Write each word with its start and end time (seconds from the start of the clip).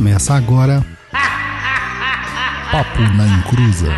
Começa 0.00 0.32
agora. 0.32 0.82
Papo 2.72 3.00
na 3.18 3.26
Encruza. 3.36 3.92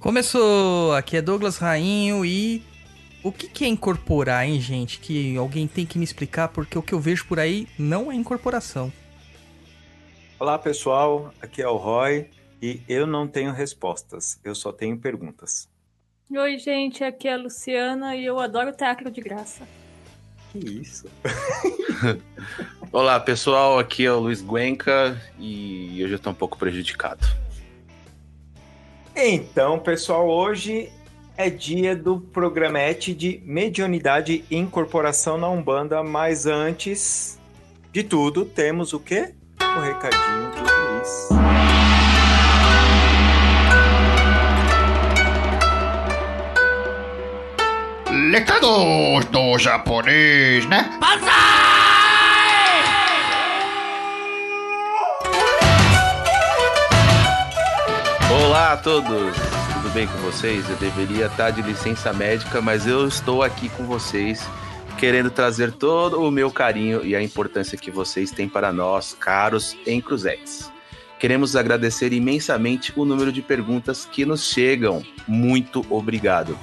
Começou! 0.00 0.94
Aqui 0.94 1.18
é 1.18 1.20
Douglas 1.20 1.58
Rainho 1.58 2.24
e. 2.24 2.62
O 3.22 3.30
que, 3.30 3.48
que 3.48 3.66
é 3.66 3.68
incorporar, 3.68 4.48
hein, 4.48 4.58
gente? 4.58 4.98
Que 4.98 5.36
alguém 5.36 5.66
tem 5.68 5.84
que 5.84 5.98
me 5.98 6.04
explicar, 6.04 6.48
porque 6.48 6.78
o 6.78 6.82
que 6.82 6.94
eu 6.94 7.00
vejo 7.00 7.26
por 7.26 7.38
aí 7.38 7.68
não 7.78 8.10
é 8.10 8.14
incorporação. 8.14 8.90
Olá 10.40 10.58
pessoal, 10.58 11.34
aqui 11.42 11.60
é 11.60 11.68
o 11.68 11.76
Roy 11.76 12.30
e 12.60 12.82
eu 12.88 13.06
não 13.06 13.26
tenho 13.26 13.52
respostas, 13.52 14.38
eu 14.44 14.54
só 14.54 14.72
tenho 14.72 14.98
perguntas. 14.98 15.68
Oi, 16.30 16.58
gente, 16.58 17.02
aqui 17.02 17.26
é 17.26 17.34
a 17.34 17.36
Luciana 17.36 18.14
e 18.14 18.24
eu 18.24 18.38
adoro 18.38 18.72
teatro 18.72 19.10
de 19.10 19.20
graça. 19.20 19.66
Que 20.52 20.58
isso? 20.58 21.06
Olá 22.92 23.18
pessoal, 23.20 23.78
aqui 23.78 24.04
é 24.04 24.12
o 24.12 24.20
Luiz 24.20 24.42
Guenca 24.42 25.20
e 25.38 26.00
eu 26.00 26.08
já 26.08 26.16
estou 26.16 26.32
um 26.32 26.36
pouco 26.36 26.58
prejudicado. 26.58 27.26
Então, 29.14 29.78
pessoal, 29.78 30.28
hoje 30.28 30.92
é 31.36 31.48
dia 31.48 31.94
do 31.94 32.20
programete 32.20 33.14
de 33.14 33.40
mediunidade 33.44 34.44
e 34.50 34.56
incorporação 34.56 35.38
na 35.38 35.48
Umbanda, 35.48 36.02
mas 36.02 36.46
antes 36.46 37.38
de 37.92 38.02
tudo, 38.02 38.44
temos 38.44 38.92
o 38.92 39.00
quê? 39.00 39.34
O 39.60 39.80
recadinho 39.80 40.50
do 40.50 40.60
Luiz. 40.60 41.37
Lecados 48.30 49.24
do 49.30 49.58
japonês, 49.58 50.66
né? 50.66 50.98
Olá 58.30 58.74
a 58.74 58.76
todos, 58.76 59.34
tudo 59.72 59.90
bem 59.94 60.06
com 60.06 60.18
vocês? 60.18 60.68
Eu 60.68 60.76
deveria 60.76 61.24
estar 61.24 61.50
de 61.52 61.62
licença 61.62 62.12
médica, 62.12 62.60
mas 62.60 62.86
eu 62.86 63.08
estou 63.08 63.42
aqui 63.42 63.70
com 63.70 63.84
vocês, 63.84 64.46
querendo 64.98 65.30
trazer 65.30 65.72
todo 65.72 66.20
o 66.20 66.30
meu 66.30 66.50
carinho 66.50 67.02
e 67.06 67.16
a 67.16 67.22
importância 67.22 67.78
que 67.78 67.90
vocês 67.90 68.30
têm 68.30 68.46
para 68.46 68.70
nós, 68.74 69.16
caros 69.18 69.74
encruzetes. 69.86 70.70
Queremos 71.18 71.56
agradecer 71.56 72.12
imensamente 72.12 72.92
o 72.94 73.06
número 73.06 73.32
de 73.32 73.40
perguntas 73.40 74.04
que 74.04 74.26
nos 74.26 74.44
chegam. 74.44 75.02
Muito 75.26 75.82
obrigado. 75.88 76.58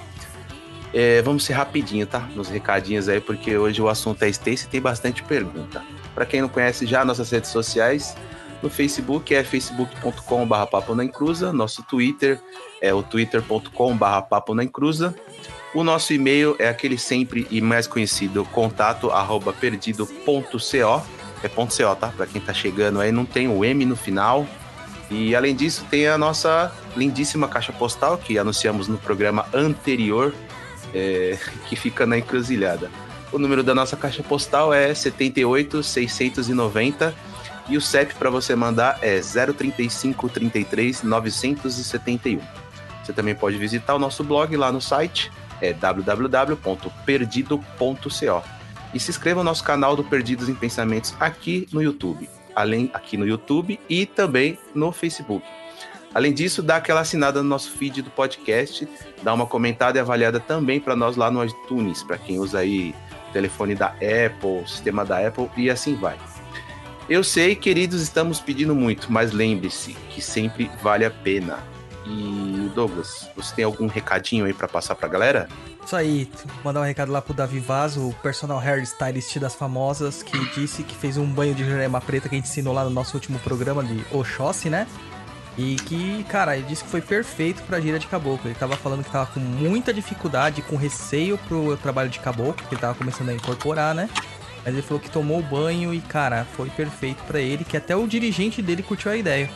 É, 0.97 1.21
vamos 1.21 1.43
ser 1.43 1.51
rapidinho, 1.51 2.07
tá? 2.07 2.21
Nos 2.33 2.47
recadinhos 2.47 3.09
aí, 3.09 3.19
porque 3.19 3.57
hoje 3.57 3.81
o 3.81 3.89
assunto 3.89 4.23
é 4.23 4.29
extenso 4.29 4.65
e 4.65 4.69
tem 4.69 4.79
bastante 4.79 5.21
pergunta. 5.21 5.83
Para 6.13 6.25
quem 6.25 6.41
não 6.41 6.47
conhece 6.47 6.85
já 6.85 7.03
nossas 7.03 7.29
redes 7.29 7.49
sociais, 7.49 8.15
no 8.63 8.69
Facebook 8.69 9.35
é 9.35 9.43
facebook.com.br 9.43 10.65
papo 10.71 10.95
na 10.95 11.03
encruza, 11.03 11.52
nosso 11.52 11.83
Twitter 11.83 12.39
é 12.81 12.93
o 12.93 13.03
twitter.com.br 13.03 14.21
papo 14.29 14.55
na 14.55 14.63
encruza, 14.63 15.13
o 15.73 15.83
nosso 15.83 16.13
e-mail 16.13 16.55
é 16.59 16.69
aquele 16.69 16.97
sempre 16.97 17.45
e 17.52 17.59
mais 17.59 17.87
conhecido, 17.87 18.45
contato 18.45 19.11
arroba 19.11 19.52
perdido.co, 19.52 20.13
é 21.43 21.47
ponto 21.49 21.77
.co, 21.77 21.95
tá? 21.97 22.07
Para 22.07 22.25
quem 22.25 22.39
tá 22.39 22.53
chegando 22.53 23.02
aí, 23.02 23.11
não 23.11 23.25
tem 23.25 23.49
o 23.49 23.65
M 23.65 23.83
no 23.83 23.97
final. 23.97 24.47
E 25.11 25.35
além 25.35 25.53
disso, 25.53 25.85
tem 25.89 26.07
a 26.07 26.17
nossa 26.17 26.71
lindíssima 26.95 27.49
caixa 27.49 27.73
postal 27.73 28.17
que 28.17 28.39
anunciamos 28.39 28.87
no 28.87 28.97
programa 28.97 29.45
anterior, 29.53 30.33
é, 30.95 31.38
que 31.67 31.75
fica 31.75 32.05
na 32.05 32.17
encruzilhada. 32.17 32.89
O 33.31 33.37
número 33.37 33.61
da 33.61 33.75
nossa 33.75 33.97
caixa 33.97 34.23
postal 34.23 34.73
é 34.73 34.93
78690 34.93 37.14
e 37.67 37.75
o 37.75 37.81
CEP 37.81 38.14
para 38.15 38.30
você 38.30 38.55
mandar 38.55 38.97
é 39.02 39.20
035 39.20 40.30
33 40.30 41.03
971. 41.03 42.39
Você 43.03 43.11
também 43.11 43.36
pode 43.36 43.58
visitar 43.58 43.93
o 43.93 43.99
nosso 43.99 44.23
blog 44.23 44.55
lá 44.55 44.71
no 44.71 44.80
site, 44.80 45.30
é 45.59 45.73
www.perdido.co. 45.73 48.43
E 48.93 48.99
se 48.99 49.11
inscreva 49.11 49.41
no 49.41 49.43
nosso 49.43 49.65
canal 49.65 49.97
do 49.97 50.03
Perdidos 50.03 50.47
em 50.47 50.55
Pensamentos 50.55 51.14
aqui 51.20 51.67
no 51.73 51.83
YouTube. 51.83 52.30
Além 52.55 52.89
aqui 52.93 53.17
no 53.17 53.27
YouTube 53.27 53.77
e 53.89 54.05
também 54.05 54.58
no 54.73 54.93
Facebook. 54.93 55.45
Além 56.15 56.33
disso, 56.33 56.64
dá 56.64 56.77
aquela 56.77 57.02
assinada 57.02 57.43
no 57.43 57.49
nosso 57.49 57.71
feed 57.71 58.02
do 58.02 58.09
podcast, 58.09 58.87
dá 59.21 59.33
uma 59.33 59.45
comentada 59.45 59.98
e 59.98 60.02
avaliada 60.02 60.39
também 60.39 60.80
para 60.80 60.95
nós 60.95 61.17
lá 61.17 61.30
no 61.30 61.43
iTunes, 61.43 62.03
para 62.03 62.17
quem 62.17 62.39
usa 62.39 62.59
aí 62.59 62.95
telefone 63.33 63.76
da 63.76 63.87
Apple, 63.87 64.65
sistema 64.65 65.03
da 65.03 65.27
Apple 65.27 65.49
e 65.58 65.70
assim 65.70 65.93
vai. 65.95 66.17
Eu 67.09 67.21
sei, 67.21 67.53
queridos, 67.53 68.02
estamos 68.02 68.39
pedindo 68.39 68.73
muito, 68.73 69.11
mas 69.11 69.33
lembre-se 69.33 69.92
que 70.09 70.21
sempre 70.21 70.71
vale 70.81 71.03
a 71.03 71.11
pena. 71.11 71.59
E 72.05 72.71
Douglas, 72.73 73.30
você 73.36 73.53
tem 73.53 73.65
algum 73.65 73.87
recadinho 73.87 74.45
aí 74.45 74.53
para 74.53 74.70
passar 74.70 74.95
pra 74.95 75.09
galera? 75.09 75.49
Isso 75.86 75.97
aí, 75.97 76.32
mandar 76.64 76.80
um 76.80 76.86
recado 76.86 77.11
lá 77.11 77.21
pro 77.21 77.33
Davi 77.33 77.59
Vaz, 77.59 77.97
o 77.97 78.15
personal 78.23 78.58
hairstylist 78.58 79.37
das 79.37 79.53
famosas, 79.53 80.23
que 80.23 80.39
disse 80.55 80.82
que 80.82 80.95
fez 80.95 81.17
um 81.17 81.26
banho 81.26 81.53
de 81.53 81.65
jurema 81.65 81.99
preta 81.99 82.30
que 82.30 82.36
a 82.36 82.37
gente 82.37 82.47
ensinou 82.47 82.73
lá 82.73 82.86
no 82.86 82.89
nosso 82.89 83.17
último 83.17 83.37
programa 83.39 83.83
de 83.83 84.02
Oxóssi, 84.11 84.70
né? 84.70 84.87
E 85.58 85.76
que, 85.77 86.23
cara, 86.26 86.58
ele 86.58 86.66
disse 86.67 86.83
que 86.83 86.89
foi 86.89 87.02
perfeito 87.02 87.64
pra 87.64 87.80
gira 87.80 87.98
de 87.98 88.08
caboclo. 88.08 88.49
Ele 88.49 88.55
tava 88.55 88.76
falando 88.76 89.04
que 89.04 89.11
tava 89.11 89.27
com 89.27 89.39
muita 89.39 89.93
dificuldade, 89.93 90.61
com 90.61 90.76
receio 90.76 91.38
pro 91.48 91.77
trabalho 91.77 92.10
de 92.10 92.20
caboclo, 92.20 92.67
que 92.67 92.73
ele 92.73 92.82
tava 92.82 92.95
começando 92.95 93.30
a 93.30 93.33
incorporar, 93.33 93.95
né? 93.95 94.10
Mas 94.65 94.73
ele 94.73 94.82
falou 94.82 94.99
que 94.99 95.10
tomou 95.10 95.42
banho 95.42 95.94
e, 95.94 96.02
cara, 96.02 96.45
foi 96.58 96.70
perfeito 96.70 97.23
pra 97.23 97.39
ele, 97.39 97.64
que 97.64 97.77
até 97.77 97.95
o 97.95 98.08
dirigente 98.08 98.61
dele 98.61 98.83
curtiu 98.83 99.11
a 99.11 99.15
ideia. 99.15 99.49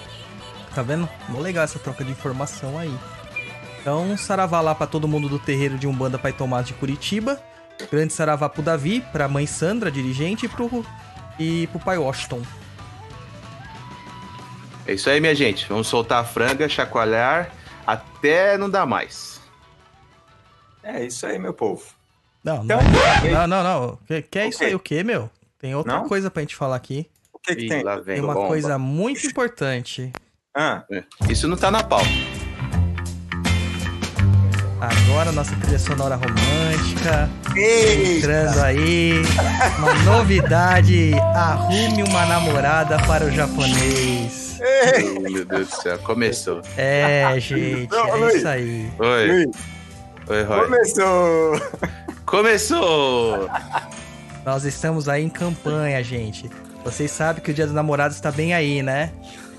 Tá 0.73 0.81
vendo? 0.81 1.09
Mó 1.27 1.39
legal 1.39 1.63
essa 1.63 1.79
troca 1.79 2.03
de 2.03 2.11
informação 2.11 2.77
aí. 2.77 2.95
Então, 3.81 4.15
saravá 4.17 4.61
lá 4.61 4.75
pra 4.75 4.87
todo 4.87 5.07
mundo 5.07 5.27
do 5.27 5.39
terreiro 5.39 5.77
de 5.77 5.87
Umbanda 5.87 6.19
Pai 6.19 6.31
Tomás 6.31 6.67
de 6.67 6.73
Curitiba. 6.73 7.41
Grande 7.91 8.13
saravá 8.13 8.47
pro 8.47 8.61
Davi, 8.61 9.01
pra 9.11 9.27
mãe 9.27 9.47
Sandra, 9.47 9.89
dirigente, 9.89 10.45
e 10.45 10.49
pro, 10.49 10.85
e 11.39 11.67
pro 11.67 11.79
pai 11.79 11.97
Washington. 11.97 12.41
É 14.89 14.93
isso 14.93 15.07
aí, 15.07 15.21
minha 15.21 15.35
gente. 15.35 15.67
Vamos 15.69 15.85
soltar 15.85 16.19
a 16.21 16.23
franga, 16.25 16.67
chacoalhar 16.67 17.51
até 17.85 18.57
não 18.57 18.67
dar 18.67 18.87
mais. 18.87 19.39
É 20.81 21.05
isso 21.05 21.27
aí, 21.27 21.37
meu 21.37 21.53
povo. 21.53 21.83
Não, 22.43 22.63
Então, 22.63 22.79
não, 22.81 23.47
não, 23.47 23.47
não, 23.47 23.63
não. 23.63 23.99
Que, 24.07 24.23
que 24.23 24.39
é 24.39 24.45
O 24.45 24.49
isso 24.49 24.63
aí, 24.63 24.73
o 24.73 24.79
que, 24.79 25.03
meu? 25.03 25.29
Tem 25.59 25.75
outra 25.75 25.93
Não? 25.93 26.07
coisa 26.07 26.31
pra 26.31 26.41
gente 26.41 26.55
falar 26.55 26.75
aqui. 26.75 27.07
o 27.31 27.37
que, 27.37 27.55
que 27.55 27.65
Ih, 27.65 27.69
tem? 27.69 27.83
Tem 28.03 28.19
uma 28.19 28.33
bomba. 28.33 28.47
coisa 28.47 28.79
muito 28.79 29.27
importante. 29.27 30.11
Ah, 30.55 30.83
É, 30.91 31.03
Isso 31.29 31.47
não 31.47 31.55
tá 31.55 31.69
na 31.69 31.83
pauta. 31.83 32.07
Agora 34.81 35.31
nossa 35.31 35.55
trilha 35.57 35.77
sonora 35.77 36.15
romântica. 36.15 37.29
Eita! 37.55 38.09
Entrando 38.17 38.59
aí. 38.63 39.21
Uma 39.77 39.93
novidade. 40.05 41.11
Arrume 41.35 42.01
uma 42.01 42.25
namorada 42.25 42.97
para 43.05 43.25
o 43.25 43.31
japonês. 43.31 44.48
Oh, 44.59 45.19
meu 45.29 45.45
Deus 45.45 45.69
do 45.69 45.75
céu, 45.81 45.97
começou. 45.99 46.61
É, 46.77 47.35
gente, 47.39 47.89
Não, 47.91 48.07
é 48.07 48.15
Luiz. 48.15 48.35
isso 48.35 48.47
aí. 48.47 48.91
Oi, 48.99 49.27
Luiz, 49.27 49.55
oi, 50.27 50.43
Roy. 50.43 50.63
começou! 50.65 51.61
Começou! 52.25 53.49
Nós 54.45 54.63
estamos 54.65 55.07
aí 55.09 55.23
em 55.23 55.29
campanha, 55.29 56.03
gente. 56.03 56.49
Vocês 56.83 57.11
sabem 57.11 57.43
que 57.43 57.51
o 57.51 57.53
Dia 57.53 57.65
dos 57.65 57.75
Namorados 57.75 58.15
está 58.17 58.31
bem 58.31 58.53
aí, 58.53 58.81
né? 58.81 59.11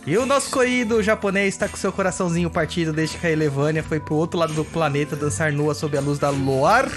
E 0.07 0.17
o 0.17 0.25
nosso 0.25 0.51
querido 0.51 1.03
japonês 1.03 1.49
está 1.55 1.69
com 1.69 1.77
seu 1.77 1.93
coraçãozinho 1.93 2.49
partido 2.49 2.93
desde 2.93 3.19
que 3.19 3.27
a 3.27 3.31
Elevânia 3.31 3.83
foi 3.83 4.01
pro 4.01 4.15
outro 4.15 4.39
lado 4.39 4.55
do 4.55 4.65
planeta 4.65 5.15
dançar 5.15 5.53
nua 5.53 5.75
sob 5.75 5.97
a 5.97 6.01
luz 6.01 6.19
da 6.19 6.31
luar, 6.31 6.89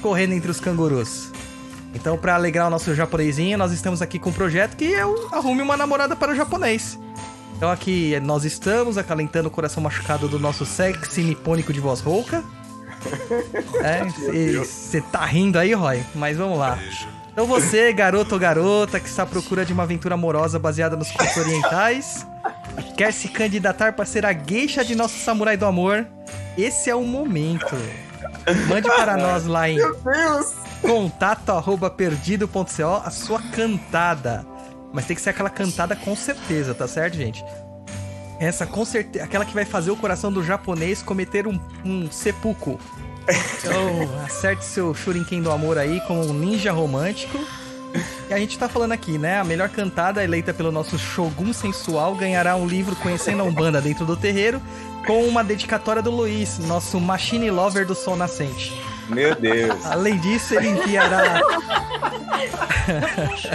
correndo 0.00 0.32
entre 0.32 0.50
os 0.50 0.58
cangurus. 0.58 1.30
Então, 1.94 2.16
para 2.16 2.34
alegrar 2.34 2.66
o 2.66 2.70
nosso 2.70 2.94
japonesinho, 2.94 3.58
nós 3.58 3.72
estamos 3.72 4.00
aqui 4.00 4.18
com 4.18 4.30
um 4.30 4.32
projeto 4.32 4.76
que 4.76 4.94
é 4.94 5.04
o 5.04 5.28
Arrume 5.32 5.62
uma 5.62 5.76
Namorada 5.76 6.16
para 6.16 6.32
o 6.32 6.34
Japonês. 6.34 6.98
Então 7.58 7.72
aqui 7.72 8.18
nós 8.20 8.44
estamos 8.44 8.96
acalentando 8.96 9.48
o 9.48 9.50
coração 9.50 9.82
machucado 9.82 10.28
do 10.28 10.38
nosso 10.38 10.64
sexy 10.64 11.22
nipônico 11.22 11.72
de 11.72 11.80
voz 11.80 12.00
rouca. 12.00 12.42
É, 13.80 14.02
você 14.58 15.00
tá 15.00 15.24
rindo 15.24 15.56
aí, 15.56 15.72
Roy? 15.72 16.02
Mas 16.16 16.36
vamos 16.36 16.58
lá. 16.58 16.76
Então 17.30 17.46
você, 17.46 17.92
garoto 17.92 18.34
ou 18.34 18.40
garota, 18.40 18.98
que 18.98 19.08
está 19.08 19.22
à 19.22 19.26
procura 19.26 19.64
de 19.64 19.72
uma 19.72 19.84
aventura 19.84 20.14
amorosa 20.14 20.58
baseada 20.58 20.96
nos 20.96 21.08
contos 21.12 21.36
orientais, 21.36 22.26
quer 22.96 23.12
se 23.12 23.28
candidatar 23.28 23.92
para 23.92 24.04
ser 24.04 24.26
a 24.26 24.32
geisha 24.32 24.84
de 24.84 24.96
nosso 24.96 25.16
samurai 25.18 25.56
do 25.56 25.64
amor, 25.64 26.04
esse 26.56 26.90
é 26.90 26.94
o 26.94 27.04
momento. 27.04 27.76
Mande 28.68 28.88
para 28.88 29.16
nós 29.16 29.46
lá 29.46 29.68
em 29.68 29.76
Meu 29.76 29.94
Deus! 29.94 30.54
contato 30.82 31.50
arroba 31.50 31.88
perdido.co 31.88 33.02
a 33.04 33.10
sua 33.10 33.40
cantada. 33.40 34.44
Mas 34.92 35.06
tem 35.06 35.14
que 35.14 35.22
ser 35.22 35.30
aquela 35.30 35.50
cantada 35.50 35.94
com 35.94 36.16
certeza, 36.16 36.74
tá 36.74 36.88
certo, 36.88 37.16
gente? 37.16 37.44
Essa 38.40 38.66
com 38.66 38.84
certeza, 38.84 39.24
aquela 39.24 39.44
que 39.44 39.54
vai 39.54 39.64
fazer 39.64 39.90
o 39.90 39.96
coração 39.96 40.32
do 40.32 40.42
japonês 40.44 41.02
cometer 41.02 41.46
um, 41.46 41.58
um 41.84 42.10
seppuku. 42.10 42.78
Então, 43.58 44.22
acerte 44.24 44.64
seu 44.64 44.94
shuriken 44.94 45.42
do 45.42 45.50
amor 45.50 45.76
aí 45.76 46.00
como 46.02 46.24
um 46.24 46.32
ninja 46.32 46.72
romântico. 46.72 47.38
E 48.28 48.34
a 48.34 48.38
gente 48.38 48.58
tá 48.58 48.68
falando 48.68 48.92
aqui, 48.92 49.18
né? 49.18 49.38
A 49.40 49.44
melhor 49.44 49.68
cantada 49.70 50.22
eleita 50.22 50.52
pelo 50.52 50.70
nosso 50.70 50.98
Shogun 50.98 51.52
sensual 51.52 52.14
ganhará 52.14 52.54
um 52.54 52.66
livro 52.66 52.94
Conhecendo 52.96 53.42
a 53.42 53.44
Umbanda 53.44 53.80
dentro 53.80 54.04
do 54.04 54.16
terreiro 54.16 54.60
com 55.08 55.24
uma 55.24 55.42
dedicatória 55.42 56.02
do 56.02 56.10
Luiz, 56.10 56.58
nosso 56.58 57.00
machine 57.00 57.50
lover 57.50 57.86
do 57.86 57.94
sol 57.94 58.14
nascente. 58.14 58.78
Meu 59.08 59.34
Deus. 59.34 59.86
Além 59.86 60.18
disso, 60.18 60.54
ele 60.54 60.68
enviará. 60.68 61.22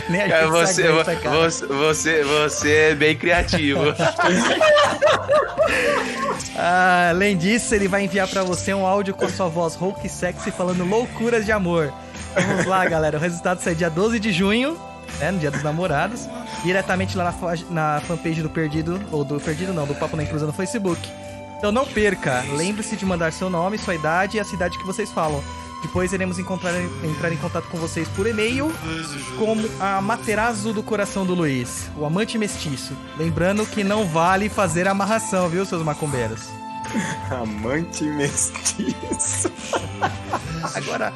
Nem 0.10 0.24
a 0.24 0.30
Cara, 0.30 0.42
gente 0.42 0.52
você, 0.52 0.88
aguenta, 0.88 1.16
cara. 1.16 1.36
você, 1.38 1.66
você, 1.68 2.24
você 2.24 2.76
é 2.76 2.96
bem 2.96 3.16
criativo. 3.16 3.82
Ah, 6.56 7.10
além 7.10 7.36
disso, 7.36 7.74
ele 7.74 7.88
vai 7.88 8.04
enviar 8.04 8.28
pra 8.28 8.44
você 8.44 8.72
um 8.76 8.86
áudio 8.86 9.16
com 9.16 9.26
a 9.26 9.30
sua 9.30 9.48
voz 9.48 9.74
rouca 9.74 10.06
e 10.06 10.10
sexy 10.10 10.52
falando 10.52 10.86
loucuras 10.86 11.46
de 11.46 11.52
amor. 11.52 11.92
Vamos 12.36 12.68
lá, 12.68 12.86
galera. 12.86 13.18
O 13.18 13.20
resultado 13.20 13.60
sai 13.60 13.74
dia 13.74 13.90
12 13.90 14.20
de 14.20 14.32
junho, 14.32 14.80
né, 15.20 15.32
no 15.32 15.40
Dia 15.40 15.50
dos 15.50 15.64
Namorados, 15.64 16.30
diretamente 16.64 17.18
lá 17.18 17.34
na, 17.72 17.96
na 17.96 18.02
fanpage 18.02 18.44
do 18.44 18.52
Perdido, 18.52 19.02
ou 19.12 19.26
do 19.26 19.40
Perdido 19.40 19.74
não, 19.74 19.88
do 19.88 19.96
Papo 19.96 20.16
na 20.16 20.22
Inclusão 20.24 20.48
no 20.48 20.54
Facebook. 20.54 21.02
Então 21.64 21.72
não 21.72 21.86
perca, 21.86 22.44
lembre-se 22.58 22.98
de 22.98 23.06
mandar 23.06 23.32
seu 23.32 23.50
nome, 23.50 23.78
sua 23.78 23.96
idade 23.96 24.36
e 24.36 24.40
a 24.42 24.44
cidade 24.44 24.78
que 24.78 24.86
vocês 24.86 25.10
falam. 25.10 25.42
Depois 25.82 26.12
iremos 26.12 26.38
encontrar, 26.38 26.74
entrar 27.02 27.32
em 27.32 27.38
contato 27.38 27.70
com 27.70 27.78
vocês 27.78 28.06
por 28.10 28.28
e-mail, 28.28 28.70
como 29.40 29.64
a 29.80 30.02
Materazo 30.02 30.74
do 30.74 30.84
Coração 30.84 31.26
do 31.26 31.34
Luiz, 31.34 31.90
o 31.96 32.04
amante 32.04 32.38
mestiço. 32.38 32.94
Lembrando 33.18 33.66
que 33.66 33.82
não 33.82 34.06
vale 34.06 34.50
fazer 34.50 34.90
amarração, 34.90 35.48
viu, 35.48 35.66
seus 35.66 35.82
macumbeiros? 35.84 36.50
Amante 37.32 38.04
mestiço. 38.04 39.50
Agora, 40.76 41.14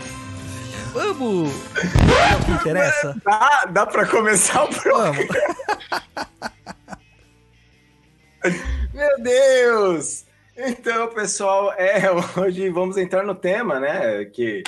vamos! 0.93 1.51
O 1.51 2.45
que 2.45 2.51
interessa? 2.51 3.17
Dá, 3.21 3.65
dá 3.69 3.85
pra 3.85 4.05
começar 4.05 4.63
o 4.63 4.69
programa? 4.69 5.13
Vamos! 8.41 8.61
Meu 8.93 9.21
Deus! 9.21 10.26
Então, 10.57 11.13
pessoal, 11.13 11.71
é, 11.74 12.01
hoje 12.39 12.69
vamos 12.69 12.98
entrar 12.98 13.24
no 13.24 13.36
tema, 13.36 13.80
né? 13.80 14.25
Que. 14.25 14.63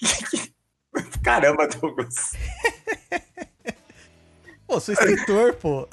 Caramba, 1.24 1.66
Douglas. 1.66 2.32
Pô, 4.66 4.78
sou 4.78 4.92
escritor, 4.92 5.54
pô. 5.54 5.88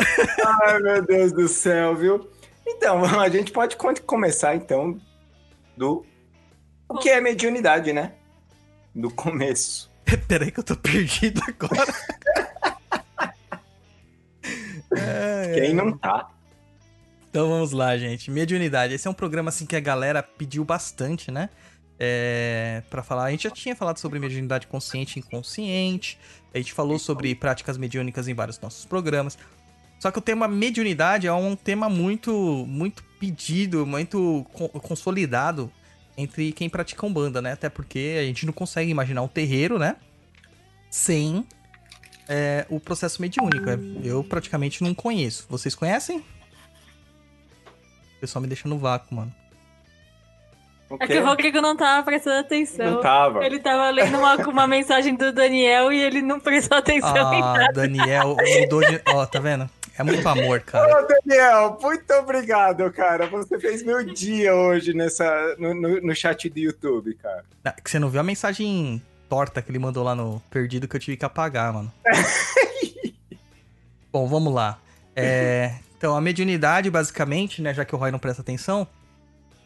Ai, 0.64 0.80
meu 0.80 1.02
Deus 1.02 1.32
do 1.32 1.48
céu, 1.48 1.96
viu? 1.96 2.30
Então, 2.68 3.06
a 3.06 3.30
gente 3.30 3.54
pode 3.54 3.78
começar, 4.06 4.54
então, 4.54 5.00
do. 5.78 6.06
O 6.90 6.98
que 6.98 7.10
é 7.10 7.22
mediunidade, 7.22 7.94
né? 7.94 8.12
Do 8.94 9.10
começo. 9.10 9.90
Peraí 10.28 10.52
que 10.52 10.60
eu 10.60 10.64
tô 10.64 10.76
perdido 10.76 11.42
agora. 11.48 11.94
É, 14.98 15.54
Quem 15.54 15.74
não 15.74 15.98
tá? 15.98 16.30
Então 17.36 17.50
vamos 17.50 17.74
lá, 17.74 17.98
gente. 17.98 18.32
Mediunidade. 18.32 18.94
Esse 18.94 19.10
é 19.10 19.12
um 19.12 19.14
programa 19.14 19.50
assim 19.50 19.66
que 19.66 19.76
a 19.76 19.80
galera 19.82 20.24
pediu 20.24 20.64
bastante, 20.64 21.30
né? 21.30 21.50
É, 22.00 22.82
para 22.90 23.04
falar. 23.04 23.26
A 23.26 23.32
gente 23.32 23.44
já 23.44 23.50
tinha 23.50 23.76
falado 23.76 23.98
sobre 23.98 24.20
mediunidade 24.20 24.68
consciente 24.68 25.18
e 25.18 25.20
inconsciente. 25.20 26.18
A 26.54 26.58
gente 26.58 26.72
falou 26.72 26.98
sobre 26.98 27.36
práticas 27.36 27.78
mediúnicas 27.78 28.30
em 28.30 28.34
vários 28.34 28.58
nossos 28.62 28.86
programas. 28.86 29.38
Só 30.00 30.12
que 30.12 30.18
o 30.18 30.22
tema 30.22 30.48
mediunidade 30.48 31.28
é 31.28 31.34
um 31.34 31.58
tema 31.58 31.90
muito, 31.90 32.32
muito 32.70 33.04
pedido, 33.20 33.86
muito 33.86 34.46
co- 34.54 34.70
consolidado 34.70 35.70
entre 36.18 36.54
quem 36.54 36.70
pratica 36.70 37.06
Umbanda, 37.06 37.42
né? 37.42 37.52
Até 37.52 37.68
porque 37.68 38.16
a 38.18 38.24
gente 38.24 38.46
não 38.46 38.54
consegue 38.54 38.90
imaginar 38.90 39.24
um 39.24 39.28
terreiro, 39.28 39.78
né? 39.78 39.98
Sem 40.90 41.46
é, 42.30 42.66
o 42.70 42.80
processo 42.80 43.22
mediúnico. 43.22 43.66
Eu 44.02 44.24
praticamente 44.24 44.82
não 44.82 44.94
conheço. 44.94 45.46
Vocês 45.50 45.76
conhecem? 45.76 46.24
Pessoal 48.26 48.42
me 48.42 48.48
deixa 48.48 48.68
no 48.68 48.80
vácuo, 48.80 49.14
mano. 49.14 49.32
É 51.00 51.06
que 51.06 51.20
o 51.20 51.24
Rodrigo 51.24 51.62
não 51.62 51.78
tava 51.78 52.04
prestando 52.04 52.40
atenção. 52.40 52.94
Não 52.94 53.02
tava. 53.02 53.46
Ele 53.46 53.60
tava 53.60 53.88
lendo 53.92 54.18
uma, 54.18 54.36
uma 54.36 54.66
mensagem 54.68 55.14
do 55.14 55.32
Daniel 55.32 55.94
e 55.94 56.02
ele 56.02 56.24
não 56.24 56.40
prestou 56.40 56.80
atenção 56.80 57.32
em 57.34 57.42
Ah, 57.44 57.54
nada. 57.54 57.74
Daniel 57.74 58.36
mudou 58.36 58.82
de. 58.82 59.00
Ó, 59.10 59.24
tá 59.28 59.40
vendo? 59.40 59.70
É 59.96 60.02
muito 60.02 60.28
amor, 60.28 60.60
cara. 60.66 61.04
Ô, 61.04 61.08
Daniel, 61.08 61.78
muito 61.80 62.12
obrigado, 62.14 62.92
cara. 62.92 63.28
Você 63.28 63.60
fez 63.60 63.84
meu 63.84 64.04
dia 64.04 64.56
hoje 64.56 64.92
nessa, 64.96 65.56
no, 65.60 65.76
no, 65.76 66.02
no 66.02 66.16
chat 66.16 66.50
do 66.50 66.58
YouTube, 66.58 67.14
cara. 67.22 67.46
Não, 67.64 67.74
que 67.74 67.92
você 67.92 68.00
não 68.00 68.10
viu 68.10 68.22
a 68.22 68.24
mensagem 68.24 69.00
torta 69.30 69.62
que 69.62 69.70
ele 69.70 69.78
mandou 69.78 70.04
lá 70.04 70.16
no 70.16 70.42
Perdido 70.50 70.88
que 70.88 70.96
eu 70.96 71.00
tive 71.00 71.16
que 71.16 71.26
apagar, 71.26 71.72
mano. 71.72 71.94
Bom, 74.12 74.28
vamos 74.28 74.52
lá. 74.52 74.80
É, 75.16 75.76
então, 75.98 76.16
a 76.16 76.22
mediunidade, 76.22 76.90
basicamente, 76.90 77.62
né, 77.62 77.74
já 77.74 77.86
que 77.86 77.96
o 77.96 77.98
Roy 77.98 78.12
não 78.12 78.20
presta 78.20 78.42
atenção, 78.42 78.88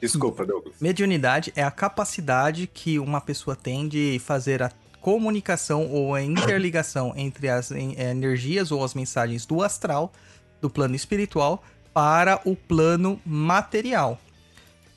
Desculpa, 0.02 0.46
Douglas. 0.46 0.76
mediunidade 0.80 1.52
é 1.56 1.64
a 1.64 1.72
capacidade 1.72 2.68
que 2.68 2.98
uma 3.00 3.20
pessoa 3.20 3.56
tem 3.56 3.88
de 3.88 4.20
fazer 4.24 4.64
a 4.64 4.72
comunicação 5.02 5.88
ou 5.90 6.14
a 6.16 6.22
interligação 6.22 7.14
entre 7.18 7.50
as 7.50 7.72
eh, 7.72 7.80
energias 8.12 8.72
ou 8.72 8.84
as 8.84 8.94
mensagens 8.94 9.46
do 9.46 9.62
astral, 9.62 10.12
do 10.62 10.70
plano 10.70 10.96
espiritual, 10.96 11.64
para 11.94 12.40
o 12.46 12.56
plano 12.56 13.20
material. 13.26 14.20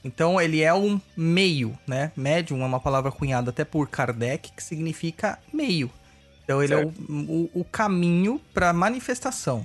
Então 0.05 0.41
ele 0.41 0.61
é 0.63 0.75
um 0.75 1.01
meio, 1.17 1.77
né? 1.87 2.11
Médium 2.17 2.63
é 2.63 2.67
uma 2.67 2.81
palavra 2.81 3.11
cunhada 3.13 3.51
até 3.51 3.65
por 3.65 3.89
Kardec, 3.89 4.53
que 4.53 4.63
significa 4.63 5.39
meio. 5.53 5.91
Então 6.45 6.61
ele 6.63 6.75
é 6.75 6.85
o, 6.85 6.89
o- 7.09 7.51
o 7.55 7.65
caminho 7.65 8.41
para 8.53 8.73
manifestação. 8.73 9.65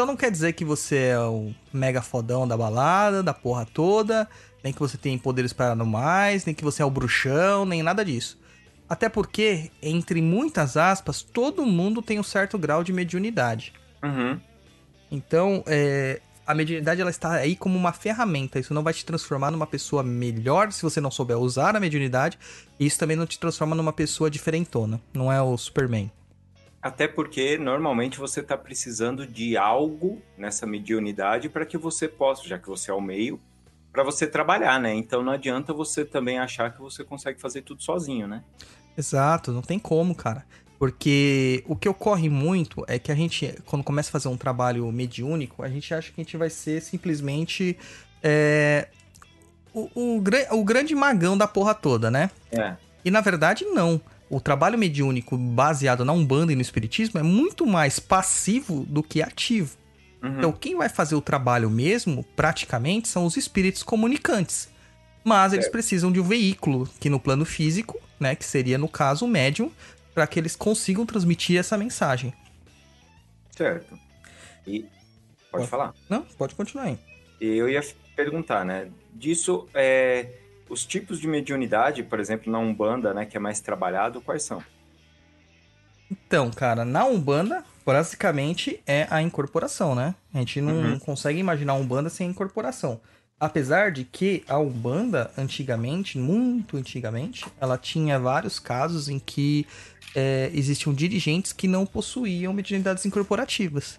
Então 0.00 0.06
não 0.06 0.16
quer 0.16 0.30
dizer 0.30 0.54
que 0.54 0.64
você 0.64 0.96
é 0.96 1.18
o 1.18 1.54
mega 1.70 2.00
fodão 2.00 2.48
da 2.48 2.56
balada, 2.56 3.22
da 3.22 3.34
porra 3.34 3.66
toda, 3.66 4.26
nem 4.64 4.72
que 4.72 4.78
você 4.78 4.96
tem 4.96 5.18
poderes 5.18 5.52
paranormais, 5.52 6.46
nem 6.46 6.54
que 6.54 6.64
você 6.64 6.80
é 6.80 6.86
o 6.86 6.90
bruxão, 6.90 7.66
nem 7.66 7.82
nada 7.82 8.02
disso. 8.02 8.40
Até 8.88 9.10
porque, 9.10 9.70
entre 9.82 10.22
muitas 10.22 10.78
aspas, 10.78 11.20
todo 11.20 11.66
mundo 11.66 12.00
tem 12.00 12.18
um 12.18 12.22
certo 12.22 12.56
grau 12.56 12.82
de 12.82 12.94
mediunidade. 12.94 13.74
Uhum. 14.02 14.40
Então, 15.10 15.62
é, 15.66 16.22
a 16.46 16.54
mediunidade 16.54 17.02
ela 17.02 17.10
está 17.10 17.32
aí 17.32 17.54
como 17.54 17.76
uma 17.76 17.92
ferramenta. 17.92 18.58
Isso 18.58 18.72
não 18.72 18.82
vai 18.82 18.94
te 18.94 19.04
transformar 19.04 19.50
numa 19.50 19.66
pessoa 19.66 20.02
melhor 20.02 20.72
se 20.72 20.82
você 20.82 20.98
não 20.98 21.10
souber 21.10 21.36
usar 21.36 21.76
a 21.76 21.80
mediunidade. 21.80 22.38
E 22.78 22.86
isso 22.86 22.98
também 22.98 23.18
não 23.18 23.26
te 23.26 23.38
transforma 23.38 23.76
numa 23.76 23.92
pessoa 23.92 24.30
diferentona. 24.30 24.98
Não 25.12 25.30
é 25.30 25.42
o 25.42 25.58
Superman. 25.58 26.10
Até 26.82 27.06
porque 27.06 27.58
normalmente 27.58 28.18
você 28.18 28.40
está 28.40 28.56
precisando 28.56 29.26
de 29.26 29.56
algo 29.56 30.20
nessa 30.36 30.66
mediunidade 30.66 31.48
para 31.48 31.66
que 31.66 31.76
você 31.76 32.08
possa, 32.08 32.48
já 32.48 32.58
que 32.58 32.68
você 32.68 32.90
é 32.90 32.94
o 32.94 33.00
meio, 33.00 33.38
para 33.92 34.02
você 34.02 34.26
trabalhar, 34.26 34.80
né? 34.80 34.94
Então 34.94 35.22
não 35.22 35.32
adianta 35.32 35.72
você 35.72 36.04
também 36.04 36.38
achar 36.38 36.72
que 36.72 36.80
você 36.80 37.04
consegue 37.04 37.40
fazer 37.40 37.62
tudo 37.62 37.82
sozinho, 37.82 38.26
né? 38.26 38.42
Exato, 38.96 39.52
não 39.52 39.62
tem 39.62 39.78
como, 39.78 40.14
cara. 40.14 40.44
Porque 40.78 41.62
o 41.66 41.76
que 41.76 41.88
ocorre 41.88 42.30
muito 42.30 42.82
é 42.88 42.98
que 42.98 43.12
a 43.12 43.14
gente, 43.14 43.54
quando 43.66 43.84
começa 43.84 44.08
a 44.08 44.12
fazer 44.12 44.28
um 44.28 44.36
trabalho 44.36 44.90
mediúnico, 44.90 45.62
a 45.62 45.68
gente 45.68 45.92
acha 45.92 46.10
que 46.10 46.18
a 46.18 46.24
gente 46.24 46.38
vai 46.38 46.48
ser 46.48 46.80
simplesmente 46.80 47.78
é, 48.22 48.88
o, 49.74 49.90
o, 49.94 50.24
o 50.52 50.64
grande 50.64 50.94
magão 50.94 51.36
da 51.36 51.46
porra 51.46 51.74
toda, 51.74 52.10
né? 52.10 52.30
É. 52.50 52.76
E 53.04 53.10
na 53.10 53.20
verdade, 53.20 53.66
não. 53.66 54.00
O 54.30 54.40
trabalho 54.40 54.78
mediúnico 54.78 55.36
baseado 55.36 56.04
na 56.04 56.12
Umbanda 56.12 56.52
e 56.52 56.56
no 56.56 56.62
Espiritismo 56.62 57.18
é 57.18 57.22
muito 57.22 57.66
mais 57.66 57.98
passivo 57.98 58.86
do 58.86 59.02
que 59.02 59.20
ativo. 59.20 59.76
Uhum. 60.22 60.38
Então, 60.38 60.52
quem 60.52 60.76
vai 60.76 60.88
fazer 60.88 61.16
o 61.16 61.20
trabalho 61.20 61.68
mesmo, 61.68 62.24
praticamente, 62.36 63.08
são 63.08 63.26
os 63.26 63.36
espíritos 63.36 63.82
comunicantes. 63.82 64.68
Mas 65.24 65.52
eles 65.52 65.68
precisam 65.68 66.12
de 66.12 66.20
um 66.20 66.22
veículo, 66.22 66.88
que 67.00 67.10
no 67.10 67.18
plano 67.18 67.44
físico, 67.44 68.00
né, 68.20 68.36
que 68.36 68.44
seria 68.44 68.78
no 68.78 68.88
caso 68.88 69.24
o 69.24 69.28
médium, 69.28 69.70
para 70.14 70.26
que 70.26 70.38
eles 70.38 70.54
consigam 70.54 71.04
transmitir 71.04 71.58
essa 71.58 71.76
mensagem. 71.76 72.32
Certo. 73.50 73.98
E 74.66 74.80
pode 74.80 74.90
Pode. 75.50 75.66
falar. 75.66 75.92
Não, 76.08 76.22
pode 76.22 76.54
continuar 76.54 76.84
aí. 76.84 76.98
E 77.40 77.46
eu 77.46 77.68
ia 77.68 77.82
perguntar, 78.14 78.64
né? 78.64 78.88
Disso, 79.12 79.68
é, 79.74 80.28
os 80.70 80.86
tipos 80.86 81.20
de 81.20 81.26
mediunidade, 81.28 82.02
por 82.02 82.18
exemplo, 82.20 82.50
na 82.50 82.58
Umbanda, 82.58 83.12
né, 83.12 83.26
que 83.26 83.36
é 83.36 83.40
mais 83.40 83.60
trabalhado, 83.60 84.20
quais 84.20 84.42
são? 84.44 84.62
Então, 86.10 86.50
cara, 86.50 86.84
na 86.84 87.04
Umbanda, 87.04 87.64
basicamente 87.84 88.80
é 88.86 89.06
a 89.10 89.20
incorporação, 89.22 89.94
né? 89.94 90.14
A 90.34 90.38
gente 90.38 90.60
não 90.60 90.74
Uhum. 90.74 90.98
consegue 90.98 91.38
imaginar 91.38 91.72
a 91.74 91.76
Umbanda 91.76 92.08
sem 92.08 92.28
incorporação. 92.30 93.00
Apesar 93.38 93.90
de 93.90 94.04
que 94.04 94.44
a 94.48 94.58
Umbanda, 94.58 95.30
antigamente, 95.36 96.18
muito 96.18 96.76
antigamente, 96.76 97.46
ela 97.60 97.78
tinha 97.78 98.18
vários 98.18 98.58
casos 98.58 99.08
em 99.08 99.18
que 99.18 99.66
é, 100.14 100.50
existiam 100.52 100.92
dirigentes 100.92 101.52
que 101.52 101.66
não 101.68 101.86
possuíam 101.86 102.52
mediunidades 102.52 103.06
incorporativas. 103.06 103.98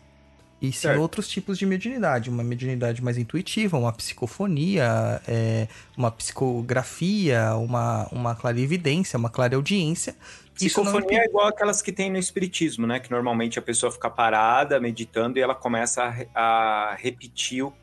E 0.62 0.72
sim 0.72 0.80
Certo. 0.82 1.02
outros 1.02 1.28
tipos 1.28 1.58
de 1.58 1.66
mediunidade. 1.66 2.30
Uma 2.30 2.44
mediunidade 2.44 3.04
mais 3.04 3.18
intuitiva, 3.18 3.78
uma 3.80 3.92
psicofonia, 3.92 5.20
é, 5.28 5.68
uma 5.98 6.12
psicografia, 6.12 7.56
uma, 7.56 8.08
uma 8.12 8.36
clarividência, 8.36 9.18
uma 9.18 9.30
clareaudiência. 9.30 10.16
Isso 10.62 10.84
não 10.84 10.92
Psicofonia 10.92 11.22
é 11.22 11.26
igual 11.26 11.48
aquelas 11.48 11.82
que 11.82 11.92
tem 11.92 12.12
no 12.12 12.18
espiritismo, 12.20 12.86
né? 12.86 13.00
Que 13.00 13.10
normalmente 13.10 13.58
a 13.58 13.62
pessoa 13.62 13.92
fica 13.92 14.10
parada, 14.10 14.80
meditando, 14.80 15.40
e 15.40 15.42
ela 15.42 15.56
começa 15.56 16.04
a, 16.36 16.92
a 16.92 16.96
repetir 16.96 17.64
o- 17.64 17.74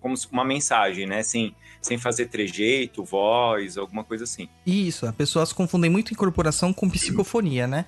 como 0.00 0.14
uma 0.30 0.44
mensagem, 0.44 1.06
né? 1.06 1.22
Sem, 1.22 1.54
sem 1.80 1.96
fazer 1.96 2.26
trejeito, 2.26 3.02
voz, 3.02 3.78
alguma 3.78 4.04
coisa 4.04 4.24
assim. 4.24 4.48
Isso, 4.66 5.06
as 5.06 5.14
pessoas 5.14 5.52
confundem 5.52 5.90
muito 5.90 6.12
incorporação 6.12 6.72
com 6.74 6.90
psicofonia, 6.90 7.66
né? 7.66 7.86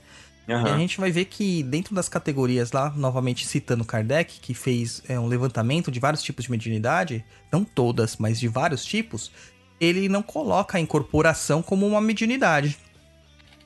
E 0.68 0.70
a 0.70 0.78
gente 0.78 0.98
vai 1.00 1.10
ver 1.10 1.24
que 1.24 1.62
dentro 1.64 1.94
das 1.94 2.08
categorias 2.08 2.70
lá, 2.70 2.90
novamente 2.90 3.46
citando 3.46 3.84
Kardec, 3.84 4.38
que 4.40 4.54
fez 4.54 5.02
é, 5.08 5.18
um 5.18 5.26
levantamento 5.26 5.90
de 5.90 5.98
vários 5.98 6.22
tipos 6.22 6.44
de 6.44 6.50
mediunidade, 6.50 7.24
não 7.50 7.64
todas, 7.64 8.16
mas 8.16 8.38
de 8.38 8.46
vários 8.46 8.84
tipos, 8.84 9.32
ele 9.80 10.08
não 10.08 10.22
coloca 10.22 10.78
a 10.78 10.80
incorporação 10.80 11.62
como 11.62 11.86
uma 11.86 12.00
mediunidade. 12.00 12.78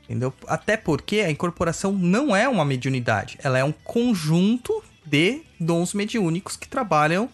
Entendeu? 0.04 0.32
Até 0.46 0.76
porque 0.76 1.20
a 1.20 1.30
incorporação 1.30 1.92
não 1.92 2.34
é 2.34 2.48
uma 2.48 2.64
mediunidade, 2.64 3.38
ela 3.42 3.58
é 3.58 3.64
um 3.64 3.72
conjunto 3.72 4.82
de 5.04 5.42
dons 5.58 5.92
mediúnicos 5.92 6.56
que 6.56 6.68
trabalham 6.68 7.28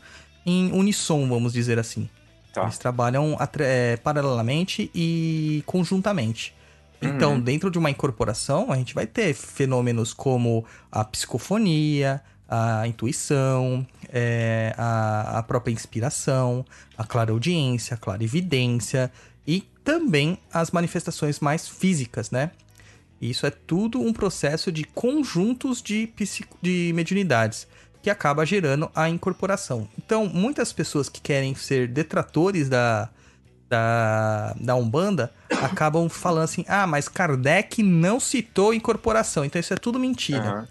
em 0.45 0.73
unissom, 0.73 1.29
vamos 1.29 1.53
dizer 1.53 1.79
assim. 1.79 2.09
Tá. 2.53 2.63
Eles 2.63 2.79
trabalham 2.79 3.37
é, 3.61 3.97
paralelamente 3.97 4.91
e 4.95 5.63
conjuntamente. 5.67 6.56
Então, 7.01 7.35
Uhum. 7.35 7.41
dentro 7.41 7.71
de 7.71 7.79
uma 7.79 7.91
incorporação, 7.91 8.73
a 8.73 8.77
gente 8.77 8.95
vai 8.95 9.07
ter 9.07 9.35
fenômenos 9.35 10.13
como 10.15 10.65
a 10.91 11.05
psicofonia, 11.05 12.23
a 12.49 12.87
intuição, 12.87 13.87
é, 14.09 14.75
a, 14.79 15.39
a 15.39 15.43
própria 15.43 15.73
inspiração, 15.73 16.65
a 16.97 17.05
clareaudiência, 17.05 17.95
a 17.95 17.99
clarividência 17.99 19.13
e 19.47 19.61
também 19.85 20.39
as 20.53 20.71
manifestações 20.71 21.39
mais 21.41 21.69
físicas, 21.69 22.31
né? 22.31 22.51
Isso 23.21 23.47
é 23.47 23.51
tudo 23.51 24.01
um 24.01 24.13
processo 24.13 24.71
de 24.73 24.85
conjuntos 24.85 25.81
de, 25.83 26.07
psico- 26.09 26.57
de 26.63 26.93
mediunidades 26.95 27.67
que 28.03 28.11
acaba 28.11 28.45
gerando 28.47 28.91
a 28.95 29.09
incorporação. 29.09 29.89
Então, 29.99 30.27
muitas 30.29 30.73
pessoas 30.73 31.09
que 31.09 31.21
querem 31.21 31.55
ser 31.55 31.89
detratores 31.89 32.69
da, 32.69 33.09
da, 33.69 34.55
da 34.61 34.75
Umbanda 34.77 35.33
acabam 35.63 36.09
falando 36.09 36.45
assim: 36.45 36.65
ah, 36.69 36.87
mas 36.87 37.09
Kardec 37.09 37.83
não 37.83 38.21
citou 38.21 38.73
incorporação, 38.75 39.45
então 39.45 39.61
isso 39.61 39.73
é 39.75 39.77
tudo 39.77 39.99
mentira. 39.99 40.39
Aham. 40.41 40.69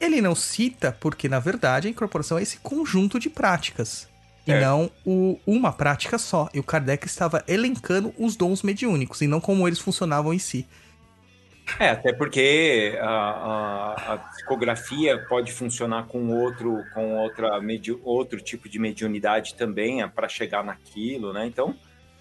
Ele 0.00 0.20
não 0.20 0.34
cita 0.34 0.96
porque, 1.00 1.28
na 1.28 1.38
verdade, 1.38 1.88
a 1.88 1.90
incorporação 1.90 2.38
é 2.38 2.42
esse 2.42 2.58
conjunto 2.58 3.18
de 3.18 3.30
práticas. 3.30 4.08
E 4.46 4.52
É. 4.52 4.60
não 4.60 4.90
o- 5.06 5.38
uma 5.46 5.72
prática 5.72 6.18
só. 6.18 6.50
E 6.52 6.60
o 6.60 6.62
Kardec 6.62 7.06
estava 7.06 7.42
elencando 7.48 8.12
os 8.18 8.36
dons 8.36 8.62
mediúnicos 8.62 9.22
e 9.22 9.26
não 9.26 9.40
como 9.40 9.66
eles 9.66 9.78
funcionavam 9.78 10.34
em 10.34 10.38
si. 10.38 10.66
É, 11.80 11.88
até 11.88 12.12
porque 12.12 12.98
a, 13.00 13.08
a- 13.08 14.12
a 14.14 14.18
psicografia 14.18 15.18
pode 15.26 15.50
funcionar 15.50 16.04
com 16.08 16.28
outro, 16.28 16.84
com 16.92 17.16
outra 17.16 17.58
outro 18.02 18.38
tipo 18.42 18.68
de 18.68 18.78
mediunidade 18.78 19.54
também 19.54 20.06
para 20.10 20.28
chegar 20.28 20.62
naquilo, 20.62 21.32
né? 21.32 21.46
Então, 21.46 21.74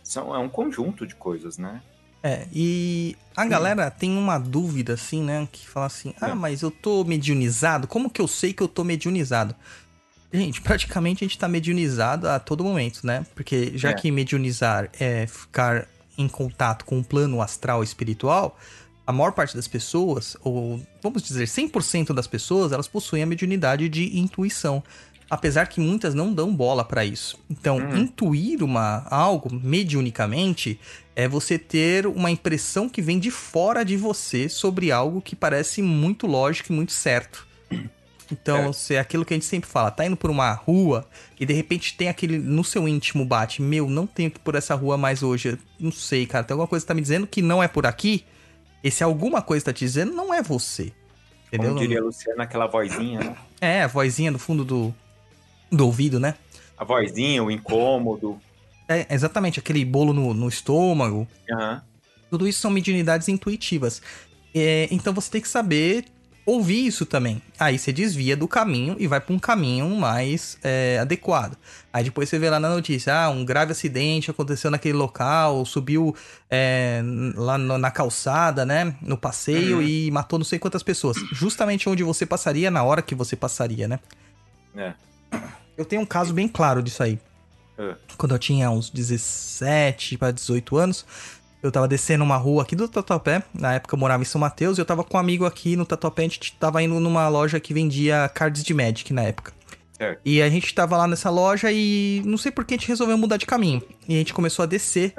são, 0.04 0.36
é 0.36 0.38
um 0.38 0.50
conjunto 0.50 1.08
de 1.08 1.16
coisas, 1.16 1.58
né? 1.58 1.82
É, 2.22 2.48
e 2.54 3.18
a 3.36 3.46
galera 3.46 3.92
tem 3.92 4.16
uma 4.18 4.38
dúvida, 4.38 4.94
assim, 4.94 5.22
né? 5.22 5.48
Que 5.52 5.68
fala 5.68 5.88
assim: 5.88 6.14
ah, 6.22 6.30
É. 6.30 6.34
mas 6.34 6.62
eu 6.62 6.72
tô 6.72 7.04
mediunizado? 7.04 7.86
Como 7.88 8.10
que 8.10 8.22
eu 8.22 8.28
sei 8.28 8.54
que 8.54 8.64
eu 8.64 8.68
tô 8.68 8.84
mediunizado? 8.84 9.54
Gente, 10.32 10.62
praticamente 10.62 11.24
a 11.24 11.28
gente 11.28 11.38
tá 11.38 11.48
mediunizado 11.48 12.28
a 12.30 12.40
todo 12.40 12.64
momento, 12.64 13.06
né? 13.06 13.26
Porque 13.36 13.78
já 13.78 13.90
É. 13.90 13.94
que 13.94 14.10
mediunizar 14.10 14.90
é 15.00 15.28
ficar 15.28 15.88
em 16.18 16.28
contato 16.28 16.86
com 16.86 17.00
o 17.00 17.04
plano 17.04 17.42
astral 17.42 17.84
espiritual, 17.84 18.58
a 19.06 19.12
maior 19.12 19.34
parte 19.34 19.56
das 19.56 19.68
pessoas, 19.68 20.38
ou 20.42 20.82
vamos 21.02 21.22
dizer 21.24 21.46
100% 21.48 22.14
das 22.14 22.26
pessoas, 22.26 22.72
elas 22.72 22.88
possuem 22.88 23.22
a 23.22 23.26
mediunidade 23.26 23.90
de 23.90 24.18
intuição. 24.18 24.82
Apesar 25.34 25.66
que 25.68 25.80
muitas 25.82 26.14
não 26.14 26.32
dão 26.32 26.56
bola 26.56 26.86
pra 26.86 27.04
isso. 27.04 27.40
Então, 27.50 27.78
Uhum. 27.78 27.98
intuir 27.98 28.62
uma, 28.64 29.04
algo 29.10 29.50
mediunicamente 29.52 30.80
é 31.16 31.28
você 31.28 31.58
ter 31.58 32.06
uma 32.06 32.30
impressão 32.30 32.88
que 32.88 33.02
vem 33.02 33.18
de 33.18 33.32
fora 33.32 33.84
de 33.84 33.98
você 33.98 34.48
sobre 34.48 34.92
algo 34.92 35.22
que 35.22 35.36
parece 35.36 35.82
muito 35.82 36.28
lógico 36.28 36.72
e 36.72 36.76
muito 36.76 36.92
certo. 36.92 37.48
Então, 38.32 38.70
É. 38.70 38.74
se 38.74 38.94
é 38.94 39.00
aquilo 39.00 39.26
que 39.26 39.34
a 39.34 39.38
gente 39.38 39.46
sempre 39.48 39.68
fala, 39.68 39.90
tá 39.90 40.06
indo 40.06 40.16
por 40.16 40.30
uma 40.30 40.52
rua 40.54 41.04
e 41.40 41.46
de 41.48 41.54
repente 41.54 41.96
tem 41.98 42.10
aquele 42.10 42.38
no 42.38 42.64
seu 42.64 42.88
íntimo 42.88 43.26
bate, 43.26 43.60
meu, 43.60 43.90
não 43.90 44.06
tenho 44.06 44.30
que 44.30 44.38
ir 44.38 44.42
por 44.42 44.54
essa 44.54 44.76
rua 44.76 44.98
mais 44.98 45.24
hoje. 45.24 45.58
Não 45.80 45.92
sei, 45.92 46.28
cara, 46.28 46.44
tem 46.44 46.54
alguma 46.54 46.68
coisa 46.68 46.84
que 46.86 46.88
tá 46.88 46.94
me 46.94 47.02
dizendo 47.02 47.26
que 47.26 47.42
não 47.42 47.62
é 47.62 47.68
por 47.68 47.88
aqui. 47.88 48.24
Esse 48.84 49.04
alguma 49.04 49.42
coisa 49.42 49.66
tá 49.66 49.74
te 49.74 49.80
dizendo 49.86 50.14
não 50.14 50.32
é 50.32 50.44
você. 50.44 50.92
Entendeu? 51.48 51.70
Como 51.72 51.82
diria 51.82 52.00
a 52.00 52.04
Luciana, 52.04 52.44
aquela 52.44 52.66
vozinha, 52.68 53.20
né? 53.20 53.36
É, 53.62 53.84
a 53.84 53.88
vozinha 53.88 54.32
do 54.32 54.40
fundo 54.40 54.66
do, 54.66 54.94
do 55.76 55.86
ouvido, 55.86 56.20
né? 56.20 56.36
A 56.78 56.84
vozinha, 56.84 57.44
o 57.44 57.52
incômodo. 57.52 58.40
É, 58.88 59.06
exatamente, 59.14 59.60
aquele 59.60 59.84
bolo 59.86 60.14
no, 60.14 60.34
no 60.34 60.48
estômago. 60.48 61.28
Aham. 61.52 61.82
Tudo 62.30 62.48
isso 62.48 62.60
são 62.62 62.72
mediunidades 62.72 63.28
intuitivas. 63.28 64.02
É, 64.56 64.88
então 64.92 65.14
você 65.14 65.30
tem 65.32 65.42
que 65.42 65.48
saber 65.48 66.06
ouvir 66.46 66.86
isso 66.86 67.06
também. 67.06 67.42
Aí 67.58 67.78
você 67.80 67.94
desvia 67.94 68.36
do 68.36 68.48
caminho 68.48 68.96
e 69.00 69.08
vai 69.08 69.22
para 69.22 69.34
um 69.34 69.40
caminho 69.40 69.88
mais 69.96 70.58
é, 70.64 70.98
adequado. 71.00 71.58
Aí 71.94 72.04
depois 72.04 72.28
você 72.28 72.38
vê 72.38 72.50
lá 72.50 72.60
na 72.60 72.70
notícia, 72.70 73.16
ah, 73.16 73.30
um 73.30 73.46
grave 73.46 73.72
acidente 73.72 74.30
aconteceu 74.30 74.70
naquele 74.70 74.96
local, 74.98 75.64
subiu 75.64 76.14
é, 76.50 77.02
lá 77.36 77.58
no- 77.58 77.78
na 77.78 77.90
calçada, 77.92 78.66
né, 78.66 78.94
no 79.02 79.18
passeio 79.18 79.78
Uhum. 79.78 79.84
e 79.84 80.12
matou 80.12 80.38
não 80.38 80.44
sei 80.46 80.60
quantas 80.60 80.84
pessoas. 80.84 81.16
Justamente 81.32 81.88
onde 81.88 82.04
você 82.04 82.26
passaria 82.26 82.70
na 82.70 82.84
hora 82.84 83.02
que 83.02 83.16
você 83.16 83.36
passaria, 83.38 83.88
né? 83.88 84.00
É. 84.76 84.94
Eu 85.78 85.86
tenho 85.86 86.02
um 86.02 86.06
caso 86.06 86.34
bem 86.34 86.48
claro 86.48 86.82
disso 86.82 87.04
aí. 87.04 87.20
É. 87.78 87.96
Quando 88.18 88.36
eu 88.36 88.40
tinha 88.40 88.70
uns 88.70 88.90
17 88.90 90.18
para 90.18 90.32
18 90.32 90.78
anos, 90.78 91.06
eu 91.62 91.72
tava 91.72 91.88
descendo 91.88 92.24
uma 92.24 92.38
rua 92.38 92.64
aqui 92.64 92.76
do 92.76 92.88
Tatuapé. 92.88 93.42
Na 93.54 93.74
época 93.74 93.96
eu 93.96 94.00
morava 94.00 94.22
em 94.22 94.26
São 94.26 94.40
Mateus 94.40 94.78
e 94.78 94.82
eu 94.82 94.86
tava 94.86 95.04
com 95.04 95.18
um 95.18 95.20
amigo 95.20 95.46
aqui 95.46 95.76
no 95.76 95.86
Tatuapé. 95.86 96.24
A 96.24 96.26
gente 96.26 96.54
tava 96.54 96.84
indo 96.84 97.00
numa 97.00 97.28
loja 97.30 97.60
que 97.60 97.74
vendia 97.74 98.30
cards 98.34 98.64
de 98.64 98.74
Magic 98.74 99.12
na 99.14 99.24
época. 99.24 99.54
Certo. 99.98 100.22
E 100.26 100.42
a 100.42 100.50
gente 100.50 100.74
tava 100.74 100.98
lá 100.98 101.08
nessa 101.08 101.30
loja 101.30 101.72
e 101.72 102.22
não 102.26 102.38
sei 102.38 102.52
por 102.52 102.66
que 102.66 102.74
a 102.74 102.78
gente 102.78 102.88
resolveu 102.88 103.18
mudar 103.18 103.38
de 103.38 103.46
caminho. 103.46 103.82
E 104.08 104.16
a 104.16 104.18
gente 104.18 104.34
começou 104.34 104.64
a 104.64 104.66
descer 104.66 105.14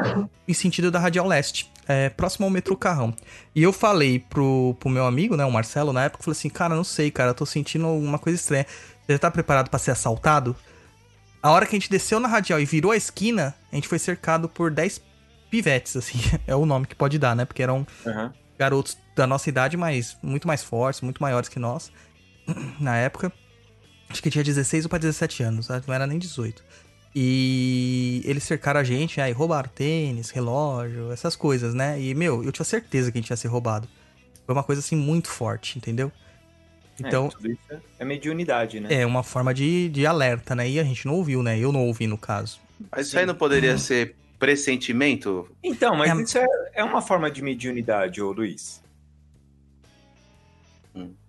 em 0.46 0.52
sentido 0.52 0.90
da 0.90 0.99
Radial 0.99 1.26
Leste, 1.26 1.70
é, 1.88 2.11
próximo 2.11 2.44
ao 2.44 2.50
metrô 2.50 2.76
Carrão. 2.76 3.14
E 3.54 3.62
eu 3.62 3.73
falei 3.73 4.18
pro, 4.18 4.76
pro 4.78 4.90
meu 4.90 5.06
amigo, 5.06 5.37
né, 5.37 5.44
o 5.44 5.50
Marcelo, 5.50 5.92
na 5.92 6.04
época, 6.04 6.25
falei 6.25 6.37
assim, 6.37 6.50
cara, 6.50 6.75
não 6.75 6.84
sei, 6.84 7.11
cara, 7.11 7.30
eu 7.30 7.34
tô 7.34 7.46
sentindo 7.46 7.88
uma 7.88 8.18
coisa 8.18 8.38
estranha. 8.38 8.66
Você 9.06 9.12
já 9.12 9.18
tá 9.18 9.30
preparado 9.30 9.68
pra 9.68 9.78
ser 9.78 9.90
assaltado? 9.90 10.56
A 11.42 11.50
hora 11.50 11.66
que 11.66 11.76
a 11.76 11.78
gente 11.78 11.90
desceu 11.90 12.18
na 12.18 12.28
Radial 12.28 12.58
e 12.58 12.64
virou 12.64 12.92
a 12.92 12.96
esquina, 12.96 13.54
a 13.70 13.75
gente 13.75 13.87
foi 13.88 13.99
cercado 13.99 14.49
por 14.49 14.70
10 14.70 15.00
pivetes, 15.50 15.96
assim. 15.96 16.18
É 16.46 16.54
o 16.56 16.64
nome 16.64 16.87
que 16.87 16.94
pode 16.94 17.18
dar, 17.18 17.37
né? 17.37 17.44
Porque 17.44 17.62
eram 17.62 17.87
Aham. 18.06 18.32
garotos 18.58 18.96
da 19.14 19.26
nossa 19.26 19.49
idade, 19.49 19.76
mas 19.76 20.16
muito 20.23 20.49
mais 20.49 20.64
fortes, 20.64 21.02
muito 21.02 21.23
maiores 21.23 21.49
que 21.49 21.58
nós. 21.58 21.92
Na 22.80 22.96
época. 22.96 23.32
Acho 24.08 24.23
que 24.23 24.30
tinha 24.30 24.44
16 24.44 24.84
ou 24.84 24.88
para 24.88 24.99
17 24.99 25.42
anos, 25.42 25.68
não 25.68 25.94
era 25.94 26.06
nem 26.06 26.18
18. 26.18 26.62
E 27.14 28.23
eles 28.25 28.42
cercaram 28.42 28.80
a 28.80 28.84
gente, 28.84 29.20
aí 29.20 29.32
roubaram 29.32 29.68
tênis, 29.68 30.30
relógio, 30.30 31.12
essas 31.12 31.37
coisas, 31.37 31.73
né? 31.73 32.00
E, 32.00 32.14
meu, 32.14 32.42
eu 32.42 32.50
tinha 32.52 32.64
certeza 32.64 33.12
que 33.12 33.18
a 33.18 33.20
gente 33.20 33.30
ia 33.30 33.37
ser 33.37 33.49
roubado. 33.49 33.88
Foi 34.44 34.54
uma 34.54 34.64
coisa 34.64 34.80
assim 34.80 34.96
muito 34.96 35.28
forte, 35.28 35.78
entendeu? 35.78 36.11
Então, 37.01 37.25
É, 37.43 37.49
isso 37.49 37.59
é- 37.71 37.81
é 38.01 38.05
mediunidade, 38.05 38.79
né? 38.81 38.89
é 38.95 39.05
uma 39.07 39.23
forma 39.23 39.53
de, 39.53 39.89
de 39.89 40.07
alerta, 40.07 40.55
né? 40.55 40.69
E 40.69 40.79
a 40.79 40.85
gente 40.85 41.07
não 41.07 41.15
ouviu, 41.15 41.43
né? 41.43 41.59
Eu 41.59 41.73
não 41.73 41.87
ouvi 41.87 42.07
no 42.07 42.17
caso. 42.17 42.61
Mas 42.91 43.09
isso 43.09 43.19
aí 43.19 43.27
não 43.27 43.35
poderia 43.35 43.77
ser 43.79 44.15
pressentimento? 44.39 45.49
Então, 45.63 45.97
mas 45.97 46.11
É. 46.11 46.23
isso 46.23 46.39
é, 46.39 46.47
é 46.75 46.85
uma 46.85 47.03
forma 47.03 47.31
de 47.31 47.43
mediunidade, 47.43 48.21
ô 48.23 48.31
Luiz. 48.33 48.83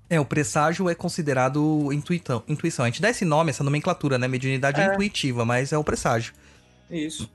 É, 0.08 0.20
o 0.20 0.26
presságio 0.26 0.88
é 0.88 0.94
considerado 0.94 1.92
intuitão, 1.92 2.44
intuição. 2.48 2.86
A 2.86 2.88
gente 2.90 3.02
dá 3.02 3.10
esse 3.10 3.26
nome, 3.26 3.50
essa 3.50 3.64
nomenclatura, 3.64 4.20
né? 4.20 4.28
Mediunidade 4.28 4.80
É. 4.80 4.86
intuitiva, 4.94 5.44
mas 5.46 5.74
é 5.74 5.78
o 5.80 5.84
presságio. 5.84 6.32
Isso. 6.92 7.28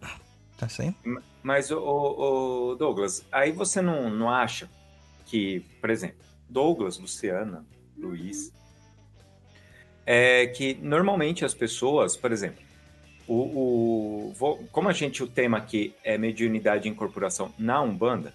Tá 0.56 0.68
certo? 0.68 0.94
Mas, 1.42 1.72
ô, 1.72 2.76
Douglas, 2.78 3.24
aí 3.32 3.50
você 3.50 3.82
não, 3.82 4.08
não 4.08 4.30
acha 4.30 4.70
que, 5.26 5.64
por 5.80 5.90
exemplo, 5.90 6.16
Douglas, 6.48 6.96
Luciana, 6.96 7.64
Luiz, 8.00 8.52
é 10.06 10.46
que 10.48 10.74
normalmente 10.74 11.44
as 11.44 11.54
pessoas, 11.54 12.16
por 12.16 12.32
exemplo, 12.32 12.62
o, 13.28 14.32
o- 14.40 14.68
como 14.72 14.88
a 14.88 14.92
gente, 14.92 15.22
o 15.22 15.26
tema 15.26 15.58
aqui 15.58 15.94
é 16.02 16.18
mediunidade 16.18 16.88
e 16.88 16.90
incorporação 16.90 17.54
na 17.58 17.80
Umbanda, 17.80 18.34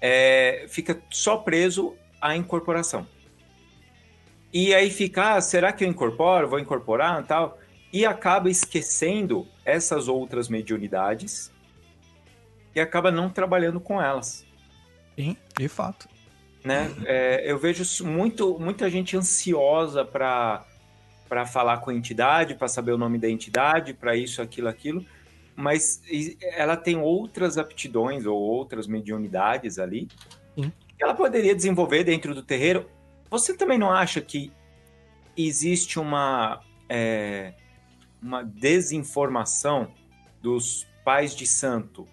é, 0.00 0.66
fica 0.68 1.02
só 1.10 1.38
preso 1.38 1.96
à 2.20 2.36
incorporação. 2.36 3.06
E 4.52 4.74
aí 4.74 4.90
fica, 4.90 5.34
ah, 5.34 5.40
será 5.40 5.72
que 5.72 5.84
eu 5.84 5.88
incorporo? 5.88 6.48
Vou 6.48 6.58
incorporar 6.58 7.26
tal? 7.26 7.58
E 7.92 8.06
acaba 8.06 8.48
esquecendo 8.48 9.46
essas 9.64 10.08
outras 10.08 10.48
mediunidades 10.48 11.52
e 12.74 12.80
acaba 12.80 13.10
não 13.10 13.28
trabalhando 13.28 13.80
com 13.80 14.00
elas. 14.00 14.46
Sim, 15.18 15.36
de 15.58 15.68
fato. 15.68 16.08
Né? 16.66 16.92
É, 17.04 17.48
eu 17.48 17.56
vejo 17.56 17.84
muito, 18.04 18.58
muita 18.58 18.90
gente 18.90 19.16
ansiosa 19.16 20.04
para 20.04 20.64
para 21.28 21.44
falar 21.44 21.78
com 21.78 21.90
a 21.90 21.94
entidade, 21.94 22.54
para 22.54 22.68
saber 22.68 22.92
o 22.92 22.98
nome 22.98 23.18
da 23.18 23.28
entidade, 23.28 23.92
para 23.92 24.14
isso, 24.14 24.40
aquilo, 24.40 24.68
aquilo, 24.68 25.04
mas 25.56 26.00
ela 26.56 26.76
tem 26.76 26.96
outras 26.96 27.58
aptidões 27.58 28.26
ou 28.26 28.38
outras 28.38 28.86
mediunidades 28.86 29.76
ali 29.76 30.06
Sim. 30.54 30.70
que 30.96 31.02
ela 31.02 31.14
poderia 31.14 31.52
desenvolver 31.52 32.04
dentro 32.04 32.32
do 32.32 32.44
terreiro. 32.44 32.88
Você 33.28 33.56
também 33.56 33.76
não 33.76 33.90
acha 33.90 34.20
que 34.20 34.52
existe 35.36 35.98
uma, 35.98 36.60
é, 36.88 37.54
uma 38.22 38.44
desinformação 38.44 39.92
dos 40.40 40.86
pais 41.04 41.34
de 41.34 41.44
santo 41.44 42.06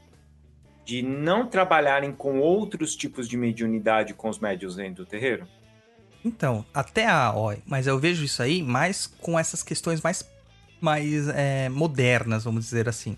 de 0.86 1.02
não 1.02 1.48
trabalharem 1.48 2.12
com 2.12 2.40
outros 2.40 2.96
tipos 2.96 3.28
de 3.28 3.38
mediunidade 3.38 4.14
com 4.14 4.30
os 4.30 4.40
médios 4.40 4.76
dentro 4.76 5.04
do 5.04 5.10
terreiro? 5.10 5.48
Então, 6.24 6.66
até 6.74 7.08
a 7.08 7.34
ó, 7.36 7.56
mas 7.66 7.88
eu 7.88 8.00
vejo 8.00 8.24
isso 8.24 8.42
aí 8.42 8.62
mais 8.64 9.08
com 9.08 9.38
essas 9.38 9.62
questões 9.62 10.02
mais, 10.02 10.28
mais 10.80 11.28
é, 11.30 11.70
modernas, 11.70 12.44
vamos 12.44 12.66
dizer 12.66 12.88
assim. 12.88 13.18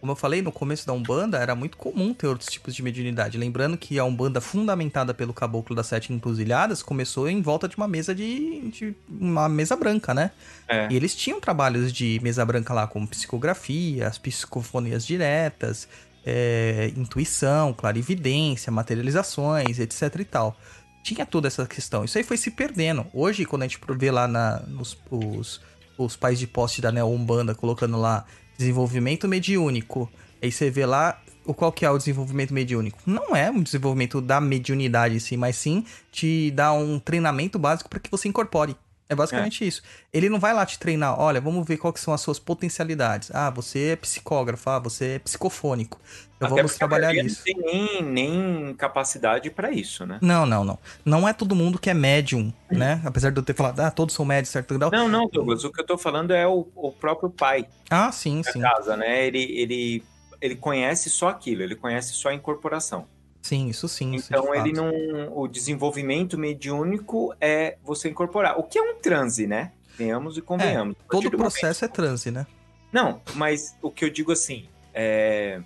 Como 0.00 0.12
eu 0.12 0.16
falei, 0.16 0.40
no 0.40 0.52
começo 0.52 0.86
da 0.86 0.92
Umbanda 0.92 1.38
era 1.38 1.56
muito 1.56 1.76
comum 1.76 2.14
ter 2.14 2.28
outros 2.28 2.48
tipos 2.48 2.72
de 2.72 2.82
mediunidade. 2.84 3.36
Lembrando 3.36 3.76
que 3.76 3.98
a 3.98 4.04
Umbanda, 4.04 4.40
fundamentada 4.40 5.12
pelo 5.12 5.34
Caboclo 5.34 5.74
das 5.74 5.88
Sete 5.88 6.12
Encruzilhadas, 6.12 6.84
começou 6.84 7.28
em 7.28 7.42
volta 7.42 7.66
de 7.66 7.76
uma 7.76 7.88
mesa 7.88 8.14
de. 8.14 8.60
de 8.70 8.94
uma 9.08 9.48
mesa 9.48 9.74
branca, 9.74 10.14
né? 10.14 10.30
É. 10.68 10.86
E 10.88 10.94
eles 10.94 11.16
tinham 11.16 11.40
trabalhos 11.40 11.92
de 11.92 12.20
mesa 12.22 12.46
branca 12.46 12.72
lá, 12.72 12.86
como 12.86 13.08
psicografia, 13.08 14.06
as 14.06 14.18
psicofonias 14.18 15.04
diretas, 15.04 15.88
é, 16.24 16.92
intuição, 16.96 17.72
clarividência, 17.72 18.70
materializações, 18.70 19.78
etc 19.78 20.14
e 20.20 20.24
tal. 20.24 20.56
Tinha 21.02 21.24
toda 21.24 21.48
essa 21.48 21.66
questão. 21.66 22.04
Isso 22.04 22.18
aí 22.18 22.24
foi 22.24 22.36
se 22.36 22.50
perdendo. 22.50 23.06
Hoje, 23.12 23.44
quando 23.44 23.62
a 23.62 23.66
gente 23.66 23.80
vê 23.96 24.10
lá 24.10 24.28
na, 24.28 24.60
nos 24.60 24.96
os, 25.10 25.60
os 25.96 26.16
pais 26.16 26.38
de 26.38 26.46
poste 26.46 26.80
da 26.80 26.92
Neo 26.92 27.08
Umbanda 27.08 27.54
colocando 27.54 27.96
lá 27.98 28.24
desenvolvimento 28.58 29.28
mediúnico. 29.28 30.10
Aí 30.42 30.50
você 30.50 30.70
vê 30.70 30.84
lá 30.84 31.20
o 31.44 31.54
qual 31.54 31.72
que 31.72 31.86
é 31.86 31.90
o 31.90 31.96
desenvolvimento 31.96 32.52
mediúnico. 32.52 32.98
Não 33.06 33.34
é 33.34 33.50
um 33.50 33.62
desenvolvimento 33.62 34.20
da 34.20 34.40
mediunidade 34.40 35.16
em 35.16 35.18
si, 35.18 35.36
mas 35.36 35.56
sim 35.56 35.84
te 36.12 36.50
dar 36.50 36.72
um 36.74 36.98
treinamento 36.98 37.58
básico 37.58 37.88
para 37.88 38.00
que 38.00 38.10
você 38.10 38.28
incorpore. 38.28 38.76
É 39.08 39.14
basicamente 39.14 39.66
isso. 39.66 39.82
Ele 40.12 40.28
não 40.28 40.38
vai 40.38 40.52
lá 40.52 40.66
te 40.66 40.78
treinar, 40.78 41.18
olha, 41.18 41.40
vamos 41.40 41.66
ver 41.66 41.78
quais 41.78 41.98
são 42.00 42.12
as 42.12 42.20
suas 42.20 42.38
potencialidades. 42.38 43.30
Ah, 43.32 43.48
você 43.48 43.88
é 43.88 43.96
psicógrafo, 43.96 44.68
ah, 44.68 44.78
você 44.78 45.14
é 45.14 45.18
psicofônico. 45.18 45.98
Então 46.36 46.48
Até 46.48 46.56
vamos 46.56 46.76
trabalhar 46.76 47.12
nisso. 47.14 47.42
Não 47.46 47.54
tem 47.54 47.74
nem, 47.74 48.02
nem 48.02 48.74
capacidade 48.74 49.50
para 49.50 49.70
isso, 49.70 50.04
né? 50.04 50.18
Não, 50.20 50.44
não, 50.44 50.62
não. 50.62 50.78
Não 51.04 51.26
é 51.26 51.32
todo 51.32 51.54
mundo 51.54 51.78
que 51.78 51.88
é 51.88 51.94
médium, 51.94 52.52
né? 52.70 53.00
Apesar 53.04 53.30
de 53.30 53.38
eu 53.38 53.42
ter 53.42 53.54
falado, 53.54 53.80
ah, 53.80 53.90
todos 53.90 54.14
são 54.14 54.24
médios, 54.24 54.50
certo? 54.50 54.78
Não. 54.78 54.90
Não, 54.90 55.08
não, 55.08 55.26
Douglas, 55.26 55.64
o 55.64 55.72
que 55.72 55.80
eu 55.80 55.86
tô 55.86 55.96
falando 55.96 56.32
é 56.32 56.46
o, 56.46 56.68
o 56.76 56.92
próprio 56.92 57.30
pai 57.30 57.66
Ah, 57.90 58.12
sim, 58.12 58.42
da 58.42 58.52
sim. 58.52 58.60
casa, 58.60 58.96
né? 58.96 59.26
Ele, 59.26 59.42
ele, 59.42 60.04
ele 60.40 60.54
conhece 60.54 61.08
só 61.08 61.28
aquilo, 61.28 61.62
ele 61.62 61.74
conhece 61.74 62.12
só 62.12 62.28
a 62.28 62.34
incorporação. 62.34 63.06
Sim, 63.42 63.68
isso 63.68 63.88
sim. 63.88 64.14
isso 64.14 64.28
de 64.28 64.34
Então 64.38 64.54
ele 64.54 64.74
fato. 64.74 64.86
não. 64.92 65.38
O 65.38 65.48
desenvolvimento 65.48 66.36
mediúnico 66.36 67.34
é 67.40 67.78
você 67.84 68.08
incorporar. 68.08 68.58
O 68.58 68.62
que 68.64 68.78
é 68.78 68.82
um 68.82 68.96
transe, 68.96 69.46
né? 69.46 69.72
Venhamos 69.96 70.36
e 70.36 70.42
convenhamos. 70.42 70.94
A 70.94 70.98
partir 70.98 71.10
Todo 71.24 71.30
do 71.30 71.36
processo 71.38 71.84
é 71.84 71.88
transe, 71.88 72.30
né? 72.30 72.46
momento- 72.46 72.58
Não, 72.92 73.20
mas 73.34 73.76
o 73.82 73.90
que 73.90 74.04
eu 74.04 74.10
digo 74.10 74.32
assim, 74.32 74.68
é. 74.94 75.60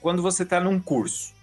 Quando 0.00 0.22
você 0.22 0.44
tá 0.46 0.58
num 0.60 0.80
curso, 0.80 1.34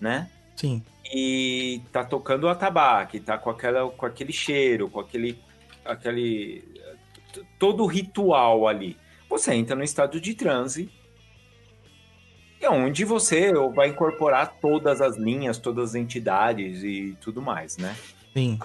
né? 0.00 0.28
Sim. 0.56 0.82
e 1.14 1.80
tá 1.92 2.02
tocando 2.04 2.44
o 2.44 2.48
atabaque, 2.48 3.20
tá 3.20 3.36
com, 3.38 3.50
aquela, 3.50 3.88
com 3.90 4.06
aquele 4.06 4.32
cheiro, 4.32 4.88
com 4.88 4.98
aquele, 5.00 5.38
aquele 5.84 6.64
todo 7.58 7.82
o 7.84 7.86
ritual 7.86 8.66
ali. 8.66 8.96
Você 9.28 9.52
entra 9.54 9.76
no 9.76 9.82
estado 9.84 10.20
de 10.20 10.34
transe, 10.34 10.88
é 12.64 12.70
onde 12.70 13.04
você 13.04 13.52
vai 13.74 13.88
incorporar 13.88 14.56
todas 14.60 15.00
as 15.00 15.16
linhas, 15.16 15.58
todas 15.58 15.90
as 15.90 15.94
entidades 15.94 16.82
e 16.82 17.16
tudo 17.20 17.40
mais, 17.40 17.76
né? 17.76 17.94
Sim. 18.32 18.58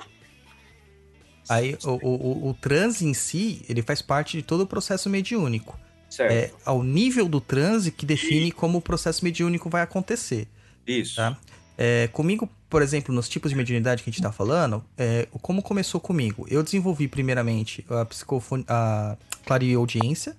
Aí 1.48 1.78
o, 1.84 1.90
o, 1.90 2.50
o, 2.50 2.54
transe 2.54 3.06
em 3.06 3.14
si, 3.14 3.66
ele 3.68 3.82
faz 3.82 4.02
parte 4.02 4.38
de 4.38 4.44
todo 4.44 4.62
o 4.62 4.68
processo 4.68 5.10
mediúnico. 5.10 5.80
Certo. 6.10 6.32
É 6.32 6.52
ao 6.66 6.84
nível 6.84 7.28
do 7.28 7.42
transe 7.42 7.92
que 7.92 8.06
define 8.06 8.52
como 8.52 8.78
o 8.78 8.82
processo 8.82 9.24
mediúnico 9.24 9.70
vai 9.70 9.82
acontecer. 9.82 10.48
Isso. 10.86 11.16
Tá. 11.16 11.38
É, 11.78 12.10
comigo, 12.12 12.50
por 12.70 12.82
exemplo, 12.82 13.14
nos 13.16 13.30
tipos 13.30 13.52
de 13.52 13.58
mediunidade 13.58 14.04
que 14.04 14.10
a 14.10 14.12
gente 14.12 14.22
tá 14.22 14.32
falando, 14.32 14.84
é, 14.98 15.28
como 15.42 15.62
começou 15.62 16.00
comigo? 16.00 16.46
Eu 16.50 16.62
desenvolvi 16.62 17.08
primeiramente 17.08 17.86
a 17.90 18.06
psicofone, 18.06 18.66
a 18.68 19.18
clareaudiência 19.46 20.36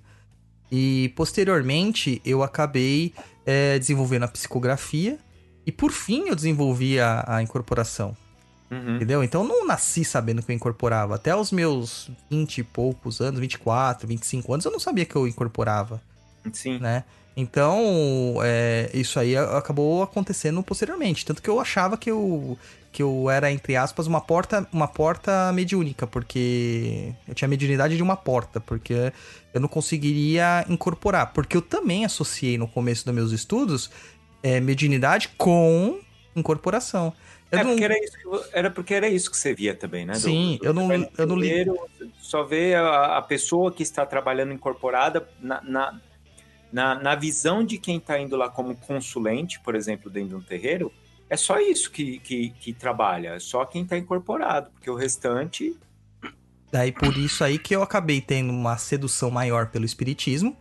e 0.70 1.12
posteriormente 1.16 2.20
eu 2.24 2.42
acabei 2.42 3.14
é, 3.50 3.76
desenvolvendo 3.80 4.22
a 4.22 4.28
psicografia 4.28 5.18
e 5.66 5.72
por 5.72 5.90
fim 5.90 6.28
eu 6.28 6.36
desenvolvi 6.36 7.00
a, 7.00 7.24
a 7.26 7.42
incorporação. 7.42 8.16
Uhum. 8.70 8.94
Entendeu? 8.94 9.24
Então 9.24 9.42
eu 9.42 9.48
não 9.48 9.66
nasci 9.66 10.04
sabendo 10.04 10.40
que 10.40 10.52
eu 10.52 10.54
incorporava. 10.54 11.16
Até 11.16 11.34
os 11.34 11.50
meus 11.50 12.08
20 12.30 12.58
e 12.58 12.62
poucos 12.62 13.20
anos, 13.20 13.40
24, 13.40 14.06
25 14.06 14.54
anos, 14.54 14.64
eu 14.64 14.70
não 14.70 14.78
sabia 14.78 15.04
que 15.04 15.16
eu 15.16 15.26
incorporava, 15.26 16.00
Sim. 16.52 16.78
né? 16.78 17.02
Então, 17.36 18.36
é, 18.42 18.90
isso 18.92 19.18
aí 19.18 19.36
acabou 19.36 20.02
acontecendo 20.02 20.62
posteriormente. 20.62 21.24
Tanto 21.24 21.42
que 21.42 21.48
eu 21.48 21.58
achava 21.58 21.96
que 21.96 22.10
eu, 22.10 22.58
que 22.92 23.02
eu 23.02 23.30
era, 23.30 23.50
entre 23.50 23.76
aspas, 23.76 24.06
uma 24.06 24.20
porta, 24.20 24.66
uma 24.72 24.86
porta 24.86 25.52
mediúnica, 25.52 26.06
porque 26.06 27.12
eu 27.26 27.34
tinha 27.34 27.46
a 27.46 27.50
mediunidade 27.50 27.96
de 27.96 28.02
uma 28.02 28.16
porta, 28.16 28.60
porque 28.60 29.12
eu 29.52 29.60
não 29.60 29.68
conseguiria 29.68 30.64
incorporar. 30.68 31.32
Porque 31.32 31.56
eu 31.56 31.62
também 31.62 32.04
associei 32.04 32.56
no 32.58 32.68
começo 32.68 33.04
dos 33.04 33.14
meus 33.14 33.32
estudos 33.32 33.90
é, 34.42 34.60
mediunidade 34.60 35.28
com 35.36 36.00
incorporação. 36.34 37.12
Eu 37.50 37.58
É 37.58 37.64
não- 37.64 37.70
porque 37.70 37.84
era, 37.84 37.98
isso 38.04 38.16
que, 38.16 38.48
era 38.52 38.70
porque 38.70 38.94
era 38.94 39.08
isso 39.08 39.30
que 39.30 39.36
você 39.36 39.52
via 39.52 39.74
também, 39.74 40.06
né? 40.06 40.14
Sim, 40.14 40.58
Douglas? 40.62 40.62
eu 40.62 40.74
não- 40.74 41.10
eu 41.18 41.26
não 41.26 41.36
li- 41.36 41.66
Só 42.20 42.44
vê 42.44 42.74
a, 42.74 43.16
a 43.18 43.22
pessoa 43.22 43.72
que 43.72 43.82
está 43.82 44.06
trabalhando 44.06 44.52
incorporada 44.52 45.28
na, 45.40 45.60
na, 45.62 46.00
na, 46.72 46.94
na 46.94 47.14
visão 47.16 47.64
de 47.64 47.76
quem 47.76 47.96
está 47.96 48.18
indo 48.20 48.36
lá 48.36 48.48
como 48.48 48.76
consulente, 48.76 49.58
por 49.60 49.74
exemplo, 49.74 50.08
dentro 50.08 50.28
de 50.30 50.34
um 50.36 50.40
terreiro. 50.40 50.92
É 51.28 51.36
só 51.36 51.58
isso 51.60 51.90
que, 51.90 52.18
que, 52.20 52.50
que 52.50 52.72
trabalha, 52.72 53.30
é 53.30 53.40
só 53.40 53.64
quem 53.64 53.82
está 53.82 53.98
incorporado, 53.98 54.70
porque 54.70 54.88
o 54.90 54.94
restante. 54.94 55.76
Daí 56.72 56.92
por 56.92 57.16
isso 57.16 57.42
aí 57.42 57.58
que 57.58 57.74
eu 57.74 57.82
acabei 57.82 58.20
tendo 58.20 58.50
uma 58.52 58.76
sedução 58.78 59.30
maior 59.30 59.66
pelo 59.68 59.84
espiritismo, 59.84 60.56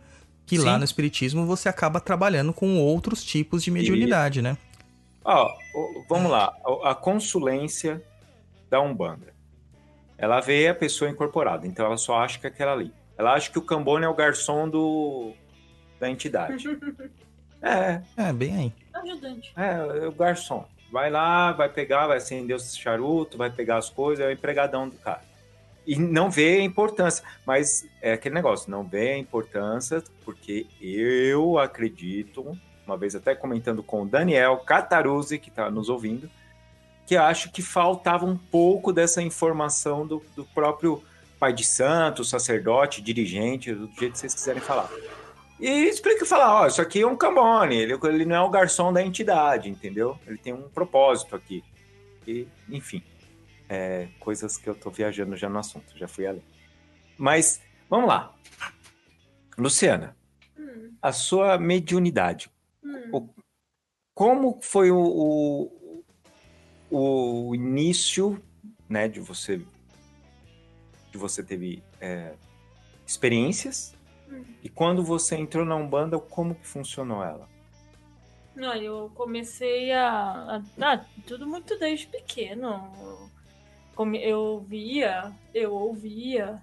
que 0.46 0.58
lá 0.58 0.72
Sim. 0.72 0.78
no 0.78 0.84
espiritismo 0.84 1.46
você 1.46 1.68
acaba 1.68 2.00
trabalhando 2.00 2.52
com 2.52 2.78
outros 2.78 3.22
tipos 3.24 3.62
de 3.62 3.70
mediunidade, 3.70 4.42
né? 4.42 4.56
Ó, 5.24 5.48
o- 5.74 6.04
vamos 6.08 6.30
lá, 6.30 6.52
a- 6.84 6.94
consulência 6.94 8.02
da 8.68 8.80
Umbanda. 8.80 9.32
Ela 10.18 10.40
vê 10.40 10.66
a 10.68 10.74
pessoa 10.74 11.10
incorporada, 11.10 11.66
então 11.66 11.86
ela 11.86 11.96
só 11.96 12.18
acha 12.20 12.38
que 12.38 12.46
é 12.46 12.50
aquela 12.50 12.72
ali. 12.72 12.92
Ela 13.16 13.34
acha 13.34 13.50
que 13.50 13.58
o 13.58 13.62
Cambone 13.62 14.04
é 14.04 14.08
o 14.08 14.14
garçom 14.14 14.68
do, 14.68 15.32
da 16.00 16.10
entidade. 16.10 16.64
É, 17.62 18.00
É, 18.16 18.32
bem 18.32 18.56
aí. 18.56 18.72
Ajudante. 18.94 19.52
É, 19.54 20.04
é 20.04 20.08
o 20.08 20.12
garçom. 20.12 20.64
Vai 20.90 21.10
lá, 21.10 21.52
vai 21.52 21.68
pegar, 21.68 22.06
vai 22.06 22.16
acender 22.16 22.56
os 22.56 22.74
charuto, 22.74 23.36
vai 23.36 23.50
pegar 23.50 23.76
as 23.76 23.90
coisas, 23.90 24.24
é 24.24 24.28
o 24.28 24.32
empregadão 24.32 24.88
do 24.88 24.96
cara. 24.96 25.20
E 25.90 25.96
não 25.96 26.30
vê 26.30 26.58
a 26.58 26.62
importância. 26.62 27.24
Mas 27.44 27.84
é 28.00 28.12
aquele 28.12 28.36
negócio, 28.36 28.70
não 28.70 28.84
vê 28.84 29.10
a 29.10 29.18
importância, 29.18 30.00
porque 30.24 30.68
eu 30.80 31.58
acredito, 31.58 32.56
uma 32.86 32.96
vez 32.96 33.16
até 33.16 33.34
comentando 33.34 33.82
com 33.82 34.02
o 34.02 34.06
Daniel 34.06 34.58
Cataruzzi, 34.58 35.36
que 35.36 35.48
está 35.48 35.68
nos 35.68 35.88
ouvindo, 35.88 36.30
que 37.04 37.16
acho 37.16 37.50
que 37.50 37.60
faltava 37.60 38.24
um 38.24 38.36
pouco 38.36 38.92
dessa 38.92 39.20
informação 39.20 40.06
do, 40.06 40.22
do 40.36 40.44
próprio 40.44 41.02
pai 41.40 41.52
de 41.52 41.64
santo, 41.64 42.22
sacerdote, 42.22 43.02
dirigente, 43.02 43.74
do 43.74 43.90
jeito 43.98 44.12
que 44.12 44.18
vocês 44.18 44.32
quiserem 44.32 44.62
falar. 44.62 44.88
E 45.58 45.88
explica 45.88 46.22
e 46.22 46.28
fala, 46.28 46.62
ó, 46.62 46.66
isso 46.68 46.80
aqui 46.80 47.00
é 47.00 47.06
um 47.06 47.16
cambone, 47.16 47.74
ele, 47.76 47.98
ele 48.04 48.24
não 48.24 48.36
é 48.36 48.40
o 48.42 48.48
garçom 48.48 48.92
da 48.92 49.02
entidade, 49.02 49.68
entendeu? 49.68 50.16
Ele 50.24 50.38
tem 50.38 50.52
um 50.52 50.68
propósito 50.68 51.34
aqui. 51.34 51.64
E, 52.28 52.46
enfim, 52.68 53.02
é, 53.70 54.08
coisas 54.18 54.58
que 54.58 54.68
eu 54.68 54.74
tô 54.74 54.90
viajando 54.90 55.36
já 55.36 55.48
no 55.48 55.58
assunto, 55.58 55.96
já 55.96 56.08
fui 56.08 56.26
além. 56.26 56.42
Mas, 57.16 57.62
vamos 57.88 58.08
lá. 58.08 58.34
Luciana, 59.56 60.16
Hum, 60.58 60.92
a 61.00 61.12
sua 61.12 61.58
mediunidade, 61.58 62.50
hum. 62.84 63.28
como 64.14 64.60
foi 64.60 64.90
o, 64.90 65.00
o, 66.90 67.48
o 67.48 67.54
início 67.54 68.42
né, 68.88 69.08
de 69.08 69.20
você 69.20 69.64
de 71.10 71.18
você 71.18 71.42
teve 71.42 71.82
é, 72.00 72.34
experiências 73.06 73.96
e 74.62 74.68
quando 74.68 75.02
você 75.02 75.36
entrou 75.36 75.64
na 75.64 75.74
Umbanda, 75.74 76.18
como 76.18 76.54
que 76.54 76.66
funcionou 76.66 77.24
ela? 77.24 77.48
Não, 78.54 78.74
eu 78.74 79.10
comecei 79.14 79.90
a, 79.92 80.12
a 80.56 80.62
ah, 80.80 81.04
tudo 81.26 81.48
muito 81.48 81.78
desde 81.78 82.06
pequeno. 82.06 83.29
Eu 84.16 84.64
via, 84.66 85.32
eu 85.54 85.72
ouvia. 85.72 86.60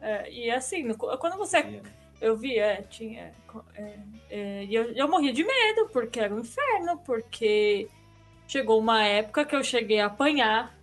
é, 0.00 0.30
e 0.30 0.50
assim, 0.50 0.92
quando 0.94 1.36
você. 1.36 1.82
Eu 2.20 2.36
via, 2.36 2.64
é, 2.64 2.82
tinha. 2.82 3.32
é, 3.74 3.98
é, 4.28 4.64
e 4.64 4.74
eu, 4.74 4.92
eu 4.92 5.08
morria 5.08 5.32
de 5.32 5.42
medo, 5.42 5.88
porque 5.92 6.20
era 6.20 6.34
um 6.34 6.40
inferno, 6.40 6.98
porque 6.98 7.88
chegou 8.46 8.78
uma 8.78 9.02
época 9.04 9.44
que 9.44 9.56
eu 9.56 9.64
cheguei 9.64 10.00
a 10.00 10.06
apanhar. 10.06 10.78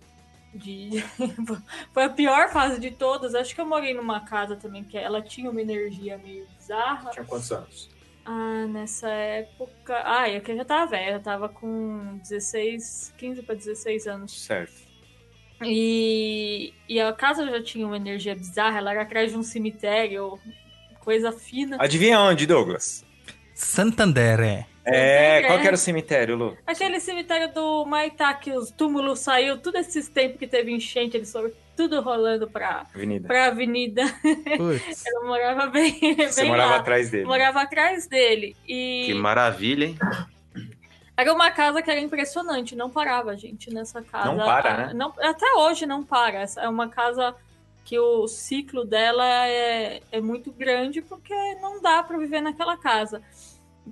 De... 0.52 1.04
Foi 1.92 2.04
a 2.04 2.08
pior 2.08 2.50
fase 2.50 2.80
de 2.80 2.90
todas. 2.90 3.34
Acho 3.34 3.54
que 3.54 3.60
eu 3.60 3.66
morei 3.66 3.92
numa 3.92 4.20
casa 4.20 4.56
também 4.56 4.82
que 4.82 4.96
ela 4.96 5.20
tinha 5.20 5.50
uma 5.50 5.60
energia 5.60 6.18
meio 6.18 6.46
bizarra. 6.56 7.10
Tinha 7.10 7.24
quantos 7.24 7.52
anos? 7.52 7.90
Ah, 8.24 8.66
nessa 8.66 9.08
época. 9.08 10.02
Ah, 10.04 10.28
é 10.28 10.40
que 10.40 10.50
eu 10.50 10.56
já 10.56 10.64
tava 10.64 10.90
velha, 10.90 11.12
eu 11.12 11.22
tava 11.22 11.48
com 11.48 12.18
16, 12.18 13.14
15 13.16 13.42
para 13.42 13.54
16 13.54 14.06
anos. 14.06 14.44
Certo. 14.44 14.87
E, 15.64 16.72
e 16.88 17.00
a 17.00 17.12
casa 17.12 17.44
já 17.46 17.62
tinha 17.62 17.86
uma 17.86 17.96
energia 17.96 18.34
bizarra, 18.34 18.78
ela 18.78 18.90
era 18.92 19.02
atrás 19.02 19.32
de 19.32 19.38
um 19.38 19.42
cemitério, 19.42 20.38
coisa 21.00 21.32
fina. 21.32 21.76
Adivinha 21.80 22.20
onde, 22.20 22.46
Douglas? 22.46 23.04
Santander, 23.54 24.40
é. 24.40 24.66
É, 24.90 25.40
É. 25.40 25.42
qual 25.42 25.58
que 25.60 25.66
era 25.66 25.74
o 25.74 25.78
cemitério, 25.78 26.36
Lu? 26.36 26.56
Aquele 26.66 26.98
cemitério 27.00 27.52
do 27.52 27.84
Maitá, 27.84 28.32
que 28.34 28.50
os 28.52 28.70
túmulos 28.70 29.18
saiu, 29.18 29.58
tudo 29.58 29.76
esses 29.78 30.08
tempos 30.08 30.38
que 30.38 30.46
teve 30.46 30.72
enchente, 30.72 31.16
eles 31.16 31.30
foram 31.30 31.50
tudo 31.76 32.00
rolando 32.00 32.48
pra, 32.48 32.86
Avenida. 32.94 33.28
pra 33.28 33.46
avenida. 33.48 34.02
Eu 35.14 35.26
morava 35.26 35.66
bem, 35.66 35.98
Você 36.16 36.40
bem 36.42 36.50
morava 36.50 36.70
lá. 36.70 36.76
atrás 36.78 37.10
dele. 37.10 37.24
Morava 37.26 37.60
atrás 37.62 38.06
dele. 38.06 38.56
E 38.66 39.02
Que 39.06 39.14
maravilha, 39.14 39.84
hein? 39.86 39.98
Era 41.18 41.32
uma 41.34 41.50
casa 41.50 41.82
que 41.82 41.90
era 41.90 41.98
impressionante, 41.98 42.76
não 42.76 42.88
parava, 42.88 43.36
gente, 43.36 43.74
nessa 43.74 44.00
casa. 44.02 44.30
Não 44.32 44.36
para, 44.44 44.72
Ah, 44.72 44.76
né? 44.86 44.92
não- 44.94 45.12
até 45.20 45.52
hoje 45.54 45.84
não 45.84 46.04
para. 46.04 46.44
É 46.58 46.68
uma 46.68 46.88
casa 46.88 47.34
que 47.84 47.98
o 47.98 48.28
ciclo 48.28 48.84
dela 48.84 49.24
é, 49.48 50.00
é 50.12 50.20
muito 50.20 50.52
grande 50.52 51.02
porque 51.02 51.34
não 51.60 51.82
dá 51.82 52.02
para 52.04 52.16
viver 52.18 52.40
naquela 52.40 52.76
casa. 52.76 53.20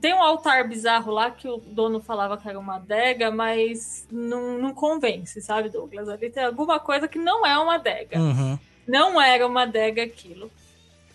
Tem 0.01 0.15
um 0.15 0.23
altar 0.23 0.69
bizarro 0.69 1.11
lá 1.11 1.31
que 1.31 1.49
o 1.49 1.57
dono 1.57 2.01
falava 2.01 2.37
que 2.37 2.49
era 2.49 2.59
uma 2.59 2.77
adega, 2.77 3.31
mas 3.33 4.07
não, 4.13 4.59
não 4.59 4.73
convence, 4.75 5.41
sabe, 5.41 5.69
Douglas? 5.71 6.09
Ali 6.09 6.31
tem 6.31 6.45
alguma 6.45 6.79
coisa 6.79 7.09
que 7.09 7.19
não 7.19 7.45
é 7.47 7.59
uma 7.59 7.75
adega 7.77 8.19
Uhum. 8.21 8.59
não 8.87 9.21
era 9.21 9.45
uma 9.47 9.63
adega 9.63 10.03
aquilo. 10.05 10.49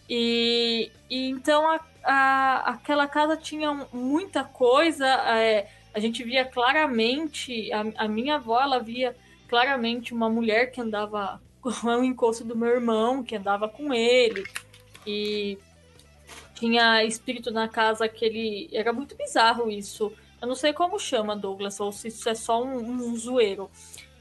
E, 0.09 0.91
e 1.09 1.29
então 1.29 1.69
a, 1.71 1.79
a- 2.03 2.69
aquela 2.71 3.07
casa 3.07 3.37
tinha 3.37 3.71
muita 3.93 4.43
coisa. 4.43 5.05
é, 5.37 5.67
a 5.93 5.99
gente 5.99 6.23
via 6.23 6.45
claramente, 6.45 7.71
a, 7.71 8.05
a 8.05 8.07
minha 8.07 8.35
avó 8.35 8.61
ela 8.61 8.79
via 8.79 9.15
claramente 9.47 10.13
uma 10.13 10.29
mulher 10.29 10.71
que 10.71 10.79
andava 10.79 11.41
com 11.61 11.69
o 11.87 12.03
encosto 12.03 12.43
do 12.43 12.55
meu 12.55 12.69
irmão, 12.69 13.23
que 13.23 13.35
andava 13.35 13.67
com 13.67 13.93
ele. 13.93 14.43
E 15.05 15.57
tinha 16.55 17.03
espírito 17.03 17.51
na 17.51 17.67
casa 17.67 18.07
que 18.07 18.23
ele. 18.23 18.69
Era 18.71 18.93
muito 18.93 19.15
bizarro 19.15 19.69
isso. 19.69 20.13
Eu 20.41 20.47
não 20.47 20.55
sei 20.55 20.73
como 20.73 20.99
chama, 20.99 21.35
Douglas, 21.35 21.79
ou 21.79 21.91
se 21.91 22.07
isso 22.07 22.27
é 22.29 22.35
só 22.35 22.63
um, 22.63 22.77
um 22.77 23.15
zoeiro. 23.15 23.69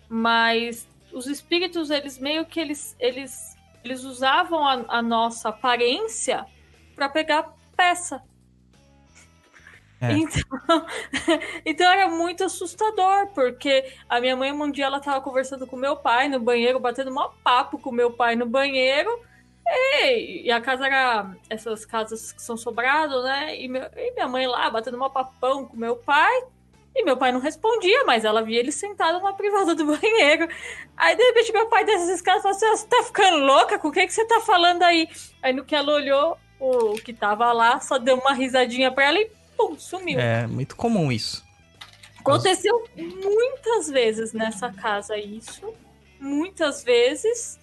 Mas 0.09 0.87
os 1.13 1.27
espíritos, 1.27 1.91
eles 1.91 2.19
meio 2.19 2.45
que 2.45 2.59
eles, 2.61 2.97
eles, 2.99 3.57
eles 3.85 4.05
usavam 4.05 4.67
a, 4.67 4.85
a 4.89 5.03
nossa 5.03 5.49
aparência 5.49 6.45
para 6.95 7.09
pegar 7.09 7.55
peça. 7.77 8.23
É. 10.01 10.13
Então, 10.13 10.43
então 11.65 11.91
era 11.93 12.09
muito 12.09 12.45
assustador, 12.45 13.29
porque 13.35 13.93
a 14.09 14.21
minha 14.21 14.35
mãe 14.37 14.53
um 14.53 14.71
dia 14.71 14.87
ela 14.87 15.01
tava 15.01 15.21
conversando 15.21 15.67
com 15.67 15.77
meu 15.77 15.97
pai 15.97 16.29
no 16.29 16.41
banheiro, 16.41 16.81
batendo 16.81 17.13
mó 17.13 17.31
papo 17.45 17.79
com 17.79 17.93
meu 17.93 18.11
pai 18.13 18.35
no 18.37 18.47
banheiro. 18.47 19.11
E, 19.67 20.47
e 20.47 20.51
a 20.51 20.61
casa 20.61 20.87
era 20.87 21.31
essas 21.49 21.85
casas 21.85 22.33
que 22.33 22.43
são 22.43 22.57
sobrado, 22.57 23.23
né? 23.23 23.57
E, 23.61 23.69
meu- 23.69 23.89
e 23.97 24.13
minha 24.15 24.27
mãe 24.29 24.47
lá 24.47 24.69
batendo 24.71 24.99
mó 24.99 25.09
papão 25.09 25.67
com 25.67 25.77
meu 25.77 25.97
pai. 25.97 26.43
E 26.95 27.05
meu 27.05 27.17
pai 27.17 27.31
não 27.31 27.39
respondia, 27.39 28.05
mas 28.05 28.25
ela 28.25 28.43
via 28.43 28.59
ele 28.59 28.73
sentado 28.73 29.21
na 29.23 29.33
privada 29.33 29.77
do 29.77 29.87
banheiro. 29.97 30.49
Aí, 30.97 31.15
de 31.17 31.23
repente, 31.23 31.53
meu 31.53 31.69
pai 31.69 31.85
desce 31.85 32.05
as 32.05 32.09
escadas 32.17 32.43
fala 32.43 32.55
assim: 32.55 32.67
"Ah, 32.67 32.77
Você 32.77 32.87
tá 32.89 33.03
ficando 33.05 33.39
louca? 33.45 33.79
Com 33.79 33.89
o 33.89 33.93
que, 33.93 34.07
que 34.07 34.13
você 34.13 34.25
tá 34.27 34.41
falando 34.41 34.83
aí? 34.83 35.09
Aí, 35.41 35.53
no 35.53 35.65
que 35.65 35.75
ela 35.77 35.93
olhou, 35.93 36.37
o 36.59 36.95
que 36.95 37.13
tava 37.13 37.53
lá 37.53 37.79
só 37.81 37.97
deu 37.97 38.17
uma 38.17 38.33
risadinha 38.35 38.91
pra 38.91 39.05
ela 39.05 39.21
e 39.21 39.31
pum, 39.69 39.79
sumiu. 39.79 40.19
É 40.19 40.47
muito 40.47 40.77
comum 40.77 41.11
isso. 41.11 41.45
Aconteceu 42.19 42.85
muitas 42.97 43.89
vezes 43.89 44.33
nessa 44.33 44.71
casa 44.71 45.17
isso, 45.17 45.73
muitas 46.19 46.83
vezes. 46.85 47.59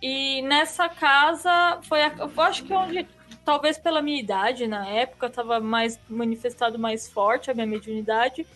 E 0.00 0.40
nessa 0.42 0.88
casa 0.88 1.80
foi, 1.82 2.02
a- 2.02 2.14
eu 2.16 2.40
acho 2.42 2.64
que 2.64 2.72
onde, 2.72 3.08
talvez 3.44 3.76
pela 3.76 4.00
minha 4.00 4.20
idade 4.20 4.68
na 4.68 4.86
época, 4.86 5.26
estava 5.26 5.58
mais 5.58 5.98
manifestado 6.08 6.78
mais 6.78 7.08
forte 7.08 7.50
a 7.50 7.54
minha 7.54 7.66
mediunidade. 7.66 8.46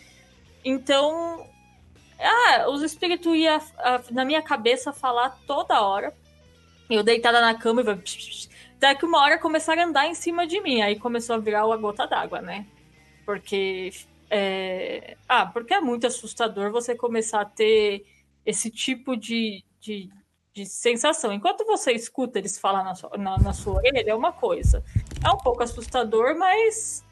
Então, 0.65 1.45
ah, 2.21 2.69
os 2.71 2.83
espíritos 2.83 3.35
iam 3.35 3.61
ah, 3.79 4.01
na 4.13 4.25
minha 4.25 4.41
cabeça 4.43 4.93
falar 4.93 5.37
toda 5.47 5.81
hora. 5.83 6.15
Eu 6.89 7.03
deitada 7.03 7.41
na 7.41 7.55
cama 7.55 7.81
e 7.81 7.85
vai. 7.85 8.01
Até 8.83 8.97
que 8.97 9.05
uma 9.07 9.21
hora 9.21 9.39
começaram 9.39 9.81
a 9.83 9.87
andar 9.87 10.09
em 10.09 10.15
cima 10.15 10.45
de 10.45 10.61
mim. 10.61 10.83
Aí 10.83 10.99
começou 10.99 11.37
a 11.37 11.39
virar 11.39 11.63
a 11.63 11.77
gota 11.77 12.05
d'água, 12.05 12.43
né? 12.43 12.67
Porque 13.25 13.93
é, 14.29 15.17
Ah, 15.29 15.47
porque 15.47 15.73
é 15.73 15.81
muito 15.81 16.05
assustador 16.05 16.73
você 16.73 16.97
começar 16.97 17.43
a 17.43 17.45
ter 17.45 18.05
esse 18.45 18.69
tipo 18.71 19.17
de, 19.17 19.63
de, 19.81 20.11
de 20.53 20.67
sensação. 20.67 21.33
Enquanto 21.33 21.65
você 21.65 21.93
escuta 21.93 22.41
eles 22.41 22.59
falar 22.59 22.83
na 22.83 22.97
sua, 22.97 23.11
na, 23.17 23.39
na 23.39 23.53
sua 23.53 23.75
orelha, 23.75 24.11
é 24.11 24.15
uma 24.17 24.33
coisa. 24.33 24.83
É 25.25 25.31
um 25.31 25.39
pouco 25.39 25.63
assustador, 25.63 26.37
mas 26.37 27.05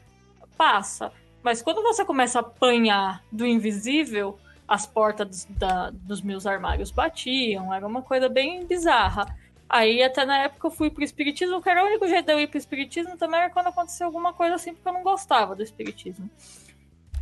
passa. 0.57 1.09
Mas 1.41 1.61
quando 1.61 1.81
você 1.81 2.03
começa 2.03 2.39
a 2.39 2.41
apanhar 2.41 3.23
do 3.31 3.47
invisível, 3.47 4.37
as 4.67 4.85
portas 4.85 5.45
dos, 5.45 5.45
da- 5.57 5.89
dos 5.91 6.21
meus 6.21 6.45
armários 6.45 6.91
batiam, 6.91 7.73
era 7.73 7.87
uma 7.87 8.01
coisa 8.01 8.27
bem 8.27 8.65
bizarra. 8.65 9.25
Aí 9.73 10.03
até 10.03 10.25
na 10.25 10.37
época 10.39 10.67
eu 10.67 10.71
fui 10.71 10.89
pro 10.89 11.01
espiritismo, 11.03 11.61
que 11.61 11.69
era 11.69 11.81
o 11.81 11.87
único 11.87 12.05
jeito 12.07 12.25
de 12.25 12.33
eu 12.33 12.39
ir 12.41 12.47
pro 12.47 12.57
espiritismo 12.57 13.15
também 13.17 13.39
era 13.39 13.49
quando 13.49 13.67
aconteceu 13.67 14.05
alguma 14.07 14.33
coisa 14.33 14.55
assim, 14.55 14.73
porque 14.73 14.87
eu 14.89 14.93
não 14.93 15.01
gostava 15.01 15.55
do 15.55 15.63
espiritismo. 15.63 16.29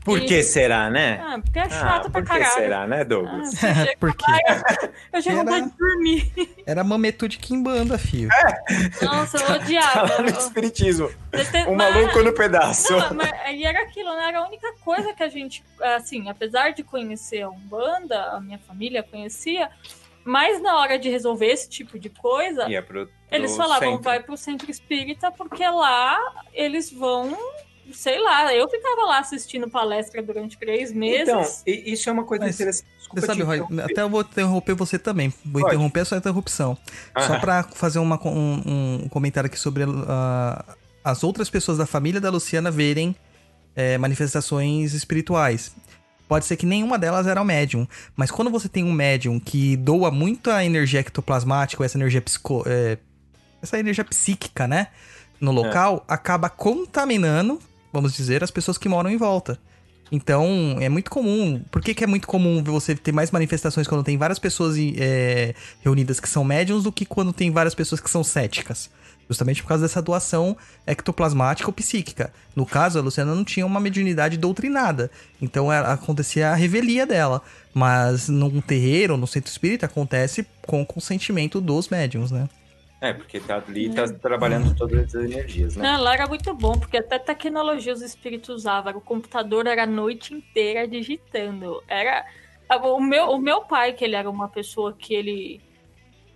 Por 0.03 0.17
E- 0.17 0.25
que 0.25 0.41
será, 0.41 0.89
né? 0.89 1.19
Ah, 1.21 1.39
porque 1.43 1.59
é 1.59 1.69
chato 1.69 2.07
Ah, 2.07 2.09
pra 2.09 2.09
por 2.09 2.21
que 2.23 2.27
caralho. 2.29 2.53
será, 2.53 2.87
né, 2.87 3.01
Ah, 3.01 3.03
Douglas? 3.03 3.49
você 3.49 3.73
chega- 3.75 3.97
Porque 3.99 4.23
eu 5.13 5.21
tinha 5.21 5.35
Era- 5.35 5.43
vontade 5.43 5.69
de 5.69 5.77
dormir. 5.77 6.31
era 6.65 6.83
mametude 6.85 7.37
Kimbanda, 7.37 7.97
fio. 7.99 8.29
Nossa, 9.01 9.37
eu 9.37 9.45
Tá 9.45 9.53
odiava. 9.55 10.13
lá 10.15 10.21
no 10.21 10.29
espiritismo. 10.29 11.11
Dete- 11.29 11.67
O 11.67 11.75
mas- 11.75 11.93
maluco 11.93 12.23
no 12.23 12.33
pedaço. 12.33 12.93
Não, 12.97 13.13
mas 13.13 13.31
aí 13.43 13.63
era 13.63 13.81
aquilo, 13.83 14.15
né? 14.15 14.29
Era 14.29 14.39
a 14.39 14.47
única 14.47 14.73
coisa 14.83 15.13
que 15.13 15.21
a 15.21 15.29
gente, 15.29 15.63
assim, 15.81 16.29
apesar 16.29 16.71
de 16.71 16.81
conhecer 16.81 17.41
a 17.41 17.49
Umbanda, 17.49 18.31
a 18.31 18.39
minha 18.41 18.57
família 18.57 19.03
conhecia, 19.03 19.69
mas 20.29 20.61
na 20.61 20.77
hora 20.77 20.99
de 20.99 21.09
resolver 21.09 21.47
esse 21.47 21.67
tipo 21.67 21.97
de 21.97 22.09
coisa, 22.09 22.69
Ia 22.69 22.83
pro, 22.83 23.07
pro 23.07 23.15
eles 23.31 23.55
falavam, 23.57 23.89
centro. 23.89 24.03
vai 24.03 24.21
pro 24.21 24.37
centro 24.37 24.69
espírita, 24.69 25.31
porque 25.31 25.67
lá 25.67 26.19
eles 26.53 26.91
vão, 26.91 27.35
sei 27.91 28.19
lá, 28.19 28.53
eu 28.53 28.69
ficava 28.69 29.05
lá 29.05 29.19
assistindo 29.19 29.67
palestra 29.69 30.21
durante 30.21 30.57
três 30.57 30.91
meses. 30.93 31.27
Então, 31.29 31.43
isso 31.65 32.07
é 32.09 32.11
uma 32.11 32.23
coisa 32.23 32.45
Mas 32.45 32.55
interessante. 32.55 32.87
Desculpa 32.97 33.21
Você 33.21 33.27
sabe, 33.27 33.41
Roy, 33.41 33.59
até 33.83 34.01
eu 34.03 34.09
vou 34.09 34.21
interromper 34.21 34.75
você 34.75 34.99
também. 34.99 35.33
Vou 35.43 35.61
Pode. 35.61 35.73
interromper 35.73 36.01
a 36.01 36.05
sua 36.05 36.17
interrupção. 36.19 36.77
Só 37.17 37.33
Aham. 37.33 37.39
pra 37.39 37.63
fazer 37.63 37.97
uma, 37.97 38.19
um, 38.27 39.01
um 39.03 39.09
comentário 39.09 39.47
aqui 39.47 39.59
sobre 39.59 39.83
ah, 40.07 40.63
as 41.03 41.23
outras 41.23 41.49
pessoas 41.49 41.79
da 41.79 41.87
família 41.87 42.21
da 42.21 42.29
Luciana 42.29 42.69
verem 42.69 43.15
eh, 43.75 43.97
manifestações 43.97 44.93
espirituais. 44.93 45.75
Pode 46.29 46.45
ser 46.45 46.57
que 46.57 46.65
nenhuma 46.67 46.99
delas 46.99 47.25
era 47.25 47.41
o 47.41 47.43
médium, 47.43 47.87
mas 48.15 48.29
quando 48.29 48.51
você 48.51 48.69
tem 48.69 48.83
um 48.83 48.93
médium 48.93 49.39
que 49.39 49.75
doa 49.75 50.11
muita 50.11 50.63
energia 50.63 50.99
ectoplasmática, 50.99 51.81
ou 51.81 51.85
essa 51.85 51.97
energia 51.97 52.21
psico, 52.21 52.63
eh, 52.67 52.99
essa 53.59 53.79
energia 53.79 54.05
psíquica, 54.05 54.67
né, 54.67 54.89
no 55.41 55.51
local, 55.51 56.05
acaba 56.07 56.47
contaminando, 56.47 57.59
vamos 57.91 58.13
dizer, 58.13 58.43
as 58.43 58.51
pessoas 58.51 58.77
que 58.77 58.87
moram 58.87 59.09
em 59.09 59.17
volta. 59.17 59.59
Então, 60.11 60.77
é 60.79 60.87
muito 60.87 61.09
comum. 61.09 61.63
Por 61.71 61.81
que, 61.81 61.95
que 61.95 62.03
é 62.03 62.07
muito 62.07 62.27
comum 62.27 62.63
você 62.63 62.93
ter 62.95 63.11
mais 63.11 63.31
manifestações 63.31 63.87
quando 63.87 64.03
tem 64.03 64.15
várias 64.15 64.37
pessoas 64.37 64.75
é, 64.77 65.55
reunidas 65.81 66.19
que 66.19 66.29
são 66.29 66.43
médiums 66.43 66.83
do 66.83 66.91
que 66.91 67.05
quando 67.05 67.33
tem 67.33 67.49
várias 67.49 67.73
pessoas 67.73 67.99
que 67.99 68.09
são 68.09 68.23
céticas? 68.23 68.91
Justamente 69.29 69.61
por 69.61 69.69
causa 69.69 69.83
dessa 69.83 70.01
doação 70.01 70.57
ectoplasmática 70.87 71.69
ou 71.69 71.73
psíquica. 71.73 72.33
No 72.55 72.65
caso, 72.65 72.97
a 72.97 73.01
Luciana 73.01 73.35
não 73.35 73.43
tinha 73.43 73.65
uma 73.65 73.79
mediunidade 73.79 74.37
doutrinada. 74.37 75.11
Então 75.39 75.71
ela, 75.71 75.93
acontecia 75.93 76.49
a 76.49 76.55
revelia 76.55 77.05
dela. 77.05 77.41
Mas 77.71 78.27
num 78.27 78.59
terreiro, 78.59 79.15
no 79.15 79.27
centro 79.27 79.51
espírita, 79.51 79.85
acontece 79.85 80.47
com 80.65 80.81
o 80.81 80.85
consentimento 80.85 81.61
dos 81.61 81.89
médiums, 81.89 82.31
né? 82.31 82.49
É, 83.01 83.13
porque 83.13 83.39
tá 83.39 83.63
ali, 83.65 83.89
tá 83.89 84.07
trabalhando 84.09 84.75
todas 84.75 85.15
as 85.15 85.23
energias, 85.23 85.75
né? 85.75 85.83
Não, 85.83 86.03
lá 86.03 86.15
era 86.15 86.27
muito 86.27 86.53
bom, 86.53 86.73
porque 86.73 86.97
até 86.97 87.17
tecnologia 87.17 87.93
os 87.93 88.01
espíritos 88.01 88.49
usavam. 88.49 88.97
O 88.97 89.01
computador 89.01 89.67
era 89.67 89.83
a 89.83 89.87
noite 89.87 90.33
inteira 90.33 90.85
digitando. 90.87 91.81
Era. 91.87 92.25
O 92.83 92.99
meu, 92.99 93.29
o 93.29 93.39
meu 93.39 93.61
pai, 93.61 93.93
que 93.93 94.03
ele 94.03 94.15
era 94.15 94.29
uma 94.29 94.49
pessoa 94.49 94.93
que 94.93 95.13
ele. 95.13 95.61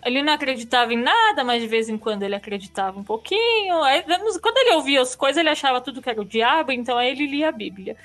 Ele 0.05 0.21
não 0.21 0.33
acreditava 0.33 0.93
em 0.93 0.97
nada, 0.97 1.43
mas 1.43 1.61
de 1.61 1.67
vez 1.67 1.89
em 1.89 1.97
quando 1.97 2.23
ele 2.23 2.35
acreditava 2.35 2.99
um 2.99 3.03
pouquinho. 3.03 3.81
Aí, 3.83 4.03
quando 4.41 4.57
ele 4.57 4.75
ouvia 4.75 5.01
as 5.01 5.15
coisas, 5.15 5.37
ele 5.37 5.49
achava 5.49 5.81
tudo 5.81 6.01
que 6.01 6.09
era 6.09 6.21
o 6.21 6.25
diabo, 6.25 6.71
então 6.71 6.97
aí 6.97 7.11
ele 7.11 7.25
lia 7.27 7.49
a 7.49 7.51
Bíblia. 7.51 7.95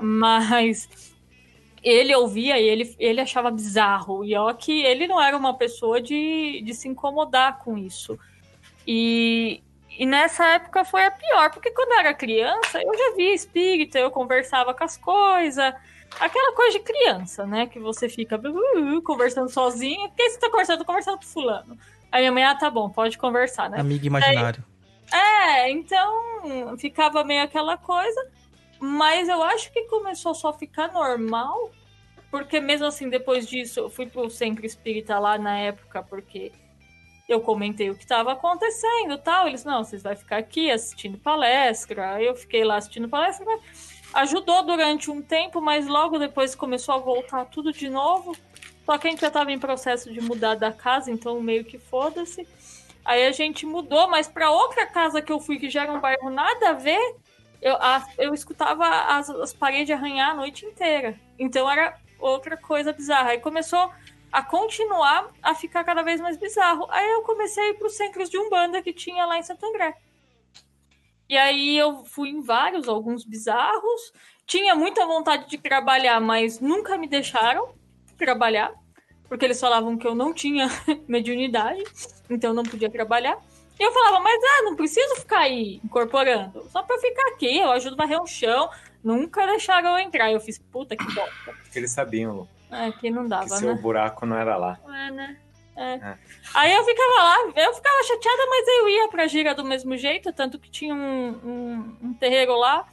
Mas 0.00 0.88
ele 1.82 2.14
ouvia 2.14 2.58
e 2.58 2.68
ele, 2.68 2.94
ele 2.98 3.20
achava 3.20 3.50
bizarro. 3.50 4.24
E 4.24 4.34
ó, 4.34 4.52
que 4.52 4.82
ele 4.82 5.06
não 5.06 5.20
era 5.20 5.36
uma 5.36 5.54
pessoa 5.54 6.00
de, 6.00 6.62
de 6.62 6.74
se 6.74 6.88
incomodar 6.88 7.58
com 7.58 7.76
isso. 7.76 8.18
E, 8.86 9.62
e 9.98 10.06
nessa 10.06 10.46
época 10.46 10.84
foi 10.84 11.04
a 11.04 11.10
pior, 11.10 11.50
porque 11.50 11.70
quando 11.70 11.92
eu 11.92 11.98
era 11.98 12.14
criança, 12.14 12.80
eu 12.82 12.96
já 12.96 13.16
via 13.16 13.34
espírito, 13.34 13.98
eu 13.98 14.10
conversava 14.10 14.74
com 14.74 14.84
as 14.84 14.96
coisas. 14.96 15.74
Aquela 16.20 16.54
coisa 16.54 16.78
de 16.78 16.84
criança, 16.84 17.46
né? 17.46 17.66
Que 17.66 17.78
você 17.78 18.08
fica 18.08 18.36
uh, 18.36 19.02
conversando 19.02 19.48
sozinho. 19.48 20.08
Por 20.08 20.16
que 20.16 20.30
você 20.30 20.38
tá 20.38 20.50
conversando? 20.50 20.78
Tô 20.78 20.84
conversando 20.84 21.18
com 21.18 21.24
fulano. 21.24 21.78
Aí 22.10 22.22
minha 22.22 22.32
mãe, 22.32 22.44
ah, 22.44 22.54
tá 22.54 22.70
bom, 22.70 22.88
pode 22.88 23.18
conversar, 23.18 23.68
né? 23.70 23.80
Amigo 23.80 24.06
imaginário. 24.06 24.64
Aí, 25.12 25.68
é, 25.68 25.70
então 25.70 26.76
ficava 26.78 27.22
meio 27.24 27.42
aquela 27.42 27.76
coisa. 27.76 28.30
Mas 28.80 29.28
eu 29.28 29.42
acho 29.42 29.72
que 29.72 29.82
começou 29.84 30.34
só 30.34 30.48
a 30.48 30.52
ficar 30.52 30.92
normal, 30.92 31.72
porque 32.30 32.60
mesmo 32.60 32.86
assim, 32.86 33.08
depois 33.08 33.46
disso, 33.46 33.80
eu 33.80 33.90
fui 33.90 34.06
pro 34.06 34.30
centro 34.30 34.64
espírita 34.64 35.18
lá 35.18 35.36
na 35.36 35.58
época, 35.58 36.02
porque 36.02 36.52
eu 37.28 37.40
comentei 37.40 37.90
o 37.90 37.94
que 37.94 38.04
estava 38.04 38.32
acontecendo 38.32 39.18
tal. 39.18 39.48
Eles, 39.48 39.64
não, 39.64 39.84
vocês 39.84 40.02
vão 40.02 40.16
ficar 40.16 40.38
aqui 40.38 40.70
assistindo 40.70 41.18
palestra. 41.18 42.22
Eu 42.22 42.34
fiquei 42.34 42.64
lá 42.64 42.76
assistindo 42.76 43.08
palestra. 43.08 43.46
Ajudou 44.18 44.64
durante 44.64 45.12
um 45.12 45.22
tempo, 45.22 45.60
mas 45.60 45.86
logo 45.86 46.18
depois 46.18 46.52
começou 46.52 46.92
a 46.92 46.98
voltar 46.98 47.44
tudo 47.44 47.72
de 47.72 47.88
novo. 47.88 48.36
Só 48.84 48.98
que 48.98 49.06
a 49.06 49.10
gente 49.10 49.20
já 49.20 49.28
estava 49.28 49.52
em 49.52 49.60
processo 49.60 50.12
de 50.12 50.20
mudar 50.20 50.56
da 50.56 50.72
casa, 50.72 51.08
então 51.08 51.40
meio 51.40 51.64
que 51.64 51.78
foda-se. 51.78 52.44
Aí 53.04 53.24
a 53.28 53.30
gente 53.30 53.64
mudou, 53.64 54.08
mas 54.08 54.26
para 54.26 54.50
outra 54.50 54.86
casa 54.86 55.22
que 55.22 55.30
eu 55.30 55.38
fui, 55.38 55.56
que 55.60 55.70
já 55.70 55.84
era 55.84 55.92
um 55.92 56.00
bairro 56.00 56.30
nada 56.30 56.70
a 56.70 56.72
ver, 56.72 57.14
eu, 57.62 57.76
a, 57.76 58.04
eu 58.18 58.34
escutava 58.34 58.84
as, 58.88 59.30
as 59.30 59.52
paredes 59.52 59.94
arranhar 59.94 60.30
a 60.30 60.34
noite 60.34 60.66
inteira. 60.66 61.14
Então 61.38 61.70
era 61.70 61.96
outra 62.18 62.56
coisa 62.56 62.92
bizarra. 62.92 63.30
Aí 63.30 63.38
começou 63.38 63.88
a 64.32 64.42
continuar 64.42 65.30
a 65.40 65.54
ficar 65.54 65.84
cada 65.84 66.02
vez 66.02 66.20
mais 66.20 66.36
bizarro. 66.36 66.88
Aí 66.90 67.08
eu 67.08 67.22
comecei 67.22 67.62
a 67.62 67.68
ir 67.68 67.74
para 67.74 67.86
os 67.86 67.96
centros 67.96 68.28
de 68.28 68.36
Umbanda 68.36 68.82
que 68.82 68.92
tinha 68.92 69.24
lá 69.26 69.38
em 69.38 69.44
Santo 69.44 69.64
André. 69.64 69.94
E 71.28 71.36
aí 71.36 71.76
eu 71.76 72.04
fui 72.04 72.30
em 72.30 72.40
vários, 72.40 72.88
alguns 72.88 73.24
bizarros. 73.24 74.12
Tinha 74.46 74.74
muita 74.74 75.06
vontade 75.06 75.48
de 75.48 75.58
trabalhar, 75.58 76.20
mas 76.20 76.58
nunca 76.58 76.96
me 76.96 77.06
deixaram 77.06 77.74
trabalhar. 78.16 78.72
Porque 79.28 79.44
eles 79.44 79.60
falavam 79.60 79.98
que 79.98 80.06
eu 80.06 80.14
não 80.14 80.32
tinha 80.32 80.68
mediunidade, 81.06 81.84
então 82.30 82.54
não 82.54 82.62
podia 82.62 82.88
trabalhar. 82.88 83.38
E 83.78 83.82
eu 83.82 83.92
falava, 83.92 84.20
mas 84.20 84.42
ah, 84.42 84.62
não 84.64 84.74
preciso 84.74 85.16
ficar 85.16 85.40
aí 85.40 85.80
incorporando. 85.84 86.66
Só 86.70 86.82
pra 86.82 86.98
ficar 86.98 87.28
aqui, 87.28 87.58
eu 87.58 87.70
ajudo 87.70 87.94
a 87.94 88.04
varrer 88.04 88.20
um 88.20 88.26
chão. 88.26 88.70
Nunca 89.04 89.46
deixaram 89.46 89.90
eu 89.90 89.98
entrar. 89.98 90.32
Eu 90.32 90.40
fiz, 90.40 90.58
puta 90.58 90.96
que 90.96 91.04
bosta. 91.14 91.52
Porque 91.62 91.78
eles 91.78 91.92
sabiam, 91.92 92.34
Lu. 92.34 92.48
É, 92.70 92.90
que 92.90 93.10
não 93.10 93.26
dava, 93.26 93.44
que 93.44 93.50
né? 93.50 93.56
seu 93.58 93.76
buraco 93.76 94.26
não 94.26 94.36
era 94.36 94.56
lá. 94.56 94.78
É, 94.86 95.10
né? 95.10 95.36
É. 95.78 95.94
É. 95.94 96.18
Aí 96.54 96.74
eu 96.74 96.84
ficava 96.84 97.22
lá, 97.22 97.36
eu 97.54 97.74
ficava 97.74 98.02
chateada, 98.02 98.46
mas 98.50 98.66
eu 98.66 98.88
ia 98.88 99.08
pra 99.08 99.28
gira 99.28 99.54
do 99.54 99.64
mesmo 99.64 99.96
jeito, 99.96 100.32
tanto 100.32 100.58
que 100.58 100.68
tinha 100.68 100.92
um, 100.92 101.28
um, 101.44 101.96
um 102.02 102.14
terreiro 102.14 102.56
lá 102.56 102.86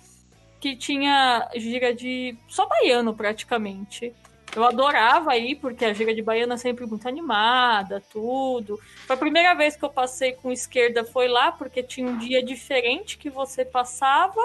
que 0.59 0.75
tinha 0.75 1.49
gira 1.55 1.93
de 1.93 2.37
só 2.47 2.67
baiano 2.67 3.13
praticamente. 3.13 4.13
Eu 4.55 4.63
adorava 4.63 5.35
ir, 5.35 5.55
porque 5.55 5.83
a 5.83 5.93
gira 5.93 6.13
de 6.13 6.21
baiana 6.21 6.53
é 6.53 6.57
sempre 6.57 6.85
muito 6.85 7.07
animada, 7.07 8.01
tudo. 8.11 8.79
Foi 9.05 9.15
a 9.15 9.19
primeira 9.19 9.53
vez 9.53 9.75
que 9.75 9.83
eu 9.83 9.89
passei 9.89 10.31
com 10.31 10.51
esquerda 10.51 11.03
foi 11.03 11.27
lá, 11.27 11.51
porque 11.51 11.83
tinha 11.83 12.07
um 12.07 12.17
dia 12.17 12.41
diferente 12.43 13.17
que 13.17 13.29
você 13.29 13.65
passava, 13.65 14.41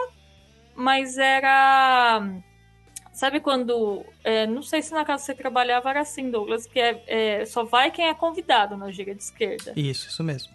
mas 0.74 1.16
era. 1.16 2.22
Sabe 3.20 3.38
quando. 3.38 4.02
É, 4.24 4.46
não 4.46 4.62
sei 4.62 4.80
se 4.80 4.94
na 4.94 5.04
casa 5.04 5.20
que 5.20 5.26
você 5.26 5.34
trabalhava 5.34 5.90
era 5.90 6.00
assim, 6.00 6.30
Douglas, 6.30 6.66
que 6.66 6.80
é, 6.80 7.04
é, 7.06 7.44
só 7.44 7.64
vai 7.64 7.90
quem 7.90 8.08
é 8.08 8.14
convidado 8.14 8.78
na 8.78 8.90
gira 8.90 9.14
de 9.14 9.22
esquerda. 9.22 9.74
Isso, 9.76 10.08
isso 10.08 10.24
mesmo. 10.24 10.50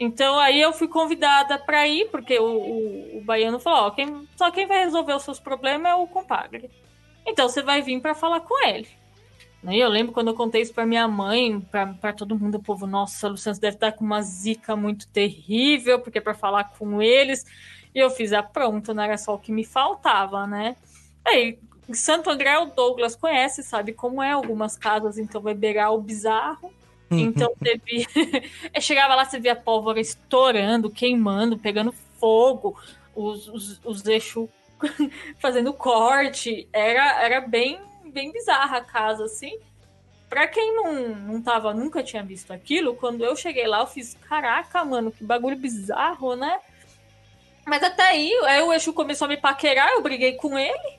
Então 0.00 0.38
aí 0.38 0.58
eu 0.58 0.72
fui 0.72 0.88
convidada 0.88 1.58
para 1.58 1.86
ir, 1.86 2.08
porque 2.10 2.38
o, 2.38 2.46
o, 2.46 3.18
o 3.18 3.20
baiano 3.20 3.60
falou: 3.60 3.88
ó, 3.88 3.90
quem, 3.90 4.26
só 4.34 4.50
quem 4.50 4.66
vai 4.66 4.82
resolver 4.82 5.12
os 5.12 5.24
seus 5.24 5.38
problemas 5.38 5.92
é 5.92 5.94
o 5.94 6.06
compadre. 6.06 6.70
Então 7.26 7.50
você 7.50 7.60
vai 7.62 7.82
vir 7.82 8.00
para 8.00 8.14
falar 8.14 8.40
com 8.40 8.66
ele. 8.66 8.88
E 9.68 9.78
eu 9.78 9.90
lembro 9.90 10.14
quando 10.14 10.28
eu 10.28 10.34
contei 10.34 10.62
isso 10.62 10.72
para 10.72 10.86
minha 10.86 11.06
mãe, 11.06 11.60
para 12.00 12.14
todo 12.14 12.38
mundo, 12.38 12.54
o 12.54 12.62
povo, 12.62 12.86
nossa, 12.86 13.28
Luciano 13.28 13.60
deve 13.60 13.76
estar 13.76 13.92
com 13.92 14.06
uma 14.06 14.22
zica 14.22 14.74
muito 14.74 15.06
terrível, 15.08 16.00
porque 16.00 16.16
é 16.16 16.22
para 16.22 16.32
falar 16.32 16.64
com 16.78 17.02
eles. 17.02 17.44
E 17.94 17.98
eu 17.98 18.08
fiz 18.08 18.32
a 18.32 18.38
ah, 18.38 18.42
pronto, 18.42 18.94
não 18.94 19.02
era 19.02 19.18
só 19.18 19.34
o 19.34 19.38
que 19.38 19.52
me 19.52 19.66
faltava, 19.66 20.46
né? 20.46 20.76
Aí, 21.26 21.58
Santo 21.92 22.30
André, 22.30 22.58
o 22.58 22.66
Douglas 22.66 23.14
conhece, 23.14 23.62
sabe 23.62 23.92
como 23.92 24.22
é 24.22 24.32
algumas 24.32 24.76
casas, 24.76 25.18
então 25.18 25.40
vai 25.40 25.54
beirar 25.54 25.92
o 25.92 26.00
bizarro. 26.00 26.72
Uhum. 27.10 27.18
Então 27.18 27.52
teve. 27.62 28.06
Chegava 28.80 29.14
lá, 29.14 29.24
você 29.24 29.38
via 29.38 29.52
a 29.52 29.56
pólvora 29.56 30.00
estourando, 30.00 30.90
queimando, 30.90 31.56
pegando 31.56 31.92
fogo, 32.18 32.76
os, 33.14 33.48
os, 33.48 33.80
os 33.84 34.06
eixos 34.06 34.48
fazendo 35.38 35.72
corte. 35.72 36.68
Era, 36.72 37.22
era 37.22 37.40
bem, 37.40 37.80
bem 38.06 38.32
bizarra 38.32 38.78
a 38.78 38.84
casa, 38.84 39.24
assim. 39.24 39.58
Pra 40.28 40.48
quem 40.48 40.74
não, 40.74 41.14
não 41.14 41.40
tava, 41.40 41.72
nunca 41.72 42.02
tinha 42.02 42.22
visto 42.22 42.52
aquilo, 42.52 42.96
quando 42.96 43.24
eu 43.24 43.36
cheguei 43.36 43.66
lá, 43.66 43.80
eu 43.80 43.86
fiz, 43.86 44.16
caraca, 44.28 44.84
mano, 44.84 45.12
que 45.12 45.22
bagulho 45.22 45.56
bizarro, 45.56 46.34
né? 46.34 46.58
Mas 47.64 47.82
até 47.82 48.02
aí, 48.08 48.32
aí 48.44 48.60
o 48.62 48.72
Exu 48.72 48.92
começou 48.92 49.26
a 49.26 49.28
me 49.28 49.36
paquerar, 49.36 49.88
eu 49.92 50.02
briguei 50.02 50.32
com 50.34 50.58
ele. 50.58 50.95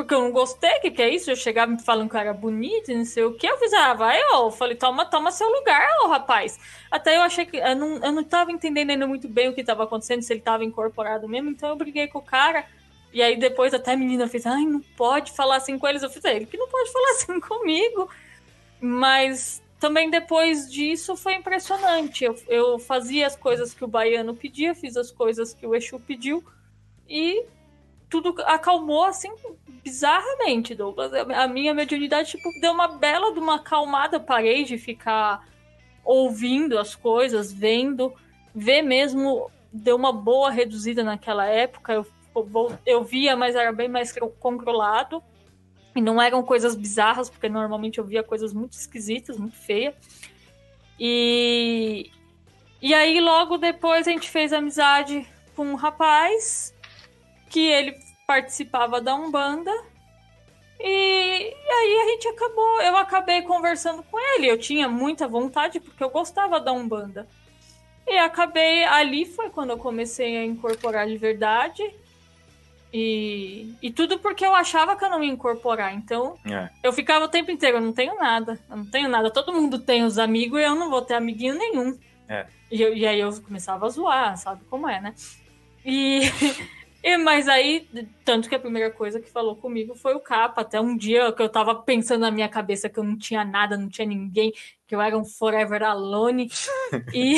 Porque 0.00 0.14
eu 0.14 0.22
não 0.22 0.32
gostei, 0.32 0.80
que, 0.80 0.90
que 0.90 1.02
é 1.02 1.14
isso? 1.14 1.30
Eu 1.30 1.36
chegava 1.36 1.70
me 1.70 1.78
falando 1.78 2.08
que 2.08 2.16
eu 2.16 2.20
era 2.20 2.32
bonito 2.32 2.90
não 2.90 3.04
sei 3.04 3.22
o 3.22 3.34
que. 3.34 3.46
Eu 3.46 3.58
fiz, 3.58 3.70
ah, 3.74 3.92
vai, 3.92 4.18
ó. 4.32 4.46
Eu 4.46 4.50
falei, 4.50 4.74
toma, 4.74 5.04
toma 5.04 5.30
seu 5.30 5.46
lugar, 5.46 5.86
ó, 6.02 6.08
rapaz. 6.08 6.58
Até 6.90 7.18
eu 7.18 7.20
achei 7.20 7.44
que. 7.44 7.58
Eu 7.58 7.76
não, 7.76 7.96
eu 7.98 8.10
não 8.10 8.24
tava 8.24 8.50
entendendo 8.50 8.88
ainda 8.88 9.06
muito 9.06 9.28
bem 9.28 9.50
o 9.50 9.54
que 9.54 9.62
tava 9.62 9.84
acontecendo, 9.84 10.22
se 10.22 10.32
ele 10.32 10.40
tava 10.40 10.64
incorporado 10.64 11.28
mesmo. 11.28 11.50
Então 11.50 11.68
eu 11.68 11.76
briguei 11.76 12.08
com 12.08 12.18
o 12.18 12.22
cara. 12.22 12.64
E 13.12 13.22
aí 13.22 13.36
depois 13.36 13.74
até 13.74 13.92
a 13.92 13.96
menina 13.96 14.26
fez, 14.26 14.46
ai, 14.46 14.64
não 14.64 14.80
pode 14.80 15.32
falar 15.32 15.56
assim 15.56 15.78
com 15.78 15.86
eles. 15.86 16.02
Eu 16.02 16.08
fiz, 16.08 16.24
é, 16.24 16.34
ele 16.34 16.46
que 16.46 16.56
não 16.56 16.68
pode 16.68 16.90
falar 16.90 17.10
assim 17.20 17.38
comigo. 17.38 18.08
Mas 18.80 19.62
também 19.78 20.08
depois 20.08 20.72
disso 20.72 21.14
foi 21.14 21.34
impressionante. 21.34 22.24
Eu, 22.24 22.34
eu 22.48 22.78
fazia 22.78 23.26
as 23.26 23.36
coisas 23.36 23.74
que 23.74 23.84
o 23.84 23.88
baiano 23.88 24.34
pedia, 24.34 24.74
fiz 24.74 24.96
as 24.96 25.10
coisas 25.10 25.52
que 25.52 25.66
o 25.66 25.74
Exu 25.74 26.00
pediu. 26.00 26.42
E 27.06 27.44
tudo 28.10 28.34
acalmou 28.42 29.04
assim 29.04 29.30
bizarramente, 29.82 30.74
Douglas. 30.74 31.12
A 31.14 31.46
minha 31.46 31.72
mediunidade 31.72 32.30
tipo 32.30 32.50
deu 32.60 32.72
uma 32.72 32.88
bela 32.88 33.32
de 33.32 33.38
uma 33.38 33.56
acalmada, 33.56 34.18
parei 34.18 34.64
de 34.64 34.76
ficar 34.76 35.48
ouvindo 36.04 36.78
as 36.78 36.94
coisas, 36.94 37.52
vendo, 37.52 38.12
ver 38.54 38.82
mesmo 38.82 39.50
deu 39.72 39.94
uma 39.94 40.12
boa 40.12 40.50
reduzida 40.50 41.04
naquela 41.04 41.46
época. 41.46 41.92
Eu, 41.92 42.06
eu 42.84 43.04
via, 43.04 43.36
mas 43.36 43.54
era 43.54 43.72
bem 43.72 43.88
mais 43.88 44.12
controlado. 44.40 45.22
E 45.94 46.00
não 46.00 46.20
eram 46.20 46.42
coisas 46.42 46.76
bizarras, 46.76 47.28
porque 47.30 47.48
normalmente 47.48 47.98
eu 47.98 48.04
via 48.04 48.22
coisas 48.22 48.52
muito 48.52 48.72
esquisitas, 48.72 49.36
muito 49.36 49.56
feias. 49.56 49.94
E, 50.98 52.10
e 52.80 52.94
aí, 52.94 53.20
logo 53.20 53.56
depois, 53.56 54.06
a 54.06 54.10
gente 54.10 54.30
fez 54.30 54.52
amizade 54.52 55.26
com 55.56 55.64
um 55.66 55.74
rapaz 55.74 56.72
que 57.50 57.60
ele 57.68 57.94
participava 58.26 59.00
da 59.00 59.14
Umbanda. 59.14 59.72
E, 60.78 60.86
e, 61.52 61.70
aí 61.72 62.00
a 62.02 62.10
gente 62.12 62.28
acabou, 62.28 62.80
eu 62.80 62.96
acabei 62.96 63.42
conversando 63.42 64.02
com 64.04 64.18
ele. 64.18 64.46
Eu 64.46 64.56
tinha 64.58 64.88
muita 64.88 65.28
vontade 65.28 65.78
porque 65.80 66.02
eu 66.02 66.08
gostava 66.08 66.58
da 66.58 66.72
Umbanda. 66.72 67.28
E 68.06 68.16
acabei 68.16 68.84
ali 68.84 69.26
foi 69.26 69.50
quando 69.50 69.70
eu 69.70 69.76
comecei 69.78 70.36
a 70.38 70.44
incorporar 70.44 71.06
de 71.06 71.18
verdade. 71.18 71.82
E, 72.92 73.72
e 73.80 73.90
tudo 73.92 74.18
porque 74.18 74.44
eu 74.44 74.54
achava 74.54 74.96
que 74.96 75.04
eu 75.04 75.10
não 75.10 75.22
ia 75.22 75.30
incorporar. 75.32 75.94
Então, 75.94 76.34
É. 76.44 76.70
eu 76.82 76.92
ficava 76.92 77.26
o 77.26 77.28
tempo 77.28 77.50
inteiro, 77.50 77.76
eu 77.76 77.80
não 77.82 77.92
tenho 77.92 78.16
nada, 78.16 78.58
eu 78.68 78.76
não 78.78 78.86
tenho 78.86 79.08
nada. 79.08 79.30
Todo 79.30 79.52
mundo 79.52 79.78
tem 79.78 80.02
os 80.02 80.18
amigos 80.18 80.58
e 80.60 80.64
eu 80.64 80.74
não 80.74 80.90
vou 80.90 81.02
ter 81.02 81.14
amiguinho 81.14 81.54
nenhum. 81.54 81.96
É. 82.28 82.46
E, 82.70 82.80
eu- 82.82 82.96
e 82.96 83.06
aí 83.06 83.20
eu 83.20 83.30
começava 83.42 83.86
a 83.86 83.90
zoar, 83.90 84.36
sabe 84.38 84.62
como 84.68 84.88
é, 84.88 85.00
né? 85.00 85.14
E, 85.84 86.20
e- 87.02 87.16
mas 87.18 87.48
aí, 87.48 87.88
tanto 88.24 88.48
que 88.48 88.54
a 88.54 88.58
primeira 88.58 88.90
coisa 88.90 89.20
que 89.20 89.30
falou 89.30 89.56
comigo 89.56 89.94
foi 89.94 90.14
o 90.14 90.20
capa. 90.20 90.60
Até 90.60 90.80
um 90.80 90.96
dia 90.96 91.32
que 91.32 91.42
eu 91.42 91.48
tava 91.48 91.74
pensando 91.74 92.20
na 92.22 92.30
minha 92.30 92.48
cabeça 92.48 92.88
que 92.88 92.98
eu 92.98 93.04
não 93.04 93.16
tinha 93.16 93.44
nada, 93.44 93.76
não 93.76 93.88
tinha 93.88 94.06
ninguém, 94.06 94.52
que 94.86 94.94
eu 94.94 95.00
era 95.00 95.16
um 95.16 95.24
forever 95.24 95.82
alone. 95.82 96.50
e, 97.14 97.36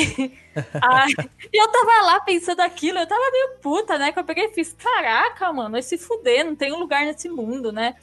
aí, 0.81 1.13
e 1.51 1.61
eu 1.61 1.67
tava 1.69 2.05
lá 2.05 2.19
pensando 2.21 2.59
aquilo, 2.61 2.99
eu 2.99 3.07
tava 3.07 3.31
meio 3.31 3.57
puta, 3.61 3.97
né? 3.97 4.11
Que 4.11 4.19
eu 4.19 4.23
peguei 4.23 4.45
e 4.45 4.53
fiz, 4.53 4.73
caraca, 4.73 5.51
mano, 5.53 5.71
vai 5.71 5.81
se 5.81 5.97
fuder, 5.97 6.45
não 6.45 6.55
tem 6.55 6.71
um 6.73 6.79
lugar 6.79 7.05
nesse 7.05 7.29
mundo, 7.29 7.71
né? 7.71 7.95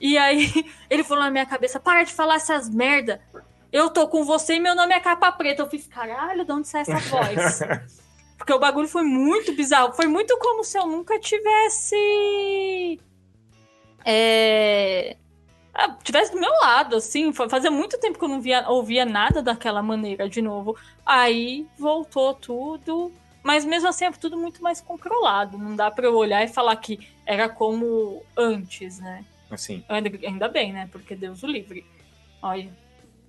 E 0.00 0.16
aí 0.16 0.46
ele 0.88 1.04
falou 1.04 1.24
na 1.24 1.30
minha 1.30 1.46
cabeça, 1.46 1.78
para 1.78 2.04
de 2.04 2.12
falar 2.12 2.36
essas 2.36 2.68
merda. 2.68 3.20
Eu 3.72 3.88
tô 3.90 4.08
com 4.08 4.24
você 4.24 4.54
e 4.54 4.60
meu 4.60 4.74
nome 4.74 4.94
é 4.94 5.00
capa 5.00 5.30
preta. 5.30 5.62
Eu 5.62 5.68
fiz, 5.68 5.86
caralho, 5.86 6.44
de 6.44 6.52
onde 6.52 6.66
sai 6.66 6.80
essa 6.82 6.96
voz? 6.96 7.60
Porque 8.40 8.54
o 8.54 8.58
bagulho 8.58 8.88
foi 8.88 9.02
muito 9.02 9.52
bizarro. 9.52 9.92
Foi 9.92 10.06
muito 10.06 10.34
como 10.38 10.64
se 10.64 10.78
eu 10.78 10.86
nunca 10.86 11.20
tivesse. 11.20 12.98
É. 14.02 15.14
ah, 15.74 15.94
tivesse 16.02 16.32
do 16.32 16.40
meu 16.40 16.50
lado, 16.52 16.96
assim. 16.96 17.34
Fazia 17.34 17.70
muito 17.70 18.00
tempo 18.00 18.18
que 18.18 18.24
eu 18.24 18.30
não 18.30 18.40
via, 18.40 18.66
ouvia 18.66 19.04
nada 19.04 19.42
daquela 19.42 19.82
maneira 19.82 20.26
de 20.26 20.40
novo. 20.40 20.74
Aí 21.04 21.68
voltou 21.78 22.32
tudo. 22.32 23.12
Mas 23.42 23.66
mesmo 23.66 23.90
assim 23.90 24.06
é 24.06 24.10
tudo 24.10 24.38
muito 24.38 24.62
mais 24.62 24.80
controlado. 24.80 25.58
Não 25.58 25.76
dá 25.76 25.90
pra 25.90 26.06
eu 26.06 26.16
olhar 26.16 26.42
e 26.42 26.48
falar 26.48 26.74
que 26.76 27.10
era 27.26 27.46
como 27.46 28.22
antes, 28.34 29.00
né? 29.00 29.22
Assim. 29.50 29.84
Ainda, 29.86 30.10
ainda 30.26 30.48
bem, 30.48 30.72
né? 30.72 30.88
Porque 30.90 31.14
Deus 31.14 31.42
o 31.42 31.46
livre. 31.46 31.84
Olha. 32.40 32.70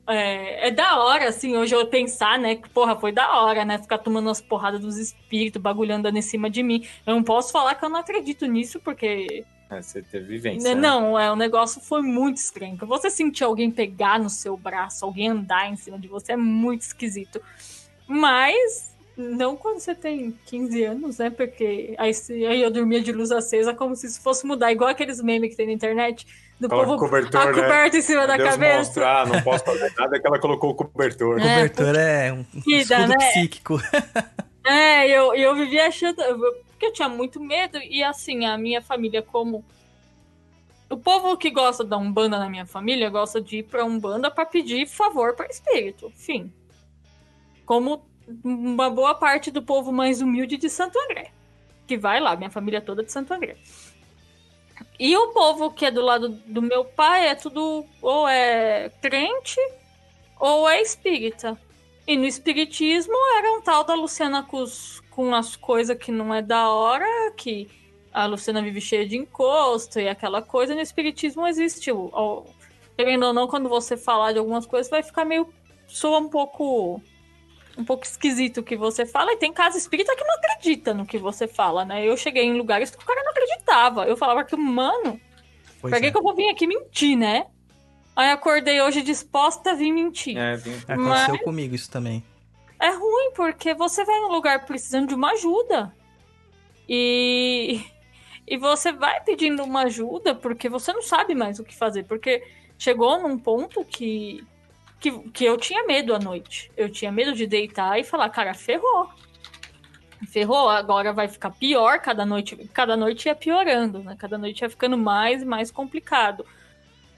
É, 0.08 0.68
é 0.68 0.72
da 0.72 1.00
hora, 1.00 1.30
assim, 1.30 1.56
hoje 1.56 1.76
eu 1.76 1.86
pensar, 1.88 2.40
né? 2.40 2.56
Que, 2.56 2.70
porra, 2.70 2.96
foi 2.96 3.12
da 3.12 3.42
hora, 3.42 3.64
né? 3.64 3.78
Ficar 3.78 4.00
tomando 4.00 4.28
umas 4.28 4.42
porradas 4.42 4.82
dos 4.82 4.98
espíritos, 4.98 5.62
bagulhando 5.62 6.08
andando 6.08 6.18
em 6.18 6.22
cima 6.22 6.50
de 6.50 6.64
mim. 6.64 6.86
Eu 7.06 7.16
não 7.16 7.24
posso 7.24 7.52
falar 7.52 7.76
que 7.76 7.86
eu 7.86 7.90
não 7.90 8.00
acredito 8.00 8.46
nisso, 8.46 8.80
porque. 8.80 9.46
É, 9.70 9.82
você 9.82 10.02
teve 10.02 10.26
vivência. 10.26 10.76
né? 10.76 10.82
Não, 10.82 11.18
é, 11.18 11.32
o 11.32 11.36
negócio 11.36 11.80
foi 11.80 12.02
muito 12.02 12.38
estranho. 12.38 12.78
Você 12.78 13.10
sentir 13.10 13.44
alguém 13.44 13.72
pegar 13.72 14.20
no 14.20 14.30
seu 14.30 14.58
braço, 14.58 15.06
alguém 15.06 15.30
andar 15.30 15.70
em 15.70 15.76
cima 15.76 15.98
de 15.98 16.08
você, 16.08 16.34
é 16.34 16.38
muito 16.38 16.82
esquisito. 16.82 17.42
Mas. 18.08 18.92
Não 19.18 19.58
quando 19.58 19.80
você 19.80 19.94
tem 19.94 20.34
15 20.46 20.84
anos, 20.84 21.18
né? 21.18 21.30
Porque 21.30 21.94
aí, 21.98 22.12
aí 22.48 22.62
eu 22.62 22.72
dormia 22.72 23.02
de 23.02 23.12
luz 23.12 23.30
acesa 23.30 23.74
como 23.74 23.94
se 23.96 24.08
isso 24.08 24.22
fosse 24.22 24.48
mudar, 24.48 24.72
igual 24.72 24.90
aqueles 24.90 25.22
memes 25.22 25.52
que 25.52 25.58
tem 25.58 25.68
na 25.68 25.74
internet 25.74 26.26
do 26.62 26.70
Coloca 26.70 26.88
povo 26.90 27.00
cobertor, 27.06 27.42
a 27.42 27.46
né? 27.48 27.54
coberta 27.54 27.98
em 27.98 28.02
cima 28.02 28.28
da 28.28 28.38
Deus 28.38 28.52
cabeça. 28.52 28.78
mostrar, 28.78 29.28
não 29.28 29.42
posso 29.42 29.66
fazer 29.66 29.92
nada, 29.98 30.20
que 30.20 30.28
ela 30.28 30.40
colocou 30.40 30.70
o 30.70 30.76
cobertor. 30.76 31.40
É, 31.40 31.68
Cobertor 31.68 31.96
é 31.96 32.32
um 32.32 32.46
Vida, 32.54 32.96
escudo 32.96 33.08
né? 33.08 33.30
psíquico. 33.32 33.82
É, 34.64 35.08
eu, 35.08 35.34
eu 35.34 35.56
vivia 35.56 35.88
achando. 35.88 36.18
Porque 36.70 36.86
eu 36.86 36.94
tinha 36.94 37.10
muito 37.10 37.40
medo, 37.40 37.80
e 37.80 38.04
assim, 38.04 38.46
a 38.46 38.56
minha 38.60 38.80
família, 38.80 39.24
como. 39.24 39.66
O 40.88 40.96
povo 40.98 41.36
que 41.36 41.50
gosta 41.50 41.84
da 41.84 41.98
Umbanda 41.98 42.38
na 42.38 42.48
minha 42.48 42.68
família 42.68 43.10
gosta 43.10 43.42
de 43.42 43.58
ir 43.58 43.64
pra 43.64 43.84
Umbanda 43.84 44.30
pra 44.30 44.46
pedir 44.46 44.86
favor 44.86 45.34
para 45.36 45.48
espírito. 45.48 46.12
Fim. 46.16 46.54
Como 47.66 48.06
uma 48.44 48.88
boa 48.92 49.16
parte 49.16 49.50
do 49.50 49.64
povo 49.64 49.92
mais 49.92 50.22
humilde 50.22 50.58
de 50.58 50.70
Santo 50.70 51.00
André. 51.00 51.32
Que 51.88 51.98
vai 51.98 52.20
lá, 52.20 52.36
minha 52.36 52.52
família 52.52 52.82
toda 52.82 53.04
de 53.04 53.12
Santo 53.12 53.34
André. 53.34 53.58
E 55.04 55.18
o 55.18 55.30
povo 55.30 55.72
que 55.72 55.88
é 55.88 55.90
do 55.90 56.00
lado 56.04 56.30
do 56.30 56.62
meu 56.62 56.86
pai 56.86 57.28
é 57.30 57.34
tudo 57.34 57.84
ou 58.00 58.28
é 58.28 58.92
crente 59.02 59.60
ou 60.40 60.70
é 60.70 60.80
espírita. 60.80 61.60
E 62.08 62.16
no 62.16 62.26
espiritismo 62.26 63.16
era 63.36 63.52
um 63.54 63.62
tal 63.62 63.84
da 63.84 63.96
Luciana 63.96 64.44
com, 64.44 64.58
os- 64.58 65.00
com 65.10 65.34
as 65.34 65.56
coisas 65.56 65.98
que 65.98 66.12
não 66.12 66.32
é 66.32 66.42
da 66.44 66.70
hora, 66.70 67.32
que 67.36 67.68
a 68.14 68.28
Luciana 68.28 68.62
vive 68.62 68.80
cheia 68.80 69.08
de 69.08 69.18
encosto 69.18 70.00
e 70.00 70.08
aquela 70.08 70.40
coisa. 70.40 70.76
No 70.76 70.82
espiritismo 70.82 71.48
existe 71.48 71.92
o. 71.92 72.12
o- 72.14 72.46
querendo 72.96 73.26
ou 73.26 73.34
não, 73.34 73.48
quando 73.48 73.68
você 73.70 73.98
falar 73.98 74.34
de 74.34 74.38
algumas 74.38 74.68
coisas, 74.68 74.88
vai 74.92 75.02
ficar 75.02 75.26
meio. 75.26 75.52
soa 75.88 76.20
um 76.20 76.30
pouco. 76.30 77.02
um 77.78 77.84
pouco 77.86 78.04
esquisito 78.06 78.60
o 78.60 78.64
que 78.64 78.76
você 78.76 79.04
fala. 79.06 79.32
E 79.34 79.38
tem 79.38 79.52
casa 79.52 79.78
espírita 79.80 80.16
que 80.16 80.24
não 80.24 80.36
acredita 80.36 80.94
no 80.94 81.06
que 81.08 81.18
você 81.18 81.48
fala, 81.48 81.84
né? 81.86 82.06
Eu 82.06 82.16
cheguei 82.18 82.44
em 82.44 82.54
lugares 82.58 82.92
que 82.92 83.02
o 83.04 83.08
cara 83.08 83.24
não 83.24 83.31
acreditava. 83.66 84.06
Eu 84.06 84.18
falava 84.18 84.44
que, 84.44 84.56
mano, 84.56 85.20
Pois 85.80 85.92
pra 85.92 86.00
que, 86.00 86.08
é. 86.08 86.12
que 86.12 86.18
eu 86.18 86.24
vou 86.24 86.36
vir 86.36 86.50
aqui 86.50 86.68
mentir, 86.68 87.18
né? 87.18 87.46
Aí 88.16 88.30
acordei 88.32 88.82
hoje 88.82 89.02
disposta 89.02 89.72
a 89.72 89.74
vir 89.74 89.92
mentir. 89.92 90.38
É, 90.38 90.56
vem- 90.56 90.76
Aconteceu 90.88 91.40
comigo 91.40 91.74
isso 91.74 91.90
também. 91.90 92.24
É 92.80 92.90
ruim, 92.90 93.32
porque 93.36 93.74
você 93.74 94.04
vai 94.04 94.20
num 94.20 94.32
lugar 94.32 94.66
precisando 94.66 95.08
de 95.10 95.16
uma 95.16 95.32
ajuda. 95.32 95.96
E, 96.90 97.82
e 98.48 98.58
você 98.58 98.92
vai 98.92 99.22
pedindo 99.24 99.64
uma 99.64 99.84
ajuda 99.84 100.36
porque 100.36 100.68
você 100.68 100.92
não 100.92 101.02
sabe 101.02 101.34
mais 101.36 101.60
o 101.60 101.64
que 101.64 101.76
fazer. 101.76 102.04
Porque 102.04 102.44
chegou 102.78 103.20
num 103.22 103.38
ponto 103.38 103.86
que, 103.86 104.44
que, 105.00 105.12
que 105.30 105.46
eu 105.46 105.58
tinha 105.58 105.86
medo 105.86 106.14
à 106.14 106.20
noite. 106.20 106.72
Eu 106.76 106.90
tinha 106.92 107.12
medo 107.12 107.34
de 107.34 107.48
deitar 107.48 107.98
e 108.00 108.04
falar, 108.04 108.30
cara, 108.30 108.54
ferrou. 108.54 109.10
Ferrou, 110.28 110.70
agora 110.70 111.12
vai 111.14 111.28
ficar 111.28 111.50
pior 111.52 112.00
cada 112.00 112.26
noite. 112.26 112.56
Cada 112.74 112.96
noite 112.96 113.28
ia 113.28 113.36
piorando, 113.36 114.00
né? 114.04 114.16
Cada 114.18 114.38
noite 114.38 114.62
ia 114.62 114.70
ficando 114.70 114.98
mais 114.98 115.42
e 115.42 115.46
mais 115.46 115.72
complicado. 115.72 116.46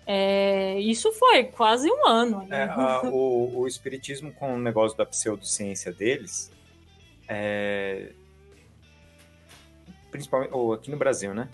É, 0.06 0.80
isso 0.80 1.12
foi 1.14 1.46
quase 1.46 1.90
um 1.90 2.08
ano. 2.08 2.44
É, 2.50 2.66
né? 2.66 2.74
a- 2.76 3.02
o, 3.06 3.60
o 3.62 3.68
espiritismo 3.68 4.32
com 4.34 4.56
o 4.56 4.60
negócio 4.60 4.98
da 4.98 5.06
pseudociência 5.06 5.92
deles, 5.94 6.52
é, 7.28 8.12
principalmente 10.12 10.54
ou 10.54 10.74
aqui 10.74 10.92
no 10.92 10.98
Brasil, 10.98 11.34
né? 11.34 11.48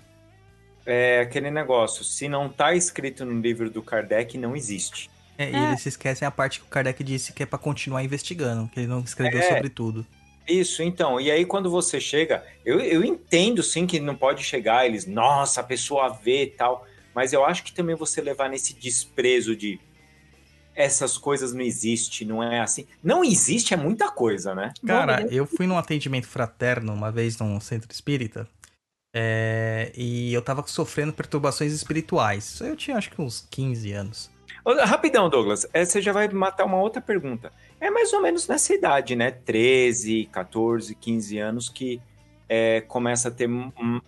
É 0.86 1.20
aquele 1.22 1.52
negócio, 1.52 2.04
se 2.04 2.28
não 2.28 2.50
tá 2.50 2.74
escrito 2.74 3.24
no 3.26 3.40
livro 3.40 3.70
do 3.70 3.82
Kardec, 3.84 4.38
não 4.38 4.56
existe. 4.56 5.10
É, 5.38 5.52
e 5.52 5.56
É. 5.56 5.68
eles 5.70 5.82
se 5.82 5.90
esquecem 5.90 6.28
a 6.28 6.32
parte 6.32 6.60
que 6.60 6.66
o 6.66 6.70
Kardec 6.70 7.04
disse 7.04 7.32
que 7.32 7.44
é 7.44 7.46
pra 7.46 7.60
continuar 7.60 8.04
investigando, 8.04 8.68
que 8.70 8.80
ele 8.80 8.88
não 8.88 9.00
escreveu 9.02 9.40
É. 9.40 9.44
sobre 9.44 9.70
tudo. 9.70 10.06
Isso, 10.50 10.82
então, 10.82 11.22
e 11.22 11.30
aí 11.30 11.46
quando 11.46 11.70
você 11.70 12.00
chega, 12.00 12.44
eu, 12.66 12.80
eu 12.80 13.04
entendo 13.04 13.62
sim 13.62 13.86
que 13.86 14.00
não 14.00 14.16
pode 14.16 14.44
chegar, 14.44 14.86
eles, 14.86 15.06
nossa, 15.06 15.62
a 15.62 15.64
pessoa 15.64 16.10
vê 16.10 16.44
e 16.44 16.48
tal, 16.48 16.88
mas 17.14 17.34
eu 17.34 17.46
acho 17.46 17.64
que 17.64 17.72
também 17.72 17.96
você 17.96 18.20
levar 18.20 18.50
nesse 18.50 18.74
desprezo 18.74 19.56
de 19.56 19.80
essas 20.76 21.18
coisas 21.18 21.54
não 21.54 21.62
existem, 21.62 22.26
não 22.26 22.42
é 22.42 22.62
assim. 22.62 22.88
Não 23.04 23.24
existe 23.24 23.74
é 23.74 23.78
muita 23.78 24.10
coisa, 24.10 24.56
né? 24.56 24.72
Cara, 24.88 25.18
beleza. 25.18 25.36
eu 25.36 25.46
fui 25.46 25.68
num 25.68 25.78
atendimento 25.78 26.28
fraterno 26.28 26.94
uma 26.94 27.12
vez 27.12 27.38
num 27.38 27.60
centro 27.60 27.92
espírita. 27.92 28.48
é, 29.14 29.92
e 29.96 30.34
eu 30.34 30.42
tava 30.42 30.64
sofrendo 30.68 31.12
perturbações 31.12 31.74
espirituais. 31.74 32.62
Eu 32.62 32.76
tinha 32.76 32.96
acho 32.98 33.10
que 33.12 33.22
uns 33.22 33.46
15 33.50 33.92
anos. 33.92 34.32
Rapidão, 34.86 35.30
Douglas, 35.30 35.68
é, 35.74 35.84
você 35.84 36.02
já 36.02 36.12
vai 36.12 36.28
matar 36.30 36.66
uma 36.66 36.78
outra 36.78 37.02
pergunta. 37.02 37.52
É 37.82 37.90
mais 37.90 38.12
ou 38.14 38.22
menos 38.22 38.48
nessa 38.48 38.74
idade, 38.74 39.16
né? 39.16 39.32
13, 39.32 40.30
14, 40.32 40.94
15 40.96 41.38
anos 41.40 41.70
que 41.70 42.02
é, 42.48 42.82
começa 42.82 43.28
a 43.28 43.32
ter 43.32 43.48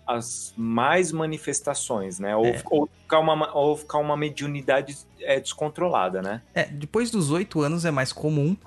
as 0.06 0.54
mais 0.58 1.12
manifestações, 1.12 2.20
né? 2.20 2.36
Ou, 2.36 2.46
É. 2.46 2.62
ou 2.70 2.90
ficar, 3.02 3.20
uma, 3.20 3.56
ou 3.56 3.78
ficar 3.78 4.00
uma 4.00 4.18
mediunidade 4.18 4.98
é, 5.20 5.40
descontrolada, 5.40 6.22
né? 6.22 6.42
É, 6.54 6.66
depois 6.66 7.12
dos 7.12 7.30
8 7.30 7.62
anos 7.62 7.86
é 7.86 7.92
mais 7.92 8.12
comum. 8.12 8.58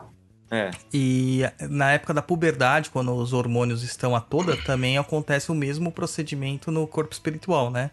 É. 0.51 0.71
E 0.93 1.43
na 1.69 1.93
época 1.93 2.15
da 2.15 2.23
puberdade, 2.23 2.89
quando 2.91 3.13
os 3.13 3.33
hormônios 3.33 3.83
estão 3.83 4.15
a 4.15 4.21
toda, 4.21 4.57
também 4.57 4.97
acontece 4.97 5.51
o 5.51 5.55
mesmo 5.55 5.91
procedimento 5.91 6.71
no 6.71 6.87
corpo 6.87 7.13
espiritual, 7.13 7.71
né? 7.71 7.91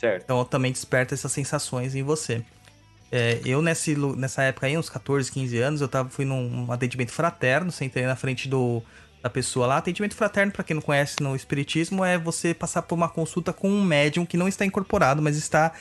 Certo. 0.00 0.24
Então 0.24 0.44
também 0.44 0.72
desperta 0.72 1.14
essas 1.14 1.30
sensações 1.30 1.94
em 1.94 2.02
você. 2.02 2.42
É, 3.12 3.40
eu 3.44 3.60
nesse, 3.60 3.96
nessa 4.16 4.42
época 4.42 4.66
aí, 4.66 4.78
uns 4.78 4.88
14, 4.88 5.30
15 5.32 5.58
anos, 5.58 5.80
eu 5.80 5.88
tava, 5.88 6.08
fui 6.08 6.24
num 6.24 6.66
um 6.66 6.72
atendimento 6.72 7.10
fraterno, 7.10 7.72
sentei 7.72 8.06
na 8.06 8.14
frente 8.14 8.48
do, 8.48 8.82
da 9.22 9.28
pessoa 9.28 9.66
lá. 9.66 9.76
Atendimento 9.78 10.14
fraterno, 10.14 10.52
pra 10.52 10.62
quem 10.62 10.74
não 10.74 10.82
conhece 10.82 11.16
no 11.20 11.34
espiritismo, 11.34 12.04
é 12.04 12.16
você 12.16 12.54
passar 12.54 12.82
por 12.82 12.94
uma 12.94 13.08
consulta 13.08 13.52
com 13.52 13.68
um 13.68 13.82
médium 13.82 14.24
que 14.24 14.36
não 14.36 14.46
está 14.46 14.64
incorporado, 14.64 15.20
mas 15.20 15.36
está, 15.36 15.72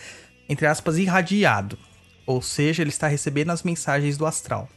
entre 0.48 0.66
aspas, 0.66 0.98
irradiado. 0.98 1.78
Ou 2.26 2.42
seja, 2.42 2.82
ele 2.82 2.90
está 2.90 3.08
recebendo 3.08 3.52
as 3.52 3.64
mensagens 3.64 4.18
do 4.18 4.26
astral. 4.26 4.68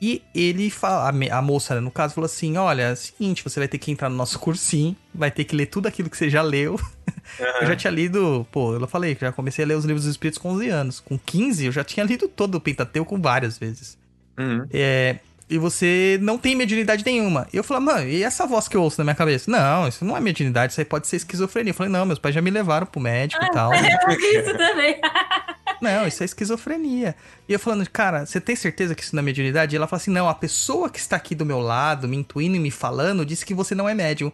E 0.00 0.22
ele 0.32 0.70
fala, 0.70 1.08
a, 1.08 1.42
moça, 1.42 1.74
né, 1.74 1.80
no 1.80 1.90
caso, 1.90 2.14
falou 2.14 2.26
assim: 2.26 2.56
olha, 2.56 2.82
é 2.82 2.92
o 2.92 2.96
seguinte, 2.96 3.42
você 3.42 3.58
vai 3.58 3.66
ter 3.68 3.78
que 3.78 3.90
entrar 3.90 4.08
no 4.08 4.14
nosso 4.14 4.38
cursinho, 4.38 4.96
vai 5.12 5.30
ter 5.30 5.42
que 5.44 5.56
ler 5.56 5.66
tudo 5.66 5.88
aquilo 5.88 6.08
que 6.08 6.16
você 6.16 6.30
já 6.30 6.40
leu. 6.40 6.78
Eu 7.60 7.66
já 7.66 7.76
tinha 7.76 7.90
lido, 7.90 8.46
pô, 8.50 8.74
eu 8.74 8.86
falei 8.88 9.14
que 9.14 9.20
já 9.20 9.30
comecei 9.30 9.62
a 9.62 9.68
ler 9.68 9.74
os 9.74 9.84
livros 9.84 10.04
dos 10.04 10.12
Espíritos 10.12 10.38
com 10.38 10.48
11 10.50 10.68
anos. 10.70 11.00
Com 11.00 11.18
15, 11.18 11.66
eu 11.66 11.72
já 11.72 11.84
tinha 11.84 12.04
lido 12.04 12.26
todo 12.26 12.54
o 12.54 12.60
Pentateuco 12.60 13.18
várias 13.18 13.58
vezes. 13.58 13.98
Uhum. 14.38 14.66
É, 14.72 15.16
E 15.50 15.58
você 15.58 16.18
não 16.22 16.38
tem 16.38 16.56
mediunidade 16.56 17.04
nenhuma. 17.04 17.46
E 17.52 17.56
eu 17.56 17.64
falei, 17.64 17.82
mano, 17.82 18.08
e 18.08 18.22
essa 18.22 18.46
voz 18.46 18.66
que 18.66 18.76
eu 18.76 18.82
ouço 18.82 18.98
na 18.98 19.04
minha 19.04 19.14
cabeça? 19.14 19.50
Não, 19.50 19.86
isso 19.86 20.04
não 20.06 20.16
é 20.16 20.20
mediunidade, 20.20 20.72
isso 20.72 20.80
aí 20.80 20.84
pode 20.86 21.06
ser 21.06 21.16
esquizofrenia. 21.16 21.70
Eu 21.70 21.74
falei, 21.74 21.92
não, 21.92 22.06
meus 22.06 22.18
pais 22.18 22.34
já 22.34 22.40
me 22.40 22.50
levaram 22.50 22.86
pro 22.86 23.00
médico 23.00 23.44
e 23.44 23.50
tal. 23.50 23.72
Eu 23.76 24.16
vi 24.16 24.36
isso 24.38 24.56
também. 24.56 24.98
Não, 25.80 26.06
isso 26.06 26.22
é 26.22 26.26
esquizofrenia. 26.26 27.14
E 27.48 27.52
eu 27.52 27.58
falando, 27.58 27.88
cara, 27.88 28.26
você 28.26 28.40
tem 28.40 28.56
certeza 28.56 28.94
que 28.94 29.02
isso 29.02 29.14
não 29.14 29.20
é 29.20 29.24
mediunidade? 29.24 29.74
E 29.74 29.76
ela 29.76 29.86
fala 29.86 30.00
assim: 30.00 30.10
não, 30.10 30.28
a 30.28 30.34
pessoa 30.34 30.90
que 30.90 30.98
está 30.98 31.16
aqui 31.16 31.34
do 31.34 31.46
meu 31.46 31.60
lado, 31.60 32.08
me 32.08 32.16
intuindo 32.16 32.56
e 32.56 32.60
me 32.60 32.70
falando, 32.70 33.24
disse 33.24 33.46
que 33.46 33.54
você 33.54 33.74
não 33.74 33.88
é 33.88 33.94
médium. 33.94 34.32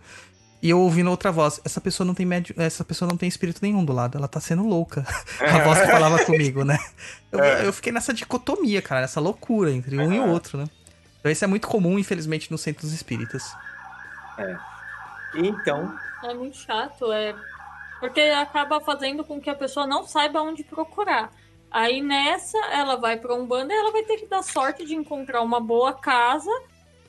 E 0.63 0.71
eu 0.71 0.81
ouvindo 0.81 1.11
outra 1.11 1.31
voz, 1.31 1.61
essa 1.63 1.79
pessoa 1.79 2.07
não 2.07 2.15
tem 2.15 2.25
médium, 2.25 2.55
essa 2.57 2.83
pessoa 2.83 3.07
não 3.07 3.19
tem 3.19 3.29
espírito 3.29 3.59
nenhum 3.61 3.85
do 3.85 3.93
lado, 3.93 4.17
ela 4.17 4.27
tá 4.27 4.41
sendo 4.41 4.67
louca. 4.67 5.07
A 5.41 5.59
voz 5.59 5.79
que 5.79 5.87
falava 5.89 6.25
comigo, 6.25 6.65
né? 6.65 6.79
Eu, 7.31 7.39
eu 7.39 7.73
fiquei 7.73 7.93
nessa 7.93 8.15
dicotomia, 8.15 8.81
cara, 8.81 9.03
nessa 9.03 9.21
loucura 9.21 9.71
entre 9.71 9.99
um 9.99 10.11
e 10.11 10.19
o 10.19 10.27
outro, 10.27 10.57
né? 10.57 10.65
Então 11.21 11.31
isso 11.31 11.45
é 11.45 11.47
muito 11.47 11.69
comum, 11.69 11.99
infelizmente, 11.99 12.51
nos 12.51 12.63
centros 12.63 12.93
espíritas. 12.93 13.55
Então, 15.35 15.95
É 16.25 16.33
muito 16.33 16.57
chato, 16.57 17.13
é. 17.13 17.35
Porque 18.05 18.21
acaba 18.21 18.83
fazendo 18.83 19.25
com 19.25 19.41
que 19.41 19.49
a 19.49 19.55
pessoa 19.55 19.87
não 19.87 20.07
saiba 20.07 20.43
onde 20.43 20.63
procurar. 20.63 21.33
Aí 21.71 22.03
nessa, 22.03 22.59
ela 22.67 22.97
vai 22.97 23.17
pra 23.17 23.35
Umbanda 23.35 23.73
e 23.73 23.77
ela 23.79 23.91
vai 23.91 24.03
ter 24.03 24.19
que 24.19 24.27
dar 24.27 24.43
sorte 24.43 24.85
de 24.85 24.95
encontrar 24.95 25.41
uma 25.41 25.59
boa 25.59 25.95
casa, 25.95 26.51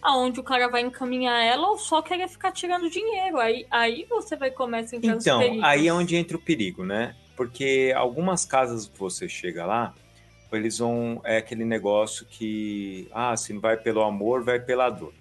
aonde 0.01 0.39
o 0.39 0.43
cara 0.43 0.69
vai 0.69 0.83
encaminhar 0.83 1.43
ela 1.43 1.67
ou 1.67 1.77
só 1.77 2.01
querer 2.01 2.29
ficar 2.29 2.53
tirando 2.53 2.89
dinheiro. 2.89 3.37
Aí, 3.39 3.67
aí 3.69 4.05
você 4.09 4.37
vai 4.37 4.51
começar 4.51 4.95
a 4.95 4.99
entrar 4.99 5.17
então 5.17 5.41
aí 5.65 5.85
é 5.85 5.93
onde 5.93 6.15
entra 6.15 6.37
o 6.37 6.41
perigo, 6.41 6.85
né? 6.85 7.13
Porque 7.35 7.93
algumas 7.93 8.45
casas 8.45 8.87
que 8.87 8.97
você 8.97 9.27
chega 9.27 9.65
lá, 9.65 9.93
eles 10.49 10.77
vão. 10.77 11.19
É 11.25 11.35
aquele 11.35 11.65
negócio 11.65 12.25
que. 12.25 13.09
Ah, 13.13 13.35
se 13.35 13.51
não 13.51 13.59
vai 13.59 13.75
pelo 13.75 14.01
amor, 14.01 14.45
vai 14.45 14.61
pela 14.61 14.89
dor. 14.89 15.13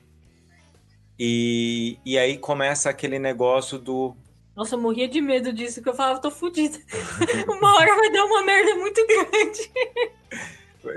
E, 1.18 1.98
e 2.04 2.16
aí 2.16 2.38
começa 2.38 2.88
aquele 2.88 3.18
negócio 3.18 3.76
do. 3.76 4.16
Nossa, 4.56 4.76
eu 4.76 4.80
morria 4.80 5.08
de 5.08 5.20
medo 5.20 5.52
disso, 5.52 5.82
que 5.82 5.88
eu 5.88 5.94
falava, 5.94 6.20
tô 6.20 6.30
fodida. 6.30 6.78
uma 7.48 7.74
hora 7.76 7.94
vai 7.96 8.12
dar 8.12 8.24
uma 8.24 8.42
merda 8.44 8.74
muito 8.76 9.04
grande. 9.06 9.70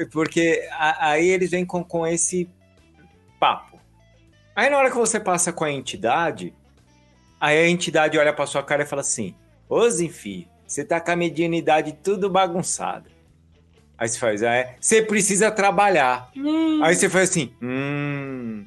Porque 0.12 0.68
a- 0.72 1.12
aí 1.12 1.28
eles 1.28 1.50
vêm 1.52 1.66
com, 1.66 1.84
com 1.84 2.06
esse 2.06 2.50
papo. 3.40 3.80
Aí 4.56 4.70
na 4.70 4.78
hora 4.78 4.90
que 4.92 4.98
você 4.98 5.20
passa 5.20 5.52
com 5.54 5.64
a 5.64 5.72
entidade, 5.72 6.54
aí 7.40 7.58
a 7.58 7.70
entidade 7.70 8.18
olha 8.18 8.34
pra 8.34 8.46
sua 8.46 8.62
cara 8.64 8.84
e 8.84 8.86
fala 8.86 9.02
assim: 9.02 9.34
Ô 9.70 9.88
Zinfi, 9.90 10.48
você 10.68 10.84
tá 10.84 11.00
com 11.00 11.12
a 11.12 11.16
mediunidade 11.16 11.94
tudo 12.04 12.30
bagunçada. 12.30 13.10
Aí 13.98 14.08
você 14.08 14.20
faz, 14.20 14.44
ah, 14.44 14.54
é, 14.54 14.76
você 14.80 15.02
precisa 15.02 15.50
trabalhar. 15.50 16.30
Hum, 16.36 16.84
Aí 16.84 16.94
você 16.96 17.10
faz 17.10 17.30
assim, 17.32 17.52
hum. 17.62 18.66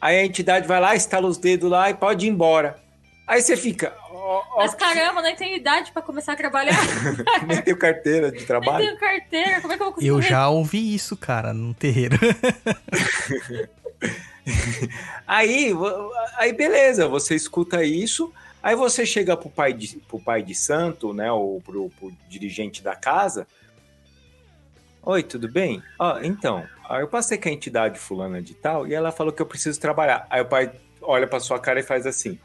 Aí 0.00 0.18
a 0.18 0.24
entidade 0.24 0.68
vai 0.68 0.78
lá, 0.80 0.94
estala 0.94 1.26
os 1.26 1.38
dedos 1.38 1.70
lá 1.70 1.88
e 1.88 1.94
pode 1.94 2.26
ir 2.26 2.28
embora. 2.28 2.78
Aí 3.26 3.42
você 3.42 3.56
fica, 3.56 3.92
ó, 4.08 4.44
ó, 4.52 4.56
Mas 4.58 4.74
caramba, 4.74 5.20
nem 5.20 5.34
tenho 5.34 5.56
idade 5.56 5.90
pra 5.90 6.00
começar 6.00 6.34
a 6.34 6.36
trabalhar. 6.36 6.76
nem 7.46 7.60
tenho 7.60 7.76
carteira 7.76 8.30
de 8.30 8.38
nem 8.38 8.46
trabalho. 8.46 8.84
tenho 8.86 8.98
carteira, 8.98 9.60
como 9.60 9.72
é 9.72 9.76
que 9.76 9.82
eu 9.82 9.86
vou 9.86 9.94
conseguir? 9.94 10.10
Eu 10.10 10.22
já 10.22 10.48
ouvi 10.48 10.94
isso, 10.94 11.16
cara, 11.16 11.52
no 11.52 11.74
terreiro. 11.74 12.16
Aí, 15.26 15.72
aí 16.36 16.52
beleza, 16.52 17.08
você 17.08 17.34
escuta 17.34 17.82
isso, 17.82 18.32
aí 18.62 18.76
você 18.76 19.04
chega 19.04 19.36
pro 19.36 19.50
pai 19.50 19.72
de, 19.72 19.96
pro 19.98 20.20
pai 20.20 20.40
de 20.40 20.54
santo, 20.54 21.12
né, 21.12 21.32
ou 21.32 21.60
pro, 21.60 21.90
pro 21.90 22.12
dirigente 22.28 22.80
da 22.80 22.94
casa. 22.94 23.46
Oi, 25.02 25.22
tudo 25.22 25.48
bem? 25.50 25.82
Ó, 25.98 26.20
então, 26.20 26.64
aí 26.88 27.00
eu 27.00 27.08
passei 27.08 27.38
com 27.38 27.48
a 27.48 27.52
entidade 27.52 27.98
fulana 27.98 28.40
de 28.40 28.54
tal 28.54 28.86
e 28.86 28.94
ela 28.94 29.10
falou 29.10 29.32
que 29.32 29.42
eu 29.42 29.46
preciso 29.46 29.80
trabalhar. 29.80 30.26
Aí 30.30 30.40
o 30.40 30.46
pai 30.46 30.70
olha 31.02 31.26
pra 31.26 31.40
sua 31.40 31.58
cara 31.58 31.80
e 31.80 31.82
faz 31.82 32.06
assim: 32.06 32.38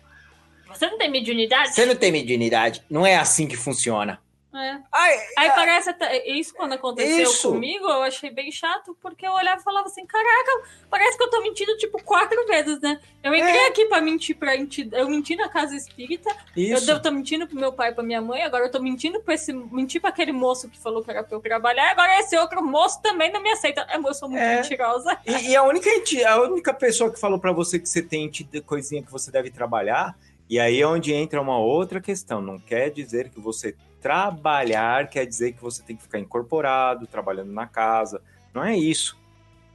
Você 0.73 0.89
não 0.89 0.97
tem 0.97 1.09
mediunidade? 1.09 1.73
Você 1.73 1.85
não 1.85 1.95
tem 1.95 2.11
mediunidade, 2.11 2.83
não 2.89 3.05
é 3.05 3.15
assim 3.17 3.47
que 3.47 3.55
funciona. 3.57 4.19
É. 4.53 4.77
Ai, 4.91 5.17
Aí 5.37 5.49
parece 5.51 5.89
até. 5.91 6.27
Isso 6.29 6.53
quando 6.53 6.73
aconteceu 6.73 7.23
Isso. 7.23 7.49
comigo, 7.53 7.85
eu 7.85 8.01
achei 8.03 8.29
bem 8.29 8.51
chato, 8.51 8.93
porque 9.01 9.25
eu 9.25 9.31
olhava 9.31 9.61
e 9.61 9.63
falava 9.63 9.87
assim: 9.87 10.05
caraca, 10.05 10.67
parece 10.89 11.17
que 11.17 11.23
eu 11.23 11.29
tô 11.29 11.41
mentindo 11.41 11.77
tipo 11.77 12.03
quatro 12.03 12.45
vezes, 12.47 12.81
né? 12.81 12.99
Eu 13.23 13.33
entrei 13.33 13.49
É. 13.55 13.67
aqui 13.69 13.85
pra 13.85 14.01
mentir 14.01 14.35
pra 14.35 14.57
entidade. 14.57 15.01
Eu 15.01 15.07
menti 15.09 15.37
na 15.37 15.47
casa 15.47 15.73
espírita, 15.73 16.29
isso. 16.53 16.91
eu, 16.91 16.95
eu 16.97 17.01
tô 17.01 17.09
mentindo 17.11 17.47
pro 17.47 17.55
meu 17.55 17.71
pai 17.71 17.91
e 17.91 17.93
pra 17.93 18.03
minha 18.03 18.21
mãe, 18.21 18.43
agora 18.43 18.65
eu 18.65 18.69
tô 18.71 18.81
mentindo 18.81 19.21
pra 19.21 19.35
esse. 19.35 19.53
Mentir 19.53 20.01
pra 20.01 20.09
aquele 20.09 20.33
moço 20.33 20.67
que 20.67 20.77
falou 20.77 21.01
que 21.01 21.09
era 21.09 21.23
pra 21.23 21.37
eu 21.37 21.39
trabalhar, 21.39 21.89
agora 21.89 22.19
esse 22.19 22.35
outro 22.37 22.61
moço 22.61 23.01
também 23.01 23.31
não 23.31 23.41
me 23.41 23.51
aceita. 23.51 23.87
É, 23.89 23.95
eu 23.95 24.13
sou 24.13 24.27
muito 24.27 24.43
É. 24.43 24.57
mentirosa. 24.57 25.17
E, 25.25 25.51
e 25.51 25.55
a 25.55 25.63
única 25.63 25.89
a 26.27 26.41
única 26.41 26.73
pessoa 26.73 27.09
que 27.09 27.17
falou 27.17 27.39
pra 27.39 27.53
você 27.53 27.79
que 27.79 27.87
você 27.87 28.01
tem 28.01 28.29
coisinha 28.65 29.01
que 29.01 29.09
você 29.13 29.31
deve 29.31 29.49
trabalhar, 29.49 30.13
e 30.51 30.59
aí 30.59 30.81
é 30.81 30.85
onde 30.85 31.13
entra 31.13 31.41
uma 31.41 31.57
outra 31.57 32.01
questão. 32.01 32.41
Não 32.41 32.59
quer 32.59 32.89
dizer 32.89 33.29
que 33.29 33.39
você 33.39 33.73
trabalhar 34.01 35.07
quer 35.07 35.25
dizer 35.25 35.53
que 35.53 35.61
você 35.61 35.81
tem 35.81 35.95
que 35.95 36.03
ficar 36.03 36.19
incorporado, 36.19 37.07
trabalhando 37.07 37.53
na 37.53 37.65
casa. 37.65 38.21
Não 38.53 38.61
é 38.61 38.75
isso. 38.75 39.17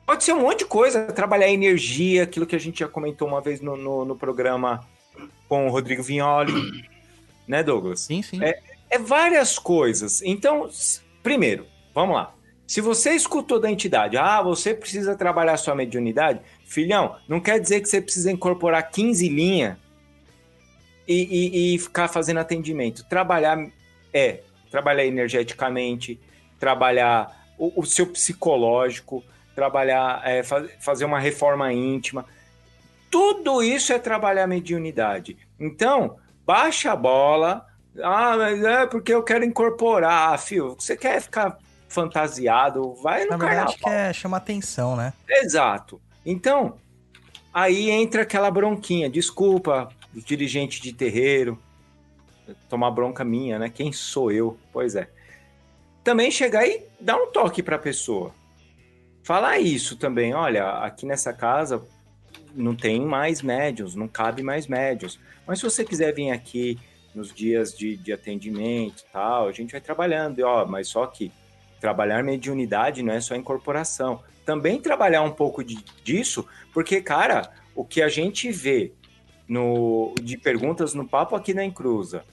Pode 0.04 0.22
ser 0.22 0.34
um 0.34 0.42
monte 0.42 0.58
de 0.58 0.64
coisa, 0.66 1.06
trabalhar 1.06 1.48
energia, 1.48 2.24
aquilo 2.24 2.44
que 2.44 2.54
a 2.54 2.60
gente 2.60 2.80
já 2.80 2.88
comentou 2.88 3.26
uma 3.26 3.40
vez 3.40 3.62
no, 3.62 3.74
no, 3.74 4.04
no 4.04 4.16
programa 4.16 4.86
com 5.48 5.66
o 5.66 5.70
Rodrigo 5.70 6.02
Vignoli, 6.02 6.52
né, 7.48 7.62
Douglas? 7.62 8.00
Sim, 8.00 8.20
sim. 8.20 8.44
É. 8.44 8.60
É 8.90 8.98
várias 8.98 9.58
coisas. 9.58 10.20
Então, 10.20 10.68
primeiro, 11.22 11.64
vamos 11.94 12.16
lá. 12.16 12.34
Se 12.66 12.82
você 12.82 13.12
escutou 13.12 13.58
da 13.58 13.70
entidade, 13.70 14.18
ah, 14.18 14.42
você 14.42 14.74
precisa 14.74 15.16
trabalhar 15.16 15.56
sua 15.56 15.74
mediunidade, 15.74 16.42
filhão, 16.66 17.16
não 17.26 17.40
quer 17.40 17.58
dizer 17.58 17.80
que 17.80 17.88
você 17.88 18.00
precisa 18.00 18.30
incorporar 18.30 18.90
15 18.90 19.26
linhas 19.26 19.76
e, 21.06 21.14
e- 21.72 21.74
e 21.74 21.78
ficar 21.78 22.08
fazendo 22.08 22.38
atendimento. 22.40 23.04
Trabalhar 23.04 23.58
é 24.12 24.40
trabalhar 24.70 25.04
energeticamente, 25.06 26.20
trabalhar 26.58 27.46
o, 27.58 27.80
o 27.80 27.86
seu 27.86 28.06
psicológico, 28.06 29.22
trabalhar, 29.54 30.20
é, 30.24 30.42
fa- 30.42 30.66
fazer 30.80 31.04
uma 31.04 31.18
reforma 31.18 31.72
íntima. 31.72 32.26
Tudo 33.10 33.62
isso 33.62 33.92
é 33.92 33.98
trabalhar 33.98 34.44
a 34.44 34.46
mediunidade. 34.48 35.36
Então, 35.58 36.16
baixa 36.44 36.92
a 36.92 36.96
bola. 36.96 37.64
Ah, 38.02 38.36
mas 38.36 38.62
é 38.62 38.86
porque 38.86 39.14
eu 39.14 39.22
quero 39.22 39.44
incorporar, 39.44 40.34
ah, 40.34 40.38
fio. 40.38 40.74
Você 40.78 40.96
quer 40.96 41.22
ficar 41.22 41.56
fantasiado? 41.88 42.94
Vai 43.02 43.24
no 43.24 43.30
Na 43.30 43.36
verdade, 43.38 43.76
carnaval. 43.78 43.78
quer 44.06 44.14
chamar 44.14 44.36
atenção, 44.38 44.96
né? 44.96 45.12
Exato. 45.28 46.00
Então, 46.24 46.74
aí 47.54 47.88
entra 47.90 48.22
aquela 48.22 48.50
bronquinha. 48.50 49.08
Desculpa, 49.08 49.88
dirigente 50.24 50.80
de 50.80 50.92
terreiro, 50.92 51.58
tomar 52.68 52.90
bronca 52.90 53.24
minha, 53.24 53.58
né? 53.58 53.68
Quem 53.68 53.92
sou 53.92 54.30
eu? 54.30 54.58
Pois 54.72 54.94
é. 54.94 55.08
Também 56.04 56.30
chegar 56.30 56.66
e 56.66 56.84
dar 57.00 57.16
um 57.16 57.30
toque 57.30 57.62
para 57.62 57.76
a 57.76 57.80
pessoa. 57.80 58.32
Falar 59.22 59.58
isso 59.58 59.96
também. 59.96 60.34
Olha, 60.34 60.68
aqui 60.78 61.04
nessa 61.04 61.32
casa 61.32 61.82
não 62.54 62.76
tem 62.76 63.04
mais 63.04 63.42
médios, 63.42 63.94
não 63.94 64.06
cabe 64.06 64.42
mais 64.42 64.66
médios. 64.66 65.18
Mas 65.46 65.58
se 65.58 65.64
você 65.64 65.84
quiser 65.84 66.14
vir 66.14 66.30
aqui 66.30 66.78
nos 67.14 67.34
dias 67.34 67.76
de, 67.76 67.96
de 67.96 68.12
atendimento 68.12 69.00
e 69.00 69.12
tal, 69.12 69.48
a 69.48 69.52
gente 69.52 69.72
vai 69.72 69.80
trabalhando. 69.80 70.38
E, 70.38 70.42
ó, 70.42 70.64
mas 70.64 70.88
só 70.88 71.06
que 71.06 71.32
trabalhar 71.80 72.22
mediunidade 72.22 73.02
não 73.02 73.12
é 73.12 73.20
só 73.20 73.34
incorporação. 73.34 74.22
Também 74.44 74.80
trabalhar 74.80 75.22
um 75.22 75.32
pouco 75.32 75.64
de- 75.64 75.82
disso, 76.04 76.46
porque, 76.72 77.00
cara, 77.00 77.50
o 77.74 77.84
que 77.84 78.00
a 78.00 78.08
gente 78.08 78.50
vê 78.52 78.92
no, 79.48 80.14
de 80.20 80.36
perguntas 80.36 80.94
no 80.94 81.06
papo 81.06 81.36
aqui 81.36 81.54
na 81.54 81.64
Encruza, 81.64 82.24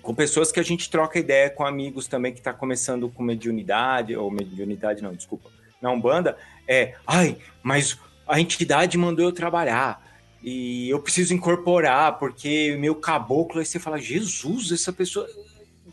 com 0.00 0.14
pessoas 0.14 0.50
que 0.50 0.60
a 0.60 0.62
gente 0.62 0.90
troca 0.90 1.18
ideia 1.18 1.50
com 1.50 1.64
amigos 1.64 2.06
também 2.06 2.32
que 2.32 2.38
está 2.38 2.52
começando 2.52 3.08
com 3.08 3.22
mediunidade, 3.22 4.16
ou 4.16 4.30
mediunidade 4.30 5.02
não, 5.02 5.12
desculpa, 5.12 5.50
na 5.80 5.90
Umbanda, 5.90 6.36
é, 6.66 6.94
ai, 7.06 7.36
mas 7.62 7.98
a 8.26 8.40
entidade 8.40 8.96
mandou 8.96 9.24
eu 9.24 9.32
trabalhar, 9.32 10.02
e 10.42 10.90
eu 10.90 11.00
preciso 11.00 11.32
incorporar, 11.32 12.18
porque 12.18 12.76
meu 12.78 12.96
caboclo, 12.96 13.60
aí 13.60 13.66
você 13.66 13.78
fala, 13.78 13.98
Jesus, 13.98 14.72
essa 14.72 14.92
pessoa... 14.92 15.26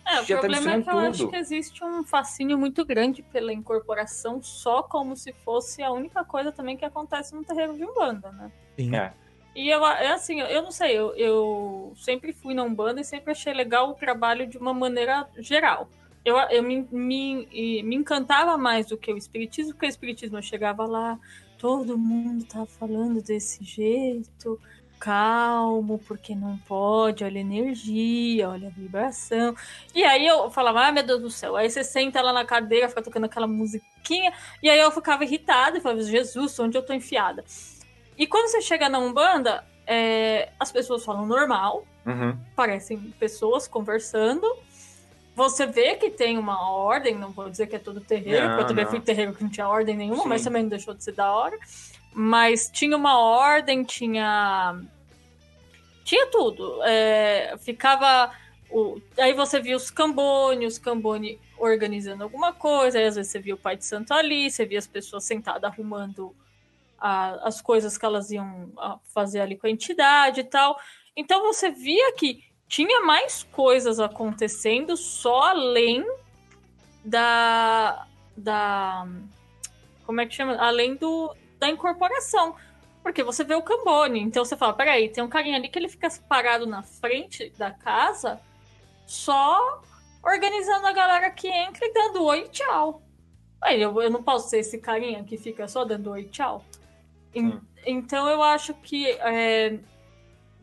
É, 0.08 0.22
o 0.22 0.26
Já 0.26 0.36
tá 0.38 0.42
problema 0.42 0.72
é 0.72 0.78
misturando 0.78 0.84
que 0.84 0.90
eu 0.90 1.10
acho 1.10 1.20
tudo. 1.20 1.30
que 1.30 1.36
existe 1.36 1.84
um 1.84 2.04
fascínio 2.04 2.58
muito 2.58 2.84
grande 2.84 3.22
pela 3.22 3.54
incorporação, 3.54 4.42
só 4.42 4.82
como 4.82 5.16
se 5.16 5.32
fosse 5.46 5.84
a 5.84 5.92
única 5.92 6.24
coisa 6.24 6.52
também 6.52 6.76
que 6.76 6.84
acontece 6.84 7.36
no 7.36 7.44
terreiro 7.44 7.76
de 7.76 7.86
Umbanda, 7.86 8.32
né? 8.32 8.52
Sim. 8.76 8.96
É. 8.96 9.14
E 9.56 9.70
eu, 9.70 9.86
é 9.86 10.12
assim, 10.12 10.40
eu 10.42 10.62
não 10.62 10.72
sei, 10.72 10.98
eu, 10.98 11.14
eu 11.16 11.94
sempre 11.98 12.32
fui 12.32 12.54
na 12.54 12.64
Umbanda 12.64 13.02
e 13.02 13.04
sempre 13.04 13.32
achei 13.32 13.54
legal 13.54 13.90
o 13.90 13.96
trabalho 13.96 14.48
de 14.48 14.58
uma 14.58 14.74
maneira 14.74 15.28
geral. 15.38 15.90
Eu, 16.24 16.38
eu 16.38 16.62
me, 16.62 16.88
me, 16.92 17.84
me 17.84 17.96
encantava 17.96 18.58
mais 18.58 18.86
do 18.86 18.98
que 18.98 19.12
o 19.12 19.18
Espiritismo, 19.18 19.74
porque 19.74 19.88
o 19.88 19.90
Espiritismo 19.90 20.38
eu 20.38 20.42
chegava 20.42 20.86
lá, 20.86 21.20
todo 21.58 21.98
mundo 21.98 22.46
tá 22.46 22.66
falando 22.66 23.22
desse 23.22 23.64
jeito, 23.64 24.60
calmo, 25.00 25.98
porque 26.00 26.36
não 26.36 26.58
pode, 26.60 27.24
olha 27.24 27.38
a 27.38 27.42
energia, 27.42 28.50
olha 28.50 28.68
a 28.68 28.72
vibração. 28.72 29.56
E 29.96 30.04
aí 30.04 30.28
eu 30.28 30.52
falava, 30.52 30.82
ai 30.82 30.92
meu 30.92 31.04
Deus 31.04 31.22
do 31.22 31.30
céu. 31.30 31.56
Aí 31.56 31.70
você 31.70 31.84
senta 31.84 32.22
lá 32.22 32.34
na 32.34 32.46
cadeira, 32.46 32.90
fica 32.90 33.02
tocando 33.02 33.26
aquela 33.26 33.48
musiquinha. 33.48 34.34
E 34.62 34.70
aí 34.70 34.80
eu 34.80 34.92
ficava 34.92 35.24
irritada 35.24 35.78
e 35.78 35.82
falava, 35.82 36.02
Jesus, 36.02 36.60
onde 36.60 36.78
eu 36.78 36.86
tô 36.86 36.94
enfiada? 36.94 37.44
E 38.20 38.28
quando 38.28 38.50
você 38.50 38.62
chega 38.62 38.88
na 38.90 39.00
Umbanda, 39.00 39.66
é, 39.88 40.50
as 40.60 40.72
pessoas 40.72 41.04
falam 41.04 41.26
normal, 41.26 41.86
Uhum. 42.06 42.38
parecem 42.56 42.98
pessoas 43.20 43.68
conversando. 43.68 44.46
Você 45.36 45.66
vê 45.66 45.96
que 45.96 46.10
tem 46.10 46.38
uma 46.38 46.70
ordem, 46.72 47.16
não 47.16 47.32
vou 47.32 47.50
dizer 47.50 47.68
que 47.68 47.76
é 47.76 47.80
todo 47.80 48.02
terreiro, 48.02 48.42
Não, 48.42 48.50
porque 48.50 48.64
eu 48.64 48.68
também 48.68 48.84
não. 48.86 48.92
fui 48.92 49.00
terreiro 49.00 49.34
que 49.34 49.42
não 49.44 49.50
tinha 49.50 49.68
ordem 49.68 49.96
nenhuma, 49.96 50.24
Sim. 50.24 50.30
mas 50.30 50.44
também 50.44 50.64
não 50.64 50.70
deixou 50.70 50.94
de 50.94 51.04
ser 51.04 51.14
da 51.14 51.32
hora. 51.32 51.58
Mas 52.14 52.70
tinha 52.70 52.98
uma 52.98 53.20
ordem, 53.20 53.84
tinha. 53.84 54.82
Tinha 56.04 56.28
tudo. 56.28 56.82
É, 56.84 57.56
ficava. 57.60 58.32
O... 58.70 59.00
Aí 59.18 59.34
você 59.34 59.60
via 59.60 59.76
os 59.78 59.90
Cambone, 59.90 60.66
os 60.66 60.78
Cambone 60.78 61.40
organizando 61.58 62.24
alguma 62.24 62.54
coisa, 62.54 62.98
aí 63.00 63.06
às 63.06 63.16
vezes 63.16 63.32
você 63.32 63.40
via 63.40 63.56
o 63.56 63.58
pai 63.58 63.76
de 63.78 63.86
santo 63.86 64.14
ali, 64.14 64.50
você 64.50 64.66
via 64.66 64.80
as 64.80 64.88
pessoas 64.88 65.24
sentadas 65.24 65.64
arrumando 65.72 66.34
a- 67.00 67.48
as 67.48 67.62
coisas 67.62 67.98
que 67.98 68.06
elas 68.06 68.32
iam 68.32 68.72
ah, 68.78 69.00
fazer 69.14 69.42
ali 69.42 69.58
com 69.58 69.68
a 69.68 69.70
entidade 69.70 70.42
e 70.42 70.44
tal. 70.44 70.80
Então 71.16 71.42
você 71.42 71.70
via 71.70 72.14
que 72.14 72.44
tinha 72.68 73.02
mais 73.02 73.44
coisas 73.44 74.00
acontecendo 74.00 74.96
só 74.96 75.42
além 75.50 76.06
da. 77.04 78.08
da 78.38 79.08
como 80.06 80.22
é 80.22 80.26
que 80.26 80.36
chama? 80.36 80.56
Além 80.58 80.96
do, 80.96 81.36
da 81.58 81.70
incorporação. 81.70 82.56
Porque 83.02 83.24
você 83.24 83.44
vê 83.44 83.56
o 83.56 83.62
Cambone, 83.62 84.20
então 84.20 84.44
você 84.44 84.58
fala, 84.58 84.74
peraí, 84.74 85.10
tem 85.10 85.24
um 85.24 85.30
carinha 85.30 85.56
ali 85.56 85.70
que 85.70 85.80
ele 85.80 85.88
fica 85.88 86.10
parado 86.28 86.68
na 86.68 86.84
frente 86.84 87.50
da 87.58 87.72
casa 87.72 88.40
só 89.08 89.82
organizando 90.22 90.86
a 90.86 90.92
galera 90.92 91.32
que 91.32 91.48
entra 91.48 91.86
e 91.86 91.94
dando 91.94 92.24
oi 92.24 92.42
e 92.42 92.50
tchau. 92.50 93.02
Eu, 93.72 94.02
eu 94.02 94.10
não 94.10 94.22
posso 94.22 94.50
ser 94.50 94.60
esse 94.60 94.78
carinha 94.78 95.24
que 95.24 95.38
fica 95.38 95.68
só 95.68 95.84
dando 95.86 96.12
oi 96.12 96.22
e 96.22 96.30
tchau. 96.30 96.64
Então 97.86 98.30
eu 98.30 98.42
acho 98.44 98.74
que 98.74 99.08
é, 99.10 99.80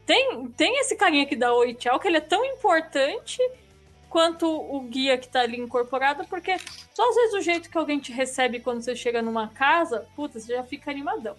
tem, 0.05 0.47
tem 0.57 0.79
esse 0.81 0.97
carinha 0.97 1.27
que 1.27 1.37
dá 1.37 1.53
oi 1.55 1.75
tchau, 1.75 1.99
que 1.99 2.09
ele 2.09 2.19
é 2.19 2.21
tão 2.21 2.45
importante 2.45 3.39
quanto 4.09 4.47
o 4.49 4.81
guia 4.83 5.19
que 5.19 5.29
tá 5.29 5.41
ali 5.41 5.59
incorporado, 5.59 6.25
porque 6.29 6.57
só 6.95 7.09
às 7.09 7.15
vezes 7.17 7.35
o 7.35 7.41
jeito 7.41 7.71
que 7.71 7.77
alguém 7.79 7.99
te 7.99 8.13
recebe 8.13 8.61
quando 8.61 8.81
você 8.83 8.95
chega 8.95 9.21
numa 9.21 9.49
casa, 9.49 10.07
puta, 10.15 10.39
você 10.39 10.55
já 10.55 10.63
fica 10.65 10.91
animadão. 10.91 11.37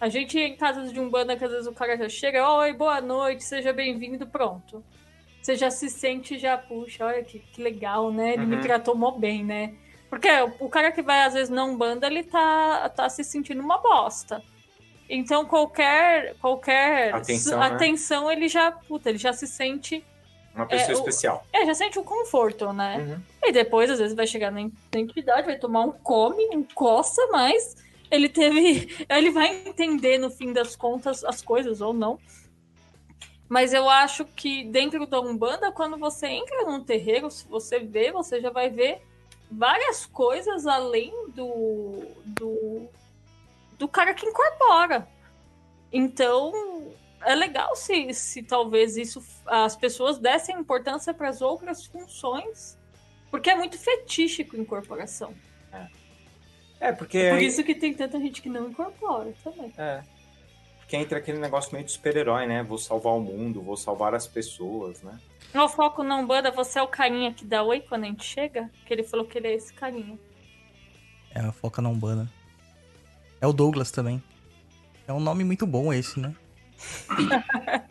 A 0.00 0.08
gente 0.08 0.38
em 0.38 0.56
casas 0.56 0.92
de 0.92 1.00
umbanda, 1.00 1.36
que 1.36 1.44
às 1.44 1.50
vezes 1.50 1.66
o 1.66 1.72
cara 1.74 1.96
já 1.96 2.08
chega, 2.08 2.48
oi, 2.58 2.72
boa 2.72 3.00
noite, 3.00 3.44
seja 3.44 3.72
bem-vindo, 3.72 4.26
pronto. 4.26 4.82
Você 5.42 5.56
já 5.56 5.70
se 5.70 5.88
sente, 5.90 6.38
já, 6.38 6.56
puxa, 6.56 7.04
olha 7.04 7.22
que, 7.24 7.38
que 7.38 7.62
legal, 7.62 8.10
né? 8.12 8.34
Ele 8.34 8.46
me 8.46 8.56
Uhum. 8.56 8.60
tratou 8.62 8.94
mó 8.94 9.10
bem, 9.12 9.44
né? 9.44 9.74
Porque 10.10 10.28
o 10.58 10.68
cara 10.68 10.90
que 10.92 11.00
vai 11.02 11.22
às 11.22 11.32
vezes 11.34 11.48
na 11.48 11.64
umbanda, 11.64 12.06
ele 12.08 12.24
tá, 12.24 12.88
tá 12.90 13.08
se 13.08 13.22
sentindo 13.24 13.62
uma 13.62 13.78
bosta. 13.78 14.42
Então 15.08 15.44
qualquer 15.46 16.34
qualquer 16.40 17.14
Atenção, 17.14 17.58
né? 17.60 17.66
atenção 17.66 18.30
ele 18.30 18.48
já, 18.48 18.70
puta, 18.72 19.08
ele 19.08 19.18
já 19.18 19.32
se 19.32 19.46
sente 19.46 20.04
Uma 20.54 20.66
pessoa 20.66 20.90
É, 20.90 20.94
o- 20.96 20.98
especial. 20.98 21.46
é, 21.52 21.64
já 21.64 21.74
sente 21.74 21.98
um 21.98 22.04
conforto, 22.04 22.72
né? 22.72 22.96
Uhum. 22.98 23.22
E 23.48 23.52
depois, 23.52 23.88
às 23.90 23.98
vezes, 24.00 24.14
vai 24.16 24.26
chegar 24.26 24.50
na 24.50 24.60
entidade, 24.92 25.46
vai 25.46 25.56
tomar 25.58 25.82
um 25.82 25.92
come, 25.92 26.44
um 26.56 26.64
coça, 26.64 27.24
mas 27.30 27.76
ele 28.10 28.28
teve. 28.28 28.88
Ele 29.08 29.30
vai 29.30 29.48
entender, 29.64 30.18
no 30.18 30.28
fim 30.30 30.52
das 30.52 30.74
contas, 30.74 31.22
as 31.24 31.40
coisas 31.40 31.80
ou 31.80 31.92
não. 31.92 32.18
Mas 33.48 33.72
eu 33.72 33.88
acho 33.88 34.24
que 34.24 34.64
dentro 34.64 35.06
da 35.06 35.20
Umbanda, 35.20 35.70
quando 35.72 35.96
você 35.96 36.26
entra 36.28 36.64
num 36.64 36.82
terreiro, 36.82 37.30
se 37.30 37.46
você 37.48 37.78
vê, 37.80 38.10
você 38.12 38.40
já 38.40 38.50
vai 38.50 38.68
ver 38.70 39.00
várias 39.50 40.06
coisas 40.06 40.66
além 40.66 41.12
do. 41.30 42.06
do, 42.24 42.88
do 43.78 43.88
cara 43.88 44.14
que 44.14 44.26
incorpora. 44.26 45.08
Então, 45.92 46.92
é 47.22 47.34
legal 47.34 47.74
se, 47.74 48.12
se 48.14 48.42
talvez 48.42 48.96
isso 48.96 49.22
as 49.46 49.76
pessoas 49.76 50.18
dessem 50.18 50.56
importância 50.56 51.12
para 51.12 51.28
as 51.28 51.42
outras 51.42 51.84
funções, 51.84 52.78
porque 53.30 53.50
é 53.50 53.54
muito 53.54 53.78
fetiche 53.78 54.44
com 54.44 54.56
incorporação. 54.56 55.34
É, 56.80 56.92
porque, 56.92 57.28
Por 57.28 57.42
isso 57.42 57.62
que 57.62 57.74
tem 57.74 57.92
tanta 57.92 58.18
gente 58.18 58.40
que 58.40 58.48
não 58.48 58.70
incorpora 58.70 59.34
também. 59.44 59.70
é, 59.76 60.02
porque 60.78 60.96
entra 60.96 61.18
aquele 61.18 61.38
negócio 61.38 61.72
meio 61.74 61.84
de 61.84 61.92
super-herói, 61.92 62.46
né? 62.46 62.62
Vou 62.62 62.78
salvar 62.78 63.12
o 63.12 63.20
mundo, 63.20 63.60
vou 63.60 63.76
salvar 63.76 64.14
as 64.14 64.26
pessoas, 64.26 65.02
né? 65.02 65.20
No 65.52 65.68
foco 65.68 66.02
não 66.02 66.26
banda, 66.26 66.50
você 66.50 66.78
é 66.78 66.82
o 66.82 66.88
carinha 66.88 67.32
que 67.32 67.44
dá 67.44 67.62
oi 67.62 67.80
quando 67.80 68.04
a 68.04 68.06
gente 68.06 68.24
chega? 68.24 68.70
Que 68.86 68.94
ele 68.94 69.02
falou 69.02 69.26
que 69.26 69.36
ele 69.36 69.48
é 69.48 69.54
esse 69.54 69.72
carinha. 69.72 70.18
É 71.34 71.40
a 71.40 71.52
foca 71.52 71.80
na 71.82 71.88
Umbanda. 71.88 72.28
É 73.40 73.46
o 73.46 73.52
Douglas 73.52 73.90
também. 73.90 74.22
É 75.06 75.12
um 75.12 75.20
nome 75.20 75.44
muito 75.44 75.66
bom 75.66 75.92
esse, 75.92 76.20
né? 76.20 76.34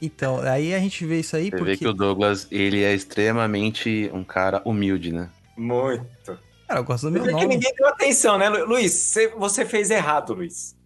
então, 0.00 0.40
aí 0.40 0.74
a 0.74 0.78
gente 0.78 1.04
vê 1.04 1.20
isso 1.20 1.36
aí 1.36 1.44
Você 1.44 1.50
porque... 1.50 1.64
vê 1.64 1.76
que 1.76 1.86
o 1.86 1.92
Douglas, 1.92 2.46
ele 2.50 2.82
é 2.82 2.94
extremamente 2.94 4.10
um 4.12 4.24
cara 4.24 4.62
humilde, 4.64 5.12
né? 5.12 5.28
Muito. 5.56 6.38
Cara, 6.66 6.80
eu 6.80 6.84
gosto 6.84 7.06
do 7.06 7.12
meu 7.12 7.22
Mas 7.22 7.32
é 7.32 7.34
que 7.36 7.42
nome. 7.42 7.54
ninguém 7.54 7.74
deu 7.74 7.88
atenção, 7.88 8.38
né, 8.38 8.48
Lu- 8.48 8.64
Luiz? 8.66 9.14
Você, 9.36 9.64
fez 9.66 9.90
errado, 9.90 10.34
Luiz. 10.34 10.76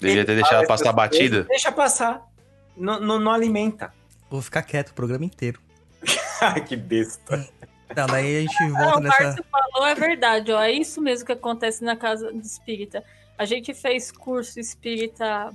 Deveria 0.00 0.24
ter 0.24 0.34
deixado 0.34 0.66
passar 0.66 0.84
essas 0.86 0.94
batida. 0.94 1.44
Deixa 1.44 1.72
passar. 1.72 2.22
Não, 2.76 3.00
não, 3.00 3.20
não 3.20 3.32
alimenta. 3.32 3.92
Vou 4.30 4.42
ficar 4.42 4.62
quieto 4.62 4.90
o 4.90 4.94
programa 4.94 5.24
inteiro. 5.24 5.60
Que 6.68 6.76
besta. 6.76 7.48
Não, 7.96 8.06
daí 8.06 8.38
a 8.38 8.40
gente 8.40 8.62
Ah, 8.62 8.68
volta 8.68 8.98
o 8.98 9.00
nessa... 9.00 9.22
Márcio 9.24 9.44
falou, 9.50 9.86
é 9.86 9.94
verdade, 9.94 10.52
ó. 10.52 10.60
É 10.62 10.72
isso 10.72 11.00
mesmo 11.00 11.24
que 11.26 11.32
acontece 11.32 11.82
na 11.84 11.96
casa 11.96 12.32
de 12.32 12.44
espírita. 12.46 13.02
A 13.38 13.44
gente 13.44 13.72
fez 13.72 14.10
curso 14.12 14.58
espírita. 14.60 15.50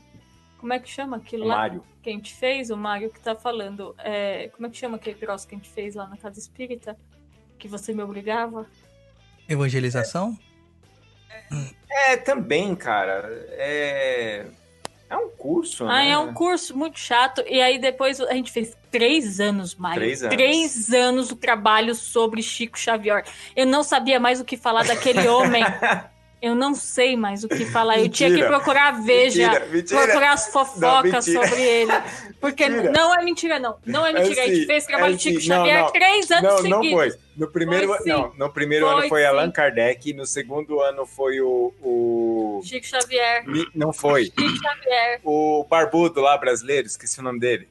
Como 0.58 0.74
é 0.74 0.80
que 0.80 0.90
chama 0.90 1.18
aquilo 1.18 1.46
lá? 1.46 1.58
Mário. 1.58 1.84
que 2.02 2.10
a 2.10 2.14
gente 2.14 2.34
fez, 2.34 2.70
o 2.70 2.78
Mário 2.78 3.10
que 3.12 3.20
tá 3.20 3.36
falando, 3.36 3.94
é, 4.00 4.50
como 4.56 4.68
é 4.68 4.70
que 4.70 4.78
chama 4.78 4.96
aquele 4.98 5.18
troço 5.18 5.48
que 5.48 5.54
a 5.56 5.58
gente 5.58 5.70
fez 5.70 5.96
lá 5.96 6.08
na 6.08 6.18
Casa 6.18 6.40
Espírita? 6.40 6.98
Que 7.58 7.68
você 7.68 7.94
me 7.94 8.02
obrigava? 8.02 8.66
Evangelização? 9.48 10.38
É, 11.90 12.18
também, 12.18 12.76
cara. 12.76 13.28
É. 13.52 14.46
É 15.10 15.18
um 15.18 15.30
curso, 15.30 15.86
Ah, 15.86 16.04
né? 16.04 16.12
é 16.12 16.18
um 16.18 16.34
curso 16.34 16.78
muito 16.78 17.00
chato. 17.00 17.44
E 17.48 17.60
aí 17.62 17.80
depois 17.80 18.22
a 18.22 18.34
gente 18.34 18.52
fez 18.52 18.78
três 18.92 19.40
anos, 19.40 19.74
Mário. 19.74 20.02
Três 20.02 20.22
anos. 20.22 20.36
Três 20.36 20.94
anos 20.94 21.32
o 21.32 21.36
trabalho 21.36 21.96
sobre 21.96 22.44
Chico 22.44 22.78
Xavier. 22.78 23.24
Eu 23.56 23.66
não 23.66 23.82
sabia 23.82 24.20
mais 24.20 24.40
o 24.40 24.46
que 24.46 24.56
falar 24.56 24.86
daquele 24.86 25.28
homem. 25.28 25.64
Eu 26.42 26.56
não 26.56 26.74
sei 26.74 27.18
mais 27.18 27.44
o 27.44 27.50
que 27.50 27.66
falar. 27.66 28.00
Eu 28.00 28.08
tinha 28.08 28.30
que 28.30 28.36
Mentira. 28.38 28.48
procurar 28.56 28.88
a 28.88 28.92
Veja. 28.92 29.48
Mentira, 29.50 29.66
mentira. 29.68 30.02
Procurar 30.04 30.32
as 30.34 30.48
fofocas 30.48 31.28
mentira. 31.28 31.48
sobre 31.48 31.62
ele. 31.64 31.92
Porque 32.40 32.70
Mentira. 32.70 32.92
não 32.94 33.14
é 33.14 33.24
mentira, 33.26 33.60
não. 33.60 33.76
Não 33.86 34.06
é 34.06 34.14
mentira. 34.14 34.42
a 34.42 34.46
sim, 34.46 34.56
gente 34.56 34.66
fez 34.66 34.86
trabalho 34.86 35.14
é 35.14 35.18
de 35.18 35.24
Chico. 35.24 35.40
Não, 35.50 35.58
Xavier 35.58 35.80
não. 35.82 35.92
três 35.92 36.32
anos 36.32 36.44
Não, 36.44 36.64
não 36.70 36.82
seguidos. 36.82 36.92
foi. 36.92 37.14
No 37.36 37.48
primeiro, 37.52 37.88
Foi 37.88 37.98
sim. 38.00 38.10
não, 38.10 38.34
no 38.38 38.50
primeiro 38.54 38.86
Foi 38.86 38.96
ano 39.00 39.10
foi 39.10 39.22
sim. 39.22 39.28
Allan 39.28 39.52
Kardec, 39.52 40.14
no 40.14 40.26
segundo 40.26 40.82
ano 40.82 41.06
foi 41.06 41.42
o, 41.42 41.74
o 41.82 42.62
Chico 42.64 42.86
Xavier. 42.86 43.46
Mi- 43.46 43.68
não 43.76 43.92
foi 43.94 44.26
Chico 44.26 44.42
Xavier. 44.42 45.20
o 45.24 45.66
barbudo 45.70 46.22
lá 46.22 46.38
brasileiro, 46.38 46.88
esqueci 46.88 47.20
o 47.20 47.24
nome 47.24 47.40
dele. 47.40 47.68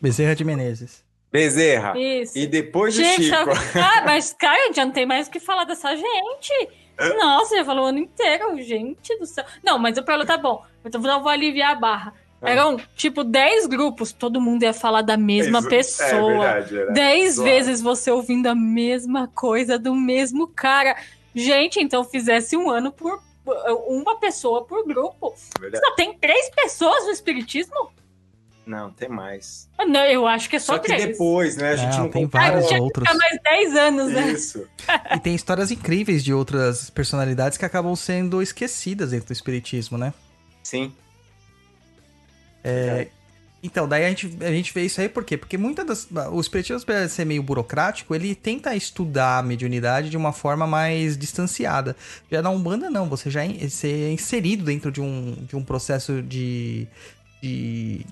Bezerra 0.00 0.34
de 0.34 0.44
Menezes. 0.44 1.01
Bezerra. 1.32 1.98
Isso. 1.98 2.38
E 2.38 2.46
depois 2.46 2.94
do 2.94 3.02
Chico. 3.02 3.50
Ah, 3.74 4.02
mas, 4.04 4.34
cara, 4.38 4.72
já 4.72 4.84
não 4.84 4.92
tem 4.92 5.06
mais 5.06 5.26
o 5.26 5.30
que 5.30 5.40
falar 5.40 5.64
dessa 5.64 5.96
gente. 5.96 6.68
Nossa, 7.18 7.56
já 7.56 7.64
falou 7.64 7.84
o 7.84 7.88
ano 7.88 7.98
inteiro, 7.98 8.60
gente 8.62 9.18
do 9.18 9.24
céu. 9.26 9.44
Não, 9.64 9.78
mas 9.78 9.96
o 9.96 10.02
problema 10.02 10.26
tá 10.26 10.36
bom. 10.36 10.62
Então 10.84 11.02
eu 11.04 11.20
vou 11.20 11.30
aliviar 11.30 11.72
a 11.72 11.74
barra. 11.74 12.14
Ah. 12.40 12.50
Eram, 12.50 12.76
tipo, 12.96 13.24
10 13.24 13.66
grupos, 13.66 14.12
todo 14.12 14.40
mundo 14.40 14.64
ia 14.64 14.74
falar 14.74 15.02
da 15.02 15.16
mesma 15.16 15.60
Isso, 15.60 15.68
pessoa. 15.68 16.46
É 16.46 16.74
era. 16.74 16.92
10 16.92 17.34
Zoado. 17.34 17.50
vezes 17.50 17.80
você 17.80 18.10
ouvindo 18.10 18.48
a 18.48 18.54
mesma 18.54 19.28
coisa 19.28 19.78
do 19.78 19.94
mesmo 19.94 20.46
cara. 20.48 20.96
Gente, 21.34 21.80
então 21.80 22.04
fizesse 22.04 22.56
um 22.56 22.68
ano 22.68 22.92
por. 22.92 23.22
Uma 23.88 24.20
pessoa 24.20 24.64
por 24.64 24.86
grupo. 24.86 25.34
Verdade. 25.58 25.84
Só 25.84 25.94
tem 25.94 26.16
três 26.16 26.48
pessoas 26.50 27.04
no 27.06 27.10
Espiritismo? 27.10 27.90
Não, 28.64 28.90
tem 28.90 29.08
mais. 29.08 29.68
Ah, 29.76 29.84
Não, 29.84 30.04
eu 30.04 30.26
acho 30.26 30.48
que 30.48 30.56
é 30.56 30.58
só, 30.58 30.74
Só 30.74 30.78
que 30.78 30.86
três. 30.86 31.04
depois, 31.04 31.56
né? 31.56 31.70
A 31.70 31.76
gente 31.76 31.90
Não, 31.96 32.04
não, 32.04 32.10
tem 32.10 32.28
tinha 32.28 32.68
que 32.68 32.74
outros. 32.80 33.08
Ficar 33.08 33.18
mais 33.18 33.42
10 33.42 33.76
anos, 33.76 34.12
né? 34.12 34.30
Isso. 34.32 34.68
E 35.14 35.18
tem 35.18 35.34
histórias 35.34 35.70
incríveis 35.70 36.22
de 36.22 36.32
outras 36.32 36.88
personalidades 36.88 37.58
que 37.58 37.64
acabam 37.64 37.94
sendo 37.96 38.40
esquecidas 38.40 39.10
dentro 39.10 39.26
do 39.26 39.32
espiritismo, 39.32 39.98
né? 39.98 40.14
Sim. 40.62 40.92
É, 42.62 43.08
então, 43.62 43.86
daí 43.86 44.04
a 44.04 44.08
gente, 44.08 44.36
a 44.40 44.50
gente 44.50 44.74
vê 44.74 44.84
isso 44.84 45.00
aí 45.00 45.08
por 45.08 45.24
quê? 45.24 45.36
Porque 45.36 45.56
muitas 45.56 45.86
das. 45.86 46.08
O 46.32 46.40
espiritismo, 46.40 46.82
apesar 46.82 47.06
de 47.06 47.12
ser 47.12 47.24
meio 47.24 47.42
burocrático, 47.42 48.12
ele 48.12 48.34
tenta 48.34 48.74
estudar 48.74 49.38
a 49.38 49.42
mediunidade 49.42 50.10
de 50.10 50.16
uma 50.16 50.32
forma 50.32 50.66
mais 50.66 51.16
distanciada. 51.16 51.96
Já 52.30 52.42
na 52.42 52.50
Umbanda, 52.50 52.90
não. 52.90 53.08
Você 53.08 53.30
já 53.30 53.44
é, 53.44 53.48
você 53.68 53.88
é 53.88 54.12
inserido 54.12 54.64
dentro 54.64 54.90
de 54.90 55.00
um, 55.00 55.36
de 55.46 55.54
um 55.54 55.62
processo 55.62 56.20
de. 56.22 56.88
de, 57.40 58.04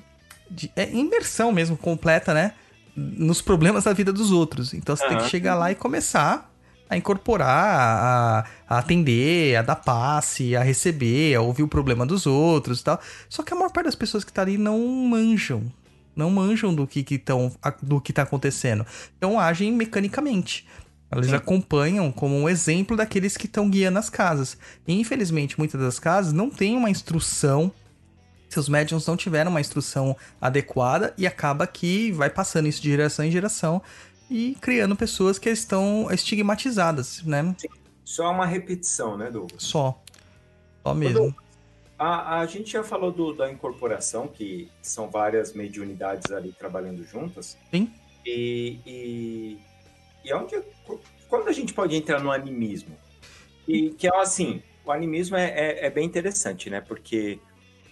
de 0.51 0.71
é, 0.75 0.91
imersão 0.91 1.53
mesmo, 1.53 1.77
completa, 1.77 2.35
né? 2.35 2.53
Nos 2.97 3.41
problemas 3.41 3.85
da 3.85 3.93
vida 3.93 4.13
dos 4.13 4.33
outros. 4.33 4.75
Então 4.75 4.97
você 4.97 5.07
tem 5.07 5.19
que 5.19 5.29
chegar 5.29 5.55
lá 5.55 5.71
e 5.71 5.75
começar 5.75 6.51
a 6.91 6.97
incorporar, 6.97 7.49
a, 7.49 8.45
a 8.69 8.79
atender, 8.79 9.55
a 9.55 9.63
dar 9.63 9.77
passe, 9.77 10.57
a 10.57 10.63
receber, 10.63 11.37
a 11.37 11.41
ouvir 11.41 11.63
o 11.63 11.69
problema 11.69 12.05
dos 12.05 12.27
outros 12.27 12.81
e 12.81 12.85
tal. 12.85 13.01
Só 13.29 13.45
que 13.45 13.53
a 13.53 13.57
maior 13.57 13.71
parte 13.71 13.87
das 13.87 13.95
pessoas 13.95 14.25
que 14.25 14.33
tá 14.33 14.43
ali 14.43 14.59
não 14.59 14.79
manjam. 14.87 15.73
Não 16.17 16.29
manjam 16.31 16.75
do 16.75 16.89
que, 16.89 17.05
que, 17.05 17.17
tão, 17.17 17.53
do 17.81 18.01
que 18.01 18.13
tá 18.13 18.23
acontecendo. 18.23 18.85
Então 19.17 19.39
agem 19.39 19.73
mecanicamente. 19.73 20.67
Eles 21.13 21.31
Sim. 21.31 21.37
acompanham 21.37 22.11
como 22.13 22.37
um 22.37 22.49
exemplo 22.49 22.97
daqueles 22.97 23.37
que 23.37 23.47
estão 23.47 23.71
guiando 23.71 23.99
as 23.99 24.11
casas. 24.11 24.57
E 24.87 24.93
infelizmente, 24.93 25.59
muitas 25.59 25.81
das 25.81 25.99
casas 25.99 26.33
não 26.33 26.51
têm 26.51 26.77
uma 26.77 26.91
instrução. 26.91 27.73
Seus 28.51 28.69
médiums 28.69 29.07
não 29.07 29.17
tiveram 29.17 29.51
uma 29.51 29.61
instrução 29.61 30.17
adequada 30.41 31.15
e 31.17 31.27
acaba 31.27 31.67
que 31.67 32.11
vai 32.11 32.29
passando 32.29 32.67
isso 32.67 32.83
de 32.83 32.91
geração 32.91 33.25
em 33.25 33.31
geração 33.31 33.81
e 34.29 34.57
criando 34.61 34.95
pessoas 34.97 35.39
que 35.39 35.49
estão 35.49 36.09
estigmatizadas, 36.11 37.23
né? 37.23 37.55
Só 38.05 38.31
uma 38.31 38.45
repetição, 38.45 39.17
né, 39.17 39.31
Douglas? 39.31 39.63
Só. 39.63 40.03
Só 40.83 40.93
mesmo. 40.95 41.35
A, 41.97 42.41
a 42.41 42.47
gente 42.47 42.73
já 42.73 42.83
falou 42.83 43.13
do- 43.13 43.33
da 43.35 43.51
incorporação, 43.51 44.27
que 44.27 44.69
são 44.83 45.09
várias 45.09 45.53
mediunidades 45.53 46.33
ali 46.33 46.53
trabalhando 46.53 47.05
juntas. 47.05 47.57
Sim. 47.71 47.93
E, 48.27 48.79
e, 48.85 49.59
e 50.25 50.35
onde, 50.35 50.61
quando 51.29 51.49
a 51.49 51.53
gente 51.53 51.73
pode 51.73 51.95
entrar 51.95 52.21
no 52.21 52.33
animismo? 52.33 52.97
E 53.69 53.91
que 53.91 54.09
é 54.09 54.17
assim, 54.17 54.63
o 54.85 54.91
animismo 54.91 55.37
é, 55.37 55.51
é, 55.51 55.87
é 55.87 55.91
bem 55.91 56.05
interessante, 56.05 56.69
né? 56.69 56.81
Porque 56.81 57.39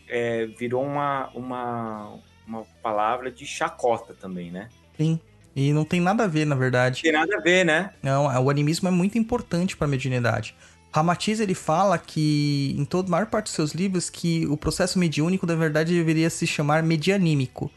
é, 0.08 0.46
virou 0.46 0.84
uma, 0.84 1.28
uma, 1.34 2.18
uma 2.46 2.64
palavra 2.82 3.30
de 3.30 3.46
chacota 3.46 4.14
também, 4.14 4.50
né? 4.50 4.68
Sim. 4.96 5.20
E 5.54 5.72
não 5.72 5.84
tem 5.84 6.00
nada 6.00 6.24
a 6.24 6.26
ver, 6.26 6.44
na 6.44 6.54
verdade. 6.54 7.02
Tem 7.02 7.12
nada 7.12 7.36
a 7.36 7.40
ver, 7.40 7.64
né? 7.64 7.90
Não, 8.02 8.26
o 8.44 8.50
animismo 8.50 8.88
é 8.88 8.90
muito 8.90 9.18
importante 9.18 9.76
para 9.76 9.86
a 9.86 9.90
mediunidade. 9.90 10.54
Ramatiz 10.92 11.38
ele 11.40 11.54
fala 11.54 11.98
que 11.98 12.74
em 12.78 12.84
toda 12.84 13.10
maior 13.10 13.26
parte 13.26 13.46
dos 13.46 13.54
seus 13.54 13.72
livros 13.72 14.08
que 14.08 14.46
o 14.46 14.56
processo 14.56 14.98
mediúnico 14.98 15.46
na 15.46 15.54
verdade 15.54 15.94
deveria 15.94 16.30
se 16.30 16.46
chamar 16.46 16.82
medianímico, 16.82 17.70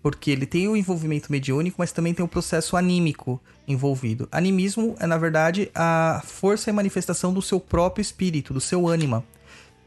porque 0.00 0.30
ele 0.30 0.46
tem 0.46 0.68
o 0.68 0.76
envolvimento 0.76 1.30
mediúnico, 1.30 1.76
mas 1.78 1.90
também 1.90 2.14
tem 2.14 2.24
o 2.24 2.28
processo 2.28 2.76
anímico 2.76 3.40
envolvido. 3.66 4.28
Animismo 4.30 4.94
é 5.00 5.06
na 5.06 5.18
verdade 5.18 5.70
a 5.74 6.22
força 6.24 6.70
e 6.70 6.72
manifestação 6.72 7.32
do 7.32 7.42
seu 7.42 7.58
próprio 7.58 8.02
espírito, 8.02 8.54
do 8.54 8.60
seu 8.60 8.86
ânima. 8.86 9.24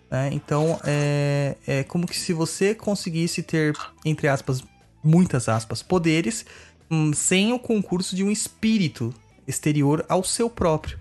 Né? 0.09 0.29
Então 0.31 0.79
é, 0.83 1.55
é 1.65 1.83
como 1.83 2.07
que 2.07 2.17
se 2.17 2.33
você 2.33 2.73
conseguisse 2.75 3.41
ter 3.43 3.73
entre 4.03 4.27
aspas 4.27 4.63
muitas 5.03 5.47
aspas 5.47 5.83
poderes 5.83 6.45
hum, 6.89 7.13
sem 7.13 7.53
o 7.53 7.59
concurso 7.59 8.15
de 8.15 8.23
um 8.23 8.31
espírito 8.31 9.13
exterior 9.47 10.05
ao 10.09 10.23
seu 10.23 10.49
próprio. 10.49 10.99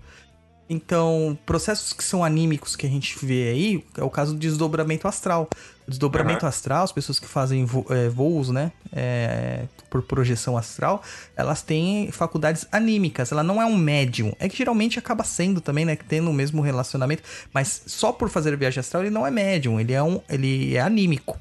Então, 0.69 1.37
processos 1.45 1.93
que 1.93 2.03
são 2.03 2.23
anímicos 2.23 2.75
que 2.75 2.87
a 2.87 2.89
gente 2.89 3.23
vê 3.23 3.49
aí 3.49 3.85
é 3.97 4.03
o 4.03 4.09
caso 4.09 4.33
do 4.33 4.39
desdobramento 4.39 5.07
astral. 5.07 5.47
O 5.87 5.91
desdobramento 5.91 6.47
astral, 6.47 6.83
as 6.83 6.91
pessoas 6.91 7.19
que 7.19 7.27
fazem 7.27 7.63
vo- 7.63 7.85
é, 7.91 8.09
voos, 8.09 8.49
né, 8.49 8.71
é, 8.91 9.65
por 9.91 10.01
projeção 10.01 10.57
astral, 10.57 11.03
elas 11.35 11.61
têm 11.61 12.11
faculdades 12.11 12.65
anímicas. 12.71 13.31
Ela 13.31 13.43
não 13.43 13.61
é 13.61 13.65
um 13.67 13.77
médium. 13.77 14.33
É 14.39 14.49
que 14.49 14.57
geralmente 14.57 14.97
acaba 14.97 15.23
sendo 15.23 15.61
também, 15.61 15.85
né, 15.85 15.95
tendo 15.95 16.31
o 16.31 16.33
mesmo 16.33 16.63
relacionamento. 16.63 17.21
Mas 17.53 17.83
só 17.85 18.11
por 18.11 18.29
fazer 18.29 18.57
viagem 18.57 18.79
astral 18.79 19.03
ele 19.03 19.11
não 19.11 19.27
é 19.27 19.29
médium. 19.29 19.79
Ele 19.79 19.93
é 19.93 20.01
um, 20.01 20.19
ele 20.27 20.75
é 20.75 20.81
anímico. 20.81 21.39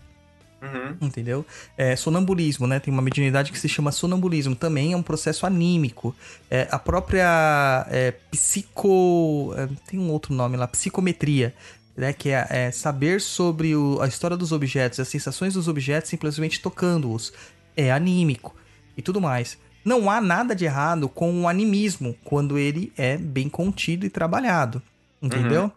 Uhum. 0.64 0.96
Entendeu? 1.08 1.44
É, 1.76 1.94
sonambulismo, 1.94 2.66
né? 2.66 2.80
Tem 2.80 2.92
uma 2.92 3.02
mediunidade 3.02 3.52
que 3.52 3.58
se 3.58 3.68
chama 3.68 3.92
sonambulismo. 3.92 4.56
Também 4.56 4.92
é 4.92 4.96
um 4.96 5.02
processo 5.02 5.44
anímico. 5.44 6.16
É, 6.50 6.66
a 6.70 6.78
própria 6.78 7.86
é, 7.90 8.12
psico... 8.30 9.52
é, 9.56 9.68
tem 9.86 9.98
um 10.00 10.10
outro 10.10 10.32
nome 10.34 10.56
lá. 10.56 10.66
Psicometria. 10.66 11.54
Né, 11.96 12.12
que 12.12 12.30
é, 12.30 12.44
é 12.50 12.70
saber 12.72 13.20
sobre 13.20 13.76
o- 13.76 14.00
a 14.02 14.08
história 14.08 14.36
dos 14.36 14.50
objetos, 14.50 14.98
as 14.98 15.06
sensações 15.06 15.54
dos 15.54 15.68
objetos 15.68 16.10
simplesmente 16.10 16.60
tocando-os. 16.60 17.32
É 17.76 17.92
anímico 17.92 18.52
e 18.96 19.02
tudo 19.02 19.20
mais. 19.20 19.56
Não 19.84 20.10
há 20.10 20.20
nada 20.20 20.56
de 20.56 20.64
errado 20.64 21.08
com 21.08 21.42
o 21.42 21.46
animismo 21.48 22.16
quando 22.24 22.58
ele 22.58 22.92
é 22.96 23.16
bem 23.16 23.48
contido 23.48 24.04
e 24.04 24.10
trabalhado. 24.10 24.82
Entendeu? 25.22 25.70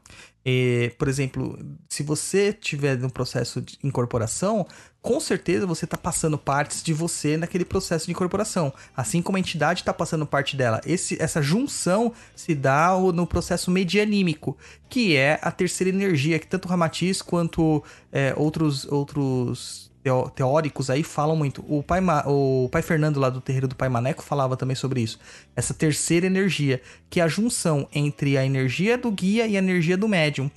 E, 0.50 0.94
por 0.98 1.10
exemplo, 1.10 1.60
se 1.90 2.02
você 2.04 2.54
tiver 2.54 2.98
no 2.98 3.12
processo 3.12 3.62
de 3.62 3.78
incorporação, 3.84 4.66
com 5.02 5.20
certeza 5.20 5.68
você 5.68 5.84
está 5.84 5.98
passando 5.98 6.38
partes 6.38 6.82
de 6.82 6.94
você 6.94 7.36
naquele 7.36 7.66
processo 7.66 8.06
de 8.06 8.14
incorporação. 8.14 8.74
Assim 8.96 9.22
como 9.22 9.36
a 9.36 9.42
entidade 9.42 9.82
está 9.82 9.94
passando 9.94 10.26
parte 10.26 10.56
dela. 10.56 10.80
Esse, 10.86 11.22
essa 11.22 11.42
junção 11.42 12.14
se 12.34 12.56
dá 12.56 12.98
no 13.14 13.28
processo 13.28 13.70
medianímico, 13.70 14.58
que 14.88 15.18
é 15.18 15.38
a 15.42 15.52
terceira 15.52 15.94
energia, 15.94 16.40
que 16.40 16.48
tanto 16.48 16.70
Ramatiz 16.70 17.22
quanto 17.22 17.84
é, 18.10 18.34
outros, 18.38 18.86
outros 18.86 19.87
teo- 20.08 20.30
teóricos 20.30 20.90
aí 20.90 21.04
falam 21.04 21.36
muito. 21.36 21.64
O 21.68 21.84
pai, 21.84 22.00
Ma- 22.00 22.24
o 22.26 22.70
pai 22.72 22.82
Fernando 22.82 23.20
lá 23.20 23.30
do 23.30 23.42
terreiro 23.42 23.68
do 23.68 23.76
Pai 23.76 23.90
Maneco 23.90 24.24
falava 24.24 24.56
também 24.56 24.76
sobre 24.76 25.02
isso. 25.02 25.20
Essa 25.56 25.74
terceira 25.74 26.26
energia, 26.26 26.82
que 27.10 27.20
é 27.20 27.24
a 27.24 27.28
junção 27.28 27.88
entre 27.94 28.38
a 28.38 28.46
energia 28.46 28.98
do 28.98 29.12
guia 29.12 29.46
e 29.46 29.56
a 29.56 29.60
energia 29.60 29.98
do 29.98 30.08
médium, 30.08 30.50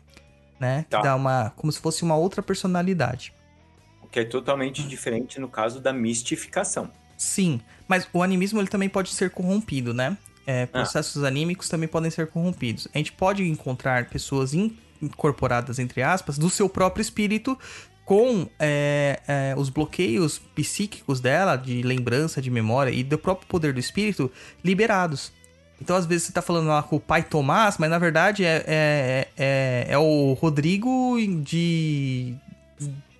né? 0.58 0.86
Tá. 0.88 0.98
Que 0.98 1.04
dá 1.04 1.16
uma 1.16 1.50
como 1.56 1.72
se 1.72 1.80
fosse 1.80 2.02
uma 2.02 2.16
outra 2.16 2.42
personalidade. 2.42 3.32
O 4.02 4.06
que 4.06 4.20
é 4.20 4.24
totalmente 4.24 4.82
diferente 4.86 5.40
no 5.40 5.48
caso 5.48 5.80
da 5.80 5.92
mistificação. 5.92 6.90
Sim, 7.16 7.60
mas 7.86 8.08
o 8.12 8.22
animismo 8.22 8.60
ele 8.60 8.68
também 8.68 8.88
pode 8.88 9.10
ser 9.10 9.30
corrompido, 9.30 9.92
né? 9.92 10.16
É, 10.46 10.66
processos 10.66 11.22
anímicos 11.22 11.68
também 11.68 11.88
podem 11.88 12.10
ser 12.10 12.28
corrompidos. 12.28 12.88
A 12.94 12.98
gente 12.98 13.12
pode 13.12 13.46
encontrar 13.48 14.06
pessoas 14.08 14.52
in- 14.54 14.76
incorporadas, 15.02 15.78
entre 15.78 16.02
aspas, 16.02 16.38
do 16.38 16.48
seu 16.50 16.68
próprio 16.68 17.02
espírito 17.02 17.56
com 18.10 18.48
é, 18.58 19.20
é, 19.28 19.54
os 19.56 19.68
bloqueios 19.68 20.36
psíquicos 20.36 21.20
dela, 21.20 21.54
de 21.54 21.80
lembrança, 21.80 22.42
de 22.42 22.50
memória 22.50 22.90
e 22.90 23.04
do 23.04 23.16
próprio 23.16 23.46
poder 23.46 23.72
do 23.72 23.78
espírito 23.78 24.28
liberados. 24.64 25.32
Então, 25.80 25.94
às 25.94 26.06
vezes, 26.06 26.24
você 26.24 26.32
tá 26.32 26.42
falando 26.42 26.66
lá 26.66 26.82
com 26.82 26.96
o 26.96 27.00
pai 27.00 27.22
Tomás, 27.22 27.78
mas 27.78 27.88
na 27.88 27.98
verdade 28.00 28.44
é, 28.44 28.64
é, 28.66 29.28
é, 29.38 29.86
é 29.90 29.96
o 29.96 30.32
Rodrigo 30.32 31.18
de 31.44 32.34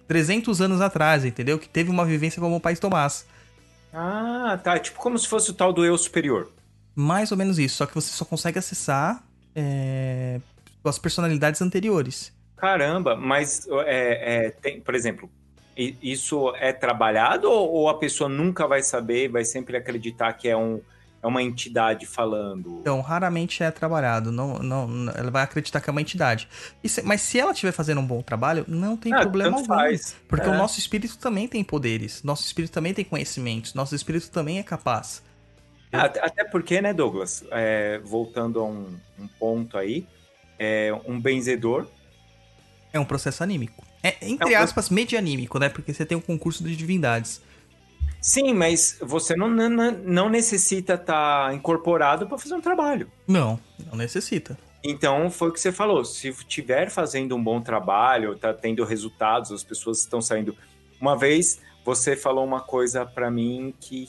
300 0.09 0.61
anos 0.61 0.81
atrás, 0.81 1.25
entendeu? 1.25 1.57
Que 1.57 1.69
teve 1.69 1.89
uma 1.89 2.05
vivência 2.05 2.43
como 2.43 2.57
o 2.57 2.61
pai 2.61 2.75
Tomás. 2.75 3.25
Ah, 3.93 4.59
tá. 4.61 4.77
Tipo 4.77 4.99
como 4.99 5.17
se 5.17 5.29
fosse 5.29 5.51
o 5.51 5.55
tal 5.55 5.73
do 5.73 5.85
eu 5.85 5.97
superior. 5.97 6.51
Mais 6.97 7.31
ou 7.31 7.39
menos 7.39 7.61
isso, 7.61 7.77
só 7.77 7.87
que 7.87 7.95
você 7.95 8.11
só 8.11 8.25
consegue 8.25 8.59
acessar 8.59 9.23
é, 9.55 10.41
as 10.85 10.99
personalidades 10.99 11.63
anteriores. 11.63 12.33
Caramba, 12.61 13.17
mas 13.17 13.67
é, 13.87 14.47
é, 14.47 14.51
tem, 14.51 14.81
por 14.81 14.95
exemplo, 14.95 15.31
isso 15.77 16.53
é 16.57 16.73
trabalhado 16.73 17.51
ou, 17.51 17.71
ou 17.73 17.89
a 17.89 17.95
pessoa 17.99 18.29
nunca 18.29 18.67
vai 18.67 18.83
saber, 18.83 19.29
vai 19.29 19.45
sempre 19.45 19.77
acreditar 19.77 20.33
que 20.35 20.47
é, 20.49 20.57
um, 20.57 20.81
é 21.23 21.27
uma 21.27 21.43
entidade 21.43 22.05
falando? 22.07 22.79
Então, 22.81 23.01
raramente 23.01 23.63
é 23.63 23.71
trabalhado. 23.71 24.31
Não, 24.31 24.59
não, 24.59 25.11
ela 25.17 25.31
vai 25.31 25.43
acreditar 25.43 25.81
que 25.81 25.89
é 25.89 25.93
uma 25.93 26.01
entidade. 26.03 26.49
Se- 26.85 27.03
mas 27.03 27.23
se 27.23 27.39
ela 27.39 27.53
estiver 27.53 27.73
fazendo 27.73 28.01
um 28.01 28.07
bom 28.07 28.21
trabalho, 28.21 28.65
não 28.69 28.97
tem 28.97 29.13
Ah, 29.15 29.21
problema 29.21 29.57
algum. 29.57 29.67
faz. 29.67 30.17
Porque 30.29 30.47
É. 30.47 30.51
o 30.51 30.55
nosso 30.57 30.79
espírito 30.79 31.17
também 31.19 31.49
tem 31.49 31.65
poderes. 31.65 32.23
Nosso 32.23 32.45
espírito 32.45 32.73
também 32.73 32.93
tem 32.93 33.05
conhecimentos. 33.05 33.73
Nosso 33.73 33.95
espírito 33.95 34.31
também 34.31 34.59
é 34.59 34.63
capaz. 34.63 35.23
Ah, 35.93 36.03
Até 36.05 36.21
até 36.25 36.45
porque, 36.45 36.81
né, 36.83 36.93
Douglas? 36.93 37.43
É, 37.51 37.99
voltando 38.05 38.61
a 38.61 38.65
um, 38.65 38.97
um 39.19 39.27
ponto 39.39 39.77
aí, 39.79 40.07
é, 40.59 40.93
um 41.07 41.19
benzedor. 41.21 41.87
É 42.93 42.99
um 42.99 43.05
processo 43.05 43.43
anímico. 43.43 43.85
É, 44.03 44.17
entre 44.23 44.55
É 44.55 44.61
um- 44.61 44.63
aspas, 44.63 44.91
medianímico, 44.91 45.59
né? 45.59 45.69
Porque 45.69 45.93
você 45.93 46.05
tem 46.07 46.17
um 46.17 46.21
concurso 46.21 46.65
de 46.65 46.75
divindades. 46.75 47.41
Sim, 48.21 48.53
mas 48.53 48.99
você 49.01 49.35
não, 49.35 49.49
não, 49.49 49.69
não 49.93 50.29
necessita 50.29 50.95
estar 50.95 51.55
incorporado 51.55 52.27
para 52.27 52.37
fazer 52.37 52.55
um 52.55 52.61
trabalho. 52.61 53.11
Não, 53.27 53.59
não 53.87 53.97
necessita. 53.97 54.59
Então, 54.83 55.31
foi 55.31 55.49
o 55.49 55.53
que 55.53 55.61
você 55.61 55.71
falou. 55.73 56.05
Se 56.05 56.29
estiver 56.29 56.91
fazendo 56.91 57.35
um 57.37 57.43
bom 57.43 57.61
trabalho, 57.61 58.37
tá 58.37 58.53
tendo 58.53 58.85
resultados, 58.85 59.53
as 59.53 59.63
pessoas 59.63 60.01
estão 60.01 60.21
saindo. 60.21 60.57
Uma 61.01 61.17
vez 61.17 61.61
você 61.85 62.15
falou 62.17 62.45
uma 62.45 62.61
coisa 62.61 63.07
para 63.07 63.31
mim 63.31 63.75
que, 63.81 64.09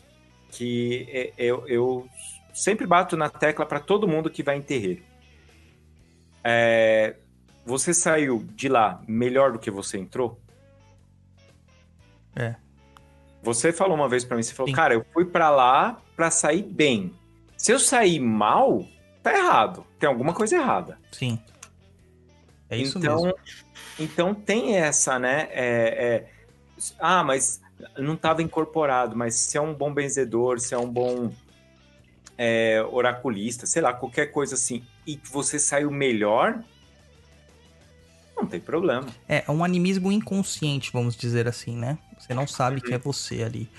que 0.49 1.07
é- 1.11 1.34
eu, 1.38 1.65
eu 1.67 2.09
sempre 2.53 2.86
bato 2.88 3.15
na 3.15 3.29
tecla 3.29 3.65
para 3.65 3.79
todo 3.79 4.07
mundo 4.07 4.29
que 4.29 4.43
vai 4.43 4.57
em 4.57 4.61
terreiro. 4.61 5.01
É, 6.43 7.15
você 7.66 7.93
saiu 7.93 8.45
de 8.55 8.68
lá 8.68 9.01
melhor 9.07 9.51
do 9.51 9.59
que 9.59 9.70
você 9.70 9.97
entrou? 9.97 10.39
É. 12.36 12.55
Você 13.43 13.74
falou 13.74 13.95
uma 13.95 14.07
vez 14.07 14.24
para 14.24 14.38
mim, 14.38 14.43
você 14.43 14.53
falou, 14.53 14.70
Sim. 14.70 14.76
cara, 14.76 14.93
eu 14.93 15.05
fui 15.14 15.26
para 15.26 15.49
lá 15.49 16.01
para 16.16 16.30
sair 16.30 16.64
bem. 16.64 17.14
Se 17.57 17.72
eu 17.72 17.80
sair 17.80 18.20
mal, 18.20 18.86
tá 19.24 19.36
errado. 19.36 19.86
Tem 19.99 20.07
alguma 20.07 20.34
coisa 20.34 20.55
errada. 20.55 20.99
Sim. 21.12 21.39
É 22.70 22.78
isso 22.78 22.97
então, 22.97 23.24
mesmo. 23.24 23.38
Então 23.99 24.34
tem 24.34 24.78
essa, 24.78 25.20
né? 25.20 25.47
é- 25.51 26.05
é, 26.05 26.30
ah, 26.99 27.24
mas 27.24 27.62
não 27.97 28.14
estava 28.14 28.41
incorporado, 28.41 29.16
mas 29.16 29.36
se 29.36 29.57
é 29.57 29.62
um 29.62 29.74
bom 29.74 29.93
benzedor, 29.93 30.59
se 30.59 30.74
é 30.74 30.78
um 30.78 30.89
bom 30.89 31.32
é, 32.38 32.82
oraculista, 32.91 33.66
sei 33.66 33.82
lá, 33.82 33.93
qualquer 33.93 34.28
coisa 34.28 34.55
assim, 34.55 34.84
e 35.05 35.16
que 35.16 35.30
você 35.30 35.59
saiu 35.59 35.91
melhor, 35.91 36.64
não 38.41 38.49
tem 38.49 38.59
problema. 38.59 39.05
É, 39.27 39.43
é 39.47 39.51
um 39.51 39.63
animismo 39.63 40.11
inconsciente, 40.11 40.91
vamos 40.91 41.15
dizer 41.15 41.47
assim, 41.47 41.75
né? 41.75 41.97
Você 42.17 42.33
não 42.33 42.47
sabe 42.47 42.81
que 42.81 42.93
é 42.93 42.97
você 42.97 43.43
ali. 43.43 43.69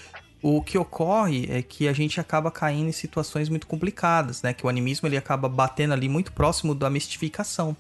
O 0.43 0.61
que 0.61 0.77
ocorre 0.77 1.47
é 1.49 1.63
que 1.63 1.87
a 1.87 1.93
gente 1.93 2.21
acaba 2.21 2.51
caindo 2.51 2.89
em 2.89 2.93
situações 2.93 3.49
muito 3.49 3.67
complicadas, 3.67 4.43
né? 4.43 4.53
Que 4.53 4.67
o 4.67 4.69
animismo 4.69 5.07
ele 5.07 5.17
acaba 5.17 5.49
batendo 5.49 5.95
ali 5.95 6.09
muito 6.09 6.33
próximo 6.33 6.75
da 6.75 6.91
mistificação. 6.91 7.77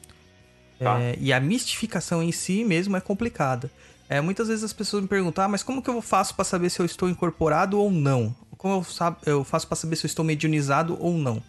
Tá. 0.79 1.01
É, 1.01 1.17
e 1.21 1.33
a 1.33 1.41
mistificação 1.41 2.23
em 2.23 2.31
si 2.31 2.65
mesmo 2.65 2.97
é 2.97 3.01
complicada. 3.01 3.71
É, 4.09 4.21
muitas 4.21 4.49
vezes 4.49 4.63
as 4.63 4.73
pessoas 4.73 5.03
me 5.03 5.09
perguntam, 5.09 5.45
ah, 5.45 5.49
mas 5.49 5.63
como 5.63 5.83
que 5.83 5.91
eu 5.91 6.01
faço 6.03 6.35
para 6.35 6.45
saber 6.45 6.71
se 6.71 6.81
eu 6.81 6.87
estou 6.87 7.09
incorporado 7.09 7.79
ou 7.79 7.91
não? 7.91 8.35
Como 8.57 8.75
eu, 8.75 9.17
eu 9.27 9.45
faço 9.45 9.67
para 9.67 9.77
saber 9.77 9.97
se 9.97 10.05
eu 10.05 10.09
estou 10.09 10.25
mediunizado 10.25 10.97
ou 11.01 11.17
não? 11.19 11.43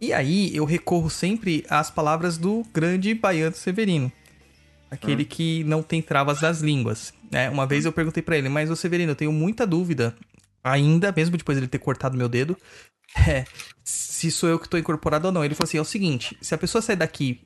E 0.00 0.12
aí 0.12 0.54
eu 0.54 0.64
recorro 0.64 1.10
sempre 1.10 1.64
às 1.68 1.90
palavras 1.90 2.38
do 2.38 2.64
grande 2.72 3.14
Baiano 3.14 3.54
Severino. 3.54 4.12
Aquele 4.90 5.24
que 5.24 5.64
não 5.64 5.82
tem 5.82 6.00
travas 6.00 6.40
das 6.40 6.60
línguas. 6.60 7.12
né? 7.30 7.50
uma 7.50 7.66
vez 7.66 7.84
eu 7.84 7.92
perguntei 7.92 8.22
pra 8.22 8.38
ele, 8.38 8.48
mas 8.48 8.70
ô 8.70 8.76
Severino, 8.76 9.12
eu 9.12 9.16
tenho 9.16 9.32
muita 9.32 9.66
dúvida, 9.66 10.14
ainda, 10.64 11.12
mesmo 11.14 11.36
depois 11.36 11.58
dele 11.58 11.68
ter 11.68 11.78
cortado 11.78 12.16
meu 12.16 12.28
dedo, 12.28 12.56
é, 13.28 13.44
se 13.84 14.30
sou 14.30 14.48
eu 14.48 14.58
que 14.58 14.68
tô 14.68 14.78
incorporado 14.78 15.26
ou 15.26 15.32
não. 15.32 15.44
Ele 15.44 15.54
falou 15.54 15.68
assim: 15.68 15.78
é 15.78 15.80
o 15.80 15.84
seguinte, 15.84 16.36
se 16.40 16.54
a 16.54 16.58
pessoa 16.58 16.80
sair 16.80 16.96
daqui 16.96 17.40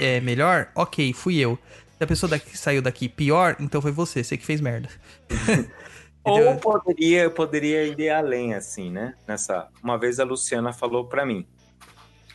é, 0.00 0.20
melhor, 0.20 0.70
ok, 0.74 1.12
fui 1.12 1.38
eu. 1.38 1.58
Se 1.96 2.04
a 2.04 2.06
pessoa 2.06 2.30
daqui, 2.30 2.56
saiu 2.56 2.80
daqui 2.80 3.08
pior, 3.08 3.56
então 3.58 3.82
foi 3.82 3.90
você, 3.90 4.22
você 4.22 4.36
que 4.36 4.46
fez 4.46 4.60
merda. 4.60 4.88
Ou 6.24 6.56
poderia, 6.56 7.22
eu 7.22 7.30
poderia 7.30 7.86
ir 7.86 8.10
além, 8.10 8.54
assim, 8.54 8.90
né? 8.90 9.14
Nessa. 9.26 9.68
Uma 9.82 9.98
vez 9.98 10.20
a 10.20 10.24
Luciana 10.24 10.72
falou 10.72 11.06
pra 11.06 11.24
mim. 11.24 11.46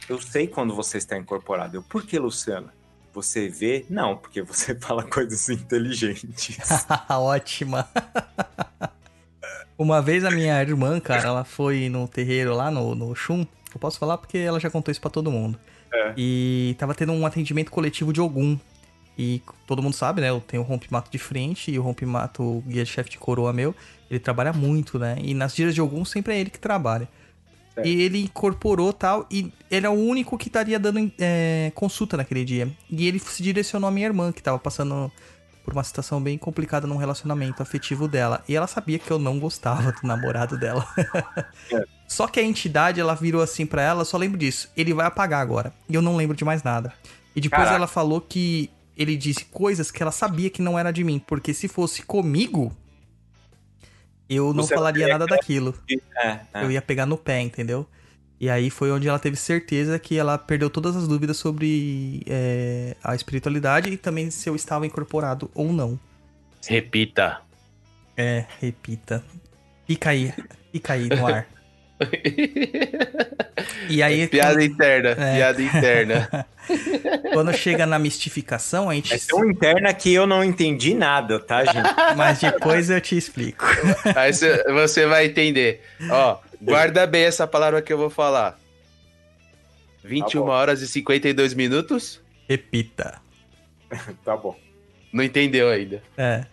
Eu 0.10 0.20
sei 0.22 0.48
quando 0.48 0.76
você 0.76 0.98
está 0.98 1.18
incorporado. 1.18 1.78
Eu, 1.78 1.84
por 1.84 2.04
que, 2.04 2.18
Luciana? 2.20 2.74
Você 3.14 3.48
vê? 3.48 3.86
Não, 3.90 4.18
porque 4.18 4.42
você 4.42 4.76
fala 4.80 5.04
coisas 5.04 5.50
inteligentes. 5.50 6.58
Ótima. 7.10 7.88
Uma 9.78 10.02
vez 10.02 10.24
a 10.24 10.32
minha 10.32 10.62
irmã, 10.62 11.00
cara, 11.00 11.28
ela 11.28 11.44
foi 11.44 11.90
no 11.90 12.08
terreiro 12.08 12.56
lá 12.56 12.70
no, 12.70 12.96
no 12.96 13.16
Shun. 13.16 13.46
Eu 13.74 13.80
posso 13.80 13.98
falar 13.98 14.18
porque 14.18 14.38
ela 14.38 14.60
já 14.60 14.70
contou 14.70 14.92
isso 14.92 15.02
pra 15.02 15.10
todo 15.10 15.32
mundo. 15.32 15.60
É. 15.92 16.14
E 16.18 16.76
tava 16.78 16.94
tendo 16.94 17.12
um 17.12 17.26
atendimento 17.26 17.72
coletivo 17.72 18.12
de 18.12 18.22
Ogum. 18.22 18.58
E 19.18 19.42
todo 19.68 19.82
mundo 19.82 19.96
sabe, 19.96 20.22
né? 20.22 20.30
Eu 20.30 20.42
tenho 20.42 20.64
o 20.64 20.66
rompimato 20.66 21.12
de 21.12 21.20
frente 21.20 21.72
e 21.72 21.78
o 21.78 21.84
rompimato, 21.84 22.42
o 22.42 22.62
guia-chefe 22.62 23.12
de 23.12 23.18
coroa 23.20 23.54
meu, 23.54 23.76
ele 24.10 24.20
trabalha 24.20 24.52
muito, 24.52 24.98
né? 24.98 25.18
E 25.22 25.36
nas 25.36 25.56
dias 25.56 25.74
de 25.76 25.82
Ogum 25.82 26.04
sempre 26.04 26.34
é 26.34 26.40
ele 26.40 26.50
que 26.50 26.60
trabalha. 26.60 27.08
Certo. 27.74 27.88
E 27.88 28.02
ele 28.02 28.24
incorporou 28.24 28.94
tal, 28.94 29.26
e 29.32 29.52
ele 29.70 29.86
é 29.86 29.90
o 29.90 29.94
único 29.94 30.38
que 30.38 30.48
estaria 30.48 30.80
dando 30.80 31.12
é, 31.20 31.72
consulta 31.74 32.16
naquele 32.16 32.46
dia. 32.46 32.72
E 32.90 33.08
ele 33.08 33.20
se 33.20 33.42
direcionou 33.42 33.88
à 33.88 33.92
minha 33.92 34.06
irmã, 34.06 34.32
que 34.32 34.44
tava 34.44 34.60
passando 34.60 35.12
por 35.64 35.74
uma 35.74 35.84
situação 35.84 36.22
bem 36.22 36.38
complicada 36.38 36.86
num 36.86 36.98
relacionamento 36.98 37.64
afetivo 37.64 38.08
dela. 38.08 38.44
E 38.48 38.56
ela 38.56 38.68
sabia 38.68 39.00
que 39.00 39.10
eu 39.10 39.18
não 39.18 39.40
gostava 39.40 39.92
do 39.92 40.08
namorado 40.08 40.58
dela. 40.58 40.86
É. 41.72 41.86
Só 42.08 42.28
que 42.28 42.40
a 42.40 42.44
entidade, 42.44 43.00
ela 43.00 43.16
virou 43.16 43.42
assim 43.42 43.66
pra 43.66 43.82
ela, 43.82 44.06
só 44.06 44.18
lembro 44.18 44.38
disso. 44.38 44.70
Ele 44.78 44.94
vai 44.94 45.08
apagar 45.08 45.42
agora. 45.42 45.74
E 45.90 45.96
eu 45.96 46.02
não 46.02 46.16
lembro 46.16 46.38
de 46.38 46.46
mais 46.46 46.62
nada. 46.62 46.94
E 47.36 47.42
depois 47.42 47.62
Caraca. 47.62 47.76
ela 47.76 47.88
falou 47.88 48.22
que 48.22 48.70
ele 48.96 49.18
disse 49.18 49.46
coisas 49.46 49.90
que 49.90 50.04
ela 50.04 50.12
sabia 50.12 50.50
que 50.52 50.62
não 50.62 50.78
era 50.78 50.92
de 50.92 51.04
mim. 51.04 51.18
Porque 51.18 51.56
se 51.56 51.68
fosse 51.68 52.04
comigo, 52.04 52.72
eu 54.30 54.54
não 54.54 54.64
Você 54.64 54.76
falaria 54.76 55.08
nada 55.08 55.26
daquilo. 55.26 55.74
É, 56.18 56.28
é. 56.54 56.64
Eu 56.64 56.72
ia 56.72 56.82
pegar 56.82 57.06
no 57.06 57.18
pé, 57.18 57.42
entendeu? 57.42 57.88
E 58.40 58.50
aí 58.50 58.70
foi 58.70 58.92
onde 58.92 59.08
ela 59.08 59.20
teve 59.20 59.38
certeza 59.38 59.98
que 59.98 60.18
ela 60.18 60.38
perdeu 60.38 60.70
todas 60.70 60.96
as 60.96 61.08
dúvidas 61.08 61.38
sobre 61.38 62.24
é, 62.28 62.96
a 63.04 63.16
espiritualidade 63.16 63.90
e 63.90 63.98
também 63.98 64.30
se 64.30 64.50
eu 64.50 64.56
estava 64.56 64.86
incorporado 64.86 65.50
ou 65.54 65.72
não. 65.72 65.98
Repita. 66.68 67.42
É, 68.18 68.46
repita. 68.60 69.24
Fica 69.88 70.10
aí, 70.10 70.34
fica 70.72 70.94
aí 70.94 71.08
no 71.08 71.26
ar. 71.26 71.48
E 73.90 74.02
aí, 74.02 74.28
Piada 74.28 74.64
interna, 74.64 75.10
É. 75.12 75.36
piada 75.36 75.62
interna. 75.62 76.46
quando 77.34 77.54
chega 77.54 77.86
na 77.86 78.00
mistificação, 78.00 78.90
a 78.90 78.96
gente. 78.96 79.14
É 79.14 79.18
tão 79.18 79.46
interna 79.50 79.94
que 79.94 80.14
eu 80.14 80.26
não 80.26 80.44
entendi 80.44 80.94
nada, 80.94 81.40
tá, 81.40 81.64
gente? 81.66 81.90
Mas 82.16 82.40
depois 82.40 82.90
eu 82.90 83.00
te 83.02 83.18
explico. 83.18 83.66
Aí 84.16 84.34
cê- 84.34 84.64
você 84.72 85.06
vai 85.06 85.26
entender. 85.26 85.82
Ó, 86.10 86.38
guarda 86.62 87.06
bem 87.06 87.24
essa 87.26 87.46
palavra 87.46 87.82
que 87.82 87.92
eu 87.92 87.98
vou 87.98 88.10
falar. 88.10 88.58
21 90.04 90.46
Tá 90.46 90.52
horas 90.52 90.82
e 90.82 90.88
52 90.88 91.54
minutos? 91.54 92.20
Repita. 92.48 93.22
Tá 94.26 94.36
bom. 94.36 94.58
Não 95.12 95.24
entendeu 95.24 95.70
ainda. 95.70 96.02
É. 96.18 96.46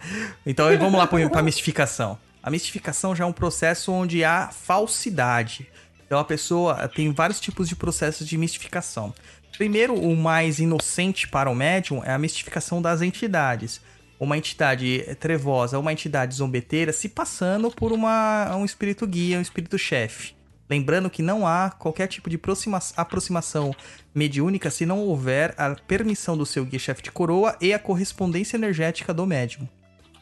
Então 0.44 0.66
vamos 0.76 0.98
lá 0.98 1.06
para 1.06 1.40
a 1.40 1.42
mistificação. 1.42 2.18
A 2.42 2.50
mistificação 2.50 3.14
já 3.14 3.24
é 3.24 3.26
um 3.26 3.32
processo 3.32 3.92
onde 3.92 4.24
há 4.24 4.48
falsidade. 4.48 5.68
Então 6.06 6.18
a 6.18 6.24
pessoa 6.24 6.88
tem 6.88 7.12
vários 7.12 7.38
tipos 7.38 7.68
de 7.68 7.76
processos 7.76 8.26
de 8.26 8.36
mistificação. 8.36 9.14
Primeiro, 9.56 9.94
o 9.94 10.16
mais 10.16 10.58
inocente 10.58 11.28
para 11.28 11.50
o 11.50 11.54
médium 11.54 12.02
é 12.02 12.12
a 12.12 12.18
mistificação 12.18 12.80
das 12.80 13.02
entidades. 13.02 13.80
Uma 14.18 14.36
entidade 14.36 15.04
trevosa, 15.18 15.78
uma 15.78 15.92
entidade 15.92 16.34
zombeteira 16.34 16.92
se 16.92 17.08
passando 17.08 17.70
por 17.70 17.92
uma, 17.92 18.54
um 18.56 18.64
espírito 18.64 19.06
guia, 19.06 19.38
um 19.38 19.42
espírito 19.42 19.78
chefe. 19.78 20.34
Lembrando 20.68 21.10
que 21.10 21.22
não 21.22 21.46
há 21.46 21.70
qualquer 21.70 22.06
tipo 22.06 22.30
de 22.30 22.36
aproxima- 22.36 22.80
aproximação 22.96 23.74
mediúnica 24.14 24.70
se 24.70 24.86
não 24.86 25.00
houver 25.00 25.54
a 25.58 25.74
permissão 25.74 26.36
do 26.36 26.46
seu 26.46 26.64
guia-chefe 26.64 27.02
de 27.02 27.10
coroa 27.10 27.56
e 27.60 27.74
a 27.74 27.78
correspondência 27.78 28.56
energética 28.56 29.12
do 29.12 29.26
médium. 29.26 29.68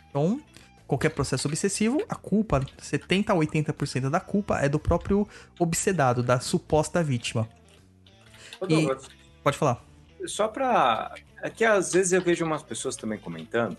Então, 0.09 0.41
qualquer 0.89 1.11
processo 1.11 1.47
obsessivo, 1.47 2.03
a 2.09 2.15
culpa, 2.17 2.65
70 2.79 3.33
a 3.33 3.37
80% 3.37 4.09
da 4.11 4.19
culpa 4.19 4.59
é 4.59 4.69
do 4.69 4.79
próprio 4.81 5.29
obsedado, 5.59 6.23
da 6.23 6.41
suposta 6.41 7.03
vítima. 7.05 7.49
Ô, 8.61 8.65
E- 8.65 8.69
Douglas, 8.69 9.07
Pode 9.45 9.57
falar. 9.57 9.85
Só 10.27 10.49
pra. 10.49 11.15
É 11.41 11.49
que 11.49 11.65
às 11.65 11.93
vezes 11.93 12.13
eu 12.13 12.21
vejo 12.21 12.45
umas 12.45 12.63
pessoas 12.63 12.97
também 12.97 13.19
comentando, 13.21 13.77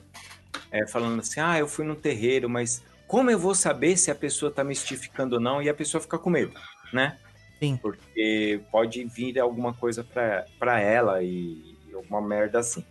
é, 0.71 0.87
falando 0.87 1.19
assim: 1.19 1.41
ah, 1.41 1.59
eu 1.59 1.67
fui 1.67 1.83
num 1.83 1.95
terreiro, 1.95 2.49
mas 2.49 2.81
como 3.05 3.29
eu 3.29 3.37
vou 3.37 3.53
saber 3.53 3.97
se 3.97 4.09
a 4.09 4.15
pessoa 4.15 4.49
tá 4.49 4.63
mistificando 4.63 5.35
ou 5.35 5.41
não? 5.41 5.61
E 5.61 5.67
a 5.67 5.73
pessoa 5.73 5.99
fica 5.99 6.17
com 6.17 6.29
medo, 6.29 6.53
né? 6.93 7.17
Sim. 7.59 7.75
Porque 7.75 8.61
pode 8.71 9.03
vir 9.03 9.37
alguma 9.37 9.73
coisa 9.73 10.01
pra, 10.01 10.45
pra 10.57 10.79
ela 10.79 11.21
e, 11.21 11.75
e 11.89 11.93
alguma 11.93 12.21
merda 12.21 12.59
assim. 12.59 12.85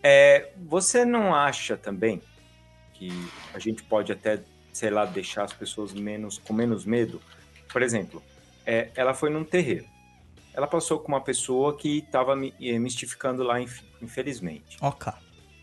É, 0.00 0.50
você 0.56 1.04
não 1.04 1.34
acha 1.34 1.76
também 1.76 2.22
que 2.98 3.10
a 3.54 3.58
gente 3.58 3.82
pode 3.82 4.10
até, 4.12 4.42
sei 4.72 4.90
lá, 4.90 5.04
deixar 5.04 5.44
as 5.44 5.52
pessoas 5.52 5.92
menos 5.92 6.38
com 6.38 6.52
menos 6.52 6.84
medo? 6.84 7.20
Por 7.72 7.82
exemplo, 7.82 8.22
é, 8.66 8.90
ela 8.96 9.14
foi 9.14 9.30
num 9.30 9.44
terreiro 9.44 9.86
ela 10.54 10.66
passou 10.66 10.98
com 10.98 11.06
uma 11.12 11.20
pessoa 11.20 11.76
que 11.76 11.98
estava 11.98 12.34
mistificando 12.34 13.44
lá, 13.44 13.60
inf- 13.60 13.84
infelizmente. 14.02 14.76
Ok. 14.80 15.12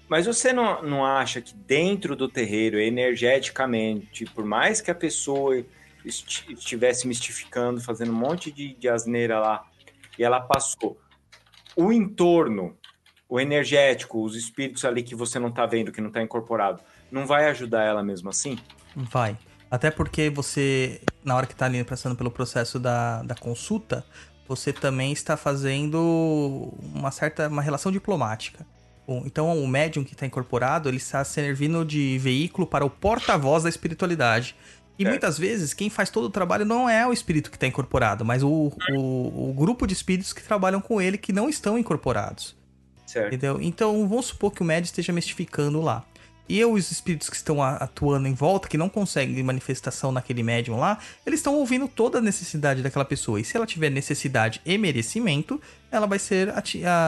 Mas 0.07 0.25
você 0.25 0.53
não, 0.53 0.81
não 0.83 1.05
acha 1.05 1.41
que 1.41 1.53
dentro 1.53 2.15
do 2.15 2.29
terreiro, 2.29 2.79
energeticamente, 2.79 4.23
por 4.27 4.45
mais 4.45 4.79
que 4.79 4.89
a 4.89 4.95
pessoa 4.95 5.61
esti- 6.05 6.53
estivesse 6.53 7.09
mistificando, 7.09 7.81
fazendo 7.81 8.13
um 8.13 8.15
monte 8.15 8.49
de, 8.49 8.73
de 8.75 8.87
asneira 8.87 9.37
lá, 9.37 9.65
e 10.17 10.23
ela 10.23 10.39
passou, 10.39 10.97
o 11.75 11.91
entorno, 11.91 12.77
o 13.27 13.37
energético, 13.37 14.23
os 14.23 14.33
espíritos 14.33 14.85
ali 14.85 15.03
que 15.03 15.13
você 15.15 15.37
não 15.39 15.51
tá 15.51 15.65
vendo, 15.65 15.91
que 15.91 15.99
não 15.99 16.11
tá 16.11 16.21
incorporado, 16.21 16.81
não 17.11 17.25
vai 17.25 17.49
ajudar 17.49 17.83
ela 17.83 18.03
mesmo 18.03 18.29
assim? 18.29 18.57
Vai. 18.95 19.37
Até 19.69 19.91
porque 19.91 20.29
você, 20.29 21.01
na 21.23 21.35
hora 21.35 21.45
que 21.45 21.55
tá 21.55 21.65
ali 21.65 21.83
passando 21.83 22.15
pelo 22.15 22.31
processo 22.31 22.79
da, 22.79 23.23
da 23.23 23.35
consulta, 23.35 24.05
você 24.47 24.71
também 24.71 25.11
está 25.11 25.35
fazendo 25.35 26.73
uma 26.93 27.11
certa 27.11 27.47
uma 27.47 27.61
relação 27.61 27.91
diplomática. 27.91 28.65
Bom, 29.07 29.23
Então 29.25 29.51
o 29.61 29.67
médium 29.67 30.03
que 30.03 30.13
está 30.13 30.25
incorporado, 30.25 30.89
ele 30.89 30.97
está 30.97 31.23
servindo 31.23 31.83
de 31.85 32.17
veículo 32.19 32.65
para 32.65 32.85
o 32.85 32.89
porta-voz 32.89 33.63
da 33.63 33.69
espiritualidade. 33.69 34.55
E 34.97 35.03
Certo. 35.03 35.11
muitas 35.11 35.37
vezes 35.37 35.73
quem 35.73 35.89
faz 35.89 36.09
todo 36.09 36.25
o 36.25 36.29
trabalho 36.29 36.63
não 36.63 36.89
é 36.89 37.05
o 37.05 37.11
espírito 37.11 37.51
que 37.51 37.57
está 37.57 37.67
incorporado, 37.67 38.23
mas 38.23 38.41
o, 38.43 38.71
o, 38.95 39.49
o 39.49 39.53
grupo 39.53 39.85
de 39.85 39.93
espíritos 39.93 40.31
que 40.31 40.41
trabalham 40.41 40.79
com 40.79 41.01
ele 41.01 41.17
que 41.17 41.33
não 41.33 41.49
estão 41.49 41.77
incorporados. 41.77 42.55
Certo. 43.05 43.27
Entendeu? 43.27 43.59
Então, 43.61 44.07
vamos 44.07 44.27
supor 44.27 44.51
que 44.51 44.61
o 44.61 44.65
médium 44.65 44.85
esteja 44.85 45.11
mistificando 45.11 45.81
lá. 45.81 46.03
E 46.47 46.63
os 46.63 46.91
espíritos 46.91 47.27
que 47.29 47.35
estão 47.35 47.61
atuando 47.63 48.27
em 48.27 48.33
volta, 48.33 48.67
que 48.67 48.77
não 48.77 48.87
conseguem 48.87 49.41
manifestação 49.41 50.11
naquele 50.11 50.43
médium 50.43 50.77
lá, 50.77 50.99
eles 51.25 51.39
estão 51.39 51.55
ouvindo 51.55 51.87
toda 51.87 52.19
a 52.19 52.21
necessidade 52.21 52.83
daquela 52.83 53.03
pessoa. 53.05 53.39
E 53.39 53.43
se 53.43 53.57
ela 53.57 53.65
tiver 53.65 53.89
necessidade 53.89 54.61
e 54.63 54.77
merecimento, 54.77 55.59
ela 55.91 56.05
vai 56.05 56.19
ser 56.19 56.53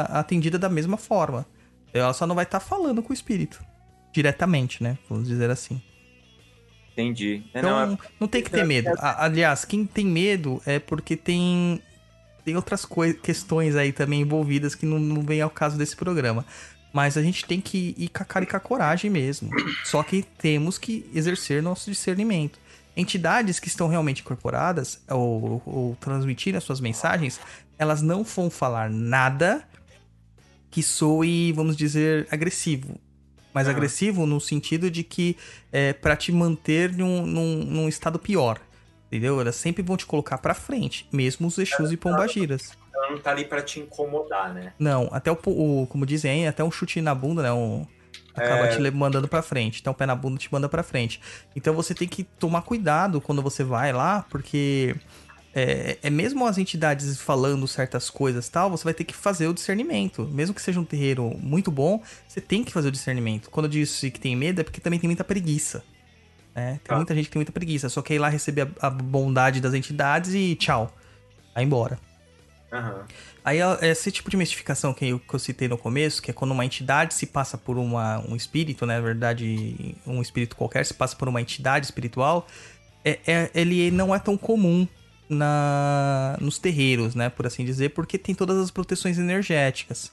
atendida 0.09 0.57
da 0.57 0.69
mesma 0.69 0.97
forma. 0.97 1.45
Ela 1.93 2.13
só 2.13 2.25
não 2.25 2.33
vai 2.35 2.45
estar 2.45 2.59
falando 2.59 3.03
com 3.03 3.11
o 3.11 3.13
espírito. 3.13 3.63
Diretamente, 4.11 4.81
né? 4.81 4.97
Vamos 5.07 5.27
dizer 5.27 5.49
assim. 5.51 5.79
Entendi. 6.93 7.43
É, 7.53 7.59
Então, 7.59 7.69
não, 7.87 7.97
não, 8.19 8.27
é- 8.27 8.29
tem 8.29 8.41
que 8.41 8.49
ter 8.49 8.65
medo. 8.65 8.89
A- 8.97 9.25
aliás, 9.25 9.63
quem 9.65 9.85
tem 9.85 10.05
medo 10.05 10.61
é 10.65 10.79
porque 10.79 11.15
tem 11.15 11.81
tem 12.43 12.55
outras 12.55 12.87
questões 13.21 13.75
aí 13.75 13.91
também 13.91 14.21
envolvidas 14.21 14.73
que 14.73 14.85
não, 14.85 14.97
não 14.97 15.21
vem 15.21 15.41
ao 15.41 15.49
caso 15.49 15.77
desse 15.77 15.97
programa. 15.97 16.45
Mas 16.93 17.17
a 17.17 17.21
gente 17.21 17.45
tem 17.45 17.59
que 17.61 17.93
ir 17.97 18.09
com 18.09 18.23
a 18.23 18.25
cara 18.25 18.43
e 18.45 18.47
com 18.47 18.57
a 18.57 18.59
coragem 18.59 19.09
mesmo. 19.11 19.49
Só 19.85 20.01
que 20.01 20.23
temos 20.37 20.77
que 20.77 21.09
exercer 21.13 21.61
nosso 21.61 21.91
discernimento. 21.91 22.59
Entidades 22.95 23.59
que 23.59 23.67
estão 23.67 23.87
realmente 23.87 24.21
incorporadas 24.21 24.99
ou, 25.09 25.61
ou 25.65 25.97
transmitirem 25.99 26.57
as 26.57 26.63
suas 26.63 26.79
mensagens, 26.79 27.39
elas 27.77 28.01
não 28.01 28.23
vão 28.23 28.49
falar 28.49 28.89
nada 28.89 29.63
que 30.71 30.81
soe, 30.81 31.51
vamos 31.53 31.75
dizer, 31.77 32.27
agressivo. 32.31 32.99
Mas 33.53 33.67
Ah. 33.67 33.71
agressivo 33.71 34.25
no 34.25 34.39
sentido 34.39 34.89
de 34.89 35.03
que 35.03 35.35
é 35.71 35.93
para 35.93 36.15
te 36.15 36.31
manter 36.31 36.91
num, 36.93 37.25
num, 37.25 37.63
num 37.63 37.87
estado 37.89 38.17
pior. 38.17 38.59
Entendeu? 39.07 39.39
Elas 39.39 39.55
sempre 39.55 39.81
vão 39.81 39.95
te 39.95 40.05
colocar 40.05 40.37
pra 40.37 40.53
frente, 40.53 41.07
mesmo 41.13 41.47
os 41.47 41.57
Exus 41.57 41.91
e 41.91 41.97
Pombagiras. 41.97 42.71
Ela 42.97 43.11
não 43.11 43.17
tá 43.19 43.31
ali 43.31 43.45
pra 43.45 43.61
te 43.61 43.79
incomodar, 43.79 44.53
né? 44.53 44.73
Não, 44.79 45.09
até 45.11 45.31
o, 45.31 45.37
o- 45.45 45.87
como 45.87 46.05
dizem 46.05 46.47
até 46.47 46.63
um 46.63 46.71
chute 46.71 46.99
na 47.01 47.13
bunda, 47.15 47.41
né? 47.43 47.51
Um, 47.51 47.85
acaba 48.33 48.65
É. 48.67 48.75
te 48.75 48.91
mandando 48.91 49.27
pra 49.27 49.41
frente. 49.41 49.79
Então, 49.81 49.91
o 49.91 49.95
pé 49.95 50.05
na 50.05 50.15
bunda 50.15 50.37
te 50.37 50.51
manda 50.51 50.67
pra 50.69 50.83
frente. 50.83 51.19
Então, 51.55 51.73
você 51.73 51.93
tem 51.93 52.07
que 52.07 52.23
tomar 52.23 52.61
cuidado 52.61 53.19
quando 53.21 53.41
você 53.41 53.63
vai 53.63 53.91
lá, 53.93 54.25
porque 54.29 54.95
é, 55.55 55.97
é 56.03 56.09
mesmo 56.09 56.45
as 56.45 56.57
entidades 56.59 57.19
falando 57.19 57.67
certas 57.67 58.09
coisas 58.11 58.47
e 58.47 58.51
tal, 58.51 58.69
você 58.69 58.83
vai 58.83 58.93
ter 58.93 59.03
que 59.05 59.15
fazer 59.15 59.47
o 59.47 59.53
discernimento. 59.53 60.23
Mesmo 60.31 60.53
que 60.53 60.61
seja 60.61 60.79
um 60.79 60.85
terreiro 60.85 61.35
muito 61.41 61.71
bom, 61.71 62.01
você 62.27 62.39
tem 62.39 62.63
que 62.63 62.71
fazer 62.71 62.89
o 62.89 62.91
discernimento. 62.91 63.49
Quando 63.49 63.65
eu 63.65 63.71
disse 63.71 64.11
que 64.11 64.19
tem 64.19 64.35
medo, 64.35 64.61
é 64.61 64.63
porque 64.63 64.79
também 64.81 64.99
tem 64.99 65.07
muita 65.07 65.23
preguiça. 65.23 65.83
né? 66.55 66.71
Tem 66.73 66.79
Tá. 66.89 66.95
muita 66.95 67.13
gente 67.15 67.25
que 67.25 67.31
tem 67.31 67.39
muita 67.39 67.51
preguiça. 67.51 67.87
Só 67.89 68.01
quer 68.01 68.15
ir 68.15 68.19
lá 68.19 68.29
receber 68.29 68.67
a, 68.81 68.87
a 68.87 68.89
bondade 68.89 69.61
das 69.61 69.73
entidades 69.75 70.33
e 70.33 70.55
tchau. 70.55 70.91
Vai 71.55 71.63
embora. 71.63 71.99
Aí 73.43 73.59
esse 73.81 74.11
tipo 74.11 74.29
de 74.29 74.35
mistificação 74.37 74.93
que 74.93 75.05
eu, 75.07 75.19
que 75.19 75.33
eu 75.33 75.39
citei 75.39 75.67
no 75.67 75.77
começo, 75.77 76.21
que 76.21 76.29
é 76.31 76.33
quando 76.33 76.51
uma 76.51 76.65
entidade 76.65 77.13
se 77.13 77.25
passa 77.25 77.57
por 77.57 77.77
uma, 77.77 78.19
um 78.27 78.35
espírito, 78.35 78.85
né? 78.85 78.95
Na 78.95 79.01
verdade, 79.01 79.95
um 80.05 80.21
espírito 80.21 80.55
qualquer 80.55 80.85
se 80.85 80.93
passa 80.93 81.15
por 81.15 81.27
uma 81.29 81.41
entidade 81.41 81.85
espiritual, 81.85 82.45
é, 83.05 83.19
é- 83.25 83.51
ele 83.55 83.89
não 83.91 84.13
é 84.13 84.19
tão 84.19 84.37
comum 84.37 84.85
na, 85.29 86.37
nos 86.41 86.57
terreiros, 86.59 87.15
né? 87.15 87.29
Por 87.29 87.47
assim 87.47 87.63
dizer, 87.65 87.89
porque 87.89 88.17
tem 88.17 88.35
todas 88.35 88.57
as 88.57 88.71
proteções 88.71 89.17
energéticas. 89.17 90.11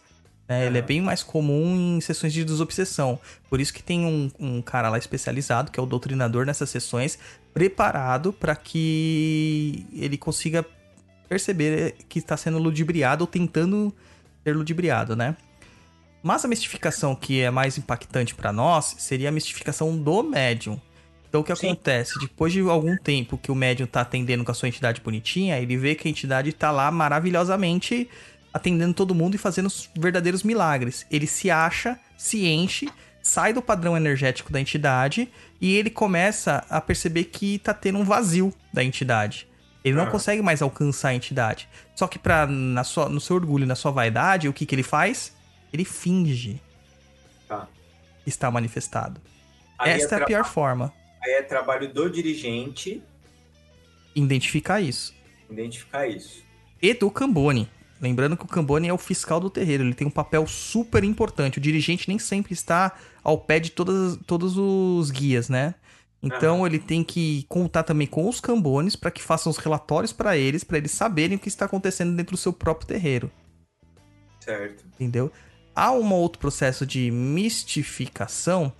né? 0.48 0.66
Ele 0.66 0.78
é 0.78 0.82
bem 0.82 1.00
mais 1.00 1.22
comum 1.22 1.96
em 1.96 2.00
sessões 2.00 2.32
de 2.32 2.44
desobsessão. 2.44 3.18
Por 3.48 3.60
isso 3.60 3.72
que 3.72 3.82
tem 3.82 4.04
um, 4.04 4.30
um 4.38 4.62
cara 4.62 4.88
lá 4.90 4.98
especializado, 4.98 5.70
que 5.72 5.80
é 5.80 5.82
o 5.82 5.86
doutrinador 5.86 6.44
nessas 6.46 6.68
sessões, 6.70 7.18
preparado 7.52 8.32
para 8.32 8.54
que 8.54 9.86
ele 9.92 10.18
consiga 10.18 10.64
perceber 11.28 11.96
que 12.08 12.18
está 12.18 12.36
sendo 12.36 12.58
ludibriado 12.58 13.24
ou 13.24 13.26
tentando 13.26 13.94
ser 14.42 14.56
ludibriado, 14.56 15.16
né? 15.16 15.36
Mas 16.22 16.44
a 16.44 16.48
mistificação 16.48 17.14
que 17.14 17.40
é 17.40 17.50
mais 17.50 17.76
impactante 17.76 18.34
para 18.34 18.52
nós 18.52 18.96
seria 18.98 19.28
a 19.28 19.32
mistificação 19.32 19.96
do 19.96 20.22
médium. 20.22 20.80
Então 21.28 21.40
o 21.40 21.44
que 21.44 21.54
Sim. 21.54 21.66
acontece? 21.66 22.18
Depois 22.18 22.52
de 22.52 22.60
algum 22.60 22.96
tempo 22.96 23.36
que 23.36 23.50
o 23.50 23.54
médium 23.54 23.86
tá 23.86 24.00
atendendo 24.00 24.44
com 24.44 24.50
a 24.50 24.54
sua 24.54 24.68
entidade 24.68 25.00
bonitinha, 25.00 25.58
ele 25.58 25.76
vê 25.76 25.94
que 25.94 26.06
a 26.06 26.10
entidade 26.10 26.52
tá 26.52 26.70
lá 26.70 26.90
maravilhosamente 26.90 28.08
atendendo 28.52 28.94
todo 28.94 29.14
mundo 29.14 29.34
e 29.34 29.38
fazendo 29.38 29.66
os 29.66 29.90
verdadeiros 29.98 30.44
milagres. 30.44 31.04
Ele 31.10 31.26
se 31.26 31.50
acha, 31.50 31.98
se 32.16 32.46
enche, 32.46 32.88
sai 33.20 33.52
do 33.52 33.60
padrão 33.60 33.96
energético 33.96 34.52
da 34.52 34.60
entidade 34.60 35.28
e 35.60 35.74
ele 35.74 35.90
começa 35.90 36.64
a 36.70 36.80
perceber 36.80 37.24
que 37.24 37.58
tá 37.58 37.74
tendo 37.74 37.98
um 37.98 38.04
vazio 38.04 38.54
da 38.72 38.84
entidade. 38.84 39.48
Ele 39.84 39.94
não 39.96 40.04
Ah. 40.04 40.10
consegue 40.10 40.40
mais 40.40 40.62
alcançar 40.62 41.08
a 41.10 41.14
entidade. 41.14 41.68
Só 41.94 42.06
que 42.06 42.18
pra, 42.18 42.46
na 42.46 42.82
sua, 42.84 43.08
no 43.08 43.20
seu 43.20 43.36
orgulho, 43.36 43.66
na 43.66 43.74
sua 43.74 43.90
vaidade, 43.90 44.48
o 44.48 44.52
que, 44.52 44.64
que 44.64 44.74
ele 44.74 44.82
faz? 44.82 45.34
Ele 45.72 45.84
finge 45.84 46.60
Tá. 47.46 47.68
que 48.22 48.28
está 48.30 48.50
manifestado. 48.50 49.20
Aí, 49.78 49.90
é 49.92 49.96
Esta 49.96 50.14
é 50.14 50.16
a 50.16 50.18
tra- 50.20 50.26
pior 50.26 50.44
forma. 50.44 50.92
aí 51.22 51.32
é 51.32 51.42
trabalho 51.42 51.92
do 51.92 52.08
dirigente 52.08 53.02
Identificar 54.14 54.80
isso. 54.80 55.14
identificar 55.50 56.06
isso. 56.06 56.42
E 56.80 56.94
do 56.94 57.10
Cambone. 57.10 57.68
Lembrando 58.00 58.36
que 58.36 58.44
o 58.44 58.48
Cambone 58.48 58.88
é 58.88 58.92
o 58.92 58.98
fiscal 58.98 59.40
do 59.40 59.48
terreiro. 59.50 59.82
Ele 59.84 59.94
tem 59.94 60.06
um 60.06 60.10
papel 60.10 60.46
super 60.46 61.02
importante. 61.04 61.58
O 61.58 61.60
dirigente 61.60 62.08
nem 62.08 62.18
sempre 62.18 62.52
está 62.52 62.92
ao 63.22 63.38
pé 63.38 63.58
de 63.58 63.70
todas, 63.70 64.16
todos 64.26 64.56
os 64.56 65.10
guias, 65.10 65.48
né? 65.48 65.74
Então 66.24 66.66
ele 66.66 66.78
tem 66.78 67.04
que 67.04 67.44
contar 67.48 67.82
também 67.82 68.06
com 68.06 68.28
os 68.28 68.40
cambones 68.40 68.96
para 68.96 69.10
que 69.10 69.22
façam 69.22 69.50
os 69.50 69.58
relatórios 69.58 70.12
para 70.12 70.36
eles, 70.36 70.64
para 70.64 70.78
eles 70.78 70.90
saberem 70.90 71.36
o 71.36 71.40
que 71.40 71.48
está 71.48 71.66
acontecendo 71.66 72.16
dentro 72.16 72.34
do 72.34 72.38
seu 72.38 72.52
próprio 72.52 72.88
terreiro. 72.88 73.30
Certo. 74.40 74.84
entendeu? 74.94 75.32
Há 75.74 75.90
um 75.90 76.12
outro 76.12 76.38
processo 76.38 76.84
de 76.84 77.10
mistificação, 77.10 78.72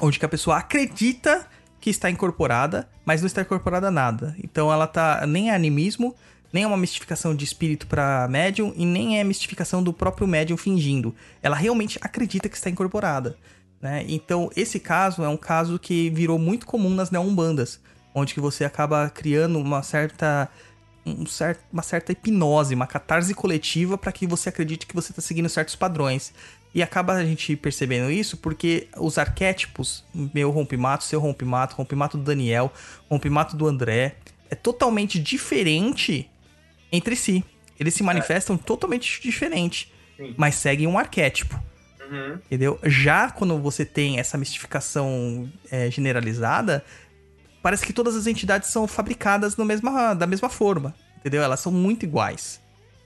onde 0.00 0.18
que 0.18 0.24
a 0.24 0.28
pessoa 0.28 0.58
acredita 0.58 1.48
que 1.80 1.90
está 1.90 2.10
incorporada, 2.10 2.88
mas 3.04 3.20
não 3.22 3.26
está 3.26 3.42
incorporada 3.42 3.88
a 3.88 3.90
nada. 3.90 4.36
Então 4.42 4.72
ela 4.72 4.86
tá 4.86 5.26
nem 5.26 5.50
é 5.50 5.54
animismo, 5.54 6.14
nem 6.52 6.64
é 6.64 6.66
uma 6.66 6.76
mistificação 6.76 7.34
de 7.34 7.44
espírito 7.44 7.86
para 7.86 8.28
médium 8.28 8.72
e 8.76 8.84
nem 8.84 9.18
é 9.18 9.24
mistificação 9.24 9.82
do 9.82 9.92
próprio 9.92 10.28
médium 10.28 10.56
fingindo. 10.56 11.14
Ela 11.42 11.56
realmente 11.56 11.98
acredita 12.00 12.48
que 12.48 12.56
está 12.56 12.70
incorporada, 12.70 13.36
né? 13.82 14.04
Então 14.08 14.48
esse 14.56 14.78
caso 14.80 15.22
é 15.24 15.28
um 15.28 15.36
caso 15.36 15.78
que 15.78 16.08
virou 16.10 16.38
muito 16.38 16.64
comum 16.64 16.90
nas 16.90 17.10
neombandas, 17.10 17.80
onde 18.14 18.32
que 18.32 18.40
você 18.40 18.64
acaba 18.64 19.10
criando 19.10 19.58
uma 19.58 19.82
certa 19.82 20.48
um 21.04 21.26
cer- 21.26 21.58
uma 21.72 21.82
certa 21.82 22.12
hipnose, 22.12 22.76
uma 22.76 22.86
catarse 22.86 23.34
coletiva 23.34 23.98
para 23.98 24.12
que 24.12 24.24
você 24.26 24.48
acredite 24.50 24.86
que 24.86 24.94
você 24.94 25.10
está 25.10 25.20
seguindo 25.20 25.48
certos 25.48 25.74
padrões. 25.74 26.32
E 26.74 26.82
acaba 26.82 27.12
a 27.14 27.24
gente 27.24 27.54
percebendo 27.56 28.10
isso 28.10 28.36
porque 28.38 28.88
os 28.96 29.18
arquétipos, 29.18 30.04
meu 30.14 30.50
rompimato, 30.50 31.04
seu 31.04 31.20
rompimato, 31.20 31.74
rompimato 31.74 32.16
do 32.16 32.22
Daniel, 32.24 32.72
rompimato 33.10 33.56
do 33.56 33.66
André, 33.66 34.16
é 34.48 34.54
totalmente 34.54 35.18
diferente 35.18 36.30
entre 36.90 37.14
si. 37.16 37.44
Eles 37.78 37.94
se 37.94 38.02
manifestam 38.02 38.56
totalmente 38.56 39.20
diferente, 39.20 39.92
Sim. 40.16 40.34
mas 40.38 40.54
seguem 40.54 40.86
um 40.86 40.98
arquétipo. 40.98 41.60
Uhum. 42.12 42.34
Entendeu? 42.46 42.78
Já 42.84 43.30
quando 43.30 43.58
você 43.58 43.84
tem 43.84 44.18
essa 44.18 44.36
mistificação 44.36 45.48
é, 45.70 45.90
generalizada, 45.90 46.84
parece 47.62 47.86
que 47.86 47.92
todas 47.92 48.14
as 48.14 48.26
entidades 48.26 48.68
são 48.68 48.86
fabricadas 48.86 49.56
no 49.56 49.64
mesma, 49.64 50.12
da 50.14 50.26
mesma 50.26 50.50
forma. 50.50 50.94
Entendeu? 51.18 51.42
Elas 51.42 51.60
são 51.60 51.72
muito 51.72 52.04
iguais. 52.04 52.60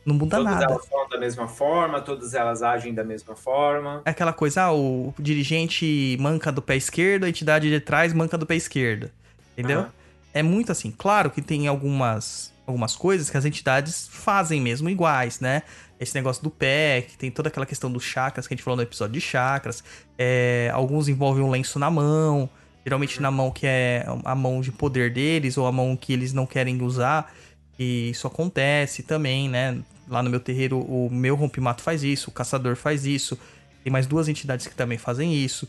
Não 0.04 0.14
muda 0.14 0.36
Todas 0.36 0.52
nada. 0.52 0.64
elas 0.64 0.86
falam 0.86 1.08
da 1.08 1.18
mesma 1.18 1.48
forma, 1.48 2.00
todas 2.00 2.32
elas 2.32 2.62
agem 2.62 2.94
da 2.94 3.02
mesma 3.02 3.34
forma. 3.34 4.02
É 4.04 4.10
aquela 4.10 4.32
coisa, 4.32 4.62
ah, 4.62 4.72
o 4.72 5.12
dirigente 5.18 6.16
manca 6.20 6.52
do 6.52 6.62
pé 6.62 6.76
esquerdo, 6.76 7.24
a 7.24 7.28
entidade 7.28 7.68
de 7.68 7.80
trás 7.80 8.12
manca 8.12 8.38
do 8.38 8.46
pé 8.46 8.54
esquerdo. 8.54 9.10
Entendeu? 9.52 9.80
Aham. 9.80 9.92
É 10.32 10.42
muito 10.42 10.70
assim. 10.70 10.92
Claro 10.96 11.30
que 11.30 11.42
tem 11.42 11.66
algumas, 11.66 12.52
algumas 12.66 12.94
coisas 12.94 13.28
que 13.28 13.36
as 13.36 13.44
entidades 13.44 14.06
fazem 14.08 14.60
mesmo 14.60 14.88
iguais, 14.88 15.40
né? 15.40 15.62
Esse 15.98 16.14
negócio 16.14 16.42
do 16.42 16.50
pé, 16.50 17.02
que 17.02 17.16
tem 17.16 17.30
toda 17.30 17.48
aquela 17.48 17.64
questão 17.64 17.90
dos 17.90 18.04
chakras 18.04 18.46
que 18.46 18.52
a 18.52 18.56
gente 18.56 18.62
falou 18.62 18.76
no 18.76 18.82
episódio 18.82 19.14
de 19.14 19.20
chakras. 19.20 19.82
É, 20.18 20.70
alguns 20.72 21.08
envolvem 21.08 21.42
um 21.42 21.50
lenço 21.50 21.78
na 21.78 21.90
mão, 21.90 22.48
geralmente 22.84 23.20
na 23.20 23.30
mão 23.30 23.50
que 23.50 23.66
é 23.66 24.04
a 24.24 24.34
mão 24.34 24.60
de 24.60 24.70
poder 24.70 25.12
deles, 25.12 25.56
ou 25.56 25.66
a 25.66 25.72
mão 25.72 25.96
que 25.96 26.12
eles 26.12 26.32
não 26.32 26.46
querem 26.46 26.82
usar. 26.82 27.32
E 27.78 28.10
isso 28.10 28.26
acontece 28.26 29.02
também, 29.02 29.48
né? 29.48 29.78
Lá 30.08 30.22
no 30.22 30.30
meu 30.30 30.40
terreiro, 30.40 30.78
o 30.80 31.10
meu 31.10 31.34
rompimato 31.34 31.82
faz 31.82 32.02
isso, 32.02 32.30
o 32.30 32.32
caçador 32.32 32.76
faz 32.76 33.06
isso. 33.06 33.38
Tem 33.82 33.90
mais 33.90 34.06
duas 34.06 34.28
entidades 34.28 34.66
que 34.66 34.74
também 34.74 34.98
fazem 34.98 35.34
isso. 35.34 35.68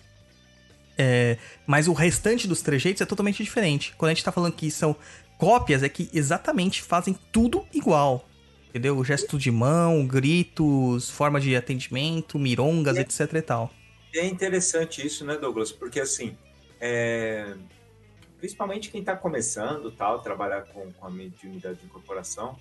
É, 0.98 1.38
mas 1.66 1.88
o 1.88 1.94
restante 1.94 2.48
dos 2.48 2.62
trejeitos 2.62 3.02
é 3.02 3.06
totalmente 3.06 3.44
diferente. 3.44 3.94
Quando 3.98 4.10
a 4.10 4.14
gente 4.14 4.24
tá 4.24 4.32
falando 4.32 4.54
que 4.54 4.72
são 4.72 4.96
cópias, 5.38 5.84
é 5.84 5.90
que 5.90 6.10
exatamente 6.14 6.82
fazem 6.82 7.18
tudo 7.32 7.66
igual. 7.74 8.28
Entendeu? 8.78 8.96
O 8.96 9.04
gesto 9.04 9.40
de 9.40 9.50
mão, 9.50 10.06
gritos, 10.06 11.10
forma 11.10 11.40
de 11.42 11.56
atendimento, 11.56 12.38
mirongas, 12.38 12.96
É. 12.96 13.02
etc 13.02 13.34
e 13.34 13.42
tal. 13.42 13.72
É 14.14 14.24
interessante 14.24 15.04
isso, 15.06 15.26
né, 15.26 15.36
Douglas? 15.36 15.72
Porque 15.72 16.00
assim, 16.00 16.38
é, 16.80 17.56
principalmente 18.38 18.92
quem 18.92 19.00
está 19.00 19.16
começando, 19.16 19.92
tal, 19.92 20.22
trabalhar 20.22 20.62
com, 20.62 20.92
com 20.92 21.08
a 21.08 21.10
mediunidade 21.10 21.80
de 21.80 21.86
incorporação, 21.86 22.56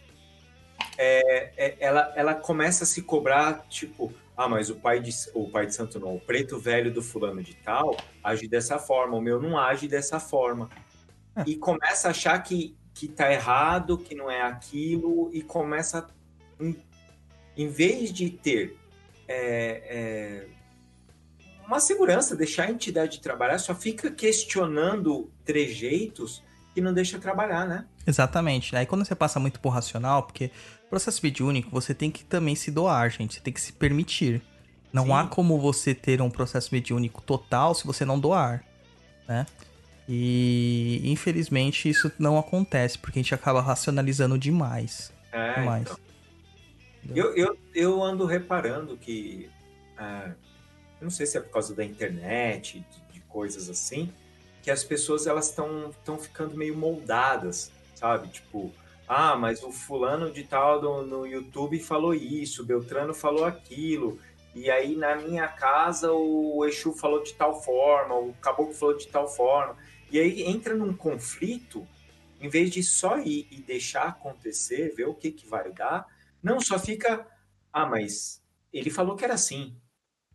é, 0.96 1.52
é- 1.56 1.76
ela, 1.80 2.12
ela 2.16 2.34
começa 2.34 2.84
a 2.84 2.86
se 2.86 3.02
cobrar, 3.02 3.66
tipo, 3.68 4.10
ah, 4.34 4.48
mas 4.48 4.70
o 4.70 4.76
pai 4.76 5.00
de 5.00 5.10
o 5.34 5.50
pai 5.50 5.66
de 5.66 5.74
santo 5.74 6.00
não, 6.00 6.14
o 6.16 6.20
preto 6.20 6.58
velho 6.58 6.90
do 6.92 7.02
fulano 7.02 7.42
de 7.42 7.54
tal 7.56 7.94
age 8.24 8.48
dessa 8.48 8.78
forma, 8.78 9.16
o 9.18 9.20
meu 9.20 9.40
não 9.40 9.58
age 9.58 9.86
dessa 9.86 10.18
forma. 10.18 10.70
É. 11.36 11.44
E 11.46 11.56
começa 11.56 12.08
a 12.08 12.10
achar 12.10 12.42
que, 12.42 12.74
que 12.96 13.06
tá 13.06 13.30
errado, 13.30 13.98
que 13.98 14.14
não 14.14 14.30
é 14.30 14.40
aquilo, 14.40 15.30
e 15.30 15.42
começa, 15.42 16.08
em, 16.58 16.74
em 17.54 17.68
vez 17.68 18.10
de 18.10 18.30
ter 18.30 18.74
é, 19.28 19.82
é, 19.86 20.46
uma 21.66 21.78
segurança, 21.78 22.34
deixar 22.34 22.64
a 22.64 22.70
entidade 22.70 23.20
trabalhar, 23.20 23.58
só 23.58 23.74
fica 23.74 24.10
questionando 24.10 25.30
trejeitos 25.44 26.42
que 26.74 26.80
não 26.80 26.94
deixa 26.94 27.18
trabalhar, 27.18 27.68
né? 27.68 27.84
Exatamente. 28.06 28.74
Aí 28.74 28.86
quando 28.86 29.04
você 29.04 29.14
passa 29.14 29.38
muito 29.38 29.60
por 29.60 29.68
racional, 29.68 30.22
porque 30.22 30.50
processo 30.88 31.20
mediúnico, 31.22 31.68
você 31.70 31.92
tem 31.92 32.10
que 32.10 32.24
também 32.24 32.54
se 32.54 32.70
doar, 32.70 33.10
gente. 33.10 33.34
Você 33.34 33.40
tem 33.40 33.52
que 33.52 33.60
se 33.60 33.74
permitir. 33.74 34.40
Não 34.90 35.04
Sim. 35.04 35.12
há 35.12 35.26
como 35.26 35.60
você 35.60 35.94
ter 35.94 36.22
um 36.22 36.30
processo 36.30 36.70
mediúnico 36.72 37.20
total 37.20 37.74
se 37.74 37.86
você 37.86 38.06
não 38.06 38.18
doar, 38.18 38.64
né? 39.28 39.44
E 40.08 41.00
infelizmente 41.04 41.88
isso 41.88 42.10
não 42.18 42.38
acontece, 42.38 42.98
porque 42.98 43.18
a 43.18 43.22
gente 43.22 43.34
acaba 43.34 43.60
racionalizando 43.60 44.38
demais. 44.38 45.12
É, 45.32 45.60
demais. 45.60 45.82
então. 45.82 45.96
Eu, 47.14 47.36
eu, 47.36 47.58
eu 47.74 48.02
ando 48.02 48.24
reparando 48.24 48.96
que, 48.96 49.48
ah, 49.96 50.32
não 51.00 51.10
sei 51.10 51.26
se 51.26 51.36
é 51.38 51.40
por 51.40 51.50
causa 51.50 51.74
da 51.74 51.84
internet, 51.84 52.84
de, 52.90 53.14
de 53.14 53.20
coisas 53.20 53.68
assim, 53.68 54.12
que 54.62 54.70
as 54.70 54.82
pessoas 54.82 55.26
elas 55.26 55.48
estão 55.48 55.90
estão 55.90 56.18
ficando 56.18 56.56
meio 56.56 56.76
moldadas, 56.76 57.70
sabe? 57.94 58.28
Tipo, 58.28 58.72
ah, 59.08 59.36
mas 59.36 59.62
o 59.62 59.70
fulano 59.70 60.32
de 60.32 60.42
tal 60.42 60.80
do- 60.80 61.02
no 61.02 61.26
YouTube 61.26 61.78
falou 61.78 62.12
isso, 62.14 62.62
o 62.62 62.66
Beltrano 62.66 63.14
falou 63.14 63.44
aquilo, 63.44 64.18
e 64.54 64.68
aí 64.70 64.96
na 64.96 65.14
minha 65.16 65.46
casa 65.46 66.12
o 66.12 66.64
Exu 66.64 66.92
falou 66.92 67.22
de 67.22 67.34
tal 67.34 67.62
forma, 67.62 68.16
o 68.16 68.32
Caboclo 68.40 68.74
falou 68.74 68.96
de 68.96 69.06
tal 69.06 69.28
forma, 69.28 69.76
e 70.10 70.18
aí 70.18 70.42
entra 70.42 70.74
num 70.74 70.94
conflito, 70.94 71.86
em 72.40 72.48
vez 72.48 72.70
de 72.70 72.82
só 72.82 73.18
ir 73.18 73.46
e 73.50 73.60
deixar 73.60 74.04
acontecer, 74.04 74.94
ver 74.94 75.06
o 75.06 75.14
que, 75.14 75.30
que 75.30 75.46
vai 75.46 75.72
dar, 75.72 76.06
não, 76.42 76.60
só 76.60 76.78
fica, 76.78 77.26
ah, 77.72 77.86
mas 77.86 78.42
ele 78.72 78.90
falou 78.90 79.16
que 79.16 79.24
era 79.24 79.34
assim, 79.34 79.76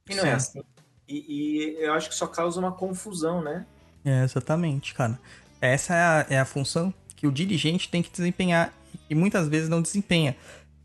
e 0.10 0.16
não 0.16 0.26
é 0.26 0.38
Sim. 0.40 0.60
assim. 0.60 0.64
E, 1.08 1.26
e 1.28 1.84
eu 1.84 1.94
acho 1.94 2.10
que 2.10 2.16
só 2.16 2.28
causa 2.28 2.60
uma 2.60 2.72
confusão, 2.72 3.44
né? 3.44 3.66
É, 4.04 4.24
exatamente, 4.24 4.94
cara. 4.94 5.20
Essa 5.60 5.94
é 5.94 6.02
a, 6.02 6.28
é 6.30 6.40
a 6.40 6.46
função 6.46 6.94
que 7.16 7.28
o 7.28 7.32
dirigente 7.32 7.90
tem 7.90 8.02
que 8.02 8.10
desempenhar 8.10 8.74
e 9.10 9.14
muitas 9.14 9.48
vezes 9.48 9.70
não 9.70 9.82
desempenha. 9.82 10.36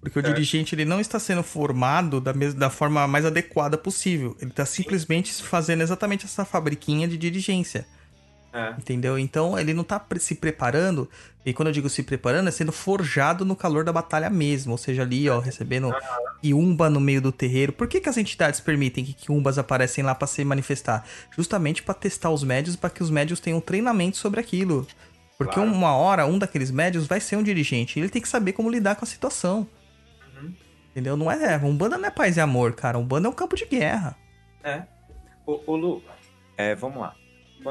Porque 0.01 0.18
o 0.18 0.22
Certo. 0.22 0.34
dirigente 0.34 0.74
ele 0.74 0.84
não 0.84 1.01
está 1.01 1.18
sendo 1.18 1.43
formado 1.43 2.20
da, 2.20 2.32
da 2.32 2.70
forma 2.70 3.09
mais 3.09 3.24
adequada 3.24 3.78
possível. 3.78 4.37
Ele 4.41 4.51
está 4.51 4.66
simplesmente 4.66 5.32
fazendo 5.43 5.82
exatamente 5.82 6.26
essa 6.26 6.45
fabriquinha 6.45 7.09
de 7.09 7.16
dirigência. 7.16 7.87
É. 8.57 8.70
Entendeu? 8.78 9.18
Então 9.18 9.59
ele 9.59 9.74
não 9.74 9.84
tá 9.84 10.02
se 10.18 10.34
preparando, 10.34 11.11
e 11.44 11.52
quando 11.52 11.68
eu 11.68 11.72
digo 11.74 11.90
se 11.90 12.02
preparando, 12.02 12.48
é 12.48 12.50
sendo 12.50 12.72
forjado 12.72 13.44
no 13.44 13.54
calor 13.54 13.84
da 13.84 13.92
batalha 13.92 14.30
mesmo. 14.30 14.72
Ou 14.72 14.78
seja, 14.78 15.02
ali, 15.02 15.28
ó, 15.28 15.38
recebendo 15.38 15.94
Kiumba 16.40 16.88
no 16.88 16.98
meio 16.98 17.20
do 17.20 17.30
terreiro. 17.30 17.70
Por 17.70 17.86
que, 17.86 18.00
que 18.00 18.09
as 18.09 18.16
entidades 18.16 18.59
permitem 18.59 19.04
que 19.04 19.12
Kiumbas 19.12 19.59
aparecem 19.59 20.02
lá 20.02 20.14
pra 20.14 20.26
se 20.26 20.42
manifestar? 20.42 21.04
Justamente 21.36 21.82
pra 21.82 21.92
testar 21.92 22.30
os 22.30 22.42
médios, 22.42 22.76
pra 22.76 22.88
que 22.88 23.02
os 23.02 23.11
médios 23.11 23.40
tenham 23.40 23.61
treinamento 23.61 24.16
sobre 24.16 24.40
aquilo. 24.40 24.86
Porque 25.36 25.57
Claro. 25.57 25.70
uma 25.70 25.94
hora, 25.94 26.26
um 26.26 26.38
daqueles 26.38 26.70
médios 26.70 27.07
vai 27.07 27.20
ser 27.20 27.36
um 27.36 27.42
dirigente. 27.42 27.98
E 27.98 28.02
ele 28.02 28.09
tem 28.09 28.22
que 28.22 28.28
saber 28.28 28.54
como 28.54 28.70
lidar 28.70 28.96
com 28.96 29.04
a 29.04 29.09
situação. 29.09 29.68
Uhum. 30.40 30.54
Entendeu? 30.92 31.14
Não 31.14 31.30
é. 31.30 31.59
Umbanda 31.59 31.98
não 31.98 32.09
é 32.09 32.11
paz 32.11 32.38
e 32.38 32.40
amor, 32.40 32.72
cara. 32.72 32.98
Umbanda 32.98 33.28
é 33.28 33.30
um 33.30 33.34
campo 33.34 33.54
de 33.54 33.66
guerra. 33.66 34.16
É. 34.64 34.82
Ô, 35.44 35.61
ô 35.66 35.76
Lu, 35.76 36.02
é, 36.57 36.74
vamos 36.74 36.98
lá. 36.98 37.14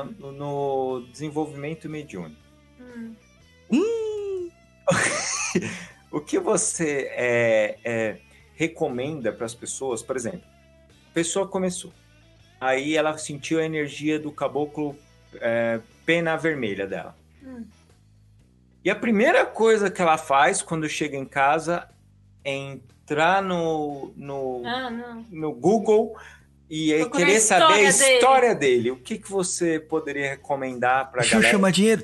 No 0.03 1.05
desenvolvimento 1.11 1.89
mediúnico, 1.89 2.45
Hum. 3.71 4.49
o 6.11 6.19
que 6.19 6.37
você 6.39 7.09
é, 7.11 7.79
é, 7.83 8.17
recomenda 8.55 9.31
para 9.31 9.45
as 9.45 9.55
pessoas? 9.55 10.03
Por 10.03 10.15
exemplo, 10.15 10.43
a 11.09 11.13
pessoa 11.13 11.47
começou, 11.47 11.91
aí 12.59 12.95
ela 12.95 13.17
sentiu 13.17 13.59
a 13.59 13.65
energia 13.65 14.19
do 14.19 14.31
caboclo 14.31 14.95
é, 15.35 15.79
pena 16.05 16.35
vermelha 16.37 16.85
dela. 16.85 17.15
Hum. 17.43 17.65
E 18.83 18.89
a 18.89 18.95
primeira 18.95 19.45
coisa 19.45 19.89
que 19.89 20.01
ela 20.01 20.17
faz 20.17 20.61
quando 20.61 20.87
chega 20.87 21.17
em 21.17 21.25
casa 21.25 21.89
é 22.43 22.53
entrar 22.53 23.41
no, 23.41 24.13
no, 24.15 24.61
Ah, 24.63 24.91
no 25.31 25.51
Google 25.53 26.15
e 26.70 26.93
Procurar 26.99 27.24
a 27.24 27.26
querer 27.26 27.39
saber 27.39 27.74
a 27.74 27.82
história 27.82 28.55
dele. 28.55 28.76
dele. 28.78 28.91
O 28.91 28.95
que, 28.97 29.18
que 29.18 29.30
você 29.30 29.80
poderia 29.80 30.30
recomendar 30.30 31.09
para 31.11 31.20
a 31.20 31.22
Deixa 31.22 31.36
eu 31.36 31.39
galera? 31.41 31.57
chamar 31.57 31.72
dinheiro. 31.72 32.01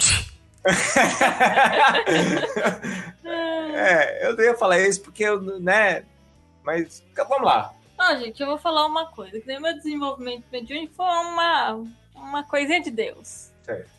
é, 3.25 4.27
eu 4.27 4.35
não 4.35 4.43
ia 4.43 4.55
falar 4.55 4.79
isso 4.79 5.01
porque 5.01 5.23
eu, 5.23 5.41
né? 5.59 6.03
Mas 6.63 7.03
vamos 7.15 7.43
lá. 7.45 7.73
Ah, 7.97 8.15
gente, 8.15 8.39
eu 8.41 8.47
vou 8.47 8.57
falar 8.57 8.85
uma 8.85 9.07
coisa. 9.07 9.39
Que 9.39 9.47
nem 9.47 9.59
meu 9.59 9.73
desenvolvimento 9.75 10.43
mediúnico 10.51 10.93
foi 10.95 11.05
uma, 11.05 11.83
uma 12.15 12.43
coisinha 12.43 12.81
de 12.81 12.91
Deus. 12.91 13.51
Certo. 13.63 13.89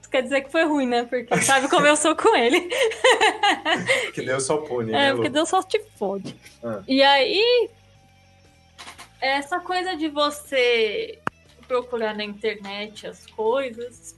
Isso 0.00 0.10
quer 0.10 0.22
dizer 0.22 0.40
que 0.42 0.50
foi 0.52 0.64
ruim, 0.64 0.86
né? 0.86 1.04
Porque 1.04 1.40
sabe 1.42 1.68
como 1.68 1.86
eu 1.86 1.96
sou 1.96 2.16
com 2.16 2.34
ele. 2.36 2.68
Que 4.14 4.22
Deus 4.22 4.44
só 4.44 4.56
pune, 4.58 4.90
É, 4.90 4.94
né, 4.94 5.12
porque? 5.14 5.28
Deus 5.28 5.48
só 5.48 5.62
te 5.62 5.80
fode. 5.96 6.34
Ah. 6.64 6.80
E 6.88 7.02
aí, 7.02 7.70
essa 9.20 9.60
coisa 9.60 9.96
de 9.96 10.08
você 10.08 11.18
procurar 11.68 12.14
na 12.14 12.24
internet 12.24 13.06
as 13.06 13.26
coisas, 13.26 14.16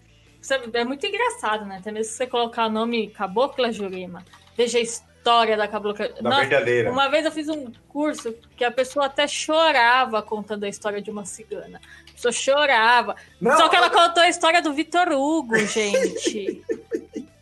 é 0.73 0.85
muito 0.85 1.07
engraçado, 1.07 1.65
né? 1.65 1.77
Até 1.79 1.93
mesmo 1.93 2.11
se 2.11 2.17
você 2.19 2.27
colocar 2.27 2.67
o 2.67 2.71
nome 2.71 3.09
Cabocla 3.09 3.71
Jurema, 3.71 4.25
veja 4.57 4.79
a 4.79 4.81
história 4.81 5.57
da 5.57 5.69
Cabocla. 5.69 6.09
Da 6.09 6.23
Nossa, 6.23 6.41
verdadeira. 6.47 6.91
uma 6.91 7.09
vez 7.09 7.25
eu 7.25 7.31
fiz 7.33 7.49
um 7.49 7.71
curso 7.89 8.35
que 8.57 8.65
a 8.65 8.71
pessoa 8.71 9.07
até 9.07 9.27
chorava 9.29 10.23
contando 10.23 10.65
a 10.65 10.69
história 10.69 11.01
de 11.01 11.11
uma 11.11 11.25
cigana. 11.25 11.81
A 12.09 12.13
pessoa 12.13 12.33
chorava. 12.33 13.15
Não, 13.41 13.57
Só 13.57 13.69
que 13.69 13.77
ela 13.77 13.91
contou 13.91 14.23
a 14.23 14.29
história 14.29 14.61
do 14.63 14.73
Vitor 14.73 15.09
Hugo, 15.13 15.57
gente. 15.59 16.63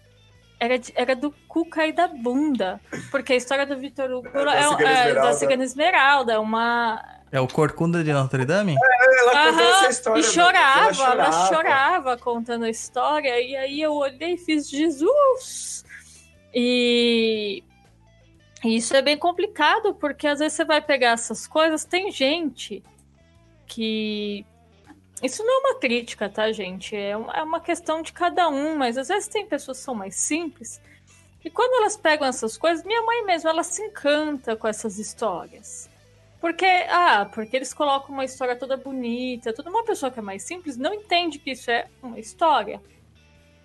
Era, 0.62 0.78
de- 0.78 0.92
era 0.94 1.16
do 1.16 1.34
cu 1.48 1.64
cair 1.64 1.94
da 1.94 2.06
bunda. 2.06 2.78
Porque 3.10 3.32
a 3.32 3.36
história 3.36 3.64
do 3.64 3.78
Vitor 3.78 4.10
Hugo 4.10 4.30
Da 4.30 4.54
é, 4.54 4.62
Cigana 4.68 4.90
é 4.90 5.14
da. 5.14 5.32
Cigana 5.32 5.64
Esmeralda. 5.64 6.34
É 6.34 6.38
uma. 6.38 7.02
É 7.32 7.40
o 7.40 7.46
Corcunda 7.46 8.02
de 8.02 8.12
Notre 8.12 8.44
Dame? 8.44 8.74
ela 8.74 9.50
contou 9.50 9.64
Aham, 9.64 9.70
essa 9.70 9.88
história. 9.90 10.20
e 10.20 10.22
meu, 10.22 10.32
chorava, 10.32 11.04
ela 11.04 11.24
ela 11.26 11.48
chorava 11.48 12.16
contando 12.16 12.64
a 12.64 12.70
história. 12.70 13.40
E 13.40 13.56
aí 13.56 13.80
eu 13.80 13.94
olhei 13.94 14.34
e 14.34 14.38
fiz 14.38 14.68
Jesus. 14.68 15.84
E. 16.52 17.62
e 18.64 18.76
isso 18.76 18.96
é 18.96 19.02
bem 19.02 19.16
complicado, 19.16 19.94
porque 19.94 20.26
às 20.26 20.40
vezes 20.40 20.54
você 20.54 20.64
vai 20.64 20.80
pegar 20.80 21.10
essas 21.10 21.46
coisas, 21.46 21.84
tem 21.84 22.10
gente 22.10 22.82
que. 23.66 24.44
Isso 25.22 25.44
não 25.44 25.52
é 25.52 25.68
uma 25.68 25.78
crítica, 25.78 26.28
tá, 26.30 26.50
gente? 26.50 26.96
É 26.96 27.16
uma, 27.16 27.32
é 27.34 27.42
uma 27.42 27.60
questão 27.60 28.00
de 28.00 28.12
cada 28.12 28.48
um, 28.48 28.76
mas 28.76 28.96
às 28.96 29.08
vezes 29.08 29.28
tem 29.28 29.46
pessoas 29.46 29.78
que 29.78 29.84
são 29.84 29.94
mais 29.94 30.14
simples. 30.14 30.80
E 31.44 31.50
quando 31.50 31.74
elas 31.74 31.96
pegam 31.96 32.26
essas 32.26 32.56
coisas, 32.56 32.84
minha 32.84 33.02
mãe 33.02 33.24
mesmo, 33.24 33.48
ela 33.48 33.62
se 33.62 33.82
encanta 33.82 34.56
com 34.56 34.66
essas 34.66 34.98
histórias. 34.98 35.89
Porque, 36.40 36.64
ah, 36.88 37.28
porque 37.32 37.54
eles 37.54 37.74
colocam 37.74 38.14
uma 38.14 38.24
história 38.24 38.56
toda 38.56 38.76
bonita, 38.76 39.52
toda 39.52 39.68
uma 39.68 39.84
pessoa 39.84 40.10
que 40.10 40.18
é 40.18 40.22
mais 40.22 40.42
simples 40.42 40.76
não 40.76 40.94
entende 40.94 41.38
que 41.38 41.50
isso 41.50 41.70
é 41.70 41.86
uma 42.02 42.18
história. 42.18 42.80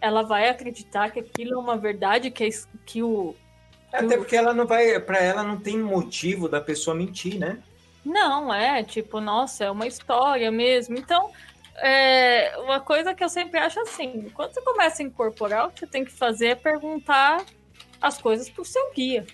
Ela 0.02 0.24
vai 0.24 0.50
acreditar 0.50 1.10
que 1.10 1.20
aquilo 1.20 1.54
é 1.54 1.58
uma 1.58 1.78
verdade, 1.78 2.30
que, 2.30 2.44
é 2.44 2.50
que 2.86 3.02
o. 3.02 3.34
Até 3.94 4.18
porque 4.18 4.36
ela 4.36 4.54
não 4.54 4.68
vai. 4.68 5.00
Pra 5.00 5.20
ela 5.20 5.42
não 5.42 5.58
tem 5.58 5.80
motivo 5.80 6.50
da 6.50 6.60
pessoa 6.60 6.96
mentir, 6.96 7.40
né? 7.40 7.64
Não, 8.04 8.54
é 8.54 8.84
tipo, 8.84 9.22
nossa, 9.22 9.64
é 9.64 9.72
uma 9.72 9.88
história 9.88 10.52
mesmo. 10.52 10.98
Então, 10.98 11.32
é, 11.78 12.58
uma 12.60 12.82
coisa 12.82 13.16
que 13.16 13.24
eu 13.24 13.30
sempre 13.30 13.58
acho 13.58 13.80
assim: 13.80 14.30
quando 14.34 14.54
você 14.54 14.62
começa 14.62 15.02
a 15.02 15.06
incorporar, 15.06 15.68
o 15.68 15.72
que 15.72 15.80
você 15.80 15.88
tem 15.88 16.04
que 16.04 16.12
fazer 16.12 16.48
é 16.48 16.56
perguntar 16.56 17.44
as 18.02 18.22
coisas 18.22 18.50
pro 18.50 18.66
seu 18.66 18.92
guia. 18.94 19.26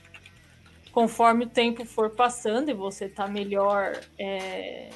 Conforme 0.91 1.45
o 1.45 1.49
tempo 1.49 1.85
for 1.85 2.09
passando 2.09 2.69
e 2.69 2.73
você 2.73 3.07
tá 3.07 3.27
melhor, 3.27 3.99
é, 4.19 4.89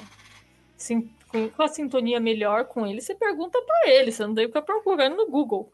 sim- 0.76 1.10
com 1.28 1.48
com 1.48 1.62
a 1.62 1.68
sintonia 1.68 2.20
melhor 2.20 2.66
com 2.66 2.86
ele, 2.86 3.00
você 3.00 3.14
pergunta 3.14 3.60
pra 3.62 3.88
ele, 3.90 4.12
você 4.12 4.26
não 4.26 4.34
deve 4.34 4.48
ficar 4.48 4.62
procurando 4.62 5.16
no 5.16 5.26
Google. 5.30 5.72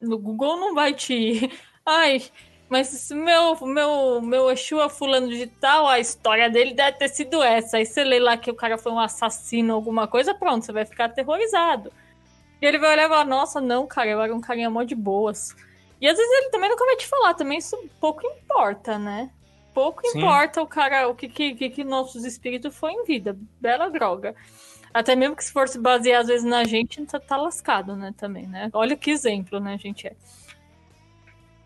No 0.00 0.18
Google 0.18 0.56
não 0.58 0.74
vai 0.74 0.92
te. 0.94 1.50
Ai, 1.86 2.22
mas 2.68 3.10
meu, 3.10 3.56
meu, 3.66 4.20
meu 4.20 4.50
Exu 4.50 4.80
é 4.80 4.88
fulano 4.88 5.28
de 5.28 5.46
tal, 5.46 5.86
a 5.86 5.98
história 5.98 6.48
dele 6.50 6.74
deve 6.74 6.98
ter 6.98 7.08
sido 7.08 7.42
essa. 7.42 7.76
Aí 7.78 7.86
você 7.86 8.04
lê 8.04 8.18
lá 8.18 8.36
que 8.36 8.50
o 8.50 8.54
cara 8.54 8.76
foi 8.78 8.92
um 8.92 9.00
assassino, 9.00 9.74
alguma 9.74 10.06
coisa, 10.08 10.34
pronto, 10.34 10.64
você 10.64 10.72
vai 10.72 10.84
ficar 10.84 11.06
aterrorizado. 11.06 11.92
E 12.60 12.66
ele 12.66 12.78
vai 12.78 12.92
olhar 12.92 13.06
e 13.06 13.08
falar, 13.08 13.24
nossa, 13.26 13.60
não, 13.60 13.86
cara, 13.86 14.10
eu 14.10 14.22
era 14.22 14.34
um 14.34 14.40
carinha 14.40 14.70
mó 14.70 14.82
de 14.82 14.94
boas. 14.94 15.54
E 16.00 16.08
às 16.08 16.16
vezes 16.16 16.32
ele 16.32 16.50
também 16.50 16.68
nunca 16.68 16.84
vai 16.84 16.96
te 16.96 17.06
falar, 17.06 17.34
também 17.34 17.58
isso 17.58 17.78
pouco 18.00 18.26
importa, 18.26 18.98
né? 18.98 19.30
Pouco 19.72 20.06
Sim. 20.06 20.18
importa 20.18 20.62
o 20.62 20.66
cara, 20.66 21.08
o 21.08 21.14
que, 21.14 21.28
que, 21.28 21.70
que, 21.70 21.84
nossos 21.84 22.24
espíritos 22.24 22.76
foi 22.76 22.92
em 22.92 23.04
vida. 23.04 23.36
Bela 23.60 23.90
droga. 23.90 24.34
Até 24.92 25.16
mesmo 25.16 25.34
que 25.34 25.44
se 25.44 25.52
for 25.52 25.66
se 25.66 25.78
basear 25.78 26.20
às 26.20 26.28
vezes 26.28 26.44
na 26.44 26.62
gente, 26.62 27.04
tá, 27.06 27.18
tá 27.18 27.36
lascado, 27.36 27.96
né, 27.96 28.14
também, 28.16 28.46
né? 28.46 28.70
Olha 28.72 28.96
que 28.96 29.10
exemplo, 29.10 29.58
né, 29.58 29.76
gente? 29.76 30.06
É. 30.06 30.14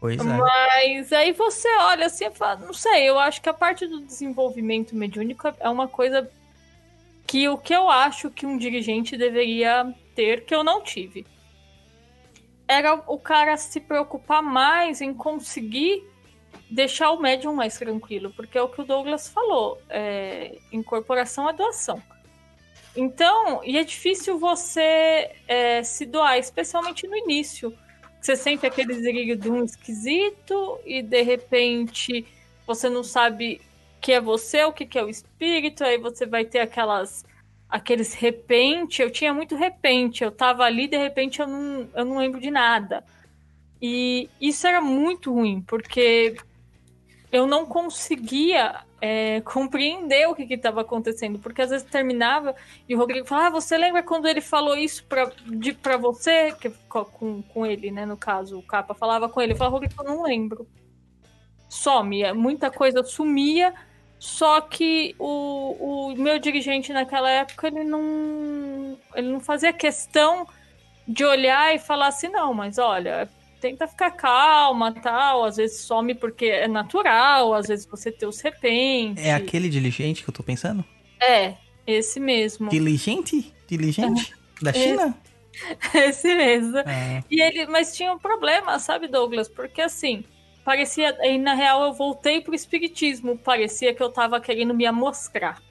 Pois 0.00 0.18
é. 0.18 0.22
Mas 0.22 1.12
aí 1.12 1.32
você 1.32 1.68
olha 1.80 2.06
assim 2.06 2.26
e 2.26 2.30
fala, 2.30 2.56
não 2.56 2.72
sei, 2.72 3.08
eu 3.08 3.18
acho 3.18 3.42
que 3.42 3.48
a 3.48 3.54
parte 3.54 3.86
do 3.86 4.00
desenvolvimento 4.00 4.94
mediúnico 4.94 5.52
é 5.58 5.68
uma 5.68 5.88
coisa 5.88 6.30
que 7.26 7.48
o 7.48 7.58
que 7.58 7.74
eu 7.74 7.90
acho 7.90 8.30
que 8.30 8.46
um 8.46 8.56
dirigente 8.56 9.16
deveria 9.16 9.92
ter, 10.14 10.44
que 10.44 10.54
eu 10.54 10.64
não 10.64 10.82
tive, 10.82 11.26
era 12.68 13.02
o 13.06 13.18
cara 13.18 13.56
se 13.56 13.80
preocupar 13.80 14.42
mais 14.42 15.00
em 15.00 15.14
conseguir 15.14 16.06
deixar 16.70 17.10
o 17.10 17.20
médium 17.20 17.54
mais 17.54 17.78
tranquilo, 17.78 18.30
porque 18.36 18.58
é 18.58 18.62
o 18.62 18.68
que 18.68 18.82
o 18.82 18.84
Douglas 18.84 19.26
falou, 19.26 19.80
é, 19.88 20.58
incorporação 20.70 21.48
é 21.48 21.52
doação. 21.54 22.00
Então, 22.94 23.62
e 23.64 23.78
é 23.78 23.84
difícil 23.84 24.38
você 24.38 25.30
é, 25.46 25.82
se 25.82 26.04
doar, 26.04 26.36
especialmente 26.38 27.06
no 27.06 27.16
início. 27.16 27.72
Você 28.20 28.36
sente 28.36 28.66
aquele 28.66 28.94
um 29.48 29.64
esquisito 29.64 30.78
e 30.84 31.00
de 31.00 31.22
repente 31.22 32.26
você 32.66 32.88
não 32.90 33.04
sabe 33.04 33.60
o 33.96 34.00
que 34.00 34.12
é 34.12 34.20
você, 34.20 34.64
o 34.64 34.72
que 34.72 34.98
é 34.98 35.04
o 35.04 35.08
espírito, 35.08 35.84
aí 35.84 35.96
você 35.96 36.26
vai 36.26 36.44
ter 36.44 36.58
aquelas 36.58 37.24
aqueles 37.68 38.14
repente, 38.14 39.02
eu 39.02 39.10
tinha 39.10 39.32
muito 39.34 39.54
repente, 39.56 40.24
eu 40.24 40.32
tava 40.32 40.64
ali, 40.64 40.88
de 40.88 40.96
repente 40.96 41.40
eu 41.40 41.46
não, 41.46 41.88
eu 41.94 42.04
não 42.04 42.18
lembro 42.18 42.40
de 42.40 42.50
nada. 42.50 43.04
E 43.80 44.28
isso 44.40 44.66
era 44.66 44.80
muito 44.80 45.32
ruim, 45.32 45.60
porque 45.60 46.36
eu 47.30 47.46
não 47.46 47.66
conseguia 47.66 48.80
é, 49.00 49.40
compreender 49.42 50.26
o 50.28 50.34
que 50.34 50.42
estava 50.52 50.80
acontecendo, 50.80 51.38
porque 51.38 51.62
às 51.62 51.70
vezes 51.70 51.86
terminava 51.88 52.54
e 52.88 52.94
o 52.94 52.98
Rodrigo 52.98 53.26
falava: 53.26 53.48
ah, 53.48 53.60
você 53.60 53.76
lembra 53.76 54.02
quando 54.02 54.26
ele 54.26 54.40
falou 54.40 54.76
isso 54.76 55.04
pra 55.06 55.96
você? 55.96 56.52
Que, 56.52 56.70
com, 56.88 57.42
com 57.42 57.66
ele, 57.66 57.90
né? 57.90 58.04
No 58.04 58.16
caso, 58.16 58.58
o 58.58 58.62
Capa 58.62 58.94
falava 58.94 59.28
com 59.28 59.40
ele. 59.40 59.52
Eu 59.52 59.56
falava, 59.56 59.76
Rodrigo, 59.76 59.94
eu 60.02 60.04
não 60.04 60.22
lembro. 60.22 60.66
Some, 61.68 62.32
muita 62.32 62.70
coisa 62.70 63.04
sumia, 63.04 63.74
só 64.18 64.60
que 64.60 65.14
o, 65.18 66.10
o 66.10 66.16
meu 66.16 66.38
dirigente 66.38 66.92
naquela 66.92 67.30
época 67.30 67.68
ele 67.68 67.84
não, 67.84 68.98
ele 69.14 69.28
não 69.28 69.40
fazia 69.40 69.72
questão 69.72 70.46
de 71.06 71.24
olhar 71.24 71.74
e 71.74 71.78
falar 71.78 72.08
assim: 72.08 72.28
não, 72.28 72.52
mas 72.52 72.78
olha, 72.78 73.28
tenta 73.60 73.86
ficar 73.86 74.10
calma, 74.10 74.92
tal. 74.92 75.44
Às 75.44 75.56
vezes 75.56 75.80
some 75.80 76.14
porque 76.14 76.46
é 76.46 76.66
natural, 76.66 77.54
às 77.54 77.68
vezes 77.68 77.86
você 77.86 78.10
tem 78.10 78.28
os 78.28 78.40
repentes. 78.40 79.24
É 79.24 79.34
aquele 79.34 79.68
diligente 79.68 80.24
que 80.24 80.30
eu 80.30 80.34
tô 80.34 80.42
pensando? 80.42 80.84
É, 81.20 81.54
esse 81.86 82.18
mesmo. 82.18 82.68
Diligente? 82.68 83.54
Diligente? 83.66 84.36
Da 84.60 84.72
China? 84.72 85.16
Esse, 85.94 85.94
esse 85.98 86.34
mesmo. 86.34 86.78
É. 86.78 87.22
E 87.30 87.40
ele, 87.40 87.66
mas 87.66 87.96
tinha 87.96 88.12
um 88.12 88.18
problema, 88.18 88.76
sabe, 88.80 89.06
Douglas? 89.06 89.48
Porque 89.48 89.80
assim, 89.80 90.24
parecia, 90.68 91.16
e 91.26 91.38
na 91.38 91.54
real 91.54 91.82
eu 91.82 91.94
voltei 91.94 92.42
pro 92.42 92.54
espiritismo, 92.54 93.38
parecia 93.38 93.94
que 93.94 94.02
eu 94.02 94.10
tava 94.10 94.38
querendo 94.38 94.74
me 94.74 94.84
amostrar. 94.84 95.62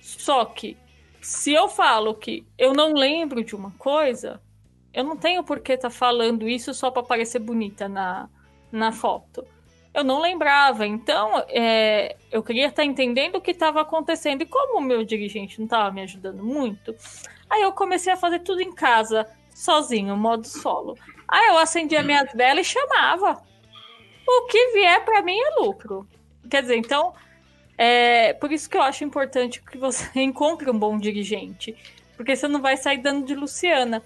Só 0.00 0.44
que 0.44 0.76
se 1.20 1.54
eu 1.54 1.68
falo 1.68 2.14
que 2.14 2.46
eu 2.56 2.72
não 2.72 2.92
lembro 2.92 3.42
de 3.42 3.56
uma 3.56 3.72
coisa, 3.72 4.40
eu 4.94 5.02
não 5.02 5.16
tenho 5.16 5.42
por 5.42 5.58
que 5.58 5.72
estar 5.72 5.88
tá 5.88 5.94
falando 5.94 6.48
isso 6.48 6.72
só 6.72 6.88
para 6.88 7.02
parecer 7.02 7.40
bonita 7.40 7.88
na, 7.88 8.28
na 8.70 8.92
foto. 8.92 9.44
Eu 9.92 10.04
não 10.04 10.20
lembrava, 10.20 10.86
então 10.86 11.44
é, 11.48 12.14
eu 12.30 12.44
queria 12.44 12.68
estar 12.68 12.82
tá 12.82 12.84
entendendo 12.84 13.38
o 13.38 13.40
que 13.40 13.50
estava 13.50 13.80
acontecendo. 13.80 14.42
E 14.42 14.46
como 14.46 14.78
o 14.78 14.80
meu 14.80 15.02
dirigente 15.02 15.58
não 15.58 15.64
estava 15.64 15.90
me 15.90 16.02
ajudando 16.02 16.44
muito, 16.44 16.94
aí 17.50 17.62
eu 17.62 17.72
comecei 17.72 18.12
a 18.12 18.16
fazer 18.16 18.38
tudo 18.38 18.60
em 18.60 18.72
casa, 18.72 19.28
sozinho, 19.52 20.16
modo 20.16 20.46
solo. 20.46 20.96
Aí 21.28 21.48
eu 21.48 21.58
acendia 21.58 22.02
minhas 22.02 22.32
velas 22.32 22.66
e 22.66 22.70
chamava. 22.70 23.42
O 24.26 24.46
que 24.46 24.72
vier 24.72 25.04
para 25.04 25.22
mim 25.22 25.38
é 25.38 25.60
lucro. 25.60 26.08
Quer 26.50 26.62
dizer, 26.62 26.76
então, 26.76 27.12
é 27.76 28.32
por 28.32 28.50
isso 28.50 28.68
que 28.68 28.76
eu 28.76 28.82
acho 28.82 29.04
importante 29.04 29.62
que 29.62 29.78
você 29.78 30.08
encontre 30.20 30.70
um 30.70 30.78
bom 30.78 30.98
dirigente. 30.98 31.76
Porque 32.16 32.34
você 32.34 32.48
não 32.48 32.60
vai 32.60 32.76
sair 32.76 32.98
dando 32.98 33.26
de 33.26 33.34
Luciana 33.34 34.02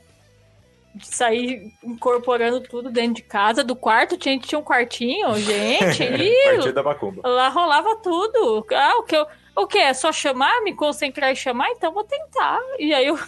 de 0.95 1.07
sair 1.07 1.73
incorporando 1.83 2.61
tudo 2.61 2.91
dentro 2.91 3.14
de 3.14 3.23
casa, 3.23 3.64
do 3.64 3.75
quarto, 3.75 4.16
tinha, 4.16 4.39
tinha 4.39 4.59
um 4.59 4.62
quartinho, 4.62 5.35
gente. 5.41 6.03
e 6.03 6.73
da 6.73 6.83
macumba. 6.83 7.27
Lá 7.27 7.49
rolava 7.49 7.97
tudo. 7.97 8.66
Ah, 8.70 8.99
o 8.99 9.03
que 9.03 9.16
eu, 9.16 9.27
o 9.57 9.66
que 9.66 9.79
é 9.79 9.95
só 9.95 10.12
chamar, 10.12 10.62
me 10.62 10.75
concentrar 10.75 11.33
e 11.33 11.37
chamar, 11.37 11.70
então 11.70 11.93
vou 11.93 12.05
tentar. 12.05 12.59
E 12.79 12.93
aí 12.93 13.07
eu 13.07 13.18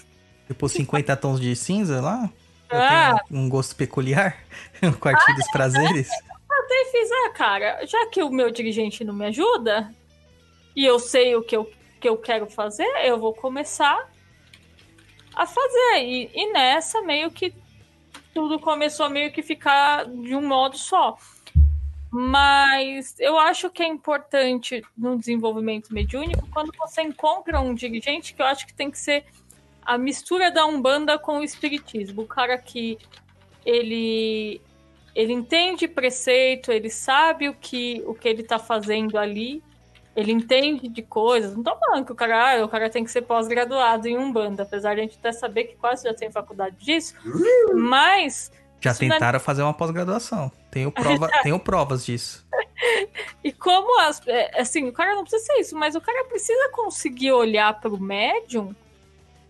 Depois 0.47 0.73
50 0.73 1.17
tons 1.17 1.41
de 1.41 1.57
cinza 1.57 2.01
lá? 2.01 2.31
Eu 2.75 2.83
ah. 2.83 3.21
tenho 3.29 3.41
um 3.41 3.49
gosto 3.49 3.77
peculiar, 3.77 4.37
um 4.83 4.93
quartinho 4.93 5.37
ah, 5.37 5.41
dos 5.41 5.51
prazeres. 5.51 6.11
Até 6.11 6.85
fiz, 6.91 7.11
ah, 7.11 7.31
cara, 7.31 7.87
já 7.87 8.07
que 8.07 8.23
o 8.23 8.31
meu 8.31 8.51
dirigente 8.51 9.05
não 9.05 9.15
me 9.15 9.27
ajuda 9.27 9.95
e 10.75 10.85
eu 10.85 10.99
sei 10.99 11.37
o 11.37 11.43
que 11.43 11.57
eu, 11.57 11.71
que 12.01 12.09
eu 12.09 12.17
quero 12.17 12.47
fazer, 12.47 12.89
eu 13.05 13.19
vou 13.19 13.33
começar 13.33 14.09
a 15.35 15.47
fazer. 15.47 16.03
E, 16.03 16.31
e 16.35 16.53
nessa, 16.53 17.01
meio 17.03 17.31
que 17.31 17.55
tudo 18.33 18.59
começou 18.59 19.07
a 19.07 19.09
meio 19.09 19.33
que 19.33 19.43
ficar 19.43 20.07
de 20.07 20.35
um 20.35 20.47
modo 20.47 20.77
só. 20.77 21.17
Mas 22.11 23.17
eu 23.19 23.37
acho 23.39 23.69
que 23.71 23.83
é 23.83 23.89
importante 23.89 24.85
no 24.97 25.19
desenvolvimento 25.19 25.93
mediúnico 25.93 26.49
quando 26.53 26.73
você 26.79 27.03
encontra 27.03 27.61
um 27.61 27.75
dirigente 27.75 28.35
que 28.35 28.41
eu 28.41 28.47
acho 28.47 28.67
que 28.67 28.75
tem 28.75 28.91
que 28.91 28.99
ser 28.99 29.25
a 29.85 29.99
mistura 29.99 30.51
da 30.51 30.65
Umbanda 30.67 31.19
com 31.19 31.39
o 31.39 31.45
Espiritismo. 31.45 32.23
O 32.23 32.27
cara 32.27 32.57
que 32.57 32.99
ele, 33.65 34.61
ele 35.15 35.33
entende 35.33 35.87
preceito, 35.87 36.73
ele 36.73 36.91
sabe 36.91 37.49
o 37.49 37.55
que, 37.55 38.03
o 38.07 38.15
que 38.15 38.29
ele 38.29 38.43
está 38.43 38.59
fazendo 38.59 39.19
ali, 39.19 39.63
ele 40.17 40.33
entende 40.33 40.89
de 40.89 41.03
coisas. 41.03 41.57
Não 41.57 41.63
tô 41.63 41.77
falando 41.77 42.07
que 42.07 42.13
o 42.13 42.15
cara, 42.15 42.61
ah, 42.61 42.65
o 42.65 42.69
cara 42.69 42.89
tem 42.89 43.05
que 43.05 43.11
ser 43.11 43.23
pós-graduado 43.23 44.09
em 44.09 44.17
Umbanda, 44.17 44.63
apesar 44.63 44.95
de 44.95 45.01
a 45.01 45.05
gente 45.05 45.19
até 45.19 45.33
saber 45.33 45.65
que 45.65 45.77
quase 45.77 46.05
já 46.05 46.15
tem 46.15 46.31
faculdade 46.31 46.77
disso. 46.77 47.15
Mas. 47.75 48.53
Já 48.81 48.91
é 48.91 48.95
tentaram 48.95 49.37
é... 49.37 49.41
fazer 49.41 49.63
uma 49.63 49.75
pós-graduação. 49.75 50.53
Tenho, 50.71 50.91
prova, 50.93 51.29
tenho 51.43 51.59
provas 51.59 52.05
disso. 52.05 52.47
e 53.43 53.53
como 53.53 54.01
as. 54.01 54.25
É, 54.27 54.61
assim, 54.61 54.87
o 54.89 54.93
cara 54.93 55.15
não 55.15 55.23
precisa 55.23 55.45
ser 55.45 55.61
isso, 55.61 55.77
mas 55.77 55.95
o 55.95 56.01
cara 56.01 56.25
precisa 56.25 56.71
conseguir 56.71 57.33
olhar 57.33 57.81
para 57.81 57.91
o 57.91 58.01
médium 58.01 58.75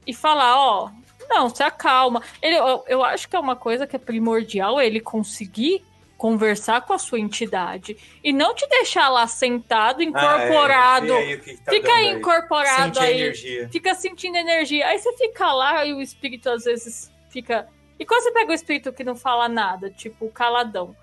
e 0.06 0.14
falar: 0.14 0.56
ó, 0.56 0.90
não, 1.28 1.48
se 1.48 1.62
acalma. 1.62 2.22
Ele, 2.40 2.56
eu, 2.56 2.84
eu 2.86 3.04
acho 3.04 3.28
que 3.28 3.36
é 3.36 3.38
uma 3.38 3.56
coisa 3.56 3.86
que 3.86 3.96
é 3.96 3.98
primordial 3.98 4.80
ele 4.80 5.00
conseguir 5.00 5.84
conversar 6.16 6.80
com 6.82 6.92
a 6.92 6.98
sua 6.98 7.18
entidade 7.18 7.96
e 8.22 8.32
não 8.32 8.54
te 8.54 8.66
deixar 8.68 9.08
lá 9.08 9.26
sentado, 9.26 10.02
incorporado. 10.02 11.12
Ah, 11.12 11.20
é. 11.20 11.26
aí, 11.26 11.38
que 11.38 11.56
tá 11.58 11.72
fica 11.72 11.92
aí 11.92 12.12
incorporado 12.12 13.00
aí, 13.00 13.20
energia. 13.20 13.68
fica 13.70 13.94
sentindo 13.94 14.36
energia. 14.36 14.86
Aí 14.86 14.98
você 14.98 15.12
fica 15.16 15.52
lá 15.52 15.84
e 15.84 15.92
o 15.92 16.00
espírito 16.00 16.48
às 16.48 16.64
vezes 16.64 17.10
fica. 17.30 17.68
E 17.98 18.06
quando 18.06 18.22
você 18.22 18.32
pega 18.32 18.50
o 18.50 18.54
espírito 18.54 18.92
que 18.92 19.04
não 19.04 19.14
fala 19.14 19.48
nada, 19.48 19.90
tipo 19.90 20.30
caladão. 20.30 20.96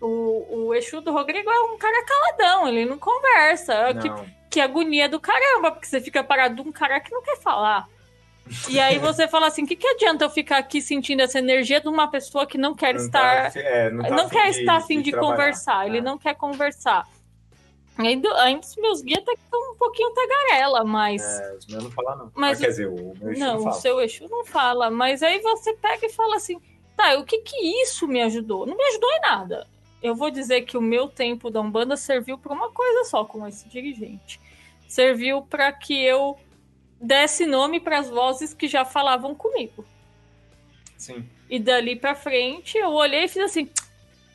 O, 0.00 0.66
o 0.66 0.74
Exu 0.74 1.00
do 1.00 1.12
Rodrigo 1.12 1.48
é 1.48 1.60
um 1.60 1.78
cara 1.78 2.04
caladão, 2.04 2.68
ele 2.68 2.84
não 2.84 2.98
conversa. 2.98 3.92
Não. 3.92 4.02
Que, 4.02 4.32
que 4.50 4.60
agonia 4.60 5.08
do 5.08 5.20
caramba, 5.20 5.70
porque 5.70 5.86
você 5.86 6.00
fica 6.00 6.24
parado 6.24 6.56
de 6.56 6.68
um 6.68 6.72
cara 6.72 7.00
que 7.00 7.12
não 7.12 7.22
quer 7.22 7.40
falar. 7.40 7.86
E 8.68 8.78
aí 8.78 8.98
você 8.98 9.26
fala 9.26 9.46
assim, 9.46 9.64
o 9.64 9.66
que, 9.66 9.76
que 9.76 9.86
adianta 9.86 10.24
eu 10.24 10.30
ficar 10.30 10.58
aqui 10.58 10.82
sentindo 10.82 11.22
essa 11.22 11.38
energia 11.38 11.80
de 11.80 11.88
uma 11.88 12.08
pessoa 12.08 12.46
que 12.46 12.58
não 12.58 12.74
quer 12.74 12.94
não 12.94 13.00
estar, 13.00 13.52
tá, 13.52 13.58
é, 13.58 13.90
não, 13.90 14.02
tá 14.04 14.10
não 14.10 14.28
quer 14.28 14.50
de, 14.50 14.60
estar 14.60 14.76
afim 14.76 15.00
de, 15.00 15.10
de 15.10 15.18
conversar, 15.18 15.86
ele 15.86 15.98
é. 15.98 16.02
não 16.02 16.18
quer 16.18 16.34
conversar. 16.34 17.08
Ainda, 17.96 18.28
ainda 18.42 18.66
os 18.66 18.76
meus 18.76 19.02
guias 19.02 19.20
até 19.20 19.32
estão 19.34 19.72
um 19.72 19.76
pouquinho 19.76 20.12
tagarela, 20.12 20.84
mas. 20.84 21.22
É, 21.22 21.56
os 21.56 21.66
meus 21.66 21.84
não 21.84 21.90
falam, 21.92 22.18
não. 22.18 22.32
Mas, 22.34 22.58
quer 22.58 22.66
dizer, 22.66 22.88
o 22.88 23.14
meu 23.20 23.38
não, 23.38 23.60
não 23.60 23.68
o 23.68 23.72
seu 23.72 24.00
Exu 24.00 24.28
não 24.28 24.44
fala. 24.44 24.90
Mas 24.90 25.22
aí 25.22 25.40
você 25.40 25.74
pega 25.74 26.04
e 26.04 26.10
fala 26.10 26.36
assim: 26.36 26.60
tá, 26.96 27.16
o 27.16 27.24
que 27.24 27.38
que 27.38 27.56
isso 27.82 28.08
me 28.08 28.20
ajudou? 28.22 28.66
Não 28.66 28.76
me 28.76 28.84
ajudou 28.84 29.10
em 29.12 29.20
nada. 29.20 29.68
Eu 30.02 30.14
vou 30.14 30.30
dizer 30.30 30.62
que 30.62 30.76
o 30.76 30.82
meu 30.82 31.08
tempo 31.08 31.50
da 31.50 31.60
Umbanda 31.60 31.96
serviu 31.96 32.36
para 32.36 32.52
uma 32.52 32.70
coisa 32.70 33.04
só 33.04 33.24
com 33.24 33.46
esse 33.46 33.68
dirigente. 33.68 34.40
Serviu 34.88 35.42
para 35.42 35.72
que 35.72 35.94
eu 36.04 36.36
desse 37.04 37.44
nome 37.44 37.80
para 37.80 37.98
as 37.98 38.08
vozes 38.08 38.54
que 38.54 38.66
já 38.66 38.84
falavam 38.84 39.34
comigo. 39.34 39.84
Sim. 40.96 41.28
E 41.50 41.58
dali 41.58 41.96
para 41.96 42.14
frente 42.14 42.78
eu 42.78 42.90
olhei 42.90 43.24
e 43.24 43.28
fiz 43.28 43.44
assim: 43.44 43.68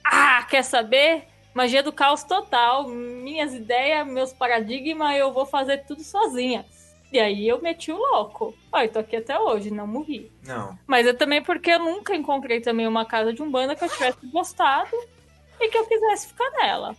"Ah, 0.03 0.45
quer 0.49 0.63
saber? 0.63 1.27
Magia 1.53 1.81
do 1.81 1.91
caos 1.91 2.23
total, 2.23 2.87
minhas 2.87 3.53
ideias, 3.53 4.07
meus 4.07 4.31
paradigmas, 4.31 5.17
eu 5.17 5.33
vou 5.33 5.45
fazer 5.45 5.79
tudo 5.85 6.03
sozinha". 6.03 6.65
E 7.11 7.19
aí 7.19 7.47
eu 7.47 7.59
meti 7.59 7.91
o 7.91 7.97
louco. 7.97 8.55
Ó, 8.71 8.79
eu 8.81 8.91
tô 8.91 8.99
aqui 8.99 9.15
até 9.15 9.37
hoje, 9.39 9.71
não 9.71 9.87
morri. 9.87 10.31
Não. 10.45 10.77
Mas 10.85 11.07
é 11.07 11.13
também 11.13 11.41
porque 11.41 11.71
eu 11.71 11.79
nunca 11.79 12.15
encontrei 12.15 12.61
também 12.61 12.85
uma 12.85 13.03
casa 13.03 13.33
de 13.33 13.41
umbanda 13.41 13.75
que 13.75 13.83
eu 13.83 13.89
tivesse 13.89 14.27
gostado 14.27 14.95
e 15.59 15.69
que 15.69 15.77
eu 15.77 15.87
quisesse 15.87 16.27
ficar 16.27 16.51
nela. 16.51 16.95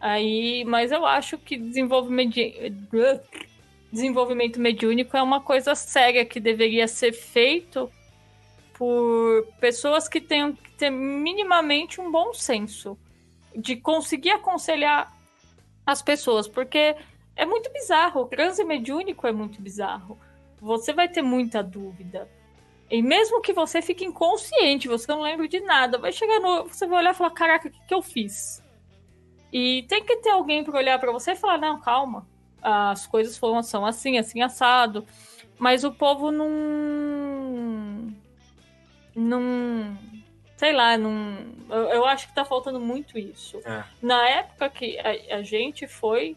Aí, 0.00 0.64
mas 0.64 0.92
eu 0.92 1.04
acho 1.04 1.36
que 1.36 1.56
desenvolvimento 1.56 2.34
de 2.34 2.70
desenvolvimento 3.92 4.60
mediúnico 4.60 5.16
é 5.16 5.22
uma 5.22 5.40
coisa 5.40 5.74
séria 5.74 6.24
que 6.24 6.38
deveria 6.38 6.86
ser 6.86 7.12
feito 7.12 7.90
por 8.74 9.46
pessoas 9.60 10.08
que 10.08 10.20
tenham 10.20 10.52
que 10.54 10.70
ter 10.72 10.90
minimamente 10.90 12.00
um 12.00 12.10
bom 12.10 12.32
senso 12.32 12.96
de 13.54 13.76
conseguir 13.76 14.30
aconselhar 14.30 15.12
as 15.84 16.00
pessoas, 16.00 16.46
porque 16.48 16.96
é 17.36 17.44
muito 17.44 17.70
bizarro. 17.72 18.22
O 18.22 18.26
transe 18.26 18.64
mediúnico 18.64 19.26
é 19.26 19.32
muito 19.32 19.60
bizarro. 19.60 20.18
Você 20.60 20.92
vai 20.92 21.08
ter 21.08 21.22
muita 21.22 21.62
dúvida. 21.62 22.28
E 22.90 23.02
mesmo 23.02 23.40
que 23.40 23.52
você 23.52 23.80
fique 23.80 24.04
inconsciente, 24.04 24.88
você 24.88 25.10
não 25.10 25.22
lembra 25.22 25.46
de 25.46 25.60
nada, 25.60 25.96
vai 25.96 26.12
chegar 26.12 26.40
no. 26.40 26.64
Você 26.64 26.86
vai 26.86 26.98
olhar 26.98 27.14
e 27.14 27.16
falar: 27.16 27.30
caraca, 27.30 27.68
o 27.68 27.70
que, 27.70 27.80
que 27.86 27.94
eu 27.94 28.02
fiz? 28.02 28.62
E 29.52 29.84
tem 29.88 30.04
que 30.04 30.16
ter 30.16 30.30
alguém 30.30 30.64
para 30.64 30.76
olhar 30.76 30.98
para 30.98 31.12
você 31.12 31.32
e 31.32 31.36
falar: 31.36 31.58
não, 31.58 31.80
calma. 31.80 32.26
As 32.62 33.06
coisas 33.06 33.36
foram, 33.38 33.62
são 33.62 33.84
assim, 33.86 34.18
assim, 34.18 34.42
assado. 34.42 35.06
Mas 35.58 35.84
o 35.84 35.92
povo 35.92 36.30
não. 36.30 38.12
Não. 39.14 39.98
Sei 40.56 40.72
lá, 40.72 40.96
não. 40.96 41.38
Eu, 41.68 41.88
eu 41.88 42.06
acho 42.06 42.28
que 42.28 42.34
tá 42.34 42.44
faltando 42.44 42.80
muito 42.80 43.18
isso. 43.18 43.60
É. 43.64 43.84
Na 44.02 44.28
época 44.28 44.70
que 44.70 44.98
a, 44.98 45.36
a 45.36 45.42
gente 45.42 45.86
foi. 45.86 46.36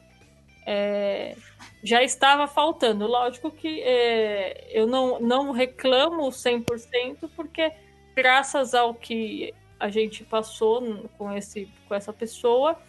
é, 0.65 1.35
já 1.83 2.01
estava 2.01 2.47
faltando. 2.47 3.05
Lógico 3.05 3.51
que 3.51 3.81
é, 3.81 4.67
eu 4.71 4.87
não, 4.87 5.19
não 5.19 5.51
reclamo 5.51 6.23
100%, 6.29 7.29
porque 7.35 7.71
graças 8.15 8.73
ao 8.73 8.93
que 8.93 9.53
a 9.79 9.89
gente 9.89 10.23
passou 10.23 11.09
com, 11.17 11.31
esse, 11.33 11.69
com 11.87 11.93
essa 11.93 12.13
pessoa, 12.13 12.79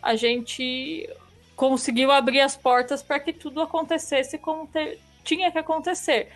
a 0.00 0.14
gente 0.14 1.08
conseguiu 1.56 2.12
abrir 2.12 2.40
as 2.40 2.56
portas 2.56 3.02
para 3.02 3.18
que 3.18 3.32
tudo 3.32 3.60
acontecesse 3.62 4.38
como 4.38 4.66
te- 4.66 4.98
tinha 5.24 5.50
que 5.50 5.58
acontecer. 5.58 6.28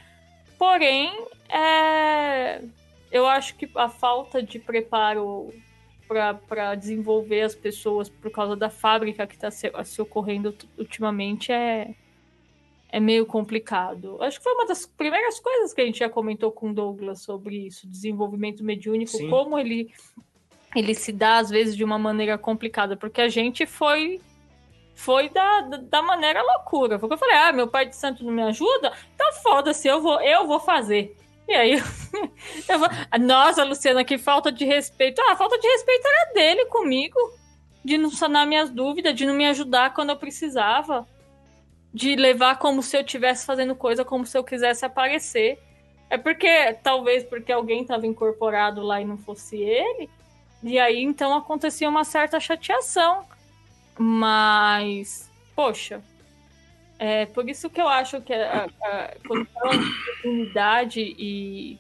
Porém, 0.59 1.27
é, 1.49 2.63
eu 3.13 3.27
acho 3.27 3.55
que 3.55 3.71
a 3.77 3.89
falta 3.89 4.43
de 4.43 4.59
preparo 4.59 5.53
para 6.49 6.75
desenvolver 6.75 7.43
as 7.43 7.55
pessoas 7.55 8.09
por 8.09 8.33
causa 8.33 8.57
da 8.57 8.69
fábrica 8.69 9.27
que 9.29 9.35
está 9.37 9.49
se, 9.49 9.71
se 9.85 10.03
ocorrendo 10.03 10.53
ultimamente 10.77 11.53
é, 11.53 11.95
é 12.91 12.99
meio 12.99 13.25
complicado. 13.25 14.21
Acho 14.21 14.39
que 14.39 14.43
foi 14.43 14.53
uma 14.55 14.67
das 14.67 14.87
primeiras 14.87 15.39
coisas 15.39 15.73
que 15.73 15.81
a 15.81 15.87
gente 15.87 16.01
já 16.01 16.09
comentou 16.09 16.51
com 16.51 16.71
o 16.71 16.75
Douglas 16.75 17.23
sobre 17.23 17.67
isso, 17.67 17.87
desenvolvimento 17.87 18.65
mediúnico, 18.65 19.13
Sim. 19.13 19.31
como 19.31 19.57
ele, 19.57 19.93
ele 20.75 20.95
se 20.97 21.13
dá 21.13 21.39
às 21.39 21.49
vezes 21.49 21.77
de 21.77 21.85
uma 21.85 21.99
maneira 21.99 22.37
complicada, 22.37 22.97
porque 22.97 23.21
a 23.21 23.29
gente 23.29 23.65
foi 23.65 24.21
foi 25.01 25.31
da, 25.31 25.61
da, 25.61 26.03
maneira 26.03 26.43
loucura. 26.43 26.99
Foi 26.99 27.07
o 27.07 27.09
que 27.09 27.15
eu 27.15 27.19
falei, 27.19 27.37
ah, 27.37 27.53
meu 27.53 27.67
pai 27.67 27.87
de 27.87 27.97
santo 27.97 28.23
não 28.23 28.33
me 28.33 28.43
ajuda? 28.43 28.93
Então 29.15 29.33
foda-se, 29.43 29.89
eu 29.89 30.03
vou, 30.03 30.21
eu 30.21 30.47
vou 30.47 30.61
fazer. 30.61 31.17
E 31.49 31.55
aí, 31.55 31.73
eu 32.69 32.79
vou... 32.79 32.89
Nossa, 33.19 33.65
Luciana, 33.65 34.05
que 34.05 34.19
falta 34.19 34.53
de 34.53 34.65
respeito. 34.65 35.21
Ah, 35.23 35.33
a 35.33 35.37
falta 35.37 35.59
de 35.59 35.67
respeito 35.67 36.07
era 36.07 36.33
dele 36.35 36.67
comigo. 36.67 37.19
De 37.83 37.97
não 37.97 38.11
sanar 38.11 38.47
minhas 38.47 38.69
dúvidas, 38.69 39.15
de 39.15 39.25
não 39.25 39.33
me 39.33 39.47
ajudar 39.47 39.95
quando 39.95 40.11
eu 40.11 40.17
precisava. 40.17 41.07
De 41.95 42.15
levar 42.15 42.59
como 42.59 42.83
se 42.83 42.95
eu 42.95 43.01
estivesse 43.01 43.47
fazendo 43.47 43.75
coisa 43.75 44.05
como 44.05 44.27
se 44.27 44.37
eu 44.37 44.45
quisesse 44.45 44.85
aparecer. 44.85 45.59
É 46.11 46.19
porque, 46.19 46.75
talvez 46.83 47.25
porque 47.25 47.51
alguém 47.51 47.83
estava 47.83 48.07
incorporado 48.07 48.83
lá 48.83 49.01
e 49.01 49.07
não 49.07 49.17
fosse 49.17 49.57
ele. 49.57 50.11
E 50.63 50.79
aí, 50.79 51.03
então, 51.03 51.35
acontecia 51.35 51.89
uma 51.89 52.05
certa 52.05 52.39
chateação. 52.39 53.25
Mas, 54.03 55.31
poxa, 55.55 56.03
é 56.99 57.27
por 57.27 57.49
isso 57.49 57.69
que 57.69 57.81
eu 57.81 57.87
acho 57.89 58.21
que 58.23 58.33
a, 58.33 58.65
a, 58.83 59.11
quando 59.27 59.45
fala 59.47 59.77
de 59.77 59.85
oportunidade 59.91 61.01
e, 61.19 61.79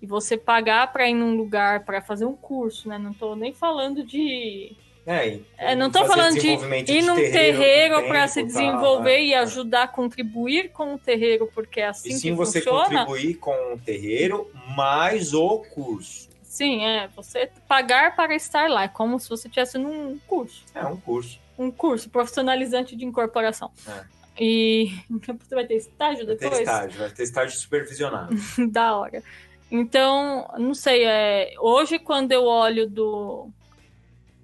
e 0.00 0.06
você 0.06 0.36
pagar 0.36 0.92
para 0.92 1.08
ir 1.08 1.14
num 1.14 1.36
lugar 1.36 1.84
para 1.84 2.00
fazer 2.00 2.24
um 2.26 2.34
curso, 2.36 2.88
né? 2.88 2.96
Não 2.96 3.12
tô 3.12 3.34
nem 3.34 3.52
falando 3.52 4.04
de. 4.04 4.76
É, 5.06 5.40
É, 5.56 5.74
não 5.74 5.90
tô 5.90 6.00
fazer 6.00 6.12
falando 6.14 6.38
de 6.38 6.92
ir 6.92 7.02
num 7.02 7.16
terreiro 7.16 8.06
para 8.06 8.28
se 8.28 8.40
tá? 8.42 8.46
desenvolver 8.46 9.20
e 9.20 9.32
É. 9.32 9.38
ajudar 9.38 9.84
a 9.84 9.88
contribuir 9.88 10.70
com 10.70 10.94
o 10.94 10.98
terreiro, 10.98 11.50
porque 11.54 11.80
é 11.80 11.88
assim 11.88 12.10
E 12.10 12.12
sim 12.14 12.30
que 12.30 12.36
você 12.36 12.60
funciona. 12.60 13.04
contribuir 13.06 13.34
com 13.36 13.74
o 13.74 13.78
terreiro 13.78 14.50
mais 14.76 15.34
o 15.34 15.58
curso. 15.74 16.28
Sim, 16.42 16.84
é. 16.84 17.08
Você 17.16 17.50
pagar 17.66 18.14
para 18.16 18.34
estar 18.34 18.68
lá. 18.68 18.82
É 18.84 18.88
como 18.88 19.18
se 19.18 19.28
você 19.28 19.48
estivesse 19.48 19.78
num 19.78 20.18
curso. 20.26 20.62
É 20.74 20.84
um 20.84 20.96
curso. 20.96 21.38
Um 21.58 21.70
curso 21.70 22.08
profissionalizante 22.08 22.94
de 22.94 23.04
incorporação. 23.04 23.70
É. 23.86 24.04
E 24.40 24.92
você 25.10 25.54
vai 25.54 25.66
ter 25.66 25.74
estágio 25.74 26.24
Vai 26.24 26.36
ter 26.36 26.44
depois? 26.44 26.60
estágio, 26.60 27.00
vai 27.00 27.10
ter 27.10 27.22
estágio 27.24 27.58
supervisionado. 27.58 28.34
da 28.70 28.96
hora. 28.96 29.22
Então, 29.70 30.48
não 30.56 30.72
sei, 30.74 31.04
é, 31.04 31.54
hoje 31.58 31.98
quando 31.98 32.32
eu 32.32 32.44
olho 32.44 32.88
do 32.88 33.50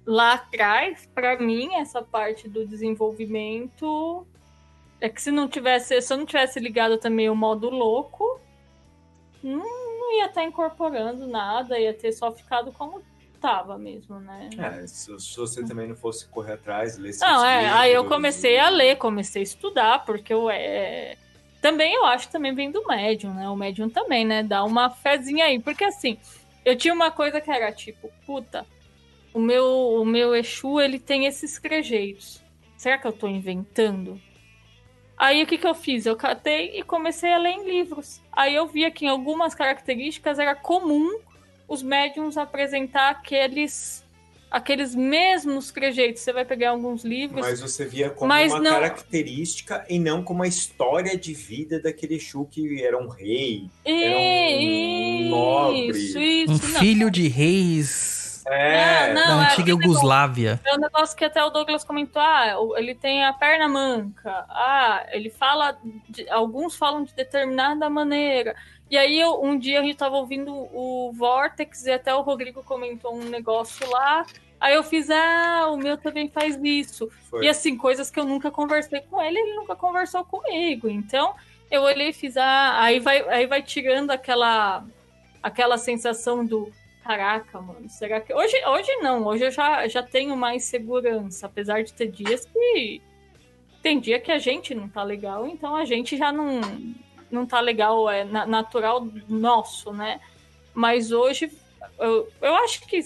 lá 0.05 0.33
atrás, 0.33 1.09
para 1.15 1.39
mim 1.39 1.73
essa 1.75 2.01
parte 2.01 2.47
do 2.47 2.65
desenvolvimento 2.67 4.27
é 5.01 5.09
que 5.09 5.19
se 5.21 5.31
não 5.31 5.47
tivesse, 5.47 5.99
se 5.99 6.13
eu 6.13 6.17
não 6.17 6.25
tivesse 6.25 6.59
ligado 6.59 6.97
também 6.97 7.27
o 7.29 7.35
modo 7.35 7.69
louco, 7.69 8.39
não, 9.41 9.57
não 9.57 10.17
ia 10.17 10.27
estar 10.27 10.43
incorporando 10.43 11.27
nada, 11.27 11.79
ia 11.79 11.93
ter 11.93 12.11
só 12.11 12.31
ficado 12.31 12.71
como 12.71 13.01
tava 13.45 13.77
mesmo, 13.77 14.19
né? 14.19 14.49
É, 14.57 14.87
se, 14.87 15.19
se 15.19 15.37
você 15.37 15.63
também 15.63 15.87
não 15.87 15.95
fosse 15.95 16.27
correr 16.27 16.53
atrás, 16.53 16.97
ler 16.97 17.13
Não, 17.21 17.45
é, 17.45 17.69
aí 17.69 17.93
eu 17.93 18.05
comecei 18.05 18.57
a 18.57 18.69
ler, 18.69 18.97
comecei 18.97 19.41
a 19.41 19.43
estudar, 19.43 20.03
porque 20.03 20.33
eu 20.33 20.49
é. 20.49 21.15
Também 21.61 21.93
eu 21.93 22.05
acho 22.05 22.25
que 22.25 22.31
também 22.31 22.55
vem 22.55 22.71
do 22.71 22.85
médium, 22.87 23.33
né? 23.35 23.47
O 23.47 23.55
médium 23.55 23.87
também, 23.87 24.25
né? 24.25 24.41
Dá 24.41 24.63
uma 24.63 24.89
fezinha 24.89 25.45
aí. 25.45 25.59
Porque 25.59 25.83
assim, 25.83 26.17
eu 26.63 26.75
tinha 26.75 26.93
uma 26.93 27.11
coisa 27.11 27.39
que 27.39 27.51
era 27.51 27.71
tipo, 27.71 28.11
puta, 28.25 28.65
o 29.31 29.39
meu, 29.39 29.65
o 30.01 30.05
meu 30.05 30.35
Exu, 30.35 30.79
ele 30.79 30.99
tem 30.99 31.27
esses 31.27 31.59
trejeitos. 31.59 32.41
Será 32.77 32.97
que 32.97 33.05
eu 33.05 33.13
tô 33.13 33.27
inventando? 33.27 34.19
Aí 35.17 35.43
o 35.43 35.47
que, 35.47 35.57
que 35.57 35.67
eu 35.67 35.75
fiz? 35.75 36.05
Eu 36.05 36.15
catei 36.15 36.79
e 36.79 36.83
comecei 36.83 37.31
a 37.31 37.37
ler 37.37 37.51
em 37.51 37.65
livros. 37.67 38.21
Aí 38.31 38.53
eu 38.55 38.67
via 38.67 38.91
que 38.91 39.05
em 39.05 39.09
algumas 39.09 39.53
características 39.55 40.39
era 40.39 40.55
comum 40.55 41.19
os 41.67 41.81
médiums 41.83 42.37
apresentar 42.37 43.09
aqueles 43.11 44.03
aqueles 44.51 44.95
mesmos 44.95 45.69
trejeitos. 45.71 46.21
Você 46.21 46.31
vai 46.31 46.45
pegar 46.45 46.69
alguns 46.69 47.03
livros. 47.03 47.41
Mas 47.41 47.59
você 47.59 47.83
via 47.85 48.09
como 48.09 48.29
Mas 48.29 48.53
uma 48.53 48.61
não- 48.61 48.71
característica 48.71 49.85
e 49.89 49.99
não 49.99 50.23
como 50.23 50.43
a 50.43 50.47
história 50.47 51.17
de 51.17 51.33
vida 51.33 51.79
daquele 51.79 52.15
Exu 52.15 52.45
que 52.49 52.81
era 52.81 52.97
um 52.97 53.07
rei. 53.09 53.69
E- 53.85 55.25
um 55.25 55.29
nobre. 55.29 55.89
Isso, 55.89 56.17
Um 56.17 56.21
isso. 56.55 56.71
não. 56.73 56.79
filho 56.79 57.11
de 57.11 57.27
reis 57.27 58.23
É, 58.47 59.11
Não, 59.11 59.39
da 59.39 59.43
é 59.43 59.45
antiga 59.47 59.73
aquele 59.73 59.87
Yugoslávia. 59.87 60.61
É 60.63 60.75
um 60.75 60.79
negócio 60.79 61.17
que 61.17 61.25
até 61.25 61.43
o 61.43 61.49
Douglas 61.49 61.83
comentou. 61.83 62.21
Ah, 62.21 62.55
ele 62.77 62.93
tem 62.93 63.25
a 63.25 63.33
perna 63.33 63.67
manca. 63.67 64.45
Ah, 64.47 65.03
ele 65.11 65.31
fala. 65.31 65.75
de- 66.07 66.29
alguns 66.29 66.75
falam 66.75 67.03
de 67.03 67.13
determinada 67.15 67.89
maneira. 67.89 68.55
E 68.89 68.97
aí, 68.97 69.19
eu- 69.19 69.41
um 69.43 69.57
dia 69.57 69.79
a 69.79 69.83
gente 69.83 69.97
tava 69.97 70.15
ouvindo 70.17 70.53
o 70.53 71.11
Vortex 71.13 71.85
e 71.85 71.91
até 71.91 72.13
o 72.13 72.21
Rodrigo 72.21 72.63
comentou 72.63 73.15
um 73.15 73.23
negócio 73.23 73.89
lá. 73.89 74.25
Aí 74.59 74.73
eu 74.75 74.83
fiz, 74.83 75.09
ah, 75.09 75.67
o 75.71 75.77
meu 75.77 75.97
também 75.97 76.29
faz 76.29 76.57
isso. 76.63 77.09
foi. 77.29 77.45
E 77.45 77.49
assim, 77.49 77.75
coisas 77.75 78.09
que 78.09 78.19
eu 78.19 78.25
nunca 78.25 78.49
conversei 78.51 79.01
com 79.01 79.21
ele, 79.21 79.37
ele 79.39 79.55
nunca 79.55 79.75
conversou 79.75 80.23
comigo. 80.23 80.87
Então, 80.87 81.35
eu 81.69 81.81
olhei 81.81 82.09
e 82.09 82.13
fiz, 82.13 82.37
ah, 82.37 82.81
aí 82.81 82.99
vai, 82.99 83.27
aí 83.29 83.47
vai 83.47 83.61
tirando 83.61 84.11
aquela, 84.11 84.85
aquela 85.41 85.77
sensação 85.77 86.45
do 86.45 86.71
caraca, 87.03 87.61
mano, 87.61 87.87
será 87.87 88.19
que. 88.19 88.33
Hoje, 88.33 88.55
hoje 88.65 88.95
não, 88.97 89.23
hoje 89.25 89.45
eu 89.45 89.51
já, 89.51 89.87
já 89.87 90.01
tenho 90.01 90.35
mais 90.35 90.63
segurança, 90.63 91.45
apesar 91.45 91.83
de 91.83 91.93
ter 91.93 92.07
dias 92.07 92.45
que. 92.45 93.01
Tem 93.83 93.99
dia 93.99 94.19
que 94.19 94.31
a 94.31 94.39
gente 94.39 94.73
não 94.73 94.89
tá 94.89 95.03
legal, 95.03 95.45
então 95.45 95.75
a 95.75 95.85
gente 95.85 96.17
já 96.17 96.31
não, 96.31 96.59
não 97.31 97.45
tá 97.45 97.59
legal, 97.59 98.09
é 98.09 98.23
na- 98.23 98.45
natural 98.45 99.07
nosso, 99.27 99.91
né? 99.91 100.19
Mas 100.73 101.11
hoje 101.11 101.51
eu, 101.99 102.31
eu 102.41 102.55
acho 102.57 102.81
que 102.87 102.99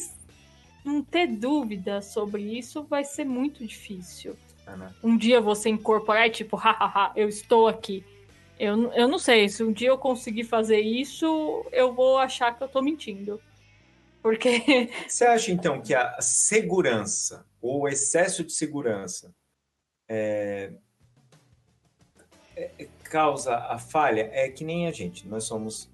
não 0.84 1.04
ter 1.04 1.28
dúvida 1.28 2.02
sobre 2.02 2.42
isso 2.58 2.84
vai 2.84 3.04
ser 3.04 3.26
muito 3.26 3.66
difícil. 3.66 4.36
É, 4.66 4.76
né? 4.76 4.94
Um 5.04 5.18
dia 5.18 5.40
você 5.42 5.70
incorporar 5.70 6.28
e 6.28 6.32
tipo, 6.32 6.56
hahaha, 6.56 7.12
eu 7.16 7.28
estou 7.30 7.68
aqui. 7.68 8.04
Eu, 8.60 8.92
eu 8.94 9.08
não 9.08 9.18
sei, 9.18 9.48
se 9.48 9.64
um 9.64 9.72
dia 9.72 9.88
eu 9.90 9.98
conseguir 9.98 10.44
fazer 10.44 10.82
isso, 10.82 11.66
eu 11.72 11.94
vou 11.94 12.18
achar 12.18 12.58
que 12.58 12.64
eu 12.64 12.68
tô 12.68 12.82
mentindo. 12.82 13.40
Porque 14.22 14.90
Você 15.08 15.26
acha 15.26 15.52
então 15.52 15.82
que 15.82 15.94
a 15.94 16.20
segurança 16.22 17.46
ou 17.62 17.82
o 17.82 17.88
excesso 17.88 18.44
de 18.44 18.52
segurança 18.52 19.34
é, 20.08 20.74
é- 22.56 22.88
causa 23.10 23.56
a 23.56 23.78
falha? 23.78 24.30
É 24.32 24.50
que 24.50 24.64
nem 24.64 24.88
a 24.88 24.92
gente, 24.92 25.28
nós 25.28 25.44
somos 25.44 25.90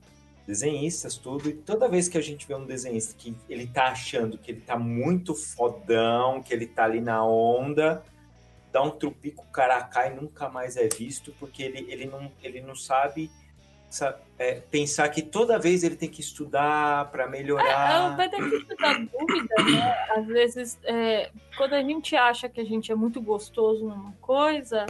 desenhistas, 0.45 1.17
tudo, 1.17 1.49
e 1.49 1.53
toda 1.53 1.89
vez 1.89 2.07
que 2.07 2.17
a 2.17 2.21
gente 2.21 2.47
vê 2.47 2.53
um 2.53 2.65
desenhista 2.65 3.15
que 3.17 3.35
ele 3.49 3.65
tá 3.65 3.87
achando 3.87 4.37
que 4.37 4.51
ele 4.51 4.61
tá 4.61 4.77
muito 4.77 5.33
fodão, 5.33 6.41
que 6.43 6.53
ele 6.53 6.67
tá 6.67 6.83
ali 6.83 7.01
na 7.01 7.25
onda, 7.25 8.03
dá 8.71 8.83
um 8.83 8.91
trupico, 8.91 9.43
o 9.43 9.51
cara 9.51 9.81
cai 9.83 10.11
e 10.11 10.15
nunca 10.15 10.47
mais 10.49 10.77
é 10.77 10.87
visto, 10.87 11.33
porque 11.39 11.63
ele, 11.63 11.91
ele, 11.91 12.05
não, 12.05 12.31
ele 12.43 12.61
não 12.61 12.75
sabe, 12.75 13.31
sa- 13.89 14.19
é, 14.37 14.55
pensar 14.59 15.09
que 15.09 15.21
toda 15.21 15.57
vez 15.57 15.83
ele 15.83 15.95
tem 15.95 16.09
que 16.09 16.21
estudar 16.21 17.09
para 17.09 17.23
é, 17.23 17.27
é 17.27 17.29
melhorar. 17.29 18.13
o 18.13 18.15
benefício 18.15 18.77
da 18.77 18.93
dúvida, 18.93 19.55
né? 19.63 20.07
Às 20.15 20.27
vezes, 20.27 20.79
é, 20.83 21.31
quando 21.57 21.73
a 21.73 21.81
gente 21.81 22.15
acha 22.15 22.47
que 22.49 22.61
a 22.61 22.65
gente 22.65 22.91
é 22.91 22.95
muito 22.95 23.19
gostoso 23.21 23.83
numa 23.83 24.11
coisa, 24.21 24.85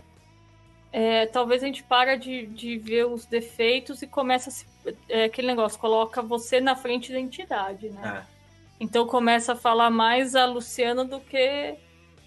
é, 0.98 1.26
talvez 1.26 1.62
a 1.62 1.66
gente 1.66 1.84
para 1.84 2.16
de, 2.16 2.46
de 2.46 2.78
ver 2.78 3.06
os 3.06 3.26
defeitos 3.26 4.02
e 4.02 4.08
começa 4.08 4.50
a 4.50 4.54
se, 4.54 4.66
é, 5.10 5.26
aquele 5.26 5.48
negócio, 5.48 5.78
coloca 5.78 6.22
você 6.22 6.62
na 6.62 6.74
frente 6.74 7.12
da 7.12 7.20
entidade, 7.20 7.90
né? 7.90 8.24
É. 8.24 8.36
Então 8.80 9.06
começa 9.06 9.52
a 9.52 9.56
falar 9.58 9.90
mais 9.90 10.38
a 10.38 10.46
Luciana 10.46 11.04
do 11.04 11.20
que 11.20 11.76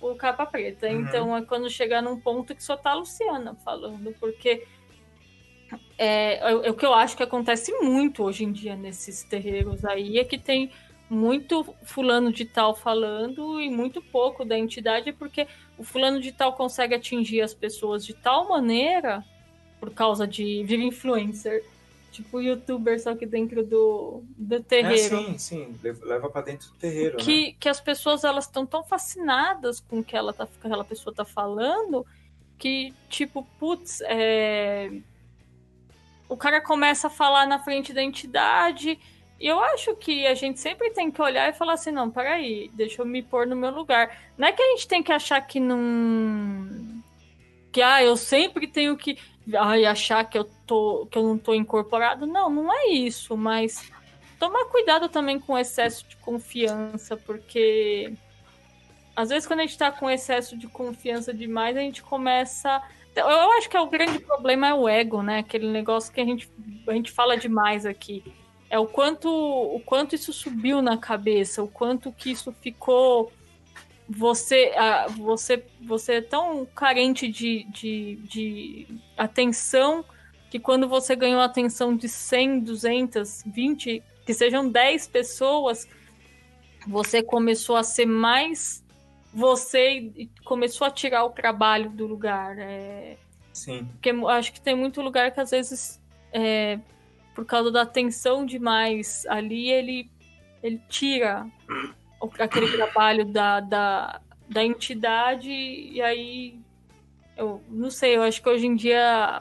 o 0.03 0.15
Capa 0.16 0.45
Preta. 0.45 0.86
Uhum. 0.86 1.01
Então 1.01 1.35
é 1.35 1.40
quando 1.40 1.70
chegar 1.70 2.03
num 2.03 2.20
ponto 2.20 2.55
que 2.55 2.62
só 2.62 2.77
tá 2.77 2.90
a 2.90 2.97
Luciana 2.97 3.55
falando, 3.65 4.15
porque 4.20 4.66
é, 5.97 6.35
é, 6.35 6.51
é 6.51 6.70
o 6.70 6.74
que 6.74 6.85
eu 6.85 6.93
acho 6.93 7.16
que 7.16 7.23
acontece 7.23 7.73
muito 7.81 8.23
hoje 8.23 8.45
em 8.45 8.53
dia 8.53 8.77
nesses 8.77 9.23
terreiros 9.23 9.82
aí, 9.82 10.19
é 10.19 10.24
que 10.24 10.36
tem 10.36 10.70
muito 11.10 11.64
fulano 11.85 12.32
de 12.32 12.44
tal 12.44 12.74
falando 12.74 13.60
e 13.60 13.70
muito 13.70 14.02
pouco 14.02 14.44
da 14.44 14.59
entidade, 14.59 15.12
porque 15.12 15.47
o 15.76 15.85
fulano 15.85 16.20
de 16.20 16.32
tal 16.32 16.52
consegue 16.55 16.94
atingir 16.94 17.40
as 17.40 17.55
pessoas 17.55 18.05
de 18.05 18.14
tal 18.14 18.48
maneira, 18.48 19.24
por 19.80 19.90
causa 19.93 20.26
de 20.26 20.62
vir 20.64 20.80
influencer, 20.80 21.64
tipo 22.10 22.40
youtuber, 22.40 23.01
só 23.01 23.14
que 23.14 23.24
dentro 23.24 23.64
do, 23.64 24.22
do 24.36 24.56
É, 24.56 24.60
terreiro. 24.60 25.18
sim, 25.18 25.39
sim. 25.39 25.76
Leva 26.02 26.28
pra 26.28 26.43
dentro 26.43 26.68
do 26.68 26.74
terreiro, 26.76 27.16
né? 27.16 27.24
que, 27.24 27.52
que 27.55 27.68
as 27.68 27.80
pessoas 27.80 28.24
elas 28.24 28.44
estão 28.44 28.66
tão 28.66 28.82
fascinadas 28.85 29.80
com 29.80 30.01
o 30.01 30.05
que 30.05 30.16
ela 30.16 30.32
tá, 30.32 30.47
que 30.47 30.66
aquela 30.66 30.85
pessoa 30.85 31.14
tá 31.14 31.24
falando 31.24 32.05
que, 32.59 32.93
tipo, 33.09 33.44
putz, 33.59 34.01
é... 34.02 34.90
o 36.28 36.36
cara 36.36 36.60
começa 36.60 37.06
a 37.06 37.10
falar 37.10 37.47
na 37.47 37.60
frente 37.60 37.93
da 37.93 38.02
entidade. 38.02 38.98
Eu 39.40 39.60
acho 39.60 39.94
que 39.94 40.27
a 40.27 40.35
gente 40.35 40.59
sempre 40.59 40.90
tem 40.90 41.10
que 41.10 41.23
olhar 41.23 41.48
e 41.48 41.52
falar 41.52 41.74
assim, 41.74 41.93
não, 41.93 42.10
peraí, 42.10 42.70
deixa 42.74 43.02
eu 43.02 43.06
me 43.06 43.23
pôr 43.23 43.47
no 43.47 43.55
meu 43.55 43.70
lugar. 43.70 44.16
Não 44.36 44.48
é 44.48 44.52
que 44.52 44.62
a 44.62 44.70
gente 44.70 44.89
tem 44.89 45.02
que 45.02 45.12
achar 45.12 45.40
que 45.40 45.60
não. 45.60 47.02
Que 47.70 47.81
ah, 47.81 48.02
eu 48.02 48.16
sempre 48.16 48.66
tenho 48.66 48.97
que 48.97 49.16
ai, 49.56 49.85
achar 49.85 50.24
que 50.24 50.36
eu, 50.36 50.44
tô, 50.66 51.06
que 51.10 51.16
eu 51.16 51.23
não 51.23 51.39
tô 51.39 51.55
incorporado. 51.55 52.27
Não, 52.27 52.51
não 52.51 52.73
é 52.73 52.89
isso, 52.89 53.36
mas 53.36 53.90
tomar 54.39 54.66
cuidado 54.66 55.09
também 55.09 55.39
com 55.39 55.56
excesso 55.56 56.06
de 56.09 56.16
confiança, 56.16 57.16
porque 57.16 58.12
às 59.16 59.31
vezes 59.31 59.47
quando 59.47 59.60
a 59.60 59.66
gente 59.66 59.78
tá 59.78 59.90
com 59.90 60.10
excesso 60.10 60.56
de 60.56 60.66
confiança 60.69 61.32
demais, 61.32 61.77
a 61.77 61.81
gente 61.81 62.02
começa. 62.02 62.82
Eu 63.16 63.52
acho 63.52 63.69
que 63.69 63.77
é 63.77 63.81
o 63.81 63.89
grande 63.89 64.20
problema 64.20 64.69
é 64.69 64.74
o 64.74 64.89
ego, 64.89 65.23
né? 65.23 65.39
Aquele 65.39 65.69
negócio 65.69 66.12
que 66.12 66.20
a 66.20 66.24
gente, 66.24 66.48
a 66.86 66.93
gente 66.93 67.10
fala 67.10 67.36
demais 67.36 67.85
aqui. 67.85 68.23
É 68.70 68.78
o 68.78 68.86
quanto, 68.86 69.28
o 69.28 69.81
quanto 69.81 70.15
isso 70.15 70.32
subiu 70.32 70.82
na 70.82 70.97
cabeça, 70.97 71.62
o 71.62 71.69
quanto 71.69 72.12
que 72.12 72.31
isso 72.31 72.53
ficou. 72.53 73.32
Você, 74.09 74.73
você, 75.16 75.65
você 75.82 76.15
é 76.15 76.23
tão 76.23 76.65
carente 76.66 77.28
de, 77.28 77.65
de, 77.65 78.16
de 78.16 78.86
atenção 79.16 80.05
que 80.51 80.59
quando 80.59 80.89
você 80.89 81.15
ganhou 81.15 81.40
a 81.40 81.45
atenção 81.45 81.95
de 81.95 82.09
100, 82.09 82.61
200, 82.61 83.43
20, 83.47 84.03
que 84.24 84.32
sejam 84.32 84.69
10 84.69 85.09
pessoas, 85.09 85.86
você 86.86 87.23
começou 87.23 87.77
a 87.77 87.82
ser 87.82 88.07
mais 88.07 88.82
você 89.32 90.11
e 90.16 90.31
começou 90.45 90.86
a 90.86 90.90
tirar 90.90 91.24
o 91.24 91.31
trabalho 91.31 91.90
do 91.90 92.07
lugar. 92.07 92.59
É, 92.59 93.16
Sim. 93.53 93.86
porque 93.93 94.11
acho 94.11 94.53
que 94.53 94.61
tem 94.61 94.74
muito 94.74 95.01
lugar 95.03 95.31
que 95.32 95.40
às 95.40 95.51
vezes, 95.51 96.01
é, 96.32 96.78
por 97.39 97.44
causa 97.44 97.70
da 97.70 97.82
atenção 97.82 98.44
demais 98.44 99.24
ali, 99.28 99.70
ele, 99.70 100.10
ele 100.60 100.81
tira 100.89 101.47
o- 102.20 102.28
aquele 102.36 102.69
trabalho 102.73 103.24
da, 103.24 103.60
da, 103.60 104.20
da 104.48 104.65
entidade 104.65 105.48
e 105.48 106.02
aí 106.02 106.59
eu 107.36 107.62
não 107.69 107.90
sei, 107.93 108.16
eu 108.16 108.23
acho 108.24 108.43
que 108.43 108.48
hoje 108.48 108.66
em 108.66 108.74
dia 108.74 109.40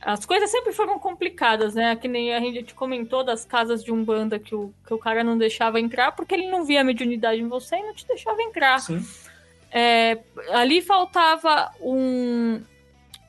as 0.00 0.24
coisas 0.24 0.48
sempre 0.52 0.72
foram 0.72 1.00
complicadas, 1.00 1.74
né? 1.74 1.96
Que 1.96 2.06
nem 2.06 2.32
a 2.32 2.38
gente 2.38 2.74
comentou 2.74 3.24
das 3.24 3.44
casas 3.44 3.82
de 3.82 3.90
Umbanda 3.90 4.38
que 4.38 4.54
o, 4.54 4.72
que 4.86 4.94
o 4.94 4.98
cara 4.98 5.24
não 5.24 5.36
deixava 5.36 5.80
entrar 5.80 6.12
porque 6.12 6.32
ele 6.32 6.48
não 6.48 6.64
via 6.64 6.82
a 6.82 6.84
mediunidade 6.84 7.42
em 7.42 7.48
você 7.48 7.74
e 7.74 7.82
não 7.82 7.92
te 7.92 8.06
deixava 8.06 8.40
entrar. 8.40 8.78
É, 9.72 10.20
ali 10.52 10.80
faltava 10.80 11.72
um, 11.80 12.62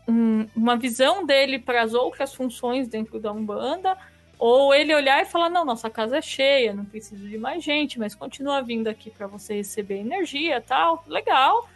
um- 0.08 0.48
uma 0.56 0.76
visão 0.78 1.26
dele 1.26 1.60
para 1.60 1.82
as 1.82 1.94
outras 1.94 2.34
funções 2.34 2.88
dentro 2.88 3.20
da 3.20 3.32
Umbanda, 3.32 3.98
ou 4.38 4.74
ele 4.74 4.94
olhar 4.96 5.22
e 5.22 5.26
falar: 5.26 5.50
não, 5.50 5.64
nossa 5.64 5.90
casa 5.90 6.18
é 6.18 6.22
cheia, 6.22 6.74
não 6.74 6.86
preciso 6.86 7.28
de 7.28 7.38
mais 7.38 7.64
gente, 7.64 8.00
mas 8.00 8.16
continua 8.16 8.62
vindo 8.62 8.88
aqui 8.88 9.10
para 9.10 9.28
você 9.28 9.56
receber 9.56 10.00
energia 10.00 10.60
tal, 10.62 11.04
legal. 11.08 11.70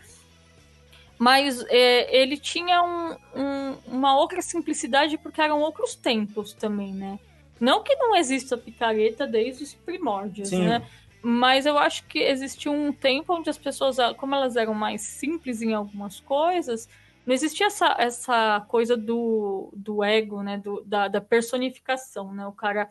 Mas 1.17 1.63
é, 1.69 2.13
ele 2.21 2.37
tinha 2.37 2.83
um- 2.83 3.15
um- 3.39 3.77
uma 3.87 4.17
outra 4.17 4.41
simplicidade 4.41 5.17
porque 5.17 5.39
eram 5.39 5.61
outros 5.61 5.95
tempos 5.95 6.51
também, 6.53 6.93
né? 6.93 7.17
Não 7.59 7.81
que 7.81 7.95
não 7.95 8.15
exista 8.15 8.57
picareta 8.57 9.25
desde 9.25 9.63
os 9.63 9.73
primórdios, 9.73 10.49
Sim. 10.49 10.65
né? 10.65 10.85
Mas 11.21 11.65
eu 11.65 11.77
acho 11.77 12.03
que 12.05 12.19
existiu 12.19 12.73
um 12.73 12.91
tempo 12.91 13.33
onde 13.33 13.49
as 13.49 13.57
pessoas, 13.57 13.97
como 14.17 14.35
elas 14.35 14.57
eram 14.57 14.73
mais 14.73 15.01
simples 15.01 15.61
em 15.61 15.73
algumas 15.73 16.19
coisas, 16.19 16.89
não 17.25 17.33
existia 17.33 17.67
essa, 17.67 17.95
essa 17.97 18.65
coisa 18.67 18.95
do, 18.95 19.69
do 19.75 20.03
ego, 20.03 20.41
né? 20.43 20.57
Do, 20.57 20.81
da, 20.85 21.07
da 21.07 21.19
personificação, 21.21 22.33
né? 22.33 22.45
O 22.47 22.51
cara, 22.51 22.87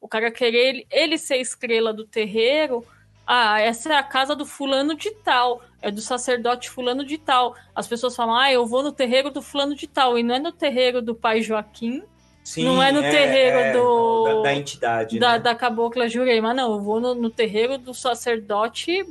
o 0.00 0.08
cara 0.08 0.30
querer 0.30 0.58
ele, 0.58 0.86
ele 0.90 1.18
ser 1.18 1.36
estrela 1.38 1.92
do 1.92 2.04
terreiro. 2.06 2.84
Ah, 3.26 3.60
essa 3.60 3.92
é 3.92 3.96
a 3.96 4.02
casa 4.02 4.34
do 4.34 4.44
fulano 4.44 4.94
de 4.96 5.10
tal, 5.12 5.62
é 5.80 5.90
do 5.90 6.00
sacerdote 6.00 6.68
fulano 6.68 7.04
de 7.04 7.16
tal. 7.16 7.54
As 7.74 7.86
pessoas 7.86 8.16
falam, 8.16 8.34
ah, 8.36 8.52
eu 8.52 8.66
vou 8.66 8.82
no 8.82 8.90
terreiro 8.90 9.30
do 9.30 9.40
fulano 9.40 9.74
de 9.74 9.86
tal, 9.86 10.18
e 10.18 10.22
não 10.22 10.34
é 10.34 10.38
no 10.40 10.50
terreiro 10.50 11.00
do 11.00 11.14
pai 11.14 11.40
Joaquim, 11.40 12.02
Sim, 12.42 12.64
Não 12.64 12.82
é 12.82 12.90
no 12.90 13.02
terreiro 13.02 13.78
do- 13.78 14.24
Da, 14.24 14.42
da 14.42 14.54
entidade, 14.54 15.18
da, 15.18 15.32
né? 15.32 15.38
da 15.38 15.54
cabocla 15.54 16.08
Jurema, 16.08 16.52
não. 16.54 16.72
Eu 16.72 16.80
vou 16.80 16.98
no, 16.98 17.14
no 17.14 17.30
terreiro 17.30 17.76
do 17.78 17.92
sacerdote 17.94 19.04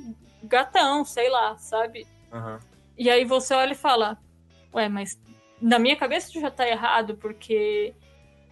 gatão, 0.43 1.05
sei 1.05 1.29
lá, 1.29 1.55
sabe? 1.57 2.07
Aham. 2.33 2.59
E 2.97 3.09
aí 3.09 3.23
você 3.23 3.53
olha 3.53 3.71
e 3.73 3.75
fala, 3.75 4.17
ué, 4.73 4.89
mas 4.89 5.19
na 5.61 5.79
minha 5.79 5.95
cabeça 5.95 6.31
já 6.39 6.49
tá 6.49 6.67
errado, 6.67 7.15
porque 7.15 7.93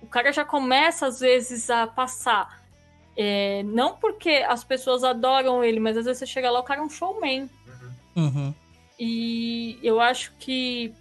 o 0.02 0.08
cara 0.08 0.32
já 0.32 0.46
começa 0.46 1.08
às 1.08 1.20
vezes 1.20 1.70
a 1.70 1.88
passar. 1.88 2.66
É, 3.16 3.64
não 3.64 3.96
porque 3.96 4.46
as 4.48 4.64
pessoas 4.64 5.04
adoram 5.04 5.64
ele, 5.64 5.80
mas 5.80 5.98
às 5.98 6.06
vezes 6.06 6.20
você 6.20 6.26
chega 6.26 6.52
lá, 6.52 6.60
o 6.60 6.64
cara 6.64 6.82
é 6.82 6.84
um 6.84 6.90
showman. 6.90 7.50
Uhum. 8.16 8.54
E 9.00 9.80
eu 9.82 10.00
acho 10.00 10.34
que 10.40 10.94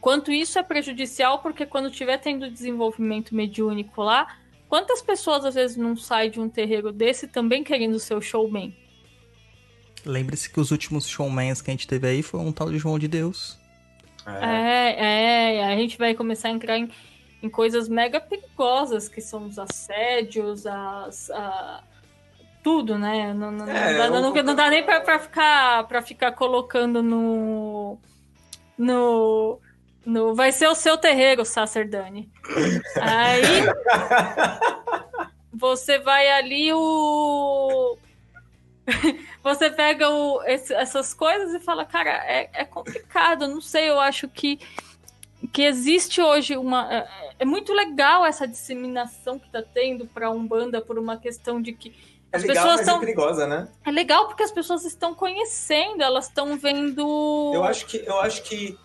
quanto 0.00 0.32
isso 0.32 0.58
é 0.58 0.62
prejudicial, 0.62 1.40
porque 1.40 1.66
quando 1.66 1.90
tiver 1.90 2.18
tendo 2.18 2.50
desenvolvimento 2.50 3.34
mediúnico 3.34 4.02
lá, 4.02 4.36
quantas 4.68 5.02
pessoas 5.02 5.44
às 5.44 5.54
vezes 5.54 5.76
não 5.76 5.96
saem 5.96 6.30
de 6.30 6.40
um 6.40 6.48
terreiro 6.48 6.92
desse 6.92 7.28
também 7.28 7.62
querendo 7.62 7.98
ser 7.98 8.14
o 8.14 8.20
showman? 8.20 8.74
Lembre-se 10.04 10.48
que 10.48 10.58
os 10.58 10.70
últimos 10.70 11.06
showmans 11.06 11.60
que 11.60 11.70
a 11.70 11.74
gente 11.74 11.86
teve 11.86 12.08
aí 12.08 12.22
foi 12.22 12.40
um 12.40 12.52
tal 12.52 12.70
de 12.70 12.78
João 12.78 12.98
de 12.98 13.08
Deus. 13.08 13.59
É. 14.26 14.44
É, 14.44 15.56
é, 15.60 15.64
a 15.72 15.76
gente 15.76 15.98
vai 15.98 16.14
começar 16.14 16.48
a 16.48 16.52
entrar 16.52 16.78
em, 16.78 16.90
em 17.42 17.48
coisas 17.48 17.88
mega 17.88 18.20
perigosas, 18.20 19.08
que 19.08 19.20
são 19.20 19.46
os 19.46 19.58
assédios, 19.58 20.66
as. 20.66 21.30
a- 21.30 21.82
tudo, 22.62 22.98
né? 22.98 23.32
Não, 23.32 23.50
não, 23.50 23.64
não 23.64 23.72
É, 23.72 23.96
dá, 23.96 24.06
o- 24.06 24.10
não- 24.20 24.34
não 24.42 24.54
dá 24.54 24.68
nem 24.68 24.84
pra, 24.84 25.00
pra 25.00 25.18
ficar, 25.18 25.84
pra 25.88 26.02
ficar 26.02 26.32
colocando 26.32 27.02
no. 27.02 27.98
No. 28.76 29.58
No, 30.04 30.34
vai 30.34 30.50
ser 30.50 30.66
o 30.66 30.74
seu 30.74 30.96
terreiro, 30.96 31.44
Sacerdani. 31.44 32.30
Aí 33.00 33.42
você 35.52 35.98
vai 35.98 36.30
ali 36.30 36.72
o. 36.72 37.96
Você 39.42 39.70
pega 39.70 40.08
o- 40.10 40.42
esse- 40.44 40.74
essas 40.74 41.14
coisas 41.14 41.54
e 41.54 41.60
fala, 41.60 41.84
cara, 41.84 42.10
é, 42.26 42.50
é 42.52 42.64
complicado, 42.64 43.46
não 43.46 43.60
sei, 43.60 43.88
eu 43.88 44.00
acho 44.00 44.28
que, 44.28 44.58
que 45.52 45.62
existe 45.62 46.20
hoje 46.20 46.56
uma. 46.56 46.92
É, 46.92 47.08
é 47.40 47.44
muito 47.44 47.72
legal 47.72 48.24
essa 48.26 48.46
disseminação 48.46 49.38
que 49.38 49.48
tá 49.50 49.62
tendo 49.62 50.06
pra 50.06 50.30
Umbanda 50.30 50.80
por 50.80 50.98
uma 50.98 51.16
questão 51.16 51.60
de 51.62 51.72
que 51.72 51.94
É 52.32 52.36
as 52.36 52.42
legal, 52.42 52.64
pessoas 52.66 52.86
são. 52.86 52.96
é 52.96 53.00
perigosa, 53.00 53.46
né? 53.46 53.68
É 53.86 53.90
legal 53.90 54.26
porque 54.26 54.42
as 54.42 54.52
pessoas 54.52 54.84
estão 54.84 55.14
conhecendo, 55.14 56.02
elas 56.02 56.26
estão 56.26 56.58
vendo. 56.58 57.52
Eu 57.54 57.64
acho 57.64 57.86
que, 57.86 57.98
eu 58.06 58.18
acho 58.20 58.42
que 58.42 58.76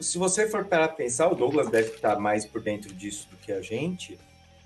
se 0.00 0.18
você 0.18 0.48
for 0.48 0.64
para 0.66 0.88
pensar, 0.88 1.28
o 1.30 1.34
Douglas 1.34 1.70
deve 1.70 1.90
estar 1.92 2.18
mais 2.18 2.44
por 2.44 2.60
dentro 2.60 2.92
disso 2.92 3.28
do 3.30 3.36
que 3.38 3.50
a 3.52 3.62
gente. 3.62 4.18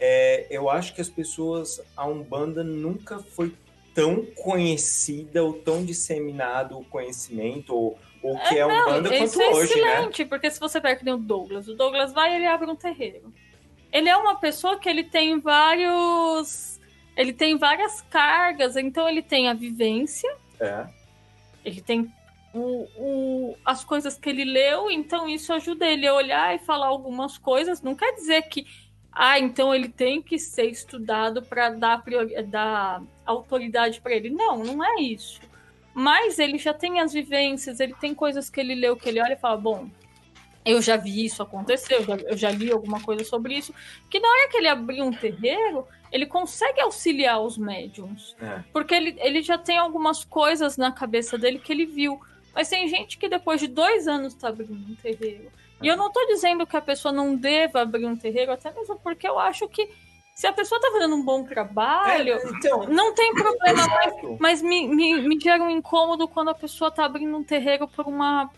É, 0.02 0.46
eu 0.50 0.68
acho 0.70 0.94
que 0.94 1.00
as 1.00 1.08
pessoas, 1.10 1.80
a 1.96 2.06
Umbanda 2.06 2.64
nunca 2.64 3.18
foi 3.20 3.54
tão 3.94 4.24
conhecida 4.36 5.42
ou 5.42 5.52
tão 5.54 5.84
disseminado 5.84 6.78
o 6.78 6.84
conhecimento 6.84 7.74
ou, 7.74 7.98
ou 8.22 8.38
que 8.38 8.58
é, 8.58 8.62
a 8.62 8.68
Não, 8.68 8.82
Umbanda 8.88 9.08
quanto 9.08 9.24
isso 9.24 9.42
é 9.42 9.48
hoje, 9.50 9.74
né? 9.80 9.92
excelente, 9.94 10.24
porque 10.26 10.50
se 10.50 10.60
você 10.60 10.80
pega 10.80 10.96
que 10.96 11.04
nem 11.04 11.14
o 11.14 11.18
Douglas, 11.18 11.68
o 11.68 11.74
Douglas 11.74 12.12
vai 12.12 12.32
e 12.32 12.36
ele 12.36 12.46
abre 12.46 12.70
um 12.70 12.76
terreiro. 12.76 13.32
Ele 13.92 14.08
é 14.08 14.16
uma 14.16 14.36
pessoa 14.36 14.78
que 14.78 14.88
ele 14.88 15.02
tem 15.04 15.40
vários. 15.40 16.78
Ele 17.16 17.32
tem 17.32 17.58
várias 17.58 18.00
cargas, 18.02 18.76
então 18.76 19.08
ele 19.08 19.20
tem 19.22 19.48
a 19.48 19.52
vivência, 19.54 20.30
É. 20.60 20.86
ele 21.64 21.80
tem 21.82 22.10
o, 22.54 22.86
o, 22.96 23.56
as 23.64 23.84
coisas 23.84 24.16
que 24.16 24.30
ele 24.30 24.44
leu, 24.44 24.90
então 24.90 25.28
isso 25.28 25.52
ajuda 25.52 25.86
ele 25.86 26.06
a 26.06 26.14
olhar 26.14 26.54
e 26.54 26.58
falar 26.60 26.86
algumas 26.86 27.36
coisas. 27.36 27.82
Não 27.82 27.94
quer 27.94 28.14
dizer 28.14 28.42
que, 28.42 28.64
ah, 29.12 29.38
então 29.38 29.74
ele 29.74 29.88
tem 29.88 30.22
que 30.22 30.38
ser 30.38 30.66
estudado 30.66 31.42
para 31.42 31.70
dar, 31.70 32.02
priori- 32.02 32.40
dar 32.44 33.02
autoridade 33.26 34.00
para 34.00 34.12
ele. 34.14 34.30
Não, 34.30 34.58
não 34.58 34.84
é 34.84 35.00
isso. 35.00 35.40
Mas 35.92 36.38
ele 36.38 36.58
já 36.58 36.72
tem 36.72 37.00
as 37.00 37.12
vivências, 37.12 37.80
ele 37.80 37.94
tem 37.94 38.14
coisas 38.14 38.48
que 38.48 38.60
ele 38.60 38.74
leu 38.74 38.96
que 38.96 39.08
ele 39.08 39.20
olha 39.20 39.32
e 39.32 39.38
fala: 39.38 39.56
bom, 39.56 39.88
eu 40.64 40.80
já 40.80 40.96
vi 40.96 41.24
isso 41.24 41.42
acontecer, 41.42 41.94
eu 41.94 42.04
já, 42.04 42.16
eu 42.16 42.36
já 42.36 42.50
li 42.50 42.70
alguma 42.70 43.00
coisa 43.02 43.24
sobre 43.24 43.54
isso. 43.54 43.74
Que 44.08 44.20
na 44.20 44.28
hora 44.28 44.48
que 44.48 44.56
ele 44.56 44.68
abrir 44.68 45.02
um 45.02 45.10
terreiro, 45.12 45.86
ele 46.12 46.26
consegue 46.26 46.80
auxiliar 46.80 47.40
os 47.40 47.58
médiums. 47.58 48.36
É. 48.40 48.62
Porque 48.72 48.94
ele, 48.94 49.16
ele 49.18 49.42
já 49.42 49.58
tem 49.58 49.78
algumas 49.78 50.24
coisas 50.24 50.76
na 50.76 50.92
cabeça 50.92 51.36
dele 51.36 51.58
que 51.58 51.72
ele 51.72 51.86
viu. 51.86 52.20
Mas 52.54 52.68
tem 52.68 52.88
gente 52.88 53.18
que 53.18 53.28
depois 53.28 53.60
de 53.60 53.68
dois 53.68 54.06
anos 54.06 54.34
tá 54.34 54.48
abrindo 54.48 54.72
um 54.72 54.94
terreiro. 54.94 55.50
E 55.82 55.88
eu 55.88 55.96
não 55.96 56.10
tô 56.12 56.24
dizendo 56.26 56.66
que 56.66 56.76
a 56.76 56.80
pessoa 56.80 57.12
não 57.12 57.34
deva 57.34 57.80
abrir 57.82 58.06
um 58.06 58.16
terreiro, 58.16 58.52
até 58.52 58.72
mesmo 58.72 58.98
porque 59.02 59.26
eu 59.26 59.38
acho 59.38 59.68
que 59.68 59.88
se 60.34 60.46
a 60.46 60.52
pessoa 60.52 60.80
tá 60.80 60.90
fazendo 60.92 61.14
um 61.16 61.22
bom 61.24 61.44
trabalho, 61.44 62.34
É, 62.34 62.48
então, 62.56 62.84
não 62.86 63.14
tem 63.14 63.34
problema 63.34 63.86
mais. 63.88 64.06
exato. 64.12 64.36
Mas 64.40 64.62
me, 64.62 64.88
me, 64.88 65.20
me 65.22 65.38
gera 65.40 65.62
um 65.62 65.70
incômodo 65.70 66.26
quando 66.28 66.48
a 66.50 66.54
pessoa 66.54 66.90
tá 66.90 67.04
abrindo 67.04 67.36
um 67.36 67.44
terreiro 67.44 67.86
por 67.86 68.06
uma, 68.06 68.48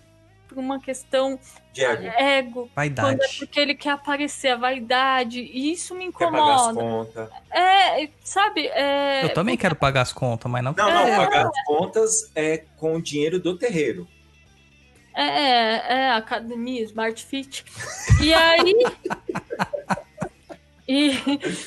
por 0.49 0.59
uma 0.59 0.79
questão 0.81 1.39
Diego, 1.73 2.03
ego. 2.17 2.61
Quando 2.61 2.71
é 2.71 2.75
Vaidade. 2.77 3.37
porque 3.39 3.59
ele 3.59 3.75
quer 3.75 3.91
aparecer, 3.91 4.49
a 4.51 4.57
vaidade. 4.57 5.41
E 5.41 5.73
isso 5.73 5.95
me 5.95 6.13
quer 6.13 6.31
pagar 6.31 6.55
as 6.55 6.63
incomoda. 6.71 6.81
contas. 7.05 7.31
É, 7.51 8.09
sabe? 8.23 8.67
É, 8.69 9.25
Eu 9.25 9.33
também 9.35 9.57
quero 9.57 9.75
pagar 9.75 10.03
as 10.03 10.13
contas, 10.13 10.49
mas 10.51 10.63
não. 10.63 10.73
Não, 10.77 10.85
não, 10.93 11.07
É. 11.07 11.17
pagar 11.17 11.47
as 11.49 11.65
contas 11.65 12.31
é 12.37 12.65
com 12.77 12.95
o 12.97 13.03
dinheiro 13.03 13.41
do 13.41 13.57
terreiro. 13.59 14.07
É, 15.15 15.23
é, 15.25 15.93
é, 15.95 16.11
academia, 16.13 16.83
Smart 16.85 17.25
Fit. 17.25 17.65
E 18.23 18.33
aí. 18.33 18.75
e, 20.89 21.11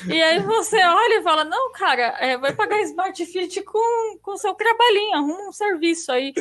e 0.08 0.22
aí 0.22 0.40
você 0.42 0.76
olha 0.84 1.20
e 1.20 1.22
fala: 1.22 1.44
não, 1.44 1.72
cara, 1.72 2.16
é, 2.20 2.36
vai 2.36 2.52
pagar 2.54 2.80
Smart 2.82 3.24
Fit 3.26 3.62
com 3.62 4.20
o 4.32 4.36
seu 4.36 4.54
trabalhinho, 4.54 5.14
arruma 5.16 5.48
um 5.48 5.52
serviço 5.52 6.12
aí. 6.12 6.32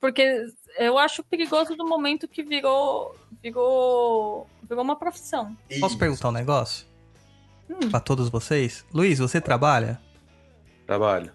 Porque 0.00 0.46
eu 0.78 0.96
acho 0.98 1.22
perigoso 1.24 1.76
do 1.76 1.86
momento 1.86 2.26
que 2.26 2.42
virou, 2.42 3.14
virou, 3.42 4.46
virou 4.66 4.82
uma 4.82 4.96
profissão. 4.96 5.54
Posso 5.78 5.98
perguntar 5.98 6.28
um 6.28 6.32
negócio? 6.32 6.86
Hum. 7.68 7.90
Pra 7.90 8.00
todos 8.00 8.30
vocês? 8.30 8.84
Luiz, 8.92 9.18
você 9.18 9.40
trabalha? 9.40 10.00
Trabalho. 10.86 11.32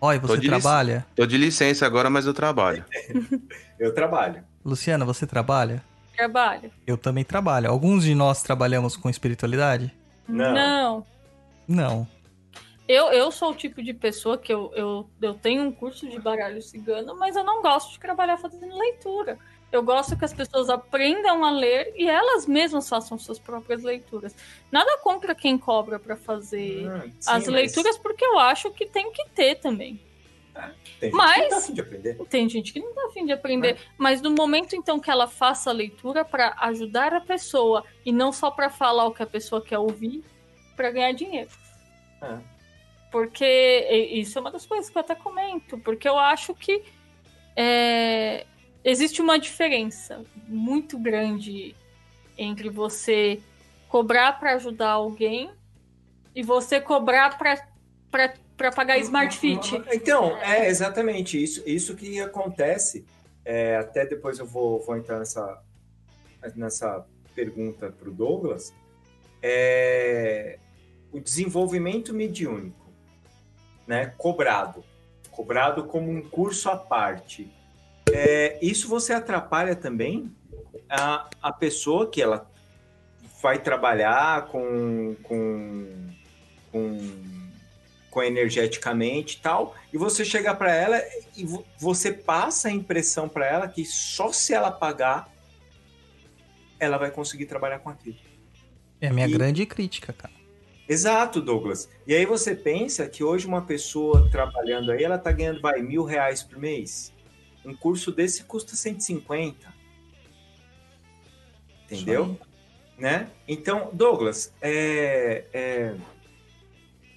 Oi, 0.00 0.18
Tô 0.18 0.26
você 0.26 0.36
lic- 0.36 0.48
trabalha? 0.48 1.06
Tô 1.14 1.24
de 1.24 1.36
licença 1.38 1.86
agora, 1.86 2.10
mas 2.10 2.26
eu 2.26 2.34
trabalho. 2.34 2.84
Eu 3.78 3.94
trabalho. 3.94 4.44
Luciana, 4.64 5.04
você 5.04 5.26
trabalha? 5.26 5.82
Trabalho. 6.16 6.70
Eu 6.86 6.98
também 6.98 7.24
trabalho. 7.24 7.70
Alguns 7.70 8.04
de 8.04 8.14
nós 8.14 8.42
trabalhamos 8.42 8.96
com 8.96 9.08
espiritualidade? 9.08 9.92
Não. 10.28 10.54
não. 10.54 11.06
Não. 11.66 12.08
Eu, 12.86 13.12
eu 13.12 13.30
sou 13.30 13.52
o 13.52 13.54
tipo 13.54 13.82
de 13.82 13.94
pessoa 13.94 14.36
que 14.36 14.52
eu, 14.52 14.72
eu, 14.74 15.08
eu 15.22 15.34
tenho 15.34 15.62
um 15.62 15.70
curso 15.70 16.08
de 16.08 16.18
baralho 16.18 16.60
cigano, 16.60 17.16
mas 17.16 17.36
eu 17.36 17.44
não 17.44 17.62
gosto 17.62 17.92
de 17.92 18.00
trabalhar 18.00 18.36
fazendo 18.36 18.76
leitura. 18.76 19.38
Eu 19.70 19.82
gosto 19.84 20.16
que 20.16 20.24
as 20.24 20.34
pessoas 20.34 20.68
aprendam 20.68 21.44
a 21.44 21.52
ler 21.52 21.92
e 21.96 22.08
elas 22.08 22.46
mesmas 22.46 22.88
façam 22.88 23.16
suas 23.16 23.38
próprias 23.38 23.84
leituras. 23.84 24.34
Nada 24.72 24.98
contra 24.98 25.34
quem 25.36 25.56
cobra 25.56 26.00
para 26.00 26.16
fazer 26.16 26.88
Hum, 26.88 27.00
sim, 27.20 27.30
as 27.30 27.46
mas 27.46 27.48
leituras, 27.48 27.96
porque 27.96 28.24
eu 28.24 28.38
acho 28.38 28.70
que 28.72 28.84
tem 28.84 29.12
que 29.12 29.28
ter 29.30 29.54
também. 29.56 30.00
Tem 30.98 31.10
gente 31.10 31.16
mas- 31.16 31.34
que 31.34 31.40
não 31.42 31.48
tá 31.48 31.56
afim 31.56 31.72
de 31.72 31.80
aprender. 31.80 32.18
Tem 32.28 32.48
gente 32.48 32.72
que 32.72 32.80
não 32.80 32.94
tá 32.94 33.06
afim 33.06 33.26
de 33.26 33.32
aprender, 33.32 33.78
mas 33.96 34.20
no 34.20 34.30
momento 34.30 34.76
então 34.76 35.00
que 35.00 35.10
ela 35.10 35.26
faça 35.26 35.70
a 35.70 35.72
leitura 35.72 36.24
para 36.24 36.54
ajudar 36.60 37.14
a 37.14 37.20
pessoa 37.20 37.84
e 38.04 38.12
não 38.12 38.32
só 38.32 38.50
para 38.50 38.68
falar 38.68 39.06
o 39.06 39.12
que 39.12 39.22
a 39.22 39.26
pessoa 39.26 39.62
quer 39.62 39.78
ouvir, 39.78 40.22
para 40.76 40.90
ganhar 40.90 41.12
dinheiro. 41.12 41.50
É. 42.22 42.38
Porque 43.10 44.08
isso 44.12 44.38
é 44.38 44.40
uma 44.40 44.50
das 44.50 44.64
coisas 44.64 44.88
que 44.88 44.96
eu 44.96 45.00
até 45.00 45.14
comento, 45.14 45.78
porque 45.78 46.08
eu 46.08 46.18
acho 46.18 46.54
que 46.54 46.84
é, 47.56 48.46
existe 48.84 49.20
uma 49.20 49.38
diferença 49.38 50.24
muito 50.46 50.98
grande 50.98 51.74
entre 52.38 52.70
você 52.70 53.42
cobrar 53.88 54.38
para 54.38 54.54
ajudar 54.54 54.90
alguém 54.92 55.50
e 56.34 56.42
você 56.42 56.80
cobrar 56.80 57.36
para 58.60 58.70
pagar 58.70 58.98
Smart 58.98 59.38
Fit. 59.38 59.82
Então, 59.90 60.36
é 60.36 60.68
exatamente 60.68 61.42
isso, 61.42 61.62
isso 61.66 61.96
que 61.96 62.20
acontece. 62.20 63.06
É, 63.42 63.78
até 63.78 64.04
depois 64.04 64.38
eu 64.38 64.44
vou, 64.44 64.80
vou 64.80 64.98
entrar 64.98 65.18
nessa, 65.18 65.62
nessa 66.54 67.06
pergunta 67.34 67.90
para 67.90 68.10
o 68.10 68.12
Douglas. 68.12 68.74
É, 69.42 70.58
o 71.10 71.18
desenvolvimento 71.18 72.12
mediúnico, 72.12 72.92
né, 73.86 74.12
cobrado, 74.18 74.84
cobrado 75.30 75.84
como 75.84 76.10
um 76.10 76.20
curso 76.20 76.68
à 76.68 76.76
parte. 76.76 77.50
É, 78.12 78.58
isso 78.60 78.88
você 78.88 79.14
atrapalha 79.14 79.74
também 79.74 80.30
a, 80.86 81.30
a 81.40 81.50
pessoa 81.50 82.10
que 82.10 82.20
ela 82.20 82.46
vai 83.40 83.58
trabalhar 83.58 84.48
com, 84.48 85.16
com, 85.22 86.10
com 86.70 87.29
com 88.10 88.22
energeticamente 88.22 89.36
e 89.36 89.40
tal, 89.40 89.74
e 89.92 89.96
você 89.98 90.24
chega 90.24 90.52
para 90.54 90.74
ela 90.74 91.00
e 91.36 91.44
vo- 91.44 91.64
você 91.78 92.12
passa 92.12 92.68
a 92.68 92.72
impressão 92.72 93.28
para 93.28 93.46
ela 93.46 93.68
que 93.68 93.84
só 93.84 94.32
se 94.32 94.52
ela 94.52 94.70
pagar 94.70 95.32
ela 96.78 96.96
vai 96.98 97.10
conseguir 97.10 97.46
trabalhar 97.46 97.78
com 97.80 97.90
aquilo. 97.90 98.16
É 99.00 99.08
a 99.08 99.12
minha 99.12 99.28
E- 99.28 99.32
grande 99.32 99.64
crítica, 99.66 100.12
cara. 100.12 100.32
Exato, 100.88 101.40
Douglas. 101.40 101.88
E 102.06 102.12
aí 102.14 102.26
você 102.26 102.54
pensa 102.54 103.06
que 103.06 103.22
hoje 103.22 103.46
uma 103.46 103.62
pessoa 103.62 104.28
trabalhando 104.30 104.90
aí, 104.90 105.04
ela 105.04 105.18
tá 105.18 105.30
ganhando, 105.30 105.60
vai, 105.60 105.80
mil 105.82 106.02
reais 106.04 106.42
por 106.42 106.58
mês. 106.58 107.12
Um 107.64 107.74
curso 107.76 108.10
desse 108.10 108.42
custa 108.44 108.74
150. 108.74 109.72
Entendeu? 111.84 112.38
Né? 112.98 113.30
Então, 113.46 113.90
Douglas, 113.92 114.52
é, 114.60 115.44
é, 115.52 115.94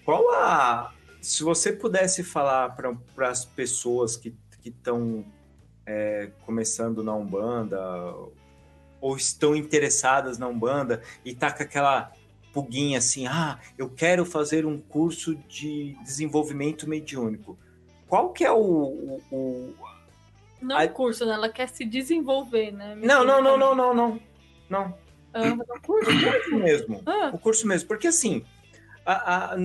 qual 0.06 0.32
a... 0.34 0.92
Se 1.22 1.44
você 1.44 1.72
pudesse 1.72 2.24
falar 2.24 2.76
para 2.76 3.30
as 3.30 3.46
pessoas 3.46 4.18
que 4.18 4.36
estão 4.64 5.24
começando 6.46 7.04
na 7.04 7.14
Umbanda 7.14 7.80
ou 9.02 9.16
estão 9.18 9.56
interessadas 9.56 10.38
na 10.38 10.48
Umbanda 10.48 11.02
e 11.26 11.34
tá 11.36 11.52
com 11.52 11.64
aquela 11.64 12.12
puguinha 12.54 12.98
assim, 13.00 13.26
ah, 13.28 13.60
eu 13.78 13.90
quero 13.90 14.26
fazer 14.26 14.66
um 14.66 14.80
curso 14.80 15.36
de 15.36 15.98
desenvolvimento 16.04 16.88
mediúnico. 16.88 17.58
Qual 18.08 18.32
que 18.32 18.44
é 18.46 18.52
o... 18.52 18.58
o- 18.60 19.22
o- 19.32 19.74
Não 20.62 20.78
Aí- 20.78 20.88
curso, 20.90 21.26
né? 21.26 21.34
Ela 21.34 21.50
quer 21.50 21.68
se 21.70 21.84
desenvolver, 21.86 22.72
né? 22.72 22.96
Não, 22.96 23.24
não, 23.26 23.42
não, 23.42 23.58
não, 23.58 23.74
não, 23.76 23.94
não. 23.94 24.20
Não, 24.70 24.98
Ah, 25.34 25.42
curso? 25.86 26.10
o 26.12 26.22
curso 26.32 26.56
mesmo. 26.58 27.02
Ah, 27.06 27.32
O 27.34 27.38
curso 27.40 27.68
mesmo. 27.68 27.88
Porque 27.88 28.08
assim, 28.08 28.46
a, 29.06 29.54
a, 29.54 29.58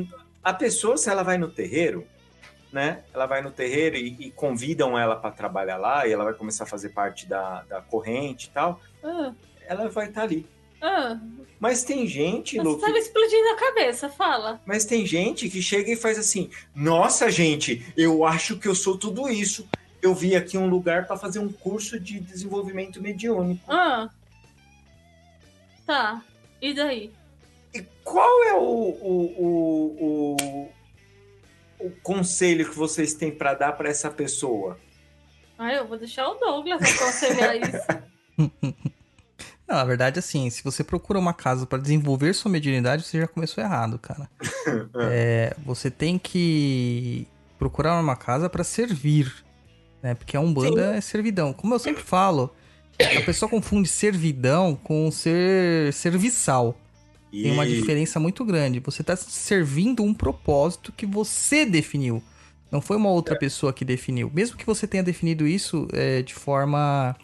a 0.48 0.54
pessoa, 0.54 0.96
se 0.96 1.10
ela 1.10 1.22
vai 1.22 1.36
no 1.38 1.48
terreiro, 1.48 2.06
né? 2.72 3.02
Ela 3.14 3.26
vai 3.26 3.40
no 3.42 3.50
terreiro 3.50 3.96
e, 3.96 4.16
e 4.18 4.30
convidam 4.30 4.98
ela 4.98 5.16
para 5.16 5.30
trabalhar 5.30 5.76
lá 5.76 6.06
e 6.06 6.12
ela 6.12 6.24
vai 6.24 6.34
começar 6.34 6.64
a 6.64 6.66
fazer 6.66 6.90
parte 6.90 7.26
da, 7.26 7.62
da 7.62 7.80
corrente 7.80 8.46
e 8.46 8.50
tal, 8.50 8.80
ah, 9.02 9.32
ela 9.66 9.88
vai 9.88 10.08
estar 10.08 10.22
ali. 10.22 10.46
ah. 10.80 11.18
Mas 11.60 11.82
tem 11.82 12.06
gente, 12.06 12.56
Você 12.56 12.62
Lu, 12.62 12.78
tá 12.78 12.88
me 12.92 13.00
explodindo 13.00 13.48
a 13.48 13.56
cabeça, 13.56 14.08
fala. 14.08 14.60
mas 14.64 14.84
tem 14.84 15.04
gente 15.04 15.50
que 15.50 15.60
chega 15.60 15.90
e 15.90 15.96
faz 15.96 16.16
assim: 16.16 16.50
Nossa, 16.72 17.28
gente, 17.32 17.84
eu 17.96 18.24
acho 18.24 18.56
que 18.60 18.68
eu 18.68 18.76
sou 18.76 18.96
tudo 18.96 19.28
isso. 19.28 19.68
Eu 20.00 20.14
vi 20.14 20.36
aqui 20.36 20.56
um 20.56 20.68
lugar 20.68 21.08
para 21.08 21.16
fazer 21.16 21.40
um 21.40 21.50
curso 21.50 21.98
de 21.98 22.20
desenvolvimento 22.20 23.02
mediúnico. 23.02 23.60
Ah. 23.68 24.08
Tá. 25.84 26.22
E 26.62 26.72
daí? 26.72 27.12
Qual 28.10 28.44
é 28.44 28.54
o, 28.54 28.60
o, 28.60 29.44
o, 29.44 30.36
o, 30.40 31.86
o 31.86 31.90
conselho 32.02 32.68
que 32.68 32.76
vocês 32.76 33.12
têm 33.12 33.30
para 33.30 33.52
dar 33.52 33.72
para 33.72 33.90
essa 33.90 34.10
pessoa? 34.10 34.78
Ah, 35.58 35.74
eu 35.74 35.86
vou 35.86 35.98
deixar 35.98 36.26
o 36.28 36.34
Douglas 36.36 36.80
aconselhar 36.82 37.56
isso. 37.60 38.48
Não, 39.68 39.76
na 39.76 39.84
verdade, 39.84 40.18
assim, 40.18 40.48
se 40.48 40.64
você 40.64 40.82
procura 40.82 41.18
uma 41.18 41.34
casa 41.34 41.66
pra 41.66 41.78
desenvolver 41.78 42.32
sua 42.32 42.50
mediunidade, 42.50 43.02
você 43.02 43.20
já 43.20 43.28
começou 43.28 43.62
errado, 43.62 43.98
cara. 43.98 44.28
É, 45.10 45.54
você 45.64 45.90
tem 45.90 46.18
que 46.18 47.26
procurar 47.58 47.98
uma 47.98 48.16
casa 48.16 48.48
pra 48.48 48.62
servir, 48.62 49.32
né? 50.02 50.14
Porque 50.14 50.36
a 50.36 50.40
Umbanda 50.40 50.96
é 50.96 51.00
servidão. 51.00 51.52
Como 51.52 51.74
eu 51.74 51.78
sempre 51.78 52.02
falo, 52.02 52.54
a 53.00 53.22
pessoa 53.22 53.48
confunde 53.48 53.88
servidão 53.88 54.76
com 54.76 55.10
ser 55.10 55.92
serviçal. 55.92 56.78
Tem 57.30 57.50
uma 57.52 57.66
E- 57.66 57.74
diferença 57.80 58.18
muito 58.18 58.44
grande. 58.44 58.80
Você 58.80 59.02
tá 59.02 59.14
servindo 59.16 60.02
um 60.02 60.14
propósito 60.14 60.92
que 60.92 61.04
você 61.06 61.64
definiu. 61.66 62.22
Não 62.70 62.80
foi 62.80 62.96
uma 62.96 63.08
outra 63.10 63.36
pessoa 63.38 63.72
que 63.72 63.84
definiu. 63.84 64.30
Mesmo 64.34 64.56
que 64.56 64.66
você 64.66 64.86
tenha 64.86 65.02
definido 65.02 65.46
isso 65.46 65.88
é, 65.92 66.22
de 66.22 66.34
forma. 66.34 67.16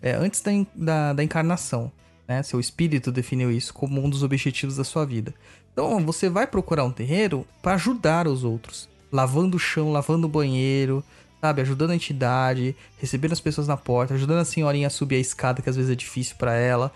é, 0.00 0.12
antes 0.14 0.40
da, 0.40 0.50
da, 0.74 1.12
da 1.12 1.22
encarnação. 1.24 1.90
Né? 2.26 2.42
Seu 2.42 2.58
espírito 2.60 3.10
definiu 3.12 3.50
isso 3.50 3.72
como 3.74 4.04
um 4.04 4.08
dos 4.10 4.22
objetivos 4.22 4.76
da 4.76 4.84
sua 4.84 5.04
vida. 5.04 5.34
Então 5.72 6.04
você 6.04 6.28
vai 6.28 6.46
procurar 6.46 6.84
um 6.84 6.92
terreiro 6.92 7.46
para 7.62 7.74
ajudar 7.74 8.26
os 8.28 8.44
outros. 8.44 8.88
Lavando 9.10 9.56
o 9.56 9.60
chão, 9.60 9.90
lavando 9.92 10.26
o 10.26 10.30
banheiro, 10.30 11.02
sabe? 11.40 11.60
Ajudando 11.62 11.90
a 11.90 11.94
entidade, 11.96 12.74
recebendo 12.98 13.32
as 13.32 13.40
pessoas 13.40 13.66
na 13.68 13.76
porta, 13.76 14.14
ajudando 14.14 14.38
a 14.38 14.44
senhorinha 14.44 14.86
a 14.86 14.90
subir 14.90 15.16
a 15.16 15.20
escada, 15.20 15.60
que 15.62 15.68
às 15.70 15.76
vezes 15.76 15.90
é 15.90 15.94
difícil 15.94 16.36
para 16.36 16.54
ela. 16.54 16.92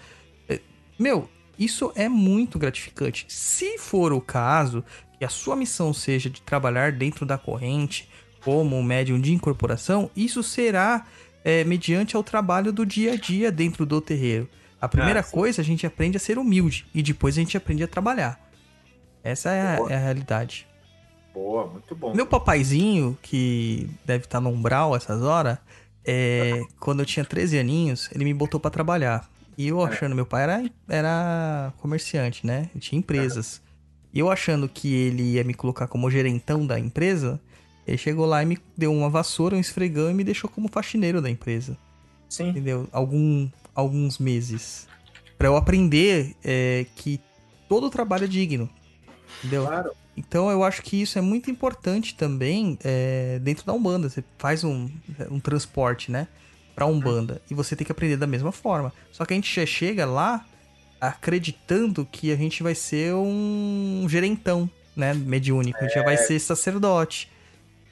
É, 0.49 0.61
Meu, 0.99 1.29
isso 1.59 1.93
é 1.95 2.09
muito 2.09 2.59
gratificante. 2.59 3.27
Se 3.29 3.79
for 3.79 4.13
o 4.13 4.21
caso, 4.21 4.85
que 5.19 5.25
a 5.25 5.29
sua 5.29 5.57
missão 5.57 5.93
seja 5.93 6.29
de 6.29 6.41
trabalhar 6.43 6.93
dentro 6.93 7.25
da 7.25 7.39
corrente 7.39 8.09
como 8.45 8.77
um 8.77 8.83
médium 8.83 9.21
de 9.21 9.33
incorporação, 9.33 10.11
isso 10.15 10.43
será 10.43 11.07
é, 11.45 11.65
mediante 11.65 12.17
ao 12.17 12.23
trabalho 12.23 12.73
do 12.73 12.85
dia 12.85 13.13
a 13.13 13.17
dia 13.17 13.51
dentro 13.51 13.85
do 13.87 14.01
terreiro. 14.01 14.49
A 14.81 14.89
primeira 14.89 15.21
Ah, 15.21 15.23
coisa, 15.23 15.63
a 15.63 15.65
gente 15.65 15.87
aprende 15.87 16.17
a 16.17 16.21
ser 16.21 16.39
humilde 16.39 16.87
e 16.95 17.03
depois 17.03 17.37
a 17.37 17.41
gente 17.41 17.57
aprende 17.57 17.83
a 17.83 17.89
trabalhar. 17.89 18.39
Essa 19.25 19.51
é 19.51 19.61
a, 19.61 19.79
é 19.91 19.97
a 19.97 19.99
realidade. 19.99 20.67
Boa, 21.33 21.67
muito 21.67 21.95
bom. 21.95 22.15
Meu 22.15 22.27
papaizinho, 22.27 23.19
que 23.23 23.91
deve 24.05 24.25
estar 24.25 24.41
no 24.41 24.51
umbral 24.51 24.95
essas 24.95 25.23
horas, 25.23 25.59
é, 26.05 26.63
quando 26.79 27.01
eu 27.01 27.07
tinha 27.07 27.25
13 27.25 27.59
aninhos, 27.59 28.09
ele 28.15 28.25
me 28.25 28.33
botou 28.33 28.61
pra 28.61 28.71
trabalhar. 28.71 29.29
E 29.57 29.69
eu 29.69 29.83
achando, 29.83 30.15
meu 30.15 30.27
pai 30.27 30.43
era, 30.43 30.71
era 30.89 31.73
comerciante, 31.79 32.47
né? 32.47 32.69
Ele 32.75 32.81
tinha 32.81 32.99
empresas. 32.99 33.63
E 34.13 34.19
eu 34.19 34.31
achando 34.31 34.69
que 34.69 34.93
ele 34.93 35.23
ia 35.35 35.45
me 35.45 35.55
colocar 35.55 35.87
como 35.87 36.11
gerentão 36.11 36.67
da 36.67 36.79
empresa, 36.79 37.41
ele 37.87 37.97
chegou 37.97 38.27
lá 38.27 38.43
e 38.43 38.47
me 38.47 38.59
deu 38.77 38.93
uma 38.93 39.09
vassoura, 39.09 39.57
um 39.57 39.61
esfregão 39.61 40.11
e 40.11 40.15
me 40.15 40.25
deixou 40.25 40.51
como 40.51 40.69
faxineiro 40.69 41.23
da 41.23 41.31
empresa. 41.31 41.77
Sim. 42.29 42.49
Entendeu? 42.49 42.89
Algum, 42.93 43.49
alguns 43.75 44.19
meses. 44.19 44.89
Pra 45.39 45.49
eu 45.49 45.57
aprender 45.57 46.35
é, 46.45 46.87
que 46.97 47.21
todo 47.69 47.91
trabalho 47.91 48.25
é 48.25 48.29
digno. 48.29 48.69
Entendeu? 49.39 49.67
Claro. 49.67 49.93
Então 50.17 50.51
eu 50.51 50.65
acho 50.65 50.83
que 50.83 51.01
isso 51.01 51.19
é 51.19 51.23
muito 51.23 51.51
importante 51.51 52.15
também 52.15 52.79
é, 52.83 53.39
dentro 53.41 53.67
da 53.67 53.73
Umbanda. 53.73 54.09
Você 54.09 54.25
faz 54.39 54.65
um, 54.65 54.91
um 55.31 55.39
transporte, 55.39 56.11
né? 56.11 56.27
Pra 56.77 56.87
Umbanda. 56.87 57.43
E 57.51 57.55
você 57.55 57.75
tem 57.75 57.85
que 57.85 57.91
aprender 57.91 58.17
da 58.19 58.27
mesma 58.27 58.53
forma. 58.53 58.93
Só 59.11 59.25
que 59.25 59.33
a 59.33 59.37
gente 59.37 59.53
já 59.53 59.67
chega 59.67 60.07
lá 60.07 60.45
acreditando 61.01 62.05
que 62.05 62.31
a 62.33 62.37
gente 62.37 62.63
vai 62.63 62.75
ser 62.75 63.15
um 63.15 64.07
gerentão, 64.09 64.69
né? 64.95 65.15
Mediúnico. 65.15 65.79
A 65.79 65.83
gente 65.83 65.95
já 65.95 66.03
vai 66.03 66.17
ser 66.17 66.39
sacerdote. 66.39 67.31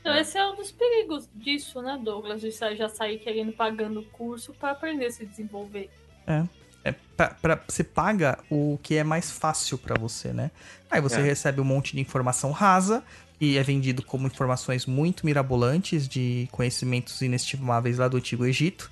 Então, 0.00 0.14
esse 0.16 0.36
é 0.36 0.46
um 0.46 0.54
dos 0.54 0.70
perigos 0.70 1.26
disso, 1.34 1.80
né, 1.80 1.98
Douglas? 2.02 2.40
De 2.42 2.50
já 2.50 2.88
sair 2.90 3.18
querendo 3.18 3.52
pagando 3.52 4.00
o 4.00 4.04
curso 4.04 4.52
pra 4.52 4.72
aprender 4.72 5.06
a 5.06 5.10
se 5.10 5.24
desenvolver. 5.24 5.88
É, 6.26 6.92
pra, 7.16 7.28
pra- 7.28 7.60
você 7.66 7.82
paga 7.82 8.38
o 8.50 8.78
que 8.82 8.96
é 8.96 9.04
mais 9.04 9.30
fácil 9.30 9.78
pra 9.78 9.98
você, 9.98 10.28
né? 10.34 10.50
Aí 10.90 11.00
você 11.00 11.20
É. 11.20 11.22
recebe 11.22 11.60
um 11.60 11.64
monte 11.64 11.94
de 11.94 12.00
informação 12.00 12.50
rasa 12.50 13.02
e 13.40 13.56
é 13.58 13.62
vendido 13.62 14.02
como 14.02 14.26
informações 14.26 14.86
muito 14.86 15.26
mirabolantes 15.26 16.08
de 16.08 16.48
conhecimentos 16.52 17.20
inestimáveis 17.22 17.98
lá 17.98 18.08
do 18.08 18.16
Antigo 18.16 18.44
Egito. 18.46 18.90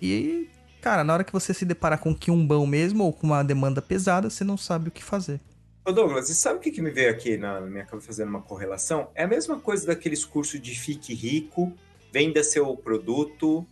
E, 0.00 0.48
cara, 0.80 1.04
na 1.04 1.12
hora 1.12 1.24
que 1.24 1.32
você 1.32 1.52
se 1.52 1.64
deparar 1.64 1.98
com 1.98 2.10
um 2.10 2.14
quiumbão 2.14 2.66
mesmo 2.66 3.04
ou 3.04 3.12
com 3.12 3.26
uma 3.28 3.42
demanda 3.42 3.82
pesada, 3.82 4.30
você 4.30 4.44
não 4.44 4.56
sabe 4.56 4.88
o 4.88 4.92
que 4.92 5.02
fazer. 5.04 5.40
Ô 5.84 5.92
Douglas, 5.92 6.28
e 6.28 6.34
sabe 6.34 6.58
o 6.58 6.60
que, 6.60 6.70
que 6.70 6.82
me 6.82 6.90
veio 6.90 7.10
aqui 7.10 7.36
na 7.36 7.60
minha 7.60 7.84
cabeça 7.84 8.06
fazendo 8.06 8.28
uma 8.28 8.42
correlação? 8.42 9.08
É 9.14 9.24
a 9.24 9.28
mesma 9.28 9.58
coisa 9.58 9.86
daqueles 9.86 10.24
cursos 10.24 10.60
de 10.60 10.74
fique 10.78 11.14
rico, 11.14 11.72
venda 12.12 12.42
seu 12.44 12.76
produto, 12.76 13.66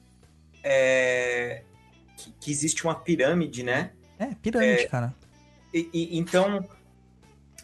é, 0.63 1.63
que, 2.17 2.33
que 2.41 2.51
existe 2.51 2.85
uma 2.85 2.95
pirâmide, 2.95 3.63
né? 3.63 3.91
É, 4.19 4.29
pirâmide, 4.41 4.89
cara. 4.89 5.15
E, 5.73 5.89
e- 5.93 6.19
então, 6.19 6.67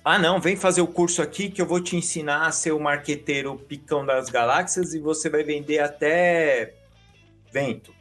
ah 0.05 0.19
não, 0.19 0.41
vem 0.41 0.57
fazer 0.57 0.81
o 0.81 0.87
curso 0.87 1.23
aqui 1.23 1.49
que 1.49 1.63
eu 1.63 1.67
vou 1.67 1.81
te 1.81 1.97
ensinar 1.97 2.47
a 2.47 2.53
ser 2.53 2.73
o 2.73 2.81
marqueteiro 2.81 3.57
picão 3.57 4.05
das 4.05 4.29
galáxias 4.29 4.95
e 4.95 4.99
você 4.99 5.29
vai 5.31 5.43
vender 5.45 5.79
até 5.79 6.75
vento. 7.53 7.95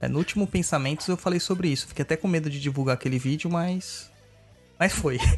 É, 0.00 0.08
no 0.08 0.18
último 0.18 0.46
Pensamentos 0.46 1.08
eu 1.08 1.16
falei 1.16 1.40
sobre 1.40 1.68
isso. 1.68 1.88
Fiquei 1.88 2.02
até 2.02 2.16
com 2.16 2.28
medo 2.28 2.50
de 2.50 2.60
divulgar 2.60 2.94
aquele 2.94 3.18
vídeo, 3.18 3.50
mas. 3.50 4.10
Mas 4.78 4.92
foi. 4.92 5.18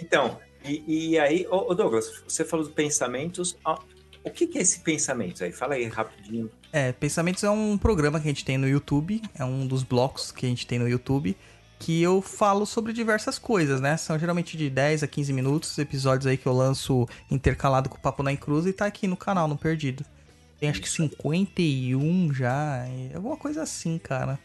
Então, 0.00 0.38
e, 0.64 1.10
e 1.12 1.18
aí, 1.18 1.46
ô, 1.50 1.70
ô 1.70 1.74
Douglas, 1.74 2.22
você 2.26 2.44
falou 2.44 2.64
dos 2.64 2.74
pensamentos. 2.74 3.56
ah, 3.64 3.78
o 4.24 4.30
que, 4.30 4.46
que 4.46 4.58
é 4.58 4.62
esse 4.62 4.80
pensamento 4.80 5.44
aí? 5.44 5.52
Fala 5.52 5.74
aí 5.74 5.84
rapidinho. 5.86 6.50
É, 6.72 6.92
Pensamentos 6.92 7.42
é 7.42 7.50
um 7.50 7.76
programa 7.76 8.20
que 8.20 8.26
a 8.26 8.30
gente 8.30 8.44
tem 8.44 8.56
no 8.56 8.68
YouTube, 8.68 9.20
é 9.34 9.44
um 9.44 9.66
dos 9.66 9.82
blocos 9.82 10.30
que 10.32 10.46
a 10.46 10.48
gente 10.48 10.66
tem 10.66 10.78
no 10.78 10.88
YouTube, 10.88 11.36
que 11.82 12.00
eu 12.00 12.22
falo 12.22 12.64
sobre 12.64 12.92
diversas 12.92 13.40
coisas, 13.40 13.80
né? 13.80 13.96
São 13.96 14.16
geralmente 14.16 14.56
de 14.56 14.70
10 14.70 15.02
a 15.02 15.06
15 15.08 15.32
minutos, 15.32 15.76
episódios 15.78 16.28
aí 16.28 16.36
que 16.36 16.46
eu 16.46 16.52
lanço 16.52 17.08
intercalado 17.28 17.88
com 17.88 17.96
o 17.96 18.00
Papo 18.00 18.22
na 18.22 18.36
Cruz 18.36 18.66
e 18.66 18.72
tá 18.72 18.86
aqui 18.86 19.08
no 19.08 19.16
canal, 19.16 19.48
no 19.48 19.56
Perdido. 19.56 20.04
Tem 20.60 20.68
acho 20.68 20.80
que 20.80 20.88
51 20.88 22.32
já, 22.32 22.86
é 22.86 23.16
alguma 23.16 23.36
coisa 23.36 23.62
assim, 23.62 23.98
cara. 23.98 24.38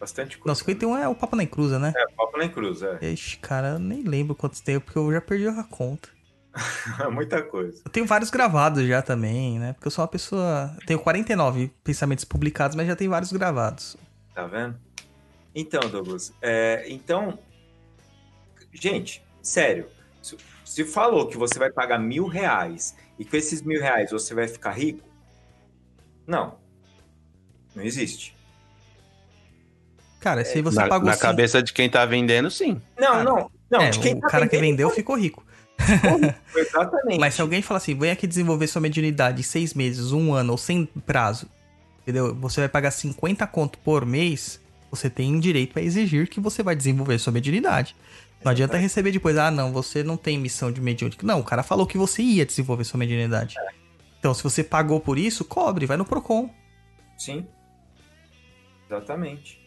Bastante 0.00 0.38
Não, 0.38 0.44
coisa. 0.44 0.58
51 0.60 0.96
é 0.96 1.06
o 1.06 1.14
Papo 1.14 1.36
na 1.36 1.44
Cruza, 1.44 1.78
né? 1.78 1.92
É, 1.94 2.06
Papo 2.16 2.38
na 2.38 2.48
Cruz, 2.48 2.80
é. 2.80 3.12
Ixi, 3.12 3.36
cara, 3.36 3.72
eu 3.72 3.78
nem 3.78 4.02
lembro 4.02 4.34
quantos 4.34 4.62
tem, 4.62 4.80
porque 4.80 4.98
eu 4.98 5.12
já 5.12 5.20
perdi 5.20 5.48
a 5.48 5.62
conta. 5.62 6.08
Muita 7.12 7.42
coisa. 7.42 7.82
Eu 7.84 7.90
tenho 7.90 8.06
vários 8.06 8.30
gravados 8.30 8.86
já 8.86 9.02
também, 9.02 9.58
né? 9.58 9.74
Porque 9.74 9.86
eu 9.86 9.90
sou 9.92 10.02
uma 10.02 10.08
pessoa. 10.08 10.74
Eu 10.80 10.86
tenho 10.86 10.98
49 10.98 11.70
pensamentos 11.84 12.24
publicados, 12.24 12.74
mas 12.74 12.86
já 12.86 12.96
tem 12.96 13.06
vários 13.06 13.30
gravados. 13.30 13.98
Tá 14.34 14.46
vendo? 14.46 14.76
Então, 15.54 15.80
Douglas, 15.90 16.32
é, 16.40 16.84
então, 16.88 17.38
gente, 18.72 19.22
sério, 19.42 19.86
se, 20.22 20.36
se 20.64 20.84
falou 20.84 21.26
que 21.26 21.36
você 21.36 21.58
vai 21.58 21.70
pagar 21.70 21.98
mil 21.98 22.26
reais 22.26 22.96
e 23.18 23.24
com 23.24 23.36
esses 23.36 23.60
mil 23.62 23.80
reais 23.80 24.10
você 24.10 24.34
vai 24.34 24.46
ficar 24.46 24.70
rico, 24.72 25.06
não, 26.26 26.56
não 27.74 27.82
existe. 27.82 28.36
Cara, 30.20 30.44
se 30.44 30.58
aí 30.58 30.62
você 30.62 30.76
na 30.76 30.86
pagou 30.88 31.06
na 31.06 31.12
cinco- 31.14 31.22
cabeça 31.26 31.62
de 31.62 31.72
quem 31.72 31.88
tá 31.88 32.04
vendendo, 32.04 32.50
sim. 32.50 32.80
Não, 32.98 33.06
Cara, 33.12 33.24
não, 33.24 33.50
não. 33.70 33.80
é, 33.80 33.90
de 33.90 33.98
quem 34.00 34.14
o 34.14 34.20
tá 34.20 34.28
cara 34.28 34.46
que 34.46 34.56
vendendo, 34.56 34.70
vendeu 34.76 34.90
ficou 34.90 35.16
rico. 35.16 35.44
Exatamente. 36.54 37.18
Mas 37.18 37.34
se 37.34 37.40
alguém 37.40 37.62
falar 37.62 37.78
assim, 37.78 37.98
vem 37.98 38.10
aqui 38.10 38.26
desenvolver 38.26 38.66
sua 38.66 38.82
mediunidade 38.82 39.40
em 39.40 39.42
seis 39.42 39.72
meses, 39.72 40.12
um 40.12 40.34
ano 40.34 40.52
ou 40.52 40.58
sem 40.58 40.84
prazo, 40.84 41.48
entendeu? 42.02 42.34
Você 42.34 42.60
vai 42.60 42.68
pagar 42.68 42.90
50 42.90 43.46
conto 43.46 43.78
por 43.78 44.04
mês, 44.04 44.60
você 44.90 45.08
tem 45.08 45.38
direito 45.38 45.78
a 45.78 45.82
exigir 45.82 46.28
que 46.28 46.40
você 46.40 46.62
vai 46.62 46.74
desenvolver 46.74 47.18
sua 47.18 47.32
mediunidade. 47.32 47.94
Não 48.44 48.50
adianta 48.50 48.76
receber 48.76 49.12
depois, 49.12 49.36
ah, 49.36 49.50
não, 49.50 49.72
você 49.72 50.02
não 50.02 50.16
tem 50.16 50.38
missão 50.38 50.72
de 50.72 50.80
mediúnica. 50.80 51.26
Não, 51.26 51.40
o 51.40 51.44
cara 51.44 51.62
falou 51.62 51.86
que 51.86 51.98
você 51.98 52.22
ia 52.22 52.46
desenvolver 52.46 52.84
sua 52.84 52.98
mediunidade. 52.98 53.54
Então, 54.18 54.32
se 54.32 54.42
você 54.42 54.64
pagou 54.64 54.98
por 54.98 55.18
isso, 55.18 55.44
cobre, 55.44 55.86
vai 55.86 55.96
no 55.96 56.04
Procon. 56.04 56.50
Sim. 57.18 57.46
Exatamente. 58.86 59.60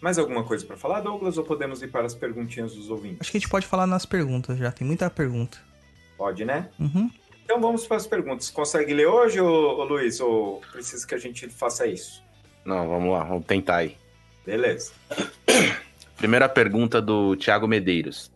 Mais 0.00 0.18
alguma 0.18 0.44
coisa 0.44 0.66
para 0.66 0.76
falar, 0.76 1.00
Douglas, 1.00 1.38
ou 1.38 1.44
podemos 1.44 1.80
ir 1.82 1.88
para 1.88 2.06
as 2.06 2.14
perguntinhas 2.14 2.74
dos 2.74 2.90
ouvintes? 2.90 3.18
Acho 3.20 3.30
que 3.30 3.38
a 3.38 3.40
gente 3.40 3.48
pode 3.48 3.66
falar 3.66 3.86
nas 3.86 4.04
perguntas 4.04 4.58
já, 4.58 4.70
tem 4.70 4.86
muita 4.86 5.08
pergunta. 5.08 5.58
Pode, 6.18 6.44
né? 6.44 6.68
Uhum. 6.78 7.10
Então 7.44 7.60
vamos 7.60 7.86
para 7.86 7.96
as 7.96 8.06
perguntas. 8.06 8.50
Consegue 8.50 8.92
ler 8.92 9.06
hoje, 9.06 9.40
ô, 9.40 9.78
ô 9.78 9.84
Luiz, 9.84 10.20
ou 10.20 10.60
precisa 10.72 11.06
que 11.06 11.14
a 11.14 11.18
gente 11.18 11.48
faça 11.48 11.86
isso? 11.86 12.22
Não, 12.64 12.88
vamos 12.88 13.12
lá, 13.12 13.22
vamos 13.22 13.46
tentar 13.46 13.76
aí. 13.76 13.96
Beleza. 14.46 14.92
Primeira 16.16 16.48
pergunta 16.48 17.02
do 17.02 17.34
Thiago 17.36 17.66
Medeiros. 17.66 18.30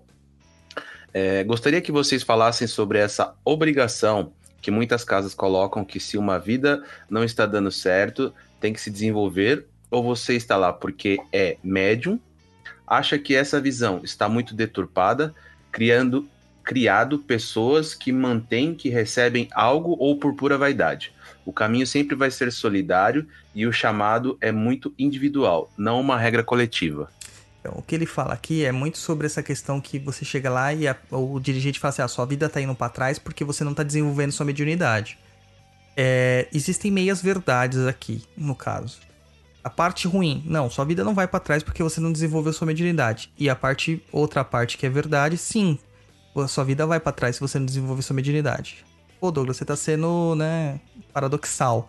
É, 1.14 1.44
gostaria 1.44 1.80
que 1.80 1.92
vocês 1.92 2.22
falassem 2.22 2.66
sobre 2.66 2.98
essa 2.98 3.34
obrigação 3.44 4.32
que 4.60 4.70
muitas 4.70 5.04
casas 5.04 5.34
colocam 5.34 5.84
que 5.84 5.98
se 5.98 6.18
uma 6.18 6.38
vida 6.38 6.84
não 7.08 7.24
está 7.24 7.46
dando 7.46 7.70
certo, 7.72 8.34
tem 8.60 8.72
que 8.72 8.80
se 8.80 8.90
desenvolver, 8.90 9.66
ou 9.90 10.02
você 10.02 10.34
está 10.34 10.56
lá 10.56 10.72
porque 10.72 11.18
é 11.32 11.56
médium, 11.64 12.20
acha 12.86 13.18
que 13.18 13.34
essa 13.34 13.60
visão 13.60 14.00
está 14.04 14.28
muito 14.28 14.54
deturpada, 14.54 15.34
criando 15.72 16.28
criado 16.62 17.18
pessoas 17.18 17.94
que 17.94 18.12
mantêm 18.12 18.74
que 18.74 18.90
recebem 18.90 19.48
algo 19.52 19.96
ou 19.98 20.18
por 20.18 20.34
pura 20.34 20.58
vaidade. 20.58 21.12
O 21.50 21.52
caminho 21.52 21.84
sempre 21.84 22.14
vai 22.14 22.30
ser 22.30 22.52
solidário 22.52 23.26
e 23.52 23.66
o 23.66 23.72
chamado 23.72 24.38
é 24.40 24.52
muito 24.52 24.94
individual, 24.96 25.68
não 25.76 26.00
uma 26.00 26.16
regra 26.16 26.44
coletiva. 26.44 27.10
Então, 27.58 27.74
o 27.76 27.82
que 27.82 27.92
ele 27.92 28.06
fala 28.06 28.32
aqui 28.32 28.64
é 28.64 28.70
muito 28.70 28.98
sobre 28.98 29.26
essa 29.26 29.42
questão 29.42 29.80
que 29.80 29.98
você 29.98 30.24
chega 30.24 30.48
lá 30.48 30.72
e 30.72 30.86
a- 30.86 30.96
o 31.10 31.40
dirigente 31.40 31.80
fala 31.80 31.90
assim: 31.90 32.02
ah, 32.02 32.06
sua 32.06 32.24
vida 32.24 32.48
tá 32.48 32.60
indo 32.60 32.72
pra 32.72 32.88
trás 32.88 33.18
porque 33.18 33.42
você 33.42 33.64
não 33.64 33.74
tá 33.74 33.82
desenvolvendo 33.82 34.30
sua 34.30 34.46
mediunidade. 34.46 35.18
É, 35.96 36.46
existem 36.54 36.88
meias 36.88 37.20
verdades 37.20 37.84
aqui, 37.84 38.22
no 38.36 38.54
caso. 38.54 38.98
A 39.64 39.68
parte 39.68 40.06
ruim, 40.06 40.44
não, 40.46 40.70
sua 40.70 40.84
vida 40.84 41.02
não 41.02 41.16
vai 41.16 41.26
pra 41.26 41.40
trás 41.40 41.64
porque 41.64 41.82
você 41.82 42.00
não 42.00 42.12
desenvolveu 42.12 42.52
sua 42.52 42.66
mediunidade. 42.68 43.32
E 43.36 43.50
a 43.50 43.56
parte, 43.56 44.00
outra 44.12 44.44
parte 44.44 44.78
que 44.78 44.86
é 44.86 44.88
verdade, 44.88 45.36
sim, 45.36 45.76
a 46.36 46.46
sua 46.46 46.62
vida 46.62 46.86
vai 46.86 47.00
pra 47.00 47.10
trás 47.10 47.34
se 47.34 47.40
você 47.40 47.58
não 47.58 47.66
desenvolver 47.66 48.02
sua 48.02 48.14
mediunidade. 48.14 48.84
Pô, 49.20 49.30
Douglas, 49.30 49.58
você 49.58 49.64
tá 49.64 49.76
sendo, 49.76 50.34
né, 50.34 50.80
paradoxal. 51.12 51.88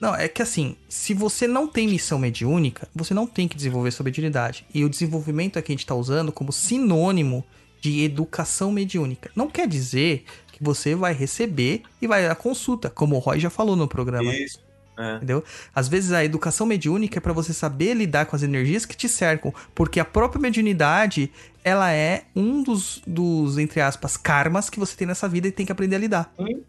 Não, 0.00 0.14
é 0.14 0.28
que 0.28 0.42
assim, 0.42 0.76
se 0.88 1.14
você 1.14 1.46
não 1.46 1.66
tem 1.66 1.88
missão 1.88 2.18
mediúnica, 2.18 2.88
você 2.94 3.14
não 3.14 3.26
tem 3.26 3.48
que 3.48 3.56
desenvolver 3.56 3.90
sua 3.92 4.04
mediunidade. 4.04 4.66
E 4.74 4.84
o 4.84 4.88
desenvolvimento 4.90 5.58
aqui 5.58 5.72
a 5.72 5.74
gente 5.74 5.86
tá 5.86 5.94
usando 5.94 6.32
como 6.32 6.52
sinônimo 6.52 7.44
de 7.80 8.02
educação 8.02 8.72
mediúnica. 8.72 9.30
Não 9.34 9.48
quer 9.48 9.68
dizer 9.68 10.24
que 10.52 10.62
você 10.62 10.94
vai 10.94 11.14
receber 11.14 11.82
e 12.02 12.06
vai 12.06 12.26
à 12.26 12.34
consulta, 12.34 12.90
como 12.90 13.14
o 13.14 13.18
Roy 13.18 13.38
já 13.38 13.48
falou 13.48 13.76
no 13.76 13.86
programa. 13.86 14.34
Isso. 14.34 14.65
É. 14.96 15.16
Entendeu? 15.16 15.44
Às 15.74 15.88
vezes 15.88 16.12
a 16.12 16.24
educação 16.24 16.66
mediúnica 16.66 17.18
é 17.18 17.20
para 17.20 17.32
você 17.32 17.52
saber 17.52 17.94
lidar 17.94 18.26
com 18.26 18.34
as 18.34 18.42
energias 18.42 18.86
que 18.86 18.96
te 18.96 19.08
cercam, 19.08 19.52
porque 19.74 20.00
a 20.00 20.04
própria 20.04 20.40
mediunidade, 20.40 21.30
ela 21.62 21.92
é 21.92 22.24
um 22.34 22.62
dos, 22.62 23.02
dos 23.06 23.58
entre 23.58 23.80
aspas, 23.80 24.16
karmas 24.16 24.70
que 24.70 24.78
você 24.78 24.96
tem 24.96 25.06
nessa 25.06 25.28
vida 25.28 25.48
e 25.48 25.52
tem 25.52 25.66
que 25.66 25.72
aprender 25.72 25.96
a 25.96 25.98
lidar. 25.98 26.34
Sim. 26.36 26.62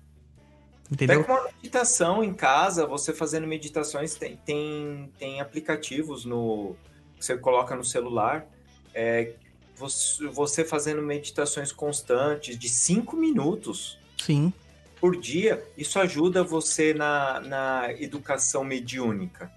Entendeu? 0.91 1.21
Até 1.21 1.27
com 1.27 1.33
uma 1.33 1.51
meditação 1.51 2.23
em 2.23 2.33
casa, 2.33 2.85
você 2.85 3.13
fazendo 3.13 3.47
meditações, 3.47 4.15
tem, 4.15 4.37
tem, 4.45 5.11
tem 5.17 5.41
aplicativos 5.41 6.23
no 6.23 6.75
que 7.17 7.25
você 7.25 7.37
coloca 7.37 7.75
no 7.75 7.83
celular. 7.83 8.45
É, 8.93 9.33
você, 9.75 10.25
você 10.27 10.63
fazendo 10.63 11.01
meditações 11.01 11.71
constantes 11.71 12.57
de 12.57 12.67
cinco 12.67 13.15
minutos 13.15 13.97
Sim. 14.17 14.51
Por 14.99 15.15
dia, 15.19 15.63
isso 15.77 15.99
ajuda 15.99 16.43
você 16.43 16.93
na, 16.93 17.39
na 17.41 17.93
educação 17.99 18.63
mediúnica. 18.63 19.51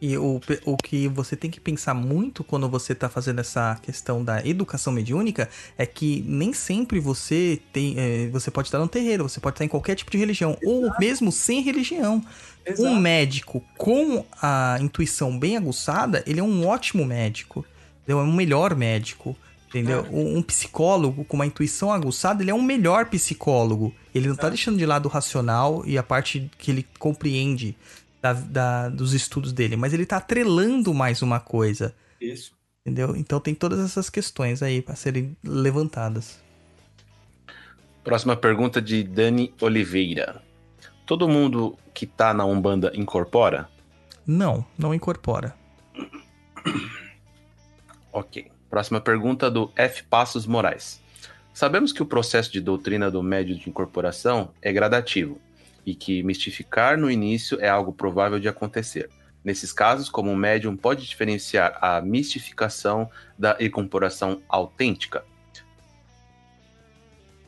E 0.00 0.16
o, 0.16 0.40
o 0.64 0.76
que 0.76 1.08
você 1.08 1.34
tem 1.34 1.50
que 1.50 1.58
pensar 1.58 1.92
muito 1.92 2.44
quando 2.44 2.68
você 2.68 2.94
tá 2.94 3.08
fazendo 3.08 3.40
essa 3.40 3.76
questão 3.82 4.22
da 4.22 4.46
educação 4.46 4.92
mediúnica 4.92 5.48
é 5.76 5.84
que 5.84 6.22
nem 6.26 6.52
sempre 6.52 7.00
você 7.00 7.60
tem. 7.72 7.94
é, 7.98 8.28
você 8.28 8.48
pode 8.50 8.68
estar 8.68 8.78
no 8.78 8.86
terreiro, 8.86 9.28
você 9.28 9.40
pode 9.40 9.54
estar 9.54 9.64
em 9.64 9.68
qualquer 9.68 9.96
tipo 9.96 10.10
de 10.10 10.18
religião, 10.18 10.56
ou 10.64 10.88
mesmo 11.00 11.32
sem 11.32 11.62
religião. 11.62 12.24
Um 12.78 12.96
médico 12.96 13.64
com 13.76 14.24
a 14.40 14.78
intuição 14.80 15.36
bem 15.36 15.56
aguçada, 15.56 16.22
ele 16.26 16.38
é 16.38 16.42
um 16.42 16.66
ótimo 16.66 17.04
médico. 17.04 17.64
Entendeu? 18.02 18.20
É 18.20 18.22
um 18.22 18.32
melhor 18.32 18.76
médico. 18.76 19.36
Entendeu? 19.68 20.06
Um 20.10 20.38
um 20.38 20.42
psicólogo 20.42 21.24
com 21.24 21.36
uma 21.36 21.44
intuição 21.46 21.92
aguçada, 21.92 22.42
ele 22.42 22.50
é 22.50 22.54
um 22.54 22.62
melhor 22.62 23.06
psicólogo. 23.06 23.94
Ele 24.14 24.26
não 24.28 24.34
tá 24.34 24.48
deixando 24.48 24.78
de 24.78 24.86
lado 24.86 25.06
o 25.06 25.08
racional 25.10 25.82
e 25.86 25.98
a 25.98 26.02
parte 26.02 26.50
que 26.58 26.70
ele 26.70 26.86
compreende 26.98 27.76
da- 28.22 28.32
da- 28.32 28.88
dos 28.88 29.12
estudos 29.12 29.52
dele, 29.52 29.76
mas 29.76 29.92
ele 29.92 30.06
tá 30.06 30.16
atrelando 30.16 30.94
mais 30.94 31.20
uma 31.20 31.38
coisa. 31.38 31.94
Isso. 32.20 32.52
Entendeu? 32.84 33.14
Então 33.14 33.38
tem 33.38 33.54
todas 33.54 33.78
essas 33.80 34.08
questões 34.08 34.62
aí 34.62 34.80
pra 34.80 34.96
serem 34.96 35.36
levantadas. 35.44 36.40
Próxima 38.02 38.34
pergunta 38.34 38.80
de 38.80 39.02
Dani 39.04 39.52
Oliveira. 39.60 40.42
Todo 41.06 41.28
mundo 41.28 41.76
que 41.92 42.06
tá 42.06 42.32
na 42.32 42.46
Umbanda 42.46 42.90
incorpora? 42.94 43.68
Não, 44.26 44.64
não 44.78 44.94
incorpora. 44.94 45.54
Ok. 48.12 48.50
Próxima 48.70 49.00
pergunta 49.00 49.50
do 49.50 49.70
F. 49.76 50.02
Passos 50.04 50.46
Moraes. 50.46 51.00
Sabemos 51.54 51.92
que 51.92 52.02
o 52.02 52.06
processo 52.06 52.52
de 52.52 52.60
doutrina 52.60 53.10
do 53.10 53.22
médio 53.22 53.56
de 53.56 53.68
incorporação 53.68 54.50
é 54.62 54.72
gradativo 54.72 55.40
e 55.84 55.94
que 55.94 56.22
mistificar 56.22 56.96
no 56.98 57.10
início 57.10 57.58
é 57.60 57.68
algo 57.68 57.92
provável 57.92 58.38
de 58.38 58.48
acontecer. 58.48 59.08
Nesses 59.42 59.72
casos, 59.72 60.08
como 60.10 60.30
um 60.30 60.36
médium 60.36 60.76
pode 60.76 61.06
diferenciar 61.06 61.78
a 61.80 62.00
mistificação 62.00 63.08
da 63.38 63.56
incorporação 63.60 64.42
autêntica? 64.48 65.24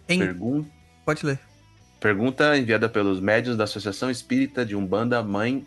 Em- 0.09 0.19
Pergun- 0.19 0.65
Pode 1.05 1.25
ler. 1.27 1.39
Pergunta 2.01 2.57
enviada 2.57 2.89
pelos 2.89 3.21
médios 3.21 3.57
da 3.57 3.65
Associação 3.65 4.11
Espírita 4.11 4.65
de 4.65 4.75
Umbanda 4.75 5.23
Mãe 5.23 5.67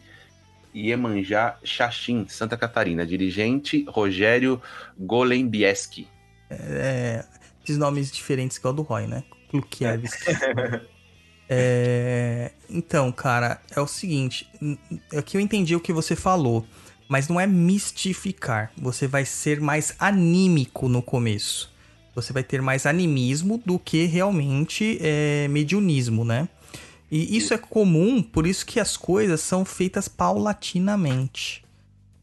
Iemanjá 0.75 1.57
Xaxim, 1.63 2.25
Santa 2.27 2.57
Catarina. 2.57 3.05
Dirigente 3.05 3.85
Rogério 3.87 4.61
Golembieski. 4.99 6.07
É, 6.49 7.23
esses 7.63 7.77
nomes 7.77 8.11
diferentes 8.11 8.57
igual 8.57 8.73
do 8.73 8.81
Roy, 8.81 9.07
né? 9.07 9.23
Klukiewicz. 9.49 10.11
É, 11.49 12.51
então, 12.69 13.11
cara, 13.11 13.61
é 13.75 13.79
o 13.79 13.85
seguinte. 13.85 14.47
n- 14.61 14.79
É 15.11 15.21
que 15.21 15.37
eu 15.37 15.41
entendi 15.41 15.75
o 15.75 15.79
que 15.79 15.93
você 15.93 16.15
falou. 16.15 16.65
Mas 17.07 17.27
não 17.27 17.39
é 17.39 17.45
mistificar. 17.45 18.71
Você 18.77 19.07
vai 19.07 19.25
ser 19.25 19.59
mais 19.59 19.93
anímico 19.99 20.87
no 20.87 21.01
começo. 21.01 21.71
Você 22.15 22.31
vai 22.31 22.43
ter 22.43 22.61
mais 22.61 22.85
animismo 22.85 23.61
do 23.63 23.77
que 23.77 24.05
realmente 24.05 24.97
é, 25.01 25.47
mediunismo, 25.49 26.23
né? 26.23 26.47
E 27.15 27.37
isso 27.37 27.53
é 27.53 27.59
comum, 27.59 28.23
por 28.23 28.47
isso 28.47 28.65
que 28.65 28.79
as 28.79 28.97
coisas 28.97 29.39
são 29.39 29.63
feitas 29.63 30.07
paulatinamente. 30.07 31.63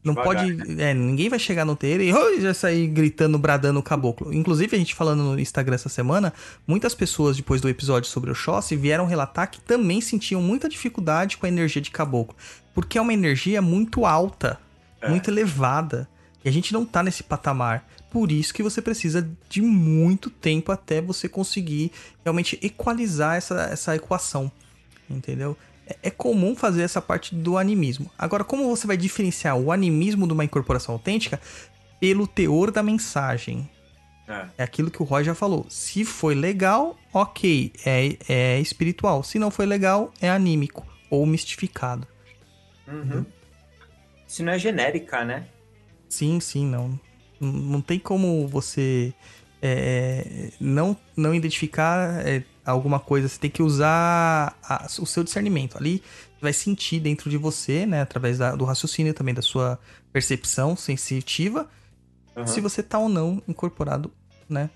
Não 0.03 0.13
Devagar, 0.13 0.45
pode. 0.45 0.81
É, 0.81 0.93
ninguém 0.93 1.29
vai 1.29 1.39
chegar 1.39 1.63
no 1.63 1.77
terreiro 1.77 2.03
e 2.03 2.41
já 2.41 2.53
sair 2.53 2.87
gritando, 2.87 3.37
bradando 3.37 3.79
o 3.79 3.83
caboclo. 3.83 4.33
Inclusive, 4.33 4.75
a 4.75 4.79
gente 4.79 4.93
falando 4.93 5.23
no 5.23 5.39
Instagram 5.39 5.75
essa 5.75 5.87
semana, 5.87 6.33
muitas 6.67 6.93
pessoas, 6.93 7.37
depois 7.37 7.61
do 7.61 7.69
episódio 7.69 8.09
sobre 8.09 8.31
o 8.31 8.33
Oxóssi, 8.33 8.75
vieram 8.75 9.05
relatar 9.05 9.49
que 9.49 9.61
também 9.61 10.01
sentiam 10.01 10.41
muita 10.41 10.67
dificuldade 10.67 11.37
com 11.37 11.45
a 11.45 11.49
energia 11.49 11.81
de 11.81 11.91
caboclo. 11.91 12.35
Porque 12.73 12.97
é 12.97 13.01
uma 13.01 13.13
energia 13.13 13.61
muito 13.61 14.05
alta, 14.05 14.59
É. 14.99 15.07
muito 15.07 15.29
elevada. 15.29 16.09
E 16.43 16.49
a 16.49 16.51
gente 16.51 16.73
não 16.73 16.83
tá 16.83 17.01
nesse 17.01 17.23
patamar. 17.23 17.87
Por 18.09 18.29
isso 18.29 18.53
que 18.53 18.63
você 18.63 18.81
precisa 18.81 19.29
de 19.47 19.61
muito 19.61 20.29
tempo 20.29 20.69
até 20.71 20.99
você 20.99 21.29
conseguir 21.29 21.91
realmente 22.25 22.59
equalizar 22.61 23.37
essa, 23.37 23.61
essa 23.71 23.95
equação. 23.95 24.51
Entendeu? 25.11 25.55
É- 25.87 25.97
É 26.03 26.09
comum 26.09 26.55
fazer 26.55 26.83
essa 26.83 27.01
parte 27.01 27.35
do 27.35 27.57
animismo. 27.57 28.09
Agora, 28.17 28.43
como 28.43 28.67
você 28.69 28.87
vai 28.87 28.95
diferenciar 28.97 29.57
o 29.57 29.71
animismo 29.71 30.25
de 30.27 30.33
uma 30.33 30.43
incorporação 30.45 30.95
autêntica? 30.95 31.39
Pelo 31.99 32.25
teor 32.27 32.71
da 32.71 32.81
mensagem. 32.81 33.69
É. 34.27 34.45
É 34.59 34.63
aquilo 34.63 34.89
que 34.89 35.01
o 35.01 35.05
Roy 35.05 35.23
já 35.23 35.35
falou. 35.35 35.65
Se 35.69 36.05
foi 36.05 36.33
legal, 36.33 36.97
ok, 37.13 37.73
é, 37.85 38.17
é 38.29 38.59
espiritual. 38.61 39.23
Se 39.23 39.37
não 39.37 39.51
foi 39.51 39.65
legal, 39.65 40.11
é 40.21 40.29
anímico 40.29 40.85
ou 41.09 41.25
mistificado. 41.25 42.07
Uhum. 42.87 43.25
Isso 44.27 44.43
não 44.43 44.53
é 44.53 44.57
genérica, 44.59 45.25
né? 45.25 45.45
Sim, 46.07 46.39
sim, 46.39 46.65
não. 46.65 46.97
Não- 47.39 47.51
Não 47.51 47.81
tem 47.81 47.99
como 47.99 48.47
você 48.47 49.13
é, 49.61 50.51
não, 50.59 50.95
não 51.15 51.35
identificar 51.35 52.25
é, 52.25 52.43
alguma 52.65 52.99
coisa. 52.99 53.27
Você 53.27 53.39
tem 53.39 53.49
que 53.49 53.63
usar 53.63 54.57
a- 54.63 54.87
o 54.99 55.05
seu 55.05 55.23
discernimento. 55.23 55.77
Ali 55.77 56.03
vai 56.41 56.53
sentir 56.53 56.99
dentro 56.99 57.29
de 57.29 57.37
você, 57.37 57.85
né? 57.85 58.01
Através 58.01 58.37
da- 58.37 58.55
do 58.55 58.65
raciocínio 58.65 59.13
também, 59.13 59.33
da 59.33 59.41
sua 59.41 59.79
percepção 60.11 60.75
sensitiva, 60.75 61.69
Uhum. 62.35 62.47
se 62.47 62.61
você 62.61 62.81
tá 62.81 62.97
ou 62.99 63.09
não 63.09 63.41
incorporado, 63.47 64.11
né? 64.49 64.69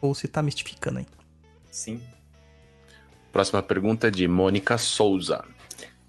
Ou 0.00 0.14
se 0.14 0.26
tá 0.28 0.42
mistificando 0.42 0.98
aí. 0.98 1.06
Sim. 1.70 2.00
Próxima 3.32 3.62
pergunta 3.62 4.10
de 4.10 4.28
Mônica 4.28 4.76
Souza. 4.76 5.44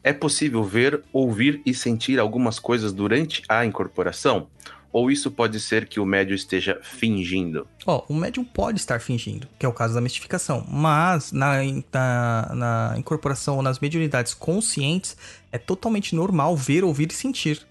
É 0.03 0.11
possível 0.11 0.63
ver, 0.63 1.01
ouvir 1.13 1.61
e 1.65 1.73
sentir 1.73 2.19
algumas 2.19 2.59
coisas 2.59 2.91
durante 2.91 3.41
a 3.47 3.65
incorporação? 3.65 4.47
Ou 4.93 5.09
isso 5.09 5.31
pode 5.31 5.59
ser 5.59 5.87
que 5.87 5.99
o 5.99 6.05
médio 6.05 6.35
esteja 6.35 6.79
fingindo? 6.83 7.67
Ó, 7.85 8.03
o 8.07 8.13
médium 8.13 8.43
pode 8.45 8.79
estar 8.79 9.01
fingindo, 9.01 9.47
que 9.57 9.65
é 9.65 9.69
o 9.69 9.73
caso 9.73 9.95
da 9.95 9.99
mistificação, 9.99 10.63
mas 10.69 11.31
na, 11.31 11.55
na, 11.91 12.51
na 12.55 12.93
incorporação 12.97 13.55
ou 13.55 13.63
nas 13.63 13.79
mediunidades 13.79 14.35
conscientes 14.35 15.17
é 15.51 15.57
totalmente 15.57 16.15
normal 16.15 16.55
ver, 16.55 16.83
ouvir 16.83 17.09
e 17.11 17.13
sentir. 17.15 17.65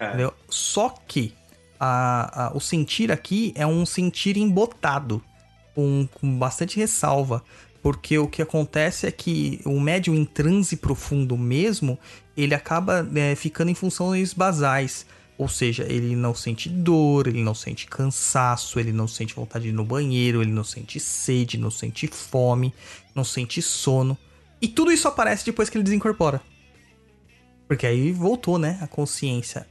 É. 0.00 0.08
Entendeu? 0.08 0.32
Só 0.48 0.88
que 1.06 1.34
a, 1.78 2.46
a- 2.46 2.56
o 2.56 2.60
sentir 2.60 3.12
aqui 3.12 3.52
é 3.54 3.66
um 3.66 3.84
sentir 3.84 4.36
embotado, 4.38 5.22
com, 5.74 6.08
com 6.14 6.38
bastante 6.38 6.78
ressalva. 6.78 7.44
Porque 7.82 8.16
o 8.16 8.26
que 8.26 8.40
acontece 8.40 9.06
é 9.06 9.10
que 9.12 9.60
o 9.66 9.78
médium 9.78 10.14
em 10.14 10.24
transe 10.24 10.78
profundo 10.78 11.36
mesmo, 11.36 11.98
ele 12.34 12.54
acaba 12.54 13.02
né, 13.02 13.34
ficando 13.34 13.70
em 13.70 13.74
funções 13.74 14.32
basais. 14.32 15.04
Ou 15.36 15.48
seja, 15.48 15.84
ele 15.84 16.14
não 16.14 16.34
sente 16.34 16.68
dor, 16.68 17.26
ele 17.26 17.42
não 17.42 17.54
sente 17.54 17.86
cansaço, 17.86 18.78
ele 18.78 18.92
não 18.92 19.08
sente 19.08 19.34
vontade 19.34 19.64
de 19.64 19.70
ir 19.70 19.72
no 19.72 19.84
banheiro, 19.84 20.40
ele 20.40 20.52
não 20.52 20.62
sente 20.62 21.00
sede, 21.00 21.58
não 21.58 21.70
sente 21.70 22.06
fome, 22.06 22.72
não 23.14 23.24
sente 23.24 23.60
sono. 23.60 24.16
E 24.62 24.68
tudo 24.68 24.92
isso 24.92 25.08
aparece 25.08 25.44
depois 25.44 25.68
que 25.68 25.76
ele 25.76 25.84
desincorpora. 25.84 26.40
Porque 27.66 27.86
aí 27.86 28.12
voltou, 28.12 28.58
né? 28.58 28.78
A 28.80 28.86
consciência. 28.86 29.66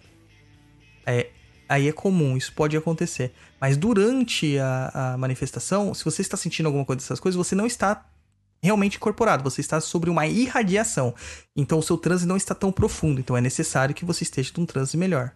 É, 1.06 1.30
aí 1.70 1.88
é 1.88 1.92
comum, 1.94 2.36
isso 2.36 2.52
pode 2.54 2.76
acontecer. 2.76 3.34
Mas 3.60 3.78
durante 3.78 4.58
a, 4.58 5.14
a 5.14 5.18
manifestação, 5.18 5.94
se 5.94 6.04
você 6.04 6.22
está 6.22 6.36
sentindo 6.36 6.66
alguma 6.66 6.84
coisa 6.84 7.00
dessas 7.00 7.20
coisas, 7.20 7.38
você 7.38 7.56
não 7.56 7.66
está 7.66 8.06
realmente 8.62 8.98
incorporado, 8.98 9.44
você 9.44 9.62
está 9.62 9.80
sobre 9.80 10.10
uma 10.10 10.28
irradiação. 10.28 11.14
Então 11.56 11.80
o 11.80 11.84
seu 11.84 11.98
transe 11.98 12.26
não 12.26 12.38
está 12.38 12.54
tão 12.54 12.72
profundo. 12.72 13.20
Então 13.20 13.38
é 13.38 13.42
necessário 13.42 13.96
que 13.96 14.06
você 14.06 14.24
esteja 14.24 14.52
num 14.58 14.66
transe 14.66 14.98
melhor. 14.98 15.34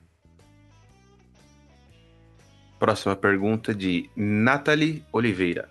Próxima 2.79 3.15
pergunta 3.15 3.73
de 3.73 4.09
Nathalie 4.15 5.03
Oliveira. 5.11 5.69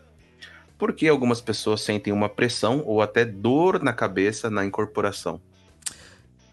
Por 0.79 0.93
que 0.93 1.09
algumas 1.09 1.41
pessoas 1.41 1.81
sentem 1.81 2.13
uma 2.13 2.29
pressão 2.29 2.83
ou 2.85 3.01
até 3.01 3.25
dor 3.25 3.83
na 3.83 3.93
cabeça 3.93 4.51
na 4.51 4.65
incorporação? 4.65 5.41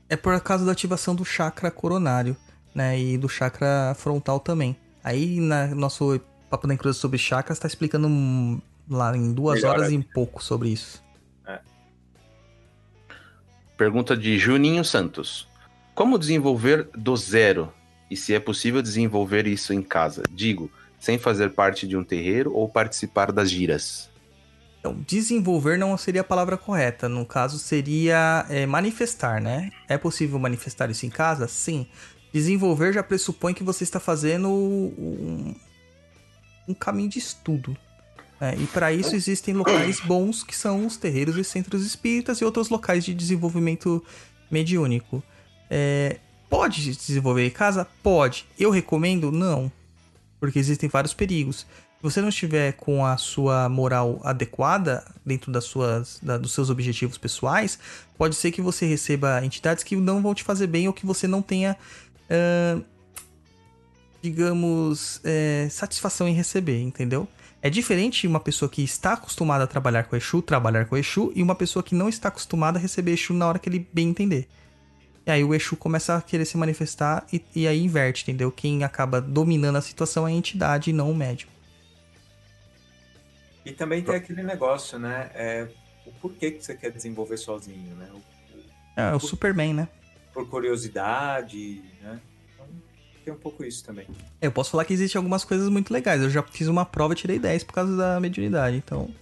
É 0.07 0.15
por 0.15 0.39
causa 0.41 0.65
da 0.65 0.71
ativação 0.71 1.15
do 1.15 1.25
chakra 1.25 1.71
coronário, 1.71 2.37
né? 2.73 2.99
E 2.99 3.17
do 3.17 3.27
chakra 3.27 3.93
frontal 3.97 4.39
também. 4.39 4.77
Aí, 5.03 5.39
na 5.39 5.67
nosso 5.67 6.21
Papo 6.49 6.67
da 6.67 6.73
Encruz 6.73 6.97
sobre 6.97 7.17
chakras, 7.17 7.59
tá 7.59 7.67
explicando 7.67 8.61
lá 8.89 9.15
em 9.17 9.33
duas 9.33 9.55
Melhor 9.55 9.71
horas 9.71 9.87
aqui. 9.87 9.95
e 9.95 10.03
pouco 10.03 10.43
sobre 10.43 10.69
isso. 10.69 11.03
Pergunta 13.75 14.15
de 14.15 14.37
Juninho 14.37 14.85
Santos. 14.85 15.47
Como 15.95 16.17
desenvolver 16.19 16.87
do 16.95 17.17
zero? 17.17 17.73
E 18.09 18.17
se 18.17 18.33
é 18.33 18.39
possível 18.39 18.81
desenvolver 18.81 19.47
isso 19.47 19.73
em 19.73 19.81
casa? 19.81 20.23
Digo, 20.31 20.69
sem 20.99 21.17
fazer 21.17 21.51
parte 21.51 21.87
de 21.87 21.97
um 21.97 22.03
terreiro 22.03 22.53
ou 22.53 22.69
participar 22.69 23.31
das 23.31 23.49
giras? 23.49 24.09
Então, 24.79 25.01
desenvolver 25.07 25.77
não 25.77 25.97
seria 25.97 26.21
a 26.21 26.25
palavra 26.25 26.57
correta. 26.57 27.07
No 27.07 27.25
caso, 27.25 27.57
seria 27.57 28.45
é, 28.49 28.65
manifestar, 28.65 29.41
né? 29.41 29.71
É 29.87 29.97
possível 29.97 30.37
manifestar 30.37 30.89
isso 30.89 31.05
em 31.05 31.09
casa? 31.09 31.47
Sim. 31.47 31.87
Desenvolver 32.33 32.91
já 32.91 33.01
pressupõe 33.01 33.53
que 33.53 33.63
você 33.63 33.83
está 33.83 33.99
fazendo 33.99 34.49
um, 34.49 35.55
um 36.67 36.73
caminho 36.73 37.09
de 37.09 37.19
estudo. 37.19 37.77
né? 38.41 38.55
E 38.57 38.65
para 38.67 38.91
isso 38.91 39.15
existem 39.15 39.53
locais 39.53 39.99
bons 40.01 40.43
que 40.43 40.55
são 40.55 40.85
os 40.85 40.97
terreiros 40.97 41.37
e 41.37 41.43
centros 41.43 41.85
espíritas 41.85 42.39
e 42.39 42.45
outros 42.45 42.69
locais 42.69 43.05
de 43.05 43.13
desenvolvimento 43.13 44.03
mediúnico. 44.51 45.23
É, 45.69 46.19
pode 46.53 46.95
desenvolver 46.95 47.47
em 47.47 47.49
casa? 47.49 47.87
Pode. 48.03 48.45
Eu 48.59 48.69
recomendo? 48.69 49.31
Não. 49.31 49.71
Porque 50.39 50.59
existem 50.59 50.87
vários 50.87 51.11
perigos. 51.11 51.65
Se 51.97 52.03
você 52.03 52.21
não 52.21 52.29
estiver 52.29 52.73
com 52.73 53.03
a 53.03 53.17
sua 53.17 53.67
moral 53.67 54.21
adequada 54.23 55.03
dentro 55.25 55.51
das 55.51 55.63
suas, 55.63 56.19
da- 56.21 56.37
dos 56.37 56.51
seus 56.53 56.69
objetivos 56.69 57.17
pessoais, 57.17 57.79
pode 58.17 58.35
ser 58.35 58.51
que 58.51 58.61
você 58.61 58.85
receba 58.85 59.43
entidades 59.43 59.83
que 59.83 59.95
não 59.95 60.21
vão 60.21 60.35
te 60.35 60.43
fazer 60.43 60.67
bem 60.67 60.87
ou 60.87 60.93
que 60.93 61.07
você 61.07 61.27
não 61.27 61.41
tenha, 61.41 61.75
ah, 62.29 62.79
digamos, 64.21 65.21
eh, 65.23 65.67
satisfação 65.71 66.27
em 66.27 66.33
receber, 66.33 66.79
entendeu? 66.81 67.27
É 67.63 67.69
diferente 67.69 68.27
uma 68.27 68.39
pessoa 68.39 68.69
que 68.69 68.83
está 68.83 69.13
acostumada 69.13 69.63
a 69.63 69.67
trabalhar 69.67 70.03
com 70.03 70.15
Exu, 70.15 70.41
trabalhar 70.41 70.85
com 70.85 70.95
Exu, 70.97 71.31
e 71.35 71.41
uma 71.41 71.55
pessoa 71.55 71.81
que 71.81 71.95
não 71.95 72.09
está 72.09 72.27
acostumada 72.27 72.77
a 72.77 72.81
receber 72.81 73.13
Exu 73.13 73.33
na 73.33 73.47
hora 73.47 73.57
que 73.57 73.69
ele 73.69 73.87
bem 73.91 74.09
entender. 74.09 74.47
E 75.25 75.31
aí 75.31 75.43
o 75.43 75.53
Exu 75.55 75.77
começa 75.77 76.15
a 76.17 76.21
querer 76.21 76.45
se 76.45 76.57
manifestar 76.57 77.25
e, 77.31 77.41
e 77.55 77.67
aí 77.67 77.81
inverte, 77.81 78.23
entendeu? 78.23 78.51
Quem 78.51 78.83
acaba 78.83 79.21
dominando 79.21 79.77
a 79.77 79.81
situação 79.81 80.27
é 80.27 80.31
a 80.31 80.33
entidade 80.33 80.89
e 80.89 80.93
não 80.93 81.09
o 81.11 81.15
médium. 81.15 81.49
E 83.65 83.71
também 83.71 84.03
tem 84.03 84.15
aquele 84.15 84.43
negócio, 84.43 84.99
né? 84.99 85.31
É, 85.33 85.67
o 86.05 86.11
porquê 86.11 86.51
que 86.51 86.61
você 86.63 86.75
quer 86.75 86.91
desenvolver 86.91 87.37
sozinho, 87.37 87.95
né? 87.95 88.09
O- 88.13 88.21
É 88.95 89.15
o 89.15 89.19
Superman, 89.19 89.73
né? 89.73 89.87
por 90.33 90.49
curiosidade, 90.49 91.83
né? 92.01 92.19
Então, 92.55 92.65
tem 93.23 93.31
um 93.33 93.37
pouco 93.37 93.63
isso 93.63 93.83
também. 93.85 94.07
Eu 94.41 94.51
posso 94.51 94.71
falar 94.71 94.83
que 94.83 94.91
existem 94.93 95.19
algumas 95.19 95.45
coisas 95.45 95.69
muito 95.69 95.93
legais. 95.93 96.23
Eu 96.23 96.29
já 96.29 96.41
fiz 96.41 96.67
uma 96.67 96.83
prova 96.85 97.13
e 97.13 97.15
tirei 97.15 97.37
10 97.37 97.63
por 97.63 97.71
causa 97.73 97.95
da 97.95 98.19
mediunidade, 98.19 98.75
então. 98.77 99.13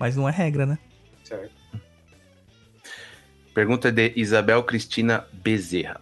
Mas 0.00 0.16
não 0.16 0.28
é 0.28 0.32
regra, 0.32 0.66
né? 0.66 0.78
Certo. 1.22 1.52
Pergunta 3.54 3.90
de 3.90 4.12
Isabel 4.16 4.62
Cristina 4.62 5.26
Bezerra. 5.32 6.00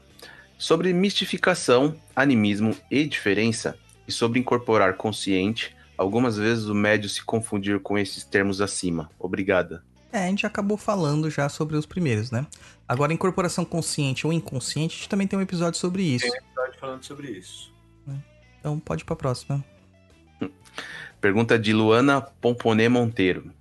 Sobre 0.59 0.93
mistificação, 0.93 1.97
animismo 2.15 2.77
e 2.91 3.05
diferença, 3.07 3.79
e 4.07 4.13
sobre 4.13 4.41
incorporar 4.41 4.95
consciente, 4.95 5.77
algumas 5.97 6.37
vezes 6.37 6.67
o 6.67 6.75
médio 6.75 7.09
se 7.09 7.25
confundir 7.25 7.81
com 7.81 7.99
esses 7.99 8.25
termos 8.25 8.61
acima. 8.61 9.11
Obrigada. 9.19 9.85
É, 10.13 10.25
a 10.25 10.29
gente 10.29 10.47
acabou 10.47 10.77
falando 10.77 11.31
já 11.31 11.49
sobre 11.49 11.77
os 11.77 11.85
primeiros, 11.85 12.31
né? 12.31 12.47
Agora, 12.87 13.13
incorporação 13.13 13.65
consciente 13.65 14.27
ou 14.27 14.33
inconsciente, 14.33 14.95
a 14.95 14.99
gente 14.99 15.09
também 15.09 15.27
tem 15.27 15.39
um 15.39 15.43
episódio 15.43 15.79
sobre 15.79 16.03
isso. 16.03 16.25
Tem 16.25 16.33
um 16.33 16.45
episódio 16.45 16.81
falando 16.81 17.05
sobre 17.05 17.31
isso. 17.31 17.73
Então 18.59 18.79
pode 18.79 19.03
ir 19.03 19.05
pra 19.05 19.17
próxima. 19.17 19.65
Pergunta 21.21 21.59
de 21.59 21.73
Luana 21.73 22.21
Pomponé 22.21 22.89
Monteiro. 22.89 23.53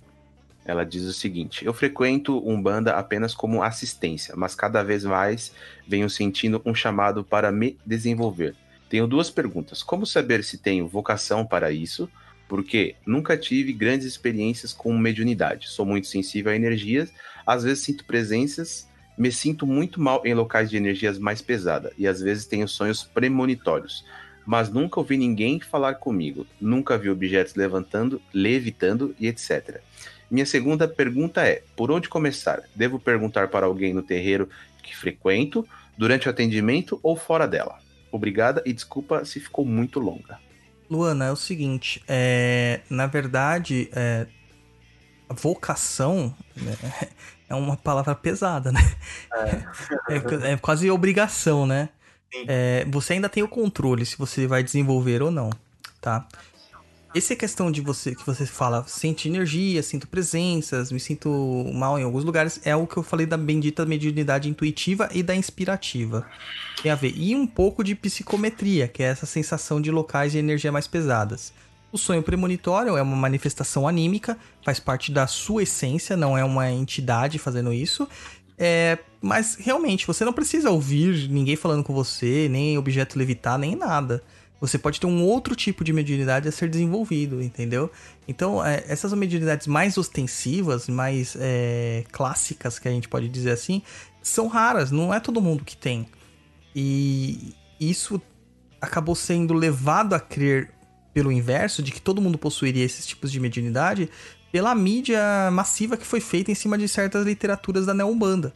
Ela 0.68 0.84
diz 0.84 1.04
o 1.04 1.14
seguinte: 1.14 1.64
Eu 1.64 1.72
frequento 1.72 2.46
Umbanda 2.46 2.92
apenas 2.92 3.34
como 3.34 3.62
assistência, 3.62 4.36
mas 4.36 4.54
cada 4.54 4.82
vez 4.82 5.02
mais 5.02 5.50
venho 5.86 6.10
sentindo 6.10 6.60
um 6.62 6.74
chamado 6.74 7.24
para 7.24 7.50
me 7.50 7.78
desenvolver. 7.86 8.54
Tenho 8.90 9.06
duas 9.06 9.30
perguntas. 9.30 9.82
Como 9.82 10.04
saber 10.04 10.44
se 10.44 10.58
tenho 10.58 10.86
vocação 10.86 11.46
para 11.46 11.72
isso? 11.72 12.06
Porque 12.46 12.96
nunca 13.06 13.36
tive 13.36 13.72
grandes 13.72 14.06
experiências 14.06 14.74
com 14.74 14.96
mediunidade. 14.96 15.70
Sou 15.70 15.86
muito 15.86 16.06
sensível 16.06 16.52
a 16.52 16.56
energias, 16.56 17.10
às 17.46 17.64
vezes 17.64 17.84
sinto 17.84 18.04
presenças, 18.04 18.86
me 19.16 19.32
sinto 19.32 19.66
muito 19.66 19.98
mal 19.98 20.20
em 20.26 20.34
locais 20.34 20.68
de 20.68 20.76
energias 20.76 21.18
mais 21.18 21.40
pesadas 21.40 21.92
e 21.96 22.06
às 22.06 22.20
vezes 22.20 22.44
tenho 22.46 22.68
sonhos 22.68 23.02
premonitórios 23.02 24.04
mas 24.48 24.70
nunca 24.70 24.98
ouvi 24.98 25.18
ninguém 25.18 25.60
falar 25.60 25.96
comigo. 25.96 26.46
Nunca 26.58 26.96
vi 26.96 27.10
objetos 27.10 27.54
levantando, 27.54 28.18
levitando 28.32 29.14
e 29.20 29.26
etc. 29.26 29.82
Minha 30.30 30.46
segunda 30.46 30.86
pergunta 30.86 31.42
é: 31.42 31.62
por 31.76 31.90
onde 31.90 32.08
começar? 32.08 32.62
Devo 32.74 32.98
perguntar 32.98 33.48
para 33.48 33.66
alguém 33.66 33.94
no 33.94 34.02
terreiro 34.02 34.48
que 34.82 34.96
frequento, 34.96 35.66
durante 35.96 36.28
o 36.28 36.30
atendimento 36.30 36.98
ou 37.02 37.16
fora 37.16 37.46
dela? 37.46 37.78
Obrigada 38.10 38.62
e 38.64 38.72
desculpa 38.72 39.24
se 39.24 39.40
ficou 39.40 39.64
muito 39.64 40.00
longa. 40.00 40.38
Luana, 40.90 41.26
é 41.26 41.32
o 41.32 41.36
seguinte, 41.36 42.02
é, 42.08 42.80
na 42.88 43.06
verdade, 43.06 43.90
é, 43.92 44.26
a 45.28 45.34
vocação 45.34 46.34
né, 46.56 46.74
é 47.48 47.54
uma 47.54 47.76
palavra 47.76 48.14
pesada, 48.14 48.72
né? 48.72 48.80
É, 50.08 50.52
é 50.52 50.56
quase 50.56 50.90
obrigação, 50.90 51.66
né? 51.66 51.90
É, 52.46 52.86
você 52.88 53.14
ainda 53.14 53.28
tem 53.28 53.42
o 53.42 53.48
controle 53.48 54.04
se 54.04 54.16
você 54.16 54.46
vai 54.46 54.62
desenvolver 54.62 55.22
ou 55.22 55.30
não, 55.30 55.50
tá? 56.00 56.26
Essa 57.14 57.32
é 57.32 57.36
questão 57.36 57.72
de 57.72 57.80
você 57.80 58.14
que 58.14 58.24
você 58.24 58.44
fala, 58.44 58.84
sente 58.86 59.28
energia, 59.28 59.82
sinto 59.82 60.06
presenças, 60.06 60.92
me 60.92 61.00
sinto 61.00 61.28
mal 61.72 61.98
em 61.98 62.02
alguns 62.02 62.22
lugares, 62.22 62.60
é 62.64 62.76
o 62.76 62.86
que 62.86 62.98
eu 62.98 63.02
falei 63.02 63.24
da 63.24 63.36
bendita 63.36 63.86
mediunidade 63.86 64.48
intuitiva 64.48 65.08
e 65.12 65.22
da 65.22 65.34
inspirativa. 65.34 66.26
Tem 66.82 66.92
a 66.92 66.94
ver. 66.94 67.14
E 67.16 67.34
um 67.34 67.46
pouco 67.46 67.82
de 67.82 67.94
psicometria, 67.94 68.86
que 68.86 69.02
é 69.02 69.06
essa 69.06 69.24
sensação 69.24 69.80
de 69.80 69.90
locais 69.90 70.32
de 70.32 70.38
energia 70.38 70.70
mais 70.70 70.86
pesadas. 70.86 71.52
O 71.90 71.96
sonho 71.96 72.22
premonitório 72.22 72.96
é 72.98 73.00
uma 73.00 73.16
manifestação 73.16 73.88
anímica, 73.88 74.36
faz 74.62 74.78
parte 74.78 75.10
da 75.10 75.26
sua 75.26 75.62
essência, 75.62 76.14
não 76.14 76.36
é 76.36 76.44
uma 76.44 76.70
entidade 76.70 77.38
fazendo 77.38 77.72
isso. 77.72 78.06
É, 78.58 78.98
mas 79.22 79.54
realmente, 79.54 80.06
você 80.06 80.24
não 80.24 80.32
precisa 80.32 80.70
ouvir 80.70 81.28
ninguém 81.30 81.56
falando 81.56 81.82
com 81.82 81.94
você, 81.94 82.48
nem 82.50 82.76
objeto 82.76 83.18
levitar, 83.18 83.58
nem 83.58 83.74
nada. 83.74 84.22
Você 84.60 84.76
pode 84.76 84.98
ter 84.98 85.06
um 85.06 85.22
outro 85.22 85.54
tipo 85.54 85.84
de 85.84 85.92
mediunidade 85.92 86.48
a 86.48 86.52
ser 86.52 86.68
desenvolvido, 86.68 87.40
entendeu? 87.40 87.90
Então, 88.26 88.64
é, 88.64 88.84
essas 88.88 89.12
mediunidades 89.12 89.66
mais 89.66 89.96
ostensivas, 89.96 90.88
mais 90.88 91.36
é, 91.38 92.04
clássicas, 92.10 92.78
que 92.78 92.88
a 92.88 92.90
gente 92.90 93.08
pode 93.08 93.28
dizer 93.28 93.52
assim, 93.52 93.82
são 94.20 94.48
raras, 94.48 94.90
não 94.90 95.14
é 95.14 95.20
todo 95.20 95.40
mundo 95.40 95.64
que 95.64 95.76
tem. 95.76 96.06
E 96.74 97.54
isso 97.78 98.20
acabou 98.80 99.14
sendo 99.14 99.54
levado 99.54 100.14
a 100.14 100.20
crer 100.20 100.70
pelo 101.14 101.32
inverso, 101.32 101.82
de 101.82 101.92
que 101.92 102.00
todo 102.00 102.20
mundo 102.20 102.36
possuiria 102.36 102.84
esses 102.84 103.06
tipos 103.06 103.30
de 103.30 103.40
mediunidade, 103.40 104.10
pela 104.50 104.74
mídia 104.74 105.50
massiva 105.52 105.96
que 105.96 106.06
foi 106.06 106.20
feita 106.20 106.50
em 106.50 106.54
cima 106.54 106.76
de 106.78 106.88
certas 106.88 107.24
literaturas 107.24 107.86
da 107.86 107.94
Neombanda. 107.94 108.52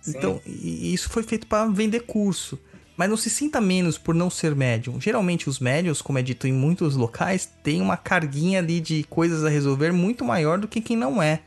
Sim. 0.00 0.12
Então, 0.16 0.40
isso 0.46 1.08
foi 1.08 1.22
feito 1.22 1.46
para 1.46 1.66
vender 1.66 2.00
curso. 2.00 2.58
Mas 2.98 3.08
não 3.08 3.16
se 3.16 3.30
sinta 3.30 3.60
menos 3.60 3.96
por 3.96 4.12
não 4.12 4.28
ser 4.28 4.56
médium. 4.56 5.00
Geralmente 5.00 5.48
os 5.48 5.60
médiums, 5.60 6.02
como 6.02 6.18
é 6.18 6.22
dito 6.22 6.48
em 6.48 6.52
muitos 6.52 6.96
locais, 6.96 7.48
têm 7.62 7.80
uma 7.80 7.96
carguinha 7.96 8.58
ali 8.58 8.80
de 8.80 9.04
coisas 9.04 9.44
a 9.44 9.48
resolver 9.48 9.92
muito 9.92 10.24
maior 10.24 10.58
do 10.58 10.66
que 10.66 10.80
quem 10.80 10.96
não 10.96 11.22
é. 11.22 11.42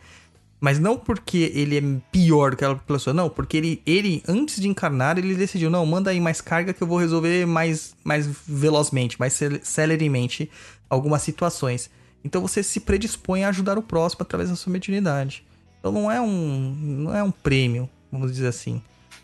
Mas 0.62 0.80
não 0.80 0.98
porque 0.98 1.52
ele 1.54 1.78
é 1.78 1.82
pior 2.10 2.52
que 2.52 2.64
aquela 2.64 2.76
pessoa, 2.78 3.14
não. 3.14 3.30
Porque 3.30 3.58
ele, 3.58 3.82
ele 3.86 4.24
antes 4.26 4.62
de 4.62 4.70
encarnar, 4.70 5.18
ele 5.18 5.36
decidiu, 5.36 5.70
não, 5.70 5.86
manda 5.86 6.10
aí 6.10 6.22
mais 6.22 6.40
carga 6.40 6.72
que 6.72 6.82
eu 6.82 6.88
vou 6.88 6.98
resolver 6.98 7.46
mais, 7.46 7.94
mais 8.02 8.30
velozmente, 8.48 9.20
mais 9.20 9.34
cel- 9.34 9.60
celeremente 9.62 10.50
algumas 10.90 11.22
situações. 11.22 11.90
Então 12.24 12.42
você 12.42 12.64
se 12.64 12.80
predispõe 12.80 13.44
a 13.44 13.50
ajudar 13.50 13.78
o 13.78 13.84
próximo 13.84 14.22
através 14.22 14.50
da 14.50 14.56
sua 14.56 14.72
mediunidade. 14.72 15.44
Então 15.80 15.92
não 15.92 16.10
é 16.10 16.22
um, 16.22 16.76
não 16.80 17.14
é 17.14 17.22
um 17.22 17.32
prêmio, 17.32 17.90
vamos 18.10 18.32
dizer 18.32 18.48
assim. 18.48 18.82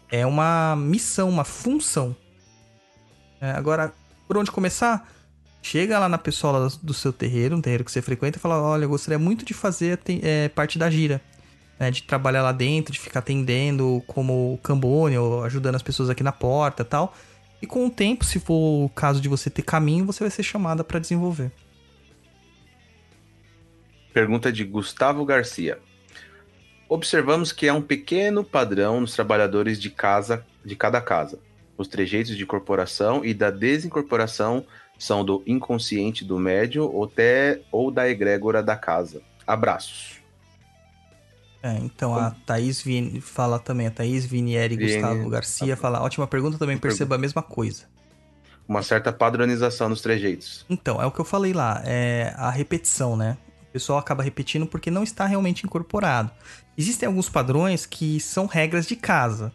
É 0.09 0.25
uma 0.25 0.75
missão, 0.75 1.29
uma 1.29 1.43
função. 1.43 2.15
É, 3.41 3.51
agora, 3.51 3.93
por 4.27 4.37
onde 4.37 4.51
começar? 4.51 5.11
Chega 5.61 5.99
lá 5.99 6.07
na 6.07 6.17
pessoa 6.17 6.69
do 6.81 6.93
seu 6.93 7.11
terreiro, 7.11 7.55
um 7.55 7.61
terreiro 7.61 7.83
que 7.83 7.91
você 7.91 8.01
frequenta, 8.01 8.37
e 8.37 8.41
fala: 8.41 8.61
Olha, 8.61 8.85
eu 8.85 8.89
gostaria 8.89 9.19
muito 9.19 9.43
de 9.43 9.53
fazer 9.53 9.99
é, 10.23 10.47
parte 10.49 10.79
da 10.79 10.89
gira. 10.89 11.21
né, 11.79 11.91
de 11.91 12.03
trabalhar 12.03 12.41
lá 12.41 12.51
dentro, 12.51 12.91
de 12.91 12.99
ficar 12.99 13.19
atendendo 13.19 14.01
como 14.07 14.59
cambone, 14.63 15.17
ou 15.17 15.43
ajudando 15.43 15.75
as 15.75 15.83
pessoas 15.83 16.09
aqui 16.09 16.23
na 16.23 16.31
porta 16.31 16.83
tal. 16.85 17.13
E 17.61 17.67
com 17.67 17.87
o 17.87 17.89
tempo, 17.89 18.23
se 18.23 18.39
for 18.39 18.85
o 18.85 18.89
caso 18.89 19.19
de 19.19 19.27
você 19.27 19.49
ter 19.49 19.61
caminho, 19.63 20.05
você 20.05 20.23
vai 20.23 20.31
ser 20.31 20.43
chamada 20.43 20.83
para 20.83 20.99
desenvolver. 20.99 21.51
pergunta 24.13 24.51
de 24.51 24.63
Gustavo 24.63 25.23
Garcia. 25.25 25.79
Observamos 26.89 27.51
que 27.51 27.67
há 27.67 27.73
um 27.73 27.81
pequeno 27.81 28.43
padrão 28.43 29.01
nos 29.01 29.13
trabalhadores 29.13 29.79
de 29.79 29.89
casa, 29.89 30.45
de 30.63 30.75
cada 30.75 31.01
casa. 31.01 31.39
Os 31.77 31.87
trejeitos 31.87 32.35
de 32.35 32.43
incorporação 32.43 33.23
e 33.25 33.33
da 33.33 33.51
desincorporação 33.51 34.65
são 34.97 35.23
do 35.23 35.43
inconsciente 35.45 36.23
do 36.25 36.39
médium 36.39 36.85
ou, 36.85 37.03
até, 37.03 37.61
ou 37.71 37.91
da 37.91 38.09
egrégora 38.09 38.63
da 38.63 38.75
casa. 38.75 39.21
Abraços. 39.45 40.17
É, 41.61 41.73
então 41.79 42.15
a 42.15 42.31
Thaís 42.31 42.81
Vini, 42.81 43.19
fala 43.19 43.59
também, 43.59 43.87
a 43.87 43.91
Thaís 43.91 44.25
Vinieri 44.25 44.77
Vini- 44.77 44.93
Gustavo 44.93 45.29
Garcia 45.29 45.75
fala, 45.75 46.01
ótima 46.01 46.25
pergunta, 46.27 46.57
também 46.57 46.77
perceba 46.77 47.15
a 47.15 47.17
mesma 47.17 47.41
coisa. 47.41 47.85
Uma 48.67 48.81
certa 48.83 49.11
padronização 49.11 49.89
nos 49.89 50.01
trejeitos. 50.01 50.65
Então, 50.69 51.01
é 51.01 51.05
o 51.05 51.11
que 51.11 51.19
eu 51.19 51.25
falei 51.25 51.53
lá, 51.53 51.81
é 51.85 52.33
a 52.37 52.49
repetição, 52.49 53.15
né? 53.15 53.37
O 53.69 53.71
pessoal 53.71 53.99
acaba 53.99 54.23
repetindo 54.23 54.65
porque 54.65 54.89
não 54.91 55.03
está 55.03 55.25
realmente 55.25 55.65
incorporado. 55.65 56.31
Existem 56.77 57.07
alguns 57.07 57.29
padrões 57.29 57.85
que 57.85 58.19
são 58.19 58.45
regras 58.45 58.85
de 58.85 58.95
casa. 58.95 59.51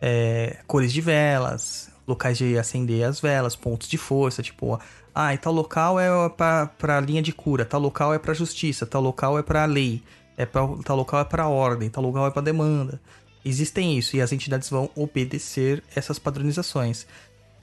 É, 0.00 0.58
cores 0.66 0.92
de 0.92 1.00
velas, 1.00 1.88
locais 2.06 2.36
de 2.36 2.58
acender 2.58 3.04
as 3.04 3.20
velas, 3.20 3.56
pontos 3.56 3.88
de 3.88 3.96
força, 3.96 4.42
tipo, 4.42 4.78
ah, 5.14 5.32
e 5.32 5.38
tal 5.38 5.52
local 5.52 5.98
é 5.98 6.08
para 6.28 7.00
linha 7.00 7.22
de 7.22 7.32
cura, 7.32 7.64
tal 7.64 7.80
local 7.80 8.12
é 8.12 8.18
para 8.18 8.34
justiça, 8.34 8.84
tal 8.84 9.00
local 9.00 9.38
é 9.38 9.42
para 9.42 9.64
lei, 9.64 10.02
é 10.36 10.44
pra, 10.44 10.62
tal 10.84 10.96
local 10.96 11.20
é 11.20 11.24
para 11.24 11.46
ordem, 11.48 11.88
tal 11.88 12.02
local 12.02 12.26
é 12.26 12.30
para 12.30 12.42
demanda. 12.42 13.00
Existem 13.44 13.96
isso 13.96 14.16
e 14.16 14.20
as 14.20 14.32
entidades 14.32 14.68
vão 14.68 14.90
obedecer 14.94 15.82
essas 15.94 16.18
padronizações. 16.18 17.06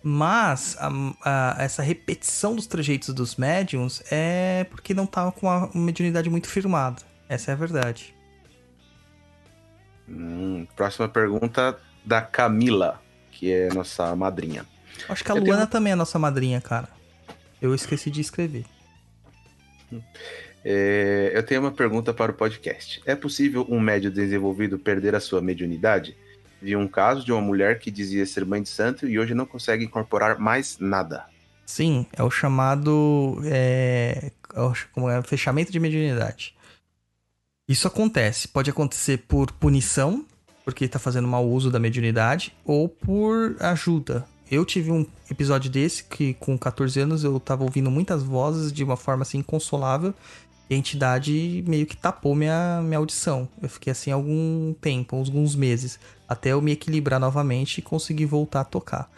Mas 0.02 0.76
a- 0.80 0.90
a- 1.24 1.56
essa 1.60 1.84
repetição 1.84 2.56
dos 2.56 2.66
trejeitos 2.66 3.14
dos 3.14 3.36
médiums 3.36 4.02
é 4.10 4.64
porque 4.70 4.94
não 4.96 5.06
tava 5.06 5.32
com 5.32 5.48
a 5.48 5.70
mediunidade 5.76 6.30
muito 6.30 6.48
firmada. 6.48 7.04
Essa 7.30 7.52
é 7.52 7.54
a 7.54 7.58
verdade. 7.58 8.16
Hum, 10.12 10.68
próxima 10.76 11.08
pergunta 11.08 11.80
da 12.06 12.22
Camila, 12.22 13.02
que 13.32 13.52
é 13.52 13.70
nossa 13.74 14.16
madrinha. 14.16 14.66
Acho 15.08 15.24
que 15.24 15.32
a 15.32 15.36
Eu 15.36 15.36
tenho 15.38 15.48
Luana 15.48 15.62
uma- 15.64 15.68
também 15.68 15.94
é 15.94 15.96
nossa 15.96 16.20
madrinha, 16.20 16.60
cara. 16.60 16.90
Eu 17.62 17.74
esqueci 17.74 18.10
de 18.12 18.20
escrever. 18.22 18.66
É, 20.64 21.32
eu 21.34 21.44
tenho 21.44 21.62
uma 21.62 21.72
pergunta 21.72 22.14
para 22.14 22.32
o 22.32 22.36
podcast. 22.36 23.02
É 23.06 23.16
possível 23.16 23.66
um 23.70 23.80
médio 23.80 24.12
desenvolvido 24.12 24.78
perder 24.78 25.16
a 25.16 25.20
sua 25.20 25.42
mediunidade? 25.42 26.16
Vi 26.62 26.76
um 26.76 26.88
caso 26.88 27.26
de 27.26 27.32
uma 27.32 27.42
mulher 27.42 27.80
que 27.80 27.90
dizia 27.90 28.26
ser 28.26 28.46
mãe 28.46 28.62
de 28.62 28.70
santo 28.70 29.08
e 29.08 29.18
hoje 29.18 29.34
não 29.34 29.46
consegue 29.46 29.84
incorporar 29.84 30.38
mais 30.40 30.78
nada. 30.80 31.26
Sim, 31.66 32.06
é 32.14 32.22
o 32.22 32.30
chamado 32.30 33.42
é, 33.46 34.32
é 34.54 34.60
o 34.62 34.74
como 34.94 35.10
é, 35.10 35.22
fechamento 35.24 35.72
de 35.72 35.80
mediunidade. 35.80 36.56
Isso 37.68 37.88
acontece. 37.88 38.48
Pode 38.48 38.70
acontecer 38.70 39.20
por 39.28 39.52
punição, 39.52 40.26
porque 40.66 40.86
está 40.86 41.00
fazendo 41.00 41.28
mau 41.28 41.48
uso 41.48 41.72
da 41.72 41.80
mediunidade, 41.80 42.54
ou 42.66 42.90
por 42.90 43.56
ajuda. 43.60 44.26
Eu 44.50 44.66
tive 44.66 44.92
um 44.92 45.06
episódio 45.30 45.72
desse 45.72 46.04
que, 46.04 46.34
com 46.34 46.58
14 46.58 47.00
anos, 47.00 47.24
eu 47.24 47.40
tava 47.40 47.64
ouvindo 47.64 47.90
muitas 47.90 48.22
vozes 48.22 48.74
de 48.74 48.84
uma 48.84 48.98
forma 48.98 49.22
assim 49.24 49.38
inconsolável. 49.38 50.14
E 50.70 50.74
a 50.74 50.78
entidade 50.78 51.64
meio 51.68 51.86
que 51.86 51.96
tapou 51.96 52.36
minha, 52.36 52.82
minha 52.84 52.98
audição. 52.98 53.48
Eu 53.62 53.70
fiquei 53.70 53.92
assim 53.92 54.12
algum 54.12 54.74
tempo, 54.74 55.16
alguns 55.16 55.56
meses, 55.56 56.00
até 56.28 56.50
eu 56.50 56.62
me 56.62 56.72
equilibrar 56.72 57.20
novamente 57.20 57.78
e 57.78 57.82
conseguir 57.82 58.26
voltar 58.26 58.62
a 58.62 58.66
tocar 58.66 59.10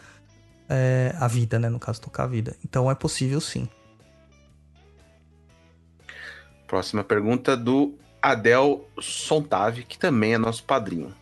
é, 0.68 1.14
a 1.18 1.28
vida, 1.28 1.58
né? 1.58 1.68
No 1.68 1.78
caso, 1.78 2.00
tocar 2.00 2.24
a 2.24 2.26
vida. 2.26 2.56
Então 2.64 2.90
é 2.90 2.94
possível 2.94 3.40
sim. 3.40 3.68
Próxima 6.66 7.04
pergunta 7.04 7.56
do 7.56 7.94
Adel 8.24 8.88
Sontave, 9.02 9.84
que 9.84 9.98
também 9.98 10.32
é 10.32 10.38
nosso 10.38 10.64
padrinho. 10.64 11.14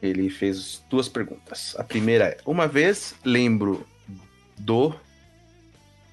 Ele 0.00 0.30
fez 0.30 0.80
duas 0.88 1.08
perguntas. 1.08 1.74
A 1.76 1.82
primeira 1.82 2.26
é: 2.26 2.38
Uma 2.46 2.68
vez 2.68 3.16
lembro 3.24 3.84
do 4.56 4.94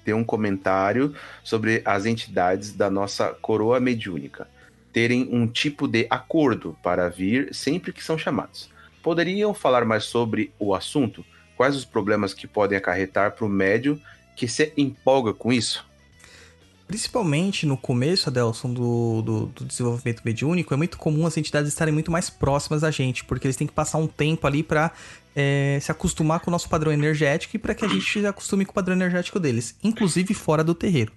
ter 0.04 0.12
um 0.12 0.24
comentário 0.24 1.14
sobre 1.44 1.82
as 1.84 2.04
entidades 2.04 2.72
da 2.72 2.90
nossa 2.90 3.28
coroa 3.28 3.78
mediúnica 3.78 4.48
terem 4.92 5.28
um 5.30 5.46
tipo 5.46 5.86
de 5.86 6.06
acordo 6.10 6.76
para 6.82 7.08
vir 7.08 7.54
sempre 7.54 7.92
que 7.92 8.02
são 8.02 8.18
chamados. 8.18 8.68
Poderiam 9.02 9.54
falar 9.54 9.84
mais 9.84 10.04
sobre 10.04 10.52
o 10.58 10.74
assunto? 10.74 11.24
Quais 11.56 11.76
os 11.76 11.84
problemas 11.84 12.34
que 12.34 12.48
podem 12.48 12.76
acarretar 12.76 13.32
para 13.32 13.44
o 13.44 13.48
médio 13.48 14.00
que 14.34 14.48
se 14.48 14.72
empolga 14.76 15.32
com 15.32 15.52
isso? 15.52 15.86
Principalmente 16.86 17.66
no 17.66 17.76
começo, 17.76 18.28
Adelson, 18.28 18.72
do, 18.72 19.22
do, 19.22 19.46
do 19.46 19.64
desenvolvimento 19.64 20.22
mediúnico, 20.24 20.72
é 20.72 20.76
muito 20.76 20.96
comum 20.96 21.26
as 21.26 21.36
entidades 21.36 21.68
estarem 21.68 21.92
muito 21.92 22.12
mais 22.12 22.30
próximas 22.30 22.82
da 22.82 22.92
gente, 22.92 23.24
porque 23.24 23.46
eles 23.46 23.56
têm 23.56 23.66
que 23.66 23.72
passar 23.72 23.98
um 23.98 24.06
tempo 24.06 24.46
ali 24.46 24.62
pra 24.62 24.92
é, 25.34 25.78
se 25.82 25.90
acostumar 25.90 26.38
com 26.38 26.48
o 26.48 26.52
nosso 26.52 26.68
padrão 26.68 26.92
energético 26.92 27.56
e 27.56 27.58
para 27.58 27.74
que 27.74 27.84
a 27.84 27.88
gente 27.88 28.20
se 28.20 28.24
acostume 28.24 28.64
com 28.64 28.70
o 28.70 28.74
padrão 28.74 28.94
energético 28.94 29.40
deles, 29.40 29.74
inclusive 29.82 30.32
fora 30.32 30.62
do 30.62 30.74
terreiro. 30.74 31.12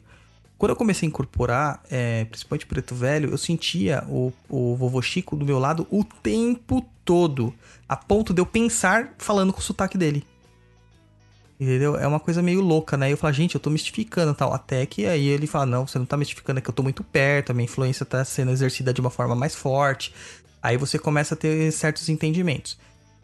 Quando 0.57 0.71
eu 0.71 0.75
comecei 0.75 1.07
a 1.07 1.09
incorporar, 1.09 1.81
é, 1.89 2.25
principalmente 2.25 2.65
Preto 2.65 2.95
Velho, 2.95 3.29
eu 3.29 3.37
sentia 3.37 4.03
o, 4.09 4.33
o 4.49 4.75
vovô 4.75 5.01
Chico 5.01 5.35
do 5.35 5.45
meu 5.45 5.59
lado 5.59 5.87
o 5.91 6.03
tempo 6.03 6.83
todo, 7.05 7.53
a 7.87 7.95
ponto 7.95 8.33
de 8.33 8.41
eu 8.41 8.45
pensar 8.45 9.13
falando 9.19 9.53
com 9.53 9.59
o 9.59 9.63
sotaque 9.63 9.97
dele. 9.97 10.25
Entendeu? 11.59 11.97
É 11.97 12.07
uma 12.07 12.21
coisa 12.21 12.41
meio 12.41 12.61
louca, 12.61 12.95
né? 12.95 13.11
Eu 13.11 13.17
falo, 13.17 13.33
gente, 13.33 13.55
eu 13.55 13.59
tô 13.59 13.69
mistificando 13.69 14.33
tal. 14.33 14.53
Até 14.53 14.85
que 14.85 15.05
aí 15.05 15.27
ele 15.27 15.45
fala, 15.45 15.65
não, 15.65 15.85
você 15.85 15.99
não 15.99 16.05
tá 16.05 16.15
mistificando, 16.15 16.59
é 16.59 16.61
que 16.61 16.69
eu 16.69 16.73
tô 16.73 16.81
muito 16.81 17.03
perto, 17.03 17.51
a 17.51 17.53
minha 17.53 17.65
influência 17.65 18.05
tá 18.05 18.23
sendo 18.23 18.51
exercida 18.51 18.93
de 18.93 19.01
uma 19.01 19.09
forma 19.09 19.35
mais 19.35 19.53
forte. 19.53 20.13
Aí 20.63 20.77
você 20.77 20.97
começa 20.97 21.33
a 21.33 21.37
ter 21.37 21.71
certos 21.71 22.07
entendimentos. 22.07 22.77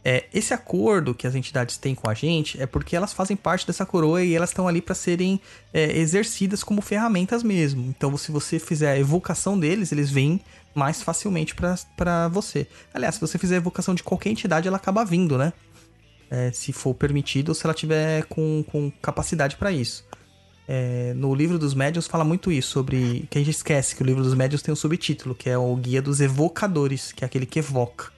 É, 0.04 0.26
esse 0.34 0.54
acordo 0.54 1.16
que 1.16 1.26
as 1.26 1.34
entidades 1.34 1.78
têm 1.78 1.96
com 1.96 2.08
a 2.08 2.14
gente 2.14 2.62
é 2.62 2.68
porque 2.68 2.96
elas 2.96 3.12
fazem 3.12 3.36
parte 3.36 3.66
dessa 3.66 3.86
coroa 3.86 4.22
e 4.22 4.36
elas 4.36 4.50
estão 4.52 4.68
ali 4.68 4.80
para 4.80 4.94
serem 4.94 5.40
é, 5.74 5.98
exercidas 5.98 6.62
como 6.62 6.82
ferramentas 6.82 7.42
mesmo. 7.42 7.84
Então, 7.88 8.16
se 8.16 8.32
você 8.32 8.60
fizer 8.60 8.92
a 8.92 9.00
evocação 9.00 9.58
deles, 9.58 9.92
eles 9.92 10.12
vêm 10.12 10.40
mais 10.76 11.02
facilmente 11.02 11.56
para 11.56 12.28
você. 12.28 12.68
Aliás, 12.94 13.16
se 13.16 13.22
você 13.22 13.38
fizer 13.40 13.56
a 13.56 13.58
evocação 13.58 13.96
de 13.96 14.04
qualquer 14.04 14.30
entidade, 14.30 14.68
ela 14.68 14.78
acaba 14.78 15.06
vindo, 15.06 15.38
né? 15.38 15.54
É, 16.30 16.52
se 16.52 16.74
for 16.74 16.94
permitido 16.94 17.50
ou 17.50 17.56
se 17.56 17.66
ela 17.66 17.74
tiver 17.74 18.24
com, 18.26 18.64
com 18.68 18.92
capacidade 19.02 19.56
para 19.58 19.72
isso. 19.72 20.06
É, 20.68 21.14
no 21.14 21.36
livro 21.36 21.60
dos 21.60 21.76
médiuns 21.76 22.08
fala 22.08 22.24
muito 22.24 22.52
isso, 22.52 22.70
sobre. 22.72 23.28
que 23.30 23.38
a 23.38 23.42
gente 23.42 23.56
esquece 23.56 23.96
que 23.96 24.02
o 24.02 24.06
livro 24.06 24.24
dos 24.24 24.34
médiuns 24.34 24.64
tem 24.64 24.74
um 24.74 24.76
subtítulo, 24.76 25.36
que 25.36 25.50
é 25.50 25.58
o 25.58 25.76
Guia 25.76 26.02
dos 26.02 26.20
Evocadores, 26.20 27.12
que 27.12 27.24
é 27.24 27.28
aquele 27.28 27.46
que 27.46 27.60
evoca. 27.60 28.12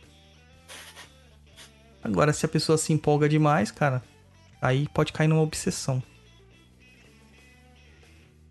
Agora, 2.02 2.32
se 2.32 2.46
a 2.46 2.50
pessoa 2.50 2.78
se 2.78 2.94
empolga 2.94 3.28
demais, 3.28 3.70
cara, 3.70 4.02
aí 4.62 4.88
pode 4.94 5.12
cair 5.12 5.28
numa 5.28 5.42
obsessão. 5.42 6.02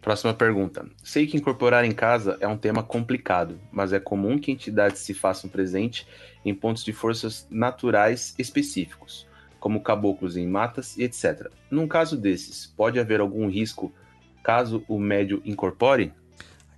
Próxima 0.03 0.33
pergunta. 0.35 0.87
Sei 1.03 1.27
que 1.27 1.37
incorporar 1.37 1.85
em 1.85 1.91
casa 1.91 2.37
é 2.39 2.47
um 2.47 2.57
tema 2.57 2.83
complicado, 2.83 3.59
mas 3.73 3.93
é 3.93 3.99
comum 3.99 4.39
que 4.39 4.53
entidades 4.53 5.01
se 5.01 5.13
façam 5.13 5.51
presente 5.51 6.07
em 6.45 6.55
pontos 6.55 6.85
de 6.85 6.93
forças 6.93 7.45
naturais 7.51 8.33
específicos, 8.39 9.27
como 9.67 9.81
caboclos 9.81 10.37
em 10.37 10.47
matas 10.47 10.97
e 10.97 11.03
etc. 11.03 11.51
Num 11.69 11.89
caso 11.89 12.17
desses, 12.17 12.67
pode 12.67 13.01
haver 13.01 13.19
algum 13.19 13.49
risco 13.49 13.93
caso 14.41 14.85
o 14.87 14.97
médio 14.97 15.43
incorpore? 15.45 16.13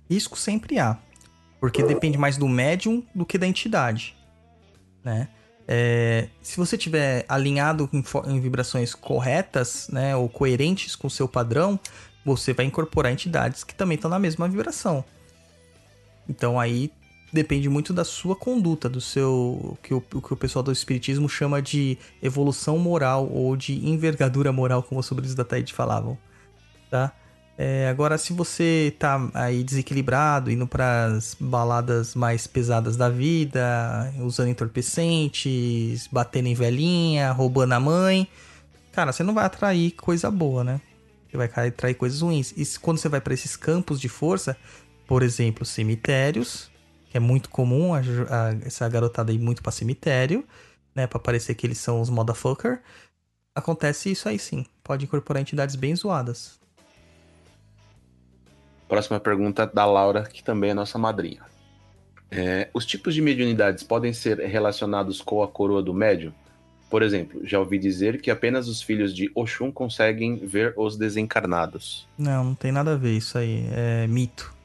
Risco 0.09 0.35
sempre 0.35 0.79
há, 0.79 0.97
porque 1.59 1.83
depende 1.83 2.17
mais 2.17 2.35
do 2.35 2.47
médium 2.47 3.05
do 3.13 3.27
que 3.27 3.37
da 3.37 3.45
entidade, 3.45 4.17
né? 5.03 5.27
É, 5.67 6.29
se 6.41 6.57
você 6.57 6.75
tiver 6.79 7.25
alinhado 7.29 7.87
em, 7.93 8.03
em 8.25 8.39
vibrações 8.39 8.95
corretas, 8.95 9.87
né, 9.89 10.15
ou 10.15 10.27
coerentes 10.27 10.95
com 10.95 11.05
o 11.05 11.11
seu 11.11 11.27
padrão, 11.27 11.79
você 12.25 12.53
vai 12.53 12.65
incorporar 12.65 13.11
entidades 13.11 13.63
que 13.63 13.75
também 13.75 13.97
estão 13.97 14.09
na 14.09 14.17
mesma 14.17 14.49
vibração. 14.49 15.05
Então 16.27 16.59
aí 16.59 16.91
depende 17.31 17.69
muito 17.69 17.93
da 17.93 18.03
sua 18.03 18.35
conduta, 18.35 18.89
do 18.89 18.99
seu 18.99 19.77
que 19.83 19.93
o, 19.93 20.01
que 20.01 20.33
o 20.33 20.37
pessoal 20.37 20.63
do 20.63 20.71
espiritismo 20.71 21.29
chama 21.29 21.61
de 21.61 21.97
evolução 22.21 22.77
moral 22.77 23.29
ou 23.31 23.55
de 23.55 23.87
envergadura 23.87 24.51
moral, 24.51 24.83
como 24.83 24.99
os 24.99 25.05
sobrinhos 25.05 25.35
da 25.35 25.43
Taíde 25.43 25.73
falavam, 25.73 26.17
tá? 26.89 27.13
É, 27.61 27.89
agora, 27.89 28.17
se 28.17 28.31
você 28.31 28.95
tá 28.97 29.29
aí 29.33 29.65
desequilibrado, 29.65 30.49
indo 30.49 30.65
pras 30.65 31.35
baladas 31.37 32.15
mais 32.15 32.47
pesadas 32.47 32.95
da 32.95 33.09
vida, 33.09 34.13
usando 34.21 34.47
entorpecentes, 34.47 36.07
batendo 36.09 36.47
em 36.47 36.53
velhinha, 36.53 37.33
roubando 37.33 37.73
a 37.73 37.79
mãe, 37.81 38.25
cara, 38.93 39.11
você 39.11 39.23
não 39.23 39.33
vai 39.33 39.43
atrair 39.43 39.91
coisa 39.91 40.31
boa, 40.31 40.63
né? 40.63 40.79
Você 41.29 41.35
vai 41.35 41.67
atrair 41.67 41.95
coisas 41.95 42.21
ruins. 42.21 42.53
E 42.55 42.65
quando 42.79 42.97
você 42.97 43.09
vai 43.09 43.19
pra 43.19 43.33
esses 43.33 43.57
campos 43.57 43.99
de 43.99 44.07
força, 44.07 44.55
por 45.05 45.21
exemplo, 45.21 45.65
cemitérios, 45.65 46.71
que 47.09 47.17
é 47.17 47.19
muito 47.19 47.49
comum 47.49 47.93
a 47.93 47.99
a- 47.99 48.55
essa 48.65 48.87
garotada 48.87 49.31
ir 49.31 49.39
muito 49.39 49.61
pra 49.63 49.71
cemitério, 49.71 50.45
né? 50.95 51.07
Pra 51.07 51.19
parecer 51.19 51.55
que 51.55 51.65
eles 51.65 51.77
são 51.79 51.99
os 52.01 52.09
motherfucker. 52.09 52.81
Acontece 53.55 54.11
isso 54.11 54.29
aí 54.29 54.37
sim. 54.39 54.65
Pode 54.83 55.05
incorporar 55.05 55.41
entidades 55.41 55.75
bem 55.75 55.95
zoadas. 55.95 56.59
Próxima 58.87 59.19
pergunta 59.19 59.67
da 59.67 59.85
Laura, 59.85 60.23
que 60.23 60.43
também 60.43 60.71
é 60.71 60.73
nossa 60.73 60.97
madrinha. 60.97 61.41
É, 62.31 62.69
os 62.73 62.85
tipos 62.85 63.13
de 63.13 63.21
mediunidades 63.21 63.83
podem 63.83 64.13
ser 64.13 64.39
relacionados 64.39 65.21
com 65.21 65.41
a 65.43 65.47
coroa 65.47 65.81
do 65.81 65.93
médium? 65.93 66.31
Por 66.89 67.03
exemplo, 67.03 67.41
já 67.45 67.59
ouvi 67.59 67.77
dizer 67.77 68.19
que 68.19 68.31
apenas 68.31 68.67
os 68.67 68.81
filhos 68.81 69.15
de 69.15 69.31
Oxum 69.35 69.71
conseguem 69.71 70.37
ver 70.37 70.73
os 70.75 70.97
desencarnados. 70.97 72.07
Não, 72.17 72.43
não 72.43 72.55
tem 72.55 72.71
nada 72.71 72.93
a 72.93 72.97
ver 72.97 73.13
isso 73.15 73.37
aí. 73.37 73.67
É 73.71 74.07
mito. 74.07 74.55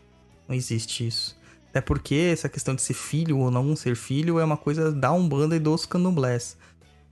Não 0.49 0.55
existe 0.55 1.07
isso. 1.07 1.37
Até 1.75 1.81
porque 1.81 2.31
essa 2.33 2.49
questão 2.49 2.73
de 2.73 2.83
ser 2.83 2.95
filho 2.95 3.41
ou 3.41 3.51
não 3.51 3.75
ser 3.75 3.97
filho 3.97 4.39
é 4.39 4.45
uma 4.45 4.57
coisa 4.57 4.93
da 4.93 5.13
Umbanda 5.13 5.57
e 5.57 5.59
dos 5.59 5.85
candomblés. 5.85 6.57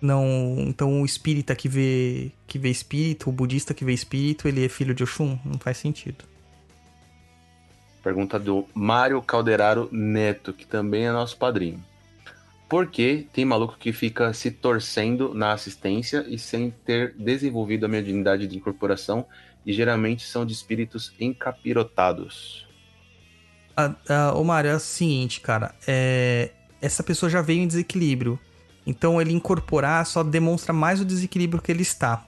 Não, 0.00 0.54
então 0.60 1.02
o 1.02 1.04
espírita 1.04 1.52
que 1.56 1.68
vê 1.68 2.30
que 2.46 2.60
vê 2.60 2.70
espírito, 2.70 3.28
o 3.28 3.32
budista 3.32 3.74
que 3.74 3.84
vê 3.84 3.92
espírito, 3.92 4.46
ele 4.46 4.64
é 4.64 4.68
filho 4.68 4.94
de 4.94 5.02
Oxum? 5.02 5.36
Não 5.44 5.58
faz 5.58 5.78
sentido. 5.78 6.24
Pergunta 8.04 8.38
do 8.38 8.64
Mário 8.72 9.20
Calderaro 9.20 9.88
Neto, 9.90 10.52
que 10.52 10.64
também 10.64 11.08
é 11.08 11.10
nosso 11.10 11.36
padrinho. 11.36 11.84
Por 12.68 12.86
que 12.86 13.26
tem 13.32 13.44
maluco 13.44 13.76
que 13.76 13.92
fica 13.92 14.32
se 14.32 14.52
torcendo 14.52 15.34
na 15.34 15.50
assistência 15.54 16.24
e 16.28 16.38
sem 16.38 16.70
ter 16.70 17.16
desenvolvido 17.18 17.84
a 17.86 17.88
mediunidade 17.88 18.46
de 18.46 18.56
incorporação 18.56 19.26
e 19.66 19.72
geralmente 19.72 20.24
são 20.24 20.46
de 20.46 20.52
espíritos 20.52 21.12
encapirotados? 21.18 22.70
Ah, 23.76 24.32
ô 24.34 24.44
Mário, 24.44 24.70
é 24.70 24.76
o 24.76 24.80
seguinte, 24.80 25.40
cara. 25.40 25.74
É... 25.86 26.50
Essa 26.80 27.02
pessoa 27.02 27.30
já 27.30 27.40
veio 27.40 27.60
em 27.60 27.66
desequilíbrio. 27.66 28.38
Então 28.86 29.20
ele 29.20 29.32
incorporar 29.32 30.04
só 30.04 30.22
demonstra 30.22 30.72
mais 30.72 31.00
o 31.00 31.04
desequilíbrio 31.04 31.62
que 31.62 31.70
ele 31.70 31.82
está. 31.82 32.24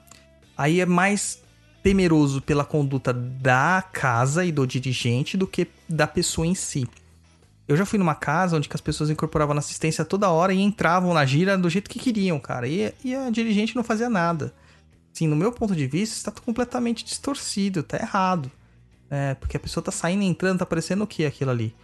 Aí 0.57 0.79
é 0.79 0.85
mais 0.85 1.43
temeroso 1.83 2.41
pela 2.41 2.63
conduta 2.63 3.13
da 3.13 3.83
casa 3.93 4.45
e 4.45 4.51
do 4.51 4.65
dirigente 4.65 5.37
do 5.37 5.45
que 5.45 5.67
da 5.87 6.07
pessoa 6.07 6.47
em 6.47 6.55
si. 6.55 6.87
Eu 7.67 7.75
já 7.75 7.85
fui 7.85 7.99
numa 7.99 8.15
casa 8.15 8.55
onde 8.57 8.69
as 8.71 8.81
pessoas 8.81 9.09
incorporavam 9.09 9.53
na 9.53 9.59
assistência 9.59 10.05
toda 10.05 10.29
hora 10.29 10.53
e 10.53 10.61
entravam 10.61 11.13
na 11.13 11.25
gira 11.25 11.57
do 11.57 11.69
jeito 11.69 11.89
que 11.89 11.99
queriam, 11.99 12.39
cara. 12.39 12.67
E, 12.67 12.93
e 13.03 13.15
a 13.15 13.29
dirigente 13.29 13.75
não 13.75 13.83
fazia 13.83 14.09
nada. 14.09 14.53
Sim, 15.13 15.27
no 15.27 15.35
meu 15.35 15.51
ponto 15.51 15.75
de 15.75 15.87
vista, 15.87 16.15
está 16.15 16.31
completamente 16.31 17.03
distorcido, 17.03 17.83
tá 17.83 17.97
errado. 17.97 18.51
É, 19.09 19.35
porque 19.35 19.57
a 19.57 19.59
pessoa 19.59 19.83
tá 19.83 19.91
saindo 19.91 20.23
e 20.23 20.25
entrando, 20.25 20.59
tá 20.59 20.65
parecendo 20.65 21.03
o 21.03 21.07
que 21.07 21.25
aquilo 21.25 21.51
ali? 21.51 21.75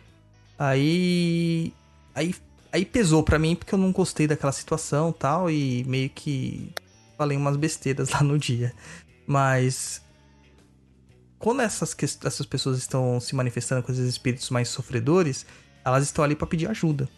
Aí. 0.57 1.73
Aí, 2.13 2.35
aí 2.71 2.85
pesou 2.85 3.23
para 3.23 3.39
mim 3.39 3.55
porque 3.55 3.73
eu 3.73 3.79
não 3.79 3.91
gostei 3.91 4.27
daquela 4.27 4.51
situação 4.51 5.11
tal, 5.11 5.49
e 5.49 5.83
meio 5.85 6.09
que 6.09 6.71
falei 7.17 7.37
umas 7.37 7.55
besteiras 7.57 8.09
lá 8.09 8.21
no 8.21 8.37
dia. 8.37 8.73
Mas. 9.25 10.01
Quando 11.39 11.61
essas, 11.61 11.95
essas 12.23 12.45
pessoas 12.45 12.77
estão 12.77 13.19
se 13.19 13.35
manifestando 13.35 13.81
com 13.81 13.91
esses 13.91 14.07
espíritos 14.07 14.49
mais 14.51 14.69
sofredores, 14.69 15.45
elas 15.83 16.03
estão 16.03 16.23
ali 16.23 16.35
para 16.35 16.45
pedir 16.45 16.69
ajuda. 16.69 17.09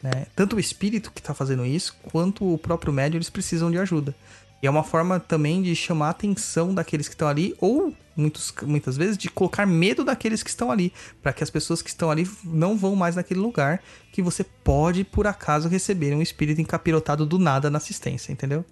Né? 0.00 0.26
Tanto 0.36 0.56
o 0.56 0.60
espírito 0.60 1.10
que 1.12 1.20
está 1.20 1.34
fazendo 1.34 1.64
isso, 1.64 1.96
quanto 2.10 2.52
o 2.52 2.58
próprio 2.58 2.92
médium, 2.92 3.18
eles 3.18 3.30
precisam 3.30 3.70
de 3.70 3.78
ajuda. 3.78 4.14
E 4.62 4.66
é 4.66 4.70
uma 4.70 4.84
forma 4.84 5.18
também 5.18 5.60
de 5.60 5.74
chamar 5.74 6.06
a 6.06 6.10
atenção 6.10 6.72
daqueles 6.72 7.08
que 7.08 7.14
estão 7.14 7.26
ali, 7.26 7.52
ou 7.60 7.92
muitos, 8.16 8.54
muitas 8.62 8.96
vezes 8.96 9.18
de 9.18 9.28
colocar 9.28 9.66
medo 9.66 10.04
daqueles 10.04 10.40
que 10.40 10.50
estão 10.50 10.70
ali, 10.70 10.92
para 11.20 11.32
que 11.32 11.42
as 11.42 11.50
pessoas 11.50 11.82
que 11.82 11.88
estão 11.88 12.12
ali 12.12 12.30
não 12.44 12.76
vão 12.76 12.94
mais 12.94 13.16
naquele 13.16 13.40
lugar 13.40 13.82
que 14.12 14.22
você 14.22 14.44
pode, 14.44 15.02
por 15.02 15.26
acaso, 15.26 15.68
receber 15.68 16.14
um 16.14 16.22
espírito 16.22 16.60
encapirotado 16.60 17.26
do 17.26 17.40
nada 17.40 17.68
na 17.68 17.78
assistência, 17.78 18.30
entendeu? 18.30 18.64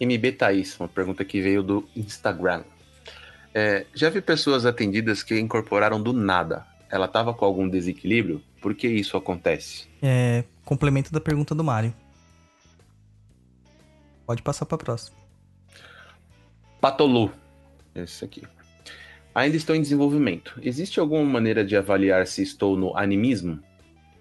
MB 0.00 0.32
Thaís, 0.32 0.78
uma 0.78 0.88
pergunta 0.88 1.24
que 1.24 1.40
veio 1.40 1.64
do 1.64 1.88
Instagram. 1.96 2.62
É, 3.52 3.86
já 3.92 4.08
vi 4.08 4.20
pessoas 4.20 4.64
atendidas 4.64 5.22
que 5.22 5.38
incorporaram 5.38 6.00
do 6.00 6.12
nada. 6.12 6.64
Ela 6.88 7.06
estava 7.06 7.34
com 7.34 7.44
algum 7.44 7.68
desequilíbrio? 7.68 8.40
Por 8.60 8.74
que 8.74 8.86
isso 8.86 9.16
acontece? 9.16 9.88
É, 10.00 10.44
complemento 10.64 11.12
da 11.12 11.20
pergunta 11.20 11.54
do 11.54 11.64
Mário. 11.64 11.92
Pode 14.26 14.42
passar 14.42 14.66
para 14.66 14.78
próxima. 14.78 15.16
Patolu. 16.80 17.32
Esse 17.94 18.24
aqui. 18.24 18.42
Ainda 19.34 19.56
estou 19.56 19.74
em 19.74 19.80
desenvolvimento. 19.80 20.58
Existe 20.62 21.00
alguma 21.00 21.24
maneira 21.24 21.64
de 21.64 21.76
avaliar 21.76 22.26
se 22.26 22.42
estou 22.42 22.76
no 22.76 22.96
animismo? 22.96 23.58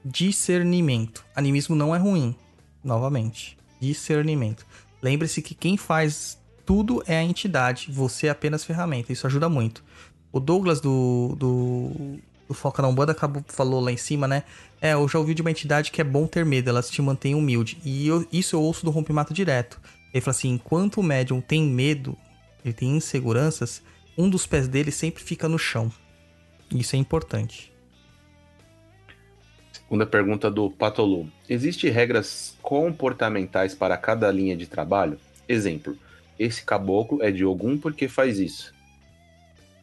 Discernimento. 0.03 1.25
Animismo 1.35 1.75
não 1.75 1.93
é 1.95 1.97
ruim. 1.97 2.35
Novamente. 2.83 3.57
Discernimento. 3.79 4.65
Lembre-se 5.01 5.41
que 5.41 5.53
quem 5.53 5.75
faz 5.75 6.39
tudo 6.65 7.03
é 7.05 7.17
a 7.17 7.23
entidade. 7.23 7.91
Você 7.91 8.27
é 8.27 8.29
apenas 8.29 8.63
ferramenta. 8.63 9.11
Isso 9.11 9.27
ajuda 9.27 9.49
muito. 9.49 9.83
O 10.31 10.39
Douglas 10.39 10.79
do, 10.79 11.35
do, 11.37 12.19
do 12.51 12.53
Foca 12.53 12.81
na 12.81 12.89
Umbanda 12.89 13.13
acabou, 13.13 13.43
falou 13.47 13.79
lá 13.79 13.91
em 13.91 13.97
cima, 13.97 14.27
né? 14.27 14.43
É, 14.81 14.93
eu 14.93 15.07
já 15.07 15.17
ouvi 15.17 15.33
de 15.33 15.41
uma 15.41 15.51
entidade 15.51 15.89
que 15.89 16.01
é 16.01 16.03
bom 16.03 16.27
ter 16.27 16.45
medo, 16.45 16.69
elas 16.69 16.89
te 16.89 17.01
mantêm 17.01 17.33
humilde. 17.33 17.77
E 17.83 18.07
eu, 18.07 18.27
isso 18.31 18.55
eu 18.55 18.61
ouço 18.61 18.83
do 18.83 18.91
rompimato 18.91 19.33
direto. 19.33 19.79
Ele 20.13 20.21
fala 20.21 20.35
assim: 20.35 20.49
enquanto 20.49 20.99
o 20.99 21.03
médium 21.03 21.39
tem 21.39 21.63
medo, 21.63 22.17
ele 22.63 22.73
tem 22.73 22.97
inseguranças, 22.97 23.81
um 24.17 24.29
dos 24.29 24.45
pés 24.45 24.67
dele 24.67 24.91
sempre 24.91 25.23
fica 25.23 25.47
no 25.47 25.57
chão. 25.57 25.91
Isso 26.75 26.95
é 26.95 26.99
importante. 26.99 27.71
Segunda 29.71 30.05
pergunta 30.05 30.51
do 30.51 30.69
Patolu. 30.69 31.29
Existem 31.49 31.89
regras 31.89 32.57
comportamentais 32.61 33.73
para 33.73 33.97
cada 33.97 34.29
linha 34.31 34.55
de 34.55 34.67
trabalho? 34.67 35.17
Exemplo, 35.47 35.97
esse 36.37 36.63
caboclo 36.63 37.21
é 37.23 37.31
de 37.31 37.45
Ogum 37.45 37.77
porque 37.77 38.07
faz 38.07 38.39
isso. 38.39 38.73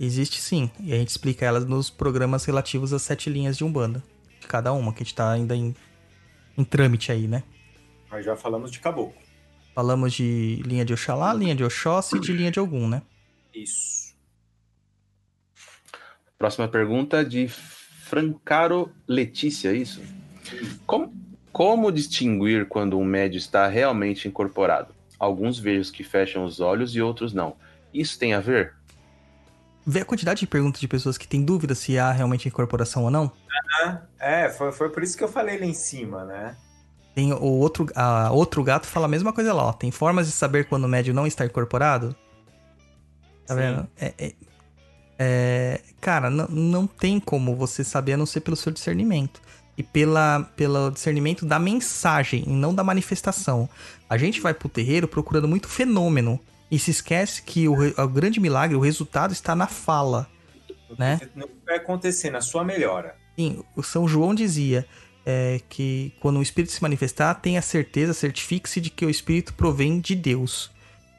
Existe 0.01 0.41
sim, 0.41 0.71
e 0.81 0.93
a 0.93 0.97
gente 0.97 1.09
explica 1.09 1.45
elas 1.45 1.67
nos 1.67 1.91
programas 1.91 2.45
relativos 2.45 2.93
às 2.93 3.03
sete 3.03 3.29
linhas 3.29 3.57
de 3.57 3.65
Umbanda. 3.65 4.03
De 4.41 4.47
cada 4.47 4.73
uma, 4.73 4.93
que 4.93 5.03
a 5.03 5.05
gente 5.05 5.15
tá 5.15 5.33
ainda 5.33 5.57
em, 5.57 5.75
em 6.57 6.65
trâmite 6.65 7.11
aí, 7.11 7.27
né? 7.27 7.43
Nós 8.11 8.25
já 8.25 8.37
falamos 8.37 8.71
de 8.71 8.79
caboclo. 8.79 9.21
Falamos 9.75 10.13
de 10.13 10.63
linha 10.65 10.85
de 10.85 10.93
Oxalá, 10.93 11.35
linha 11.35 11.55
de 11.55 11.65
Oxóssi 11.65 12.17
e 12.17 12.21
de 12.21 12.33
linha 12.33 12.51
de 12.51 12.61
Ogum, 12.61 12.89
né? 12.89 13.03
Isso. 13.53 14.15
Próxima 16.39 16.69
pergunta 16.69 17.25
de 17.25 17.49
Francaro 17.49 18.93
Letícia, 19.07 19.73
isso? 19.73 20.01
Como, 20.87 21.13
como 21.53 21.91
distinguir 21.91 22.67
quando 22.67 22.99
um 22.99 23.05
médio 23.05 23.39
está 23.39 23.67
realmente 23.67 24.29
incorporado? 24.29 24.95
Alguns 25.19 25.59
vejo 25.59 25.93
que 25.93 26.05
fecham 26.05 26.45
os 26.45 26.61
olhos 26.61 26.95
e 26.95 27.03
outros 27.03 27.35
não. 27.35 27.57
Isso 27.93 28.17
tem 28.19 28.35
a 28.35 28.41
ver? 28.41 28.78
Vê 29.91 30.01
a 30.01 30.05
quantidade 30.05 30.41
de 30.41 30.47
perguntas 30.47 30.83
de 30.83 30.87
pessoas 30.87 31.17
que 31.17 31.27
têm 31.27 31.43
dúvida 31.43 31.75
se 31.75 31.99
há 31.99 32.13
realmente 32.13 32.47
incorporação 32.47 33.05
ou 33.05 33.11
não? 33.11 33.33
É, 34.21 34.51
foi, 34.51 34.71
foi 34.71 34.91
por 34.91 35.03
isso 35.03 35.17
que 35.17 35.25
eu 35.25 35.29
falei 35.29 35.59
lá 35.59 35.65
em 35.65 35.73
cima, 35.73 36.27
né? 36.27 36.55
Tem 37.15 37.33
o 37.33 37.43
outro, 37.43 37.87
a, 37.95 38.31
outro 38.31 38.63
gato 38.63 38.87
fala 38.87 39.07
a 39.07 39.09
mesma 39.09 39.33
coisa 39.33 39.51
lá, 39.55 39.65
ó. 39.65 39.73
Tem 39.73 39.91
formas 39.91 40.27
de 40.27 40.33
saber 40.35 40.69
quando 40.69 40.85
o 40.85 40.89
médio 40.89 41.15
não 41.15 41.27
está 41.27 41.47
incorporado? 41.47 42.15
Tá 43.47 43.55
Sim. 43.55 43.61
vendo? 43.61 43.89
É, 43.99 44.15
é- 44.19 44.35
é, 45.21 45.81
cara, 46.03 46.29
não, 46.29 46.47
não 46.49 46.87
tem 46.87 47.19
como 47.19 47.57
você 47.57 47.83
saber 47.83 48.13
a 48.13 48.17
não 48.19 48.27
ser 48.27 48.43
pelo 48.43 48.57
seu 48.57 48.71
discernimento. 48.71 49.41
E 49.75 49.83
pela, 49.83 50.51
pelo 50.55 50.91
discernimento 50.91 51.47
da 51.47 51.59
mensagem 51.59 52.45
e 52.47 52.51
não 52.51 52.75
da 52.75 52.85
manifestação. 52.85 53.67
A 54.09 54.19
gente 54.19 54.39
vai 54.39 54.53
pro 54.53 54.69
terreiro 54.69 55.09
procurando 55.09 55.49
muito 55.49 55.67
fenômeno. 55.67 56.39
E 56.71 56.79
se 56.79 56.91
esquece 56.91 57.43
que 57.43 57.69
o, 57.69 57.75
o 57.75 58.09
grande 58.09 58.41
milagre, 58.41 58.77
o 58.77 58.81
resultado 58.81 59.33
está 59.33 59.55
na 59.57 59.67
fala. 59.67 60.29
Né? 60.99 61.21
Não 61.35 61.49
vai 61.67 61.77
acontecer 61.77 62.31
na 62.31 62.41
sua 62.41 62.65
melhora. 62.65 63.17
Sim, 63.37 63.63
o 63.77 63.83
São 63.83 64.09
João 64.09 64.35
dizia 64.35 64.87
é, 65.25 65.61
que 65.69 66.13
quando 66.21 66.39
o 66.39 66.43
Espírito 66.43 66.73
se 66.73 66.83
manifestar, 66.83 67.35
tenha 67.35 67.63
certeza, 67.63 68.13
certifique-se 68.13 68.81
de 68.81 68.91
que 68.91 69.05
o 69.05 69.11
Espírito 69.11 69.55
provém 69.55 70.01
de 70.01 70.15
Deus. 70.15 70.71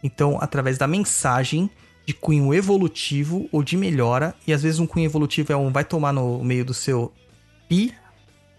Então, 0.03 0.37
através 0.41 0.77
da 0.77 0.87
mensagem 0.87 1.69
de 2.05 2.13
cunho 2.13 2.53
evolutivo 2.53 3.47
ou 3.51 3.63
de 3.63 3.77
melhora, 3.77 4.33
e 4.47 4.53
às 4.53 4.63
vezes 4.63 4.79
um 4.79 4.87
cunho 4.87 5.05
evolutivo 5.05 5.53
é 5.53 5.55
um 5.55 5.71
vai 5.71 5.83
tomar 5.83 6.11
no 6.11 6.43
meio 6.43 6.65
do 6.65 6.73
seu 6.73 7.13
pi. 7.67 7.95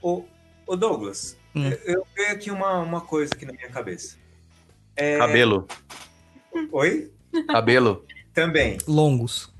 Ô, 0.01 0.25
ô 0.67 0.77
Douglas, 0.77 1.37
Hum. 1.55 1.69
eu, 1.69 1.95
eu 1.95 2.07
vejo 2.15 2.33
aqui 2.33 2.51
uma, 2.51 2.79
uma 2.79 3.01
coisa 3.01 3.33
aqui 3.35 3.45
na 3.45 3.53
minha 3.53 3.69
cabeça. 3.69 4.17
É, 4.97 5.19
Cabelo. 5.19 5.67
Oi? 6.73 7.11
Cabelo. 7.49 8.05
Também. 8.35 8.79
longos. 8.87 9.53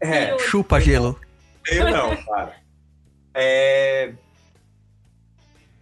É, 0.00 0.38
Chupa 0.38 0.80
gelo. 0.80 1.18
eu 1.66 1.90
não, 1.90 2.16
para. 2.24 2.56
É... 3.34 4.14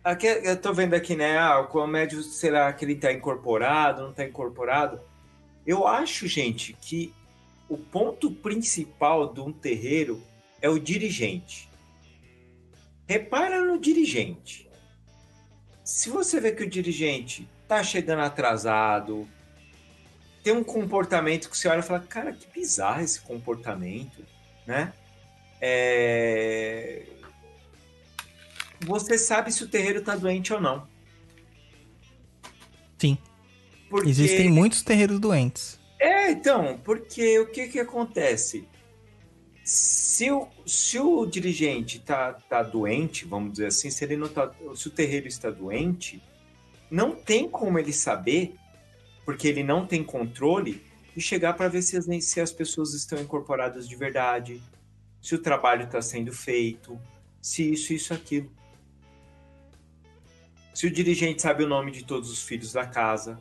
Aqui, 0.03 0.27
eu 0.27 0.61
tô 0.61 0.73
vendo 0.73 0.95
aqui, 0.95 1.17
né? 1.17 1.39
Ah, 1.39 1.61
o 1.61 1.87
médio, 1.87 2.23
será 2.23 2.73
que 2.73 2.85
ele 2.85 2.97
tá 2.97 3.13
incorporado, 3.13 4.03
não 4.03 4.13
tá 4.13 4.25
incorporado? 4.25 5.01
Eu 5.67 5.87
acho, 5.87 6.27
gente, 6.27 6.75
que 6.75 7.13
o 7.69 7.79
ponto 7.79 8.31
principal 8.31 9.33
de 9.33 9.41
um 9.41 9.53
terreiro 9.53 10.23
é 10.61 10.69
o 10.69 10.79
dirigente. 10.79 11.71
Repara 13.07 13.63
no 13.65 13.79
dirigente. 13.79 14.69
Se 15.83 16.11
você 16.11 16.41
vê 16.41 16.53
que 16.53 16.65
o 16.65 16.71
dirigente 16.71 17.49
tá 17.67 17.83
chegando 17.83 18.21
atrasado, 18.21 19.29
tem 20.45 20.53
um 20.53 20.63
comportamento 20.63 21.49
que 21.49 21.57
você 21.57 21.67
olha 21.69 21.81
e 21.81 21.83
fala, 21.83 22.01
cara, 22.01 22.31
que 22.35 22.47
bizarro 22.55 23.01
esse 23.01 23.19
comportamento. 23.23 24.23
né? 24.67 24.93
É, 25.59 27.07
Você 28.83 29.17
sabe 29.17 29.51
se 29.51 29.65
o 29.65 29.69
terreiro 29.69 30.03
tá 30.03 30.15
doente 30.15 30.53
ou 30.53 30.61
não. 30.61 30.87
Sim. 32.99 33.17
Porque... 33.89 34.11
Existem 34.11 34.51
muitos 34.51 34.83
terreiros 34.83 35.19
doentes. 35.19 35.81
É, 35.99 36.31
então, 36.33 36.79
porque 36.85 37.39
o 37.39 37.47
que 37.51 37.69
que 37.69 37.81
acontece? 37.81 38.69
Se 39.65 40.31
o, 40.31 40.47
se 40.67 40.99
o 40.99 41.25
dirigente 41.25 41.99
tá, 42.01 42.35
tá 42.35 42.63
doente, 42.63 43.25
vamos 43.25 43.53
dizer 43.53 43.69
assim, 43.69 43.91
se 43.91 44.05
ele 44.05 44.19
não 44.19 44.29
tá, 44.29 44.53
se 44.75 44.89
o 44.89 44.91
terreiro 44.91 45.27
está 45.27 45.51
doente, 45.51 46.23
não 46.91 47.13
tem 47.13 47.49
como 47.49 47.79
ele 47.79 47.95
saber, 47.95 48.55
porque 49.25 49.49
ele 49.49 49.63
não 49.63 49.87
tem 49.87 50.03
controle, 50.05 50.83
e 51.17 51.21
chegar 51.21 51.53
para 51.55 51.69
ver 51.69 51.83
se 51.83 51.97
as, 51.97 52.07
se 52.25 52.41
as 52.41 52.51
pessoas 52.53 52.93
estão 52.93 53.19
incorporadas 53.21 53.89
de 53.89 53.95
verdade, 53.95 54.61
se 55.23 55.35
o 55.35 55.39
trabalho 55.39 55.85
está 55.85 56.03
sendo 56.03 56.33
feito, 56.33 57.01
se 57.41 57.73
isso, 57.73 57.93
isso, 57.93 58.13
aquilo. 58.13 58.51
Se 60.75 60.87
o 60.87 60.91
dirigente 60.91 61.41
sabe 61.41 61.63
o 61.63 61.69
nome 61.69 61.93
de 61.93 62.05
todos 62.05 62.31
os 62.31 62.43
filhos 62.43 62.73
da 62.73 62.87
casa, 62.87 63.39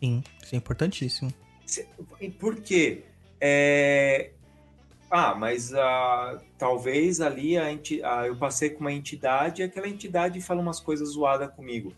Sim, 0.00 0.24
isso 0.42 0.54
é 0.54 0.58
importantíssimo. 0.58 1.32
Se- 1.66 1.86
e 2.20 2.28
Por 2.30 2.56
quê? 2.60 3.04
É, 3.40 4.32
Ah, 5.10 5.34
mas 5.34 5.72
ah, 5.74 6.40
talvez 6.56 7.20
ali 7.20 7.58
a 7.58 7.70
enti... 7.70 8.02
ah, 8.02 8.26
eu 8.26 8.34
passei 8.34 8.70
com 8.70 8.80
uma 8.80 8.92
entidade 8.92 9.60
e 9.60 9.64
aquela 9.64 9.86
entidade 9.86 10.40
fala 10.40 10.60
umas 10.62 10.80
coisas 10.80 11.10
zoadas 11.10 11.54
comigo. 11.54 11.94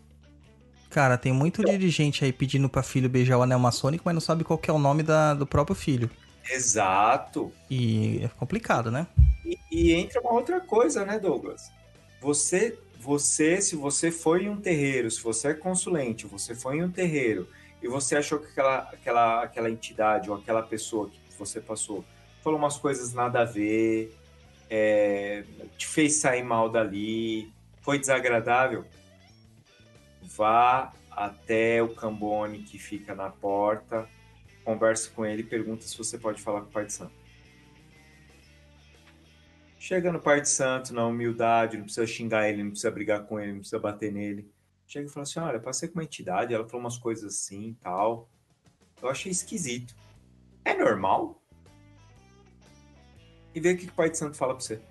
Cara, 0.89 1.17
tem 1.17 1.33
muito 1.33 1.63
dirigente 1.63 2.23
aí 2.23 2.31
pedindo 2.31 2.69
pra 2.69 2.81
filho 2.83 3.09
beijar 3.09 3.37
o 3.37 3.41
anel 3.41 3.59
maçônico, 3.59 4.03
mas 4.05 4.13
não 4.13 4.21
sabe 4.21 4.43
qual 4.43 4.57
que 4.57 4.69
é 4.69 4.73
o 4.73 4.79
nome 4.79 5.03
da- 5.03 5.33
do 5.33 5.45
próprio 5.45 5.75
filho. 5.75 6.09
Exato. 6.49 7.51
E 7.69 8.21
é 8.23 8.27
complicado, 8.29 8.91
né? 8.91 9.07
E, 9.45 9.57
e 9.71 9.93
entra 9.93 10.21
uma 10.21 10.31
outra 10.33 10.59
coisa, 10.61 11.05
né, 11.05 11.19
Douglas? 11.19 11.71
Você, 12.21 12.77
você, 12.99 13.61
se 13.61 13.75
você 13.75 14.11
foi 14.11 14.45
em 14.45 14.49
um 14.49 14.57
terreiro, 14.57 15.09
se 15.11 15.21
você 15.21 15.49
é 15.49 15.53
consulente, 15.53 16.25
você 16.25 16.55
foi 16.55 16.77
em 16.77 16.83
um 16.83 16.91
terreiro 16.91 17.47
e 17.81 17.87
você 17.87 18.15
achou 18.15 18.39
que 18.39 18.47
aquela, 18.47 18.77
aquela, 18.91 19.43
aquela 19.43 19.69
entidade 19.69 20.29
ou 20.29 20.37
aquela 20.37 20.63
pessoa 20.63 21.09
que 21.09 21.19
você 21.37 21.59
passou 21.59 22.03
falou 22.43 22.59
umas 22.59 22.77
coisas 22.77 23.11
nada 23.13 23.41
a 23.41 23.45
ver, 23.45 24.15
é, 24.69 25.43
te 25.77 25.87
fez 25.87 26.17
sair 26.17 26.43
mal 26.43 26.69
dali, 26.69 27.51
foi 27.81 27.99
desagradável, 27.99 28.85
vá 30.35 30.93
até 31.09 31.81
o 31.81 31.95
Cambone 31.95 32.59
que 32.59 32.77
fica 32.77 33.15
na 33.15 33.29
porta, 33.29 34.07
converse 34.63 35.09
com 35.09 35.25
ele 35.25 35.41
e 35.41 35.45
pergunta 35.45 35.83
se 35.83 35.97
você 35.97 36.17
pode 36.17 36.41
falar 36.41 36.61
com 36.61 36.69
o 36.69 36.71
Pai 36.71 36.85
de 36.85 36.93
Santo. 36.93 37.13
Chega 39.77 40.11
no 40.11 40.19
Pai 40.19 40.41
de 40.41 40.49
Santo, 40.49 40.93
na 40.93 41.05
humildade, 41.05 41.77
não 41.77 41.83
precisa 41.83 42.07
xingar 42.07 42.49
ele, 42.49 42.63
não 42.63 42.71
precisa 42.71 42.89
brigar 42.89 43.25
com 43.25 43.39
ele, 43.39 43.51
não 43.51 43.59
precisa 43.59 43.79
bater 43.79 44.11
nele. 44.11 44.51
Chega 44.87 45.07
e 45.07 45.11
fala 45.11 45.23
assim: 45.23 45.39
olha, 45.39 45.59
passei 45.59 45.87
com 45.87 45.99
uma 45.99 46.03
entidade, 46.03 46.53
ela 46.53 46.67
falou 46.67 46.81
umas 46.81 46.97
coisas 46.97 47.35
assim 47.35 47.69
e 47.69 47.73
tal. 47.75 48.29
Eu 49.01 49.09
achei 49.09 49.31
esquisito. 49.31 49.95
É 50.63 50.75
normal? 50.75 51.39
E 53.53 53.59
vê 53.59 53.73
o 53.73 53.77
que 53.77 53.85
o 53.85 53.93
Pai 53.93 54.09
de 54.09 54.17
Santo 54.17 54.35
fala 54.35 54.55
pra 54.55 54.63
você. 54.63 54.81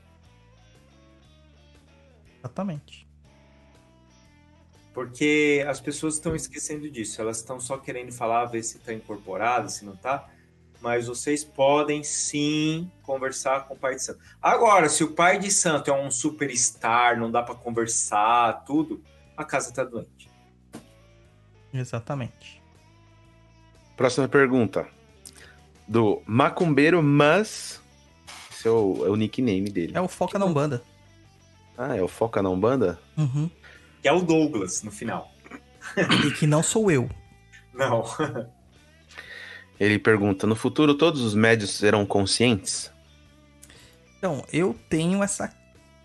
Exatamente. 2.39 3.04
Porque 4.95 5.65
as 5.69 5.81
pessoas 5.81 6.15
estão 6.15 6.37
esquecendo 6.37 6.89
disso. 6.89 7.21
Elas 7.21 7.39
estão 7.39 7.59
só 7.59 7.77
querendo 7.77 8.13
falar, 8.13 8.45
ver 8.47 8.63
se 8.63 8.77
está 8.77 8.95
incorporado, 8.95 9.69
se 9.69 9.85
não 9.85 9.95
está. 9.95 10.29
Mas 10.81 11.09
vocês 11.09 11.43
podem 11.43 12.05
sim 12.05 12.89
conversar 13.03 13.67
com 13.67 13.75
o 13.75 13.77
pai 13.77 13.97
de 13.97 14.05
santo. 14.05 14.21
Agora, 14.41 14.89
se 14.89 15.03
o 15.03 15.13
pai 15.13 15.39
de 15.39 15.51
santo 15.51 15.91
é 15.91 15.95
um 15.95 16.11
superstar, 16.11 17.19
não 17.19 17.29
dá 17.31 17.43
para 17.43 17.57
conversar, 17.57 18.65
tudo, 18.65 19.03
a 19.37 19.45
casa 19.45 19.71
está 19.71 19.83
doente. 19.83 20.31
Exatamente. 21.73 22.63
Próxima 23.97 24.29
pergunta. 24.29 24.87
Do 25.89 26.23
Macumbeiro 26.25 27.03
Mas. 27.03 27.83
Esse 28.53 28.69
é 28.69 28.71
o, 28.71 29.07
é 29.07 29.11
o 29.11 29.17
nickname 29.17 29.69
dele. 29.71 29.93
É 29.97 30.01
o 30.01 30.07
Foca 30.07 30.39
na 30.39 30.45
Umbanda. 30.45 30.83
Ah, 31.77 31.97
é 31.97 32.03
o 32.03 32.09
Foca 32.09 32.41
na 32.41 32.49
Umbanda? 32.49 33.01
Uhum. 33.17 33.51
Que 34.05 34.09
é 34.09 34.13
o 34.13 34.21
Douglas 34.21 34.83
no 34.83 34.91
final. 34.91 35.33
E 36.27 36.31
que 36.33 36.47
não 36.47 36.63
sou 36.63 36.91
eu. 36.91 37.09
Não. 37.73 38.05
Ele 39.81 39.99
pergunta: 39.99 40.47
No 40.47 40.55
futuro 40.55 40.95
todos 40.95 41.23
os 41.23 41.35
médios 41.35 41.71
serão 41.71 42.05
conscientes? 42.05 42.93
Então, 44.19 44.45
eu 44.53 44.79
tenho 44.91 45.23
essa, 45.23 45.51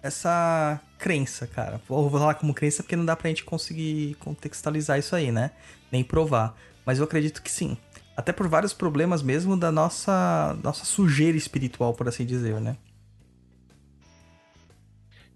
essa 0.01 0.80
crença, 0.97 1.45
cara. 1.45 1.81
Vou 1.89 2.09
falar 2.09 2.35
como 2.35 2.53
crença 2.53 2.84
porque 2.84 2.95
não 2.95 3.03
dá 3.03 3.17
pra 3.17 3.27
gente 3.27 3.43
conseguir 3.43 4.15
contextualizar 4.15 4.97
isso 4.97 5.13
aí, 5.13 5.30
né? 5.30 5.51
Nem 5.91 6.01
provar. 6.01 6.55
Mas 6.85 6.99
eu 6.99 7.03
acredito 7.03 7.41
que 7.41 7.51
sim. 7.51 7.77
Até 8.15 8.31
por 8.31 8.47
vários 8.47 8.71
problemas 8.71 9.21
mesmo 9.21 9.57
da 9.57 9.73
nossa, 9.73 10.57
nossa 10.63 10.85
sujeira 10.85 11.38
espiritual, 11.38 11.93
por 11.93 12.07
assim 12.07 12.26
dizer, 12.26 12.61
né? 12.61 12.77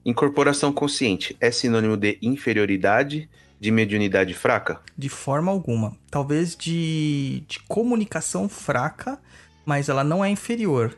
Incorporação 0.06 0.74
consciente 0.74 1.36
é 1.40 1.50
sinônimo 1.50 1.96
de 1.96 2.18
inferioridade, 2.22 3.30
de 3.60 3.72
mediunidade 3.72 4.34
fraca? 4.34 4.82
De 4.98 5.08
forma 5.08 5.50
alguma. 5.50 5.96
Talvez 6.12 6.56
de, 6.56 7.44
de 7.48 7.60
comunicação 7.62 8.50
fraca, 8.50 9.18
mas 9.66 9.88
ela 9.88 10.04
não 10.04 10.24
é 10.24 10.30
inferior. 10.30 10.98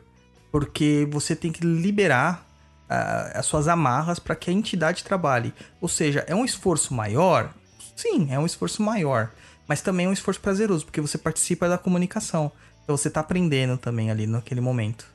Porque 0.50 1.06
você 1.10 1.36
tem 1.36 1.52
que 1.52 1.64
liberar 1.64 2.44
ah, 2.88 3.30
as 3.34 3.46
suas 3.46 3.68
amarras 3.68 4.18
para 4.18 4.34
que 4.34 4.50
a 4.50 4.52
entidade 4.52 5.04
trabalhe. 5.04 5.54
Ou 5.80 5.88
seja, 5.88 6.24
é 6.26 6.34
um 6.34 6.44
esforço 6.44 6.92
maior? 6.92 7.54
Sim, 7.94 8.26
é 8.32 8.38
um 8.38 8.46
esforço 8.46 8.82
maior. 8.82 9.30
Mas 9.68 9.80
também 9.82 10.06
é 10.06 10.08
um 10.08 10.12
esforço 10.12 10.40
prazeroso, 10.40 10.84
porque 10.84 11.00
você 11.00 11.16
participa 11.16 11.68
da 11.68 11.78
comunicação. 11.78 12.50
Então 12.82 12.96
você 12.96 13.08
tá 13.08 13.20
aprendendo 13.20 13.78
também 13.78 14.10
ali 14.10 14.26
naquele 14.26 14.60
momento. 14.60 15.06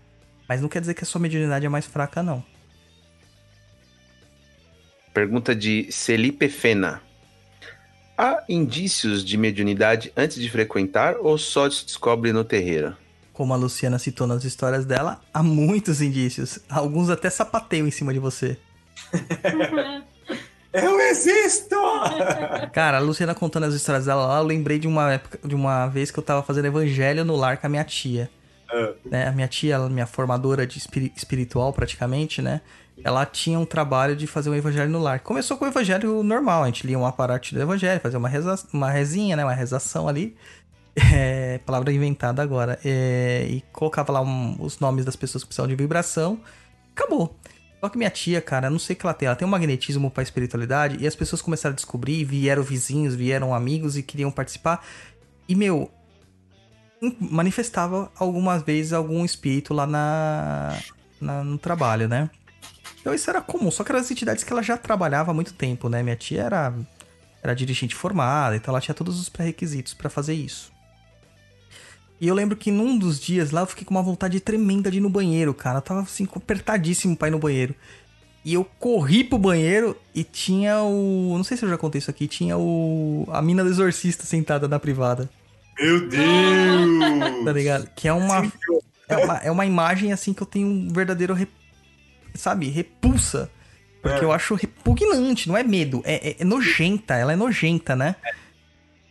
Mas 0.48 0.62
não 0.62 0.70
quer 0.70 0.80
dizer 0.80 0.94
que 0.94 1.04
a 1.04 1.08
sua 1.08 1.20
mediunidade 1.20 1.66
é 1.66 1.70
mais 1.70 1.86
fraca, 1.86 2.24
não. 2.24 2.44
Pergunta 5.14 5.54
de 5.56 5.92
Celipe 5.92 6.48
Fena. 6.50 7.02
Há 8.18 8.44
indícios 8.48 9.26
de 9.26 9.38
mediunidade 9.38 10.12
antes 10.16 10.38
de 10.40 10.50
frequentar 10.50 11.16
ou 11.20 11.38
só 11.38 11.70
se 11.70 11.86
descobre 11.86 12.32
no 12.32 12.44
terreiro? 12.44 12.96
Como 13.34 13.54
a 13.54 13.58
Luciana 13.58 13.98
citou 13.98 14.28
nas 14.28 14.44
histórias 14.44 14.86
dela, 14.86 15.20
há 15.34 15.42
muitos 15.42 16.02
indícios. 16.02 16.60
Alguns 16.70 17.10
até 17.10 17.30
sapateiam 17.30 17.88
em 17.88 17.92
cima 17.92 18.14
de 18.14 18.20
você. 18.20 18.58
Eu 20.74 21.02
existo! 21.02 21.76
Cara, 22.72 22.98
a 22.98 23.00
Luciana 23.02 23.36
contando 23.36 23.66
as 23.66 23.74
histórias 23.74 24.06
dela 24.06 24.26
lá, 24.26 24.38
eu 24.40 24.44
lembrei 24.46 24.80
de 24.80 24.88
uma 24.88 25.12
época, 25.12 25.38
de 25.46 25.54
uma 25.54 25.88
vez 25.88 26.12
que 26.12 26.18
eu 26.18 26.24
tava 26.24 26.42
fazendo 26.44 26.66
evangelho 26.66 27.26
no 27.26 27.36
lar 27.36 27.58
com 27.58 27.68
a 27.68 27.70
minha 27.70 27.84
tia. 27.84 28.30
Ah. 28.72 28.94
Né? 29.04 29.28
A 29.28 29.34
minha 29.34 29.50
tia, 29.50 29.76
ela, 29.76 29.90
minha 29.90 30.08
formadora 30.08 30.66
de 30.66 30.78
espiri- 30.78 31.12
espiritual 31.14 31.74
praticamente, 31.74 32.42
né? 32.42 32.62
Ela 33.04 33.26
tinha 33.26 33.60
um 33.60 33.66
trabalho 33.66 34.16
de 34.16 34.28
fazer 34.28 34.50
um 34.50 34.56
evangelho 34.56 34.90
no 34.90 35.00
lar. 35.00 35.20
Começou 35.22 35.58
com 35.58 35.66
o 35.66 35.68
evangelho 35.68 36.22
normal, 36.24 36.64
a 36.64 36.66
gente 36.68 36.86
lia 36.86 36.98
uma 36.98 37.12
parte 37.12 37.54
do 37.56 37.62
evangelho, 37.62 38.00
fazia 38.02 38.20
uma, 38.20 38.30
reza, 38.30 38.56
uma 38.74 38.90
rezinha, 38.92 39.36
né? 39.36 39.44
Uma 39.44 39.54
rezação 39.54 40.08
ali. 40.08 40.36
É, 41.14 41.58
palavra 41.66 41.94
inventada 41.94 42.42
agora. 42.44 42.78
É, 42.84 43.48
e 43.50 43.62
colocava 43.72 44.12
lá 44.12 44.20
um- 44.22 44.58
os 44.60 44.78
nomes 44.80 45.06
das 45.06 45.16
pessoas 45.16 45.42
que 45.42 45.48
precisavam 45.48 45.70
de 45.70 45.76
vibração. 45.82 46.38
Acabou. 46.94 47.34
Só 47.80 47.88
que 47.88 47.98
minha 47.98 48.10
tia, 48.10 48.42
cara, 48.42 48.70
não 48.70 48.78
sei 48.78 48.94
o 48.94 49.00
que 49.00 49.06
ela 49.06 49.14
tem. 49.14 49.26
Ela 49.28 49.36
tem 49.38 49.48
um 49.48 49.52
magnetismo 49.52 50.12
pra 50.12 50.22
espiritualidade. 50.22 50.98
E 51.00 51.08
as 51.08 51.16
pessoas 51.16 51.42
começaram 51.42 51.72
a 51.72 51.76
descobrir, 51.78 52.26
vieram 52.26 52.62
vizinhos, 52.62 53.16
vieram 53.16 53.56
amigos 53.56 53.96
e 53.96 54.04
queriam 54.04 54.30
participar. 54.30 54.86
E, 55.48 55.56
meu, 55.56 55.90
manifestava 57.20 58.12
algumas 58.18 58.62
vezes 58.62 58.94
algum 58.94 59.24
espírito 59.26 59.74
lá 59.74 59.88
na, 59.88 60.78
na- 61.20 61.44
no 61.44 61.58
trabalho, 61.58 62.08
né? 62.08 62.30
Então 63.02 63.14
isso 63.14 63.30
era 63.30 63.42
comum, 63.42 63.72
só 63.72 63.84
que 63.84 63.92
eram 63.92 64.00
as 64.00 64.10
entidades 64.10 64.44
que 64.44 64.54
ela 64.54 64.62
já 64.62 64.78
trabalhava 64.78 65.32
há 65.32 65.34
muito 65.34 65.54
tempo, 65.54 65.90
né? 65.90 66.02
Minha 66.04 66.16
tia 66.16 66.44
era, 66.44 66.74
era 67.44 67.54
dirigente 67.54 67.96
formada, 67.96 68.56
então 68.56 68.72
ela 68.72 68.80
tinha 68.80 68.96
todos 68.96 69.20
os 69.20 69.28
pré-requisitos 69.28 69.94
pra 69.94 70.10
fazer 70.10 70.34
isso. 70.34 70.72
E 72.22 72.28
eu 72.28 72.36
lembro 72.36 72.56
que 72.56 72.70
num 72.70 72.96
dos 72.96 73.20
dias 73.20 73.50
lá 73.50 73.62
eu 73.62 73.66
fiquei 73.66 73.84
com 73.84 73.96
uma 73.96 74.04
vontade 74.04 74.40
tremenda 74.40 74.92
de 74.92 75.00
ir 75.00 75.02
no 75.02 75.10
banheiro, 75.10 75.56
cara. 75.56 75.80
Eu 75.80 75.82
tava 75.82 76.02
assim, 76.02 76.28
apertadíssimo 76.36 77.18
pra 77.18 77.28
ir 77.28 77.32
no 77.32 77.40
banheiro. 77.40 77.74
E 78.46 78.54
eu 78.54 78.64
corri 78.64 79.24
pro 79.24 79.40
banheiro 79.40 79.98
e 80.14 80.24
tinha 80.24 80.82
o. 80.84 81.34
Não 81.36 81.44
sei 81.44 81.58
se 81.58 81.66
eu 81.66 81.70
já 81.70 81.80
contei 81.80 81.98
isso 81.98 82.12
aqui, 82.12 82.28
tinha 82.28 82.58
o. 82.60 83.28
A 83.32 83.42
mina 83.42 83.64
do 83.64 83.72
exorcista 83.72 84.24
sentada 84.24 84.68
na 84.68 84.80
privada. 84.80 85.28
Meu 85.80 86.08
Deus! 86.08 87.44
Tá 87.44 87.52
ligado? 87.52 87.90
Que 87.96 88.08
é 88.08 88.14
uma, 88.14 88.52
é 89.08 89.18
uma. 89.18 89.38
É 89.38 89.52
uma 89.52 89.66
imagem 89.66 90.14
assim 90.14 90.32
que 90.32 90.44
eu 90.44 90.48
tenho 90.48 90.68
um 90.68 90.90
verdadeiro. 90.94 91.36
Sabe? 92.34 92.70
Repulsa. 92.70 93.50
Porque 94.02 94.22
É. 94.22 94.24
eu 94.24 94.32
acho 94.32 94.56
repugnante, 94.56 95.48
não 95.48 95.56
é 95.56 95.64
medo, 95.64 96.02
é, 96.06 96.30
é- 96.32 96.36
é 96.40 96.44
nojenta, 96.44 97.14
ela 97.16 97.34
é 97.34 97.36
nojenta, 97.36 97.96
né? 97.96 98.16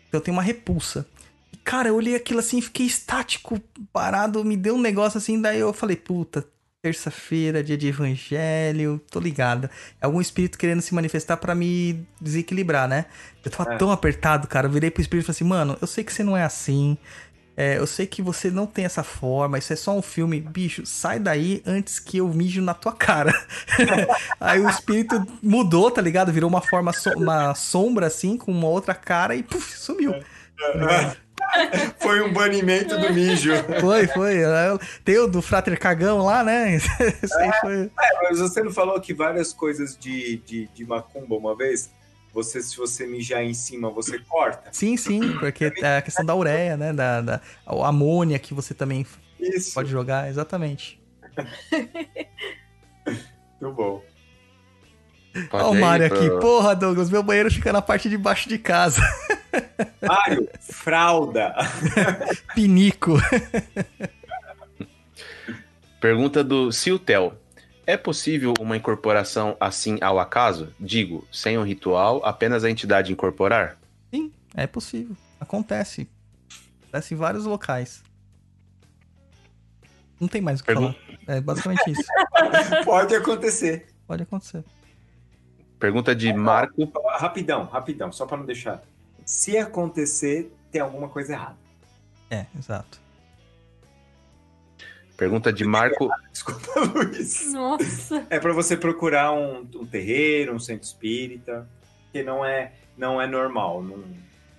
Então 0.09 0.19
eu 0.19 0.21
tenho 0.21 0.37
uma 0.37 0.43
repulsa. 0.43 1.07
E, 1.53 1.57
cara, 1.59 1.89
eu 1.89 1.95
olhei 1.95 2.17
aquilo 2.17 2.41
assim, 2.41 2.61
fiquei 2.61 2.87
estático, 2.87 3.61
parado, 3.93 4.45
me 4.45 4.57
deu 4.57 4.75
um 4.75 4.81
negócio 4.81 5.19
assim, 5.19 5.41
daí 5.41 5.61
eu 5.61 5.73
falei, 5.73 5.95
puta, 5.95 6.45
terça-feira, 6.83 7.63
dia 7.63 7.77
de 7.79 7.87
evangelho, 7.87 9.01
tô 9.11 9.21
ligado. 9.21 9.71
É 10.01 10.07
algum 10.07 10.21
espírito 10.21 10.59
querendo 10.59 10.81
se 10.81 10.93
manifestar 10.95 11.37
pra 11.37 11.55
me 11.55 12.05
desequilibrar, 12.21 12.89
né? 12.89 13.05
Eu 13.45 13.51
tava 13.53 13.75
É. 13.75 13.77
tão 13.77 13.93
apertado, 13.93 14.49
cara, 14.49 14.67
eu 14.67 14.71
virei 14.73 14.91
pro 14.91 15.03
espírito 15.03 15.25
e 15.25 15.27
falei 15.27 15.37
assim, 15.37 15.45
mano, 15.45 15.79
eu 15.81 15.87
sei 15.87 16.03
que 16.03 16.13
você 16.13 16.25
não 16.25 16.37
é 16.37 16.43
assim, 16.43 16.99
é, 17.61 17.77
eu 17.77 17.87
sei 17.87 18.07
que 18.07 18.23
você 18.23 18.51
não 18.51 18.67
tem 18.67 18.87
essa 18.87 19.03
forma, 19.03 19.59
isso 19.59 19.71
é 19.71 19.77
só 19.77 19.95
um 19.95 20.01
filme. 20.01 20.41
Bicho, 20.41 20.87
sai 20.87 21.19
daí 21.19 21.63
antes 21.67 21.99
que 21.99 22.17
eu 22.17 22.27
mijo 22.29 22.63
na 22.63 22.73
tua 22.73 22.91
cara. 22.93 23.35
Aí 24.41 24.59
o 24.61 24.71
espírito 24.71 25.23
mudou, 25.43 25.91
tá 25.91 26.01
ligado? 26.01 26.33
Virou 26.33 26.49
uma 26.49 26.63
forma, 26.63 26.91
so- 26.95 27.13
uma 27.19 27.55
sombra 27.55 28.07
assim, 28.07 28.39
com 28.39 28.51
uma 28.51 28.67
outra 28.67 28.95
cara 28.95 29.35
e 29.35 29.43
puf, 29.43 29.77
sumiu. 29.77 30.15
Foi 32.01 32.23
um 32.23 32.33
banimento 32.33 32.97
do 32.99 33.13
mijo. 33.13 33.53
Foi, 33.81 34.07
foi. 34.07 34.37
Tem 35.05 35.19
o 35.19 35.27
do 35.27 35.43
Frater 35.43 35.79
Cagão 35.79 36.25
lá, 36.25 36.43
né? 36.43 36.77
Isso 37.23 37.39
aí 37.39 37.51
foi. 37.61 37.91
É, 37.99 38.23
mas 38.23 38.39
você 38.39 38.63
não 38.63 38.71
falou 38.71 39.01
que 39.01 39.13
várias 39.13 39.53
coisas 39.53 39.97
de, 39.99 40.37
de, 40.47 40.69
de 40.69 40.87
macumba 40.87 41.35
uma 41.37 41.57
vez? 41.57 41.91
Você, 42.33 42.63
se 42.63 42.77
você 42.77 43.07
mijar 43.07 43.43
em 43.43 43.55
cima, 43.55 43.91
você 43.91 44.19
corta? 44.21 44.71
Sim, 44.73 44.97
sim, 44.97 45.37
porque 45.39 45.73
é 45.83 45.99
a 45.99 46.03
questão 46.03 46.25
da 46.25 46.35
ureia, 46.35 46.77
né? 46.77 46.93
Da, 46.93 47.21
da 47.21 47.41
a 47.67 47.89
amônia 47.89 48.39
que 48.39 48.55
você 48.55 48.73
também 48.73 49.05
Isso. 49.39 49.75
pode 49.75 49.91
jogar, 49.91 50.29
exatamente. 50.29 51.01
Muito 53.61 53.75
bom. 53.75 54.03
Olha 55.53 55.67
o 55.67 55.75
ir 55.75 55.81
Mário 55.81 56.07
aqui. 56.07 56.31
Porra, 56.41 56.75
Douglas, 56.75 57.11
meu 57.11 57.23
banheiro 57.23 57.51
fica 57.51 57.73
na 57.73 57.83
parte 57.83 58.09
de 58.09 58.19
baixo 58.19 58.49
de 58.49 58.59
casa. 58.59 59.01
Mário, 60.03 60.49
fralda. 60.61 61.55
Pinico. 62.55 63.17
Pergunta 66.01 66.43
do 66.43 66.73
Siltel. 66.73 67.40
É 67.91 67.97
possível 67.97 68.55
uma 68.61 68.77
incorporação 68.77 69.57
assim 69.59 69.99
ao 70.01 70.21
acaso? 70.21 70.73
Digo, 70.79 71.27
sem 71.33 71.59
um 71.59 71.65
ritual, 71.65 72.25
apenas 72.25 72.63
a 72.63 72.71
entidade 72.71 73.13
incorporar? 73.13 73.77
Sim, 74.15 74.33
é 74.55 74.65
possível. 74.65 75.17
Acontece. 75.41 76.09
Acontece 76.83 77.15
em 77.15 77.17
vários 77.17 77.47
locais. 77.47 78.01
Não 80.21 80.29
tem 80.29 80.41
mais 80.41 80.61
o 80.61 80.63
que 80.63 80.69
Pergun- 80.73 80.93
falar. 80.93 81.37
É 81.37 81.41
basicamente 81.41 81.91
isso. 81.91 82.05
Pode 82.85 83.13
acontecer. 83.13 83.89
Pode 84.07 84.23
acontecer. 84.23 84.65
Pergunta 85.81 86.15
de 86.15 86.33
Marco. 86.33 86.89
Rapidão, 87.19 87.65
rapidão, 87.65 88.13
só 88.13 88.25
para 88.25 88.37
não 88.37 88.47
deixar. 88.47 88.85
Se 89.25 89.59
acontecer, 89.59 90.55
tem 90.71 90.81
alguma 90.81 91.09
coisa 91.09 91.33
errada. 91.33 91.57
É, 92.31 92.47
exato. 92.57 93.01
Pergunta 95.21 95.53
de 95.53 95.65
Marco. 95.67 96.09
Desculpa, 96.33 96.81
Luiz. 96.81 97.53
Nossa. 97.53 98.27
É 98.31 98.41
para 98.41 98.55
você 98.55 98.75
procurar 98.75 99.33
um, 99.33 99.59
um 99.77 99.85
terreiro, 99.85 100.55
um 100.55 100.59
centro 100.59 100.87
espírita, 100.87 101.69
que 102.11 102.23
não 102.23 102.43
é, 102.43 102.73
não 102.97 103.21
é 103.21 103.27
normal, 103.27 103.83
não, 103.83 104.03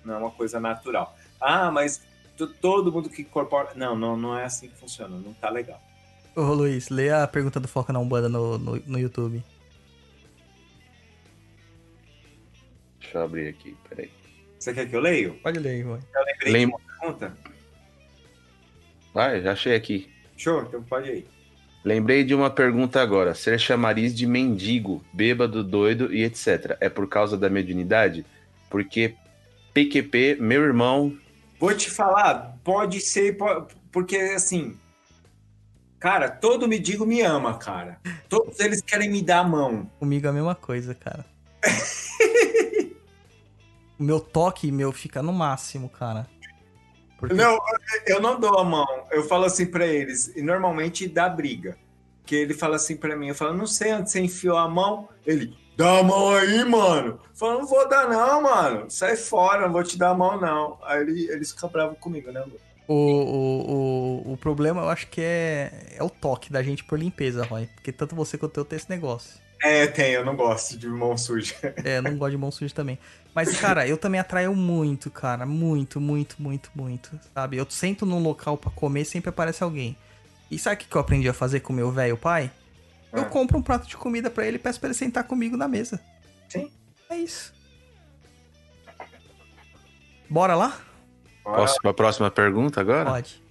não 0.04 0.14
é 0.14 0.18
uma 0.18 0.30
coisa 0.30 0.60
natural. 0.60 1.16
Ah, 1.40 1.68
mas 1.72 2.00
to- 2.36 2.46
todo 2.46 2.92
mundo 2.92 3.10
que 3.10 3.22
incorpora. 3.22 3.70
Não, 3.74 3.98
não, 3.98 4.16
não 4.16 4.38
é 4.38 4.44
assim 4.44 4.68
que 4.68 4.76
funciona, 4.76 5.16
não 5.18 5.34
tá 5.34 5.50
legal. 5.50 5.82
Ô, 6.36 6.42
Luiz, 6.54 6.88
lê 6.90 7.10
a 7.10 7.26
pergunta 7.26 7.58
do 7.58 7.66
Foca 7.66 7.92
na 7.92 7.98
Umbanda 7.98 8.28
no, 8.28 8.56
no, 8.56 8.76
no 8.86 8.98
YouTube. 9.00 9.42
Deixa 13.00 13.18
eu 13.18 13.22
abrir 13.24 13.48
aqui, 13.48 13.76
peraí. 13.88 14.10
Você 14.60 14.72
quer 14.72 14.88
que 14.88 14.94
eu 14.94 15.00
leio? 15.00 15.34
Pode 15.42 15.58
ler 15.58 15.82
Roy. 15.82 15.98
Eu 16.14 16.24
lembrei 16.24 16.52
Lem- 16.52 16.66
de 16.68 16.72
uma 16.72 16.80
pergunta. 17.00 17.36
Vai, 19.12 19.42
já 19.42 19.50
achei 19.52 19.74
aqui. 19.74 20.08
Show, 20.36 20.62
então 20.62 20.82
pode 20.82 21.10
ir. 21.10 21.26
Lembrei 21.84 22.22
de 22.24 22.34
uma 22.34 22.48
pergunta 22.50 23.00
agora. 23.02 23.34
Ser 23.34 23.58
chamariz 23.58 24.14
de 24.14 24.26
mendigo, 24.26 25.04
bêbado, 25.12 25.64
doido 25.64 26.14
e 26.14 26.22
etc. 26.22 26.76
É 26.80 26.88
por 26.88 27.08
causa 27.08 27.36
da 27.36 27.50
mediunidade? 27.50 28.24
Porque 28.70 29.14
PQP, 29.74 30.36
meu 30.40 30.62
irmão. 30.62 31.16
Vou 31.58 31.74
te 31.74 31.90
falar, 31.90 32.56
pode 32.62 33.00
ser, 33.00 33.36
po- 33.36 33.66
porque 33.90 34.16
assim, 34.16 34.76
cara, 35.98 36.28
todo 36.30 36.68
mendigo 36.68 37.04
me 37.06 37.20
ama, 37.20 37.56
cara. 37.58 37.98
Todos 38.28 38.58
eles 38.60 38.80
querem 38.80 39.10
me 39.10 39.22
dar 39.22 39.40
a 39.40 39.44
mão. 39.44 39.90
Comigo 39.98 40.26
é 40.26 40.30
a 40.30 40.32
mesma 40.32 40.54
coisa, 40.54 40.94
cara. 40.94 41.24
o 43.98 44.02
meu 44.02 44.20
toque, 44.20 44.70
meu, 44.72 44.92
fica 44.92 45.22
no 45.22 45.32
máximo, 45.32 45.88
cara. 45.88 46.28
Porque 47.22 47.34
Não, 47.34 47.56
eu 48.04 48.20
não 48.20 48.40
dou 48.40 48.58
a 48.58 48.64
mão. 48.64 49.06
Eu 49.12 49.22
falo 49.22 49.44
assim 49.44 49.64
pra 49.64 49.86
eles, 49.86 50.34
e 50.34 50.42
normalmente 50.42 51.06
dá 51.06 51.28
briga. 51.28 51.78
Que 52.26 52.34
ele 52.34 52.52
fala 52.52 52.74
assim 52.74 52.96
pra 52.96 53.14
mim, 53.14 53.28
eu 53.28 53.34
falo, 53.34 53.56
não 53.56 53.66
sei 53.66 53.92
onde 53.94 54.10
você 54.10 54.20
enfiou 54.20 54.56
a 54.56 54.68
mão. 54.68 55.08
Ele, 55.24 55.56
dá 55.76 56.00
a 56.00 56.02
mão 56.02 56.32
aí, 56.34 56.64
mano. 56.64 57.20
Eu 57.22 57.36
falo, 57.36 57.60
não 57.60 57.66
vou 57.66 57.88
dar 57.88 58.08
não, 58.08 58.42
mano. 58.42 58.90
Sai 58.90 59.16
fora, 59.16 59.66
não 59.66 59.72
vou 59.72 59.84
te 59.84 59.96
dar 59.96 60.10
a 60.10 60.14
mão 60.14 60.40
não. 60.40 60.78
Aí 60.82 61.00
ele, 61.00 61.30
eles 61.30 61.52
ficam 61.52 61.68
bravos 61.68 61.96
comigo, 62.00 62.32
né, 62.32 62.40
Lu? 62.40 62.58
o, 62.88 62.94
o, 62.94 64.30
o, 64.30 64.32
o 64.32 64.36
problema 64.36 64.82
eu 64.82 64.88
acho 64.88 65.06
que 65.06 65.20
é, 65.20 65.94
é 65.96 66.02
o 66.02 66.10
toque 66.10 66.52
da 66.52 66.60
gente 66.60 66.82
por 66.82 66.98
limpeza, 66.98 67.44
Roy. 67.44 67.68
Porque 67.76 67.92
tanto 67.92 68.16
você 68.16 68.36
quanto 68.36 68.58
eu 68.58 68.64
tem 68.64 68.76
esse 68.76 68.90
negócio. 68.90 69.40
É, 69.62 69.86
tem, 69.86 70.12
eu 70.12 70.24
não 70.24 70.34
gosto 70.34 70.76
de 70.76 70.88
mão 70.88 71.16
suja. 71.16 71.54
É, 71.84 71.98
eu 71.98 72.02
não 72.02 72.16
gosto 72.16 72.32
de 72.32 72.36
mão 72.36 72.50
suja 72.50 72.74
também. 72.74 72.98
Mas, 73.34 73.56
cara, 73.58 73.86
eu 73.86 73.96
também 73.96 74.20
atraio 74.20 74.54
muito, 74.54 75.10
cara. 75.10 75.46
Muito, 75.46 76.00
muito, 76.00 76.36
muito, 76.40 76.70
muito. 76.74 77.18
Sabe? 77.32 77.56
Eu 77.56 77.66
sento 77.70 78.04
num 78.04 78.22
local 78.22 78.56
pra 78.58 78.70
comer 78.70 79.04
sempre 79.04 79.30
aparece 79.30 79.62
alguém. 79.62 79.96
E 80.50 80.58
sabe 80.58 80.82
o 80.82 80.86
que 80.86 80.94
eu 80.96 81.00
aprendi 81.00 81.28
a 81.28 81.32
fazer 81.32 81.60
com 81.60 81.72
o 81.72 81.76
meu 81.76 81.90
velho 81.90 82.16
pai? 82.16 82.50
Eu 83.12 83.22
Ah. 83.22 83.24
compro 83.26 83.56
um 83.58 83.62
prato 83.62 83.86
de 83.86 83.96
comida 83.96 84.28
pra 84.30 84.46
ele 84.46 84.56
e 84.56 84.58
peço 84.58 84.78
pra 84.80 84.88
ele 84.88 84.94
sentar 84.94 85.24
comigo 85.24 85.56
na 85.56 85.68
mesa. 85.68 86.00
Sim. 86.48 86.70
É 87.08 87.16
isso. 87.16 87.54
Bora 90.28 90.54
lá? 90.54 90.78
Posso 91.44 91.76
para 91.80 91.90
a 91.90 91.94
próxima 91.94 92.30
pergunta 92.30 92.80
agora? 92.80 93.10
Pode. 93.10 93.41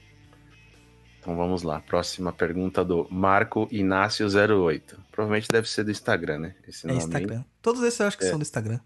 Então 1.22 1.36
vamos 1.38 1.62
lá. 1.62 1.80
Próxima 1.82 2.34
pergunta 2.34 2.84
do 2.84 3.08
Marco 3.12 3.68
Inácio08. 3.72 4.82
Provavelmente 5.12 5.48
deve 5.52 5.70
ser 5.70 5.84
do 5.84 5.92
Instagram, 5.92 6.40
né? 6.40 6.56
Esse 6.68 6.88
É 6.88 6.92
aí. 6.92 6.98
Instagram. 6.98 7.44
Todos 7.62 7.84
esses 7.84 8.00
eu 8.00 8.08
acho 8.08 8.18
que 8.18 8.26
É. 8.26 8.30
são 8.30 8.40
do 8.40 8.42
Instagram. 8.42 8.80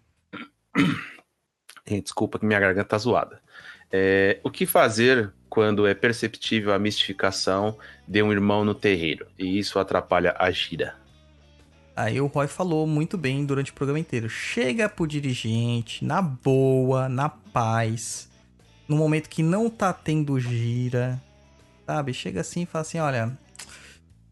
Desculpa 2.03 2.37
que 2.37 2.45
minha 2.45 2.59
garganta 2.59 2.89
tá 2.89 2.97
zoada. 2.97 3.41
É, 3.91 4.39
o 4.43 4.51
que 4.51 4.65
fazer 4.65 5.31
quando 5.49 5.87
é 5.87 5.93
perceptível 5.93 6.73
a 6.73 6.79
mistificação 6.79 7.77
de 8.07 8.21
um 8.21 8.31
irmão 8.31 8.65
no 8.65 8.75
terreiro 8.75 9.27
e 9.39 9.57
isso 9.57 9.79
atrapalha 9.79 10.35
a 10.37 10.51
gira? 10.51 10.95
Aí 11.95 12.19
o 12.19 12.25
Roy 12.27 12.47
falou 12.47 12.85
muito 12.85 13.17
bem 13.17 13.45
durante 13.45 13.71
o 13.71 13.73
programa 13.73 13.99
inteiro. 13.99 14.27
Chega 14.29 14.89
pro 14.89 15.07
dirigente, 15.07 16.03
na 16.03 16.21
boa, 16.21 17.07
na 17.07 17.29
paz. 17.29 18.29
No 18.87 18.97
momento 18.97 19.29
que 19.29 19.41
não 19.41 19.69
tá 19.69 19.93
tendo 19.93 20.37
gira. 20.37 21.21
Sabe? 21.85 22.13
Chega 22.13 22.41
assim 22.41 22.63
e 22.63 22.65
fala 22.65 22.81
assim: 22.81 22.99
olha. 22.99 23.37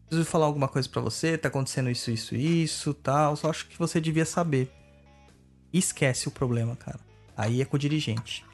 Preciso 0.06 0.30
falar 0.30 0.46
alguma 0.46 0.68
coisa 0.68 0.88
pra 0.88 1.00
você, 1.00 1.36
tá 1.38 1.48
acontecendo 1.48 1.90
isso, 1.90 2.10
isso, 2.10 2.36
isso, 2.36 2.94
tal. 2.94 3.34
Só 3.36 3.50
acho 3.50 3.66
que 3.66 3.78
você 3.78 4.00
devia 4.00 4.24
saber. 4.24 4.70
Esquece 5.72 6.28
o 6.28 6.30
problema, 6.30 6.76
cara. 6.76 7.00
Aí 7.36 7.60
é 7.60 7.64
com 7.64 7.76
o 7.76 7.78
dirigente. 7.78 8.44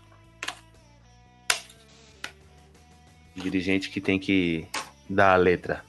Dirigente 3.34 3.90
que 3.90 4.00
tem 4.00 4.18
que 4.18 4.66
dar 5.08 5.34
a 5.34 5.36
letra. 5.36 5.84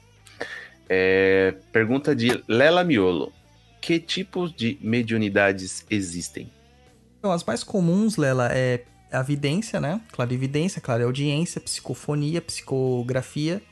É, 0.88 1.54
pergunta 1.72 2.14
de 2.14 2.42
Lela 2.46 2.84
Miolo. 2.84 3.32
Que 3.80 3.98
tipos 3.98 4.52
de 4.52 4.78
mediunidades 4.80 5.86
existem? 5.88 6.52
Então, 7.18 7.32
as 7.32 7.42
mais 7.44 7.64
comuns, 7.64 8.16
Lela, 8.16 8.48
é 8.52 8.84
a 9.12 9.22
vidência, 9.22 9.80
né? 9.80 10.00
Clarividência, 10.12 10.80
clareaudiência, 10.80 11.60
psicofonia, 11.60 12.40
psicografia. 12.40 13.62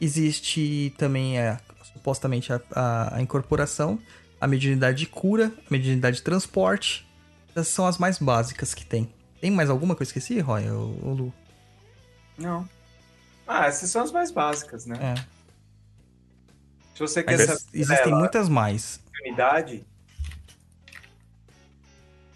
Existe 0.00 0.92
também, 0.98 1.38
é, 1.38 1.58
supostamente, 1.92 2.52
a, 2.52 2.60
a- 2.74 3.16
a 3.16 3.22
incorporação, 3.22 3.98
a 4.40 4.46
mediunidade 4.46 4.98
de 4.98 5.06
cura, 5.06 5.52
a 5.58 5.70
mediunidade 5.70 6.16
de 6.16 6.22
transporte. 6.22 7.06
Essas 7.50 7.68
são 7.68 7.86
as 7.86 7.98
mais 7.98 8.18
básicas 8.18 8.74
que 8.74 8.84
tem. 8.84 9.12
Tem 9.40 9.50
mais 9.50 9.70
alguma 9.70 9.94
que 9.94 10.02
eu 10.02 10.04
esqueci, 10.04 10.40
Roy? 10.40 10.68
Ou, 10.70 10.98
ou 11.02 11.14
Lu? 11.14 11.34
Não. 12.36 12.68
Ah, 13.46 13.66
essas 13.66 13.90
são 13.90 14.02
as 14.02 14.10
mais 14.10 14.30
básicas, 14.30 14.86
né? 14.86 14.96
É. 15.00 15.14
Se 16.94 17.00
você 17.00 17.22
quer 17.22 17.36
Mas 17.36 17.46
saber 17.46 17.60
existem 17.74 18.04
dela, 18.06 18.18
muitas 18.18 18.48
mais. 18.48 19.00
unidade, 19.24 19.84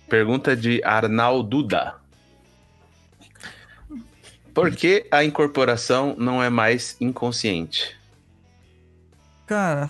Pergunta 0.08 0.56
de 0.56 0.82
Arnalduda. 0.84 1.96
Por 4.58 4.74
que 4.74 5.06
a 5.08 5.22
incorporação 5.22 6.16
não 6.18 6.42
é 6.42 6.50
mais 6.50 6.96
inconsciente? 7.00 7.96
Cara, 9.46 9.88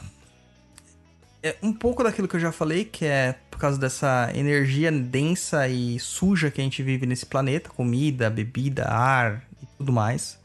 é 1.43 1.57
um 1.63 1.73
pouco 1.73 2.05
daquilo 2.05 2.29
que 2.29 2.37
eu 2.37 2.41
já 2.41 2.53
falei, 2.53 2.85
que 2.85 3.07
é 3.07 3.35
por 3.51 3.59
causa 3.59 3.79
dessa 3.79 4.31
energia 4.35 4.93
densa 4.93 5.67
e 5.67 5.99
suja 5.99 6.51
que 6.51 6.61
a 6.61 6.65
gente 6.65 6.83
vive 6.83 7.07
nesse 7.07 7.25
planeta, 7.25 7.71
comida, 7.71 8.29
bebida, 8.29 8.85
ar 8.85 9.43
e 9.63 9.67
tudo 9.79 9.91
mais. 9.91 10.39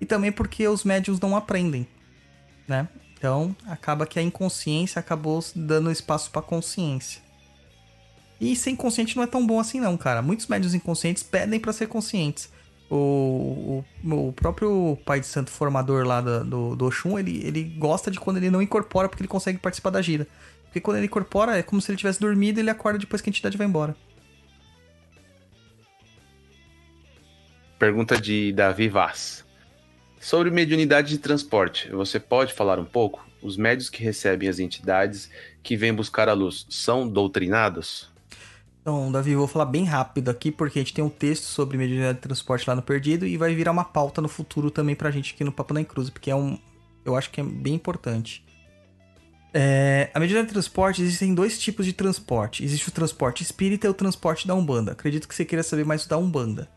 E 0.00 0.06
também 0.06 0.32
porque 0.32 0.66
os 0.66 0.82
médiums 0.82 1.20
não 1.20 1.36
aprendem, 1.36 1.86
né? 2.66 2.88
Então, 3.16 3.54
acaba 3.68 4.08
que 4.08 4.18
a 4.18 4.22
inconsciência 4.22 4.98
acabou 4.98 5.38
dando 5.54 5.88
espaço 5.92 6.32
para 6.32 6.42
consciência. 6.42 7.22
E 8.40 8.56
ser 8.56 8.70
inconsciente 8.70 9.14
não 9.14 9.22
é 9.22 9.28
tão 9.28 9.46
bom 9.46 9.60
assim 9.60 9.78
não, 9.78 9.96
cara. 9.96 10.20
Muitos 10.20 10.48
médios 10.48 10.74
inconscientes 10.74 11.22
pedem 11.22 11.60
para 11.60 11.72
ser 11.72 11.86
conscientes. 11.86 12.50
O, 12.94 13.82
o, 14.04 14.28
o, 14.28 14.32
próprio 14.34 14.98
pai 15.06 15.18
de 15.18 15.26
santo 15.26 15.50
formador 15.50 16.04
lá 16.04 16.20
do, 16.20 16.44
do, 16.44 16.76
do 16.76 16.86
Oxum, 16.86 17.18
ele, 17.18 17.42
ele 17.42 17.62
gosta 17.62 18.10
de 18.10 18.20
quando 18.20 18.36
ele 18.36 18.50
não 18.50 18.60
incorpora 18.60 19.08
porque 19.08 19.22
ele 19.22 19.28
consegue 19.28 19.58
participar 19.58 19.88
da 19.88 20.02
gira. 20.02 20.26
Porque 20.64 20.78
quando 20.78 20.98
ele 20.98 21.06
incorpora, 21.06 21.56
é 21.56 21.62
como 21.62 21.80
se 21.80 21.90
ele 21.90 21.96
tivesse 21.96 22.20
dormido 22.20 22.58
e 22.58 22.60
ele 22.60 22.68
acorda 22.68 22.98
depois 22.98 23.22
que 23.22 23.30
a 23.30 23.32
entidade 23.32 23.56
vai 23.56 23.66
embora. 23.66 23.96
Pergunta 27.78 28.20
de 28.20 28.52
Davi 28.52 28.90
Vaz. 28.90 29.42
Sobre 30.20 30.50
mediunidade 30.50 31.08
de 31.08 31.18
transporte, 31.18 31.90
você 31.90 32.20
pode 32.20 32.52
falar 32.52 32.78
um 32.78 32.84
pouco? 32.84 33.26
Os 33.40 33.56
médios 33.56 33.88
que 33.88 34.04
recebem 34.04 34.50
as 34.50 34.58
entidades 34.58 35.30
que 35.62 35.78
vêm 35.78 35.94
buscar 35.94 36.28
a 36.28 36.34
luz 36.34 36.66
são 36.68 37.08
doutrinados? 37.08 38.11
Então, 38.82 39.12
Davi, 39.12 39.36
vou 39.36 39.46
falar 39.46 39.66
bem 39.66 39.84
rápido 39.84 40.28
aqui, 40.28 40.50
porque 40.50 40.80
a 40.80 40.82
gente 40.82 40.92
tem 40.92 41.04
um 41.04 41.08
texto 41.08 41.44
sobre 41.44 41.78
mediunidade 41.78 42.16
de 42.16 42.22
transporte 42.22 42.68
lá 42.68 42.74
no 42.74 42.82
Perdido 42.82 43.24
e 43.24 43.36
vai 43.36 43.54
virar 43.54 43.70
uma 43.70 43.84
pauta 43.84 44.20
no 44.20 44.28
futuro 44.28 44.72
também 44.72 44.96
pra 44.96 45.08
gente 45.12 45.32
aqui 45.32 45.44
no 45.44 45.52
Papo 45.52 45.72
na 45.72 45.84
Cruz, 45.84 46.10
porque 46.10 46.30
é 46.30 46.34
um. 46.34 46.58
Eu 47.04 47.16
acho 47.16 47.30
que 47.30 47.40
é 47.40 47.44
bem 47.44 47.74
importante. 47.74 48.44
É, 49.54 50.10
a 50.12 50.18
mediunidade 50.18 50.48
de 50.48 50.54
transporte, 50.54 51.00
existem 51.00 51.32
dois 51.32 51.60
tipos 51.60 51.86
de 51.86 51.92
transporte. 51.92 52.64
Existe 52.64 52.88
o 52.88 52.92
transporte 52.92 53.44
espírita 53.44 53.86
e 53.86 53.90
o 53.90 53.94
transporte 53.94 54.48
da 54.48 54.54
Umbanda. 54.54 54.92
Acredito 54.92 55.28
que 55.28 55.34
você 55.34 55.44
queira 55.44 55.62
saber 55.62 55.84
mais 55.84 56.04
da 56.06 56.18
Umbanda. 56.18 56.68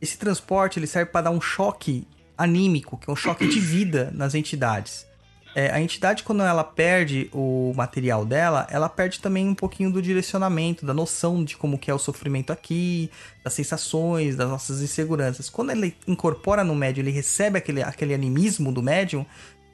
Esse 0.00 0.16
transporte 0.16 0.78
ele 0.78 0.86
serve 0.86 1.10
para 1.10 1.22
dar 1.22 1.30
um 1.32 1.40
choque 1.40 2.06
anímico, 2.36 2.96
que 2.96 3.10
é 3.10 3.12
um 3.12 3.16
choque 3.16 3.46
de 3.46 3.60
vida 3.60 4.10
nas 4.14 4.34
entidades. 4.34 5.06
É, 5.54 5.70
a 5.70 5.80
entidade, 5.80 6.22
quando 6.22 6.42
ela 6.42 6.64
perde 6.64 7.28
o 7.32 7.72
material 7.76 8.24
dela, 8.24 8.66
ela 8.70 8.88
perde 8.88 9.20
também 9.20 9.46
um 9.48 9.54
pouquinho 9.54 9.92
do 9.92 10.00
direcionamento, 10.00 10.86
da 10.86 10.94
noção 10.94 11.44
de 11.44 11.56
como 11.56 11.78
que 11.78 11.90
é 11.90 11.94
o 11.94 11.98
sofrimento 11.98 12.52
aqui, 12.52 13.10
das 13.44 13.52
sensações, 13.52 14.34
das 14.34 14.48
nossas 14.48 14.80
inseguranças. 14.80 15.50
Quando 15.50 15.70
ele 15.70 15.94
incorpora 16.06 16.64
no 16.64 16.74
médium, 16.74 17.02
ele 17.02 17.10
recebe 17.10 17.58
aquele, 17.58 17.82
aquele 17.82 18.14
animismo 18.14 18.72
do 18.72 18.82
médium, 18.82 19.26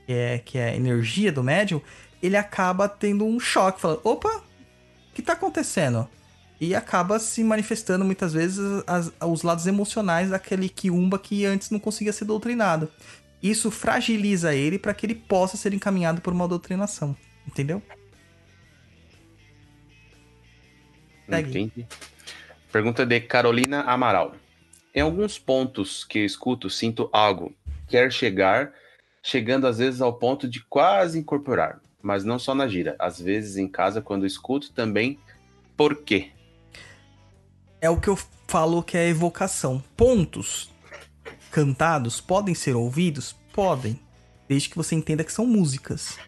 que 0.04 0.12
é, 0.12 0.38
que 0.38 0.58
é 0.58 0.70
a 0.70 0.74
energia 0.74 1.30
do 1.30 1.44
médium, 1.44 1.80
ele 2.20 2.36
acaba 2.36 2.88
tendo 2.88 3.24
um 3.24 3.38
choque, 3.38 3.80
falando, 3.80 4.00
opa, 4.02 4.28
o 4.28 5.14
que 5.14 5.20
está 5.20 5.34
acontecendo? 5.34 6.08
E 6.60 6.74
acaba 6.74 7.20
se 7.20 7.44
manifestando 7.44 8.04
muitas 8.04 8.32
vezes 8.32 8.82
as, 8.84 9.12
os 9.24 9.42
lados 9.42 9.66
emocionais 9.68 10.30
daquele 10.30 10.68
Kiumba 10.68 11.18
que 11.18 11.44
antes 11.44 11.70
não 11.70 11.78
conseguia 11.78 12.12
ser 12.12 12.24
doutrinado. 12.24 12.90
Isso 13.42 13.70
fragiliza 13.70 14.54
ele 14.54 14.78
para 14.78 14.92
que 14.92 15.06
ele 15.06 15.14
possa 15.14 15.56
ser 15.56 15.72
encaminhado 15.72 16.20
por 16.20 16.32
uma 16.32 16.48
doutrinação. 16.48 17.16
Entendeu? 17.46 17.82
Entendi. 21.28 21.86
Pergunta 22.72 23.06
de 23.06 23.20
Carolina 23.20 23.82
Amaral. 23.82 24.34
Em 24.94 25.00
alguns 25.00 25.38
pontos 25.38 26.04
que 26.04 26.20
eu 26.20 26.24
escuto, 26.24 26.68
sinto 26.68 27.08
algo. 27.12 27.54
Quer 27.86 28.12
chegar, 28.12 28.72
chegando 29.22 29.66
às 29.66 29.78
vezes 29.78 30.00
ao 30.00 30.12
ponto 30.12 30.48
de 30.48 30.60
quase 30.64 31.18
incorporar. 31.18 31.80
Mas 32.02 32.24
não 32.24 32.38
só 32.38 32.54
na 32.54 32.66
gira. 32.66 32.96
Às 32.98 33.20
vezes 33.20 33.56
em 33.56 33.68
casa, 33.68 34.02
quando 34.02 34.26
escuto, 34.26 34.72
também. 34.72 35.18
Por 35.76 36.02
quê? 36.02 36.30
É 37.80 37.88
o 37.88 38.00
que 38.00 38.08
eu 38.08 38.18
falo 38.46 38.82
que 38.82 38.96
é 38.96 39.08
evocação. 39.08 39.82
Pontos 39.96 40.70
cantados 41.50 42.20
podem 42.20 42.54
ser 42.54 42.76
ouvidos? 42.76 43.34
Podem. 43.52 44.00
Desde 44.48 44.68
que 44.68 44.76
você 44.76 44.94
entenda 44.94 45.24
que 45.24 45.32
são 45.32 45.46
músicas. 45.46 46.18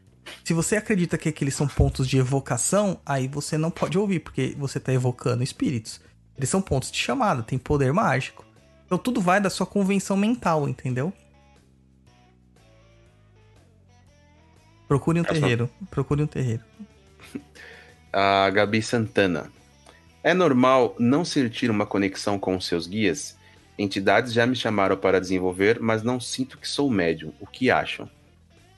Se 0.45 0.53
você 0.53 0.77
acredita 0.77 1.19
que 1.19 1.29
aqueles 1.29 1.55
são 1.55 1.67
pontos 1.67 2.09
de 2.09 2.19
evocação, 2.19 3.01
aí 3.05 3.29
você 3.29 3.57
não 3.59 3.71
pode 3.71 3.99
ouvir, 3.99 4.21
porque 4.21 4.55
você 4.59 4.79
está 4.79 4.93
evocando 4.93 5.43
espíritos. 5.43 6.01
Eles 6.37 6.49
são 6.49 6.63
pontos 6.63 6.91
de 6.91 6.99
chamada, 6.99 7.43
tem 7.43 7.59
poder 7.59 7.93
mágico. 7.93 8.45
Então 8.87 8.99
tudo 8.99 9.21
vai 9.21 9.41
da 9.41 9.51
sua 9.51 9.67
convenção 9.67 10.17
mental, 10.17 10.69
entendeu? 10.69 11.13
Procure 14.89 15.21
um 15.21 15.25
terreiro. 15.25 15.71
Procure 15.89 16.23
um 16.23 16.27
terreiro. 16.27 16.65
A 18.13 18.51
Gabi 18.51 18.83
Santana. 18.83 19.53
É 20.23 20.35
normal 20.35 20.97
não 20.99 21.25
sentir 21.25 21.71
uma 21.71 21.87
conexão 21.87 22.39
com 22.39 22.61
seus 22.61 22.87
guias? 22.87 23.39
Entidades 23.81 24.35
já 24.35 24.47
me 24.47 24.55
chamaram 24.55 24.95
para 24.95 25.19
desenvolver, 25.19 25.81
mas 25.81 26.03
não 26.03 26.21
sinto 26.21 26.59
que 26.59 26.69
sou 26.69 26.91
médium. 26.91 27.33
O 27.41 27.47
que 27.47 27.71
acham? 27.71 28.11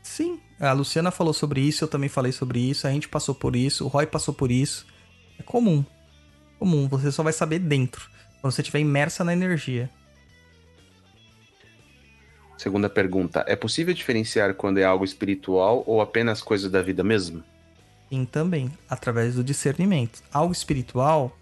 Sim, 0.01 0.39
a 0.61 0.73
Luciana 0.73 1.11
falou 1.11 1.33
sobre 1.33 1.61
isso, 1.61 1.83
eu 1.83 1.89
também 1.89 2.09
falei 2.09 2.31
sobre 2.31 2.61
isso, 2.61 2.87
a 2.87 2.91
gente 2.91 3.09
passou 3.09 3.35
por 3.35 3.57
isso, 3.57 3.85
o 3.85 3.89
Roy 3.89 4.07
passou 4.07 4.33
por 4.33 4.49
isso. 4.53 4.87
É 5.41 5.43
comum. 5.43 5.85
Comum, 6.57 6.87
você 6.87 7.11
só 7.11 7.24
vai 7.24 7.33
saber 7.33 7.59
dentro, 7.59 8.09
quando 8.41 8.53
você 8.53 8.62
estiver 8.62 8.79
imersa 8.79 9.24
na 9.24 9.33
energia. 9.33 9.91
Segunda 12.57 12.89
pergunta: 12.89 13.45
é 13.49 13.57
possível 13.57 13.93
diferenciar 13.93 14.55
quando 14.55 14.79
é 14.79 14.85
algo 14.85 15.05
espiritual 15.05 15.83
ou 15.85 16.01
apenas 16.01 16.41
coisa 16.41 16.70
da 16.70 16.81
vida 16.81 17.03
mesmo? 17.03 17.43
Sim, 18.09 18.24
também, 18.24 18.70
através 18.89 19.35
do 19.35 19.43
discernimento. 19.43 20.23
Algo 20.33 20.53
espiritual 20.53 21.37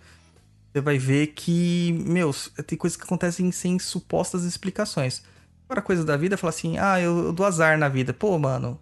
você 0.72 0.80
vai 0.80 0.98
ver 0.98 1.28
que, 1.28 1.92
meu, 2.06 2.32
tem 2.66 2.78
coisas 2.78 2.97
que 2.97 3.05
acontecem 3.05 3.51
sem 3.51 3.78
supostas 3.78 4.44
explicações. 4.44 5.22
Agora, 5.64 5.82
coisa 5.82 6.05
da 6.05 6.16
vida, 6.16 6.36
fala 6.36 6.51
assim, 6.51 6.78
ah, 6.78 7.01
eu, 7.01 7.26
eu 7.26 7.32
dou 7.32 7.44
azar 7.44 7.76
na 7.78 7.88
vida. 7.88 8.12
Pô, 8.12 8.38
mano, 8.38 8.78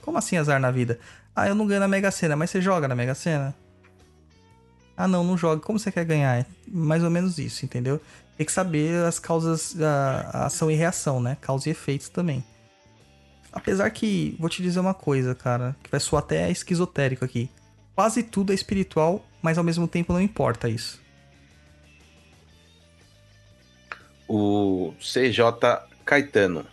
como 0.00 0.18
assim 0.18 0.36
azar 0.36 0.60
na 0.60 0.70
vida? 0.70 0.98
Ah, 1.34 1.48
eu 1.48 1.54
não 1.54 1.66
ganho 1.66 1.80
na 1.80 1.88
Mega 1.88 2.10
Sena, 2.10 2.36
mas 2.36 2.50
você 2.50 2.60
joga 2.60 2.86
na 2.86 2.94
Mega 2.94 3.14
Sena? 3.14 3.54
Ah, 4.96 5.08
não, 5.08 5.24
não 5.24 5.36
joga. 5.36 5.60
Como 5.60 5.78
você 5.78 5.90
quer 5.90 6.04
ganhar? 6.04 6.38
É 6.38 6.46
mais 6.68 7.02
ou 7.02 7.10
menos 7.10 7.38
isso, 7.38 7.64
entendeu? 7.64 8.00
Tem 8.36 8.46
que 8.46 8.52
saber 8.52 9.04
as 9.04 9.18
causas, 9.18 9.80
a, 9.80 10.30
a 10.32 10.46
ação 10.46 10.70
e 10.70 10.74
reação, 10.74 11.20
né? 11.20 11.36
Causa 11.40 11.68
e 11.68 11.72
efeitos 11.72 12.08
também. 12.08 12.44
Apesar 13.52 13.90
que, 13.90 14.36
vou 14.38 14.48
te 14.48 14.62
dizer 14.62 14.80
uma 14.80 14.94
coisa, 14.94 15.34
cara, 15.34 15.76
que 15.82 15.90
vai 15.90 16.00
soar 16.00 16.22
até 16.22 16.50
esquizotérico 16.50 17.24
aqui. 17.24 17.50
Quase 17.94 18.22
tudo 18.22 18.52
é 18.52 18.54
espiritual, 18.54 19.24
mas 19.40 19.58
ao 19.58 19.64
mesmo 19.64 19.86
tempo 19.86 20.12
não 20.12 20.20
importa 20.20 20.68
isso. 20.68 21.03
O 24.36 24.92
CJ 24.98 25.86
Caetano. 26.04 26.66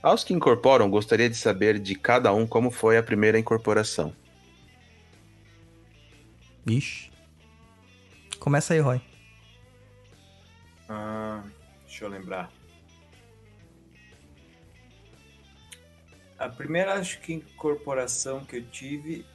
Aos 0.00 0.22
que 0.22 0.32
incorporam, 0.32 0.88
gostaria 0.88 1.28
de 1.28 1.34
saber 1.34 1.80
de 1.80 1.96
cada 1.96 2.32
um 2.32 2.46
como 2.46 2.70
foi 2.70 2.96
a 2.96 3.02
primeira 3.02 3.36
incorporação. 3.36 4.14
Ixi. 6.64 7.10
Começa 8.38 8.74
aí, 8.74 8.80
Roy. 8.80 9.00
Ah, 10.88 11.42
deixa 11.84 12.04
eu 12.04 12.08
lembrar. 12.08 12.52
A 16.38 16.48
primeira, 16.48 16.94
acho 16.94 17.20
que 17.20 17.32
incorporação 17.32 18.44
que 18.44 18.58
eu 18.58 18.64
tive. 18.66 19.26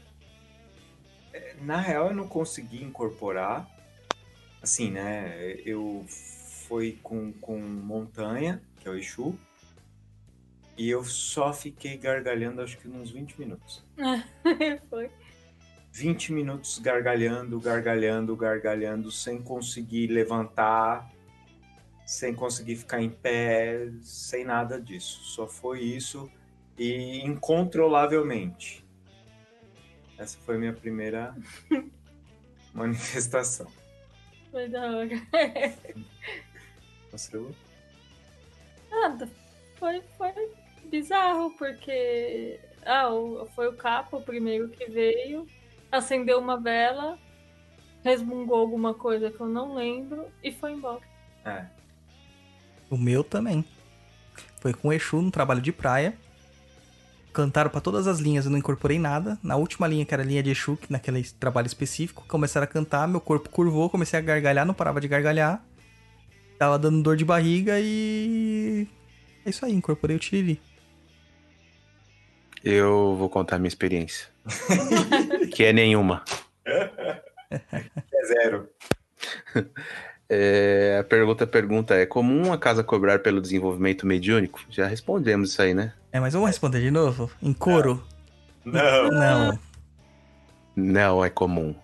é, 1.34 1.56
Na 1.60 1.82
real, 1.82 2.08
eu 2.08 2.14
não 2.14 2.28
consegui 2.28 2.82
incorporar. 2.82 3.68
Assim, 4.62 4.92
né? 4.92 5.56
Eu 5.66 6.06
foi 6.72 6.98
com, 7.04 7.34
com 7.34 7.60
Montanha, 7.60 8.62
que 8.80 8.88
é 8.88 8.92
o 8.92 8.96
Exu. 8.96 9.38
E 10.78 10.90
eu 10.90 11.04
só 11.04 11.52
fiquei 11.52 11.98
gargalhando, 11.98 12.62
acho 12.62 12.78
que 12.78 12.88
uns 12.88 13.12
20 13.12 13.38
minutos. 13.38 13.84
Foi. 14.90 15.12
20 15.92 16.32
minutos 16.32 16.80
gargalhando, 16.80 17.60
gargalhando, 17.60 18.34
gargalhando, 18.38 19.12
sem 19.12 19.42
conseguir 19.42 20.08
levantar, 20.08 21.12
sem 22.06 22.34
conseguir 22.34 22.78
ficar 22.78 23.02
em 23.02 23.10
pé, 23.10 23.92
sem 24.02 24.46
nada 24.46 24.80
disso. 24.80 25.26
Só 25.26 25.46
foi 25.46 25.82
isso 25.82 26.32
e 26.78 27.20
incontrolavelmente. 27.26 28.86
Essa 30.18 30.38
foi 30.40 30.56
a 30.56 30.58
minha 30.58 30.74
primeira 30.74 31.36
manifestação. 32.74 33.68
Foi 34.50 34.70
da 34.70 34.90
hora. 34.90 35.10
Nada. 38.90 39.30
Foi, 39.78 40.02
foi 40.18 40.32
bizarro, 40.90 41.52
porque. 41.58 42.60
Ah, 42.86 43.10
o- 43.10 43.48
foi 43.56 43.68
o 43.68 43.74
Capa 43.74 44.18
o 44.18 44.22
primeiro 44.24 44.70
que 44.70 44.86
veio, 44.90 45.48
acendeu 45.92 46.40
uma 46.40 46.60
vela, 46.60 47.18
resmungou 48.04 48.58
alguma 48.58 48.94
coisa 48.94 49.30
que 49.32 49.40
eu 49.40 49.48
não 49.48 49.76
lembro 49.76 50.26
e 50.44 50.52
foi 50.52 50.72
embora. 50.74 51.02
É. 51.46 51.66
O 52.90 52.98
meu 52.98 53.24
também. 53.24 53.64
Foi 54.60 54.74
com 54.74 54.90
o 54.90 54.94
Exu 54.94 55.22
no 55.22 55.32
trabalho 55.32 55.62
de 55.62 55.72
praia. 55.72 56.16
cantaram 57.34 57.70
pra 57.70 57.80
todas 57.80 58.08
as 58.08 58.20
linhas, 58.20 58.44
eu 58.46 58.52
não 58.52 58.58
incorporei 58.58 59.00
nada. 59.00 59.40
Na 59.42 59.56
última 59.56 59.88
linha, 59.88 60.06
que 60.06 60.14
era 60.14 60.22
a 60.22 60.26
linha 60.26 60.44
de 60.44 60.50
Exu, 60.50 60.76
que 60.76 60.92
naquele 60.92 61.24
trabalho 61.24 61.66
específico, 61.68 62.26
começaram 62.28 62.66
a 62.66 62.68
cantar, 62.68 63.08
meu 63.08 63.22
corpo 63.22 63.50
curvou, 63.50 63.90
comecei 63.90 64.20
a 64.20 64.22
gargalhar, 64.22 64.66
não 64.66 64.74
parava 64.74 65.00
de 65.00 65.08
gargalhar. 65.08 65.64
Tava 66.62 66.78
dando 66.78 67.02
dor 67.02 67.18
de 67.18 67.26
barriga 67.26 67.80
e. 67.80 68.88
É 69.44 69.50
isso 69.50 69.66
aí, 69.66 69.74
incorporei 69.74 70.16
o 70.16 70.20
Tiriri. 70.20 70.62
Eu 72.64 73.16
vou 73.16 73.28
contar 73.32 73.58
minha 73.58 73.68
experiência. 73.68 74.28
que 75.52 75.64
é 75.64 75.74
nenhuma. 75.74 76.24
É 76.64 78.26
zero. 78.28 78.70
É, 80.34 80.98
a 80.98 81.04
pergunta 81.04 81.46
pergunta 81.46 81.94
é: 81.94 82.06
comum 82.06 82.54
a 82.54 82.58
casa 82.58 82.86
cobrar 82.86 83.20
pelo 83.20 83.42
desenvolvimento 83.42 84.08
mediúnico? 84.08 84.62
Já 84.70 84.88
respondemos 84.88 85.50
isso 85.50 85.62
aí, 85.62 85.74
né? 85.74 85.94
É, 86.10 86.22
mas 86.22 86.32
vamos 86.32 86.48
responder 86.48 86.80
de 86.80 86.90
novo? 86.90 87.30
Em 87.44 87.52
coro? 87.52 88.02
Não. 88.64 89.12
Não. 89.12 89.60
Não 90.74 91.26
é 91.26 91.30
comum. 91.30 91.76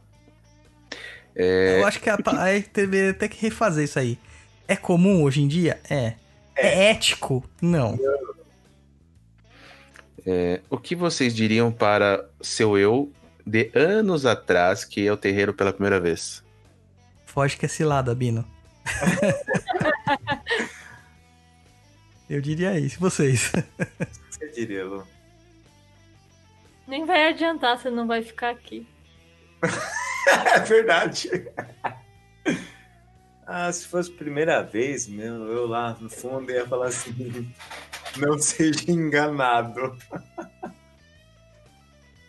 Eu 1.36 1.86
acho 1.86 2.00
que 2.00 2.10
a, 2.10 2.18
aí 2.38 2.64
teve 2.64 3.10
até 3.10 3.28
que 3.28 3.42
refazer 3.42 3.84
isso 3.84 4.00
aí. 4.00 4.18
É 4.68 4.76
comum 4.76 5.24
hoje 5.24 5.42
em 5.42 5.48
dia? 5.48 5.80
É. 5.90 6.14
É, 6.56 6.90
ético? 6.90 7.44
Não. 7.62 7.98
É, 10.26 10.62
o 10.70 10.78
que 10.78 10.96
vocês 10.96 11.34
diriam 11.34 11.72
para 11.72 12.28
seu 12.42 12.78
eu 12.78 13.12
de 13.46 13.72
anos 13.74 14.26
atrás 14.26 14.84
que 14.84 15.08
é 15.08 15.12
o 15.12 15.18
terreiro 15.18 15.54
pela 15.54 15.72
primeira 15.72 16.00
vez? 16.00 16.44
Foge 17.26 17.56
que 17.56 17.66
é 17.66 17.70
cilada, 17.70 18.14
Bino. 18.14 18.46
Eu 22.30 22.42
diria 22.42 22.78
isso, 22.78 23.00
vocês. 23.00 23.54
Você 24.30 24.50
diria, 24.50 24.84
Lu? 24.84 25.08
Nem 26.86 27.06
vai 27.06 27.30
adiantar, 27.30 27.78
você 27.78 27.90
não 27.90 28.06
vai 28.06 28.22
ficar 28.22 28.50
aqui. 28.50 28.86
É 30.30 30.60
verdade. 30.60 31.30
Ah, 33.48 33.72
se 33.72 33.88
fosse 33.88 34.12
primeira 34.12 34.62
vez, 34.62 35.08
meu, 35.08 35.48
eu 35.48 35.68
lá 35.68 35.96
no 36.02 36.10
fundo 36.10 36.52
ia 36.52 36.68
falar 36.68 36.88
assim: 36.88 37.50
não 38.20 38.38
seja 38.38 38.92
enganado. 38.92 39.98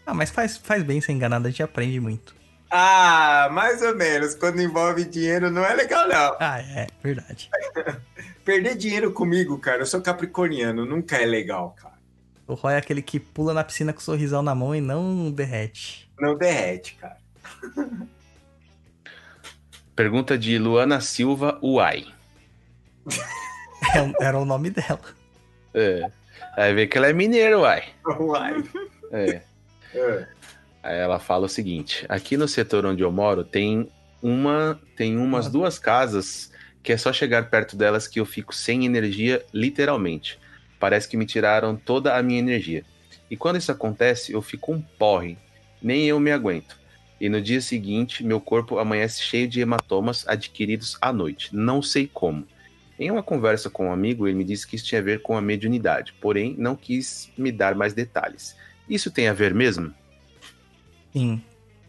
Ah, 0.06 0.14
mas 0.14 0.30
faz, 0.30 0.56
faz 0.56 0.82
bem 0.82 1.02
ser 1.02 1.12
enganado, 1.12 1.46
a 1.46 1.50
gente 1.50 1.62
aprende 1.62 2.00
muito. 2.00 2.34
Ah, 2.70 3.50
mais 3.52 3.82
ou 3.82 3.94
menos. 3.94 4.34
Quando 4.34 4.58
envolve 4.58 5.04
dinheiro 5.04 5.50
não 5.50 5.62
é 5.62 5.74
legal, 5.74 6.08
não. 6.08 6.34
Ah, 6.40 6.58
é, 6.60 6.86
verdade. 7.02 7.50
Perder 8.42 8.74
dinheiro 8.74 9.12
comigo, 9.12 9.58
cara, 9.58 9.82
eu 9.82 9.86
sou 9.86 10.00
capricorniano, 10.00 10.86
nunca 10.86 11.18
é 11.18 11.26
legal, 11.26 11.76
cara. 11.78 11.98
O 12.46 12.54
Roy 12.54 12.72
é 12.72 12.78
aquele 12.78 13.02
que 13.02 13.20
pula 13.20 13.52
na 13.52 13.62
piscina 13.62 13.92
com 13.92 14.00
o 14.00 14.02
sorrisão 14.02 14.42
na 14.42 14.54
mão 14.54 14.74
e 14.74 14.80
não 14.80 15.30
derrete. 15.30 16.10
Não 16.18 16.34
derrete, 16.38 16.94
cara. 16.94 17.18
Pergunta 19.98 20.38
de 20.38 20.60
Luana 20.60 21.00
Silva 21.00 21.58
Uai. 21.60 22.06
É 23.96 24.26
Era 24.26 24.38
o 24.38 24.44
nome 24.44 24.70
dela. 24.70 25.00
É. 25.74 26.08
Aí 26.56 26.72
vê 26.72 26.86
que 26.86 26.96
ela 26.96 27.08
é 27.08 27.12
mineira, 27.12 27.58
uai. 27.58 27.82
Uai. 28.20 28.62
É. 29.10 29.42
É. 29.92 30.26
Aí 30.84 30.98
ela 30.98 31.18
fala 31.18 31.46
o 31.46 31.48
seguinte: 31.48 32.06
aqui 32.08 32.36
no 32.36 32.46
setor 32.46 32.86
onde 32.86 33.02
eu 33.02 33.10
moro 33.10 33.42
tem 33.42 33.90
uma, 34.22 34.80
tem 34.96 35.16
umas 35.16 35.50
duas 35.50 35.80
casas 35.80 36.52
que 36.80 36.92
é 36.92 36.96
só 36.96 37.12
chegar 37.12 37.50
perto 37.50 37.74
delas 37.74 38.06
que 38.06 38.20
eu 38.20 38.24
fico 38.24 38.54
sem 38.54 38.86
energia, 38.86 39.44
literalmente. 39.52 40.38
Parece 40.78 41.08
que 41.08 41.16
me 41.16 41.26
tiraram 41.26 41.74
toda 41.74 42.16
a 42.16 42.22
minha 42.22 42.38
energia. 42.38 42.84
E 43.28 43.36
quando 43.36 43.56
isso 43.56 43.72
acontece, 43.72 44.30
eu 44.30 44.40
fico 44.42 44.72
um 44.72 44.80
porre, 44.80 45.36
nem 45.82 46.06
eu 46.06 46.20
me 46.20 46.30
aguento. 46.30 46.78
E 47.20 47.28
no 47.28 47.40
dia 47.40 47.60
seguinte, 47.60 48.24
meu 48.24 48.40
corpo 48.40 48.78
amanhece 48.78 49.22
cheio 49.22 49.48
de 49.48 49.60
hematomas 49.60 50.26
adquiridos 50.28 50.96
à 51.00 51.12
noite. 51.12 51.54
Não 51.54 51.82
sei 51.82 52.06
como. 52.12 52.46
Em 52.98 53.10
uma 53.10 53.22
conversa 53.22 53.70
com 53.70 53.88
um 53.88 53.92
amigo, 53.92 54.26
ele 54.26 54.36
me 54.36 54.44
disse 54.44 54.66
que 54.66 54.76
isso 54.76 54.84
tinha 54.84 55.00
a 55.00 55.04
ver 55.04 55.22
com 55.22 55.36
a 55.36 55.40
mediunidade, 55.40 56.12
porém 56.20 56.54
não 56.58 56.74
quis 56.74 57.30
me 57.36 57.52
dar 57.52 57.74
mais 57.74 57.92
detalhes. 57.92 58.56
Isso 58.88 59.10
tem 59.10 59.28
a 59.28 59.32
ver 59.32 59.54
mesmo? 59.54 59.94
Sim, 61.12 61.40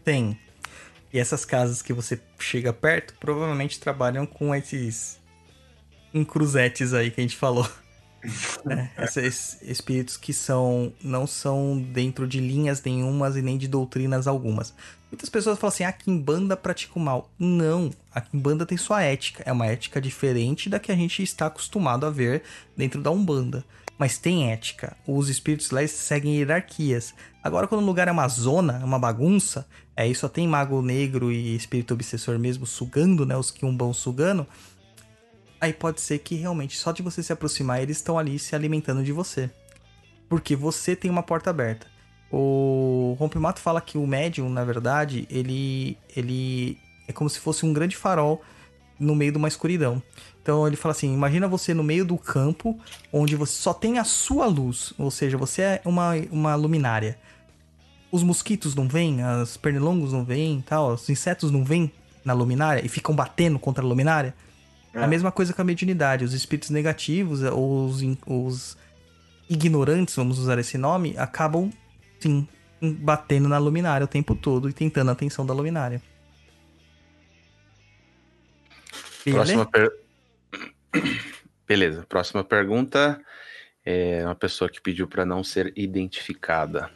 tem. 0.04 0.38
E 1.12 1.18
essas 1.18 1.44
casas 1.44 1.82
que 1.82 1.92
você 1.92 2.20
chega 2.38 2.72
perto 2.72 3.14
provavelmente 3.18 3.80
trabalham 3.80 4.24
com 4.24 4.54
esses 4.54 5.20
encruzetes 6.14 6.94
aí 6.94 7.10
que 7.10 7.20
a 7.20 7.22
gente 7.22 7.36
falou. 7.36 7.68
Né? 8.64 8.90
Esses 8.98 9.58
espíritos 9.62 10.16
que 10.16 10.32
são 10.32 10.92
não 11.02 11.26
são 11.26 11.78
dentro 11.78 12.26
de 12.26 12.40
linhas 12.40 12.82
nenhumas 12.82 13.36
e 13.36 13.42
nem 13.42 13.56
de 13.56 13.68
doutrinas 13.68 14.26
algumas. 14.26 14.74
Muitas 15.10 15.28
pessoas 15.28 15.58
falam 15.58 15.72
assim: 15.72 15.84
a 15.84 15.92
Kimbanda 15.92 16.56
pratica 16.56 16.98
o 16.98 17.02
mal. 17.02 17.30
Não, 17.38 17.90
a 18.14 18.20
Kimbanda 18.20 18.64
tem 18.64 18.78
sua 18.78 19.02
ética. 19.02 19.42
É 19.44 19.52
uma 19.52 19.66
ética 19.66 20.00
diferente 20.00 20.68
da 20.68 20.78
que 20.78 20.92
a 20.92 20.96
gente 20.96 21.22
está 21.22 21.46
acostumado 21.46 22.06
a 22.06 22.10
ver 22.10 22.42
dentro 22.76 23.02
da 23.02 23.10
Umbanda. 23.10 23.64
Mas 23.98 24.16
tem 24.16 24.50
ética. 24.50 24.96
Os 25.06 25.28
espíritos 25.28 25.70
lá 25.70 25.86
seguem 25.86 26.36
hierarquias. 26.36 27.14
Agora, 27.44 27.66
quando 27.66 27.82
o 27.82 27.86
lugar 27.86 28.08
é 28.08 28.12
uma 28.12 28.28
zona, 28.28 28.78
é 28.80 28.84
uma 28.84 28.98
bagunça, 28.98 29.66
aí 29.94 30.14
só 30.14 30.26
tem 30.26 30.48
mago 30.48 30.80
negro 30.80 31.30
e 31.30 31.54
espírito 31.54 31.92
obsessor 31.92 32.38
mesmo 32.38 32.64
sugando, 32.64 33.26
né? 33.26 33.36
Os 33.36 33.50
quiumbão 33.50 33.92
sugando. 33.92 34.46
Aí 35.60 35.72
pode 35.72 36.00
ser 36.00 36.18
que 36.20 36.36
realmente, 36.36 36.78
só 36.78 36.90
de 36.90 37.02
você 37.02 37.22
se 37.22 37.32
aproximar, 37.32 37.82
eles 37.82 37.98
estão 37.98 38.18
ali 38.18 38.38
se 38.38 38.54
alimentando 38.54 39.04
de 39.04 39.12
você. 39.12 39.50
Porque 40.28 40.56
você 40.56 40.96
tem 40.96 41.10
uma 41.10 41.22
porta 41.22 41.50
aberta. 41.50 41.86
O 42.32 43.16
Rompimato 43.18 43.60
fala 43.60 43.80
que 43.80 43.98
o 43.98 44.06
médium, 44.06 44.48
na 44.48 44.64
verdade, 44.64 45.26
ele, 45.28 45.98
ele 46.16 46.78
é 47.06 47.12
como 47.12 47.28
se 47.28 47.40
fosse 47.40 47.66
um 47.66 47.72
grande 47.72 47.96
farol 47.96 48.40
no 48.98 49.14
meio 49.14 49.32
de 49.32 49.38
uma 49.38 49.48
escuridão. 49.48 50.00
Então 50.42 50.66
ele 50.66 50.76
fala 50.76 50.92
assim: 50.92 51.12
imagina 51.12 51.48
você 51.48 51.74
no 51.74 51.82
meio 51.82 52.04
do 52.04 52.16
campo, 52.16 52.78
onde 53.12 53.34
você 53.34 53.52
só 53.52 53.74
tem 53.74 53.98
a 53.98 54.04
sua 54.04 54.46
luz, 54.46 54.92
ou 54.96 55.10
seja, 55.10 55.36
você 55.36 55.62
é 55.62 55.82
uma, 55.84 56.12
uma 56.30 56.54
luminária. 56.54 57.18
Os 58.12 58.22
mosquitos 58.22 58.74
não 58.74 58.88
vêm, 58.88 59.22
as 59.22 59.56
pernilongos 59.56 60.12
não 60.12 60.24
vêm, 60.24 60.62
tal, 60.66 60.94
os 60.94 61.08
insetos 61.08 61.50
não 61.50 61.64
vêm 61.64 61.92
na 62.24 62.32
luminária 62.32 62.84
e 62.84 62.88
ficam 62.88 63.14
batendo 63.14 63.58
contra 63.58 63.84
a 63.84 63.86
luminária. 63.86 64.34
É. 64.92 65.02
A 65.02 65.06
mesma 65.06 65.30
coisa 65.30 65.52
com 65.52 65.62
a 65.62 65.64
mediunidade. 65.64 66.24
Os 66.24 66.34
espíritos 66.34 66.70
negativos, 66.70 67.42
ou 67.42 67.86
os, 67.86 68.02
os 68.26 68.76
ignorantes, 69.48 70.14
vamos 70.14 70.38
usar 70.38 70.58
esse 70.58 70.76
nome, 70.76 71.14
acabam, 71.16 71.70
sim, 72.18 72.46
batendo 72.80 73.48
na 73.48 73.58
luminária 73.58 74.04
o 74.04 74.08
tempo 74.08 74.34
todo 74.34 74.68
e 74.68 74.72
tentando 74.72 75.10
a 75.10 75.12
atenção 75.12 75.44
da 75.44 75.54
luminária. 75.54 76.02
Próxima 79.24 79.66
per... 79.66 79.92
Beleza, 81.66 82.04
próxima 82.08 82.42
pergunta 82.42 83.20
é 83.84 84.24
uma 84.24 84.34
pessoa 84.34 84.68
que 84.68 84.80
pediu 84.80 85.06
para 85.06 85.24
não 85.24 85.44
ser 85.44 85.72
identificada. 85.76 86.90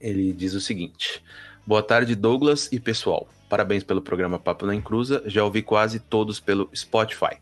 Ele 0.00 0.32
diz 0.32 0.54
o 0.54 0.60
seguinte: 0.60 1.22
Boa 1.66 1.82
tarde, 1.82 2.14
Douglas 2.14 2.70
e 2.72 2.80
pessoal. 2.80 3.28
Parabéns 3.50 3.82
pelo 3.82 4.00
programa 4.00 4.38
Papo 4.38 4.64
na 4.64 4.76
Encruza. 4.76 5.24
Já 5.26 5.42
ouvi 5.42 5.60
quase 5.60 5.98
todos 5.98 6.38
pelo 6.38 6.70
Spotify. 6.72 7.38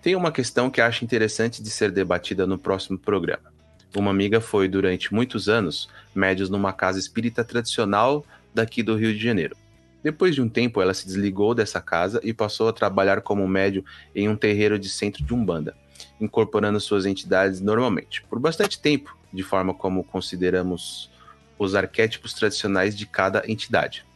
Tem 0.00 0.16
uma 0.16 0.32
questão 0.32 0.70
que 0.70 0.80
acho 0.80 1.04
interessante 1.04 1.62
de 1.62 1.68
ser 1.68 1.90
debatida 1.90 2.46
no 2.46 2.56
próximo 2.56 2.98
programa. 2.98 3.52
Uma 3.94 4.10
amiga 4.10 4.40
foi, 4.40 4.68
durante 4.68 5.12
muitos 5.12 5.46
anos, 5.46 5.86
médios 6.14 6.48
numa 6.48 6.72
casa 6.72 6.98
espírita 6.98 7.44
tradicional 7.44 8.24
daqui 8.54 8.82
do 8.82 8.96
Rio 8.96 9.12
de 9.12 9.22
Janeiro. 9.22 9.54
Depois 10.02 10.34
de 10.34 10.40
um 10.40 10.48
tempo, 10.48 10.80
ela 10.80 10.94
se 10.94 11.04
desligou 11.04 11.54
dessa 11.54 11.78
casa 11.78 12.22
e 12.24 12.32
passou 12.32 12.66
a 12.66 12.72
trabalhar 12.72 13.20
como 13.20 13.46
médio 13.46 13.84
em 14.14 14.30
um 14.30 14.36
terreiro 14.36 14.78
de 14.78 14.88
centro 14.88 15.22
de 15.22 15.34
Umbanda, 15.34 15.76
incorporando 16.18 16.80
suas 16.80 17.04
entidades 17.04 17.60
normalmente. 17.60 18.24
Por 18.30 18.40
bastante 18.40 18.80
tempo, 18.80 19.14
de 19.30 19.42
forma 19.42 19.74
como 19.74 20.04
consideramos 20.04 21.10
os 21.58 21.74
arquétipos 21.74 22.32
tradicionais 22.32 22.96
de 22.96 23.04
cada 23.04 23.42
entidade. 23.46 24.06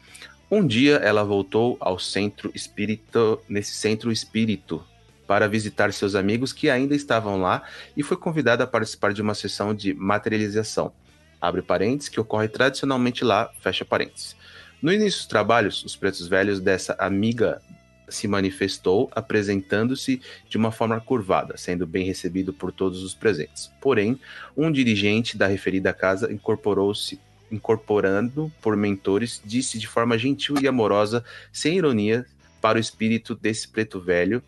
Um 0.50 0.66
dia 0.66 0.96
ela 0.96 1.22
voltou 1.24 1.76
ao 1.78 1.98
centro 1.98 2.50
espírito, 2.54 3.38
nesse 3.46 3.74
centro 3.74 4.10
espírito, 4.10 4.82
para 5.26 5.46
visitar 5.46 5.92
seus 5.92 6.14
amigos 6.14 6.54
que 6.54 6.70
ainda 6.70 6.94
estavam 6.94 7.38
lá 7.38 7.62
e 7.94 8.02
foi 8.02 8.16
convidada 8.16 8.64
a 8.64 8.66
participar 8.66 9.12
de 9.12 9.20
uma 9.20 9.34
sessão 9.34 9.74
de 9.74 9.92
materialização. 9.92 10.90
Abre 11.38 11.60
parênteses, 11.60 12.08
que 12.08 12.18
ocorre 12.18 12.48
tradicionalmente 12.48 13.24
lá, 13.24 13.50
fecha 13.60 13.84
parênteses. 13.84 14.34
No 14.80 14.90
início 14.90 15.18
dos 15.18 15.26
trabalhos, 15.26 15.84
os 15.84 15.94
pretos 15.94 16.26
velhos 16.26 16.60
dessa 16.60 16.94
amiga 16.98 17.60
se 18.08 18.26
manifestou 18.26 19.10
apresentando-se 19.14 20.18
de 20.48 20.56
uma 20.56 20.72
forma 20.72 20.98
curvada, 20.98 21.58
sendo 21.58 21.86
bem 21.86 22.06
recebido 22.06 22.54
por 22.54 22.72
todos 22.72 23.02
os 23.02 23.14
presentes. 23.14 23.70
Porém, 23.82 24.18
um 24.56 24.72
dirigente 24.72 25.36
da 25.36 25.46
referida 25.46 25.92
casa 25.92 26.32
incorporou-se 26.32 27.20
incorporando 27.50 28.52
por 28.60 28.76
mentores, 28.76 29.40
disse 29.44 29.78
de 29.78 29.86
forma 29.86 30.18
gentil 30.18 30.56
e 30.60 30.68
amorosa, 30.68 31.24
sem 31.52 31.76
ironia, 31.76 32.26
para 32.60 32.78
o 32.78 32.80
espírito 32.80 33.34
desse 33.34 33.68
preto 33.68 34.00
velho 34.00 34.42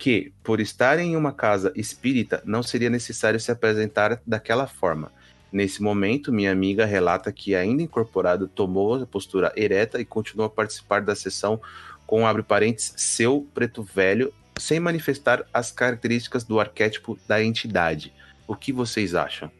que, 0.00 0.32
por 0.42 0.60
estar 0.60 0.98
em 0.98 1.14
uma 1.14 1.30
casa 1.30 1.70
espírita, 1.76 2.42
não 2.46 2.62
seria 2.62 2.88
necessário 2.88 3.38
se 3.38 3.52
apresentar 3.52 4.20
daquela 4.26 4.66
forma. 4.66 5.12
Nesse 5.52 5.82
momento, 5.82 6.32
minha 6.32 6.50
amiga 6.50 6.86
relata 6.86 7.30
que, 7.30 7.54
ainda 7.54 7.82
incorporado, 7.82 8.48
tomou 8.48 8.94
a 8.94 9.06
postura 9.06 9.52
ereta 9.54 10.00
e 10.00 10.04
continuou 10.04 10.46
a 10.46 10.50
participar 10.50 11.02
da 11.02 11.14
sessão 11.14 11.60
com, 12.06 12.26
abre 12.26 12.42
parênteses, 12.42 12.94
seu 12.96 13.46
preto 13.52 13.82
velho, 13.82 14.32
sem 14.58 14.80
manifestar 14.80 15.44
as 15.52 15.70
características 15.70 16.44
do 16.44 16.58
arquétipo 16.58 17.18
da 17.28 17.42
entidade. 17.44 18.12
O 18.48 18.56
que 18.56 18.72
vocês 18.72 19.14
acham? 19.14 19.50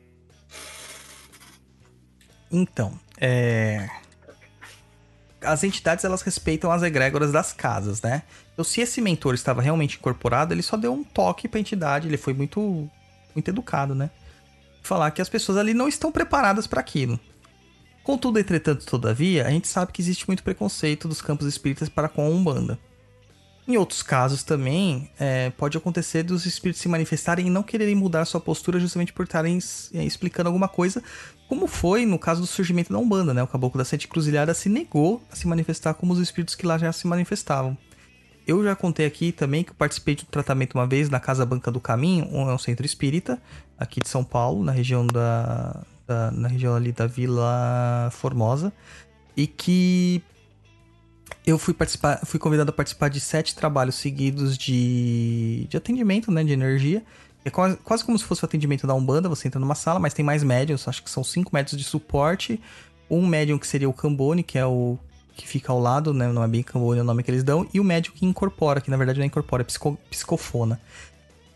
Então, 2.51 2.99
é... 3.19 3.89
As 5.43 5.65
entidades, 5.65 6.05
elas 6.05 6.21
respeitam 6.21 6.71
as 6.71 6.83
egrégoras 6.83 7.33
das 7.33 7.53
casas, 7.53 8.03
né? 8.03 8.25
Então, 8.53 8.65
se 8.65 8.81
esse 8.83 9.01
mentor 9.01 9.35
estava 9.35 9.63
realmente 9.63 9.97
incorporado, 9.97 10.53
ele 10.53 10.63
só 10.63 10.77
deu 10.77 10.93
um 10.93 11.03
toque 11.03 11.49
pra 11.49 11.61
entidade, 11.61 12.09
ele 12.09 12.19
foi 12.19 12.35
muito, 12.35 12.91
muito 13.35 13.49
educado, 13.49 13.95
né? 13.95 14.11
Falar 14.83 15.11
que 15.13 15.23
as 15.23 15.31
pessoas 15.31 15.57
ali 15.57 15.73
não 15.73 15.89
estão 15.89 16.13
preparadas 16.13 16.67
para 16.67 16.81
aquilo. 16.81 17.19
Contudo, 18.03 18.39
entretanto, 18.39 18.85
todavia, 18.85 19.47
a 19.47 19.51
gente 19.51 19.69
sabe 19.69 19.93
que 19.93 20.03
existe 20.03 20.27
muito 20.27 20.43
preconceito 20.43 21.09
dos 21.09 21.23
campos 21.23 21.47
espíritas 21.47 21.89
para 21.89 22.09
com 22.09 22.27
a 22.27 22.29
Umbanda. 22.29 22.79
Em 23.71 23.77
outros 23.77 24.03
casos 24.03 24.43
também, 24.43 25.09
é, 25.17 25.51
pode 25.51 25.79
acontecer 25.79 26.25
dos 26.25 26.45
espíritos 26.45 26.83
se 26.83 26.89
manifestarem 26.89 27.47
e 27.47 27.51
não 27.51 27.63
quererem 27.63 27.95
mudar 27.95 28.25
sua 28.25 28.41
postura 28.41 28.81
justamente 28.81 29.13
por 29.13 29.23
estarem 29.23 29.61
é, 29.95 30.05
explicando 30.05 30.49
alguma 30.49 30.67
coisa, 30.67 31.01
como 31.49 31.69
foi 31.69 32.05
no 32.05 32.19
caso 32.19 32.41
do 32.41 32.49
surgimento 32.49 32.93
da 32.93 32.99
Umbanda, 32.99 33.33
né? 33.33 33.41
O 33.41 33.47
Caboclo 33.47 33.79
da 33.79 33.85
Sete 33.85 34.09
Cruzilhada 34.09 34.53
se 34.55 34.69
negou 34.69 35.23
a 35.31 35.37
se 35.37 35.47
manifestar 35.47 35.95
como 35.95 36.13
os 36.13 36.19
espíritos 36.19 36.57
que 36.57 36.67
lá 36.67 36.79
já 36.79 36.93
se 36.93 37.07
manifestavam. 37.07 37.79
Eu 38.45 38.65
já 38.65 38.75
contei 38.75 39.07
aqui 39.07 39.31
também 39.31 39.63
que 39.63 39.73
participei 39.73 40.17
de 40.17 40.25
um 40.25 40.27
tratamento 40.29 40.75
uma 40.75 40.89
vez 40.89 41.09
na 41.09 41.21
Casa 41.21 41.47
Banca 41.47 41.71
do 41.71 41.79
Caminho, 41.79 42.27
um, 42.33 42.51
é 42.51 42.53
um 42.53 42.59
centro 42.59 42.85
espírita, 42.85 43.41
aqui 43.79 44.01
de 44.01 44.09
São 44.09 44.25
Paulo, 44.25 44.65
na 44.65 44.73
região 44.73 45.07
da, 45.07 45.81
da 46.09 46.33
na 46.33 46.49
região 46.49 46.75
ali 46.75 46.91
da 46.91 47.07
Vila 47.07 48.09
Formosa, 48.11 48.73
e 49.37 49.47
que 49.47 50.25
eu 51.47 51.59
fui 51.59 51.75
participar, 51.75 52.21
fui 52.25 52.39
convidado 52.39 52.71
a 52.71 52.73
participar 52.73 53.09
de 53.09 53.21
sete 53.21 53.55
trabalhos 53.55 53.95
seguidos 53.95 54.57
de, 54.57 55.67
de 55.69 55.77
atendimento, 55.77 56.31
né, 56.31 56.45
de 56.45 56.53
energia. 56.53 57.03
É 57.45 57.51
quase, 57.51 57.77
quase 57.79 58.05
como 58.05 58.19
se 58.19 58.25
fosse 58.25 58.45
o 58.45 58.47
atendimento 58.47 58.87
da 58.87 58.95
Umbanda, 58.95 59.29
você 59.29 59.49
entra 59.49 59.59
numa 59.59 59.75
sala, 59.75 59.99
mas 59.99 60.13
tem 60.13 60.25
mais 60.25 60.43
médiums, 60.43 60.87
acho 60.87 61.03
que 61.03 61.11
são 61.11 61.25
cinco 61.25 61.51
médios 61.55 61.77
de 61.77 61.85
suporte. 61.85 62.61
Um 63.11 63.27
médium 63.27 63.59
que 63.59 63.67
seria 63.67 63.89
o 63.89 63.93
Cambone, 63.93 64.43
que 64.43 64.59
é 64.59 64.67
o 64.67 64.99
que 65.35 65.49
fica 65.49 65.73
ao 65.73 65.81
lado, 65.81 66.13
né, 66.13 66.31
não 66.31 66.45
é 66.45 66.49
bem 66.49 66.63
Cambone 66.63 67.01
o 67.01 67.05
nome 67.05 67.23
que 67.23 67.31
eles 67.31 67.43
dão, 67.43 67.67
e 67.73 67.81
o 67.81 67.85
médium 67.85 68.13
que 68.15 68.27
incorpora, 68.27 68.81
que 68.81 68.91
na 68.91 68.97
verdade 68.97 69.19
não 69.19 69.25
é 69.25 69.27
incorpora, 69.27 69.63
é 69.63 69.65
psico, 69.65 69.99
psicofona. 70.11 70.79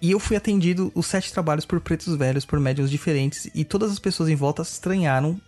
E 0.01 0.11
eu 0.11 0.19
fui 0.19 0.37
atendido 0.37 0.91
os 0.95 1.07
sete 1.07 1.33
trabalhos 1.33 1.67
por 1.67 1.81
pretos 1.81 2.17
velhos, 2.17 2.47
por 2.47 2.59
médiums 2.59 2.91
diferentes, 2.91 3.49
e 3.55 3.65
todas 3.65 3.91
as 3.91 3.99
pessoas 3.99 4.31
em 4.31 4.35
volta 4.35 4.63
estranharam 4.63 5.39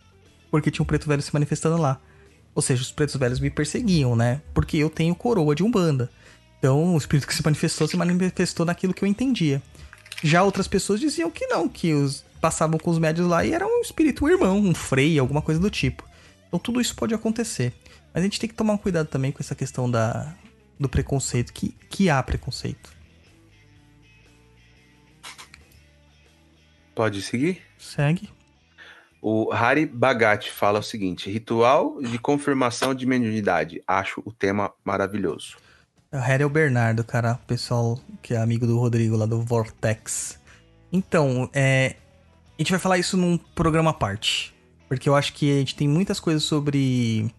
porque 0.51 0.71
tinha 0.71 0.83
um 0.83 0.87
preto 0.87 1.09
velho 1.09 1.23
se 1.23 1.33
manifestando 1.33 1.77
lá. 1.77 2.01
Ou 2.57 2.62
seja, 2.62 2.81
os 2.81 2.91
pretos 2.91 3.15
velhos 3.16 3.39
me 3.39 3.51
perseguiam, 3.51 4.16
né? 4.16 4.41
Porque 4.55 4.78
eu 4.78 4.89
tenho 4.89 5.15
coroa 5.15 5.55
de 5.55 5.62
Umbanda. 5.62 6.11
Então, 6.59 6.95
o 6.95 6.97
espírito 6.97 7.28
que 7.28 7.35
se 7.35 7.45
manifestou 7.45 7.87
se 7.87 7.99
manifestou 7.99 8.65
naquilo 8.65 8.95
que 8.95 9.05
eu 9.05 9.07
entendia. 9.07 9.62
Já 10.24 10.43
outras 10.43 10.66
pessoas 10.66 10.99
diziam 10.99 11.31
que 11.31 11.47
não, 11.47 11.69
que 11.69 11.93
os 11.93 12.24
passavam 12.41 12.78
com 12.78 12.91
os 12.91 12.99
médios 12.99 13.28
lá 13.28 13.45
e 13.45 13.53
era 13.53 13.66
um 13.66 13.83
espírito 13.83 14.27
irmão, 14.27 14.59
um 14.59 14.74
frei, 14.74 15.19
alguma 15.19 15.43
coisa 15.43 15.61
do 15.61 15.69
tipo. 15.69 16.03
Então, 16.49 16.59
tudo 16.59 16.81
isso 16.81 16.97
pode 16.97 17.15
acontecer. 17.15 17.74
Mas 18.15 18.23
a 18.23 18.24
gente 18.24 18.41
tem 18.41 18.49
que 18.49 18.55
tomar 18.55 18.73
um 18.73 18.78
cuidado 18.78 19.07
também 19.07 19.31
com 19.31 19.41
essa 19.41 19.55
questão 19.55 19.91
da, 19.91 20.35
do 20.81 20.89
preconceito, 20.89 21.53
que, 21.53 21.77
que 21.91 22.09
há 22.09 22.23
preconceito. 22.23 22.91
Pode 26.95 27.20
seguir? 27.20 27.61
Segue. 27.77 28.31
O 29.20 29.52
Hari 29.52 29.86
Bhagat 29.86 30.51
fala 30.51 30.78
o 30.78 30.82
seguinte: 30.82 31.30
ritual 31.30 32.01
de 32.01 32.18
confirmação 32.18 32.94
de 32.94 33.06
mediunidade. 33.06 33.82
Acho 33.86 34.22
o 34.24 34.32
tema 34.32 34.72
maravilhoso. 34.84 35.56
O 36.12 36.18
Harry 36.18 36.43
é 36.43 36.47
o 36.47 36.51
Bernardo, 36.51 37.05
cara. 37.05 37.34
O 37.43 37.47
pessoal 37.47 37.98
que 38.22 38.34
é 38.34 38.38
amigo 38.38 38.66
do 38.66 38.78
Rodrigo 38.78 39.16
lá 39.16 39.26
do 39.26 39.40
Vortex. 39.43 40.38
Então, 40.93 41.51
é, 41.52 41.97
a 42.59 42.62
gente 42.62 42.70
vai 42.70 42.80
falar 42.80 42.98
isso 42.98 43.16
num 43.16 43.36
programa 43.36 43.90
à 43.90 43.94
parte. 43.94 44.55
Porque 44.88 45.09
eu 45.09 45.14
acho 45.14 45.32
que 45.32 45.52
a 45.52 45.59
gente 45.59 45.74
tem 45.74 45.88
muitas 45.88 46.20
coisas 46.20 46.43
sobre. 46.43 47.30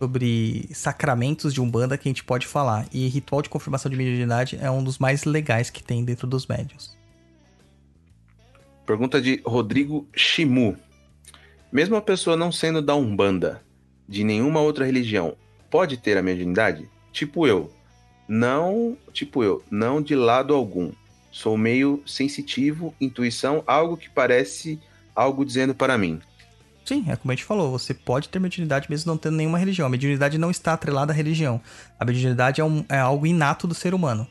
Sobre 0.00 0.68
sacramentos 0.72 1.52
de 1.52 1.60
Umbanda 1.60 1.98
que 1.98 2.08
a 2.08 2.10
gente 2.10 2.24
pode 2.24 2.46
falar. 2.46 2.86
E 2.92 3.06
ritual 3.08 3.42
de 3.42 3.48
confirmação 3.48 3.90
de 3.90 3.96
mediunidade 3.96 4.58
é 4.60 4.70
um 4.70 4.82
dos 4.82 4.98
mais 4.98 5.24
legais 5.24 5.70
que 5.70 5.82
tem 5.82 6.04
dentro 6.04 6.26
dos 6.26 6.46
médios. 6.46 6.97
Pergunta 8.88 9.20
de 9.20 9.42
Rodrigo 9.44 10.08
Shimu. 10.16 10.74
Mesmo 11.70 11.94
a 11.94 12.00
pessoa 12.00 12.38
não 12.38 12.50
sendo 12.50 12.80
da 12.80 12.94
Umbanda, 12.94 13.60
de 14.08 14.24
nenhuma 14.24 14.62
outra 14.62 14.86
religião, 14.86 15.36
pode 15.70 15.98
ter 15.98 16.16
a 16.16 16.22
mediunidade? 16.22 16.88
Tipo 17.12 17.46
eu. 17.46 17.70
Não, 18.26 18.96
tipo 19.12 19.44
eu, 19.44 19.62
não 19.70 20.00
de 20.00 20.14
lado 20.14 20.54
algum. 20.54 20.90
Sou 21.30 21.58
meio 21.58 22.02
sensitivo, 22.06 22.94
intuição, 22.98 23.62
algo 23.66 23.94
que 23.94 24.08
parece 24.08 24.80
algo 25.14 25.44
dizendo 25.44 25.74
para 25.74 25.98
mim. 25.98 26.18
Sim, 26.82 27.04
é 27.10 27.16
como 27.16 27.30
a 27.30 27.34
gente 27.34 27.44
falou, 27.44 27.70
você 27.70 27.92
pode 27.92 28.30
ter 28.30 28.38
mediunidade 28.38 28.86
mesmo 28.88 29.12
não 29.12 29.18
tendo 29.18 29.36
nenhuma 29.36 29.58
religião. 29.58 29.86
A 29.86 29.90
mediunidade 29.90 30.38
não 30.38 30.50
está 30.50 30.72
atrelada 30.72 31.12
à 31.12 31.14
religião. 31.14 31.60
A 32.00 32.06
mediunidade 32.06 32.62
é, 32.62 32.64
um, 32.64 32.82
é 32.88 32.98
algo 32.98 33.26
inato 33.26 33.66
do 33.66 33.74
ser 33.74 33.92
humano. 33.92 34.26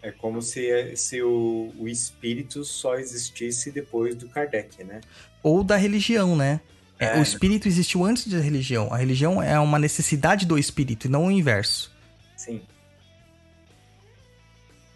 É 0.00 0.12
como 0.12 0.40
se, 0.40 0.94
se 0.96 1.22
o, 1.22 1.72
o 1.78 1.88
espírito 1.88 2.64
só 2.64 2.96
existisse 2.96 3.70
depois 3.72 4.14
do 4.14 4.28
Kardec, 4.28 4.84
né? 4.84 5.00
Ou 5.42 5.64
da 5.64 5.76
religião, 5.76 6.36
né? 6.36 6.60
É. 6.98 7.18
O 7.18 7.22
espírito 7.22 7.68
existiu 7.68 8.04
antes 8.04 8.26
da 8.26 8.38
religião. 8.38 8.92
A 8.92 8.96
religião 8.96 9.42
é 9.42 9.58
uma 9.58 9.78
necessidade 9.78 10.46
do 10.46 10.58
espírito 10.58 11.06
e 11.06 11.10
não 11.10 11.26
o 11.26 11.30
inverso. 11.30 11.92
Sim. 12.36 12.60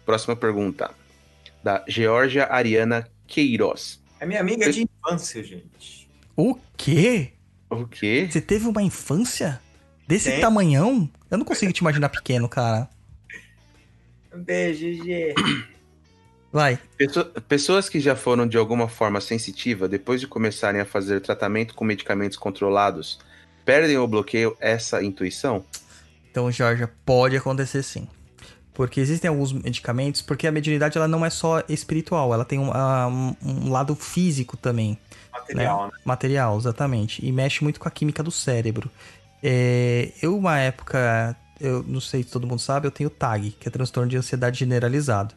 Próxima 0.05 0.35
pergunta. 0.35 0.91
Da 1.63 1.83
Georgia 1.87 2.47
Ariana 2.51 3.09
Queiroz. 3.25 4.01
É 4.19 4.25
minha 4.25 4.41
amiga 4.41 4.69
de 4.71 4.83
infância, 4.83 5.43
gente. 5.43 6.09
O 6.35 6.55
quê? 6.75 7.33
O 7.69 7.87
quê? 7.87 8.27
Você 8.29 8.41
teve 8.41 8.67
uma 8.67 8.81
infância? 8.81 9.61
Desse 10.07 10.29
Tem. 10.29 10.41
tamanhão? 10.41 11.09
Eu 11.31 11.37
não 11.37 11.45
consigo 11.45 11.71
te 11.71 11.79
imaginar 11.79 12.09
pequeno, 12.09 12.49
cara. 12.49 12.89
Um 14.33 14.43
beijo, 14.43 15.03
Gê. 15.03 15.33
Vai. 16.51 16.79
Pesso- 16.97 17.25
Pessoas 17.47 17.89
que 17.89 17.99
já 17.99 18.15
foram 18.15 18.47
de 18.47 18.57
alguma 18.57 18.87
forma 18.87 19.19
sensitiva, 19.21 19.87
depois 19.87 20.19
de 20.21 20.27
começarem 20.27 20.79
a 20.81 20.85
fazer 20.85 21.19
tratamento 21.21 21.73
com 21.73 21.83
medicamentos 21.83 22.37
controlados, 22.37 23.19
perdem 23.65 23.97
ou 23.97 24.07
bloqueiam 24.07 24.55
essa 24.59 25.03
intuição? 25.03 25.63
Então, 26.29 26.51
Georgia, 26.51 26.91
pode 27.05 27.35
acontecer 27.37 27.83
sim. 27.83 28.07
Porque 28.73 28.99
existem 28.99 29.29
alguns 29.29 29.53
medicamentos, 29.53 30.21
porque 30.23 30.47
a 30.47 30.51
mediunidade 30.51 30.97
ela 30.97 31.07
não 31.07 31.23
é 31.23 31.29
só 31.29 31.63
espiritual, 31.69 32.33
ela 32.33 32.43
tem 32.43 32.57
um, 32.57 32.71
ah, 32.73 33.07
um- 33.07 33.35
um 33.43 33.71
lado 33.71 33.95
físico 33.95 34.57
também. 34.57 34.97
Material, 35.31 35.85
né? 35.87 35.91
Material, 36.05 36.57
exatamente. 36.57 37.23
E 37.25 37.31
mexe 37.31 37.63
muito 37.63 37.79
com 37.79 37.87
a 37.87 37.91
química 37.91 38.23
do 38.23 38.31
cérebro. 38.31 38.89
É, 39.43 40.11
eu, 40.21 40.35
uma 40.37 40.57
época, 40.57 41.35
eu 41.59 41.83
não 41.83 42.01
sei 42.01 42.23
se 42.23 42.29
todo 42.29 42.47
mundo 42.47 42.59
sabe, 42.59 42.87
eu 42.87 42.91
tenho 42.91 43.09
TAG, 43.09 43.51
que 43.59 43.67
é 43.67 43.71
transtorno 43.71 44.09
de 44.09 44.17
ansiedade 44.17 44.59
generalizado. 44.59 45.35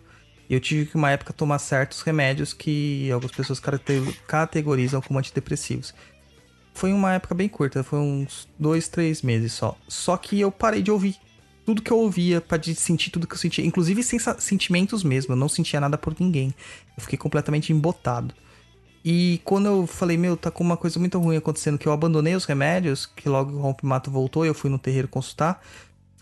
E 0.48 0.54
eu 0.54 0.60
tive 0.60 0.86
que, 0.86 0.96
uma 0.96 1.10
época, 1.10 1.32
tomar 1.32 1.58
certos 1.58 2.02
remédios 2.02 2.52
que 2.52 3.10
algumas 3.10 3.34
pessoas 3.34 3.60
categorizam 4.26 5.00
como 5.00 5.18
antidepressivos. 5.18 5.92
Foi 6.72 6.92
uma 6.92 7.14
época 7.14 7.34
bem 7.34 7.48
curta, 7.48 7.82
foi 7.82 7.98
uns 7.98 8.48
dois, 8.58 8.86
três 8.86 9.22
meses 9.22 9.52
só. 9.52 9.76
Só 9.88 10.16
que 10.16 10.38
eu 10.40 10.52
parei 10.52 10.82
de 10.82 10.90
ouvir 10.90 11.16
tudo 11.64 11.82
que 11.82 11.90
eu 11.90 11.98
ouvia, 11.98 12.40
para 12.40 12.62
sentir 12.62 13.10
tudo 13.10 13.26
que 13.26 13.34
eu 13.34 13.38
sentia, 13.38 13.64
inclusive 13.64 14.00
sentimentos 14.38 15.02
mesmo. 15.02 15.32
Eu 15.32 15.36
não 15.36 15.48
sentia 15.48 15.80
nada 15.80 15.98
por 15.98 16.14
ninguém. 16.20 16.54
Eu 16.96 17.02
fiquei 17.02 17.18
completamente 17.18 17.72
embotado. 17.72 18.32
E 19.04 19.40
quando 19.44 19.66
eu 19.66 19.86
falei, 19.86 20.16
meu, 20.16 20.36
tá 20.36 20.50
com 20.50 20.62
uma 20.62 20.76
coisa 20.76 21.00
muito 21.00 21.18
ruim 21.18 21.36
acontecendo, 21.36 21.78
que 21.78 21.88
eu 21.88 21.92
abandonei 21.92 22.36
os 22.36 22.44
remédios, 22.44 23.06
que 23.06 23.28
logo 23.28 23.56
o 23.56 23.60
rompimato 23.60 24.10
voltou 24.10 24.44
e 24.44 24.48
eu 24.48 24.54
fui 24.54 24.70
no 24.70 24.78
terreiro 24.78 25.08
consultar. 25.08 25.60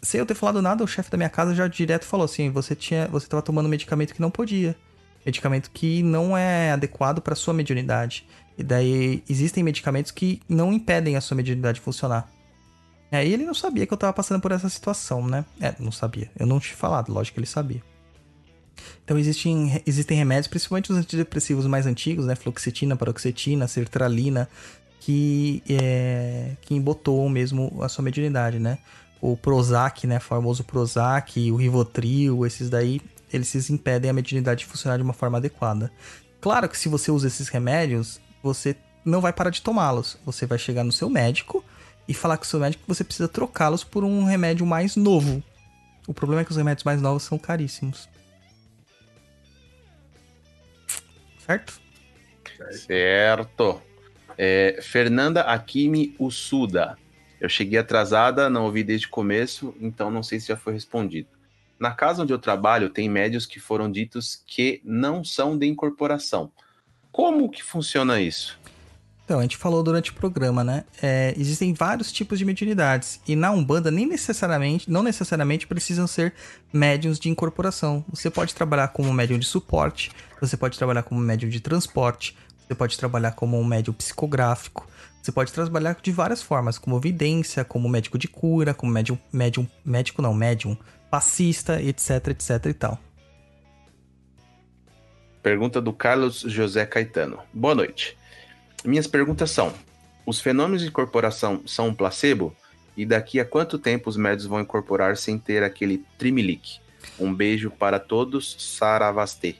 Sem 0.04 0.18
eu 0.18 0.26
ter 0.26 0.34
falado 0.34 0.60
nada, 0.60 0.84
o 0.84 0.86
chefe 0.86 1.10
da 1.10 1.16
minha 1.16 1.30
casa 1.30 1.54
já 1.54 1.66
direto 1.66 2.04
falou 2.04 2.24
assim: 2.24 2.50
você 2.50 2.74
tinha, 2.74 3.08
você 3.08 3.26
tava 3.26 3.42
tomando 3.42 3.68
medicamento 3.68 4.14
que 4.14 4.20
não 4.20 4.30
podia. 4.30 4.76
Medicamento 5.24 5.70
que 5.70 6.02
não 6.02 6.36
é 6.36 6.72
adequado 6.72 7.20
para 7.22 7.34
sua 7.34 7.54
mediunidade. 7.54 8.26
E 8.58 8.62
daí 8.62 9.24
existem 9.28 9.64
medicamentos 9.64 10.12
que 10.12 10.40
não 10.46 10.72
impedem 10.72 11.16
a 11.16 11.20
sua 11.20 11.34
mediunidade 11.36 11.80
funcionar. 11.80 12.30
Aí 13.10 13.32
ele 13.32 13.44
não 13.44 13.54
sabia 13.54 13.86
que 13.86 13.92
eu 13.92 13.96
tava 13.96 14.12
passando 14.12 14.40
por 14.40 14.52
essa 14.52 14.68
situação, 14.68 15.26
né? 15.26 15.44
É, 15.60 15.74
não 15.78 15.90
sabia. 15.90 16.30
Eu 16.38 16.46
não 16.46 16.60
tinha 16.60 16.76
falado, 16.76 17.12
lógico 17.12 17.34
que 17.34 17.40
ele 17.40 17.46
sabia. 17.46 17.82
Então 19.04 19.18
existem, 19.18 19.82
existem 19.86 20.18
remédios, 20.18 20.48
principalmente 20.48 20.92
os 20.92 20.98
antidepressivos 20.98 21.66
mais 21.66 21.86
antigos, 21.86 22.26
né? 22.26 22.34
Fluoxetina, 22.34 22.96
paroxetina, 22.96 23.66
sertralina, 23.66 24.48
que, 25.00 25.62
é, 25.68 26.52
que 26.62 26.74
embotoam 26.74 27.28
mesmo 27.28 27.78
a 27.82 27.88
sua 27.88 28.02
mediunidade, 28.02 28.58
né? 28.58 28.78
O 29.26 29.38
Prozac, 29.38 30.06
né? 30.06 30.20
Famoso 30.20 30.62
Prozac, 30.62 31.50
o 31.50 31.56
Rivotril, 31.56 32.44
esses 32.44 32.68
daí, 32.68 33.00
eles 33.32 33.70
impedem 33.70 34.10
a 34.10 34.12
mediunidade 34.12 34.60
de 34.60 34.66
funcionar 34.66 34.98
de 34.98 35.02
uma 35.02 35.14
forma 35.14 35.38
adequada. 35.38 35.90
Claro 36.42 36.68
que 36.68 36.76
se 36.76 36.90
você 36.90 37.10
usa 37.10 37.26
esses 37.26 37.48
remédios, 37.48 38.20
você 38.42 38.76
não 39.02 39.22
vai 39.22 39.32
parar 39.32 39.48
de 39.48 39.62
tomá-los. 39.62 40.18
Você 40.26 40.44
vai 40.44 40.58
chegar 40.58 40.84
no 40.84 40.92
seu 40.92 41.08
médico 41.08 41.64
e 42.06 42.12
falar 42.12 42.36
com 42.36 42.42
o 42.42 42.46
seu 42.46 42.60
médico 42.60 42.82
que 42.82 42.88
você 42.88 43.02
precisa 43.02 43.26
trocá-los 43.26 43.82
por 43.82 44.04
um 44.04 44.24
remédio 44.24 44.66
mais 44.66 44.94
novo. 44.94 45.42
O 46.06 46.12
problema 46.12 46.42
é 46.42 46.44
que 46.44 46.50
os 46.50 46.58
remédios 46.58 46.84
mais 46.84 47.00
novos 47.00 47.22
são 47.22 47.38
caríssimos. 47.38 48.06
Certo? 51.46 51.80
Certo. 52.86 53.80
É, 54.36 54.80
Fernanda 54.82 55.40
Akimi 55.44 56.14
Usuda. 56.18 56.98
Eu 57.44 57.48
cheguei 57.50 57.78
atrasada, 57.78 58.48
não 58.48 58.64
ouvi 58.64 58.82
desde 58.82 59.06
o 59.06 59.10
começo, 59.10 59.74
então 59.78 60.10
não 60.10 60.22
sei 60.22 60.40
se 60.40 60.48
já 60.48 60.56
foi 60.56 60.72
respondido. 60.72 61.28
Na 61.78 61.90
casa 61.90 62.22
onde 62.22 62.32
eu 62.32 62.38
trabalho, 62.38 62.88
tem 62.88 63.06
médios 63.06 63.44
que 63.44 63.60
foram 63.60 63.92
ditos 63.92 64.42
que 64.46 64.80
não 64.82 65.22
são 65.22 65.58
de 65.58 65.66
incorporação. 65.66 66.50
Como 67.12 67.50
que 67.50 67.62
funciona 67.62 68.18
isso? 68.18 68.58
Então, 69.26 69.40
a 69.40 69.42
gente 69.42 69.58
falou 69.58 69.82
durante 69.82 70.10
o 70.10 70.14
programa, 70.14 70.64
né? 70.64 70.84
É, 71.02 71.34
existem 71.36 71.74
vários 71.74 72.10
tipos 72.10 72.38
de 72.38 72.46
mediunidades. 72.46 73.20
E 73.28 73.36
na 73.36 73.50
Umbanda, 73.50 73.90
nem 73.90 74.06
necessariamente, 74.06 74.90
não 74.90 75.02
necessariamente 75.02 75.66
precisam 75.66 76.06
ser 76.06 76.32
médiums 76.72 77.18
de 77.18 77.28
incorporação. 77.28 78.02
Você 78.08 78.30
pode 78.30 78.54
trabalhar 78.54 78.88
como 78.88 79.12
médium 79.12 79.38
de 79.38 79.44
suporte, 79.44 80.10
você 80.40 80.56
pode 80.56 80.78
trabalhar 80.78 81.02
como 81.02 81.20
médium 81.20 81.50
de 81.50 81.60
transporte, 81.60 82.34
você 82.66 82.74
pode 82.74 82.96
trabalhar 82.96 83.32
como 83.32 83.60
um 83.60 83.64
médium 83.64 83.92
psicográfico, 83.92 84.88
você 85.24 85.32
pode 85.32 85.54
trabalhar 85.54 85.96
de 86.02 86.12
várias 86.12 86.42
formas, 86.42 86.76
como 86.76 87.00
vidência, 87.00 87.64
como 87.64 87.88
médico 87.88 88.18
de 88.18 88.28
cura, 88.28 88.74
como 88.74 88.92
médium, 88.92 89.18
médium 89.32 89.66
médico 89.82 90.20
não, 90.20 90.34
médium 90.34 90.76
passista, 91.10 91.80
etc, 91.80 92.28
etc 92.28 92.66
e 92.66 92.74
tal. 92.74 93.00
Pergunta 95.42 95.80
do 95.80 95.94
Carlos 95.94 96.40
José 96.40 96.84
Caetano. 96.84 97.38
Boa 97.54 97.74
noite. 97.74 98.18
Minhas 98.84 99.06
perguntas 99.06 99.50
são: 99.50 99.72
os 100.26 100.42
fenômenos 100.42 100.82
de 100.82 100.88
incorporação 100.88 101.62
são 101.64 101.88
um 101.88 101.94
placebo? 101.94 102.54
E 102.94 103.06
daqui 103.06 103.40
a 103.40 103.46
quanto 103.46 103.78
tempo 103.78 104.10
os 104.10 104.18
médios 104.18 104.44
vão 104.44 104.60
incorporar 104.60 105.16
sem 105.16 105.38
ter 105.38 105.62
aquele 105.62 106.04
trimelique? 106.18 106.80
Um 107.18 107.34
beijo 107.34 107.70
para 107.70 107.98
todos, 107.98 108.56
Saravastê. 108.58 109.56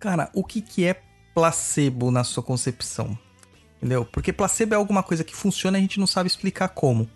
Cara, 0.00 0.28
o 0.34 0.42
que, 0.42 0.60
que 0.60 0.84
é 0.84 1.00
placebo 1.32 2.10
na 2.10 2.24
sua 2.24 2.42
concepção? 2.42 3.16
Entendeu? 3.80 4.04
Porque 4.04 4.30
placebo 4.30 4.74
é 4.74 4.76
alguma 4.76 5.02
coisa 5.02 5.24
que 5.24 5.34
funciona 5.34 5.78
e 5.78 5.80
a 5.80 5.82
gente 5.82 5.98
não 5.98 6.06
sabe 6.06 6.26
explicar 6.26 6.68
como. 6.68 7.08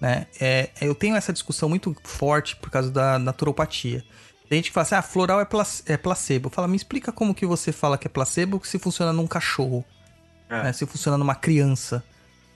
Né? 0.00 0.26
É, 0.40 0.70
eu 0.80 0.96
tenho 0.96 1.14
essa 1.14 1.32
discussão 1.32 1.68
muito 1.68 1.94
forte 2.02 2.56
por 2.56 2.70
causa 2.70 2.90
da 2.90 3.20
naturopatia. 3.20 4.04
Tem 4.48 4.58
gente 4.58 4.70
que 4.70 4.74
fala 4.74 4.82
assim, 4.82 4.94
ah, 4.96 5.02
floral 5.02 5.40
é, 5.40 5.44
plac 5.44 5.82
é 5.86 5.96
placebo. 5.96 6.50
Fala, 6.50 6.66
me 6.66 6.76
explica 6.76 7.12
como 7.12 7.34
que 7.34 7.46
você 7.46 7.70
fala 7.70 7.96
que 7.96 8.08
é 8.08 8.10
placebo 8.10 8.60
se 8.64 8.80
funciona 8.80 9.12
num 9.12 9.28
cachorro. 9.28 9.84
É. 10.48 10.64
Né? 10.64 10.72
Se 10.72 10.84
funciona 10.86 11.16
numa 11.16 11.36
criança. 11.36 12.04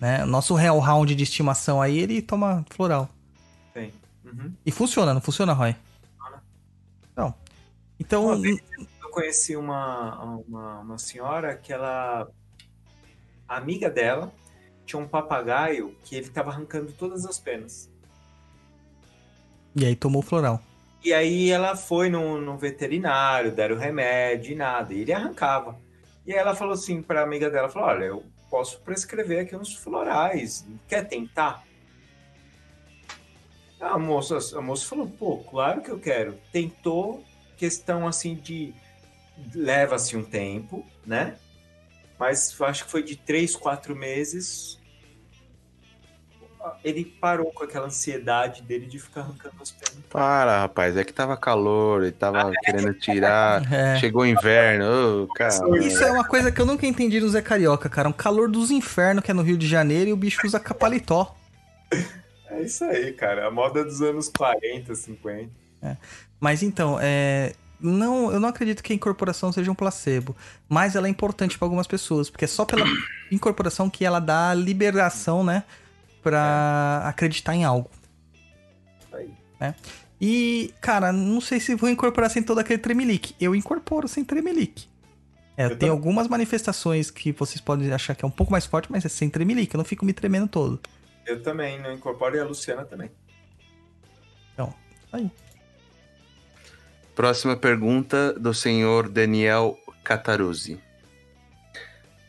Né? 0.01 0.25
Nosso 0.25 0.59
Hellhound 0.59 1.15
de 1.15 1.23
estimação 1.23 1.81
aí, 1.81 1.99
ele 1.99 2.21
toma 2.21 2.65
floral. 2.69 3.09
Tem. 3.73 3.93
Uhum. 4.25 4.53
E 4.67 4.73
funciona, 4.73 5.15
não 5.15 5.21
funciona, 5.21 5.53
Roy? 5.53 5.77
Funciona. 6.19 6.43
Então, 7.13 7.35
então... 7.99 8.45
Eu 8.45 9.11
conheci 9.11 9.57
uma, 9.57 10.23
uma, 10.23 10.81
uma 10.81 10.99
senhora 10.99 11.57
que 11.57 11.73
ela... 11.73 12.29
A 13.51 13.57
amiga 13.57 13.91
dela 13.91 14.33
tinha 14.87 15.03
um 15.03 15.09
papagaio 15.09 15.97
que 16.05 16.15
ele 16.15 16.29
tava 16.29 16.51
arrancando 16.53 16.93
todas 16.93 17.27
as 17.27 17.37
penas. 17.37 17.91
E 19.75 19.85
aí 19.85 19.97
tomou 19.97 20.23
floral. 20.23 20.63
E 21.03 21.13
aí 21.13 21.51
ela 21.51 21.75
foi 21.75 22.09
no, 22.09 22.41
no 22.41 22.57
veterinário, 22.57 23.51
deram 23.51 23.77
remédio 23.77 24.53
e 24.53 24.55
nada. 24.55 24.95
E 24.95 25.01
ele 25.01 25.13
arrancava. 25.13 25.77
E 26.25 26.33
aí 26.33 26.39
ela 26.39 26.55
falou 26.55 26.75
assim 26.75 27.03
para 27.03 27.23
a 27.23 27.25
amiga 27.25 27.51
dela, 27.51 27.69
falou, 27.69 27.89
olha, 27.89 28.05
eu 28.05 28.25
posso 28.49 28.81
prescrever 28.83 29.41
aqui 29.41 29.57
uns 29.57 29.75
florais, 29.75 30.65
quer 30.87 31.09
tentar? 31.09 31.65
A 33.81 33.99
moça, 33.99 34.39
a 34.57 34.63
moça 34.63 34.87
falou, 34.87 35.09
pô, 35.09 35.39
claro 35.39 35.83
que 35.83 35.91
eu 35.91 35.99
quero. 35.99 36.39
Tentou, 36.53 37.25
questão 37.57 38.07
assim 38.07 38.37
de 38.37 38.73
leva-se 39.53 40.17
um 40.17 40.23
tempo, 40.23 40.87
né? 41.05 41.37
Mas 42.21 42.55
acho 42.61 42.85
que 42.85 42.91
foi 42.91 43.03
de 43.03 43.17
três, 43.17 43.57
quatro 43.57 43.97
meses 43.97 44.79
ele 46.85 47.05
parou 47.05 47.51
com 47.53 47.65
aquela 47.65 47.87
ansiedade 47.87 48.63
dele 48.63 48.87
de 48.87 48.99
ficar 48.99 49.23
arrancando 49.23 49.55
as 49.61 49.71
pernas. 49.71 50.05
Para, 50.11 50.61
rapaz, 50.61 50.97
é 50.97 51.05
que 51.05 51.13
tava 51.13 51.37
calor, 51.37 52.03
ele 52.03 52.13
tava 52.13 52.51
ah, 52.51 52.53
querendo 52.63 52.93
tirar, 52.95 53.63
é. 53.73 53.97
chegou 53.97 54.23
o 54.23 54.27
inverno, 54.27 55.25
oh, 55.25 55.35
cara. 55.35 55.55
Isso 55.79 56.03
é 56.05 56.13
uma 56.13 56.25
coisa 56.25 56.53
que 56.53 56.61
eu 56.61 56.67
nunca 56.67 56.87
entendi 56.87 57.21
no 57.21 57.29
Zé 57.29 57.41
Carioca, 57.41 57.89
cara, 57.89 58.09
um 58.09 58.13
calor 58.13 58.51
dos 58.51 58.71
infernos 58.71 59.25
que 59.25 59.31
é 59.31 59.35
no 59.35 59.43
Rio 59.43 59.57
de 59.57 59.67
Janeiro 59.67 60.11
e 60.11 60.13
o 60.13 60.17
bicho 60.17 60.47
usa 60.47 60.61
capalitó. 60.61 61.35
É 62.51 62.63
isso 62.63 62.85
aí, 62.85 63.13
cara, 63.13 63.47
a 63.47 63.51
moda 63.51 63.85
dos 63.85 64.03
anos 64.03 64.29
40, 64.29 64.95
50. 64.95 65.51
É. 65.83 65.97
Mas 66.39 66.63
então, 66.63 66.99
é... 67.01 67.53
Não, 67.81 68.31
eu 68.33 68.39
não 68.39 68.49
acredito 68.49 68.83
que 68.83 68.93
a 68.93 68.97
incorporação 68.97 69.53
seja 69.53 69.71
um 69.71 69.75
placebo, 69.75 70.37
mas 70.69 70.95
ela 70.95 71.07
é 71.07 71.11
importante 71.11 71.59
para 71.59 71.67
algumas 71.67 71.87
pessoas, 71.87 72.29
porque 72.29 72.45
é 72.45 72.49
só 72.49 72.65
pela 72.65 72.85
incorporação 73.33 73.89
que 73.89 74.05
ela 74.05 74.21
dá 74.21 74.53
liberação, 74.53 75.43
né, 75.43 75.65
para 76.23 77.03
é. 77.05 77.09
acreditar 77.09 77.55
em 77.55 77.65
algo. 77.65 77.91
Aí. 79.13 79.31
Né? 79.59 79.75
E, 80.21 80.75
cara, 80.81 81.13
não 81.13 81.41
sei 81.41 81.59
se 81.59 81.75
vou 81.75 81.89
incorporar 81.89 82.31
sem 82.31 82.43
todo 82.43 82.59
aquele 82.59 82.79
tremelique. 82.79 83.35
Eu 83.41 83.55
incorporo 83.55 84.07
sem 84.07 84.23
tremelique. 84.23 84.87
É, 85.57 85.69
tem 85.71 85.89
tô... 85.89 85.91
algumas 85.91 86.29
manifestações 86.29 87.11
que 87.11 87.33
vocês 87.33 87.61
podem 87.61 87.91
achar 87.93 88.15
que 88.15 88.25
é 88.25 88.29
um 88.29 88.31
pouco 88.31 88.53
mais 88.53 88.67
forte, 88.67 88.93
mas 88.93 89.05
é 89.05 89.09
sem 89.09 89.31
tremelique. 89.31 89.75
Eu 89.75 89.79
não 89.79 89.85
fico 89.85 90.05
me 90.05 90.13
tremendo 90.13 90.47
todo. 90.47 90.81
Eu 91.27 91.43
também 91.43 91.81
não 91.81 91.93
incorporo 91.93 92.37
e 92.37 92.41
a 92.41 92.45
Luciana 92.45 92.85
também. 92.85 93.11
Então, 94.53 94.75
aí. 95.13 95.31
Próxima 97.21 97.55
pergunta 97.55 98.33
do 98.33 98.55
senhor 98.55 99.07
Daniel 99.07 99.77
Cataruzzi. 100.03 100.81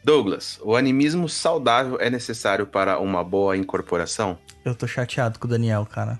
Douglas, 0.03 0.60
o 0.61 0.76
animismo 0.76 1.30
saudável 1.30 1.98
é 2.02 2.10
necessário 2.10 2.68
para 2.68 3.00
uma 3.00 3.24
boa 3.24 3.56
incorporação? 3.56 4.38
Eu 4.66 4.76
tô 4.76 4.86
chateado 4.86 5.40
com 5.40 5.48
o 5.48 5.50
Daniel, 5.50 5.88
cara. 5.90 6.20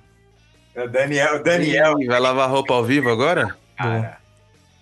É 0.74 0.85
o 0.85 0.90
Daniel, 0.90 1.43
Daniel. 1.43 1.98
vai 2.08 2.17
lavar 2.17 2.50
roupa 2.50 2.74
ao 2.74 2.85
vivo 2.85 3.09
agora? 3.09 3.58
Cara. 3.75 4.19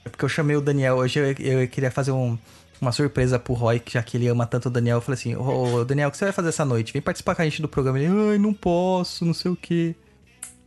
É 0.05 0.09
porque 0.09 0.23
eu 0.23 0.29
chamei 0.29 0.55
o 0.55 0.61
Daniel. 0.61 0.97
Hoje 0.97 1.17
eu, 1.17 1.31
eu 1.39 1.67
queria 1.67 1.89
fazer 1.89 2.11
um, 2.11 2.37
uma 2.79 2.91
surpresa 2.91 3.39
pro 3.39 3.55
Roy, 3.55 3.81
já 3.87 4.03
que 4.03 4.17
ele 4.17 4.27
ama 4.27 4.45
tanto 4.45 4.67
o 4.67 4.71
Daniel. 4.71 4.97
Eu 4.97 5.01
falei 5.01 5.17
assim: 5.17 5.35
Ô, 5.35 5.79
oh, 5.79 5.83
Daniel, 5.83 6.09
o 6.09 6.11
que 6.11 6.17
você 6.19 6.25
vai 6.25 6.31
fazer 6.31 6.49
essa 6.49 6.63
noite? 6.63 6.93
Vem 6.93 7.01
participar 7.01 7.33
com 7.33 7.41
a 7.41 7.45
gente 7.45 7.59
do 7.59 7.67
programa. 7.67 7.99
Ele, 7.99 8.33
ai, 8.33 8.37
não 8.37 8.53
posso, 8.53 9.25
não 9.25 9.33
sei 9.33 9.49
o 9.49 9.55
quê. 9.55 9.95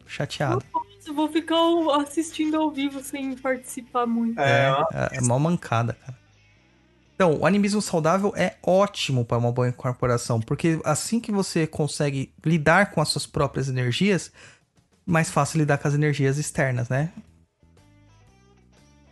Chateado. 0.09 0.65
Não 0.75 0.92
vou 1.13 1.29
ficar 1.29 1.57
assistindo 2.01 2.57
ao 2.57 2.71
vivo 2.71 3.01
sem 3.01 3.37
participar 3.37 4.07
muito. 4.07 4.41
É, 4.41 4.69
é, 4.93 5.19
é 5.19 5.21
uma 5.21 5.39
mancada, 5.39 5.95
cara. 5.95 6.23
Então, 7.15 7.39
o 7.39 7.47
animismo 7.47 7.81
saudável 7.81 8.33
é 8.37 8.57
ótimo 8.63 9.25
para 9.25 9.39
uma 9.39 9.53
boa 9.53 9.69
incorporação, 9.69 10.41
porque 10.41 10.81
assim 10.85 11.21
que 11.21 11.31
você 11.31 11.67
consegue 11.67 12.35
lidar 12.45 12.91
com 12.91 13.01
as 13.01 13.09
suas 13.11 13.27
próprias 13.27 13.69
energias, 13.69 14.33
mais 15.07 15.31
fácil 15.31 15.59
lidar 15.59 15.79
com 15.79 15.87
as 15.87 15.95
energias 15.95 16.39
externas, 16.39 16.89
né? 16.89 17.13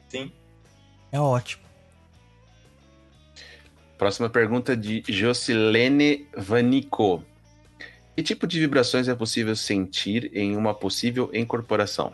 Sim. 0.09 0.33
É 1.13 1.21
ótimo. 1.21 1.63
Próxima 3.97 4.29
pergunta 4.29 4.77
de 4.77 5.05
Jocilene 5.07 6.27
Vanico. 6.37 7.23
Que 8.21 8.25
tipo 8.25 8.47
de 8.47 8.61
vibrações 8.61 9.09
é 9.09 9.15
possível 9.15 9.57
sentir 9.57 10.31
em 10.35 10.55
uma 10.55 10.75
possível 10.75 11.31
incorporação? 11.33 12.13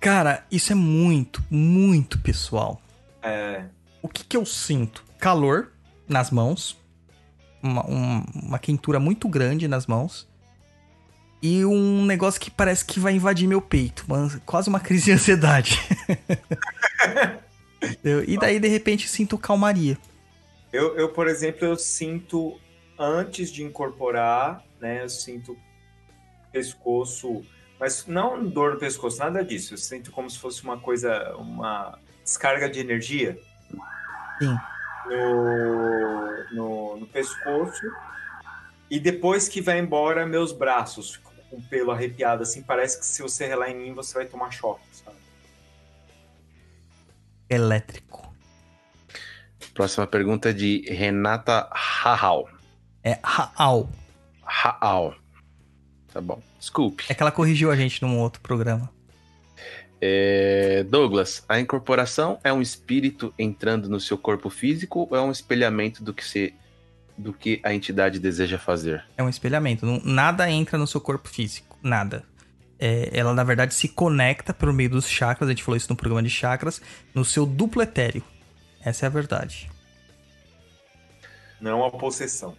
Cara, 0.00 0.46
isso 0.50 0.72
é 0.72 0.74
muito, 0.74 1.44
muito 1.50 2.18
pessoal. 2.18 2.80
É 3.22 3.66
o 4.00 4.08
que, 4.08 4.24
que 4.24 4.34
eu 4.34 4.46
sinto? 4.46 5.04
Calor 5.18 5.70
nas 6.08 6.30
mãos, 6.30 6.78
uma, 7.62 7.86
um, 7.86 8.24
uma 8.34 8.58
quentura 8.58 8.98
muito 8.98 9.28
grande 9.28 9.68
nas 9.68 9.86
mãos 9.86 10.26
e 11.42 11.62
um 11.66 12.06
negócio 12.06 12.40
que 12.40 12.50
parece 12.50 12.86
que 12.86 12.98
vai 12.98 13.12
invadir 13.12 13.46
meu 13.46 13.60
peito, 13.60 14.06
uma, 14.08 14.30
quase 14.46 14.70
uma 14.70 14.80
crise 14.80 15.04
de 15.04 15.12
ansiedade. 15.12 15.78
e 18.26 18.38
daí, 18.38 18.58
de 18.58 18.68
repente, 18.68 19.06
sinto 19.08 19.36
calmaria. 19.36 19.98
Eu, 20.72 20.96
eu, 20.96 21.10
por 21.10 21.28
exemplo, 21.28 21.66
eu 21.66 21.76
sinto 21.76 22.58
antes 22.98 23.50
de 23.50 23.62
incorporar, 23.62 24.62
né? 24.80 25.02
Eu 25.02 25.08
sinto 25.08 25.56
pescoço, 26.52 27.44
mas 27.78 28.06
não 28.06 28.44
dor 28.46 28.74
no 28.74 28.78
pescoço, 28.78 29.18
nada 29.18 29.44
disso. 29.44 29.74
Eu 29.74 29.78
sinto 29.78 30.10
como 30.12 30.30
se 30.30 30.38
fosse 30.38 30.62
uma 30.62 30.78
coisa, 30.78 31.34
uma 31.36 31.98
descarga 32.22 32.68
de 32.68 32.80
energia. 32.80 33.38
Sim. 34.38 34.56
No, 35.06 36.54
no, 36.54 36.96
no 37.00 37.06
pescoço. 37.06 37.82
E 38.90 39.00
depois 39.00 39.48
que 39.48 39.60
vai 39.60 39.78
embora, 39.78 40.26
meus 40.26 40.52
braços 40.52 41.16
com 41.16 41.56
o 41.56 41.62
pelo 41.62 41.90
arrepiado, 41.90 42.42
assim, 42.42 42.62
parece 42.62 42.98
que 42.98 43.06
se 43.06 43.22
você 43.22 43.46
relar 43.46 43.70
em 43.70 43.76
mim, 43.76 43.94
você 43.94 44.14
vai 44.14 44.26
tomar 44.26 44.50
choque, 44.50 44.84
sabe? 44.92 45.16
Elétrico. 47.48 48.34
Próxima 49.72 50.06
pergunta 50.06 50.50
é 50.50 50.52
de 50.52 50.84
Renata 50.88 51.68
Rahal. 51.72 52.48
É 53.04 53.18
Raal. 53.22 53.88
Rahal. 54.42 55.14
Tá 56.12 56.20
bom. 56.20 56.40
Desculpe. 56.58 57.04
É 57.08 57.14
que 57.14 57.22
ela 57.22 57.30
corrigiu 57.32 57.70
a 57.70 57.76
gente 57.76 58.00
num 58.02 58.18
outro 58.18 58.40
programa. 58.40 58.90
É, 60.00 60.84
Douglas, 60.84 61.44
a 61.48 61.58
incorporação 61.60 62.38
é 62.44 62.52
um 62.52 62.60
espírito 62.60 63.32
entrando 63.38 63.88
no 63.88 63.98
seu 64.00 64.18
corpo 64.18 64.50
físico 64.50 65.06
ou 65.10 65.16
é 65.16 65.20
um 65.20 65.30
espelhamento 65.30 66.02
do 66.02 66.12
que, 66.12 66.24
se, 66.24 66.54
do 67.16 67.32
que 67.32 67.60
a 67.64 67.72
entidade 67.72 68.18
deseja 68.18 68.58
fazer? 68.58 69.04
É 69.16 69.22
um 69.22 69.28
espelhamento. 69.28 69.86
Não- 69.86 70.00
Nada 70.04 70.50
entra 70.50 70.76
no 70.78 70.86
seu 70.86 71.00
corpo 71.00 71.28
físico. 71.28 71.78
Nada. 71.82 72.24
É, 72.78 73.08
ela, 73.12 73.32
na 73.32 73.44
verdade, 73.44 73.72
se 73.74 73.88
conecta 73.88 74.52
por 74.52 74.72
meio 74.72 74.90
dos 74.90 75.08
chakras. 75.08 75.48
A 75.48 75.52
gente 75.52 75.62
falou 75.62 75.76
isso 75.76 75.88
no 75.90 75.96
programa 75.96 76.22
de 76.22 76.30
chakras. 76.30 76.80
No 77.14 77.24
seu 77.24 77.46
duplo 77.46 77.80
etéreo. 77.82 78.22
Essa 78.84 79.06
é 79.06 79.08
a 79.08 79.10
verdade. 79.10 79.70
Não 81.60 81.84
a 81.84 81.90
possessão. 81.90 82.56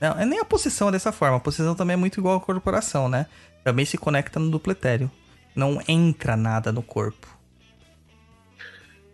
Não, 0.00 0.18
é 0.18 0.26
nem 0.26 0.38
a 0.38 0.44
possessão 0.44 0.88
é 0.88 0.92
dessa 0.92 1.12
forma. 1.12 1.36
A 1.36 1.40
possessão 1.40 1.74
também 1.74 1.94
é 1.94 1.96
muito 1.96 2.20
igual 2.20 2.36
à 2.36 2.40
corporação, 2.40 3.08
né? 3.08 3.26
Também 3.64 3.84
se 3.84 3.96
conecta 3.96 4.38
no 4.38 4.50
duplo 4.50 4.72
etéreo. 4.72 5.10
Não 5.54 5.80
entra 5.88 6.36
nada 6.36 6.70
no 6.70 6.82
corpo. 6.82 7.26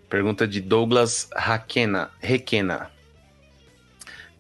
Pergunta 0.09 0.47
de 0.47 0.61
Douglas 0.61 1.29
Raquena, 1.35 2.11
Requena. 2.21 2.91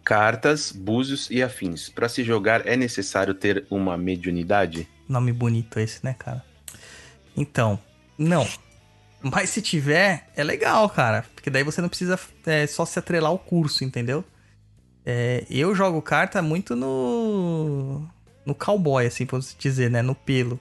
Cartas, 0.04 0.72
búzios 0.72 1.30
e 1.30 1.42
afins. 1.42 1.88
Para 1.88 2.08
se 2.08 2.24
jogar 2.24 2.66
é 2.66 2.76
necessário 2.76 3.32
ter 3.32 3.64
uma 3.70 3.96
mediunidade? 3.96 4.88
Nome 5.08 5.32
bonito 5.32 5.78
esse, 5.78 6.04
né, 6.04 6.14
cara? 6.18 6.44
Então, 7.36 7.78
não. 8.18 8.46
Mas 9.22 9.50
se 9.50 9.62
tiver, 9.62 10.28
é 10.36 10.42
legal, 10.42 10.90
cara. 10.90 11.24
Porque 11.34 11.48
daí 11.48 11.62
você 11.62 11.80
não 11.80 11.88
precisa 11.88 12.18
é, 12.44 12.66
só 12.66 12.84
se 12.84 12.98
atrelar 12.98 13.30
ao 13.30 13.38
curso, 13.38 13.84
entendeu? 13.84 14.24
É, 15.04 15.44
eu 15.50 15.74
jogo 15.74 16.00
carta 16.00 16.40
muito 16.40 16.76
no. 16.76 18.06
No 18.44 18.54
cowboy, 18.56 19.06
assim, 19.06 19.24
por 19.24 19.40
dizer, 19.58 19.90
né? 19.90 20.02
No 20.02 20.14
pelo. 20.14 20.58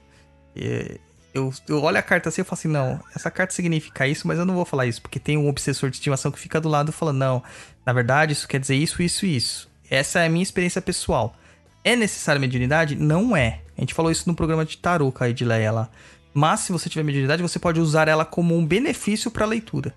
É, 0.56 1.00
eu, 1.34 1.54
eu 1.68 1.82
olho 1.82 1.98
a 1.98 2.02
carta 2.02 2.30
assim 2.30 2.42
e 2.42 2.44
falo 2.44 2.54
assim: 2.54 2.68
não, 2.68 3.00
essa 3.16 3.32
carta 3.32 3.54
significa 3.54 4.08
isso, 4.08 4.28
mas 4.28 4.38
eu 4.38 4.46
não 4.46 4.56
vou 4.56 4.66
falar 4.66 4.86
isso. 4.86 5.02
Porque 5.02 5.20
tem 5.20 5.38
um 5.38 5.48
obsessor 5.48 5.90
de 5.90 5.96
estimação 5.96 6.32
que 6.32 6.40
fica 6.40 6.60
do 6.60 6.70
lado 6.70 6.92
falando: 6.92 7.18
não, 7.18 7.44
na 7.86 7.94
verdade, 7.94 8.34
isso 8.34 8.48
quer 8.48 8.60
dizer 8.60 8.76
isso, 8.76 9.02
isso 9.02 9.26
isso. 9.26 9.70
Essa 9.90 10.20
é 10.20 10.28
a 10.28 10.30
minha 10.30 10.44
experiência 10.44 10.82
pessoal. 10.82 11.36
É 11.84 11.96
necessário 11.96 12.40
mediunidade? 12.40 12.96
Não 12.96 13.36
é. 13.36 13.62
A 13.78 13.82
gente 13.82 13.94
falou 13.94 14.12
isso 14.12 14.28
no 14.28 14.36
programa 14.36 14.64
de 14.64 14.78
tarô 14.78 15.12
com 15.12 15.24
a 15.24 15.30
Edileia 15.30 15.72
lá. 15.72 15.90
Mas 16.34 16.62
se 16.62 16.72
você 16.72 16.88
tiver 16.88 17.04
mediunidade, 17.04 17.42
você 17.42 17.60
pode 17.60 17.80
usar 17.80 18.08
ela 18.08 18.24
como 18.24 18.56
um 18.56 18.66
benefício 18.66 19.32
para 19.32 19.46
leitura. 19.46 19.94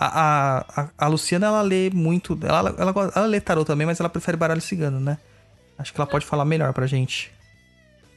A, 0.00 0.64
a, 0.82 0.88
a, 0.96 1.08
Luciana, 1.08 1.48
ela 1.48 1.60
lê 1.60 1.90
muito. 1.90 2.38
Ela, 2.42 2.72
ela, 2.78 2.94
ela 3.16 3.26
lê 3.26 3.40
tarô 3.40 3.64
também, 3.64 3.84
mas 3.84 3.98
ela 3.98 4.08
prefere 4.08 4.36
baralho 4.36 4.60
cigano, 4.60 5.00
né? 5.00 5.18
Acho 5.76 5.92
que 5.92 6.00
ela 6.00 6.08
pode 6.08 6.24
falar 6.24 6.44
melhor 6.44 6.72
pra 6.72 6.86
gente. 6.86 7.32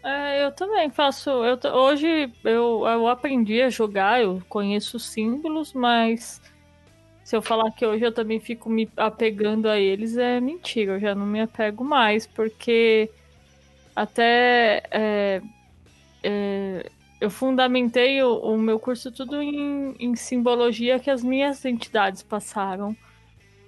É, 0.03 0.45
eu 0.45 0.51
também 0.51 0.91
faço. 0.91 1.29
Eu, 1.29 1.59
hoje 1.73 2.31
eu, 2.43 2.85
eu 2.85 3.07
aprendi 3.07 3.61
a 3.61 3.69
jogar, 3.69 4.21
eu 4.21 4.41
conheço 4.47 4.97
os 4.97 5.09
símbolos, 5.09 5.73
mas 5.73 6.39
se 7.23 7.35
eu 7.35 7.41
falar 7.41 7.71
que 7.71 7.85
hoje 7.85 8.03
eu 8.03 8.11
também 8.11 8.39
fico 8.39 8.69
me 8.69 8.89
apegando 8.95 9.67
a 9.67 9.79
eles, 9.79 10.17
é 10.17 10.39
mentira. 10.39 10.93
Eu 10.93 10.99
já 10.99 11.15
não 11.15 11.25
me 11.25 11.41
apego 11.41 11.83
mais, 11.83 12.27
porque 12.27 13.09
até 13.95 14.83
é, 14.91 15.41
é, 16.23 16.91
eu 17.21 17.29
fundamentei 17.29 18.21
o, 18.21 18.37
o 18.39 18.57
meu 18.57 18.77
curso 18.79 19.11
tudo 19.11 19.41
em, 19.41 19.95
em 19.97 20.15
simbologia 20.15 20.99
que 20.99 21.09
as 21.09 21.23
minhas 21.23 21.63
entidades 21.63 22.21
passaram. 22.21 22.95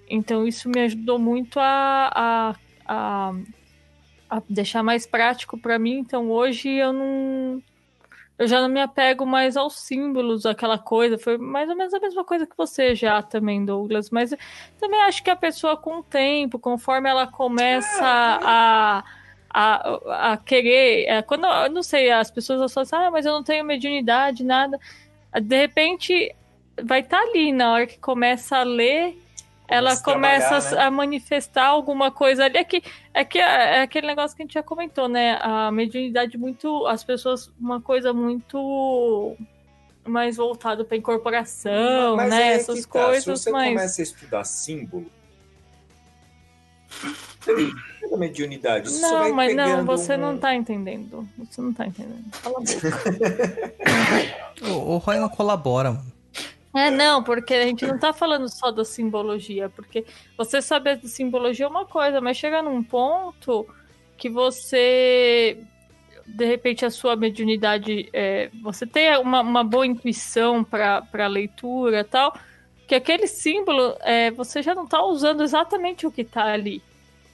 Então 0.09 0.45
isso 0.45 0.67
me 0.67 0.81
ajudou 0.81 1.17
muito 1.17 1.59
a, 1.59 2.11
a, 2.13 2.55
a 2.85 3.33
a 4.33 4.41
deixar 4.49 4.81
mais 4.81 5.05
prático 5.05 5.57
pra 5.59 5.77
mim. 5.77 5.99
Então 5.99 6.31
hoje 6.31 6.69
eu 6.69 6.91
não. 6.91 7.61
Eu 8.35 8.47
já 8.47 8.59
não 8.59 8.67
me 8.67 8.81
apego 8.81 9.27
mais 9.27 9.55
aos 9.55 9.79
símbolos, 9.81 10.43
aquela 10.47 10.79
coisa. 10.79 11.19
Foi 11.19 11.37
mais 11.37 11.69
ou 11.69 11.75
menos 11.75 11.93
a 11.93 11.99
mesma 11.99 12.23
coisa 12.23 12.47
que 12.47 12.57
você 12.57 12.95
já 12.95 13.21
também, 13.21 13.63
Douglas. 13.63 14.09
Mas 14.09 14.33
também 14.79 14.99
acho 15.03 15.23
que 15.23 15.29
a 15.29 15.35
pessoa, 15.35 15.77
com 15.77 15.99
o 15.99 16.03
tempo, 16.03 16.57
conforme 16.57 17.07
ela 17.07 17.27
começa 17.27 18.03
a. 18.03 19.03
A, 19.53 20.31
a 20.33 20.37
querer. 20.37 21.05
é, 21.07 21.21
quando 21.21 21.45
eu 21.45 21.69
não 21.69 21.83
sei, 21.83 22.09
as 22.11 22.31
pessoas 22.31 22.75
assim, 22.75 22.95
ah, 22.95 23.11
mas 23.11 23.25
eu 23.25 23.33
não 23.33 23.43
tenho 23.43 23.63
mediunidade, 23.63 24.43
nada. 24.43 24.79
De 25.41 25.55
repente, 25.55 26.33
vai 26.81 27.01
estar 27.01 27.19
ali 27.19 27.51
na 27.51 27.71
hora 27.71 27.87
que 27.87 27.99
começa 27.99 28.57
a 28.57 28.63
ler. 28.63 29.19
Ela 29.67 29.95
Começa 29.97 30.75
né? 30.75 30.81
a 30.83 30.91
manifestar 30.91 31.67
alguma 31.67 32.11
coisa 32.11 32.45
ali. 32.45 32.57
É 32.57 32.63
que 32.63 32.83
é 33.13 33.23
que 33.23 33.39
é 33.39 33.81
aquele 33.81 34.07
negócio 34.07 34.35
que 34.35 34.43
a 34.43 34.45
gente 34.45 34.53
já 34.53 34.61
comentou, 34.63 35.07
né? 35.07 35.39
A 35.41 35.71
mediunidade 35.71 36.37
muito. 36.37 36.85
As 36.85 37.03
pessoas, 37.03 37.51
uma 37.59 37.81
coisa 37.81 38.13
muito 38.13 39.37
mais 40.05 40.35
voltado 40.37 40.83
para 40.85 40.97
incorporação, 40.97 42.17
Mas 42.17 42.29
né? 42.29 42.51
é 42.51 42.53
Essas 42.55 42.85
tá, 42.85 42.89
coisas, 42.89 43.23
Se 43.23 43.29
você 43.29 43.51
mas. 43.51 43.69
começa 43.69 44.01
a 44.01 44.03
estudar 44.03 44.43
símbolo, 44.43 45.05
pega 47.45 48.17
mediunidade. 48.17 48.89
Você 48.89 49.01
Não, 49.01 49.33
mas 49.33 49.55
não, 49.55 49.85
você 49.85 50.15
um- 50.15 50.17
não 50.17 50.37
tá 50.37 50.53
entendendo. 50.55 51.27
Você 51.37 51.61
não 51.61 51.73
tá 51.73 51.87
entendendo. 51.87 52.23
Cala 52.41 52.57
a 52.57 52.59
boca. 52.59 53.73
O, 54.63 54.93
o 54.93 54.97
Roy 54.97 55.17
não 55.17 55.27
colabora, 55.27 55.91
mano. 55.91 56.13
É, 56.73 56.89
não, 56.89 57.21
porque 57.21 57.53
a 57.53 57.63
gente 57.63 57.85
não 57.85 57.99
tá 57.99 58.13
falando 58.13 58.47
só 58.49 58.71
da 58.71 58.85
simbologia, 58.85 59.69
porque 59.69 60.05
você 60.37 60.61
saber 60.61 60.97
de 60.97 61.09
simbologia 61.09 61.65
é 61.65 61.69
uma 61.69 61.85
coisa, 61.85 62.21
mas 62.21 62.37
chega 62.37 62.61
num 62.61 62.81
ponto 62.81 63.67
que 64.17 64.29
você, 64.29 65.57
de 66.25 66.45
repente, 66.45 66.85
a 66.85 66.89
sua 66.89 67.15
mediunidade, 67.15 68.09
é, 68.13 68.49
você 68.61 68.87
tem 68.87 69.15
uma, 69.17 69.41
uma 69.41 69.63
boa 69.63 69.85
intuição 69.85 70.63
para 70.63 71.27
leitura 71.27 71.99
e 71.99 72.03
tal, 72.05 72.33
que 73.01 73.11
aquele 73.11 73.27
símbolo, 73.27 73.95
é, 74.01 74.29
você 74.31 74.61
já 74.61 74.75
não 74.75 74.85
tá 74.85 75.03
usando 75.03 75.41
exatamente 75.43 76.05
o 76.05 76.11
que 76.11 76.23
tá 76.23 76.45
ali. 76.45 76.81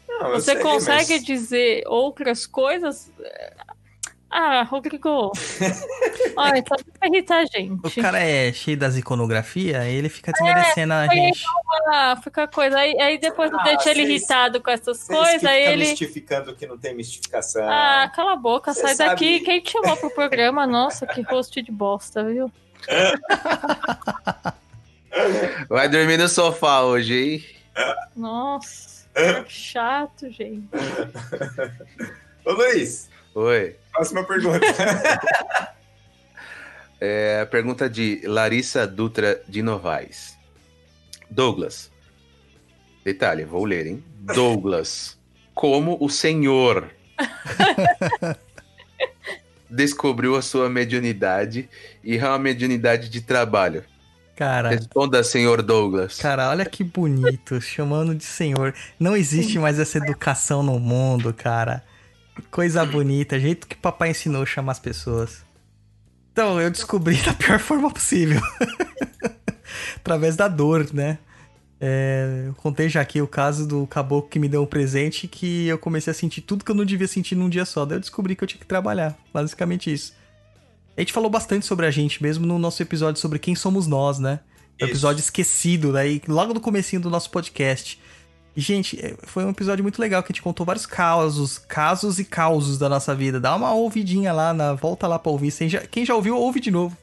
Não, 0.08 0.32
Você 0.32 0.54
sei, 0.54 0.62
consegue 0.64 1.14
mas- 1.16 1.24
dizer 1.26 1.84
outras 1.88 2.46
coisas. 2.48 3.12
Ah, 4.32 4.64
Rodrigo. 4.64 5.32
Olha, 6.38 6.64
tá 6.64 6.76
pra 7.00 7.08
irritar 7.08 7.40
a 7.40 7.46
gente. 7.46 7.74
O 7.74 8.02
cara 8.02 8.20
é 8.20 8.52
cheio 8.54 8.78
das 8.78 8.96
iconografias, 8.96 9.86
ele 9.86 10.08
fica 10.08 10.32
desmerecendo 10.32 10.94
a 10.94 11.06
foi 11.08 11.16
gente. 11.16 11.44
Ah, 11.88 12.16
fica 12.24 12.48
coisa. 12.48 12.78
Aí, 12.78 13.00
aí 13.02 13.18
depois 13.18 13.52
eu 13.52 13.60
Ah, 13.60 13.64
deixo 13.64 13.90
ele 13.90 14.04
irritado 14.04 14.62
com 14.62 14.70
essas 14.72 15.04
coisas, 15.04 15.44
aí 15.44 15.64
ele. 15.64 15.88
mistificando 15.88 16.56
que 16.56 16.66
não 16.68 16.78
tem 16.78 16.94
mistificação. 16.96 17.68
Ah, 17.70 18.10
cala 18.16 18.34
a 18.34 18.36
boca, 18.36 18.74
Você 18.74 18.82
sai 18.82 18.96
sabe- 18.96 19.10
daqui. 19.12 19.40
Quem 19.42 19.62
te 19.62 19.72
chamou 19.72 19.98
pro 19.98 20.10
programa? 20.12 20.66
Nossa, 20.68 21.06
que 21.08 21.22
rosto 21.22 21.62
de 21.62 21.72
bosta, 21.72 22.24
viu? 22.24 22.52
Vai 25.68 25.90
dormir 25.90 26.18
no 26.18 26.28
sofá 26.28 26.82
hoje, 26.82 27.14
hein? 27.14 27.46
Nossa, 28.16 29.08
que 29.46 29.52
chato, 29.52 30.30
gente. 30.32 30.68
Ô 32.46 32.54
Luiz, 32.54 33.10
Oi. 33.36 33.76
próxima 33.92 34.24
pergunta. 34.24 34.60
É 37.02 37.40
a 37.44 37.46
pergunta 37.46 37.90
de 37.90 38.20
Larissa 38.26 38.86
Dutra 38.86 39.42
de 39.48 39.62
Novaes. 39.62 40.38
Douglas. 41.30 41.90
Detalhe, 43.06 43.46
vou 43.46 43.64
ler, 43.64 43.88
hein? 43.88 44.04
Douglas. 44.20 45.18
Como 45.54 45.98
o 46.02 46.10
senhor 46.10 46.92
descobriu 49.70 50.36
a 50.36 50.42
sua 50.42 50.70
mediunidade 50.70 51.70
e 52.04 52.18
é 52.18 52.26
uma 52.26 52.38
mediunidade 52.38 53.08
de 53.08 53.22
trabalho? 53.22 53.86
Cara, 54.40 54.70
Responda, 54.70 55.22
senhor 55.22 55.62
Douglas. 55.62 56.18
cara, 56.18 56.50
olha 56.50 56.64
que 56.64 56.82
bonito, 56.82 57.60
chamando 57.60 58.16
de 58.16 58.24
senhor. 58.24 58.74
Não 58.98 59.14
existe 59.14 59.60
mais 59.60 59.78
essa 59.78 59.98
educação 59.98 60.64
no 60.64 60.80
mundo, 60.80 61.34
cara. 61.34 61.84
Coisa 62.50 62.86
bonita, 62.86 63.38
jeito 63.38 63.68
que 63.68 63.76
papai 63.76 64.12
ensinou 64.12 64.44
a 64.44 64.46
chamar 64.46 64.72
as 64.72 64.80
pessoas. 64.80 65.44
Então, 66.32 66.58
eu 66.62 66.72
descobri 66.72 67.18
da 67.22 67.34
pior 67.34 67.60
forma 67.60 67.92
possível. 67.92 68.40
Através 69.98 70.38
da 70.38 70.48
dor, 70.48 70.88
né? 70.94 71.18
É, 71.78 72.46
eu 72.48 72.54
contei 72.54 72.88
já 72.88 73.02
aqui 73.02 73.22
o 73.22 73.28
caso 73.28 73.68
do 73.68 73.86
caboclo 73.88 74.30
que 74.30 74.40
me 74.40 74.48
deu 74.48 74.64
um 74.64 74.66
presente 74.66 75.28
que 75.28 75.68
eu 75.68 75.78
comecei 75.78 76.12
a 76.12 76.14
sentir 76.14 76.44
tudo 76.44 76.64
que 76.64 76.72
eu 76.72 76.76
não 76.76 76.86
devia 76.86 77.10
sentir 77.10 77.36
num 77.36 77.50
dia 77.50 77.66
só. 77.66 77.86
Daí 77.86 77.98
eu 77.98 78.00
descobri 78.00 78.38
que 78.38 78.44
eu 78.46 78.48
tinha 78.48 78.62
que 78.62 78.66
trabalhar. 78.66 79.18
Basicamente 79.34 79.92
isso. 79.92 80.14
A 81.00 81.02
gente 81.02 81.14
falou 81.14 81.30
bastante 81.30 81.66
sobre 81.66 81.86
a 81.86 81.92
gente 81.92 82.22
mesmo 82.22 82.46
no 82.46 82.60
nosso 82.60 82.84
episódio 82.84 83.22
sobre 83.22 83.40
quem 83.40 83.56
somos 83.56 83.88
nós, 83.88 84.20
né? 84.20 84.42
Episódio 84.78 85.22
esquecido, 85.22 85.94
daí 85.94 86.22
logo 86.28 86.54
no 86.54 86.60
comecinho 86.60 87.02
do 87.02 87.10
nosso 87.10 87.32
podcast. 87.32 87.98
E, 88.54 88.60
gente, 88.60 89.00
é, 89.00 89.16
foi 89.24 89.46
um 89.46 89.52
episódio 89.52 89.82
muito 89.82 89.98
legal 89.98 90.22
que 90.22 90.30
a 90.30 90.34
gente 90.34 90.42
contou 90.42 90.66
vários 90.66 90.86
causos, 90.86 91.58
casos 91.58 92.20
e 92.20 92.26
causos 92.26 92.78
da 92.78 92.90
nossa 92.90 93.16
vida. 93.16 93.40
Dá 93.40 93.56
uma 93.56 93.74
ouvidinha 93.74 94.34
lá, 94.34 94.54
na, 94.54 94.74
volta 94.74 95.08
lá 95.08 95.18
pra 95.18 95.32
ouvir. 95.32 95.54
Quem 95.54 95.70
já, 95.70 95.80
quem 95.88 96.06
já 96.06 96.14
ouviu, 96.14 96.36
ouve 96.36 96.60
de 96.60 96.70
novo. 96.70 96.98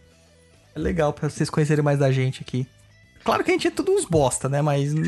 É 0.75 0.79
legal 0.79 1.15
pra 1.15 1.31
vocês 1.31 1.49
conhecerem 1.49 1.83
mais 1.83 1.99
da 1.99 2.13
gente 2.13 2.43
aqui. 2.43 2.69
Claro 3.25 3.43
que 3.43 3.51
a 3.51 3.55
gente 3.55 3.69
é 3.69 3.71
tudo 3.71 3.93
uns 3.93 4.05
bosta, 4.05 4.47
né? 4.47 4.61
Mas. 4.61 4.93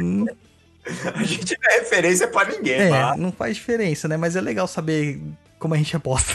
A 1.15 1.23
gente 1.23 1.55
não 1.61 1.71
é 1.71 1.81
referência 1.81 2.27
pra 2.29 2.47
ninguém, 2.47 2.81
É, 2.81 2.89
mas 2.89 3.19
não 3.19 3.31
faz 3.31 3.55
diferença, 3.55 4.09
né? 4.09 4.17
Mas 4.17 4.37
é 4.37 4.41
legal 4.41 4.67
saber 4.67 5.21
como 5.59 5.75
a 5.75 5.77
gente 5.77 5.95
é 5.95 5.99
bosta. 5.99 6.35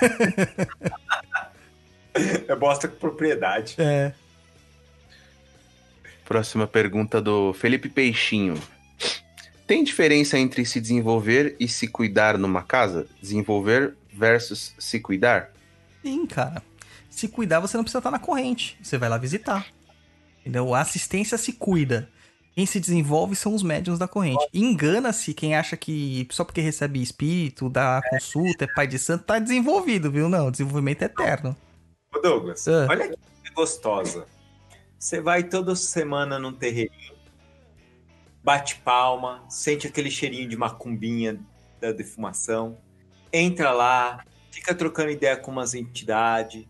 é 2.48 2.56
bosta 2.56 2.88
com 2.88 2.96
propriedade. 2.96 3.76
É. 3.78 4.12
Próxima 6.24 6.66
pergunta 6.66 7.20
do 7.20 7.52
Felipe 7.54 7.88
Peixinho. 7.88 8.60
Tem 9.66 9.84
diferença 9.84 10.38
entre 10.38 10.64
se 10.64 10.80
desenvolver 10.80 11.56
e 11.60 11.68
se 11.68 11.88
cuidar 11.88 12.38
numa 12.38 12.62
casa? 12.62 13.06
Desenvolver 13.20 13.94
versus 14.12 14.74
se 14.78 15.00
cuidar? 15.00 15.50
Sim, 16.02 16.26
cara. 16.26 16.62
Se 17.10 17.28
cuidar, 17.28 17.60
você 17.60 17.76
não 17.76 17.84
precisa 17.84 17.98
estar 17.98 18.10
na 18.10 18.18
corrente. 18.18 18.78
Você 18.82 18.96
vai 18.96 19.08
lá 19.08 19.18
visitar. 19.18 19.66
Entendeu? 20.40 20.74
A 20.74 20.80
assistência 20.80 21.36
se 21.36 21.52
cuida. 21.52 22.08
Quem 22.54 22.66
se 22.66 22.80
desenvolve 22.80 23.36
são 23.36 23.54
os 23.54 23.62
médiums 23.62 23.98
da 23.98 24.08
corrente. 24.08 24.44
Engana-se 24.52 25.32
quem 25.32 25.54
acha 25.54 25.76
que 25.76 26.26
só 26.30 26.44
porque 26.44 26.60
recebe 26.60 27.00
espírito, 27.00 27.68
dá 27.68 28.00
consulta, 28.10 28.64
é 28.64 28.74
pai 28.74 28.86
de 28.86 28.98
santo, 28.98 29.24
tá 29.24 29.38
desenvolvido, 29.38 30.10
viu? 30.10 30.28
Não, 30.28 30.50
desenvolvimento 30.50 31.02
é 31.02 31.04
eterno. 31.04 31.56
Douglas, 32.22 32.66
Ah. 32.68 32.86
olha 32.88 33.08
que 33.08 33.50
gostosa. 33.54 34.26
Você 34.98 35.20
vai 35.20 35.44
toda 35.44 35.74
semana 35.76 36.38
num 36.38 36.52
terreirinho, 36.52 37.14
bate 38.42 38.76
palma, 38.76 39.44
sente 39.48 39.86
aquele 39.86 40.10
cheirinho 40.10 40.48
de 40.48 40.56
macumbinha 40.56 41.38
da 41.80 41.92
defumação, 41.92 42.78
entra 43.32 43.70
lá, 43.72 44.24
fica 44.50 44.74
trocando 44.74 45.10
ideia 45.10 45.36
com 45.36 45.50
umas 45.50 45.74
entidades, 45.74 46.66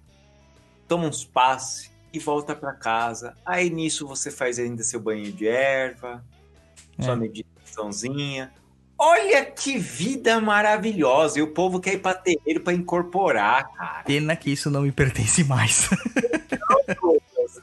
toma 0.86 1.06
uns 1.06 1.24
passes 1.24 1.90
e 2.12 2.18
volta 2.18 2.54
pra 2.54 2.72
casa. 2.72 3.36
Aí 3.44 3.70
nisso 3.70 4.06
você 4.06 4.30
faz 4.30 4.58
ainda 4.58 4.82
seu 4.82 5.00
banho 5.00 5.30
de 5.32 5.46
erva, 5.46 6.24
sua 7.00 7.12
É. 7.12 7.16
meditaçãozinha. 7.16 8.52
Olha 8.98 9.44
que 9.44 9.78
vida 9.78 10.40
maravilhosa! 10.40 11.38
E 11.38 11.42
o 11.42 11.52
povo 11.54 11.78
quer 11.78 11.94
ir 11.94 11.98
pra 11.98 12.14
terreiro 12.14 12.60
pra 12.60 12.72
incorporar, 12.72 13.70
cara. 13.72 14.02
Pena 14.02 14.34
que 14.34 14.50
isso 14.50 14.70
não 14.70 14.82
me 14.82 14.90
pertence 14.90 15.44
mais. 15.44 15.88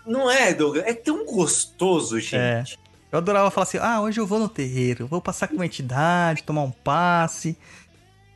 Não 0.05 0.31
é, 0.31 0.53
Douglas? 0.53 0.85
É 0.85 0.93
tão 0.93 1.25
gostoso, 1.25 2.19
gente. 2.19 2.79
Eu 3.11 3.17
adorava 3.17 3.51
falar 3.51 3.63
assim: 3.63 3.77
ah, 3.81 4.01
hoje 4.01 4.19
eu 4.19 4.25
vou 4.25 4.39
no 4.39 4.47
terreiro, 4.47 5.07
vou 5.07 5.21
passar 5.21 5.47
com 5.47 5.55
uma 5.55 5.65
entidade, 5.65 6.43
tomar 6.43 6.61
um 6.61 6.71
passe. 6.71 7.57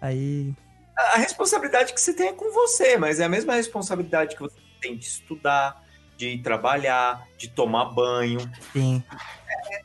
Aí. 0.02 0.54
A 0.96 1.18
responsabilidade 1.18 1.94
que 1.94 2.02
você 2.02 2.14
tem 2.14 2.28
é 2.28 2.34
com 2.34 2.52
você, 2.52 2.98
mas 2.98 3.22
é 3.22 3.24
a 3.24 3.30
mesma 3.30 3.56
responsabilidade 3.56 4.36
que 4.36 4.42
você 4.42 4.58
tem 4.82 4.98
de 4.98 5.06
estudar, 5.06 5.82
de 6.18 6.38
trabalhar, 6.40 7.26
de 7.38 7.48
tomar 7.48 7.86
banho. 7.86 8.40
Sim. 8.74 9.02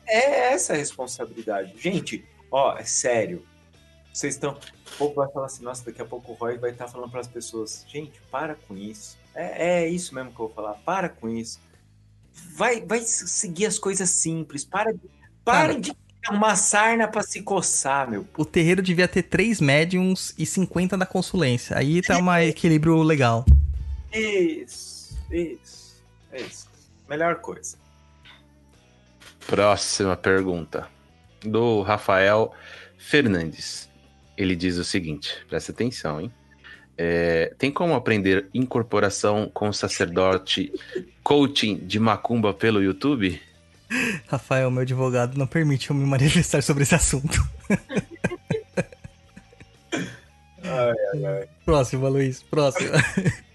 É 0.05 0.53
essa 0.53 0.73
a 0.73 0.75
responsabilidade. 0.75 1.73
Gente, 1.77 2.25
ó, 2.55 2.77
é 2.77 2.85
sério. 2.85 3.45
Vocês 4.13 4.35
estão. 4.35 4.53
O 4.53 4.97
povo 4.97 5.15
vai 5.15 5.29
falar 5.29 5.47
assim, 5.47 5.61
nossa, 5.61 5.83
daqui 5.83 6.01
a 6.01 6.05
pouco 6.05 6.31
o 6.31 6.35
Roy 6.35 6.57
vai 6.57 6.71
estar 6.71 6.87
falando 6.87 7.11
para 7.11 7.19
as 7.19 7.27
pessoas, 7.27 7.85
gente, 7.85 8.21
para 8.31 8.55
com 8.55 8.77
isso. 8.77 9.17
É, 9.35 9.81
é 9.83 9.89
isso 9.89 10.15
mesmo 10.15 10.31
que 10.31 10.39
eu 10.39 10.47
vou 10.47 10.55
falar, 10.55 10.75
para 10.85 11.09
com 11.09 11.27
isso. 11.27 11.59
Vai, 12.55 12.79
vai 12.79 13.01
seguir 13.01 13.65
as 13.65 13.77
coisas 13.77 14.09
simples. 14.09 14.63
Para 14.63 14.93
de, 14.93 15.01
parem 15.43 15.81
de 15.81 15.91
uma 16.29 16.55
sarna 16.55 17.09
para 17.09 17.23
se 17.23 17.41
coçar, 17.41 18.09
meu. 18.09 18.25
O 18.37 18.45
terreiro 18.45 18.81
devia 18.81 19.07
ter 19.07 19.23
três 19.23 19.59
médiums 19.59 20.33
e 20.37 20.45
50 20.45 20.97
da 20.97 21.05
consulência. 21.05 21.77
Aí 21.77 22.01
tá 22.01 22.17
um 22.17 22.33
equilíbrio 22.37 23.03
legal. 23.03 23.45
Isso, 24.13 25.17
isso, 25.29 26.01
isso. 26.33 26.69
Melhor 27.09 27.35
coisa. 27.35 27.77
Próxima 29.45 30.15
pergunta. 30.15 30.94
Do 31.47 31.81
Rafael 31.81 32.53
Fernandes. 32.97 33.89
Ele 34.37 34.55
diz 34.55 34.77
o 34.77 34.83
seguinte: 34.83 35.33
presta 35.49 35.71
atenção, 35.71 36.19
hein? 36.19 36.31
É, 36.97 37.53
tem 37.57 37.71
como 37.71 37.93
aprender 37.93 38.47
incorporação 38.53 39.49
com 39.53 39.71
sacerdote 39.73 40.71
coaching 41.23 41.75
de 41.77 41.99
macumba 41.99 42.53
pelo 42.53 42.81
YouTube? 42.81 43.41
Rafael, 44.27 44.71
meu 44.71 44.81
advogado, 44.81 45.37
não 45.37 45.45
permite 45.45 45.89
eu 45.89 45.95
me 45.95 46.05
manifestar 46.05 46.61
sobre 46.63 46.83
esse 46.83 46.95
assunto. 46.95 47.41
Próxima, 51.65 52.09
Luiz, 52.09 52.43
próxima. 52.43 52.91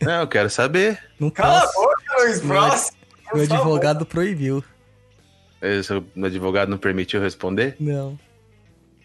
Não, 0.00 0.20
eu 0.20 0.28
quero 0.28 0.48
saber. 0.50 0.98
Não 1.18 1.30
Cala 1.30 1.60
posso. 1.62 1.78
a 1.78 1.82
boca, 1.82 2.22
Luiz, 2.22 2.40
Meu 2.42 2.48
próximo. 2.56 2.98
Meu 3.34 3.46
favor. 3.46 3.54
advogado 3.56 4.06
proibiu. 4.06 4.64
Eh, 5.60 5.82
Seu 5.82 6.04
advogado 6.22 6.68
não 6.68 6.78
permitiu 6.78 7.20
responder? 7.20 7.76
Não. 7.78 8.18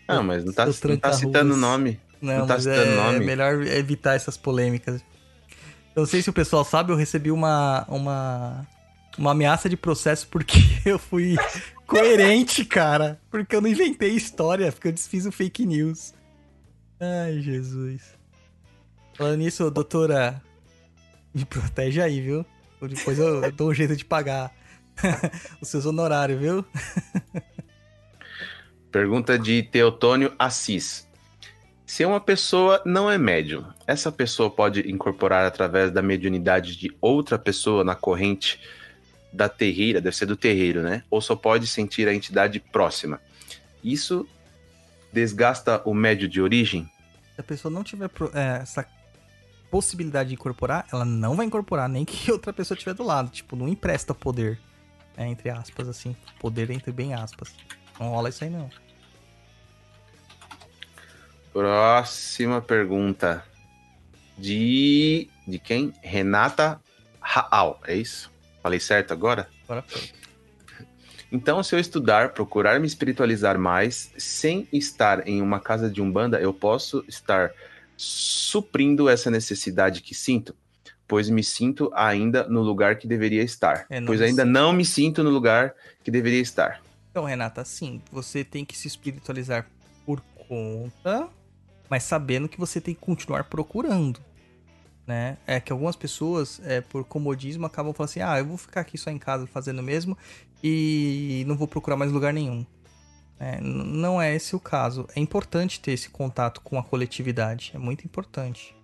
Não, 0.07 0.23
mas 0.23 0.45
não 0.45 0.53
tá, 0.53 0.65
não 0.65 0.97
tá 0.97 1.13
citando 1.13 1.53
o 1.53 1.57
nome. 1.57 1.99
Não, 2.21 2.39
Não 2.39 2.47
tá 2.47 2.59
citando 2.59 2.91
é, 2.91 2.95
nome. 2.95 3.15
é 3.17 3.19
melhor 3.19 3.61
evitar 3.67 4.15
essas 4.15 4.37
polêmicas. 4.37 5.01
Eu 5.95 6.01
não 6.01 6.05
sei 6.05 6.21
se 6.21 6.29
o 6.29 6.33
pessoal 6.33 6.63
sabe, 6.63 6.91
eu 6.91 6.95
recebi 6.95 7.31
uma, 7.31 7.85
uma, 7.87 8.67
uma 9.17 9.31
ameaça 9.31 9.67
de 9.69 9.75
processo 9.77 10.27
porque 10.27 10.57
eu 10.85 10.99
fui 10.99 11.35
coerente, 11.87 12.63
cara. 12.65 13.19
Porque 13.31 13.55
eu 13.55 13.61
não 13.61 13.69
inventei 13.69 14.11
história, 14.11 14.71
porque 14.71 14.87
eu 14.89 14.91
desfiz 14.91 15.25
o 15.25 15.31
fake 15.31 15.65
news. 15.65 16.13
Ai, 16.99 17.41
Jesus. 17.41 18.01
Falando 19.15 19.37
nisso, 19.37 19.69
doutora, 19.71 20.41
me 21.33 21.45
protege 21.45 22.01
aí, 22.01 22.21
viu? 22.21 22.45
Depois 22.81 23.17
eu, 23.17 23.43
eu 23.43 23.51
dou 23.51 23.69
um 23.69 23.73
jeito 23.73 23.95
de 23.95 24.05
pagar 24.05 24.53
os 25.61 25.69
seus 25.69 25.85
honorários, 25.85 26.39
viu? 26.39 26.65
Pergunta 28.91 29.37
de 29.37 29.63
Teotônio 29.63 30.33
Assis. 30.39 31.07
Se 31.85 32.03
uma 32.03 32.19
pessoa 32.19 32.81
não 32.85 33.11
é 33.11 33.17
médium, 33.17 33.65
essa 33.85 34.11
pessoa 34.11 34.49
pode 34.49 34.89
incorporar 34.89 35.45
através 35.45 35.91
da 35.91 36.01
mediunidade 36.01 36.75
de 36.75 36.95
outra 36.99 37.37
pessoa 37.37 37.83
na 37.83 37.93
corrente 37.93 38.59
da 39.31 39.47
terreira, 39.49 40.01
deve 40.01 40.15
ser 40.15 40.25
do 40.25 40.35
terreiro, 40.35 40.81
né? 40.81 41.03
Ou 41.11 41.21
só 41.21 41.35
pode 41.35 41.67
sentir 41.67 42.07
a 42.07 42.13
entidade 42.13 42.59
próxima. 42.59 43.21
Isso 43.83 44.27
desgasta 45.13 45.81
o 45.85 45.93
médio 45.93 46.27
de 46.27 46.41
origem? 46.41 46.89
Se 47.35 47.41
a 47.41 47.43
pessoa 47.43 47.71
não 47.71 47.83
tiver 47.83 48.09
é, 48.33 48.61
essa 48.61 48.87
possibilidade 49.69 50.29
de 50.29 50.35
incorporar, 50.35 50.87
ela 50.91 51.05
não 51.05 51.35
vai 51.35 51.45
incorporar 51.45 51.87
nem 51.87 52.05
que 52.05 52.31
outra 52.33 52.51
pessoa 52.51 52.75
estiver 52.75 52.93
do 52.93 53.03
lado. 53.03 53.29
Tipo, 53.29 53.55
não 53.55 53.67
empresta 53.67 54.13
poder. 54.13 54.59
Né, 55.17 55.27
entre 55.27 55.49
aspas, 55.49 55.87
assim. 55.87 56.15
Poder 56.39 56.69
entre 56.69 56.91
bem 56.91 57.13
aspas. 57.13 57.53
Não 57.99 58.09
rola 58.09 58.29
isso 58.29 58.43
aí, 58.43 58.49
não. 58.49 58.69
Próxima 61.51 62.61
pergunta. 62.61 63.43
De. 64.37 65.29
De 65.47 65.59
quem? 65.59 65.93
Renata 66.01 66.81
Raal, 67.19 67.79
é 67.87 67.95
isso? 67.95 68.31
Falei 68.61 68.79
certo 68.79 69.13
agora? 69.13 69.47
Agora 69.63 69.83
foi. 69.87 70.01
Então, 71.31 71.61
se 71.63 71.75
eu 71.75 71.79
estudar, 71.79 72.33
procurar 72.33 72.79
me 72.79 72.87
espiritualizar 72.87 73.59
mais, 73.59 74.11
sem 74.17 74.67
estar 74.71 75.27
em 75.27 75.41
uma 75.41 75.59
casa 75.59 75.89
de 75.89 76.01
umbanda, 76.01 76.39
eu 76.39 76.53
posso 76.53 77.03
estar 77.07 77.51
suprindo 77.97 79.09
essa 79.09 79.29
necessidade 79.31 80.01
que 80.01 80.13
sinto, 80.13 80.55
pois 81.07 81.29
me 81.29 81.43
sinto 81.43 81.91
ainda 81.93 82.47
no 82.47 82.61
lugar 82.61 82.97
que 82.97 83.07
deveria 83.07 83.43
estar. 83.43 83.85
É, 83.89 84.01
pois 84.01 84.21
ainda 84.21 84.43
sinto. 84.43 84.51
não 84.51 84.73
me 84.73 84.85
sinto 84.85 85.23
no 85.23 85.29
lugar 85.29 85.73
que 86.03 86.11
deveria 86.11 86.41
estar. 86.41 86.81
Então, 87.11 87.25
Renata, 87.25 87.63
sim, 87.63 88.01
você 88.11 88.43
tem 88.43 88.65
que 88.65 88.77
se 88.77 88.87
espiritualizar 88.87 89.67
por 90.05 90.21
conta, 90.47 91.29
mas 91.89 92.03
sabendo 92.03 92.49
que 92.49 92.59
você 92.59 92.81
tem 92.81 92.93
que 92.93 93.01
continuar 93.01 93.45
procurando. 93.45 94.19
Né? 95.07 95.37
É 95.45 95.59
que 95.59 95.71
algumas 95.71 95.95
pessoas, 95.95 96.59
é, 96.63 96.81
por 96.81 97.05
comodismo, 97.05 97.65
acabam 97.65 97.93
falando 97.93 98.09
assim: 98.09 98.21
ah, 98.21 98.39
eu 98.39 98.45
vou 98.45 98.57
ficar 98.57 98.81
aqui 98.81 98.97
só 98.97 99.11
em 99.11 99.19
casa 99.19 99.45
fazendo 99.45 99.83
mesmo 99.83 100.17
e 100.63 101.43
não 101.47 101.55
vou 101.55 101.67
procurar 101.67 101.95
mais 101.95 102.11
lugar 102.11 102.33
nenhum. 102.33 102.65
É, 103.39 103.59
não 103.61 104.21
é 104.21 104.35
esse 104.35 104.55
o 104.55 104.59
caso. 104.59 105.07
É 105.15 105.19
importante 105.19 105.79
ter 105.79 105.91
esse 105.91 106.09
contato 106.09 106.61
com 106.61 106.79
a 106.79 106.83
coletividade. 106.83 107.71
É 107.73 107.77
muito 107.77 108.03
importante. 108.03 108.74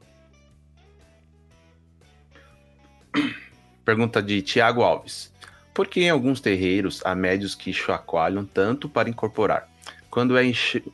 Pergunta 3.86 4.22
de 4.22 4.42
Tiago 4.42 4.82
Alves. 4.82 5.32
Por 5.74 5.88
que 5.88 6.02
em 6.02 6.10
alguns 6.10 6.40
terreiros 6.42 7.02
há 7.06 7.16
médios 7.16 7.56
que 7.56 7.72
chacoalham 7.72 8.46
tanto 8.46 8.90
para 8.90 9.10
incorporar? 9.10 9.70
Quando 10.10 10.38
é 10.38 10.44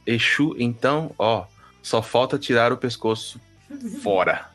Exu, 0.06 0.56
então, 0.60 1.14
ó, 1.18 1.46
só 1.82 2.02
falta 2.02 2.38
tirar 2.38 2.72
o 2.72 2.78
pescoço 2.78 3.42
fora. 4.02 4.50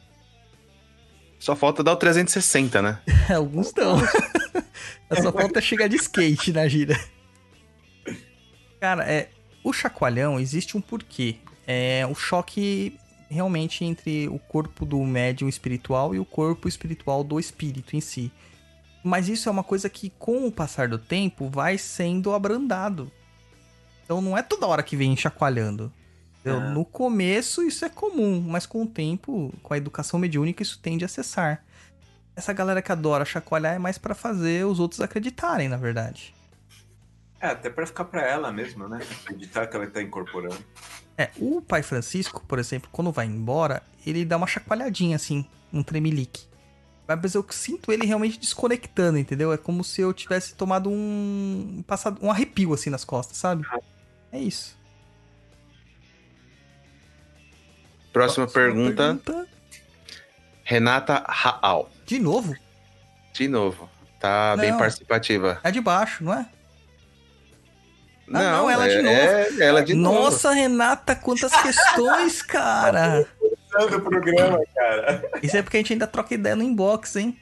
Só 1.39 1.57
falta 1.57 1.83
dar 1.83 1.93
o 1.93 1.97
360, 1.97 2.81
né? 2.81 3.01
Alguns 3.35 3.67
estão. 3.69 3.99
Só 5.21 5.31
falta 5.31 5.61
chegar 5.61 5.89
de 5.89 5.97
skate 5.97 6.53
na 6.53 6.67
gira. 6.67 6.99
Cara, 8.81 9.05
é, 9.05 9.29
o 9.63 9.73
chacoalhão 9.73 10.41
existe 10.41 10.77
um 10.77 10.81
porquê. 10.81 11.37
É 11.67 12.07
o 12.07 12.15
choque 12.15 12.99
realmente 13.33 13.85
entre 13.85 14.29
o 14.29 14.39
corpo 14.39 14.85
do 14.85 15.03
médium 15.03 15.49
espiritual 15.49 16.15
e 16.15 16.21
o 16.21 16.25
corpo 16.25 16.69
espiritual 16.69 17.25
do 17.25 17.41
espírito 17.41 17.97
em 17.97 18.01
si. 18.01 18.31
Mas 19.03 19.29
isso 19.29 19.49
é 19.49 19.53
uma 19.53 19.65
coisa 19.65 19.89
que, 19.89 20.11
com 20.19 20.47
o 20.47 20.53
passar 20.53 20.89
do 20.89 20.99
tempo, 20.99 21.49
vai 21.49 21.77
sendo 21.77 22.33
abrandado. 22.33 23.11
Então 24.05 24.21
não 24.21 24.37
é 24.37 24.43
toda 24.43 24.67
hora 24.67 24.83
que 24.83 24.97
vem 24.97 25.17
chacoalhando. 25.17 25.93
Ah. 26.45 26.71
No 26.71 26.85
começo 26.85 27.63
isso 27.63 27.85
é 27.85 27.89
comum, 27.89 28.41
mas 28.41 28.67
com 28.67 28.83
o 28.83 28.87
tempo, 28.87 29.53
com 29.63 29.75
a 29.75 29.77
educação 29.77 30.19
mediúnica, 30.21 30.63
isso 30.63 30.79
tende 30.81 31.05
a 31.05 31.09
cessar. 31.09 31.65
Essa 32.35 32.53
galera 32.53 32.83
que 32.83 32.93
adora 32.93 33.25
chacoalhar 33.25 33.75
é 33.75 33.79
mais 33.79 33.99
pra 33.99 34.15
fazer 34.15 34.67
os 34.67 34.81
outros 34.81 35.01
acreditarem, 35.01 35.69
na 35.69 35.77
verdade. 35.77 36.35
É, 37.43 37.49
até 37.49 37.69
pra 37.69 37.85
ficar 37.85 38.05
pra 38.05 38.23
ela 38.23 38.53
mesmo, 38.53 38.87
né? 38.87 39.01
Acreditar 39.25 39.67
que 39.67 39.75
ela 39.75 39.85
tá 39.89 40.01
incorporando. 40.01 40.65
É, 41.19 41.29
o 41.37 41.61
pai 41.61 41.83
Francisco, 41.83 42.41
por 42.47 42.57
exemplo, 42.57 42.89
quando 42.93 43.11
vai 43.11 43.27
embora, 43.27 43.83
ele 44.07 44.25
dá 44.25 44.37
uma 44.37 44.47
chacoalhadinha 44.47 45.17
assim, 45.17 45.45
um 45.73 45.83
tremelique. 45.83 46.47
Mas 47.05 47.35
eu 47.35 47.45
sinto 47.51 47.91
ele 47.91 48.07
realmente 48.07 48.39
desconectando, 48.39 49.19
entendeu? 49.19 49.53
É 49.53 49.59
como 49.59 49.83
se 49.83 50.01
eu 50.01 50.13
tivesse 50.13 50.55
tomado 50.55 50.89
um. 50.89 51.83
passado 51.85 52.19
um 52.23 52.31
arrepio 52.31 52.73
assim 52.73 52.91
nas 52.91 53.05
costas, 53.05 53.37
sabe? 53.37 53.67
É 54.31 54.39
isso. 54.39 54.79
Próxima 58.13 58.47
pergunta, 58.47 59.21
pergunta. 59.21 59.49
Renata 60.63 61.25
Raal. 61.29 61.91
De 62.07 62.21
novo? 62.21 62.55
De 63.33 63.49
novo. 63.49 63.91
Tá 64.21 64.57
bem 64.57 64.71
Não. 64.71 64.79
participativa. 64.79 65.59
É 65.65 65.73
de 65.73 65.81
baixo, 65.81 66.23
não 66.23 66.35
é? 66.35 66.49
Não, 68.33 68.41
não, 68.41 68.71
ela 68.71 68.89
de 68.89 68.97
é, 68.97 69.03
novo. 69.03 69.61
é 69.61 69.67
ela 69.67 69.83
de 69.83 69.95
novo. 69.95 70.23
Nossa, 70.23 70.53
Renata, 70.53 71.15
quantas 71.15 71.53
questões, 71.55 72.41
cara! 72.43 73.27
do 73.91 74.01
programa, 74.01 74.61
cara. 74.75 75.31
Isso 75.43 75.57
é 75.57 75.63
porque 75.63 75.79
a 75.79 75.81
gente 75.81 75.95
ainda 75.95 76.07
troca 76.07 76.35
ideia 76.35 76.55
no 76.55 76.63
inbox, 76.63 77.17
hein? 77.17 77.37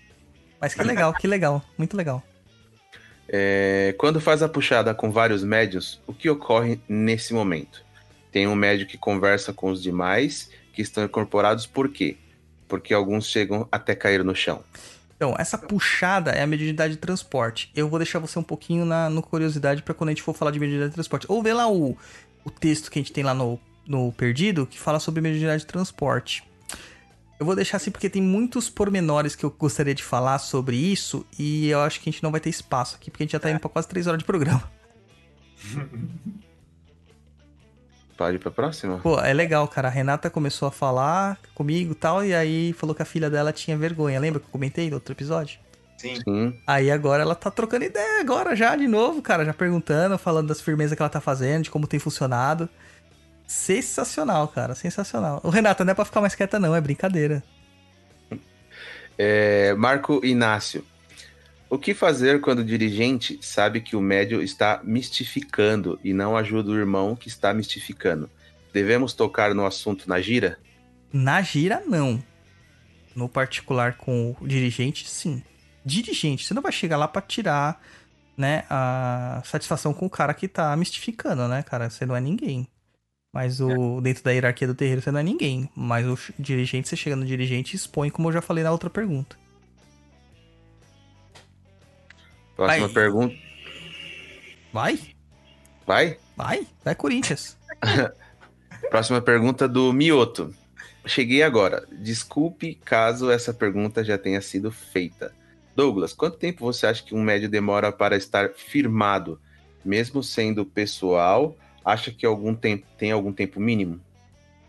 Mas 0.61 0.75
que 0.75 0.83
legal, 0.83 1.13
que 1.15 1.27
legal. 1.27 1.63
Muito 1.77 1.97
legal. 1.97 2.23
É, 3.29 3.95
quando 3.99 4.21
faz 4.21 4.43
a 4.43 4.49
puxada 4.49 4.93
com 4.93 5.11
vários 5.11 5.43
médios, 5.45 6.01
o 6.07 6.13
que 6.13 6.29
ocorre 6.29 6.81
nesse 6.89 7.33
momento? 7.33 7.85
Tem 8.31 8.47
um 8.47 8.55
médio 8.55 8.87
que 8.87 8.99
conversa 8.99 9.53
com 9.53 9.71
os 9.71 9.83
demais 9.83 10.51
que 10.73 10.83
estão 10.83 11.05
incorporados, 11.05 11.67
por 11.67 11.89
quê? 11.89 12.17
Porque 12.69 12.95
alguns 12.95 13.27
chegam 13.27 13.69
até 13.71 13.95
cair 13.95 14.25
no 14.25 14.35
chão. 14.35 14.63
Então, 15.21 15.35
essa 15.39 15.59
puxada 15.59 16.31
é 16.31 16.41
a 16.41 16.47
mediunidade 16.47 16.95
de 16.95 16.99
transporte. 16.99 17.71
Eu 17.77 17.91
vou 17.91 17.99
deixar 17.99 18.19
você 18.19 18.39
um 18.39 18.43
pouquinho 18.43 18.87
na 18.87 19.11
no 19.11 19.23
curiosidade 19.23 19.83
pra 19.83 19.93
quando 19.93 20.09
a 20.09 20.13
gente 20.13 20.23
for 20.23 20.35
falar 20.35 20.51
de 20.51 20.59
mediunidade 20.59 20.93
de 20.93 20.95
transporte. 20.95 21.27
Ou 21.29 21.43
vê 21.43 21.53
lá 21.53 21.71
o, 21.71 21.95
o 22.43 22.51
texto 22.51 22.91
que 22.91 22.99
a 22.99 23.03
gente 23.03 23.13
tem 23.13 23.23
lá 23.23 23.35
no, 23.35 23.61
no 23.87 24.11
Perdido, 24.13 24.67
que 24.67 24.79
fala 24.79 24.99
sobre 24.99 25.21
mediunidade 25.21 25.61
de 25.61 25.67
transporte. 25.67 26.43
Eu 27.39 27.45
vou 27.45 27.55
deixar 27.55 27.77
assim 27.77 27.91
porque 27.91 28.09
tem 28.09 28.23
muitos 28.23 28.71
pormenores 28.71 29.37
que 29.37 29.45
eu 29.45 29.51
gostaria 29.51 29.95
de 29.95 30.03
falar 30.03 30.39
sobre 30.39 30.77
isso 30.77 31.27
e 31.39 31.69
eu 31.69 31.81
acho 31.81 32.01
que 32.01 32.09
a 32.09 32.13
gente 32.13 32.23
não 32.23 32.31
vai 32.31 32.41
ter 32.41 32.49
espaço 32.49 32.97
aqui, 32.97 33.11
porque 33.11 33.23
a 33.23 33.27
gente 33.27 33.33
já 33.33 33.41
tá 33.41 33.51
indo 33.51 33.61
pra 33.61 33.69
quase 33.69 33.89
3 33.89 34.07
horas 34.07 34.21
de 34.21 34.25
programa. 34.25 34.73
Pode 38.21 38.37
ir 38.37 38.39
pra 38.39 38.51
próxima? 38.51 38.99
Pô, 38.99 39.19
é 39.19 39.33
legal, 39.33 39.67
cara. 39.67 39.89
A 39.89 39.91
Renata 39.91 40.29
começou 40.29 40.69
a 40.69 40.71
falar 40.71 41.39
comigo 41.55 41.93
e 41.93 41.95
tal, 41.95 42.23
e 42.23 42.35
aí 42.35 42.75
falou 42.75 42.95
que 42.95 43.01
a 43.01 43.07
filha 43.07 43.31
dela 43.31 43.51
tinha 43.51 43.79
vergonha. 43.79 44.21
Lembra 44.21 44.39
que 44.39 44.45
eu 44.47 44.51
comentei 44.51 44.91
no 44.91 44.97
outro 44.97 45.15
episódio? 45.15 45.59
Sim. 45.97 46.17
Sim. 46.17 46.61
Aí 46.67 46.91
agora 46.91 47.23
ela 47.23 47.35
tá 47.35 47.51
trocando 47.51 47.87
ideia 47.87 48.21
agora 48.21 48.55
já 48.55 48.77
de 48.77 48.87
novo, 48.87 49.23
cara, 49.23 49.43
já 49.43 49.55
perguntando, 49.55 50.19
falando 50.19 50.49
das 50.49 50.61
firmezas 50.61 50.95
que 50.95 51.01
ela 51.01 51.09
tá 51.09 51.19
fazendo, 51.19 51.63
de 51.63 51.71
como 51.71 51.87
tem 51.87 51.99
funcionado. 51.99 52.69
Sensacional, 53.47 54.49
cara, 54.49 54.75
sensacional. 54.75 55.41
O 55.43 55.49
Renata 55.49 55.83
não 55.83 55.93
é 55.93 55.95
pra 55.95 56.05
ficar 56.05 56.21
mais 56.21 56.35
quieta 56.35 56.59
não, 56.59 56.77
é 56.77 56.81
brincadeira. 56.83 57.43
É, 59.17 59.73
Marco 59.79 60.21
Inácio. 60.23 60.85
O 61.71 61.79
que 61.79 61.95
fazer 61.95 62.41
quando 62.41 62.59
o 62.59 62.65
dirigente 62.65 63.39
sabe 63.41 63.81
que 63.81 63.95
o 63.95 64.01
médio 64.01 64.43
está 64.43 64.81
mistificando 64.83 66.01
e 66.03 66.13
não 66.13 66.37
ajuda 66.37 66.73
o 66.73 66.77
irmão 66.77 67.15
que 67.15 67.29
está 67.29 67.55
mistificando? 67.55 68.29
Devemos 68.73 69.13
tocar 69.13 69.55
no 69.55 69.65
assunto 69.65 70.09
na 70.09 70.21
gira? 70.21 70.59
Na 71.13 71.41
gira, 71.43 71.81
não. 71.87 72.21
No 73.15 73.29
particular 73.29 73.97
com 73.97 74.35
o 74.41 74.49
dirigente, 74.49 75.09
sim. 75.09 75.45
Dirigente, 75.85 76.45
você 76.45 76.53
não 76.53 76.61
vai 76.61 76.73
chegar 76.73 76.97
lá 76.97 77.07
pra 77.07 77.23
tirar, 77.23 77.81
né, 78.37 78.65
a 78.69 79.41
satisfação 79.45 79.95
com 79.95 80.07
o 80.07 80.11
cara 80.11 80.35
que 80.35 80.49
tá 80.49 80.77
mistificando, 80.77 81.47
né, 81.47 81.63
cara? 81.63 81.89
Você 81.89 82.05
não 82.05 82.17
é 82.17 82.21
ninguém. 82.21 82.67
Mas 83.33 83.61
o 83.61 84.01
dentro 84.01 84.25
da 84.25 84.33
hierarquia 84.33 84.67
do 84.67 84.75
terreiro 84.75 85.01
você 85.01 85.13
não 85.13 85.21
é 85.21 85.23
ninguém. 85.23 85.71
Mas 85.77 86.05
o 86.05 86.19
dirigente, 86.37 86.89
você 86.89 86.97
chega 86.97 87.15
no 87.15 87.25
dirigente 87.25 87.75
e 87.75 87.77
expõe, 87.77 88.11
como 88.11 88.27
eu 88.27 88.33
já 88.33 88.43
falei 88.43 88.65
na 88.65 88.73
outra 88.73 88.91
pergunta. 88.91 89.39
Próxima 92.61 92.89
Vai. 92.89 92.95
pergunta. 92.95 93.35
Vai, 94.71 95.01
Vai? 95.87 96.19
vai, 96.37 96.67
vai 96.85 96.95
Corinthians. 96.95 97.57
Próxima 98.91 99.23
pergunta 99.23 99.67
do 99.67 99.91
Mioto. 99.95 100.55
Cheguei 101.07 101.43
agora. 101.43 101.87
Desculpe 101.91 102.75
caso 102.75 103.31
essa 103.31 103.55
pergunta 103.55 104.05
já 104.05 104.19
tenha 104.19 104.43
sido 104.43 104.71
feita. 104.71 105.35
Douglas, 105.75 106.13
quanto 106.13 106.37
tempo 106.37 106.63
você 106.63 106.87
acha 106.87 107.03
que 107.03 107.15
um 107.15 107.23
médio 107.23 107.49
demora 107.49 107.91
para 107.91 108.15
estar 108.15 108.51
firmado? 108.51 109.41
Mesmo 109.83 110.23
sendo 110.23 110.67
pessoal, 110.67 111.57
acha 111.83 112.11
que 112.11 112.27
algum 112.27 112.55
tempo 112.55 112.85
tem 112.99 113.11
algum 113.11 113.33
tempo 113.33 113.59
mínimo? 113.59 113.99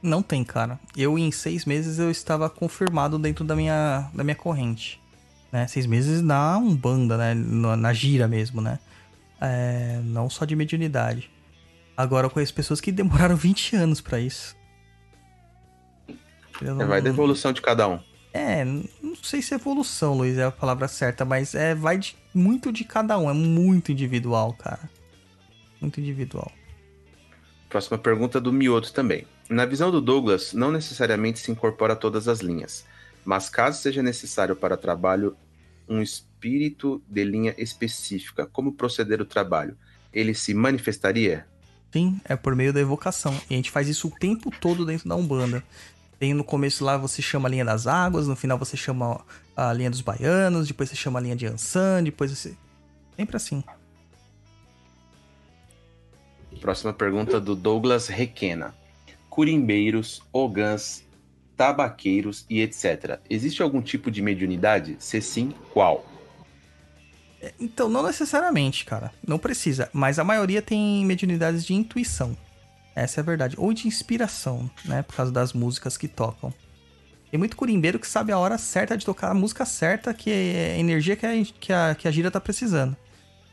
Não 0.02 0.24
tem, 0.24 0.46
cara. 0.46 0.80
Eu, 0.96 1.20
em 1.20 1.30
seis 1.30 1.66
meses, 1.66 2.00
eu 2.00 2.10
estava 2.10 2.50
confirmado 2.50 3.20
dentro 3.20 3.44
da 3.44 3.54
minha, 3.54 4.10
da 4.14 4.24
minha 4.24 4.36
corrente. 4.36 5.02
Né? 5.52 5.68
Seis 5.68 5.86
meses 5.86 6.22
na 6.22 6.58
Umbanda, 6.58 7.18
né? 7.18 7.34
Na, 7.34 7.76
na 7.76 7.94
gira 7.94 8.28
mesmo, 8.28 8.62
né? 8.62 8.80
É, 9.40 10.00
não 10.04 10.30
só 10.30 10.46
de 10.46 10.56
mediunidade. 10.56 11.30
Agora 11.98 12.28
eu 12.28 12.32
conheço 12.32 12.54
pessoas 12.54 12.80
que 12.80 12.92
demoraram 12.92 13.36
20 13.38 13.76
anos 13.76 14.00
pra 14.02 14.20
isso. 14.20 14.56
Eu 16.62 16.70
É, 16.70 16.74
não- 16.74 16.88
vai 16.88 17.02
da 17.02 17.10
evolução 17.10 17.52
de 17.52 17.62
cada 17.62 17.88
um. 17.88 18.00
É, 18.34 18.64
não 18.64 19.16
sei 19.22 19.42
se 19.42 19.54
evolução, 19.54 20.14
Luiz, 20.14 20.38
é 20.38 20.46
a 20.46 20.52
palavra 20.52 20.88
certa, 20.88 21.26
mas 21.26 21.54
é 21.54 21.76
vai 21.76 21.98
de, 21.98 22.16
muito 22.34 22.72
de 22.72 22.86
cada 22.86 23.18
um, 23.18 23.30
é 23.30 23.34
muito 23.34 23.92
individual, 23.92 24.54
cara. 24.54 24.90
Muito 25.82 26.00
individual. 26.00 26.50
Próxima 27.68 27.98
pergunta 27.98 28.40
do 28.40 28.54
Mioto 28.54 28.94
também. 28.94 29.26
Na 29.50 29.66
visão 29.66 29.92
do 29.92 30.00
Douglas, 30.00 30.54
não 30.54 30.72
necessariamente 30.72 31.40
se 31.40 31.52
incorpora 31.52 31.94
todas 31.94 32.30
as 32.30 32.40
linhas, 32.40 32.86
mas 33.26 33.50
caso 33.50 33.82
seja 33.82 34.02
necessário 34.02 34.56
para 34.56 34.78
trabalho 34.78 35.36
um 35.88 36.02
espírito 36.02 37.02
de 37.08 37.24
linha 37.24 37.54
específica, 37.58 38.46
como 38.46 38.74
proceder 38.74 39.22
o 39.22 39.26
trabalho? 39.26 39.78
Ele 40.14 40.34
se 40.34 40.54
manifestaria? 40.54 41.46
Sim, 41.92 42.20
é 42.24 42.36
por 42.36 42.56
meio 42.56 42.72
da 42.72 42.80
evocação. 42.80 43.34
E 43.50 43.54
a 43.54 43.58
gente 43.58 43.72
faz 43.72 43.88
isso 43.88 44.08
o 44.08 44.12
tempo 44.12 44.50
todo 44.50 44.86
dentro 44.86 45.10
da 45.10 45.16
Umbanda. 45.16 45.64
Tem 46.18 46.34
no 46.34 46.44
começo 46.44 46.86
lá 46.86 46.98
você 46.98 47.22
chama 47.22 47.50
a 47.50 47.52
linha 47.52 47.66
das 47.66 47.88
águas, 47.88 48.28
no 48.28 48.36
final 48.36 48.58
você 48.58 48.78
chama 48.78 49.26
a 49.56 49.74
linha 49.74 49.90
dos 49.90 50.02
baianos, 50.02 50.68
depois 50.68 50.90
você 50.90 50.96
chama 50.96 51.20
a 51.20 51.22
linha 51.22 51.36
de 51.36 51.48
Ansan, 51.48 52.04
depois 52.04 52.32
você. 52.32 52.56
Sempre 53.18 53.36
assim. 53.36 53.64
Próxima 56.62 56.94
pergunta 56.94 57.42
do 57.42 57.56
Douglas 57.56 58.08
Requena. 58.08 58.74
Curimbeiros, 59.30 60.22
ogãs, 60.32 61.04
tabaqueiros 61.62 62.44
e 62.50 62.60
etc. 62.60 63.20
Existe 63.30 63.62
algum 63.62 63.84
tipo 63.84 64.10
de 64.10 64.20
mediunidade? 64.20 64.96
Se 64.98 65.22
sim, 65.22 65.54
qual? 65.72 66.04
Então, 67.60 67.88
não 67.88 68.02
necessariamente, 68.02 68.84
cara. 68.84 69.12
Não 69.28 69.38
precisa. 69.38 69.88
Mas 69.94 70.18
a 70.18 70.24
maioria 70.24 70.60
tem 70.60 71.06
mediunidades 71.06 71.64
de 71.64 71.76
intuição. 71.76 72.36
Essa 72.96 73.20
é 73.20 73.22
a 73.22 73.26
verdade. 73.26 73.56
Ou 73.60 73.72
de 73.74 73.88
inspiração, 73.88 74.72
né? 74.86 75.04
Por 75.04 75.16
causa 75.16 75.32
das 75.32 75.54
músicas 75.54 75.98
que 75.98 76.08
tocam. 76.08 76.52
Tem 77.30 77.38
muito 77.38 77.56
curimbeiro 77.56 78.00
que 78.00 78.08
sabe 78.08 78.32
a 78.32 78.40
hora 78.40 78.58
certa 78.58 78.98
de 78.98 79.06
tocar 79.06 79.30
a 79.30 79.36
música 79.36 79.64
certa, 79.64 80.16
que 80.16 80.32
é 80.32 80.74
a 80.76 80.80
energia 80.80 81.16
que 81.16 81.28
a, 81.28 81.46
que 81.46 81.72
a, 81.72 81.96
que 81.96 82.08
a 82.08 82.12
gira 82.12 82.32
tá 82.32 82.42
precisando. 82.42 82.98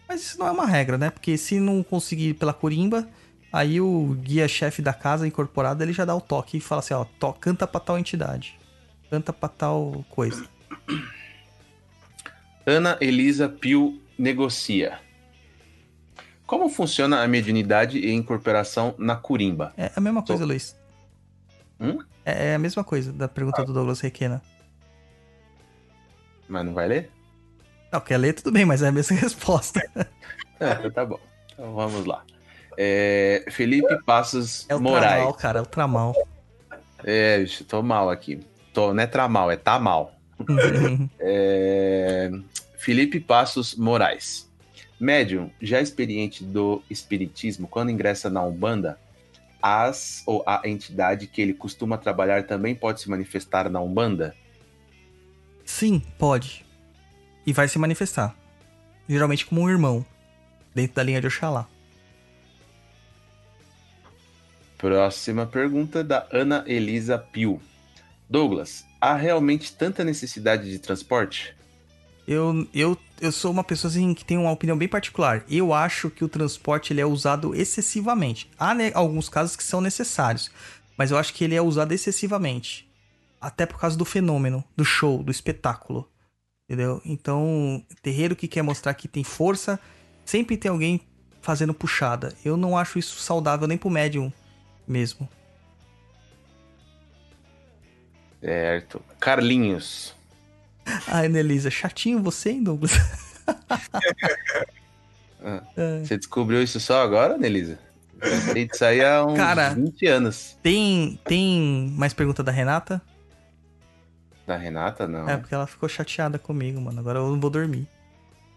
Mas 0.09 0.23
isso 0.23 0.39
não 0.39 0.49
é 0.49 0.51
uma 0.51 0.65
regra, 0.65 0.97
né? 0.97 1.11
Porque 1.11 1.37
se 1.37 1.61
não 1.61 1.83
conseguir 1.83 2.33
pela 2.35 2.55
curimba, 2.55 3.07
aí 3.53 3.81
o 3.81 4.15
guia-chefe 4.21 4.83
da 4.83 4.93
casa 4.93 5.27
incorporado, 5.27 5.83
ele 5.83 5.93
já 5.93 6.05
dá 6.05 6.15
o 6.15 6.21
toque 6.21 6.59
e 6.59 6.61
fala 6.61 6.81
assim, 6.81 6.95
ó, 6.95 7.05
to, 7.05 7.33
canta 7.35 7.67
pra 7.67 7.81
tal 7.81 7.99
entidade. 7.99 8.59
Canta 9.11 9.33
pra 9.33 9.49
tal 9.49 10.05
coisa. 10.11 10.47
Ana 12.67 12.99
Elisa 13.01 13.49
Pio 13.49 14.01
negocia. 14.19 15.01
Como 16.47 16.69
funciona 16.69 17.23
a 17.23 17.29
mediunidade 17.29 17.99
e 17.99 18.13
incorporação 18.13 18.95
na 18.99 19.17
curimba? 19.17 19.73
É 19.77 19.91
a 19.95 20.01
mesma 20.01 20.23
coisa. 20.23 20.45
Luiz. 20.45 20.77
Hum? 21.81 21.99
É, 22.25 22.51
é 22.51 22.55
a 22.55 22.59
mesma 22.59 22.83
coisa 22.85 23.13
da 23.13 23.29
pergunta 23.29 23.65
do 23.65 23.73
Douglas 23.73 24.01
Requena. 24.01 24.43
Mas 26.49 26.65
não 26.65 26.75
vai 26.75 26.89
ler? 26.89 27.11
Não, 27.93 28.01
quer 28.01 28.19
ler 28.19 28.35
tudo 28.35 28.53
bem, 28.53 28.65
mas 28.65 28.83
é 28.83 28.89
a 28.89 28.93
mesma 28.93 29.17
resposta. 29.21 29.81
É, 30.61 30.75
tá 30.91 31.05
bom. 31.05 31.21
Então 31.53 31.75
vamos 31.75 32.05
lá. 32.05 32.25
É, 32.81 33.45
Felipe 33.51 34.01
Passos 34.05 34.65
É 34.69 34.77
o 34.77 34.81
Moraes. 34.81 35.15
tramal, 35.17 35.35
cara, 35.35 35.59
é 35.59 35.63
o 35.63 35.67
tramal. 35.67 36.15
É, 37.03 37.41
bicho, 37.41 37.65
tô 37.65 37.83
mal 37.83 38.09
aqui. 38.09 38.39
Tô, 38.73 38.95
não 38.95 39.03
é 39.03 39.07
tramal, 39.07 39.51
é 39.51 39.57
tá 39.57 39.81
mal. 39.81 40.15
É, 41.19 42.31
Felipe 42.77 43.19
Passos 43.19 43.75
Moraes. 43.75 44.49
Médium, 45.01 45.51
já 45.61 45.81
experiente 45.81 46.45
do 46.45 46.81
espiritismo, 46.89 47.67
quando 47.67 47.91
ingressa 47.91 48.31
na 48.31 48.43
Umbanda, 48.45 48.97
as 49.61 50.23
ou 50.25 50.45
a 50.47 50.63
entidade 50.65 51.27
que 51.27 51.43
ele 51.43 51.55
costuma 51.55 51.99
trabalhar 51.99 52.45
também 52.47 52.77
pode 52.77 53.01
se 53.01 53.11
manifestar 53.11 53.69
na 53.69 53.81
Umbanda? 53.81 54.37
Sim, 55.65 56.01
pode. 56.17 56.65
E 57.45 57.53
vai 57.53 57.67
se 57.67 57.79
manifestar. 57.79 58.37
Geralmente 59.09 59.45
como 59.47 59.63
um 59.63 59.69
irmão. 59.69 60.07
Dentro 60.73 60.95
da 60.95 61.03
linha 61.03 61.21
de 61.21 61.27
Oxalá. 61.27 61.67
Próxima 64.79 65.45
pergunta 65.45 66.05
da 66.05 66.25
Ana 66.31 66.63
Elisa 66.65 67.19
Pio. 67.19 67.61
Douglas, 68.31 68.85
há 69.01 69.15
realmente 69.17 69.73
tanta 69.73 70.05
necessidade 70.05 70.71
de 70.71 70.79
transporte? 70.79 71.53
Eu, 72.29 72.65
eu, 72.73 72.97
eu 73.21 73.33
sou 73.33 73.51
uma 73.51 73.65
pessoa 73.65 73.91
assim, 73.91 74.15
que 74.15 74.25
tem 74.25 74.39
uma 74.39 74.53
opinião 74.53 74.79
bem 74.79 74.87
particular. 74.87 75.43
Eu 75.51 75.75
acho 75.75 76.09
que 76.09 76.25
o 76.25 76.29
transporte 76.29 76.93
ele 76.93 77.01
é 77.01 77.07
usado 77.07 77.57
excessivamente. 77.57 78.49
Há 78.57 78.73
né, 78.73 78.93
alguns 78.95 79.29
casos 79.29 79.57
que 79.57 79.65
são 79.65 79.81
necessários, 79.81 80.49
mas 80.97 81.11
eu 81.11 81.19
acho 81.19 81.35
que 81.35 81.43
ele 81.43 81.57
é 81.57 81.63
usado 81.63 81.91
excessivamente. 81.91 82.89
Até 83.41 83.67
por 83.67 83.81
causa 83.81 83.97
do 83.97 84.05
fenômeno, 84.05 84.63
do 84.77 84.85
show, 84.85 85.25
do 85.25 85.33
espetáculo. 85.33 86.09
Entendeu? 86.69 87.03
Então, 87.05 87.85
terreiro 88.01 88.37
que 88.37 88.47
quer 88.47 88.63
mostrar 88.63 88.95
que 88.95 89.09
tem 89.09 89.25
força, 89.25 89.81
sempre 90.25 90.57
tem 90.57 90.71
alguém 90.71 91.01
fazendo 91.43 91.75
puxada. 91.75 92.33
Eu 92.45 92.57
não 92.57 92.79
acho 92.79 92.97
isso 92.97 93.19
saudável 93.19 93.67
nem 93.67 93.79
pro 93.79 93.91
médium 93.91 94.33
mesmo. 94.89 95.29
Certo. 98.41 99.03
Carlinhos. 99.21 100.15
Ai, 101.07 101.27
Anelisa, 101.27 101.71
chatinho 101.71 102.23
você, 102.23 102.51
hein, 102.51 102.63
Douglas? 102.63 102.93
Você 106.03 106.17
descobriu 106.17 106.61
isso 106.63 106.81
só 106.81 107.01
agora, 107.03 107.39
Nelisa? 107.39 107.79
Isso 108.57 108.85
aí 108.85 109.05
há 109.05 109.25
uns 109.25 109.37
Cara, 109.37 109.71
20 109.71 110.07
anos. 110.07 110.59
Tem, 110.63 111.19
tem 111.25 111.93
mais 111.97 112.13
pergunta 112.13 112.43
da 112.43 112.51
Renata? 112.51 113.01
Da 114.47 114.57
Renata, 114.57 115.07
não. 115.07 115.29
É, 115.29 115.37
porque 115.37 115.55
ela 115.55 115.67
ficou 115.67 115.89
chateada 115.89 116.39
comigo, 116.39 116.81
mano. 116.81 116.99
Agora 116.99 117.21
eu 117.21 117.31
não 117.31 117.39
vou 117.39 117.51
dormir. 117.51 117.87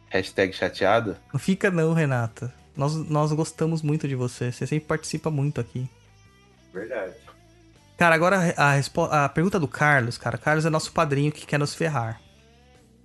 Hashtag 0.09 0.53
chateado. 0.53 1.15
Não 1.31 1.39
fica 1.39 1.69
não, 1.69 1.93
Renata. 1.93 2.51
Nós, 2.75 2.95
nós 2.95 3.31
gostamos 3.33 3.81
muito 3.81 4.07
de 4.07 4.15
você. 4.15 4.51
Você 4.51 4.65
sempre 4.65 4.87
participa 4.87 5.29
muito 5.29 5.61
aqui. 5.61 5.87
Verdade. 6.73 7.13
Cara, 7.97 8.15
agora 8.15 8.53
a, 8.57 9.25
a 9.25 9.29
pergunta 9.29 9.59
do 9.59 9.67
Carlos, 9.67 10.17
cara. 10.17 10.37
Carlos 10.37 10.65
é 10.65 10.69
nosso 10.69 10.91
padrinho 10.91 11.31
que 11.31 11.45
quer 11.45 11.59
nos 11.59 11.75
ferrar. 11.75 12.19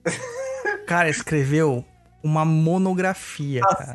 O 0.05 0.87
cara 0.87 1.11
escreveu 1.11 1.85
uma 2.23 2.45
monografia, 2.45 3.61
cara. 3.61 3.95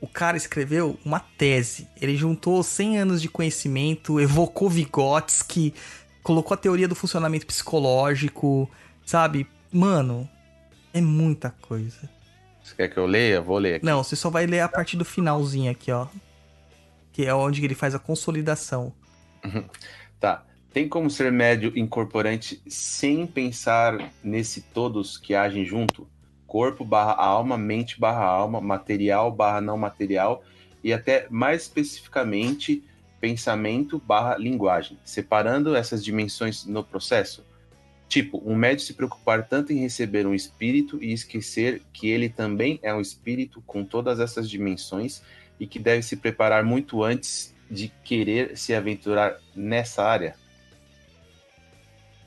O 0.00 0.06
cara 0.06 0.36
escreveu 0.36 0.98
uma 1.04 1.18
tese. 1.18 1.88
Ele 2.00 2.16
juntou 2.16 2.62
100 2.62 2.98
anos 2.98 3.20
de 3.20 3.28
conhecimento, 3.28 4.20
evocou 4.20 4.70
Vygotsky, 4.70 5.74
colocou 6.22 6.54
a 6.54 6.58
teoria 6.58 6.86
do 6.86 6.94
funcionamento 6.94 7.46
psicológico, 7.46 8.70
sabe? 9.04 9.48
Mano, 9.72 10.28
é 10.94 11.00
muita 11.00 11.50
coisa. 11.60 12.08
Você 12.62 12.74
quer 12.76 12.88
que 12.88 12.98
eu 12.98 13.06
leia? 13.06 13.40
Vou 13.40 13.58
ler 13.58 13.76
aqui. 13.76 13.84
Não, 13.84 14.04
você 14.04 14.14
só 14.14 14.30
vai 14.30 14.46
ler 14.46 14.60
a 14.60 14.68
partir 14.68 14.96
do 14.96 15.04
finalzinho 15.04 15.72
aqui, 15.72 15.90
ó. 15.90 16.06
Que 17.18 17.26
é 17.26 17.34
onde 17.34 17.64
ele 17.64 17.74
faz 17.74 17.96
a 17.96 17.98
consolidação. 17.98 18.92
Tá. 20.20 20.44
Tem 20.72 20.88
como 20.88 21.10
ser 21.10 21.32
médio 21.32 21.72
incorporante 21.76 22.62
sem 22.68 23.26
pensar 23.26 24.12
nesse 24.22 24.60
todos 24.60 25.18
que 25.18 25.34
agem 25.34 25.64
junto? 25.64 26.08
Corpo 26.46 26.84
barra 26.84 27.14
alma, 27.14 27.58
mente 27.58 27.98
barra 27.98 28.24
alma, 28.24 28.60
material 28.60 29.32
barra 29.32 29.60
não 29.60 29.76
material 29.76 30.44
e 30.84 30.92
até 30.92 31.26
mais 31.28 31.62
especificamente 31.62 32.84
pensamento 33.20 33.98
barra 33.98 34.36
linguagem, 34.36 34.96
separando 35.04 35.74
essas 35.74 36.04
dimensões 36.04 36.64
no 36.66 36.84
processo? 36.84 37.44
Tipo, 38.08 38.40
um 38.46 38.54
médio 38.54 38.84
se 38.84 38.94
preocupar 38.94 39.48
tanto 39.48 39.72
em 39.72 39.80
receber 39.80 40.24
um 40.24 40.34
espírito 40.34 41.02
e 41.02 41.12
esquecer 41.12 41.82
que 41.92 42.08
ele 42.08 42.28
também 42.28 42.78
é 42.80 42.94
um 42.94 43.00
espírito 43.00 43.60
com 43.66 43.84
todas 43.84 44.20
essas 44.20 44.48
dimensões 44.48 45.20
e 45.58 45.66
que 45.66 45.78
deve 45.78 46.02
se 46.02 46.16
preparar 46.16 46.64
muito 46.64 47.02
antes 47.02 47.54
de 47.70 47.88
querer 48.04 48.56
se 48.56 48.74
aventurar 48.74 49.36
nessa 49.54 50.02
área? 50.02 50.34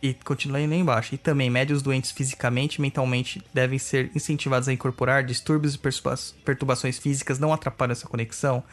E 0.01 0.13
continua 0.15 0.57
aí 0.57 0.65
embaixo. 0.65 1.13
E 1.13 1.17
também, 1.17 1.49
médios 1.49 1.81
doentes 1.81 2.11
fisicamente 2.11 2.75
e 2.75 2.81
mentalmente 2.81 3.41
devem 3.53 3.77
ser 3.77 4.09
incentivados 4.15 4.67
a 4.67 4.73
incorporar 4.73 5.23
distúrbios 5.23 5.75
e 5.75 5.77
perturba- 5.77 6.19
perturbações 6.43 6.97
físicas 6.97 7.37
não 7.37 7.53
atrapalham 7.53 7.91
essa 7.91 8.07
conexão. 8.07 8.63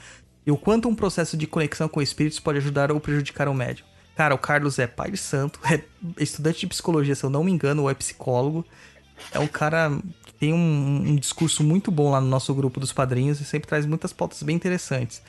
E 0.46 0.50
o 0.50 0.56
quanto 0.56 0.88
um 0.88 0.94
processo 0.94 1.36
de 1.36 1.46
conexão 1.46 1.88
com 1.88 2.00
espíritos 2.00 2.40
pode 2.40 2.58
ajudar 2.58 2.90
ou 2.90 2.98
prejudicar 2.98 3.46
o 3.48 3.54
médium. 3.54 3.86
Cara, 4.16 4.34
o 4.34 4.38
Carlos 4.38 4.78
é 4.78 4.86
pai 4.86 5.10
de 5.10 5.18
santo, 5.18 5.60
é 5.70 5.82
estudante 6.18 6.60
de 6.60 6.66
psicologia, 6.66 7.14
se 7.14 7.24
eu 7.24 7.30
não 7.30 7.44
me 7.44 7.52
engano, 7.52 7.82
ou 7.82 7.90
é 7.90 7.94
psicólogo. 7.94 8.64
É 9.30 9.38
um 9.38 9.46
cara 9.46 9.90
tem 10.38 10.52
um, 10.52 11.02
um 11.06 11.16
discurso 11.16 11.64
muito 11.64 11.90
bom 11.90 12.10
lá 12.10 12.20
no 12.20 12.28
nosso 12.28 12.54
grupo 12.54 12.78
dos 12.78 12.92
padrinhos 12.92 13.40
e 13.40 13.44
sempre 13.44 13.68
traz 13.68 13.84
muitas 13.84 14.12
pautas 14.12 14.42
bem 14.42 14.54
interessantes. 14.54 15.20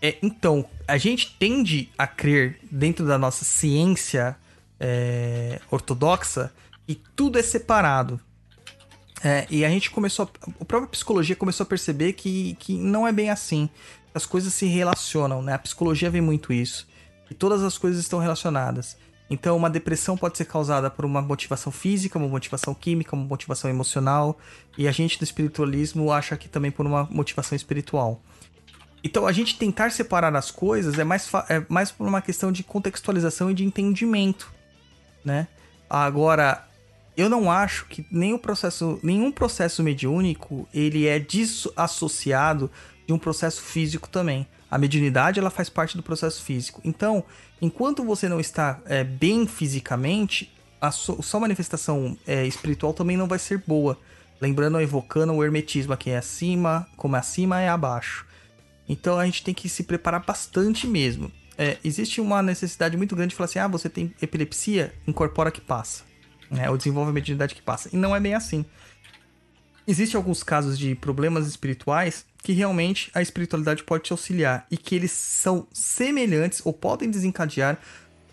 É, 0.00 0.16
então, 0.22 0.64
a 0.86 0.96
gente 0.98 1.34
tende 1.38 1.90
a 1.96 2.06
crer 2.06 2.58
dentro 2.70 3.06
da 3.06 3.18
nossa 3.18 3.44
ciência 3.44 4.36
é, 4.78 5.60
ortodoxa 5.70 6.52
e 6.86 6.94
tudo 6.94 7.38
é 7.38 7.42
separado. 7.42 8.20
É, 9.22 9.46
e 9.48 9.64
a 9.64 9.68
gente 9.70 9.90
começou. 9.90 10.28
A, 10.42 10.50
a 10.60 10.64
própria 10.64 10.90
psicologia 10.90 11.34
começou 11.34 11.64
a 11.64 11.66
perceber 11.66 12.12
que, 12.12 12.54
que 12.60 12.76
não 12.76 13.08
é 13.08 13.12
bem 13.12 13.30
assim. 13.30 13.68
As 14.14 14.26
coisas 14.26 14.52
se 14.52 14.66
relacionam, 14.66 15.42
né? 15.42 15.54
A 15.54 15.58
psicologia 15.58 16.10
vê 16.10 16.20
muito 16.20 16.52
isso. 16.52 16.86
E 17.30 17.34
todas 17.34 17.62
as 17.62 17.78
coisas 17.78 18.00
estão 18.00 18.18
relacionadas. 18.18 18.96
Então, 19.28 19.56
uma 19.56 19.70
depressão 19.70 20.16
pode 20.16 20.36
ser 20.36 20.44
causada 20.44 20.90
por 20.90 21.04
uma 21.04 21.22
motivação 21.22 21.72
física, 21.72 22.18
uma 22.18 22.28
motivação 22.28 22.74
química, 22.74 23.16
uma 23.16 23.24
motivação 23.24 23.70
emocional. 23.70 24.38
E 24.76 24.86
a 24.86 24.92
gente 24.92 25.18
do 25.18 25.24
espiritualismo 25.24 26.12
acha 26.12 26.36
que 26.36 26.48
também 26.48 26.70
por 26.70 26.84
uma 26.86 27.04
motivação 27.10 27.56
espiritual. 27.56 28.20
Então, 29.02 29.26
a 29.26 29.32
gente 29.32 29.58
tentar 29.58 29.90
separar 29.90 30.34
as 30.34 30.50
coisas 30.50 30.98
é 30.98 31.04
mais, 31.04 31.30
é 31.48 31.62
mais 31.68 31.90
por 31.90 32.06
uma 32.06 32.22
questão 32.22 32.50
de 32.50 32.62
contextualização 32.62 33.50
e 33.50 33.54
de 33.54 33.64
entendimento, 33.64 34.52
né? 35.24 35.46
Agora, 35.88 36.66
eu 37.16 37.28
não 37.28 37.50
acho 37.50 37.86
que 37.86 38.04
o 38.32 38.38
processo, 38.38 38.98
nenhum 39.02 39.30
processo 39.30 39.82
mediúnico 39.82 40.66
ele 40.72 41.06
é 41.06 41.18
desassociado 41.18 42.70
de 43.06 43.12
um 43.12 43.18
processo 43.18 43.62
físico 43.62 44.08
também. 44.08 44.46
A 44.74 44.78
mediunidade 44.78 45.38
ela 45.38 45.50
faz 45.50 45.68
parte 45.68 45.96
do 45.96 46.02
processo 46.02 46.42
físico. 46.42 46.80
Então, 46.84 47.22
enquanto 47.62 48.02
você 48.02 48.28
não 48.28 48.40
está 48.40 48.80
é, 48.86 49.04
bem 49.04 49.46
fisicamente, 49.46 50.52
a 50.80 50.90
su- 50.90 51.22
sua 51.22 51.38
manifestação 51.38 52.18
é, 52.26 52.44
espiritual 52.44 52.92
também 52.92 53.16
não 53.16 53.28
vai 53.28 53.38
ser 53.38 53.62
boa. 53.64 53.96
Lembrando, 54.40 54.80
evocando 54.80 55.32
o 55.32 55.44
hermetismo 55.44 55.92
aqui 55.92 56.10
é 56.10 56.16
acima, 56.16 56.88
como 56.96 57.14
é 57.14 57.20
acima 57.20 57.60
é 57.60 57.68
abaixo. 57.68 58.26
Então 58.88 59.16
a 59.16 59.24
gente 59.24 59.44
tem 59.44 59.54
que 59.54 59.68
se 59.68 59.84
preparar 59.84 60.24
bastante 60.26 60.88
mesmo. 60.88 61.30
É, 61.56 61.78
existe 61.84 62.20
uma 62.20 62.42
necessidade 62.42 62.96
muito 62.96 63.14
grande 63.14 63.30
de 63.30 63.36
falar 63.36 63.44
assim: 63.44 63.60
ah, 63.60 63.68
você 63.68 63.88
tem 63.88 64.12
epilepsia, 64.20 64.92
incorpora 65.06 65.52
que 65.52 65.60
passa. 65.60 66.02
Né? 66.50 66.68
Ou 66.68 66.76
desenvolve 66.76 67.10
a 67.10 67.14
mediunidade 67.14 67.54
que 67.54 67.62
passa. 67.62 67.88
E 67.92 67.96
não 67.96 68.14
é 68.14 68.18
bem 68.18 68.34
assim. 68.34 68.64
Existem 69.86 70.16
alguns 70.16 70.42
casos 70.42 70.78
de 70.78 70.94
problemas 70.94 71.46
espirituais 71.46 72.24
que 72.42 72.52
realmente 72.52 73.10
a 73.14 73.20
espiritualidade 73.20 73.82
pode 73.84 74.04
te 74.04 74.12
auxiliar 74.12 74.66
e 74.70 74.76
que 74.76 74.94
eles 74.94 75.10
são 75.10 75.66
semelhantes 75.72 76.62
ou 76.64 76.72
podem 76.72 77.10
desencadear 77.10 77.78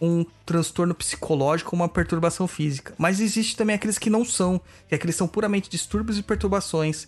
um 0.02 0.26
transtorno 0.46 0.96
psicológico 0.96 1.76
ou 1.76 1.82
uma 1.82 1.90
perturbação 1.90 2.48
física. 2.48 2.94
Mas 2.98 3.20
existe 3.20 3.56
também 3.56 3.76
aqueles 3.76 3.98
que 3.98 4.10
não 4.10 4.26
são, 4.26 4.60
que 4.88 4.96
aqueles 4.96 5.16
são 5.16 5.28
puramente 5.28 5.70
distúrbios 5.70 6.18
e 6.18 6.24
perturbações. 6.24 7.08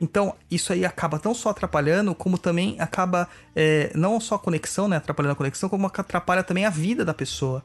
Então, 0.00 0.34
isso 0.50 0.72
aí 0.72 0.84
acaba 0.84 1.20
não 1.22 1.34
só 1.34 1.50
atrapalhando, 1.50 2.14
como 2.14 2.38
também 2.38 2.76
acaba 2.80 3.28
é, 3.54 3.90
não 3.94 4.18
só 4.18 4.36
a 4.36 4.38
conexão, 4.38 4.88
né? 4.88 4.96
Atrapalhando 4.96 5.32
a 5.32 5.36
conexão, 5.36 5.68
como 5.68 5.86
atrapalha 5.86 6.42
também 6.42 6.64
a 6.64 6.70
vida 6.70 7.04
da 7.04 7.12
pessoa. 7.12 7.62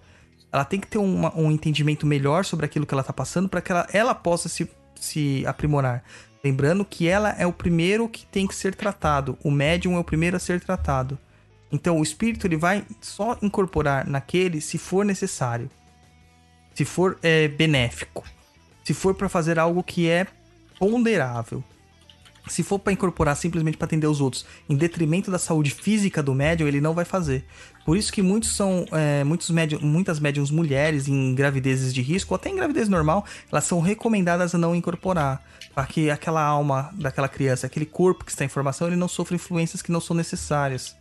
Ela 0.52 0.66
tem 0.66 0.80
que 0.80 0.88
ter 0.88 0.98
uma- 0.98 1.34
um 1.38 1.50
entendimento 1.50 2.06
melhor 2.06 2.44
sobre 2.44 2.66
aquilo 2.66 2.86
que 2.86 2.94
ela 2.94 3.04
tá 3.04 3.14
passando 3.14 3.48
para 3.48 3.62
que 3.62 3.72
ela, 3.72 3.88
ela 3.94 4.14
possa 4.14 4.50
se, 4.50 4.70
se 5.00 5.46
aprimorar. 5.46 6.04
Lembrando 6.44 6.86
que 6.86 7.08
ela 7.08 7.32
é 7.32 7.46
o 7.46 7.52
primeiro 7.52 8.08
que 8.08 8.26
tem 8.28 8.46
que 8.46 8.54
ser 8.54 8.76
tratado. 8.76 9.38
O 9.44 9.50
médium 9.50 9.96
é 9.96 10.00
o 10.00 10.04
primeiro 10.04 10.38
a 10.38 10.40
ser 10.40 10.62
tratado. 10.62 11.18
Então, 11.72 12.00
o 12.00 12.04
espírito 12.04 12.46
ele 12.46 12.56
vai 12.56 12.86
só 13.02 13.38
incorporar 13.42 14.08
naquele 14.08 14.62
se 14.62 14.78
for 14.78 15.04
necessário. 15.04 15.70
Se 16.74 16.86
for 16.86 17.18
é, 17.24 17.48
benéfico. 17.48 18.24
Se 18.84 18.94
for 18.94 19.16
para 19.16 19.28
fazer 19.28 19.58
algo 19.58 19.84
que 19.84 20.08
é 20.08 20.28
ponderável. 20.78 21.64
Se 22.48 22.62
for 22.62 22.78
para 22.78 22.94
incorporar 22.94 23.36
simplesmente 23.36 23.78
para 23.78 23.86
atender 23.86 24.08
os 24.08 24.22
outros, 24.22 24.46
em 24.70 24.76
detrimento 24.76 25.32
da 25.32 25.40
saúde 25.40 25.72
física 25.72 26.22
do 26.22 26.34
médium, 26.34 26.68
ele 26.68 26.80
não 26.80 26.94
vai 26.94 27.04
fazer. 27.04 27.44
Por 27.86 27.98
isso 27.98 28.14
que 28.14 28.22
muitos 28.22 28.56
são, 28.56 28.86
é, 28.92 29.24
muitos 29.24 29.50
médium, 29.50 29.80
muitas 29.82 30.20
médiums 30.20 30.52
mulheres 30.52 31.08
em 31.08 31.34
gravidezes 31.34 31.94
de 31.94 32.02
risco, 32.02 32.34
ou 32.34 32.36
até 32.36 32.50
em 32.50 32.56
gravidez 32.56 32.88
normal, 32.88 33.26
elas 33.52 33.64
são 33.64 33.80
recomendadas 33.80 34.54
a 34.54 34.58
não 34.58 34.76
incorporar, 34.76 35.44
para 35.74 35.86
que 35.88 36.10
aquela 36.10 36.42
alma 36.42 36.92
daquela 36.94 37.28
criança, 37.28 37.66
aquele 37.66 37.86
corpo 37.86 38.24
que 38.24 38.32
está 38.32 38.46
em 38.46 38.50
formação, 38.50 38.88
ele 38.88 38.96
não 38.96 39.08
sofra 39.08 39.36
influências 39.36 39.82
que 39.82 39.92
não 39.92 40.00
são 40.00 40.16
necessárias. 40.16 40.96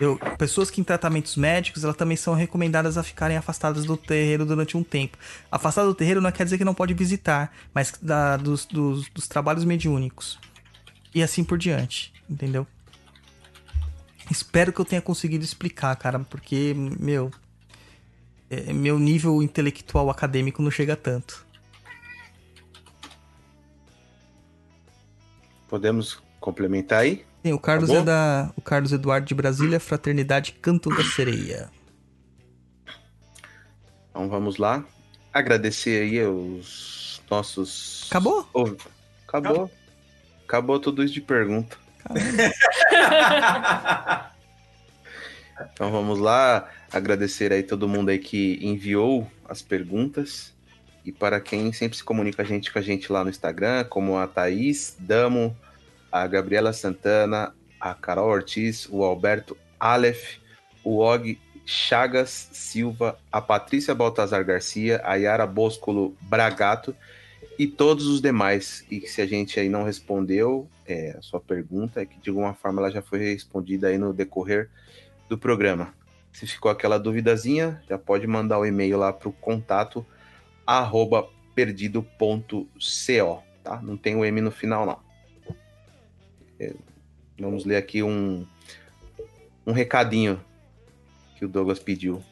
Eu, 0.00 0.18
pessoas 0.38 0.70
que 0.70 0.80
em 0.80 0.84
tratamentos 0.84 1.36
médicos, 1.36 1.84
elas 1.84 1.96
também 1.96 2.16
são 2.16 2.34
recomendadas 2.34 2.96
a 2.98 3.02
ficarem 3.02 3.36
afastadas 3.36 3.84
do 3.84 3.96
terreiro 3.96 4.44
durante 4.44 4.76
um 4.76 4.82
tempo. 4.82 5.16
Afastado 5.50 5.86
do 5.86 5.94
terreiro 5.94 6.20
não 6.20 6.32
quer 6.32 6.44
dizer 6.44 6.58
que 6.58 6.64
não 6.64 6.74
pode 6.74 6.94
visitar, 6.94 7.52
mas 7.72 7.94
da, 8.00 8.36
dos, 8.36 8.64
dos, 8.66 9.08
dos 9.08 9.28
trabalhos 9.28 9.64
mediúnicos 9.64 10.38
e 11.14 11.22
assim 11.22 11.44
por 11.44 11.58
diante, 11.58 12.12
entendeu? 12.28 12.66
Espero 14.30 14.72
que 14.72 14.80
eu 14.80 14.84
tenha 14.84 15.02
conseguido 15.02 15.44
explicar, 15.44 15.94
cara, 15.96 16.18
porque, 16.20 16.74
meu, 16.74 17.30
é, 18.48 18.72
meu 18.72 18.98
nível 18.98 19.42
intelectual 19.42 20.08
acadêmico 20.08 20.62
não 20.62 20.70
chega 20.70 20.96
tanto. 20.96 21.44
Podemos 25.68 26.22
complementar 26.38 27.00
aí? 27.00 27.24
Sim, 27.44 27.52
o 27.52 27.58
Carlos 27.58 27.90
Tá 27.90 27.96
é 27.96 28.02
da. 28.02 28.52
O 28.56 28.60
Carlos 28.60 28.92
Eduardo 28.92 29.26
de 29.26 29.34
Brasília, 29.34 29.80
Fraternidade 29.80 30.52
Canto 30.52 30.90
da 30.90 31.02
Sereia. 31.02 31.70
Então 34.10 34.28
vamos 34.28 34.58
lá. 34.58 34.84
Agradecer 35.32 36.02
aí 36.02 36.24
os 36.24 37.22
nossos. 37.30 38.06
Acabou? 38.10 38.46
Ô, 38.52 38.76
Acabou. 39.26 39.70
Acabou 40.52 40.78
tudo 40.78 41.02
isso 41.02 41.14
de 41.14 41.22
pergunta. 41.22 41.78
Então 45.72 45.90
vamos 45.90 46.18
lá. 46.18 46.68
Agradecer 46.92 47.50
aí 47.54 47.62
todo 47.62 47.88
mundo 47.88 48.10
aí 48.10 48.18
que 48.18 48.58
enviou 48.60 49.26
as 49.48 49.62
perguntas. 49.62 50.52
E 51.06 51.10
para 51.10 51.40
quem 51.40 51.72
sempre 51.72 51.96
se 51.96 52.04
comunica 52.04 52.42
a 52.42 52.44
gente 52.44 52.70
com 52.70 52.78
a 52.78 52.82
gente 52.82 53.10
lá 53.10 53.24
no 53.24 53.30
Instagram, 53.30 53.84
como 53.84 54.18
a 54.18 54.26
Thaís 54.26 54.94
Damo, 54.98 55.56
a 56.12 56.26
Gabriela 56.26 56.74
Santana, 56.74 57.54
a 57.80 57.94
Carol 57.94 58.28
Ortiz, 58.28 58.86
o 58.90 59.02
Alberto 59.04 59.56
Aleph, 59.80 60.36
o 60.84 60.98
Og 60.98 61.38
Chagas 61.64 62.50
Silva, 62.52 63.18
a 63.32 63.40
Patrícia 63.40 63.94
Baltazar 63.94 64.44
Garcia, 64.44 65.00
a 65.02 65.14
Yara 65.14 65.46
Boscolo 65.46 66.14
Bragato 66.20 66.94
e 67.62 67.66
todos 67.68 68.08
os 68.08 68.20
demais. 68.20 68.84
E 68.90 69.06
se 69.06 69.22
a 69.22 69.26
gente 69.26 69.60
aí 69.60 69.68
não 69.68 69.84
respondeu 69.84 70.68
é, 70.84 71.14
a 71.16 71.22
sua 71.22 71.38
pergunta, 71.38 72.02
é 72.02 72.04
que 72.04 72.18
de 72.18 72.28
alguma 72.28 72.54
forma 72.54 72.82
ela 72.82 72.90
já 72.90 73.00
foi 73.00 73.20
respondida 73.20 73.86
aí 73.86 73.96
no 73.96 74.12
decorrer 74.12 74.68
do 75.28 75.38
programa. 75.38 75.94
Se 76.32 76.44
ficou 76.44 76.72
aquela 76.72 76.98
duvidazinha, 76.98 77.80
já 77.88 77.96
pode 77.96 78.26
mandar 78.26 78.58
o 78.58 78.66
e-mail 78.66 78.98
lá 78.98 79.12
para 79.12 79.28
o 79.28 79.32
contato 79.32 80.04
arroba 80.66 81.28
perdido.co, 81.54 82.66
tá? 83.62 83.80
Não 83.80 83.96
tem 83.96 84.16
o 84.16 84.24
M 84.24 84.40
no 84.40 84.50
final, 84.50 84.84
não. 84.84 84.98
É, 86.58 86.74
vamos 87.38 87.64
ler 87.64 87.76
aqui 87.76 88.02
um, 88.02 88.44
um 89.64 89.70
recadinho 89.70 90.40
que 91.36 91.44
o 91.44 91.48
Douglas 91.48 91.78
pediu. 91.78 92.24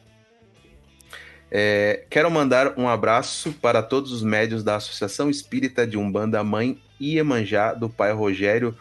É, 1.53 2.05
quero 2.09 2.31
mandar 2.31 2.79
um 2.79 2.87
abraço 2.87 3.51
para 3.51 3.83
todos 3.83 4.13
os 4.13 4.23
médios 4.23 4.63
da 4.63 4.77
Associação 4.77 5.29
Espírita 5.29 5.85
de 5.85 5.97
Umbanda 5.97 6.41
Mãe 6.45 6.81
Iemanjá 6.99 7.73
do 7.73 7.89
pai 7.89 8.13
Rogério 8.13 8.73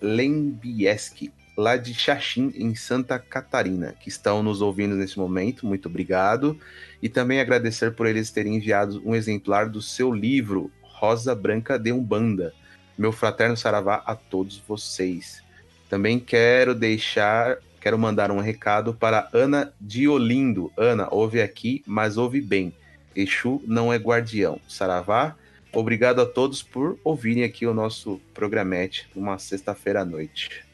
Golembieski, 0.00 1.32
lá 1.56 1.76
de 1.76 1.94
Xaxim, 1.94 2.52
em 2.56 2.74
Santa 2.74 3.20
Catarina, 3.20 3.94
que 4.00 4.08
estão 4.08 4.42
nos 4.42 4.60
ouvindo 4.60 4.96
nesse 4.96 5.16
momento. 5.16 5.64
Muito 5.64 5.88
obrigado. 5.88 6.58
E 7.00 7.08
também 7.08 7.40
agradecer 7.40 7.94
por 7.94 8.06
eles 8.06 8.32
terem 8.32 8.56
enviado 8.56 9.00
um 9.04 9.14
exemplar 9.14 9.68
do 9.68 9.80
seu 9.80 10.12
livro, 10.12 10.72
Rosa 10.82 11.36
Branca 11.36 11.78
de 11.78 11.92
Umbanda. 11.92 12.52
Meu 12.98 13.12
fraterno 13.12 13.56
saravá 13.56 14.02
a 14.04 14.16
todos 14.16 14.58
vocês. 14.66 15.40
Também 15.88 16.18
quero 16.18 16.74
deixar, 16.74 17.58
quero 17.86 17.96
mandar 17.96 18.32
um 18.32 18.40
recado 18.40 18.92
para 18.92 19.28
Ana 19.32 19.72
Diolindo. 19.80 20.72
Ana, 20.76 21.06
ouve 21.08 21.40
aqui, 21.40 21.84
mas 21.86 22.16
ouve 22.16 22.40
bem. 22.40 22.74
Exu 23.14 23.62
não 23.64 23.92
é 23.92 23.96
guardião. 23.96 24.60
Saravá, 24.68 25.36
obrigado 25.72 26.20
a 26.20 26.26
todos 26.26 26.64
por 26.64 26.98
ouvirem 27.04 27.44
aqui 27.44 27.64
o 27.64 27.72
nosso 27.72 28.20
programete 28.34 29.08
numa 29.14 29.38
sexta-feira 29.38 30.00
à 30.00 30.04
noite. 30.04 30.64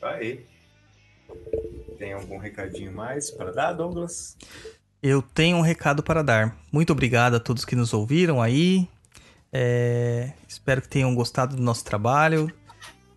Aí. 0.00 0.46
Tem 1.98 2.14
algum 2.14 2.38
recadinho 2.38 2.90
mais 2.90 3.30
para 3.30 3.52
dar, 3.52 3.74
Douglas? 3.74 4.34
Eu 5.02 5.20
tenho 5.20 5.58
um 5.58 5.62
recado 5.62 6.02
para 6.02 6.22
dar. 6.22 6.56
Muito 6.72 6.90
obrigado 6.90 7.34
a 7.34 7.40
todos 7.40 7.66
que 7.66 7.76
nos 7.76 7.92
ouviram 7.92 8.40
aí. 8.40 8.88
É, 9.52 10.32
espero 10.48 10.80
que 10.80 10.88
tenham 10.88 11.14
gostado 11.14 11.54
do 11.54 11.62
nosso 11.62 11.84
trabalho. 11.84 12.50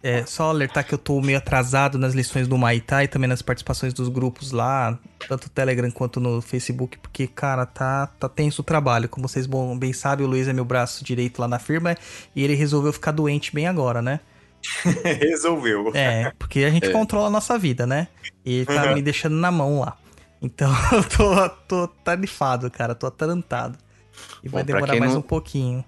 É, 0.04 0.26
só 0.26 0.50
alertar 0.50 0.86
que 0.86 0.94
eu 0.94 0.98
tô 0.98 1.22
meio 1.22 1.38
atrasado 1.38 1.98
nas 1.98 2.14
lições 2.14 2.46
do 2.46 2.58
Maitá 2.58 3.06
e 3.06 3.08
também 3.08 3.30
nas 3.30 3.42
participações 3.42 3.94
dos 3.94 4.10
grupos 4.10 4.52
lá, 4.52 5.00
tanto 5.30 5.46
no 5.46 5.50
Telegram 5.50 5.90
quanto 5.90 6.20
no 6.20 6.42
Facebook, 6.42 6.98
porque, 6.98 7.26
cara, 7.26 7.66
tá, 7.66 8.08
tá 8.08 8.28
tenso 8.28 8.62
o 8.62 8.66
trabalho. 8.66 9.08
Como 9.08 9.26
vocês 9.28 9.46
bom, 9.46 9.78
bem 9.80 9.94
sabem, 9.94 10.26
o 10.26 10.30
Luiz 10.30 10.46
é 10.50 10.52
meu 10.54 10.66
braço 10.66 11.06
direito 11.06 11.40
lá 11.40 11.48
na 11.48 11.58
firma 11.58 11.96
e 12.36 12.44
ele 12.44 12.54
resolveu 12.54 12.92
ficar 12.92 13.12
doente 13.12 13.56
bem 13.56 13.66
agora, 13.66 14.02
né? 14.02 14.20
Resolveu. 15.22 15.92
É, 15.94 16.32
porque 16.38 16.60
a 16.66 16.70
gente 16.70 16.88
É. 16.88 16.92
controla 16.92 17.28
a 17.28 17.32
nossa 17.32 17.58
vida, 17.58 17.88
né? 17.88 18.08
E 18.46 18.56
ele 18.58 18.66
tá 18.66 18.94
me 18.94 19.02
deixando 19.02 19.36
na 19.36 19.52
mão 19.52 19.80
lá. 19.80 19.96
Então 20.42 20.70
eu 20.92 21.04
tô, 21.06 21.50
tô 21.68 21.88
tarifado, 22.04 22.70
cara, 22.70 22.94
tô 22.94 23.08
atarantado. 23.08 23.78
E 24.44 24.50
vai 24.50 24.64
Bom, 24.64 24.68
demorar 24.68 24.96
mais 24.98 25.14
não- 25.14 25.20
um 25.20 25.24
pouquinho. 25.24 25.84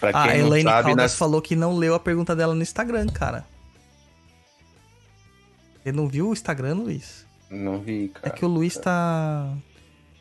Pra 0.00 0.10
Ah, 0.14 0.24
a 0.24 0.28
quem 0.28 0.38
não 0.40 0.46
Elaine 0.48 0.68
sabe, 0.70 0.82
Caldas 0.88 0.96
nas... 1.12 1.16
falou 1.18 1.42
que 1.42 1.56
não 1.56 1.76
leu 1.76 1.94
a 1.94 2.00
pergunta 2.00 2.34
dela 2.36 2.54
no 2.54 2.62
Instagram, 2.62 3.06
cara. 3.08 3.44
Você 5.82 5.92
não 5.92 6.08
viu 6.08 6.28
o 6.28 6.32
Instagram, 6.32 6.74
Luiz? 6.74 7.26
não 7.50 7.80
vi, 7.80 8.12
É 8.16 8.20
cara. 8.20 8.34
que 8.34 8.44
o 8.44 8.48
Luiz 8.48 8.76
tá. 8.76 9.50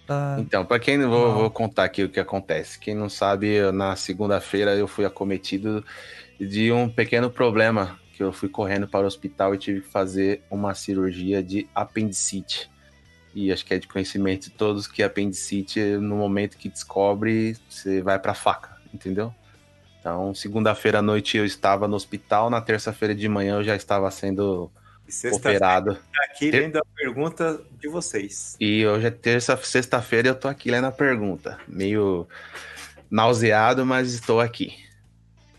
tá... 0.05 0.37
Então, 0.39 0.65
para 0.65 0.79
quem 0.79 0.97
não 0.97 1.09
vou, 1.09 1.33
vou 1.33 1.51
contar 1.51 1.83
aqui 1.83 2.03
o 2.03 2.09
que 2.09 2.19
acontece. 2.19 2.79
Quem 2.79 2.95
não 2.95 3.09
sabe, 3.09 3.69
na 3.73 3.95
segunda-feira 3.95 4.75
eu 4.75 4.87
fui 4.87 5.03
acometido 5.05 5.83
de 6.39 6.71
um 6.71 6.87
pequeno 6.89 7.29
problema 7.29 7.99
que 8.13 8.23
eu 8.23 8.31
fui 8.31 8.47
correndo 8.49 8.87
para 8.87 9.03
o 9.03 9.07
hospital 9.07 9.53
e 9.53 9.57
tive 9.57 9.81
que 9.81 9.89
fazer 9.89 10.41
uma 10.49 10.73
cirurgia 10.73 11.43
de 11.43 11.67
apendicite. 11.75 12.69
E 13.35 13.51
acho 13.51 13.65
que 13.65 13.73
é 13.73 13.77
de 13.77 13.87
conhecimento 13.87 14.45
de 14.45 14.51
todos 14.51 14.87
que 14.87 15.03
apendicite, 15.03 15.79
no 15.97 16.15
momento 16.15 16.57
que 16.57 16.69
descobre, 16.69 17.55
você 17.69 18.01
vai 18.01 18.17
para 18.17 18.33
faca, 18.33 18.75
entendeu? 18.93 19.33
Então, 20.07 20.33
segunda-feira 20.33 20.99
à 20.99 21.01
noite 21.01 21.35
eu 21.35 21.43
estava 21.45 21.85
no 21.85 21.97
hospital, 21.97 22.49
na 22.49 22.61
terça-feira 22.61 23.13
de 23.13 23.27
manhã 23.27 23.55
eu 23.55 23.63
já 23.65 23.75
estava 23.75 24.09
sendo 24.09 24.71
E 25.05 25.11
sexta-feira 25.11 25.57
operado. 25.57 25.97
aqui 26.29 26.49
lendo 26.49 26.77
a 26.77 26.85
pergunta 26.95 27.59
de 27.77 27.89
vocês. 27.89 28.55
E 28.57 28.87
hoje 28.87 29.05
é 29.05 29.11
terça, 29.11 29.57
sexta-feira, 29.57 30.29
eu 30.29 30.35
tô 30.35 30.47
aqui 30.47 30.71
lendo 30.71 30.85
a 30.85 30.93
pergunta. 30.93 31.59
Meio 31.67 32.25
nauseado, 33.11 33.85
mas 33.85 34.13
estou 34.13 34.39
aqui. 34.39 34.77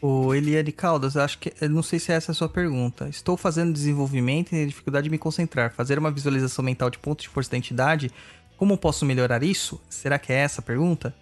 O 0.00 0.34
Eliane 0.34 0.72
Caldas, 0.72 1.18
acho 1.18 1.38
que. 1.40 1.52
Não 1.68 1.82
sei 1.82 1.98
se 1.98 2.10
essa 2.10 2.30
é 2.30 2.32
a 2.32 2.34
sua 2.34 2.48
pergunta. 2.48 3.06
Estou 3.06 3.36
fazendo 3.36 3.70
desenvolvimento 3.70 4.46
e 4.46 4.50
tenho 4.52 4.66
dificuldade 4.66 5.04
de 5.04 5.10
me 5.10 5.18
concentrar. 5.18 5.72
Fazer 5.74 5.98
uma 5.98 6.10
visualização 6.10 6.64
mental 6.64 6.88
de 6.88 6.98
pontos 6.98 7.24
de 7.24 7.28
força 7.28 7.50
da 7.50 7.58
entidade. 7.58 8.10
Como 8.56 8.78
posso 8.78 9.04
melhorar 9.04 9.42
isso? 9.42 9.78
Será 9.90 10.18
que 10.18 10.32
é 10.32 10.36
essa 10.36 10.62
a 10.62 10.64
pergunta? 10.64 11.14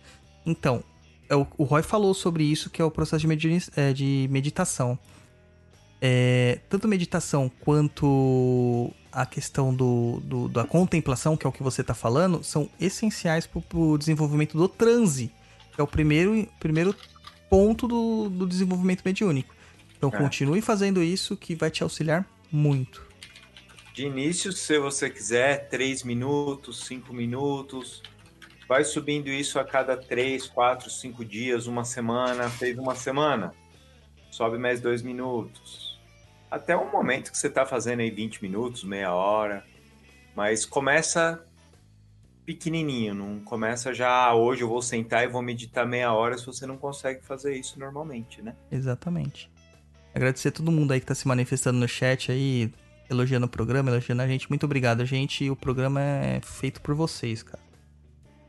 Então, 0.45 0.77
é 0.77 0.96
o, 1.35 1.47
o 1.59 1.65
Roy 1.65 1.83
falou 1.83 2.15
sobre 2.15 2.45
isso, 2.45 2.71
que 2.71 2.81
é 2.81 2.85
o 2.85 2.91
processo 2.91 3.27
de, 3.27 3.59
é, 3.77 3.93
de 3.93 4.29
meditação. 4.31 4.99
É, 6.01 6.61
tanto 6.69 6.87
meditação 6.87 7.51
quanto 7.61 8.93
a 9.11 9.25
questão 9.25 9.75
do, 9.75 10.21
do- 10.23 10.49
da 10.49 10.65
contemplação, 10.65 11.37
que 11.37 11.47
é 11.47 11.49
o 11.49 11.53
que 11.53 11.63
você 11.63 11.81
está 11.81 11.95
falando, 11.95 12.45
são 12.45 12.69
essenciais 12.79 13.47
para 13.47 13.63
o 13.79 13.97
desenvolvimento 13.97 14.59
do 14.59 14.69
transe, 14.69 15.33
que 15.75 15.81
é 15.81 15.85
o 15.85 15.87
primeiro, 15.87 16.47
primeiro 16.61 16.95
ponto 17.49 17.89
do, 17.89 18.29
do 18.29 18.47
desenvolvimento 18.47 19.03
mediúnico. 19.05 19.55
Então 19.97 20.11
É. 20.13 20.19
continue 20.19 20.61
fazendo 20.61 21.03
isso 21.03 21.35
que 21.37 21.55
vai 21.55 21.71
te 21.71 21.83
auxiliar 21.83 22.27
muito. 22.53 23.03
De 23.95 24.05
início, 24.05 24.53
se 24.53 24.79
você 24.79 25.09
quiser, 25.09 25.71
3 25.71 26.03
minutos, 26.03 26.85
5 26.85 27.15
minutos. 27.15 28.03
Vai 28.69 28.85
subindo 28.85 29.29
isso 29.29 29.59
a 29.59 29.65
cada 29.65 29.97
3, 29.97 30.47
4, 30.49 30.91
5 30.91 31.25
dias, 31.25 31.67
uma 31.67 31.85
semana. 31.85 32.49
Fez 32.51 32.77
uma 32.79 32.95
semana, 32.95 33.53
sobe 34.31 34.59
mais 34.59 34.81
2 34.81 35.03
minutos. 35.03 36.01
Até 36.51 36.77
um 36.77 36.91
momento 36.91 37.31
que 37.31 37.39
você 37.39 37.47
está 37.47 37.65
fazendo 37.65 38.01
aí 38.01 38.11
20 38.11 38.43
minutos, 38.43 38.83
meia 38.83 39.15
hora. 39.15 39.65
Mas 40.35 40.67
começa 40.67 41.43
pequenininho, 42.45 43.15
não 43.15 43.41
começa 43.41 43.93
já, 43.93 44.09
"Ah, 44.09 44.35
hoje 44.35 44.63
eu 44.63 44.69
vou 44.69 44.81
sentar 44.81 45.25
e 45.25 45.27
vou 45.27 45.43
meditar 45.43 45.85
meia 45.87 46.13
hora 46.13 46.39
se 46.39 46.47
você 46.47 46.65
não 46.65 46.77
consegue 46.77 47.25
fazer 47.25 47.57
isso 47.57 47.79
normalmente, 47.79 48.41
né? 48.41 48.55
Exatamente. 48.71 49.51
Agradecer 50.15 50.49
a 50.49 50.53
todo 50.53 50.71
mundo 50.71 50.93
aí 50.93 51.01
que 51.01 51.07
tá 51.07 51.15
se 51.15 51.27
manifestando 51.27 51.79
no 51.79 51.89
chat 51.89 52.31
aí, 52.31 52.73
elogiando 53.11 53.47
o 53.47 53.49
programa, 53.49 53.91
elogiando 53.91 54.23
a 54.23 54.27
gente. 54.29 54.49
Muito 54.49 54.65
obrigado, 54.65 55.05
gente. 55.05 55.51
O 55.51 55.57
programa 55.57 56.01
é 56.01 56.41
feito 56.41 56.81
por 56.81 56.95
vocês, 56.95 57.43
cara. 57.43 57.66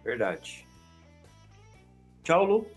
Verdade. 0.08 0.66
Tchau, 2.24 2.46
Lu. 2.46 2.68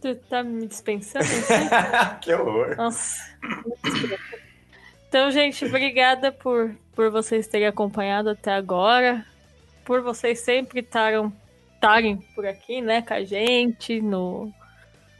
Tu 0.00 0.16
tá 0.30 0.42
me 0.42 0.66
dispensando? 0.66 1.22
assim? 1.28 1.68
que 2.22 2.32
horror. 2.32 2.74
Nossa. 2.78 3.20
Então, 5.06 5.30
gente, 5.30 5.66
obrigada 5.66 6.32
por, 6.32 6.74
por 6.94 7.10
vocês 7.10 7.46
terem 7.46 7.66
acompanhado 7.66 8.30
até 8.30 8.54
agora. 8.54 9.26
Por 9.84 10.00
vocês 10.00 10.40
sempre 10.40 10.80
estarem 10.80 12.16
por 12.34 12.46
aqui, 12.46 12.80
né, 12.80 13.02
com 13.02 13.12
a 13.12 13.22
gente, 13.22 14.00
no 14.00 14.50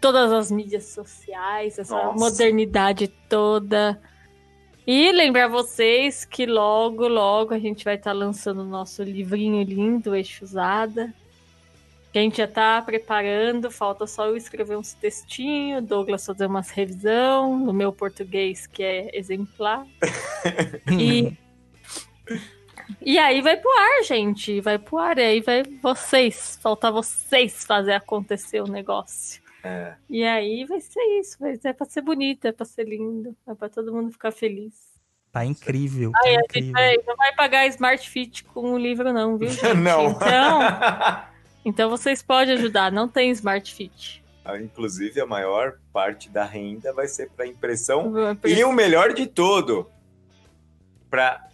todas 0.01 0.33
as 0.33 0.51
mídias 0.51 0.85
sociais, 0.87 1.79
essa 1.79 1.95
Nossa. 1.95 2.19
modernidade 2.19 3.09
toda. 3.29 4.01
E 4.87 5.11
lembrar 5.11 5.49
vocês 5.49 6.25
que 6.25 6.47
logo, 6.47 7.09
logo 7.09 7.53
a 7.53 7.59
gente 7.59 7.85
vai 7.85 7.97
estar 7.97 8.13
lançando 8.13 8.61
o 8.61 8.65
nosso 8.65 9.03
livrinho 9.03 9.65
lindo, 9.65 10.15
Exusada. 10.15 11.13
Que 12.13 12.21
a 12.21 12.23
gente 12.23 12.37
já 12.37 12.47
tá 12.47 12.81
preparando, 12.81 13.69
falta 13.69 14.07
só 14.07 14.27
eu 14.27 14.37
escrever 14.37 14.77
uns 14.77 14.95
textinhos, 14.95 15.83
Douglas 15.83 16.25
fazer 16.25 16.47
umas 16.47 16.71
revisão 16.71 17.59
no 17.59 17.73
meu 17.73 17.93
português, 17.93 18.69
que 18.69 18.83
é 18.83 19.11
exemplar. 19.13 19.85
E, 20.99 21.37
e 23.01 23.19
aí 23.19 23.41
vai 23.41 23.57
pro 23.57 23.69
ar, 23.71 24.05
gente. 24.05 24.61
Vai 24.61 24.79
pro 24.79 24.99
ar. 24.99 25.19
E 25.19 25.23
aí 25.23 25.41
vai 25.41 25.65
vocês. 25.83 26.59
Falta 26.63 26.93
vocês 26.93 27.65
fazer 27.65 27.95
acontecer 27.95 28.61
o 28.61 28.69
negócio. 28.69 29.43
É. 29.67 29.95
E 30.09 30.25
aí 30.25 30.65
vai 30.65 30.81
ser 30.81 31.01
isso. 31.21 31.37
Vai 31.41 31.57
ser, 31.57 31.69
é 31.69 31.73
pra 31.73 31.87
ser 31.87 32.03
bonito, 32.03 32.47
é 32.47 32.53
pra 32.53 32.65
ser 32.65 32.85
lindo. 32.85 33.37
É 33.47 33.55
pra 33.55 33.69
todo 33.69 33.93
mundo 33.93 34.11
ficar 34.13 34.31
feliz. 34.31 34.75
Tá 35.33 35.45
incrível, 35.45 36.13
tá 36.13 36.31
incrível. 36.33 36.73
vai, 36.73 36.97
não 37.07 37.15
vai 37.17 37.35
pagar 37.35 37.67
Smart 37.67 38.09
Fit 38.09 38.43
com 38.45 38.73
o 38.73 38.79
livro, 38.79 39.13
não, 39.13 39.37
viu, 39.37 39.49
gente? 39.51 39.75
Não. 39.75 40.11
Então, 40.13 40.61
então 41.65 41.91
vocês 41.91 42.23
podem 42.23 42.55
ajudar. 42.55 42.91
Não 42.91 43.07
tem 43.07 43.31
Smart 43.33 43.75
Fit. 43.75 44.25
Inclusive, 44.63 45.21
a 45.21 45.27
maior 45.27 45.79
parte 45.93 46.31
da 46.31 46.45
renda 46.45 46.93
vai 46.93 47.09
ser 47.09 47.29
para 47.31 47.47
impressão 47.49 48.15
E 48.45 48.63
o 48.65 48.73
melhor 48.73 49.13
de 49.13 49.27
tudo, 49.27 49.91
pra, 51.11 51.45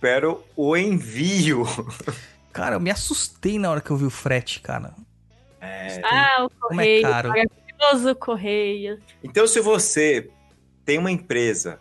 para 0.00 0.28
o 0.54 0.76
envio. 0.76 1.64
Cara, 2.52 2.76
eu 2.76 2.80
me 2.80 2.90
assustei 2.90 3.58
na 3.58 3.70
hora 3.70 3.80
que 3.80 3.90
eu 3.90 3.96
vi 3.96 4.04
o 4.04 4.10
frete, 4.10 4.60
cara. 4.60 4.92
É, 5.60 6.00
Ah, 6.04 6.44
o 6.44 6.50
Como 6.68 6.80
é 6.80 6.84
correio. 6.84 7.02
caro. 7.02 7.32
Maravilhoso 7.82 8.14
correio. 8.16 8.98
Então, 9.24 9.46
se 9.46 9.60
você 9.60 10.30
tem 10.84 10.98
uma 10.98 11.10
empresa 11.10 11.80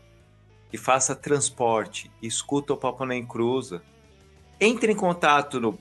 que 0.69 0.77
faça 0.77 1.15
transporte 1.15 2.09
e 2.21 2.27
escuta 2.27 2.73
o 2.73 2.77
Papo 2.77 3.05
Nem 3.05 3.25
Cruza, 3.25 3.81
entre 4.59 4.91
em 4.91 4.95
contato 4.95 5.59
no. 5.59 5.77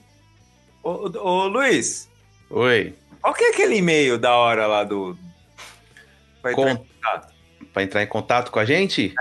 Ô, 0.83 1.09
ô, 1.19 1.47
Luiz, 1.47 2.09
Oi. 2.49 2.95
qual 3.21 3.33
que 3.33 3.43
é 3.45 3.49
aquele 3.49 3.77
e-mail 3.77 4.17
da 4.19 4.35
hora 4.35 4.67
lá 4.67 4.83
do. 4.83 5.17
Vai 6.43 6.53
entrar 6.53 6.71
em 6.71 6.77
Com- 6.77 6.85
contato? 6.85 7.33
Para 7.73 7.83
entrar 7.83 8.03
em 8.03 8.07
contato 8.07 8.51
com 8.51 8.59
a 8.59 8.65
gente? 8.65 9.13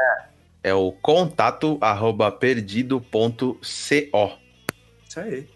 É. 0.62 0.74
o 0.74 0.92
contato 0.92 1.78
arroba 1.80 2.30
perdido.co. 2.30 3.56
Isso 3.62 5.20
aí. 5.20 5.48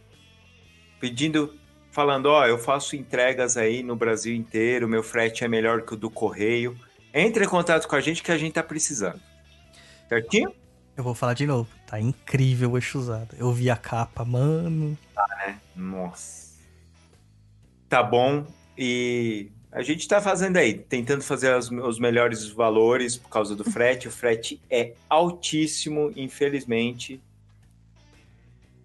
Pedindo, 1.01 1.55
falando, 1.95 2.27
ó, 2.27 2.45
eu 2.45 2.59
faço 2.59 2.97
entregas 2.97 3.57
aí 3.57 3.81
no 3.81 3.95
Brasil 3.95 4.35
inteiro, 4.35 4.89
meu 4.89 5.03
frete 5.03 5.45
é 5.45 5.49
melhor 5.49 5.83
que 5.83 5.95
o 5.95 5.97
do 5.97 6.11
correio. 6.11 6.77
Entre 7.15 7.45
em 7.45 7.49
contato 7.49 7.87
com 7.87 7.95
a 7.95 8.01
gente 8.01 8.21
que 8.21 8.33
a 8.33 8.37
gente 8.37 8.55
tá 8.55 8.65
precisando. 8.65 9.21
Certinho? 10.09 10.53
Eu 10.97 11.05
vou 11.05 11.15
falar 11.15 11.35
de 11.35 11.47
novo. 11.47 11.69
Tá 11.87 12.01
incrível 12.01 12.73
o 12.73 12.79
Exusada. 12.79 13.37
Eu 13.39 13.53
vi 13.53 13.71
a 13.71 13.77
capa, 13.77 14.25
mano. 14.25 14.99
Nossa. 15.77 16.55
Tá 17.89 18.03
bom. 18.03 18.45
E 18.77 19.53
a 19.71 19.81
gente 19.83 20.09
tá 20.09 20.21
fazendo 20.21 20.57
aí, 20.57 20.75
tentando 20.75 21.23
fazer 21.23 21.57
os, 21.57 21.71
os 21.71 22.01
melhores 22.01 22.45
valores 22.49 23.17
por 23.17 23.29
causa 23.29 23.55
do 23.55 23.63
frete. 23.63 24.09
O 24.09 24.11
frete 24.11 24.61
é 24.69 24.95
altíssimo, 25.09 26.13
infelizmente. 26.17 27.21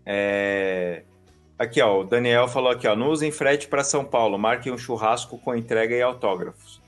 É... 0.06 1.04
Aqui, 1.60 1.82
ó, 1.82 2.00
o 2.00 2.04
Daniel 2.06 2.48
falou 2.48 2.72
aqui, 2.72 2.88
ó, 2.88 2.96
não 2.96 3.10
usem 3.10 3.32
frete 3.32 3.68
para 3.68 3.84
São 3.84 4.06
Paulo, 4.06 4.40
marquem 4.40 4.72
um 4.72 4.78
churrasco 4.78 5.38
com 5.38 5.54
entrega 5.54 5.94
e 5.94 6.02
autógrafos. 6.02 6.82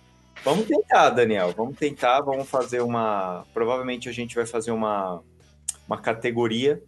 Vamos 0.46 0.66
tentar, 0.66 1.10
Daniel, 1.10 1.54
vamos 1.56 1.78
tentar, 1.78 2.22
vamos 2.22 2.50
fazer 2.50 2.82
uma... 2.82 3.46
Provavelmente 3.54 4.08
a 4.08 4.14
gente 4.14 4.34
vai 4.34 4.46
fazer 4.46 4.72
uma, 4.72 5.22
uma 5.86 5.98
categoria 5.98 6.82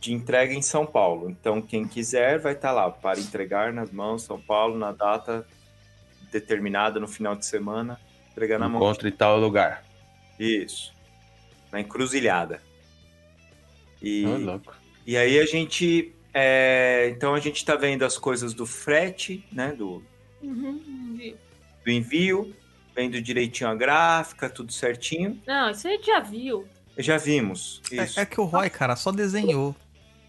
de 0.00 0.12
entrega 0.12 0.52
em 0.52 0.60
São 0.60 0.84
Paulo. 0.84 1.30
Então, 1.30 1.62
quem 1.62 1.86
quiser 1.86 2.40
vai 2.40 2.52
estar 2.54 2.72
lá 2.72 2.90
para 2.90 3.20
entregar 3.20 3.72
nas 3.72 3.92
mãos 3.92 4.24
São 4.24 4.40
Paulo 4.40 4.76
na 4.76 4.90
data 4.90 5.46
determinada 6.32 6.98
no 6.98 7.06
final 7.06 7.36
de 7.36 7.46
semana, 7.46 8.00
entregar 8.32 8.58
na 8.58 8.68
mão. 8.68 8.80
Encontre 8.82 9.12
tal 9.12 9.38
lugar. 9.38 9.84
Isso. 10.38 10.92
Na 11.70 11.80
encruzilhada. 11.80 12.60
E, 14.02 14.26
Ô, 14.26 14.36
louco. 14.36 14.74
e 15.06 15.16
aí 15.16 15.38
a 15.38 15.46
gente. 15.46 16.12
É, 16.34 17.12
então 17.14 17.34
a 17.34 17.40
gente 17.40 17.56
está 17.56 17.74
vendo 17.76 18.04
as 18.04 18.16
coisas 18.18 18.54
do 18.54 18.66
frete, 18.66 19.44
né? 19.52 19.72
Do, 19.72 20.02
Uhum. 20.42 21.34
do 21.84 21.90
envio, 21.90 22.54
vendo 22.94 23.20
direitinho 23.22 23.70
a 23.70 23.74
gráfica, 23.74 24.48
tudo 24.50 24.72
certinho. 24.72 25.40
Não, 25.46 25.70
isso 25.70 25.86
a 25.86 25.90
gente 25.90 26.06
já 26.06 26.20
viu. 26.20 26.66
Já 26.98 27.16
vimos. 27.16 27.80
Isso. 27.90 28.18
É, 28.18 28.22
é 28.22 28.26
que 28.26 28.40
o 28.40 28.44
Roy, 28.44 28.68
cara, 28.68 28.96
só 28.96 29.10
desenhou. 29.12 29.74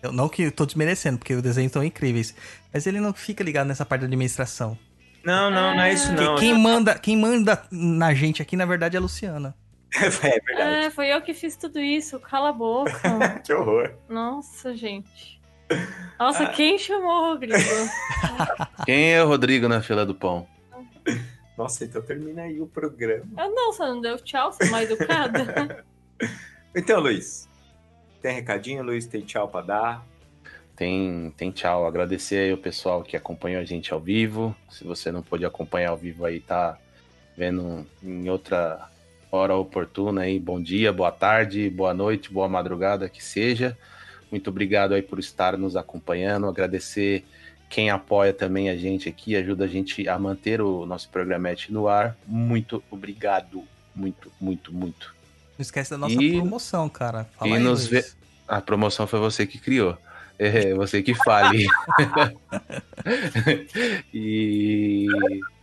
Eu, 0.01 0.11
não 0.11 0.29
que 0.29 0.43
eu 0.43 0.51
tô 0.51 0.65
desmerecendo, 0.65 1.17
porque 1.17 1.33
os 1.33 1.41
desenhos 1.41 1.69
estão 1.69 1.83
incríveis. 1.83 2.35
Mas 2.73 2.85
ele 2.85 2.99
não 2.99 3.13
fica 3.13 3.43
ligado 3.43 3.67
nessa 3.67 3.85
parte 3.85 4.01
da 4.01 4.05
administração. 4.07 4.77
Não, 5.23 5.49
não, 5.49 5.73
não 5.75 5.81
é 5.83 5.93
isso 5.93 6.09
Que- 6.13 6.21
não. 6.21 6.35
quem, 6.35 6.57
manda, 6.57 6.99
quem 6.99 7.17
manda 7.17 7.63
na 7.71 8.13
gente 8.13 8.41
aqui, 8.41 8.55
na 8.57 8.65
verdade, 8.65 8.95
é 8.95 8.99
a 8.99 9.01
Luciana. 9.01 9.55
É 9.95 10.09
verdade. 10.09 10.85
É, 10.85 10.89
foi 10.89 11.07
eu 11.07 11.21
que 11.21 11.33
fiz 11.33 11.55
tudo 11.55 11.79
isso. 11.79 12.19
Cala 12.19 12.49
a 12.49 12.53
boca. 12.53 12.91
Que 13.45 13.53
horror. 13.53 13.93
Nossa, 14.09 14.75
gente. 14.75 15.39
Nossa, 16.19 16.45
quem 16.47 16.77
chamou 16.77 17.09
o 17.09 17.25
Rodrigo? 17.31 17.57
Quem 18.85 19.13
é 19.13 19.23
o 19.23 19.27
Rodrigo 19.27 19.67
na 19.67 19.81
fila 19.81 20.05
do 20.05 20.15
pão? 20.15 20.47
Nossa, 21.57 21.85
então 21.85 22.01
termina 22.01 22.43
aí 22.43 22.59
o 22.61 22.67
programa. 22.67 23.25
Eu 23.37 23.51
não, 23.53 23.71
você 23.71 23.83
não 23.83 24.01
deu 24.01 24.17
tchau, 24.19 24.51
você 24.51 24.63
é 24.63 24.69
mal 24.69 24.81
educada. 24.81 25.85
Então, 26.75 26.99
Luiz, 26.99 27.47
tem 28.19 28.33
recadinho, 28.33 28.81
Luiz? 28.81 29.05
Tem 29.05 29.21
tchau 29.21 29.47
pra 29.47 29.61
dar? 29.61 30.07
Tem, 30.75 31.31
tem 31.37 31.51
tchau. 31.51 31.85
Agradecer 31.85 32.37
aí 32.37 32.53
o 32.53 32.57
pessoal 32.57 33.03
que 33.03 33.15
acompanhou 33.15 33.61
a 33.61 33.65
gente 33.65 33.93
ao 33.93 33.99
vivo. 33.99 34.55
Se 34.71 34.83
você 34.83 35.11
não 35.11 35.21
pôde 35.21 35.45
acompanhar 35.45 35.89
ao 35.89 35.97
vivo 35.97 36.25
aí, 36.25 36.39
tá 36.39 36.75
vendo 37.37 37.85
em 38.01 38.27
outra 38.27 38.89
hora 39.31 39.55
oportuna 39.55 40.21
aí. 40.21 40.39
Bom 40.39 40.59
dia, 40.59 40.91
boa 40.91 41.11
tarde, 41.11 41.69
boa 41.69 41.93
noite, 41.93 42.33
boa 42.33 42.49
madrugada, 42.49 43.07
que 43.07 43.23
seja. 43.23 43.77
Muito 44.33 44.49
obrigado 44.49 44.95
aí 44.95 45.01
por 45.03 45.19
estar 45.19 45.55
nos 45.59 45.75
acompanhando. 45.75 46.47
Agradecer 46.47 47.23
quem 47.69 47.91
apoia 47.91 48.33
também 48.33 48.67
a 48.67 48.75
gente 48.75 49.07
aqui, 49.07 49.35
ajuda 49.35 49.65
a 49.65 49.67
gente 49.67 50.09
a 50.09 50.17
manter 50.17 50.59
o 50.59 50.87
nosso 50.87 51.07
programete 51.09 51.71
no 51.71 51.87
ar. 51.87 52.17
Muito 52.25 52.83
obrigado. 52.89 53.63
Muito, 53.95 54.31
muito, 54.41 54.73
muito. 54.73 55.13
Não 55.55 55.61
esquece 55.61 55.91
da 55.91 55.99
nossa 55.99 56.15
E- 56.15 56.37
promoção, 56.37 56.89
cara. 56.89 57.29
Fala 57.37 57.51
e 57.51 57.53
aí, 57.57 57.63
nos 57.63 57.91
Luiz. 57.91 58.17
A 58.47 58.59
promoção 58.59 59.05
foi 59.05 59.19
você 59.19 59.45
que 59.45 59.59
criou. 59.59 59.95
É, 60.39 60.73
você 60.73 61.03
que 61.03 61.13
fale. 61.13 61.67
e 64.11 65.05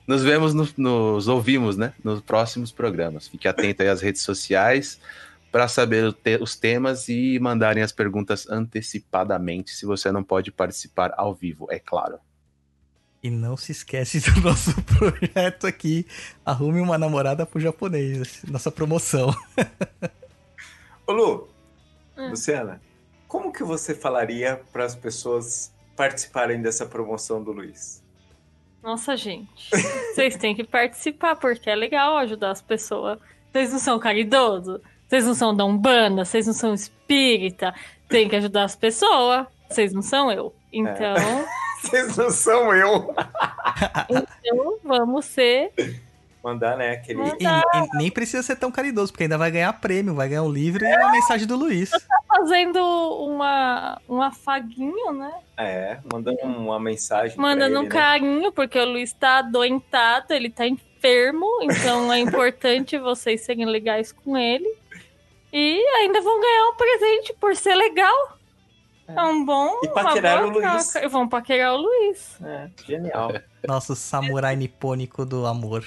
nos 0.07 0.23
vemos, 0.23 0.55
no- 0.55 0.69
nos 0.77 1.27
ouvimos, 1.27 1.77
né? 1.77 1.93
Nos 2.05 2.21
próximos 2.21 2.71
programas. 2.71 3.27
Fique 3.27 3.49
atento 3.49 3.83
aí 3.83 3.89
às 3.89 4.01
redes 4.01 4.23
sociais 4.23 5.01
para 5.51 5.67
saber 5.69 6.15
os 6.41 6.57
temas 6.57 7.09
e 7.09 7.39
mandarem 7.41 7.83
as 7.83 7.93
perguntas 7.93 8.49
antecipadamente, 8.49 9.73
se 9.73 9.85
você 9.87 10.13
não 10.13 10.23
pode 10.23 10.51
participar 10.53 11.13
ao 11.17 11.35
vivo, 11.35 11.67
é 11.71 11.79
claro. 11.79 12.19
E 13.23 13.29
não 13.29 13.57
se 13.57 13.73
esquece 13.73 14.21
do 14.21 14.41
nosso 14.41 14.73
projeto 14.83 15.67
aqui. 15.67 16.07
Arrume 16.45 16.81
uma 16.81 16.97
namorada 16.97 17.45
pro 17.45 17.61
japonês. 17.61 18.43
Nossa 18.49 18.71
promoção. 18.71 19.35
Ô, 21.07 21.13
Lu, 21.13 21.49
Hum. 22.17 22.31
Luciana, 22.31 22.83
como 23.27 23.53
que 23.53 23.63
você 23.65 23.95
falaria 23.95 24.61
para 24.73 24.85
as 24.85 24.95
pessoas 24.95 25.73
participarem 25.97 26.61
dessa 26.61 26.85
promoção 26.85 27.43
do 27.43 27.51
Luiz? 27.53 28.03
Nossa, 28.83 29.17
gente. 29.17 29.71
Vocês 30.15 30.37
têm 30.37 30.55
que 30.55 30.65
participar, 30.65 31.37
porque 31.37 31.71
é 31.71 31.75
legal 31.75 32.17
ajudar 32.19 32.51
as 32.51 32.61
pessoas. 32.61 33.19
Vocês 33.51 33.73
não 33.73 33.79
são 33.79 33.99
caridosos? 33.99 34.81
Vocês 35.11 35.27
não 35.27 35.35
são 35.35 35.53
da 35.53 35.65
Umbanda? 35.65 36.25
Vocês 36.25 36.47
não 36.47 36.55
são 36.55 36.73
espírita? 36.73 37.75
Tem 38.09 38.29
que 38.29 38.37
ajudar 38.37 38.63
as 38.63 38.77
pessoas. 38.77 39.45
Vocês 39.69 39.93
não 39.93 40.03
são 40.03 40.31
eu. 40.31 40.55
Então, 40.73 41.17
Vocês 41.83 42.17
não 42.17 42.31
são 42.31 42.73
eu. 42.73 43.13
então 44.09 44.79
vamos 44.85 45.25
ser 45.25 45.73
Mandar, 46.43 46.77
né, 46.77 46.93
aquele... 46.93 47.21
E, 47.23 47.45
e 47.45 47.99
nem 47.99 48.11
precisa 48.11 48.43
ser 48.43 48.57
tão 48.57 48.71
caridoso, 48.71 49.13
porque 49.13 49.25
ainda 49.25 49.37
vai 49.37 49.51
ganhar 49.51 49.73
prêmio, 49.75 50.15
vai 50.15 50.27
ganhar 50.27 50.43
um 50.43 50.51
livro 50.51 50.83
e 50.83 50.97
uma 50.97 51.13
mensagem 51.13 51.47
do 51.47 51.55
Luiz. 51.55 51.91
Fazendo 52.27 52.79
uma, 52.79 54.01
um 54.09 54.23
afaguinho, 54.23 55.13
né? 55.13 55.33
É, 55.59 55.99
mandando 56.11 56.41
uma 56.45 56.81
mensagem 56.81 57.37
Mandando 57.37 57.77
ele, 57.77 57.79
um 57.81 57.83
né? 57.83 57.89
carinho, 57.91 58.53
porque 58.53 58.79
o 58.79 58.87
Luiz 58.87 59.13
tá 59.13 59.41
adoentado, 59.41 60.33
ele 60.33 60.49
tá 60.49 60.67
enfermo, 60.67 61.47
então 61.63 62.11
é 62.11 62.21
importante 62.21 62.97
vocês 62.97 63.43
serem 63.43 63.67
legais 63.67 64.11
com 64.11 64.39
ele. 64.39 64.80
E 65.53 65.85
ainda 65.99 66.21
vão 66.21 66.41
ganhar 66.41 66.69
um 66.69 66.75
presente 66.75 67.35
por 67.41 67.57
ser 67.57 67.75
legal. 67.75 68.39
É 69.09 69.23
um 69.23 69.45
bom. 69.45 69.81
E 69.83 69.89
paquerar 69.89 70.45
o 70.45 70.51
Luiz. 70.51 70.95
E 70.95 71.09
vão 71.09 71.29
paquerar 71.29 71.75
o 71.75 71.79
Luiz. 71.79 72.37
É, 72.43 72.69
genial. 72.87 73.33
Nosso 73.67 73.97
samurai 73.97 74.55
nipônico 74.55 75.25
do 75.25 75.47
amor. 75.47 75.85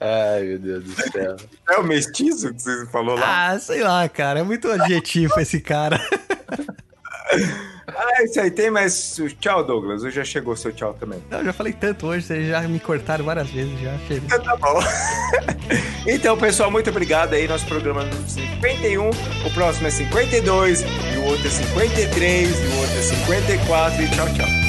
Ai, 0.00 0.42
meu 0.42 0.58
Deus 0.58 0.84
do 0.84 1.12
céu. 1.12 1.36
É 1.68 1.78
o 1.78 1.84
mestiço 1.84 2.52
que 2.52 2.62
você 2.62 2.86
falou 2.86 3.16
lá? 3.16 3.50
Ah, 3.50 3.58
sei 3.58 3.82
lá, 3.82 4.08
cara. 4.08 4.40
É 4.40 4.42
muito 4.42 4.70
adjetivo 4.70 5.38
esse 5.40 5.60
cara. 5.60 6.00
Ah, 7.88 8.22
isso 8.24 8.40
aí. 8.40 8.50
Tem 8.50 8.70
mais... 8.70 9.20
Tchau, 9.40 9.64
Douglas. 9.64 10.02
Hoje 10.02 10.16
já 10.16 10.24
chegou 10.24 10.54
o 10.54 10.56
seu 10.56 10.72
tchau 10.72 10.94
também. 10.94 11.22
Eu 11.30 11.44
já 11.44 11.52
falei 11.52 11.72
tanto 11.72 12.06
hoje, 12.06 12.26
vocês 12.26 12.48
já 12.48 12.60
me 12.62 12.80
cortaram 12.80 13.24
várias 13.24 13.48
vezes, 13.48 13.78
já 13.80 13.96
chega. 14.08 14.38
Tá 14.40 14.56
bom. 14.56 14.80
então, 16.06 16.36
pessoal, 16.36 16.70
muito 16.70 16.90
obrigado 16.90 17.34
aí. 17.34 17.46
Nosso 17.46 17.66
programa 17.66 18.02
é 18.02 18.28
51. 18.28 19.08
O 19.08 19.50
próximo 19.54 19.86
é 19.86 19.90
52. 19.90 20.82
E 20.82 21.18
o 21.18 21.24
outro 21.24 21.46
é 21.46 21.50
53. 21.50 22.48
E 22.50 22.66
o 22.66 22.78
outro 22.80 22.98
é 22.98 23.02
54. 23.02 24.02
E 24.02 24.10
tchau, 24.10 24.26
tchau. 24.34 24.65